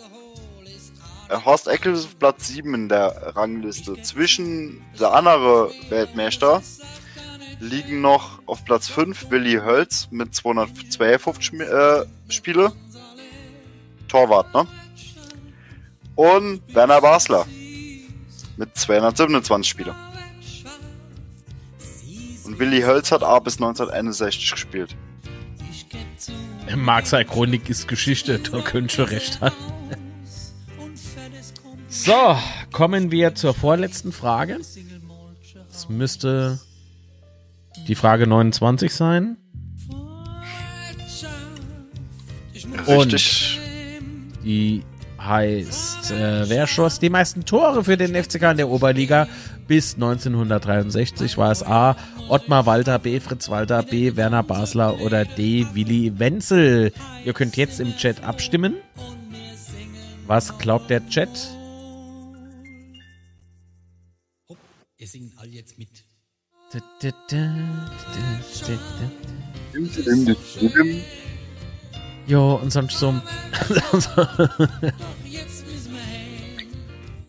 Äh, 1.29 1.37
Horst 1.43 1.67
Eckel 1.67 1.93
ist 1.93 2.05
auf 2.05 2.19
Platz 2.19 2.47
7 2.47 2.73
in 2.73 2.89
der 2.89 3.35
Rangliste. 3.35 4.01
Zwischen 4.01 4.81
der 4.99 5.13
andere 5.13 5.71
Weltmeister 5.89 6.61
liegen 7.59 8.01
noch 8.01 8.39
auf 8.45 8.63
Platz 8.65 8.87
5 8.87 9.29
Willi 9.31 9.53
Hölz 9.63 10.07
mit 10.11 10.33
252 10.35 11.43
Schmi- 11.43 11.63
äh, 11.63 12.05
Spiele. 12.29 12.71
Torwart, 14.07 14.53
ne? 14.53 14.65
Und 16.15 16.61
Werner 16.73 17.01
Basler 17.01 17.45
mit 18.55 18.75
227 18.75 19.69
Spiele. 19.69 19.95
Und 22.45 22.57
Willi 22.59 22.81
Hölz 22.81 23.11
hat 23.11 23.21
A 23.23 23.39
bis 23.39 23.55
1961 23.55 24.51
gespielt. 24.51 24.95
Marxer 26.75 27.23
Chronik 27.25 27.69
ist 27.69 27.87
Geschichte, 27.87 28.39
da 28.39 28.61
könnt 28.61 28.97
ihr 28.97 29.09
recht 29.09 29.41
haben. 29.41 29.55
So, 32.05 32.37
kommen 32.71 33.11
wir 33.11 33.33
zur 33.33 33.53
vorletzten 33.53 34.11
Frage. 34.11 34.59
Das 35.71 35.89
müsste 35.89 36.59
die 37.87 37.95
Frage 37.95 38.27
29 38.27 38.93
sein. 38.93 39.37
Richtig. 42.87 43.59
Die 44.43 44.83
heißt, 45.19 46.11
äh, 46.11 46.47
wer 46.47 46.67
schoss 46.67 46.99
die 46.99 47.09
meisten 47.09 47.45
Tore 47.45 47.83
für 47.83 47.97
den 47.97 48.15
FCK 48.15 48.51
in 48.51 48.57
der 48.57 48.69
Oberliga 48.69 49.27
bis 49.67 49.95
1963? 49.95 51.37
War 51.37 51.51
es 51.51 51.63
A. 51.63 51.97
Ottmar 52.29 52.65
Walter, 52.67 52.99
B. 52.99 53.19
Fritz 53.19 53.49
Walter, 53.49 53.81
B. 53.83 54.15
Werner 54.15 54.43
Basler 54.43 55.01
oder 55.01 55.25
D. 55.25 55.65
Willi 55.73 56.17
Wenzel? 56.19 56.93
Ihr 57.25 57.33
könnt 57.33 57.57
jetzt 57.57 57.79
im 57.79 57.97
Chat 57.97 58.23
abstimmen. 58.23 58.75
Was 60.27 60.57
glaubt 60.59 60.89
der 60.89 61.07
Chat? 61.09 61.56
Ihr 65.07 65.11
singt 65.11 65.39
all 65.39 65.47
jetzt 65.47 65.77
mit. 65.77 66.03
Jo, 72.27 72.55
und 72.55 72.69
sonst 72.71 72.99
so. 72.99 73.13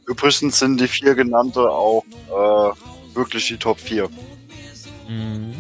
Übrigens 0.09 0.59
sind 0.59 0.81
die 0.81 0.89
vier 0.89 1.15
genannte 1.15 1.71
auch 1.71 2.05
äh, 2.27 3.15
wirklich 3.15 3.47
die 3.47 3.57
Top 3.57 3.79
4. 3.79 4.09
Mhm. 5.09 5.55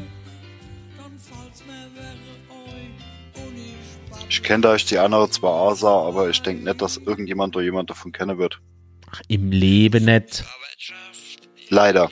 Ich 4.28 4.42
kenne 4.42 4.62
da 4.62 4.72
euch 4.72 4.86
die 4.86 4.98
andere 4.98 5.30
zwar 5.30 5.70
Asa, 5.70 5.88
aber 5.88 6.28
ich 6.30 6.42
denke 6.42 6.64
nicht, 6.64 6.82
dass 6.82 6.96
irgendjemand 6.96 7.54
oder 7.54 7.64
jemand 7.64 7.90
davon 7.90 8.10
kennen 8.10 8.38
wird. 8.38 8.60
Im 9.28 9.52
Leben 9.52 10.04
nicht. 10.06 10.44
Leider. 11.70 12.10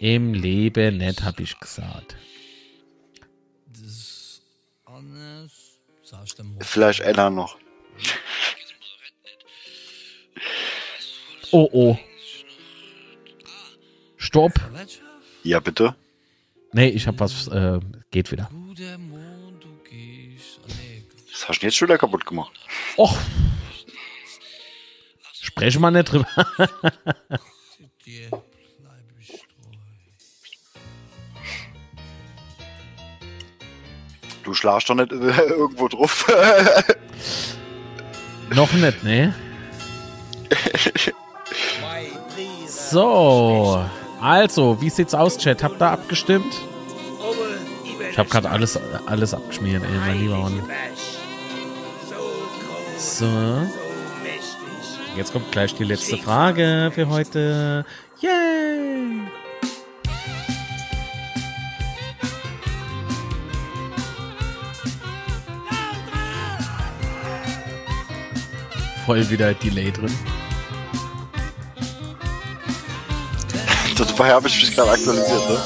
Im 0.00 0.34
Leben 0.34 0.98
nicht, 0.98 1.22
hab 1.22 1.40
ich 1.40 1.58
gesagt. 1.58 2.16
Vielleicht 6.60 7.02
einer 7.02 7.30
noch. 7.30 7.58
Oh 11.50 11.68
oh. 11.72 11.98
Stopp. 14.16 14.52
Ja, 15.42 15.60
bitte. 15.60 15.94
Nee, 16.72 16.88
ich 16.88 17.06
hab 17.06 17.20
was. 17.20 17.48
Äh, 17.48 17.80
geht 18.10 18.32
wieder. 18.32 18.50
Das 21.30 21.48
hast 21.48 21.60
du 21.60 21.66
jetzt 21.66 21.76
schon 21.76 21.88
wieder 21.88 21.98
kaputt 21.98 22.24
gemacht. 22.26 22.52
Och. 22.96 23.16
Sprechen 25.40 25.82
wir 25.82 25.90
nicht 25.90 26.10
drüber. 26.10 26.26
Du 34.44 34.54
schlagst 34.54 34.90
doch 34.90 34.94
nicht 34.94 35.10
irgendwo 35.12 35.88
drauf. 35.88 36.26
Noch 38.50 38.72
nicht, 38.74 39.02
ne? 39.02 39.34
So. 42.66 43.84
Also, 44.20 44.80
wie 44.80 44.90
sieht's 44.90 45.14
aus, 45.14 45.38
Chat? 45.38 45.62
Habt 45.62 45.80
ihr 45.80 45.90
abgestimmt? 45.90 46.54
Ich 48.10 48.18
hab 48.18 48.30
gerade 48.30 48.48
alles, 48.48 48.78
alles 49.06 49.34
abgeschmiert, 49.34 49.82
ey, 49.82 49.98
mein 50.06 50.20
lieber 50.20 50.36
Mann. 50.36 50.62
So. 52.96 53.26
Jetzt 55.16 55.32
kommt 55.32 55.50
gleich 55.52 55.74
die 55.74 55.84
letzte 55.84 56.18
Frage 56.18 56.92
für 56.94 57.08
heute. 57.08 57.84
Yay! 58.20 59.20
Voll 69.04 69.28
wieder 69.30 69.52
Delay 69.54 69.90
drin. 69.92 70.12
Dabei 73.96 74.32
habe 74.32 74.48
ich 74.48 74.60
mich 74.60 74.74
gerade 74.74 74.90
aktualisiert, 74.92 75.48
ne? 75.48 75.58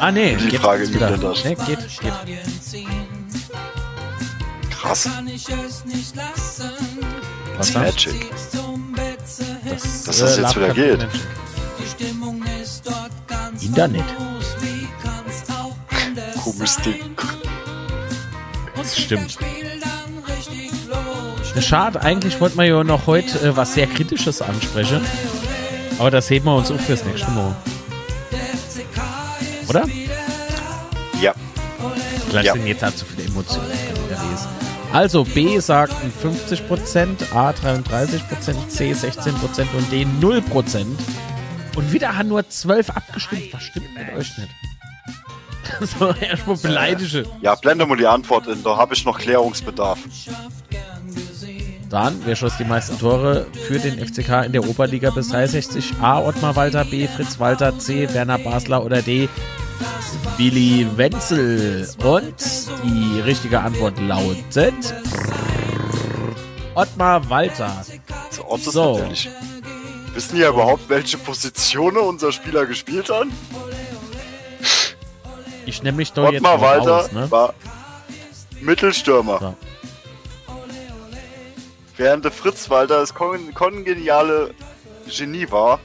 Ah, 0.00 0.10
nee, 0.12 0.36
Die 0.36 0.48
geht 0.48 0.60
Frage 0.60 0.82
gibt 0.82 0.96
wieder. 0.96 1.16
das. 1.16 1.44
Nee, 1.44 1.54
geht, 1.66 1.78
geht. 2.00 2.12
Krass. 4.70 5.08
Was 7.56 7.72
dann? 7.72 7.82
Magic. 7.84 8.30
Das, 9.64 10.02
Dass 10.04 10.18
das 10.18 10.36
jetzt 10.36 10.56
wieder 10.56 10.74
geht. 10.74 10.98
Magic. 10.98 11.20
Die 11.78 12.04
Stimmung 12.04 12.42
ist 12.62 12.82
dort 12.86 13.10
ganz 13.26 13.62
Internet. 13.62 14.04
Komisches 16.42 16.76
Ding. 16.78 17.16
Das 18.76 18.98
stimmt. 18.98 19.38
Schade, 21.60 22.00
eigentlich 22.02 22.40
wollten 22.40 22.58
wir 22.58 22.64
ja 22.64 22.84
noch 22.84 23.06
heute 23.06 23.38
äh, 23.40 23.56
was 23.56 23.74
sehr 23.74 23.86
Kritisches 23.86 24.42
ansprechen. 24.42 25.00
Aber 25.98 26.10
das 26.10 26.28
heben 26.30 26.46
wir 26.46 26.56
uns 26.56 26.70
auf 26.70 26.80
fürs 26.80 27.04
nächste 27.04 27.30
Mal. 27.30 27.54
Oder? 29.68 29.84
Ja. 31.20 31.32
Vielleicht 32.28 32.46
Ja. 32.46 32.52
sind 32.54 32.66
jetzt 32.66 32.82
halt 32.82 32.98
zu 32.98 33.04
viele 33.04 33.28
Emotionen. 33.28 33.66
das 34.10 34.20
lesen. 34.22 34.48
Also 34.92 35.24
B 35.24 35.58
sagten 35.58 36.12
50%, 36.22 37.32
A 37.34 37.50
33%, 37.50 38.68
C 38.68 38.92
16% 38.92 39.66
und 39.76 39.90
D 39.90 40.06
0%. 40.20 40.86
Und 41.76 41.92
wieder 41.92 42.16
haben 42.16 42.28
nur 42.28 42.48
12 42.48 42.90
abgestimmt. 42.90 43.52
Was 43.52 43.62
stimmt 43.64 43.88
mit 43.96 44.08
euch 44.16 44.30
nicht? 44.38 45.90
so, 45.98 46.12
erstmal 46.12 46.56
beleidige. 46.56 47.24
Ja, 47.40 47.54
blende 47.56 47.86
mal 47.86 47.96
die 47.96 48.06
Antwort 48.06 48.46
in. 48.46 48.62
Da 48.62 48.76
habe 48.76 48.94
ich 48.94 49.04
noch 49.04 49.18
Klärungsbedarf. 49.18 49.98
Dann, 51.94 52.20
wer 52.24 52.34
schoss 52.34 52.56
die 52.56 52.64
meisten 52.64 52.98
Tore 52.98 53.46
für 53.68 53.78
den 53.78 54.04
FCK 54.04 54.46
in 54.46 54.52
der 54.52 54.68
Oberliga 54.68 55.10
bis 55.10 55.28
63? 55.28 55.94
A. 56.02 56.22
Ottmar 56.22 56.56
Walter, 56.56 56.84
B. 56.84 57.06
Fritz 57.06 57.38
Walter, 57.38 57.78
C. 57.78 58.12
Werner 58.12 58.38
Basler 58.38 58.84
oder 58.84 59.00
D. 59.00 59.28
Willi 60.36 60.88
Wenzel. 60.96 61.88
Und 62.02 62.34
die 62.82 63.20
richtige 63.20 63.60
Antwort 63.60 64.00
lautet 64.00 64.74
Ottmar 66.74 67.30
Walter. 67.30 67.84
So, 68.30 68.44
Ott 68.48 68.58
ist 68.58 68.72
So. 68.72 68.98
natürlich. 68.98 69.30
Wissen 70.14 70.36
ja 70.40 70.48
überhaupt, 70.48 70.88
welche 70.88 71.16
Positionen 71.16 71.98
unser 71.98 72.32
Spieler 72.32 72.66
gespielt 72.66 73.08
hat? 73.08 73.28
Ich 75.64 75.80
nehme 75.84 75.98
mich 75.98 76.12
doch 76.12 76.24
jetzt 76.32 76.38
Ottmar 76.44 76.58
mal 76.58 76.60
Walter 76.60 76.96
raus, 76.96 77.12
ne? 77.12 77.30
war 77.30 77.54
Mittelstürmer. 78.60 79.38
So. 79.38 79.54
Während 81.96 82.24
der 82.24 82.32
Fritz 82.32 82.68
Walter 82.70 83.00
das 83.00 83.14
kon 83.14 83.54
kongeniale 83.54 84.54
Genie 85.06 85.50
war, 85.50 85.78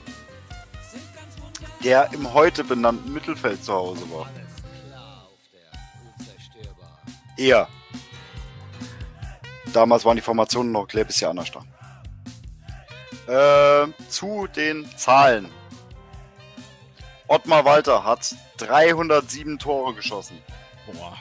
der 1.84 2.12
im 2.14 2.34
heute 2.34 2.64
benannten 2.64 3.14
Mittelfeld 3.14 3.64
zu 3.64 3.74
Hause 3.74 4.10
war. 4.12 4.30
Er. 7.38 7.68
Damals 9.72 10.04
waren 10.04 10.16
die 10.16 10.22
Formationen 10.22 10.72
noch 10.72 10.88
ein 10.92 11.06
bisschen 11.06 11.30
anders 11.30 11.52
da. 11.52 11.64
Äh, 13.86 13.88
zu 14.10 14.48
den 14.48 14.90
Zahlen. 14.98 15.50
Ottmar 17.28 17.64
Walter 17.64 18.04
hat 18.04 18.36
307 18.58 19.60
Tore 19.60 19.94
geschossen. 19.94 20.42
Boah. 20.88 21.16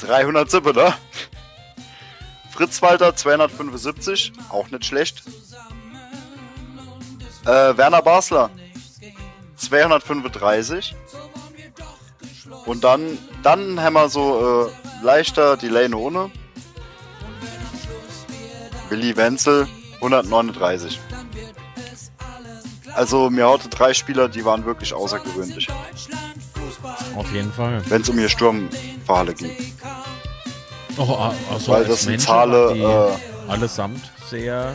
307, 0.00 0.74
ne? 0.74 0.92
Fritz 2.56 2.80
Walter 2.80 3.14
275, 3.14 4.32
auch 4.48 4.70
nicht 4.70 4.86
schlecht. 4.86 5.22
Äh, 7.44 7.76
Werner 7.76 8.00
Basler 8.00 8.48
235. 9.56 10.96
Und 12.64 12.82
dann, 12.82 13.18
dann 13.42 13.80
haben 13.80 13.92
wir 13.92 14.08
so 14.08 14.70
äh, 14.70 15.04
leichter 15.04 15.58
Delay 15.58 15.92
ohne. 15.92 16.30
Willi 18.88 19.14
Wenzel 19.16 19.68
139. 19.96 20.98
Also 22.94 23.28
mir 23.28 23.46
haute 23.46 23.68
drei 23.68 23.92
Spieler, 23.92 24.28
die 24.30 24.46
waren 24.46 24.64
wirklich 24.64 24.94
außergewöhnlich, 24.94 25.68
Auf 27.14 27.30
jeden 27.34 27.52
Fall. 27.52 27.82
wenn 27.90 28.00
es 28.00 28.08
um 28.08 28.18
ihr 28.18 28.30
Sturmverhalle 28.30 29.34
ging. 29.34 29.54
Oh, 30.98 31.02
ah, 31.18 31.34
ach 31.52 31.60
so, 31.60 31.72
Weil 31.72 31.84
das 31.84 32.02
sind 32.02 32.20
Zahlen, 32.20 32.80
äh, 32.80 33.50
allesamt 33.50 34.10
sehr. 34.30 34.74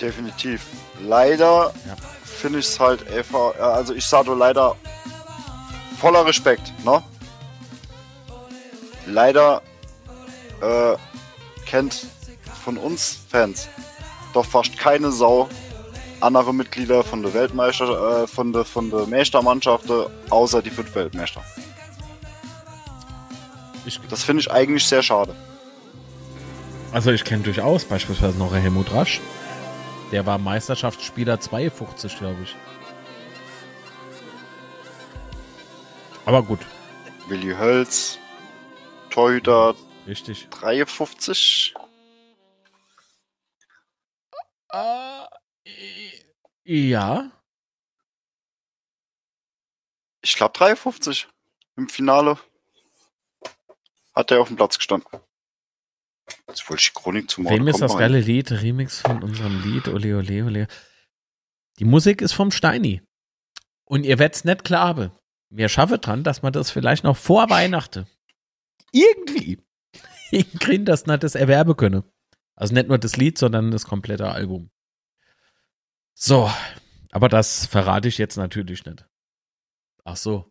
Definitiv. 0.00 0.62
Leider 1.00 1.72
Ja. 1.86 1.96
finde 2.24 2.58
ich 2.58 2.66
es 2.66 2.78
halt 2.80 3.10
einfach, 3.10 3.54
äh, 3.56 3.62
also 3.62 3.94
ich 3.94 4.04
sage 4.06 4.34
leider 4.34 4.76
voller 5.98 6.26
Respekt, 6.26 6.72
ne? 6.84 7.02
Leider 9.06 9.62
äh, 10.60 10.96
kennt 11.64 12.06
von 12.64 12.76
uns 12.76 13.18
Fans 13.30 13.68
doch 14.34 14.44
fast 14.44 14.76
keine 14.76 15.10
Sau 15.12 15.48
andere 16.26 16.52
Mitglieder 16.52 17.02
von 17.02 17.22
der 17.22 17.32
Weltmeister, 17.32 18.24
äh, 18.24 18.26
von 18.26 18.52
der 18.52 18.64
von 18.64 18.90
der 18.90 19.06
Meistermannschaften, 19.06 20.06
außer 20.30 20.60
die 20.62 20.70
fünf 20.70 20.94
Weltmeister. 20.94 21.42
Ich, 23.86 24.00
Das 24.10 24.24
finde 24.24 24.40
ich 24.40 24.50
eigentlich 24.50 24.84
sehr 24.84 25.02
schade. 25.02 25.34
also 26.92 27.10
ich 27.12 27.24
kenne 27.24 27.44
durchaus 27.44 27.84
beispielsweise 27.84 28.36
noch 28.38 28.52
Helmut 28.54 28.92
Rasch. 28.92 29.20
Der 30.12 30.26
war 30.26 30.38
Meisterschaftsspieler 30.38 31.38
52, 31.40 32.18
glaube 32.18 32.42
ich. 32.42 32.56
Aber 36.24 36.42
gut, 36.42 36.60
Willi 37.28 37.54
Hölz, 37.54 38.18
Torhüter 39.10 39.74
richtig. 40.06 40.48
53. 40.50 41.74
Ja, 46.68 47.30
Ich 50.26 50.34
glaube 50.34 50.58
53 50.58 51.28
im 51.76 51.88
Finale. 51.88 52.36
Hat 54.12 54.32
er 54.32 54.40
auf 54.40 54.48
dem 54.48 54.56
Platz 54.56 54.76
gestanden. 54.76 55.08
Jetzt 56.48 56.68
wollte 56.68 56.80
ich 56.80 56.92
die 56.92 57.00
Chronik 57.00 57.30
zum 57.30 57.48
Wem 57.48 57.68
ist 57.68 57.80
das 57.80 57.96
geile 57.96 58.18
Lied? 58.18 58.50
Remix 58.50 59.02
von 59.02 59.22
unserem 59.22 59.62
Lied. 59.62 59.86
Ole, 59.86 60.16
ole, 60.16 60.44
ole. 60.44 60.68
Die 61.78 61.84
Musik 61.84 62.22
ist 62.22 62.32
vom 62.32 62.50
Steini. 62.50 63.02
Und 63.84 64.02
ihr 64.02 64.18
werdet's 64.18 64.42
nicht 64.42 64.64
glaube. 64.64 65.12
Wir 65.48 65.68
schaffen 65.68 66.00
dran, 66.00 66.24
dass 66.24 66.42
man 66.42 66.52
das 66.52 66.72
vielleicht 66.72 67.04
noch 67.04 67.16
vor 67.16 67.48
Weihnachten 67.48 68.08
irgendwie 68.90 69.62
hinkriegen, 70.30 70.86
dass 70.86 71.06
man 71.06 71.20
das 71.20 71.36
erwerben 71.36 71.76
könne. 71.76 72.02
Also 72.56 72.74
nicht 72.74 72.88
nur 72.88 72.98
das 72.98 73.16
Lied, 73.16 73.38
sondern 73.38 73.70
das 73.70 73.84
komplette 73.84 74.28
Album. 74.28 74.70
So, 76.18 76.50
aber 77.12 77.28
das 77.28 77.66
verrate 77.66 78.08
ich 78.08 78.16
jetzt 78.16 78.36
natürlich 78.36 78.86
nicht. 78.86 79.04
Ach 80.02 80.16
so. 80.16 80.50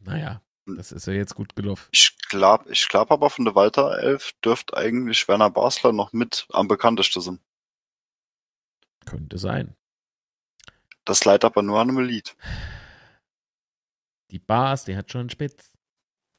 Naja, 0.00 0.42
das 0.66 0.92
ist 0.92 1.06
ja 1.06 1.14
jetzt 1.14 1.34
gut 1.34 1.56
gelaufen. 1.56 1.88
Ich 1.92 2.18
glaube 2.28 2.70
ich 2.70 2.86
glaub 2.88 3.10
aber 3.10 3.30
von 3.30 3.46
der 3.46 3.54
Walter 3.54 3.98
11 3.98 4.34
dürfte 4.44 4.76
eigentlich 4.76 5.26
Werner 5.28 5.48
Basler 5.48 5.92
noch 5.92 6.12
mit 6.12 6.46
am 6.52 6.68
bekanntesten 6.68 7.22
sein. 7.22 7.40
Könnte 9.06 9.38
sein. 9.38 9.74
Das 11.06 11.24
leidet 11.24 11.46
aber 11.46 11.62
nur 11.62 11.80
an 11.80 11.88
einem 11.88 12.00
Lied. 12.00 12.36
Die 14.30 14.38
Bars, 14.38 14.84
die 14.84 14.94
hat 14.94 15.10
schon 15.10 15.30
Spitz. 15.30 15.72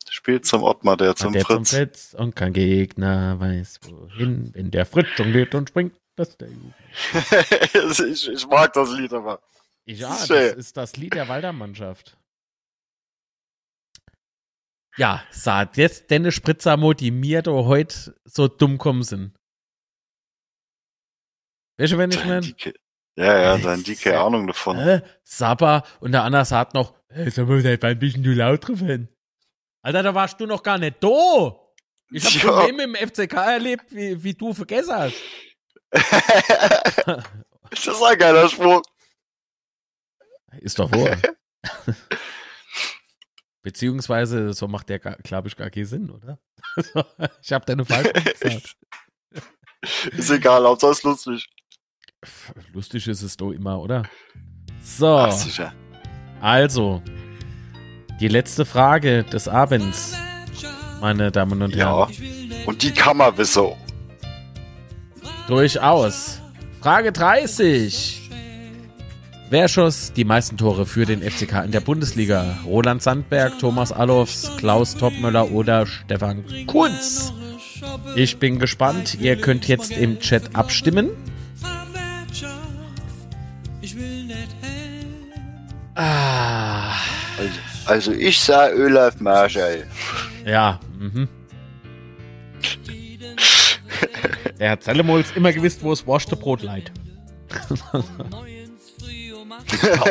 Spielt 0.08 0.46
zum 0.46 0.62
Ottmar, 0.62 0.96
der 0.98 1.16
zum 1.16 1.34
der 1.34 1.44
Fritz. 1.44 1.56
zum 1.56 1.66
Fritz 1.66 2.14
und 2.14 2.36
kein 2.36 2.54
Gegner 2.54 3.40
weiß 3.40 3.80
wohin. 3.82 4.54
Wenn 4.54 4.70
der 4.70 4.86
Fritz 4.86 5.08
jongliert 5.18 5.56
und 5.56 5.70
springt, 5.70 6.00
das 6.16 6.30
ist 6.30 6.42
der 6.42 6.50
Jugend. 6.50 6.74
ich, 8.12 8.28
ich 8.30 8.48
mag 8.48 8.74
das 8.74 8.92
Lied 8.92 9.14
aber. 9.14 9.42
Ja, 9.86 10.10
Das 10.10 10.20
das 10.20 10.22
ist 10.22 10.28
schön. 10.50 10.60
ist 10.60 10.78
das 10.78 10.96
Lied 10.98 11.14
der 11.14 11.28
Walder-Mannschaft. 11.28 12.18
Ja, 14.98 15.24
sagt 15.30 15.78
jetzt 15.78 16.10
Dennis 16.10 16.36
Spritzamo, 16.36 16.94
die 16.94 17.12
mir 17.12 17.42
da 17.42 17.52
heute 17.52 18.16
so 18.24 18.48
dumm 18.48 18.78
kommen 18.78 19.04
sind. 19.04 19.36
Weißt 21.78 21.94
du, 21.94 21.98
wenn 21.98 22.12
ich 22.12 22.24
meine? 22.24 22.48
ja, 23.18 23.38
ja, 23.40 23.58
dein 23.58 23.84
dicke 23.84 24.12
Ja. 24.12 24.26
Ahnung 24.26 24.48
davon. 24.48 24.78
Äh, 24.78 25.02
Saba 25.24 25.84
und 26.00 26.14
der 26.14 26.24
andere 26.24 26.46
sagt 26.46 26.74
noch, 26.74 26.96
hey, 27.10 27.30
sag 27.30 27.48
mal, 27.48 27.60
seit 27.62 27.84
wann 27.84 28.00
bist 28.00 28.18
du 28.18 28.32
laut 28.34 28.66
drauf? 28.68 28.80
Alter, 29.82 30.02
da 30.04 30.16
warst 30.16 30.40
du 30.40 30.46
noch 30.46 30.64
gar 30.64 30.78
nicht 30.78 31.04
da. 31.04 31.60
Ich 32.12 32.26
hab 32.26 32.44
Ja. 32.44 32.52
Probleme 32.62 32.84
im 32.84 32.96
FCK 32.96 33.34
erlebt, 33.34 33.86
wie, 33.90 34.24
wie 34.24 34.34
du 34.34 34.54
vergessen 34.54 34.96
hast. 34.96 35.16
das 35.92 37.88
ist 37.88 38.02
ein 38.04 38.18
geiler 38.18 38.50
Spruch. 38.50 38.82
Ist 40.60 40.80
doch 40.80 40.92
wohl. 40.92 41.18
Beziehungsweise, 43.62 44.54
so 44.54 44.68
macht 44.68 44.90
der, 44.90 45.00
glaube 45.00 45.48
ich, 45.48 45.56
gar 45.56 45.70
keinen 45.70 45.86
Sinn, 45.86 46.12
oder? 46.12 46.40
ich 47.42 47.52
habe 47.52 47.66
deine 47.66 47.84
falsch 47.84 48.14
gesagt. 48.14 48.76
Ist 50.12 50.30
egal, 50.30 50.66
Hauptsache 50.66 50.92
ist 50.92 51.04
lustig. 51.04 51.48
Lustig 52.74 53.08
ist 53.08 53.22
es 53.22 53.38
doch 53.38 53.52
immer, 53.52 53.80
oder? 53.80 54.04
So, 54.84 55.18
Ach, 55.18 55.32
sicher. 55.32 55.74
also, 56.42 57.02
die 58.20 58.28
letzte 58.28 58.66
Frage 58.66 59.24
des 59.24 59.48
Abends, 59.48 60.16
meine 61.02 61.32
Damen 61.32 61.62
und 61.62 61.76
Ja. 61.76 62.08
Herren. 62.08 62.66
Und 62.66 62.82
die 62.82 62.92
wissen. 63.38 63.85
Durchaus. 65.48 66.40
Frage 66.82 67.12
30. 67.12 68.22
Wer 69.50 69.68
schoss 69.68 70.12
die 70.14 70.26
meisten 70.26 70.58
Tore 70.58 70.86
für 70.86 71.06
den 71.06 71.22
FCK 71.22 71.64
in 71.66 71.72
der 71.72 71.80
Bundesliga? 71.82 72.58
Roland 72.66 73.04
Sandberg, 73.04 73.60
Thomas 73.60 73.92
Allofs, 73.92 74.52
Klaus 74.58 74.96
Topmöller 74.96 75.52
oder 75.52 75.86
Stefan 75.86 76.44
Kunz? 76.66 77.32
Ich 78.16 78.38
bin 78.38 78.58
gespannt. 78.58 79.18
Ihr 79.22 79.36
könnt 79.40 79.68
jetzt 79.68 79.92
im 79.92 80.20
Chat 80.20 80.56
abstimmen. 80.56 81.12
Ah, 85.96 86.92
Also, 87.38 87.52
also 87.86 88.12
ich 88.14 88.40
sah 88.40 88.68
Olaf 88.70 89.20
Marschall. 89.20 89.86
ja. 90.46 90.80
Mhm. 91.00 91.28
Der 94.60 94.72
hat 94.72 94.84
Zellemols 94.84 95.32
immer 95.36 95.52
gewusst, 95.52 95.84
wo 95.84 95.92
es 95.92 96.06
waschte 96.08 96.36
Brot 96.36 96.62
leid. 96.64 96.92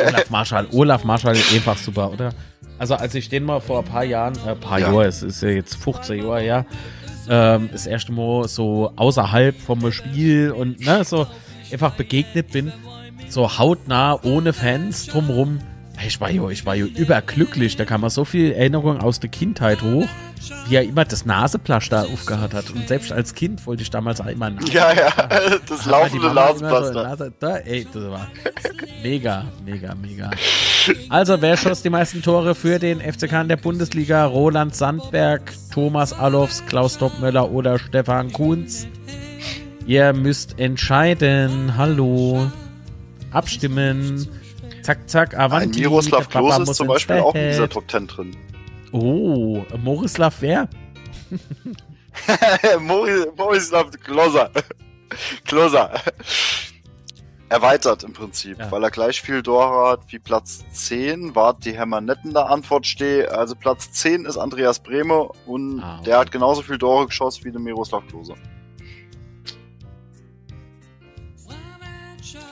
Olaf 0.07 0.29
Marschall, 0.29 0.67
Olaf 0.71 1.03
Marschall, 1.03 1.35
einfach 1.53 1.77
super, 1.77 2.11
oder? 2.11 2.33
Also 2.77 2.95
als 2.95 3.15
ich 3.15 3.29
den 3.29 3.43
mal 3.43 3.59
vor 3.61 3.79
ein 3.79 3.85
paar 3.85 4.03
Jahren, 4.03 4.35
äh, 4.45 4.55
paar 4.55 4.79
Ja. 4.79 4.87
Jahre, 4.91 5.05
es 5.05 5.23
ist 5.23 5.41
ja 5.41 5.49
jetzt 5.49 5.75
15 5.75 6.23
Jahre 6.23 6.41
her, 6.41 6.65
ähm, 7.29 7.69
das 7.71 7.87
erste 7.87 8.11
Mal 8.11 8.47
so 8.47 8.91
außerhalb 8.95 9.59
vom 9.59 9.91
Spiel 9.91 10.51
und 10.51 10.79
ne, 10.85 11.03
so 11.03 11.25
einfach 11.71 11.91
begegnet 11.95 12.51
bin, 12.51 12.71
so 13.29 13.57
hautnah, 13.57 14.19
ohne 14.23 14.53
Fans 14.53 15.07
drumrum. 15.07 15.59
Ich 16.05 16.19
war 16.19 16.29
jo, 16.29 16.49
ich 16.49 16.65
war 16.65 16.75
jo 16.75 16.85
überglücklich, 16.85 17.77
da 17.77 17.85
kam 17.85 18.01
mir 18.01 18.09
so 18.09 18.25
viel 18.25 18.51
Erinnerung 18.51 18.99
aus 18.99 19.19
der 19.19 19.29
Kindheit 19.29 19.81
hoch, 19.81 20.07
wie 20.67 20.75
er 20.75 20.83
immer 20.83 21.05
das 21.05 21.25
Naseplasch 21.25 21.89
da 21.89 22.03
aufgehört 22.03 22.53
hat. 22.53 22.69
Und 22.69 22.87
selbst 22.87 23.11
als 23.11 23.33
Kind 23.33 23.65
wollte 23.65 23.83
ich 23.83 23.89
damals 23.89 24.19
immer 24.19 24.49
Nase 24.49 24.71
Ja, 24.71 24.93
ja, 24.93 25.11
das 25.67 25.85
laufende 25.85 26.27
so 26.27 26.33
Nasenpflaster. 26.33 27.03
Nase, 27.03 27.33
da, 27.39 27.57
ey, 27.57 27.87
das 27.91 28.03
war 28.03 28.27
mega, 29.01 29.45
mega, 29.65 29.95
mega. 29.95 30.31
Also, 31.09 31.41
wer 31.41 31.57
schoss 31.57 31.81
die 31.81 31.89
meisten 31.89 32.21
Tore 32.21 32.55
für 32.55 32.77
den 32.77 32.99
FCK 32.99 33.41
in 33.41 33.47
der 33.47 33.57
Bundesliga? 33.57 34.25
Roland 34.25 34.75
Sandberg, 34.75 35.53
Thomas 35.73 36.13
Allofs, 36.13 36.63
Klaus 36.67 36.97
Doppmöller 36.97 37.51
oder 37.51 37.79
Stefan 37.79 38.31
Kunz? 38.31 38.87
Ihr 39.87 40.13
müsst 40.13 40.59
entscheiden. 40.59 41.77
Hallo. 41.77 42.51
Abstimmen. 43.31 44.27
Zack, 44.85 45.09
zack, 45.09 45.33
Ein 45.33 45.39
Avanti. 45.41 45.79
Miroslav 45.79 46.27
der 46.27 46.39
Papa 46.39 46.55
Klose 46.57 46.71
ist 46.71 46.77
zum 46.77 46.87
Beispiel 46.87 47.17
auch 47.19 47.33
in 47.33 47.47
dieser. 47.49 47.67
Top 47.67 47.89
10 47.89 48.05
drin. 48.07 48.37
Oh, 48.91 49.63
Morislav 49.83 50.35
wer? 50.41 50.69
Mori- 52.79 53.25
Morislav 53.35 53.89
Kloser. 54.03 54.51
Kloser. 55.45 55.91
erweitert 57.49 58.03
im 58.03 58.13
Prinzip, 58.13 58.57
Ja. 58.59 58.71
weil 58.71 58.83
er 58.83 58.91
gleich 58.91 59.21
viel 59.21 59.41
Dora 59.41 59.91
hat 59.93 60.01
wie 60.11 60.19
Platz 60.19 60.63
10. 60.71 61.35
Wart 61.35 61.63
die 61.65 61.73
Hermanetten 61.73 62.33
der 62.33 62.49
Antwort 62.49 62.85
stehe. 62.87 63.31
Also 63.31 63.55
Platz 63.55 63.91
10 63.91 64.25
ist 64.25 64.37
Andreas 64.37 64.79
Brehme 64.79 65.29
und 65.45 65.79
Ah, 65.81 65.95
okay. 65.95 66.05
der 66.05 66.19
hat 66.19 66.31
genauso 66.31 66.61
viel 66.61 66.77
Dora 66.77 67.05
geschossen 67.05 67.43
wie 67.45 67.51
der 67.51 67.61
Miroslav 67.61 68.03
Klose. 68.07 68.33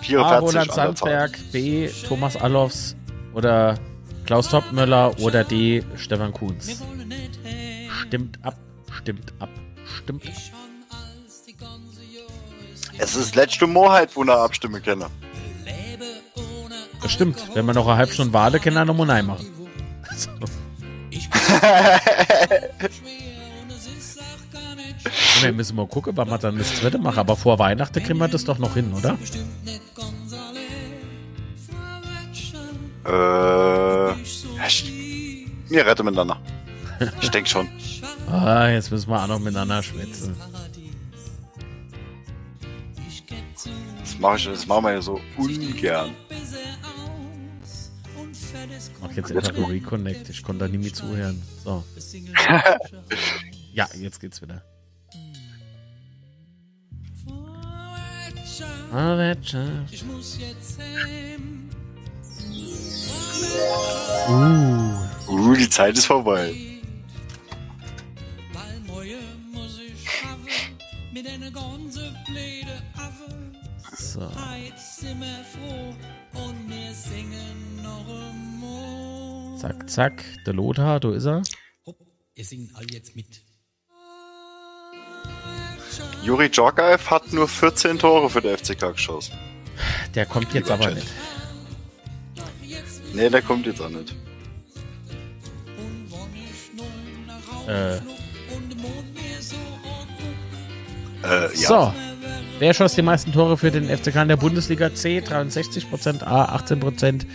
44 0.03 0.15
A. 0.15 0.39
Roland. 0.39 0.71
Sandberg, 0.71 1.51
B. 1.51 1.89
Thomas 2.07 2.35
Allofs 2.35 2.95
oder 3.33 3.77
Klaus 4.25 4.49
Topmöller 4.49 5.17
oder 5.19 5.43
D. 5.43 5.83
Stefan 5.95 6.33
Kuhns. 6.33 6.81
Stimmt 8.01 8.39
ab, 8.43 8.55
stimmt 8.91 9.33
ab, 9.39 9.49
stimmt 9.97 10.25
ab. 10.25 10.33
Es 12.97 13.15
ist 13.15 13.35
letzte 13.35 13.65
Moorheit, 13.65 14.15
wo 14.15 14.23
ich 14.23 14.29
abstimmen 14.29 14.81
kenne. 14.81 15.07
Das 17.01 17.11
stimmt. 17.11 17.43
Wenn 17.53 17.65
wir 17.65 17.73
noch 17.73 17.87
eine 17.87 17.97
halbe 17.97 18.13
Stunde 18.13 18.33
warten, 18.33 18.61
können 18.61 18.75
wir 18.75 18.85
noch 18.85 18.95
mal 18.95 19.05
Nein 19.05 19.25
machen. 19.25 19.47
So. 20.15 20.29
Dann 25.41 25.55
müssen 25.55 25.75
wir 25.75 25.85
gucken, 25.87 26.13
wann 26.15 26.29
wir 26.29 26.37
dann 26.37 26.57
das 26.57 26.75
zweite 26.75 26.97
machen. 26.97 27.19
Aber 27.19 27.35
vor 27.35 27.59
Weihnachten 27.59 28.01
kriegen 28.01 28.19
wir 28.19 28.27
das 28.27 28.45
doch 28.45 28.57
noch 28.57 28.73
hin, 28.73 28.93
oder? 28.93 29.17
Äh, 33.05 34.13
ich, 34.67 35.01
wir 35.69 35.85
retten 35.85 36.05
miteinander. 36.05 36.39
Ich 37.21 37.29
denke 37.29 37.49
schon. 37.49 37.67
Ah, 38.31 38.69
jetzt 38.69 38.89
müssen 38.89 39.09
wir 39.09 39.21
auch 39.21 39.27
noch 39.27 39.37
miteinander 39.37 39.83
schwätzen. 39.83 40.35
Das 43.99 44.17
mache 44.17 44.37
ich, 44.37 44.45
das 44.45 44.65
machen 44.65 44.85
wir 44.85 44.93
ja 44.93 45.01
so 45.01 45.19
ungern. 45.37 46.11
Mach 49.01 49.11
jetzt 49.11 49.31
einfach 49.31 49.55
ein 49.55 49.63
Reconnect. 49.65 50.29
Ich 50.29 50.41
konnte 50.41 50.65
da 50.65 50.71
nie 50.71 50.77
mehr 50.77 50.93
zuhören. 50.93 51.41
So. 51.63 51.83
Ja, 53.73 53.87
jetzt 53.99 54.19
geht's 54.19 54.39
wieder. 54.41 54.63
Ah, 58.91 59.17
Wirtschaft. 59.17 60.03
Uh, 64.29 64.93
Uh, 65.27 65.55
die 65.55 65.69
Zeit 65.69 65.97
ist 65.97 66.05
vorbei. 66.05 66.53
so. 74.13 74.19
Zack, 79.59 79.89
zack. 79.89 80.23
Der 80.45 80.53
Lothar, 80.53 80.99
da 80.99 81.13
ist 81.13 81.25
er. 81.25 81.41
Ihr 82.35 82.45
singt 82.45 82.75
all 82.75 82.85
jetzt 82.91 83.15
mit. 83.15 83.43
Juri 86.23 86.49
Djorkaev 86.49 87.09
hat 87.09 87.33
nur 87.33 87.47
14 87.47 87.99
Tore 87.99 88.29
für 88.29 88.41
den 88.41 88.57
FCK 88.57 88.93
geschossen. 88.93 89.33
Der 90.15 90.25
kommt 90.25 90.53
jetzt 90.53 90.71
aber 90.71 90.91
nicht. 90.91 91.07
Nee, 93.13 93.29
der 93.29 93.41
kommt 93.41 93.65
jetzt 93.65 93.81
auch 93.81 93.89
nicht. 93.89 94.15
Äh, 97.67 97.97
Äh, 101.23 101.43
ja. 101.55 101.67
So. 101.67 101.93
Wer 102.59 102.73
schoss 102.73 102.95
die 102.95 103.01
meisten 103.01 103.31
Tore 103.31 103.57
für 103.57 103.71
den 103.71 103.85
FCK 103.85 104.21
in 104.21 104.27
der 104.27 104.37
Bundesliga? 104.37 104.93
C 104.93 105.19
63%, 105.19 106.23
A 106.23 106.55
18%, 106.55 107.25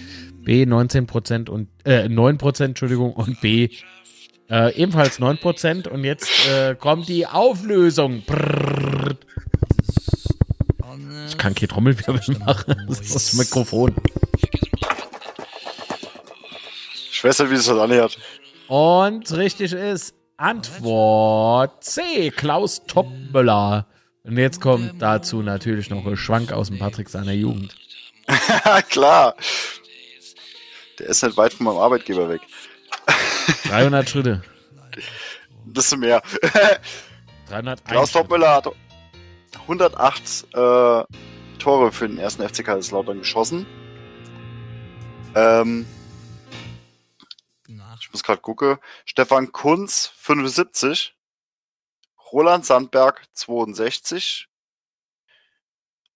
B 0.43 0.62
19% 0.62 1.51
und 1.51 1.69
äh, 1.85 2.05
9%, 2.05 2.65
Entschuldigung, 2.65 3.12
und 3.12 3.41
B 3.41 3.69
äh, 4.51 4.75
ebenfalls 4.75 5.20
9%. 5.20 5.89
Und 5.89 6.05
jetzt 6.05 6.28
äh, 6.49 6.75
kommt 6.75 7.09
die 7.09 7.27
Auflösung. 7.27 8.23
Brrr. 8.23 9.17
Ich 11.28 11.36
kann 11.36 11.55
kein 11.55 11.68
Trommelwirbel 11.68 12.39
machen. 12.39 12.75
Das 12.89 13.01
ist 13.01 13.15
das 13.15 13.33
Mikrofon. 13.35 13.94
Ich 17.12 17.23
weiß 17.23 17.41
nicht, 17.41 17.51
wie 17.51 17.55
es 17.55 17.67
das 17.67 17.78
anhört. 17.78 18.18
Und 18.68 19.31
richtig 19.33 19.73
ist 19.73 20.15
Antwort 20.36 21.83
C. 21.83 22.31
Klaus 22.31 22.83
Toppmöller. 22.86 23.86
Und 24.25 24.36
jetzt 24.36 24.60
kommt 24.60 25.01
dazu 25.02 25.43
natürlich 25.43 25.91
noch 25.91 26.07
ein 26.07 26.17
Schwank 26.17 26.52
aus 26.52 26.68
dem 26.68 26.78
Patrick 26.78 27.09
seiner 27.09 27.33
Jugend. 27.33 27.75
Klar. 28.91 29.35
Der 30.99 31.07
ist 31.07 31.23
nicht 31.23 31.36
weit 31.36 31.52
von 31.55 31.65
meinem 31.65 31.78
Arbeitgeber 31.78 32.28
weg. 32.28 32.43
300 33.65 34.09
Schritte. 34.09 34.43
Ein 35.67 35.73
bisschen 35.73 36.01
mehr. 36.01 36.23
301 37.49 37.85
Klaus. 37.85 38.12
Topmüller 38.12 38.55
hat 38.55 38.68
108 39.62 40.47
äh, 40.55 41.05
Tore 41.59 41.93
für 41.93 42.09
den 42.09 42.18
ersten 42.18 42.47
FC 42.47 42.65
Kaiserslautern 42.65 43.18
geschossen. 43.18 43.67
Ähm, 45.35 45.86
ich 48.01 48.12
muss 48.12 48.23
gerade 48.23 48.41
gucken. 48.41 48.78
Stefan 49.05 49.52
Kunz 49.52 50.12
75. 50.17 51.15
Roland 52.33 52.65
Sandberg 52.65 53.23
62. 53.33 54.49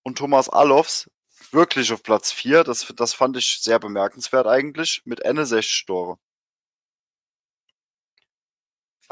Und 0.03 0.19
Thomas 0.19 0.49
Allofs 0.49 1.11
wirklich 1.51 1.93
auf 1.93 2.03
Platz 2.03 2.33
4. 2.33 2.65
Das, 2.65 2.93
das 2.97 3.15
fand 3.15 3.37
ich 3.37 3.61
sehr 3.61 3.79
bemerkenswert 3.79 4.47
eigentlich. 4.47 5.03
Mit 5.05 5.21
Ende 5.21 5.47
60 5.47 5.87
Tore. 5.87 6.19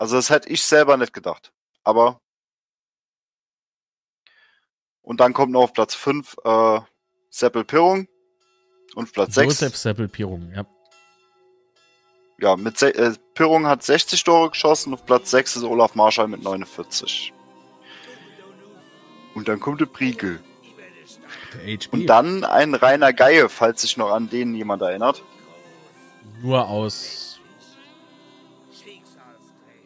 Also 0.00 0.16
das 0.16 0.30
hätte 0.30 0.48
ich 0.48 0.62
selber 0.62 0.96
nicht 0.96 1.12
gedacht. 1.12 1.52
Aber 1.84 2.22
und 5.02 5.20
dann 5.20 5.34
kommt 5.34 5.52
noch 5.52 5.64
auf 5.64 5.74
Platz 5.74 5.94
5 5.94 6.36
äh, 6.42 6.80
Seppel 7.28 7.64
Pirrung. 7.64 8.08
Und 8.94 9.12
Platz 9.12 9.34
6. 9.34 9.44
Josef 9.44 9.76
Seppel 9.76 10.08
Pirung, 10.08 10.50
ja. 10.54 10.64
Ja, 12.38 12.56
mit 12.56 12.80
äh, 12.80 13.12
Pirung 13.34 13.66
hat 13.66 13.82
60 13.82 14.24
Tore 14.24 14.48
geschossen. 14.48 14.94
Auf 14.94 15.04
Platz 15.04 15.32
6 15.32 15.56
ist 15.56 15.64
Olaf 15.64 15.94
Marschall 15.94 16.28
mit 16.28 16.42
49. 16.42 17.34
Und 19.34 19.48
dann 19.48 19.60
kommt 19.60 19.82
der 19.82 19.86
Priegel. 19.86 20.42
Und 21.90 22.06
dann 22.06 22.44
ein 22.44 22.74
Rainer 22.74 23.12
Geier, 23.12 23.50
falls 23.50 23.82
sich 23.82 23.98
noch 23.98 24.12
an 24.12 24.30
den 24.30 24.54
jemand 24.54 24.80
erinnert. 24.80 25.22
Nur 26.40 26.66
aus 26.66 27.29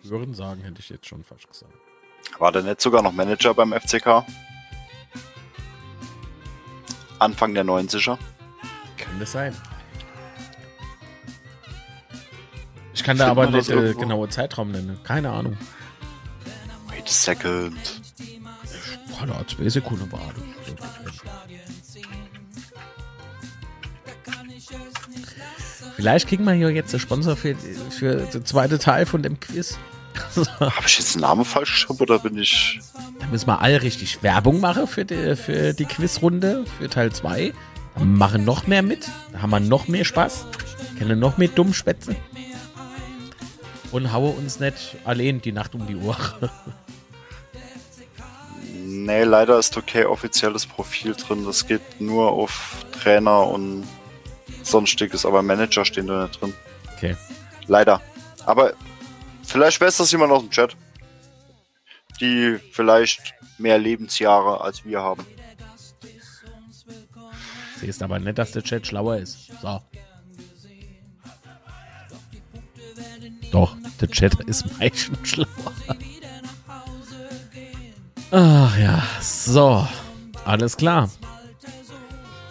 Hören 0.09 0.35
sagen 0.35 0.63
hätte 0.63 0.81
ich 0.81 0.91
jetzt 0.91 1.07
schon 1.07 1.25
fast 1.25 1.49
gesagt. 1.49 1.73
War 2.39 2.53
der 2.53 2.63
nicht 2.63 2.81
sogar 2.81 3.03
noch 3.03 3.13
Manager 3.13 3.55
beim 3.55 3.73
FCK? 3.73 4.25
Anfang 7.19 7.55
der 7.55 7.65
90er. 7.65 8.19
Kann 8.97 9.19
das 9.19 9.33
sein? 9.33 9.57
Ich 12.93 13.03
kann 13.03 13.17
da 13.17 13.35
Findet 13.35 13.45
aber 13.45 13.51
nicht 13.51 13.71
äh, 13.71 13.95
genaue 13.95 14.29
Zeitraum 14.29 14.73
nennen. 14.73 14.99
Keine 15.05 15.31
Ahnung. 15.31 15.57
Wait 16.89 17.05
a 17.05 17.11
second. 17.11 18.03
Boah, 19.09 19.27
da 19.27 19.39
hat 19.39 19.51
zwei 19.51 19.69
Sekunden 19.69 20.11
war. 20.13 20.21
Vielleicht 25.97 26.29
kriegen 26.29 26.45
wir 26.45 26.53
hier 26.53 26.71
jetzt 26.71 26.93
einen 26.93 27.01
Sponsor 27.01 27.37
für, 27.37 27.55
für 27.55 28.17
den 28.17 28.45
zweiten 28.45 28.79
Teil 28.79 29.07
von 29.07 29.23
dem 29.23 29.41
Quiz. 29.41 29.79
Habe 30.61 30.87
ich 30.87 30.99
jetzt 30.99 31.15
den 31.15 31.23
Namen 31.23 31.45
falsch 31.45 31.73
geschrieben 31.73 32.01
oder 32.01 32.19
bin 32.19 32.37
ich. 32.39 32.81
Da 33.21 33.27
müssen 33.27 33.47
wir 33.47 33.61
alle 33.61 33.83
richtig 33.83 34.23
Werbung 34.23 34.61
machen 34.61 34.87
für 34.87 35.05
die, 35.05 35.37
für 35.37 35.75
die 35.75 35.85
Quizrunde, 35.85 36.65
für 36.79 36.89
Teil 36.89 37.13
2. 37.13 37.53
Machen 38.03 38.45
noch 38.45 38.67
mehr 38.67 38.83
mit. 38.83 39.09
Da 39.33 39.43
haben 39.43 39.51
wir 39.51 39.61
noch 39.61 39.89
mehr 39.89 40.05
Spaß. 40.05 40.47
Können 40.99 41.19
noch 41.19 41.39
mehr 41.39 41.49
Dummspätze. 41.49 42.17
Und 43.93 44.13
haue 44.13 44.31
uns 44.31 44.59
nicht 44.59 44.97
allein 45.05 45.41
die 45.41 45.53
Nacht 45.53 45.75
um 45.75 45.87
die 45.87 45.97
Uhr. 45.97 46.17
Nee, 48.87 49.25
leider 49.25 49.59
ist 49.59 49.77
okay 49.77 50.05
offizielles 50.05 50.67
Profil 50.67 51.15
drin. 51.15 51.45
Das 51.45 51.67
geht 51.67 52.01
nur 52.01 52.31
auf 52.31 52.87
Trainer 52.93 53.47
und 53.47 53.85
sonstiges, 54.63 55.27
aber 55.27 55.43
Manager 55.43 55.85
stehen 55.85 56.07
da 56.07 56.23
nicht 56.23 56.41
drin. 56.41 56.55
Okay. 56.97 57.17
Leider. 57.67 58.01
Aber 58.47 58.73
vielleicht 59.45 59.81
weiß 59.81 59.99
das 59.99 60.13
jemand 60.13 60.33
aus 60.33 60.43
dem 60.43 60.51
Chat. 60.51 60.77
Die 62.21 62.59
vielleicht 62.73 63.35
mehr 63.59 63.79
Lebensjahre 63.79 64.61
als 64.61 64.85
wir 64.85 65.01
haben. 65.01 65.27
Siehst 67.81 68.03
aber 68.03 68.19
nicht, 68.19 68.39
dass 68.39 68.53
der 68.53 68.63
Chat 68.63 68.87
schlauer 68.87 69.17
ist. 69.17 69.51
So. 69.61 69.81
Doch, 73.51 73.77
der 74.01 74.09
Chat 74.09 74.35
ist 74.45 74.65
meistens 74.79 75.29
schlauer. 75.29 75.49
Ach 78.31 78.79
ja, 78.79 79.03
so. 79.21 79.87
Alles 80.45 80.77
klar. 80.77 81.11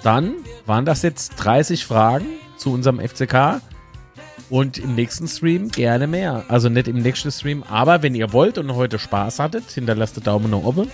dann 0.02 0.36
waren 0.66 0.86
das 0.86 1.02
jetzt 1.02 1.36
30 1.38 1.86
Fragen 1.86 2.26
zu 2.58 2.72
unserem 2.72 3.00
FCK. 3.00 3.62
Und 4.54 4.78
im 4.78 4.94
nächsten 4.94 5.28
Stream 5.28 5.70
gerne 5.70 6.06
mehr. 6.06 6.46
Also 6.48 6.70
nicht 6.70 6.88
im 6.88 7.00
nächsten 7.00 7.32
Stream, 7.32 7.64
aber 7.64 8.04
wenn 8.04 8.14
ihr 8.14 8.34
wollt 8.34 8.60
und 8.60 8.76
heute 8.76 9.00
Spaß 9.00 9.40
hattet, 9.40 9.72
hinterlasst 9.72 10.16
den 10.16 10.24
Daumen 10.26 10.52
nach 10.52 10.60
oben. 10.60 10.92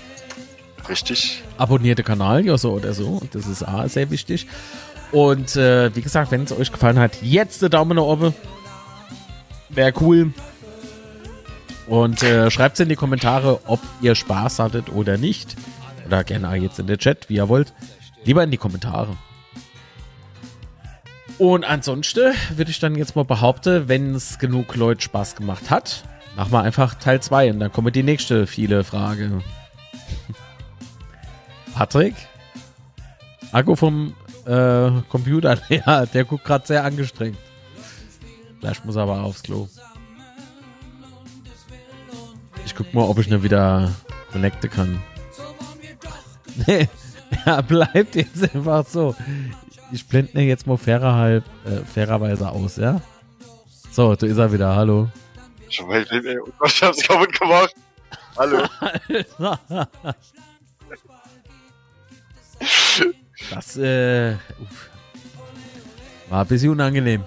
Richtig. 0.87 1.43
Abonniert 1.57 1.97
den 1.97 2.05
Kanal, 2.05 2.45
ja 2.45 2.57
so 2.57 2.71
oder 2.71 2.93
so. 2.93 3.21
Das 3.33 3.47
ist 3.47 3.67
auch 3.67 3.85
sehr 3.89 4.11
wichtig. 4.11 4.47
Und 5.11 5.57
äh, 5.57 5.93
wie 5.93 6.01
gesagt, 6.01 6.31
wenn 6.31 6.43
es 6.43 6.53
euch 6.53 6.71
gefallen 6.71 6.99
hat, 6.99 7.21
jetzt 7.21 7.61
den 7.61 7.69
Daumen 7.69 7.97
nach 7.97 8.03
oben. 8.03 8.33
Wäre 9.67 9.91
cool. 9.99 10.31
Und 11.85 12.23
äh, 12.23 12.49
schreibt 12.51 12.75
es 12.75 12.79
in 12.79 12.87
die 12.87 12.95
Kommentare, 12.95 13.59
ob 13.65 13.81
ihr 13.99 14.15
Spaß 14.15 14.59
hattet 14.59 14.89
oder 14.89 15.17
nicht. 15.17 15.57
Oder 16.07 16.23
gerne 16.23 16.47
auch 16.47 16.53
jetzt 16.53 16.79
in 16.79 16.87
der 16.87 16.97
Chat, 16.97 17.27
wie 17.27 17.35
ihr 17.35 17.49
wollt. 17.49 17.73
Lieber 18.23 18.41
in 18.41 18.51
die 18.51 18.57
Kommentare. 18.57 19.17
Und 21.39 21.63
ansonsten 21.63 22.33
würde 22.55 22.69
ich 22.69 22.79
dann 22.79 22.95
jetzt 22.95 23.15
mal 23.15 23.23
behaupten, 23.23 23.87
wenn 23.87 24.13
es 24.13 24.39
genug 24.39 24.75
Leute 24.75 25.01
Spaß 25.01 25.37
gemacht 25.37 25.69
hat, 25.69 26.03
machen 26.35 26.51
wir 26.51 26.61
einfach 26.61 26.95
Teil 26.95 27.21
2 27.21 27.51
und 27.53 27.61
dann 27.61 27.71
kommt 27.71 27.95
die 27.95 28.03
nächste 28.03 28.45
viele 28.45 28.83
Frage. 28.83 29.41
Patrick? 31.73 32.15
Akku 33.53 33.77
vom 33.77 34.15
äh, 34.45 34.91
Computer, 35.07 35.57
ja, 35.69 36.05
der 36.05 36.25
guckt 36.25 36.43
gerade 36.43 36.67
sehr 36.67 36.83
angestrengt. 36.83 37.37
Vielleicht 38.59 38.83
muss 38.83 38.97
er 38.97 39.03
aber 39.03 39.21
aufs 39.23 39.41
Klo. 39.41 39.69
Ich 42.65 42.75
guck 42.75 42.93
mal, 42.93 43.03
ob 43.03 43.17
ich 43.17 43.29
ne 43.29 43.41
wieder 43.43 43.91
connecten 44.31 44.69
kann. 44.69 45.01
Nee, 46.67 46.89
er 47.45 47.63
bleibt 47.63 48.15
jetzt 48.15 48.53
einfach 48.53 48.85
so. 48.85 49.15
Ich 49.91 50.05
blende 50.07 50.37
mir 50.37 50.45
jetzt 50.45 50.67
mal 50.67 50.77
fairer 50.77 51.15
halb, 51.15 51.43
äh, 51.65 51.83
fairerweise 51.85 52.49
aus, 52.49 52.77
ja? 52.77 53.01
So, 53.91 54.15
da 54.15 54.27
ist 54.27 54.37
er 54.37 54.51
wieder, 54.53 54.75
hallo. 54.75 55.09
Schon 55.69 55.87
mal, 55.87 56.01
ich, 56.03 56.11
ich 56.11 56.83
hab's 56.83 57.01
kaputt 57.01 57.39
gemacht. 57.39 57.73
Hallo. 58.37 58.63
Das 63.51 63.77
äh, 63.77 64.33
uff. 64.61 64.89
war 66.29 66.41
ein 66.41 66.47
bisschen 66.47 66.71
unangenehm. 66.71 67.23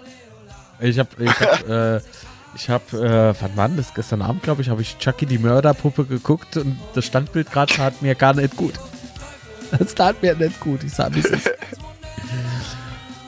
Ich 0.79 0.99
hab, 0.99 1.19
ich 1.19 1.41
hab, 1.41 1.69
äh, 1.69 2.01
ich 2.55 2.69
hab, 2.69 2.93
äh, 2.93 3.35
wann 3.41 3.57
war 3.57 3.69
das? 3.71 3.95
Gestern 3.95 4.23
Abend, 4.23 4.43
glaube 4.43 4.63
ich, 4.63 4.69
habe 4.69 4.83
ich 4.83 4.99
Chucky 4.99 5.27
die 5.27 5.39
Mörderpuppe 5.39 6.05
geguckt 6.05 6.59
und 6.59 6.79
das 6.95 7.07
Standbild 7.07 7.51
gerade 7.51 7.73
tat 7.73 8.03
mir 8.03 8.15
gar 8.15 8.35
nicht 8.35 8.57
gut. 8.57 8.75
Das 9.79 9.95
tat 9.95 10.21
mir 10.23 10.35
nicht 10.35 10.61
gut. 10.61 10.85
Ich 10.85 10.93
sag, 10.93 11.15
wie 11.15 11.21
es 11.21 11.25
ist. 11.25 11.51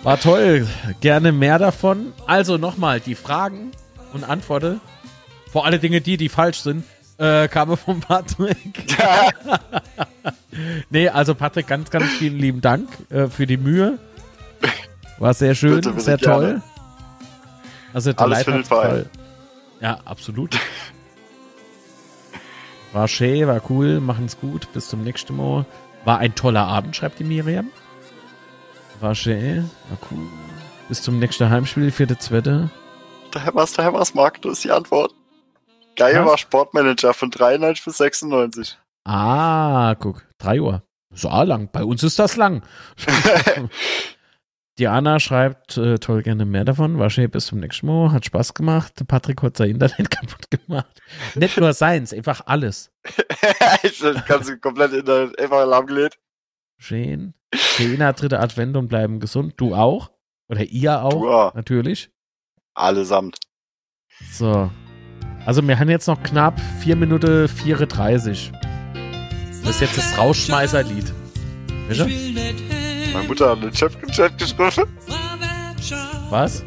War 0.04 0.20
toll. 0.20 0.68
Gerne 1.00 1.32
mehr 1.32 1.58
davon. 1.58 2.12
Also 2.26 2.58
nochmal, 2.58 3.00
die 3.00 3.14
Fragen 3.14 3.72
und 4.12 4.22
Antworten, 4.22 4.82
vor 5.50 5.64
alle 5.64 5.78
Dinge 5.78 6.02
die, 6.02 6.18
die 6.18 6.28
falsch 6.28 6.58
sind, 6.60 6.84
äh, 7.16 7.48
kamen 7.48 7.78
von 7.78 8.00
Patrick. 8.00 8.84
nee, 10.90 11.08
also 11.08 11.34
Patrick, 11.34 11.66
ganz, 11.68 11.88
ganz 11.90 12.04
vielen 12.18 12.38
lieben 12.38 12.60
Dank 12.60 12.88
äh, 13.10 13.28
für 13.28 13.46
die 13.46 13.56
Mühe. 13.56 13.98
War 15.18 15.32
sehr 15.32 15.54
schön, 15.54 15.76
Bitte, 15.76 15.90
bitte 15.92 16.02
sehr 16.02 16.18
gerne. 16.18 16.34
toll. 16.34 16.62
Also 17.94 18.12
der 18.12 18.20
Alles 18.20 18.46
hat 18.46 18.66
Fall. 18.66 19.06
Ja, 19.80 20.00
absolut. 20.04 20.58
War 22.92 23.08
schön, 23.08 23.46
war 23.46 23.62
cool, 23.70 24.00
machen's 24.00 24.38
gut. 24.38 24.70
Bis 24.74 24.90
zum 24.90 25.02
nächsten 25.02 25.34
Mal. 25.34 25.64
War 26.04 26.18
ein 26.18 26.34
toller 26.34 26.66
Abend, 26.66 26.94
schreibt 26.94 27.20
die 27.20 27.24
Miriam. 27.24 27.70
Schön, 29.12 29.68
war 29.88 29.98
cool. 30.10 30.28
Bis 30.88 31.02
zum 31.02 31.18
nächsten 31.18 31.50
Heimspiel, 31.50 31.90
vierte, 31.90 32.16
zweite. 32.16 32.70
Daher 33.32 33.54
was, 33.54 33.72
daher 33.72 33.92
was, 33.92 34.14
Marc, 34.14 34.40
das 34.42 34.52
ist 34.52 34.64
die 34.64 34.70
Antwort. 34.70 35.12
Geil 35.96 36.16
Was? 36.16 36.26
war 36.26 36.38
Sportmanager 36.38 37.14
von 37.14 37.30
93 37.30 37.84
bis 37.84 37.96
96. 37.98 38.78
Ah, 39.04 39.94
guck, 39.98 40.24
drei 40.38 40.60
Uhr. 40.60 40.82
So 41.10 41.28
lang. 41.28 41.68
Bei 41.72 41.84
uns 41.84 42.02
ist 42.02 42.18
das 42.18 42.36
lang. 42.36 42.62
Diana 44.78 45.20
schreibt, 45.20 45.76
äh, 45.76 45.98
toll, 45.98 46.22
gerne 46.22 46.44
mehr 46.44 46.64
davon. 46.64 46.98
War 46.98 47.10
schön, 47.10 47.30
bis 47.30 47.46
zum 47.46 47.60
nächsten 47.60 47.86
Mal. 47.86 48.10
Hat 48.10 48.24
Spaß 48.24 48.54
gemacht. 48.54 48.94
Patrick 49.06 49.40
hat 49.42 49.56
sein 49.56 49.70
Internet 49.70 50.10
kaputt 50.10 50.50
gemacht. 50.50 51.00
Nicht 51.36 51.56
nur 51.56 51.72
seins, 51.72 52.12
einfach 52.12 52.40
alles. 52.46 52.90
ich 53.84 53.98
das 54.00 54.24
Ganze 54.26 54.58
komplett 54.58 54.92
in 54.92 55.04
der 55.04 55.30
einfach 55.38 55.64
lahmgelegt. 55.64 56.18
Schön. 56.78 57.34
Schöner 57.54 58.12
dritter 58.12 58.40
Advent 58.40 58.76
und 58.76 58.88
bleiben 58.88 59.20
gesund. 59.20 59.54
Du 59.56 59.74
auch? 59.74 60.10
Oder 60.48 60.62
ihr 60.64 61.02
auch? 61.02 61.22
Auch. 61.22 61.54
Natürlich. 61.54 62.10
Allesamt. 62.74 63.38
So. 64.32 64.70
Also 65.46 65.66
wir 65.66 65.78
haben 65.78 65.90
jetzt 65.90 66.06
noch 66.08 66.22
knapp 66.22 66.60
4 66.80 66.96
Minuten 66.96 67.48
34. 67.48 68.52
Das 69.62 69.70
ist 69.76 69.80
jetzt 69.80 69.98
das 69.98 70.18
Rausschmeißerlied. 70.18 71.12
Welcher? 71.88 72.06
Meine 72.06 73.28
Mutter 73.28 73.50
hat 73.50 73.58
einen 73.58 73.72
Chat, 73.72 73.92
Chat 74.10 74.38
geschrieben. 74.38 74.88
Was? 76.30 76.64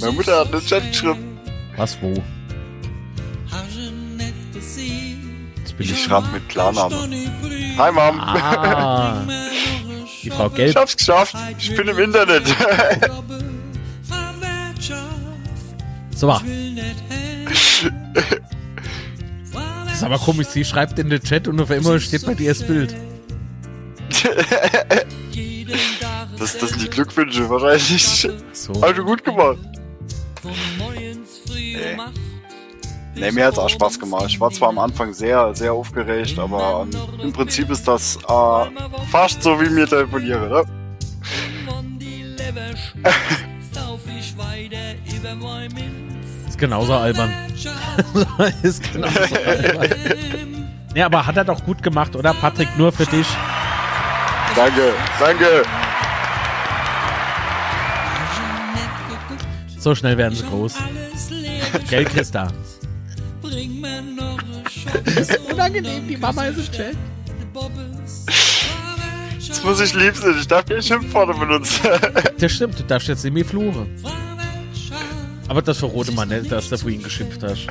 Meine 0.00 0.12
Mutter 0.12 0.40
hat 0.40 0.52
einen 0.52 0.64
Chat 0.64 0.86
geschrieben. 0.88 1.38
Was 1.76 2.00
wo? 2.00 2.14
Jetzt 5.58 5.76
bin 5.76 5.86
Ich 5.86 5.92
ich. 5.92 6.02
schreibe 6.04 6.28
mit 6.28 6.48
Klarnamen. 6.48 6.98
Hi 7.78 7.92
Mom. 7.92 8.20
Ah. 8.20 9.22
Die 10.26 10.30
Frau 10.30 10.48
Ich 10.48 10.54
Gelb. 10.54 10.74
hab's 10.74 10.96
geschafft. 10.96 11.36
Ich 11.56 11.72
bin 11.76 11.86
im 11.86 11.98
Internet. 12.00 12.42
So. 16.16 16.26
Das 19.86 19.94
ist 19.94 20.02
aber 20.02 20.18
komisch. 20.18 20.48
Sie 20.48 20.64
schreibt 20.64 20.98
in 20.98 21.10
den 21.10 21.22
Chat 21.22 21.46
und 21.46 21.60
auf 21.60 21.70
einmal 21.70 22.00
steht 22.00 22.26
bei 22.26 22.34
dir 22.34 22.48
das 22.52 22.66
Bild. 22.66 22.96
Das, 26.38 26.58
das 26.58 26.70
sind 26.70 26.82
die 26.82 26.90
Glückwünsche 26.90 27.48
wahrscheinlich. 27.48 28.28
So. 28.52 28.72
Du 28.72 29.04
gut 29.04 29.22
gemacht. 29.22 29.58
Nee, 33.16 33.32
mir 33.32 33.46
hat's 33.46 33.58
auch 33.58 33.68
Spaß 33.68 33.98
gemacht. 33.98 34.26
Ich 34.28 34.38
war 34.38 34.50
zwar 34.50 34.68
am 34.68 34.78
Anfang 34.78 35.12
sehr, 35.14 35.54
sehr 35.54 35.72
aufgeregt, 35.72 36.38
aber 36.38 36.86
im 37.22 37.32
Prinzip 37.32 37.70
ist 37.70 37.88
das 37.88 38.16
äh, 38.16 38.64
fast 39.10 39.42
so 39.42 39.58
wie 39.60 39.70
mir 39.70 39.86
telefoniere, 39.86 40.48
ne? 40.48 40.64
Ist 46.48 46.58
genauso 46.58 46.92
albern. 46.94 47.32
ist 48.62 48.92
genauso 48.92 49.34
albern. 49.34 50.68
Ja, 50.94 51.06
aber 51.06 51.26
hat 51.26 51.36
er 51.36 51.44
doch 51.44 51.64
gut 51.64 51.82
gemacht, 51.82 52.14
oder 52.16 52.32
Patrick? 52.34 52.68
Nur 52.76 52.92
für 52.92 53.06
dich. 53.06 53.26
Danke, 54.54 54.94
danke. 55.18 55.62
So 59.78 59.94
schnell 59.94 60.16
werden 60.18 60.34
sie 60.34 60.44
groß. 60.44 60.74
Gell, 61.88 62.04
Christa? 62.04 62.48
Unangenehm, 65.50 66.06
die 66.06 66.16
Mama 66.16 66.44
ist 66.44 66.58
im 66.58 66.72
Chat. 66.72 66.96
Jetzt 69.38 69.64
muss 69.64 69.80
ich 69.80 69.94
lieb 69.94 70.14
sein. 70.14 70.36
Ich 70.38 70.46
darf 70.46 70.66
keine 70.66 70.82
Schimpfworte 70.82 71.32
benutzen. 71.38 71.88
Das 72.38 72.52
stimmt, 72.52 72.78
du 72.78 72.82
darfst 72.82 73.08
jetzt 73.08 73.24
nicht 73.24 73.32
mehr 73.32 73.46
fluchen. 73.46 73.88
Aber 75.48 75.62
das 75.62 75.78
verrote 75.78 76.12
man 76.12 76.28
nicht, 76.28 76.52
dass 76.52 76.68
du 76.68 76.76
vorhin 76.76 77.02
geschimpft 77.02 77.42
hast. 77.42 77.66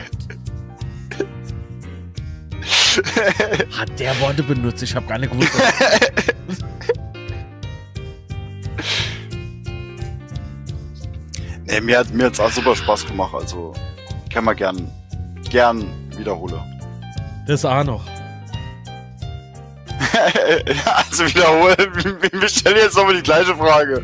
Hat 3.77 3.99
der 3.99 4.19
Worte 4.21 4.41
benutzt? 4.41 4.81
Ich 4.81 4.95
habe 4.95 5.05
gar 5.05 5.19
nicht 5.19 5.31
gewusst. 5.31 5.51
nee, 11.65 11.81
mir 11.81 11.99
hat 11.99 12.11
mir 12.11 12.27
auch 12.27 12.51
super 12.51 12.75
Spaß 12.75 13.05
gemacht. 13.05 13.35
Also 13.35 13.73
kann 14.33 14.45
man 14.45 14.55
gern, 14.55 14.89
gern 15.55 15.85
wiederholen. 16.17 16.61
Das 17.47 17.63
auch 17.63 17.85
noch. 17.85 18.03
also 20.97 21.25
wiederholen. 21.25 22.19
Wir 22.21 22.41
wir 22.41 22.49
stellen 22.49 22.75
jetzt 22.75 22.97
nochmal 22.97 23.15
die 23.15 23.23
gleiche 23.23 23.55
Frage. 23.55 24.03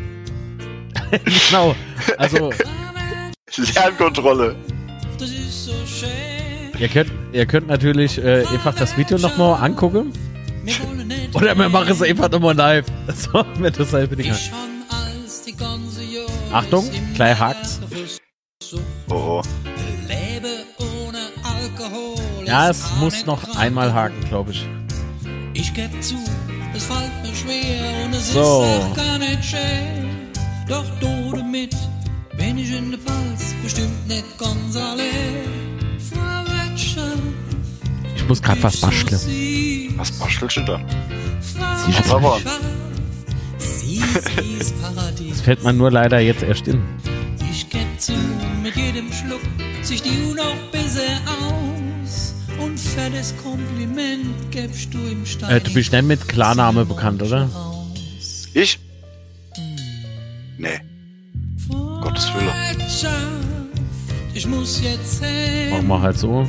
genau. 1.10 1.76
Also, 2.16 2.50
Lernkontrolle. 3.74 4.56
ihr 6.78 6.88
könnt, 6.88 7.12
ihr 7.32 7.44
könnt 7.44 7.66
natürlich 7.66 8.16
äh, 8.16 8.46
einfach 8.46 8.74
das 8.74 8.96
Video 8.96 9.18
nochmal 9.18 9.62
angucken. 9.62 10.10
Oder 11.34 11.54
wir 11.54 11.68
machen 11.68 11.90
es 11.90 12.00
einfach 12.00 12.30
nochmal 12.30 12.56
live. 12.56 12.86
So, 13.14 13.44
mit 13.58 13.78
dasselbe 13.78 14.16
Ding. 14.16 14.34
Achtung, 16.50 16.90
gleich 17.14 17.38
hakt's. 17.38 17.78
Oh, 19.10 19.42
Ja, 22.52 22.68
es 22.68 22.82
muss 23.00 23.24
noch 23.24 23.56
einmal 23.56 23.94
haken, 23.94 24.22
glaube 24.28 24.50
ich. 24.50 24.66
Ich 25.54 25.72
geb 25.72 25.90
zu, 26.02 26.16
Es 26.74 26.84
fällt 26.84 27.10
mir 27.22 27.34
schwer 27.34 28.04
und 28.04 28.12
es 28.14 28.30
So. 28.30 28.40
ist 28.40 28.44
auch 28.84 28.94
gar 28.94 29.16
nicht 29.16 29.42
schön. 29.42 30.28
Doch 30.68 30.84
du 31.00 31.34
damit 31.34 31.74
bin 32.36 32.58
ich 32.58 32.70
in 32.76 32.90
der 32.90 32.98
Pals 32.98 33.54
bestimmt 33.62 34.06
nicht 34.06 34.26
ganz 34.38 34.76
allein. 34.76 35.48
Ich 38.14 38.28
muss 38.28 38.42
gerade 38.42 38.62
was 38.62 38.76
basteln. 38.78 39.18
Was 39.96 40.12
bastelst 40.12 40.58
du 40.58 40.60
da? 40.60 40.78
Siehst 41.86 42.10
du? 42.10 42.18
Paradies. 44.82 45.30
Das 45.30 45.40
fällt 45.40 45.64
mir 45.64 45.72
nur 45.72 45.90
leider 45.90 46.20
jetzt 46.20 46.42
erst 46.42 46.68
in. 46.68 46.82
Ich 47.50 47.66
geb 47.70 47.86
zu, 47.98 48.12
mit 48.62 48.76
jedem 48.76 49.10
Schluck 49.10 49.40
siehst 49.80 50.04
du 50.04 50.34
noch 50.34 50.54
besser 50.70 51.00
aus. 51.26 51.71
Das 53.22 53.36
Kompliment 53.36 54.50
gibst 54.50 54.92
du 54.92 54.98
im 54.98 55.24
Stein. 55.24 55.48
Äh, 55.48 55.60
du 55.60 55.72
bist 55.72 55.92
nicht 55.92 56.04
mit 56.04 56.26
Klarname 56.26 56.84
bekannt, 56.84 57.22
oder? 57.22 57.48
ich? 58.52 58.80
Nee. 60.58 60.80
Gottes 62.00 62.32
Wille. 62.34 62.52
Ich 64.34 64.46
muss 64.48 64.82
jetzt 64.82 65.22
Machen 65.22 65.76
hin. 65.76 65.86
wir 65.86 66.00
halt 66.00 66.18
so. 66.18 66.44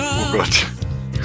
Oh 0.00 0.32
Gott. 0.32 0.66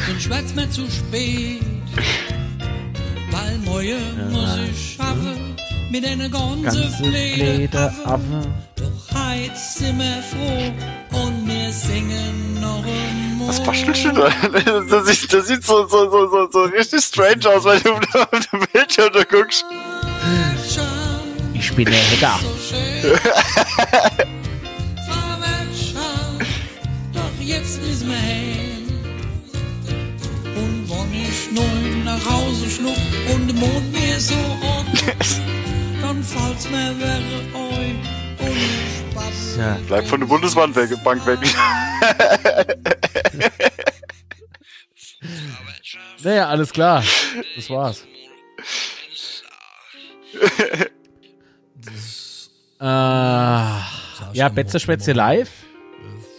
sonst 0.07 0.29
wird's 0.29 0.53
mir 0.53 0.69
zu 0.69 0.87
spät. 0.91 1.61
Weil 3.31 3.57
morgen 3.65 4.31
muss 4.31 4.55
ich 4.69 4.97
schaffen 4.97 5.56
mit 5.89 6.05
einer 6.05 6.29
ganzen 6.29 6.63
Ganze 6.63 7.01
Bläder 7.01 7.93
Affen. 8.05 8.53
Doch 8.75 9.17
heute 9.17 9.55
sind 9.55 9.99
wir 9.99 10.21
froh 10.23 11.19
und 11.23 11.47
wir 11.47 11.71
singen 11.71 12.59
noch 12.59 12.83
einmal. 12.83 13.47
Was 13.47 13.63
bastelst 13.63 14.05
du 14.05 14.11
da? 14.11 14.29
Das 14.89 15.07
sieht, 15.07 15.31
das 15.33 15.47
sieht 15.47 15.63
so, 15.63 15.87
so, 15.87 16.09
so, 16.09 16.27
so, 16.29 16.49
so 16.51 16.63
richtig 16.63 17.03
strange 17.03 17.47
aus, 17.49 17.63
wenn 17.65 17.81
du 17.83 18.19
auf 18.19 18.29
dem 18.51 18.65
Bildschirm 18.73 19.09
da 19.13 19.23
guckst. 19.23 19.65
Ich 21.53 21.73
bin 21.73 21.85
der 21.85 21.95
Hacker. 21.95 22.39
Doch 27.13 27.43
jetzt 27.43 27.81
müssen 27.81 28.09
wir 28.09 28.15
hin. 28.17 28.87
Und 30.55 30.89
wenn 30.89 31.13
ich 31.13 31.51
nun 31.51 32.03
nach 32.03 32.25
Hause 32.25 32.69
schluck 32.69 32.95
und 33.33 33.47
der 33.47 33.55
Mond 33.55 33.91
mir 33.93 34.19
so 34.19 34.35
an, 34.35 34.85
fällt's 36.23 36.69
mir 36.69 36.95
wäre 36.99 37.21
euch 37.53 37.95
ich 38.39 39.15
babbel. 39.15 39.57
Ja. 39.57 39.77
Bleib 39.87 40.07
von 40.07 40.19
der 40.19 40.27
Bundesbank 40.27 40.75
weg. 40.75 40.89
Bank 41.03 41.25
weg. 41.25 41.39
Naja, 46.23 46.47
alles 46.49 46.73
klar. 46.73 47.03
Das 47.55 47.69
war's. 47.69 48.05
äh, 52.81 52.85
ja, 54.33 54.49
Betze 54.53 54.79
Spätzle 54.79 55.13
live 55.13 55.49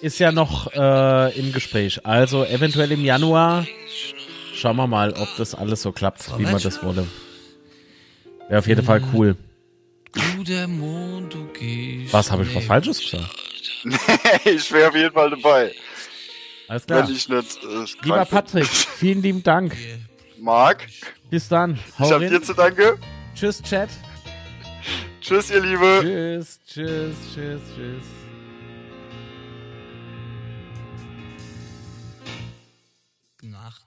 ist 0.03 0.19
ja 0.19 0.31
noch 0.33 0.73
äh, 0.73 1.39
im 1.39 1.53
Gespräch. 1.53 2.05
Also 2.05 2.45
eventuell 2.45 2.93
im 2.93 3.05
Januar. 3.05 3.67
Schauen 4.55 4.77
wir 4.77 4.87
mal, 4.87 5.13
ob 5.13 5.29
das 5.37 5.55
alles 5.55 5.83
so 5.83 5.93
klappt, 5.93 6.37
wie 6.39 6.43
man 6.43 6.61
das 6.61 6.83
wolle. 6.83 7.07
Wäre 8.49 8.59
auf 8.59 8.67
jeden 8.67 8.85
Fall 8.85 9.01
cool. 9.13 9.37
Du 10.13 10.45
der 10.45 10.67
Mond, 10.67 11.35
du 11.35 11.47
gehst. 11.53 12.13
was 12.13 12.31
habe 12.31 12.43
ich 12.43 12.55
was 12.55 12.65
Falsches 12.65 12.99
gesagt? 13.01 13.31
nee, 13.85 14.51
ich 14.51 14.73
wäre 14.73 14.89
auf 14.89 14.95
jeden 14.95 15.13
Fall 15.13 15.31
dabei. 15.31 15.73
Alles 16.69 16.87
klar. 16.87 17.09
Nicht, 17.09 17.31
äh, 17.31 17.43
Lieber 18.03 18.25
Patrick, 18.25 18.67
vielen 18.99 19.23
lieben 19.23 19.43
Dank. 19.43 19.77
Marc. 20.39 20.87
Bis 21.31 21.49
dann. 21.49 21.79
Hau 21.99 22.07
ich 22.07 22.13
habe 22.13 22.29
dir 22.29 22.43
zu 22.43 22.55
danke. 22.55 22.99
Tschüss, 23.35 23.63
Chat. 23.63 23.91
Tschüss, 25.21 25.51
ihr 25.51 25.61
Liebe. 25.61 26.01
Tschüss, 26.03 26.59
tschüss, 26.67 27.17
tschüss, 27.35 27.61
tschüss. 27.75 28.05
Nacht. 33.43 33.85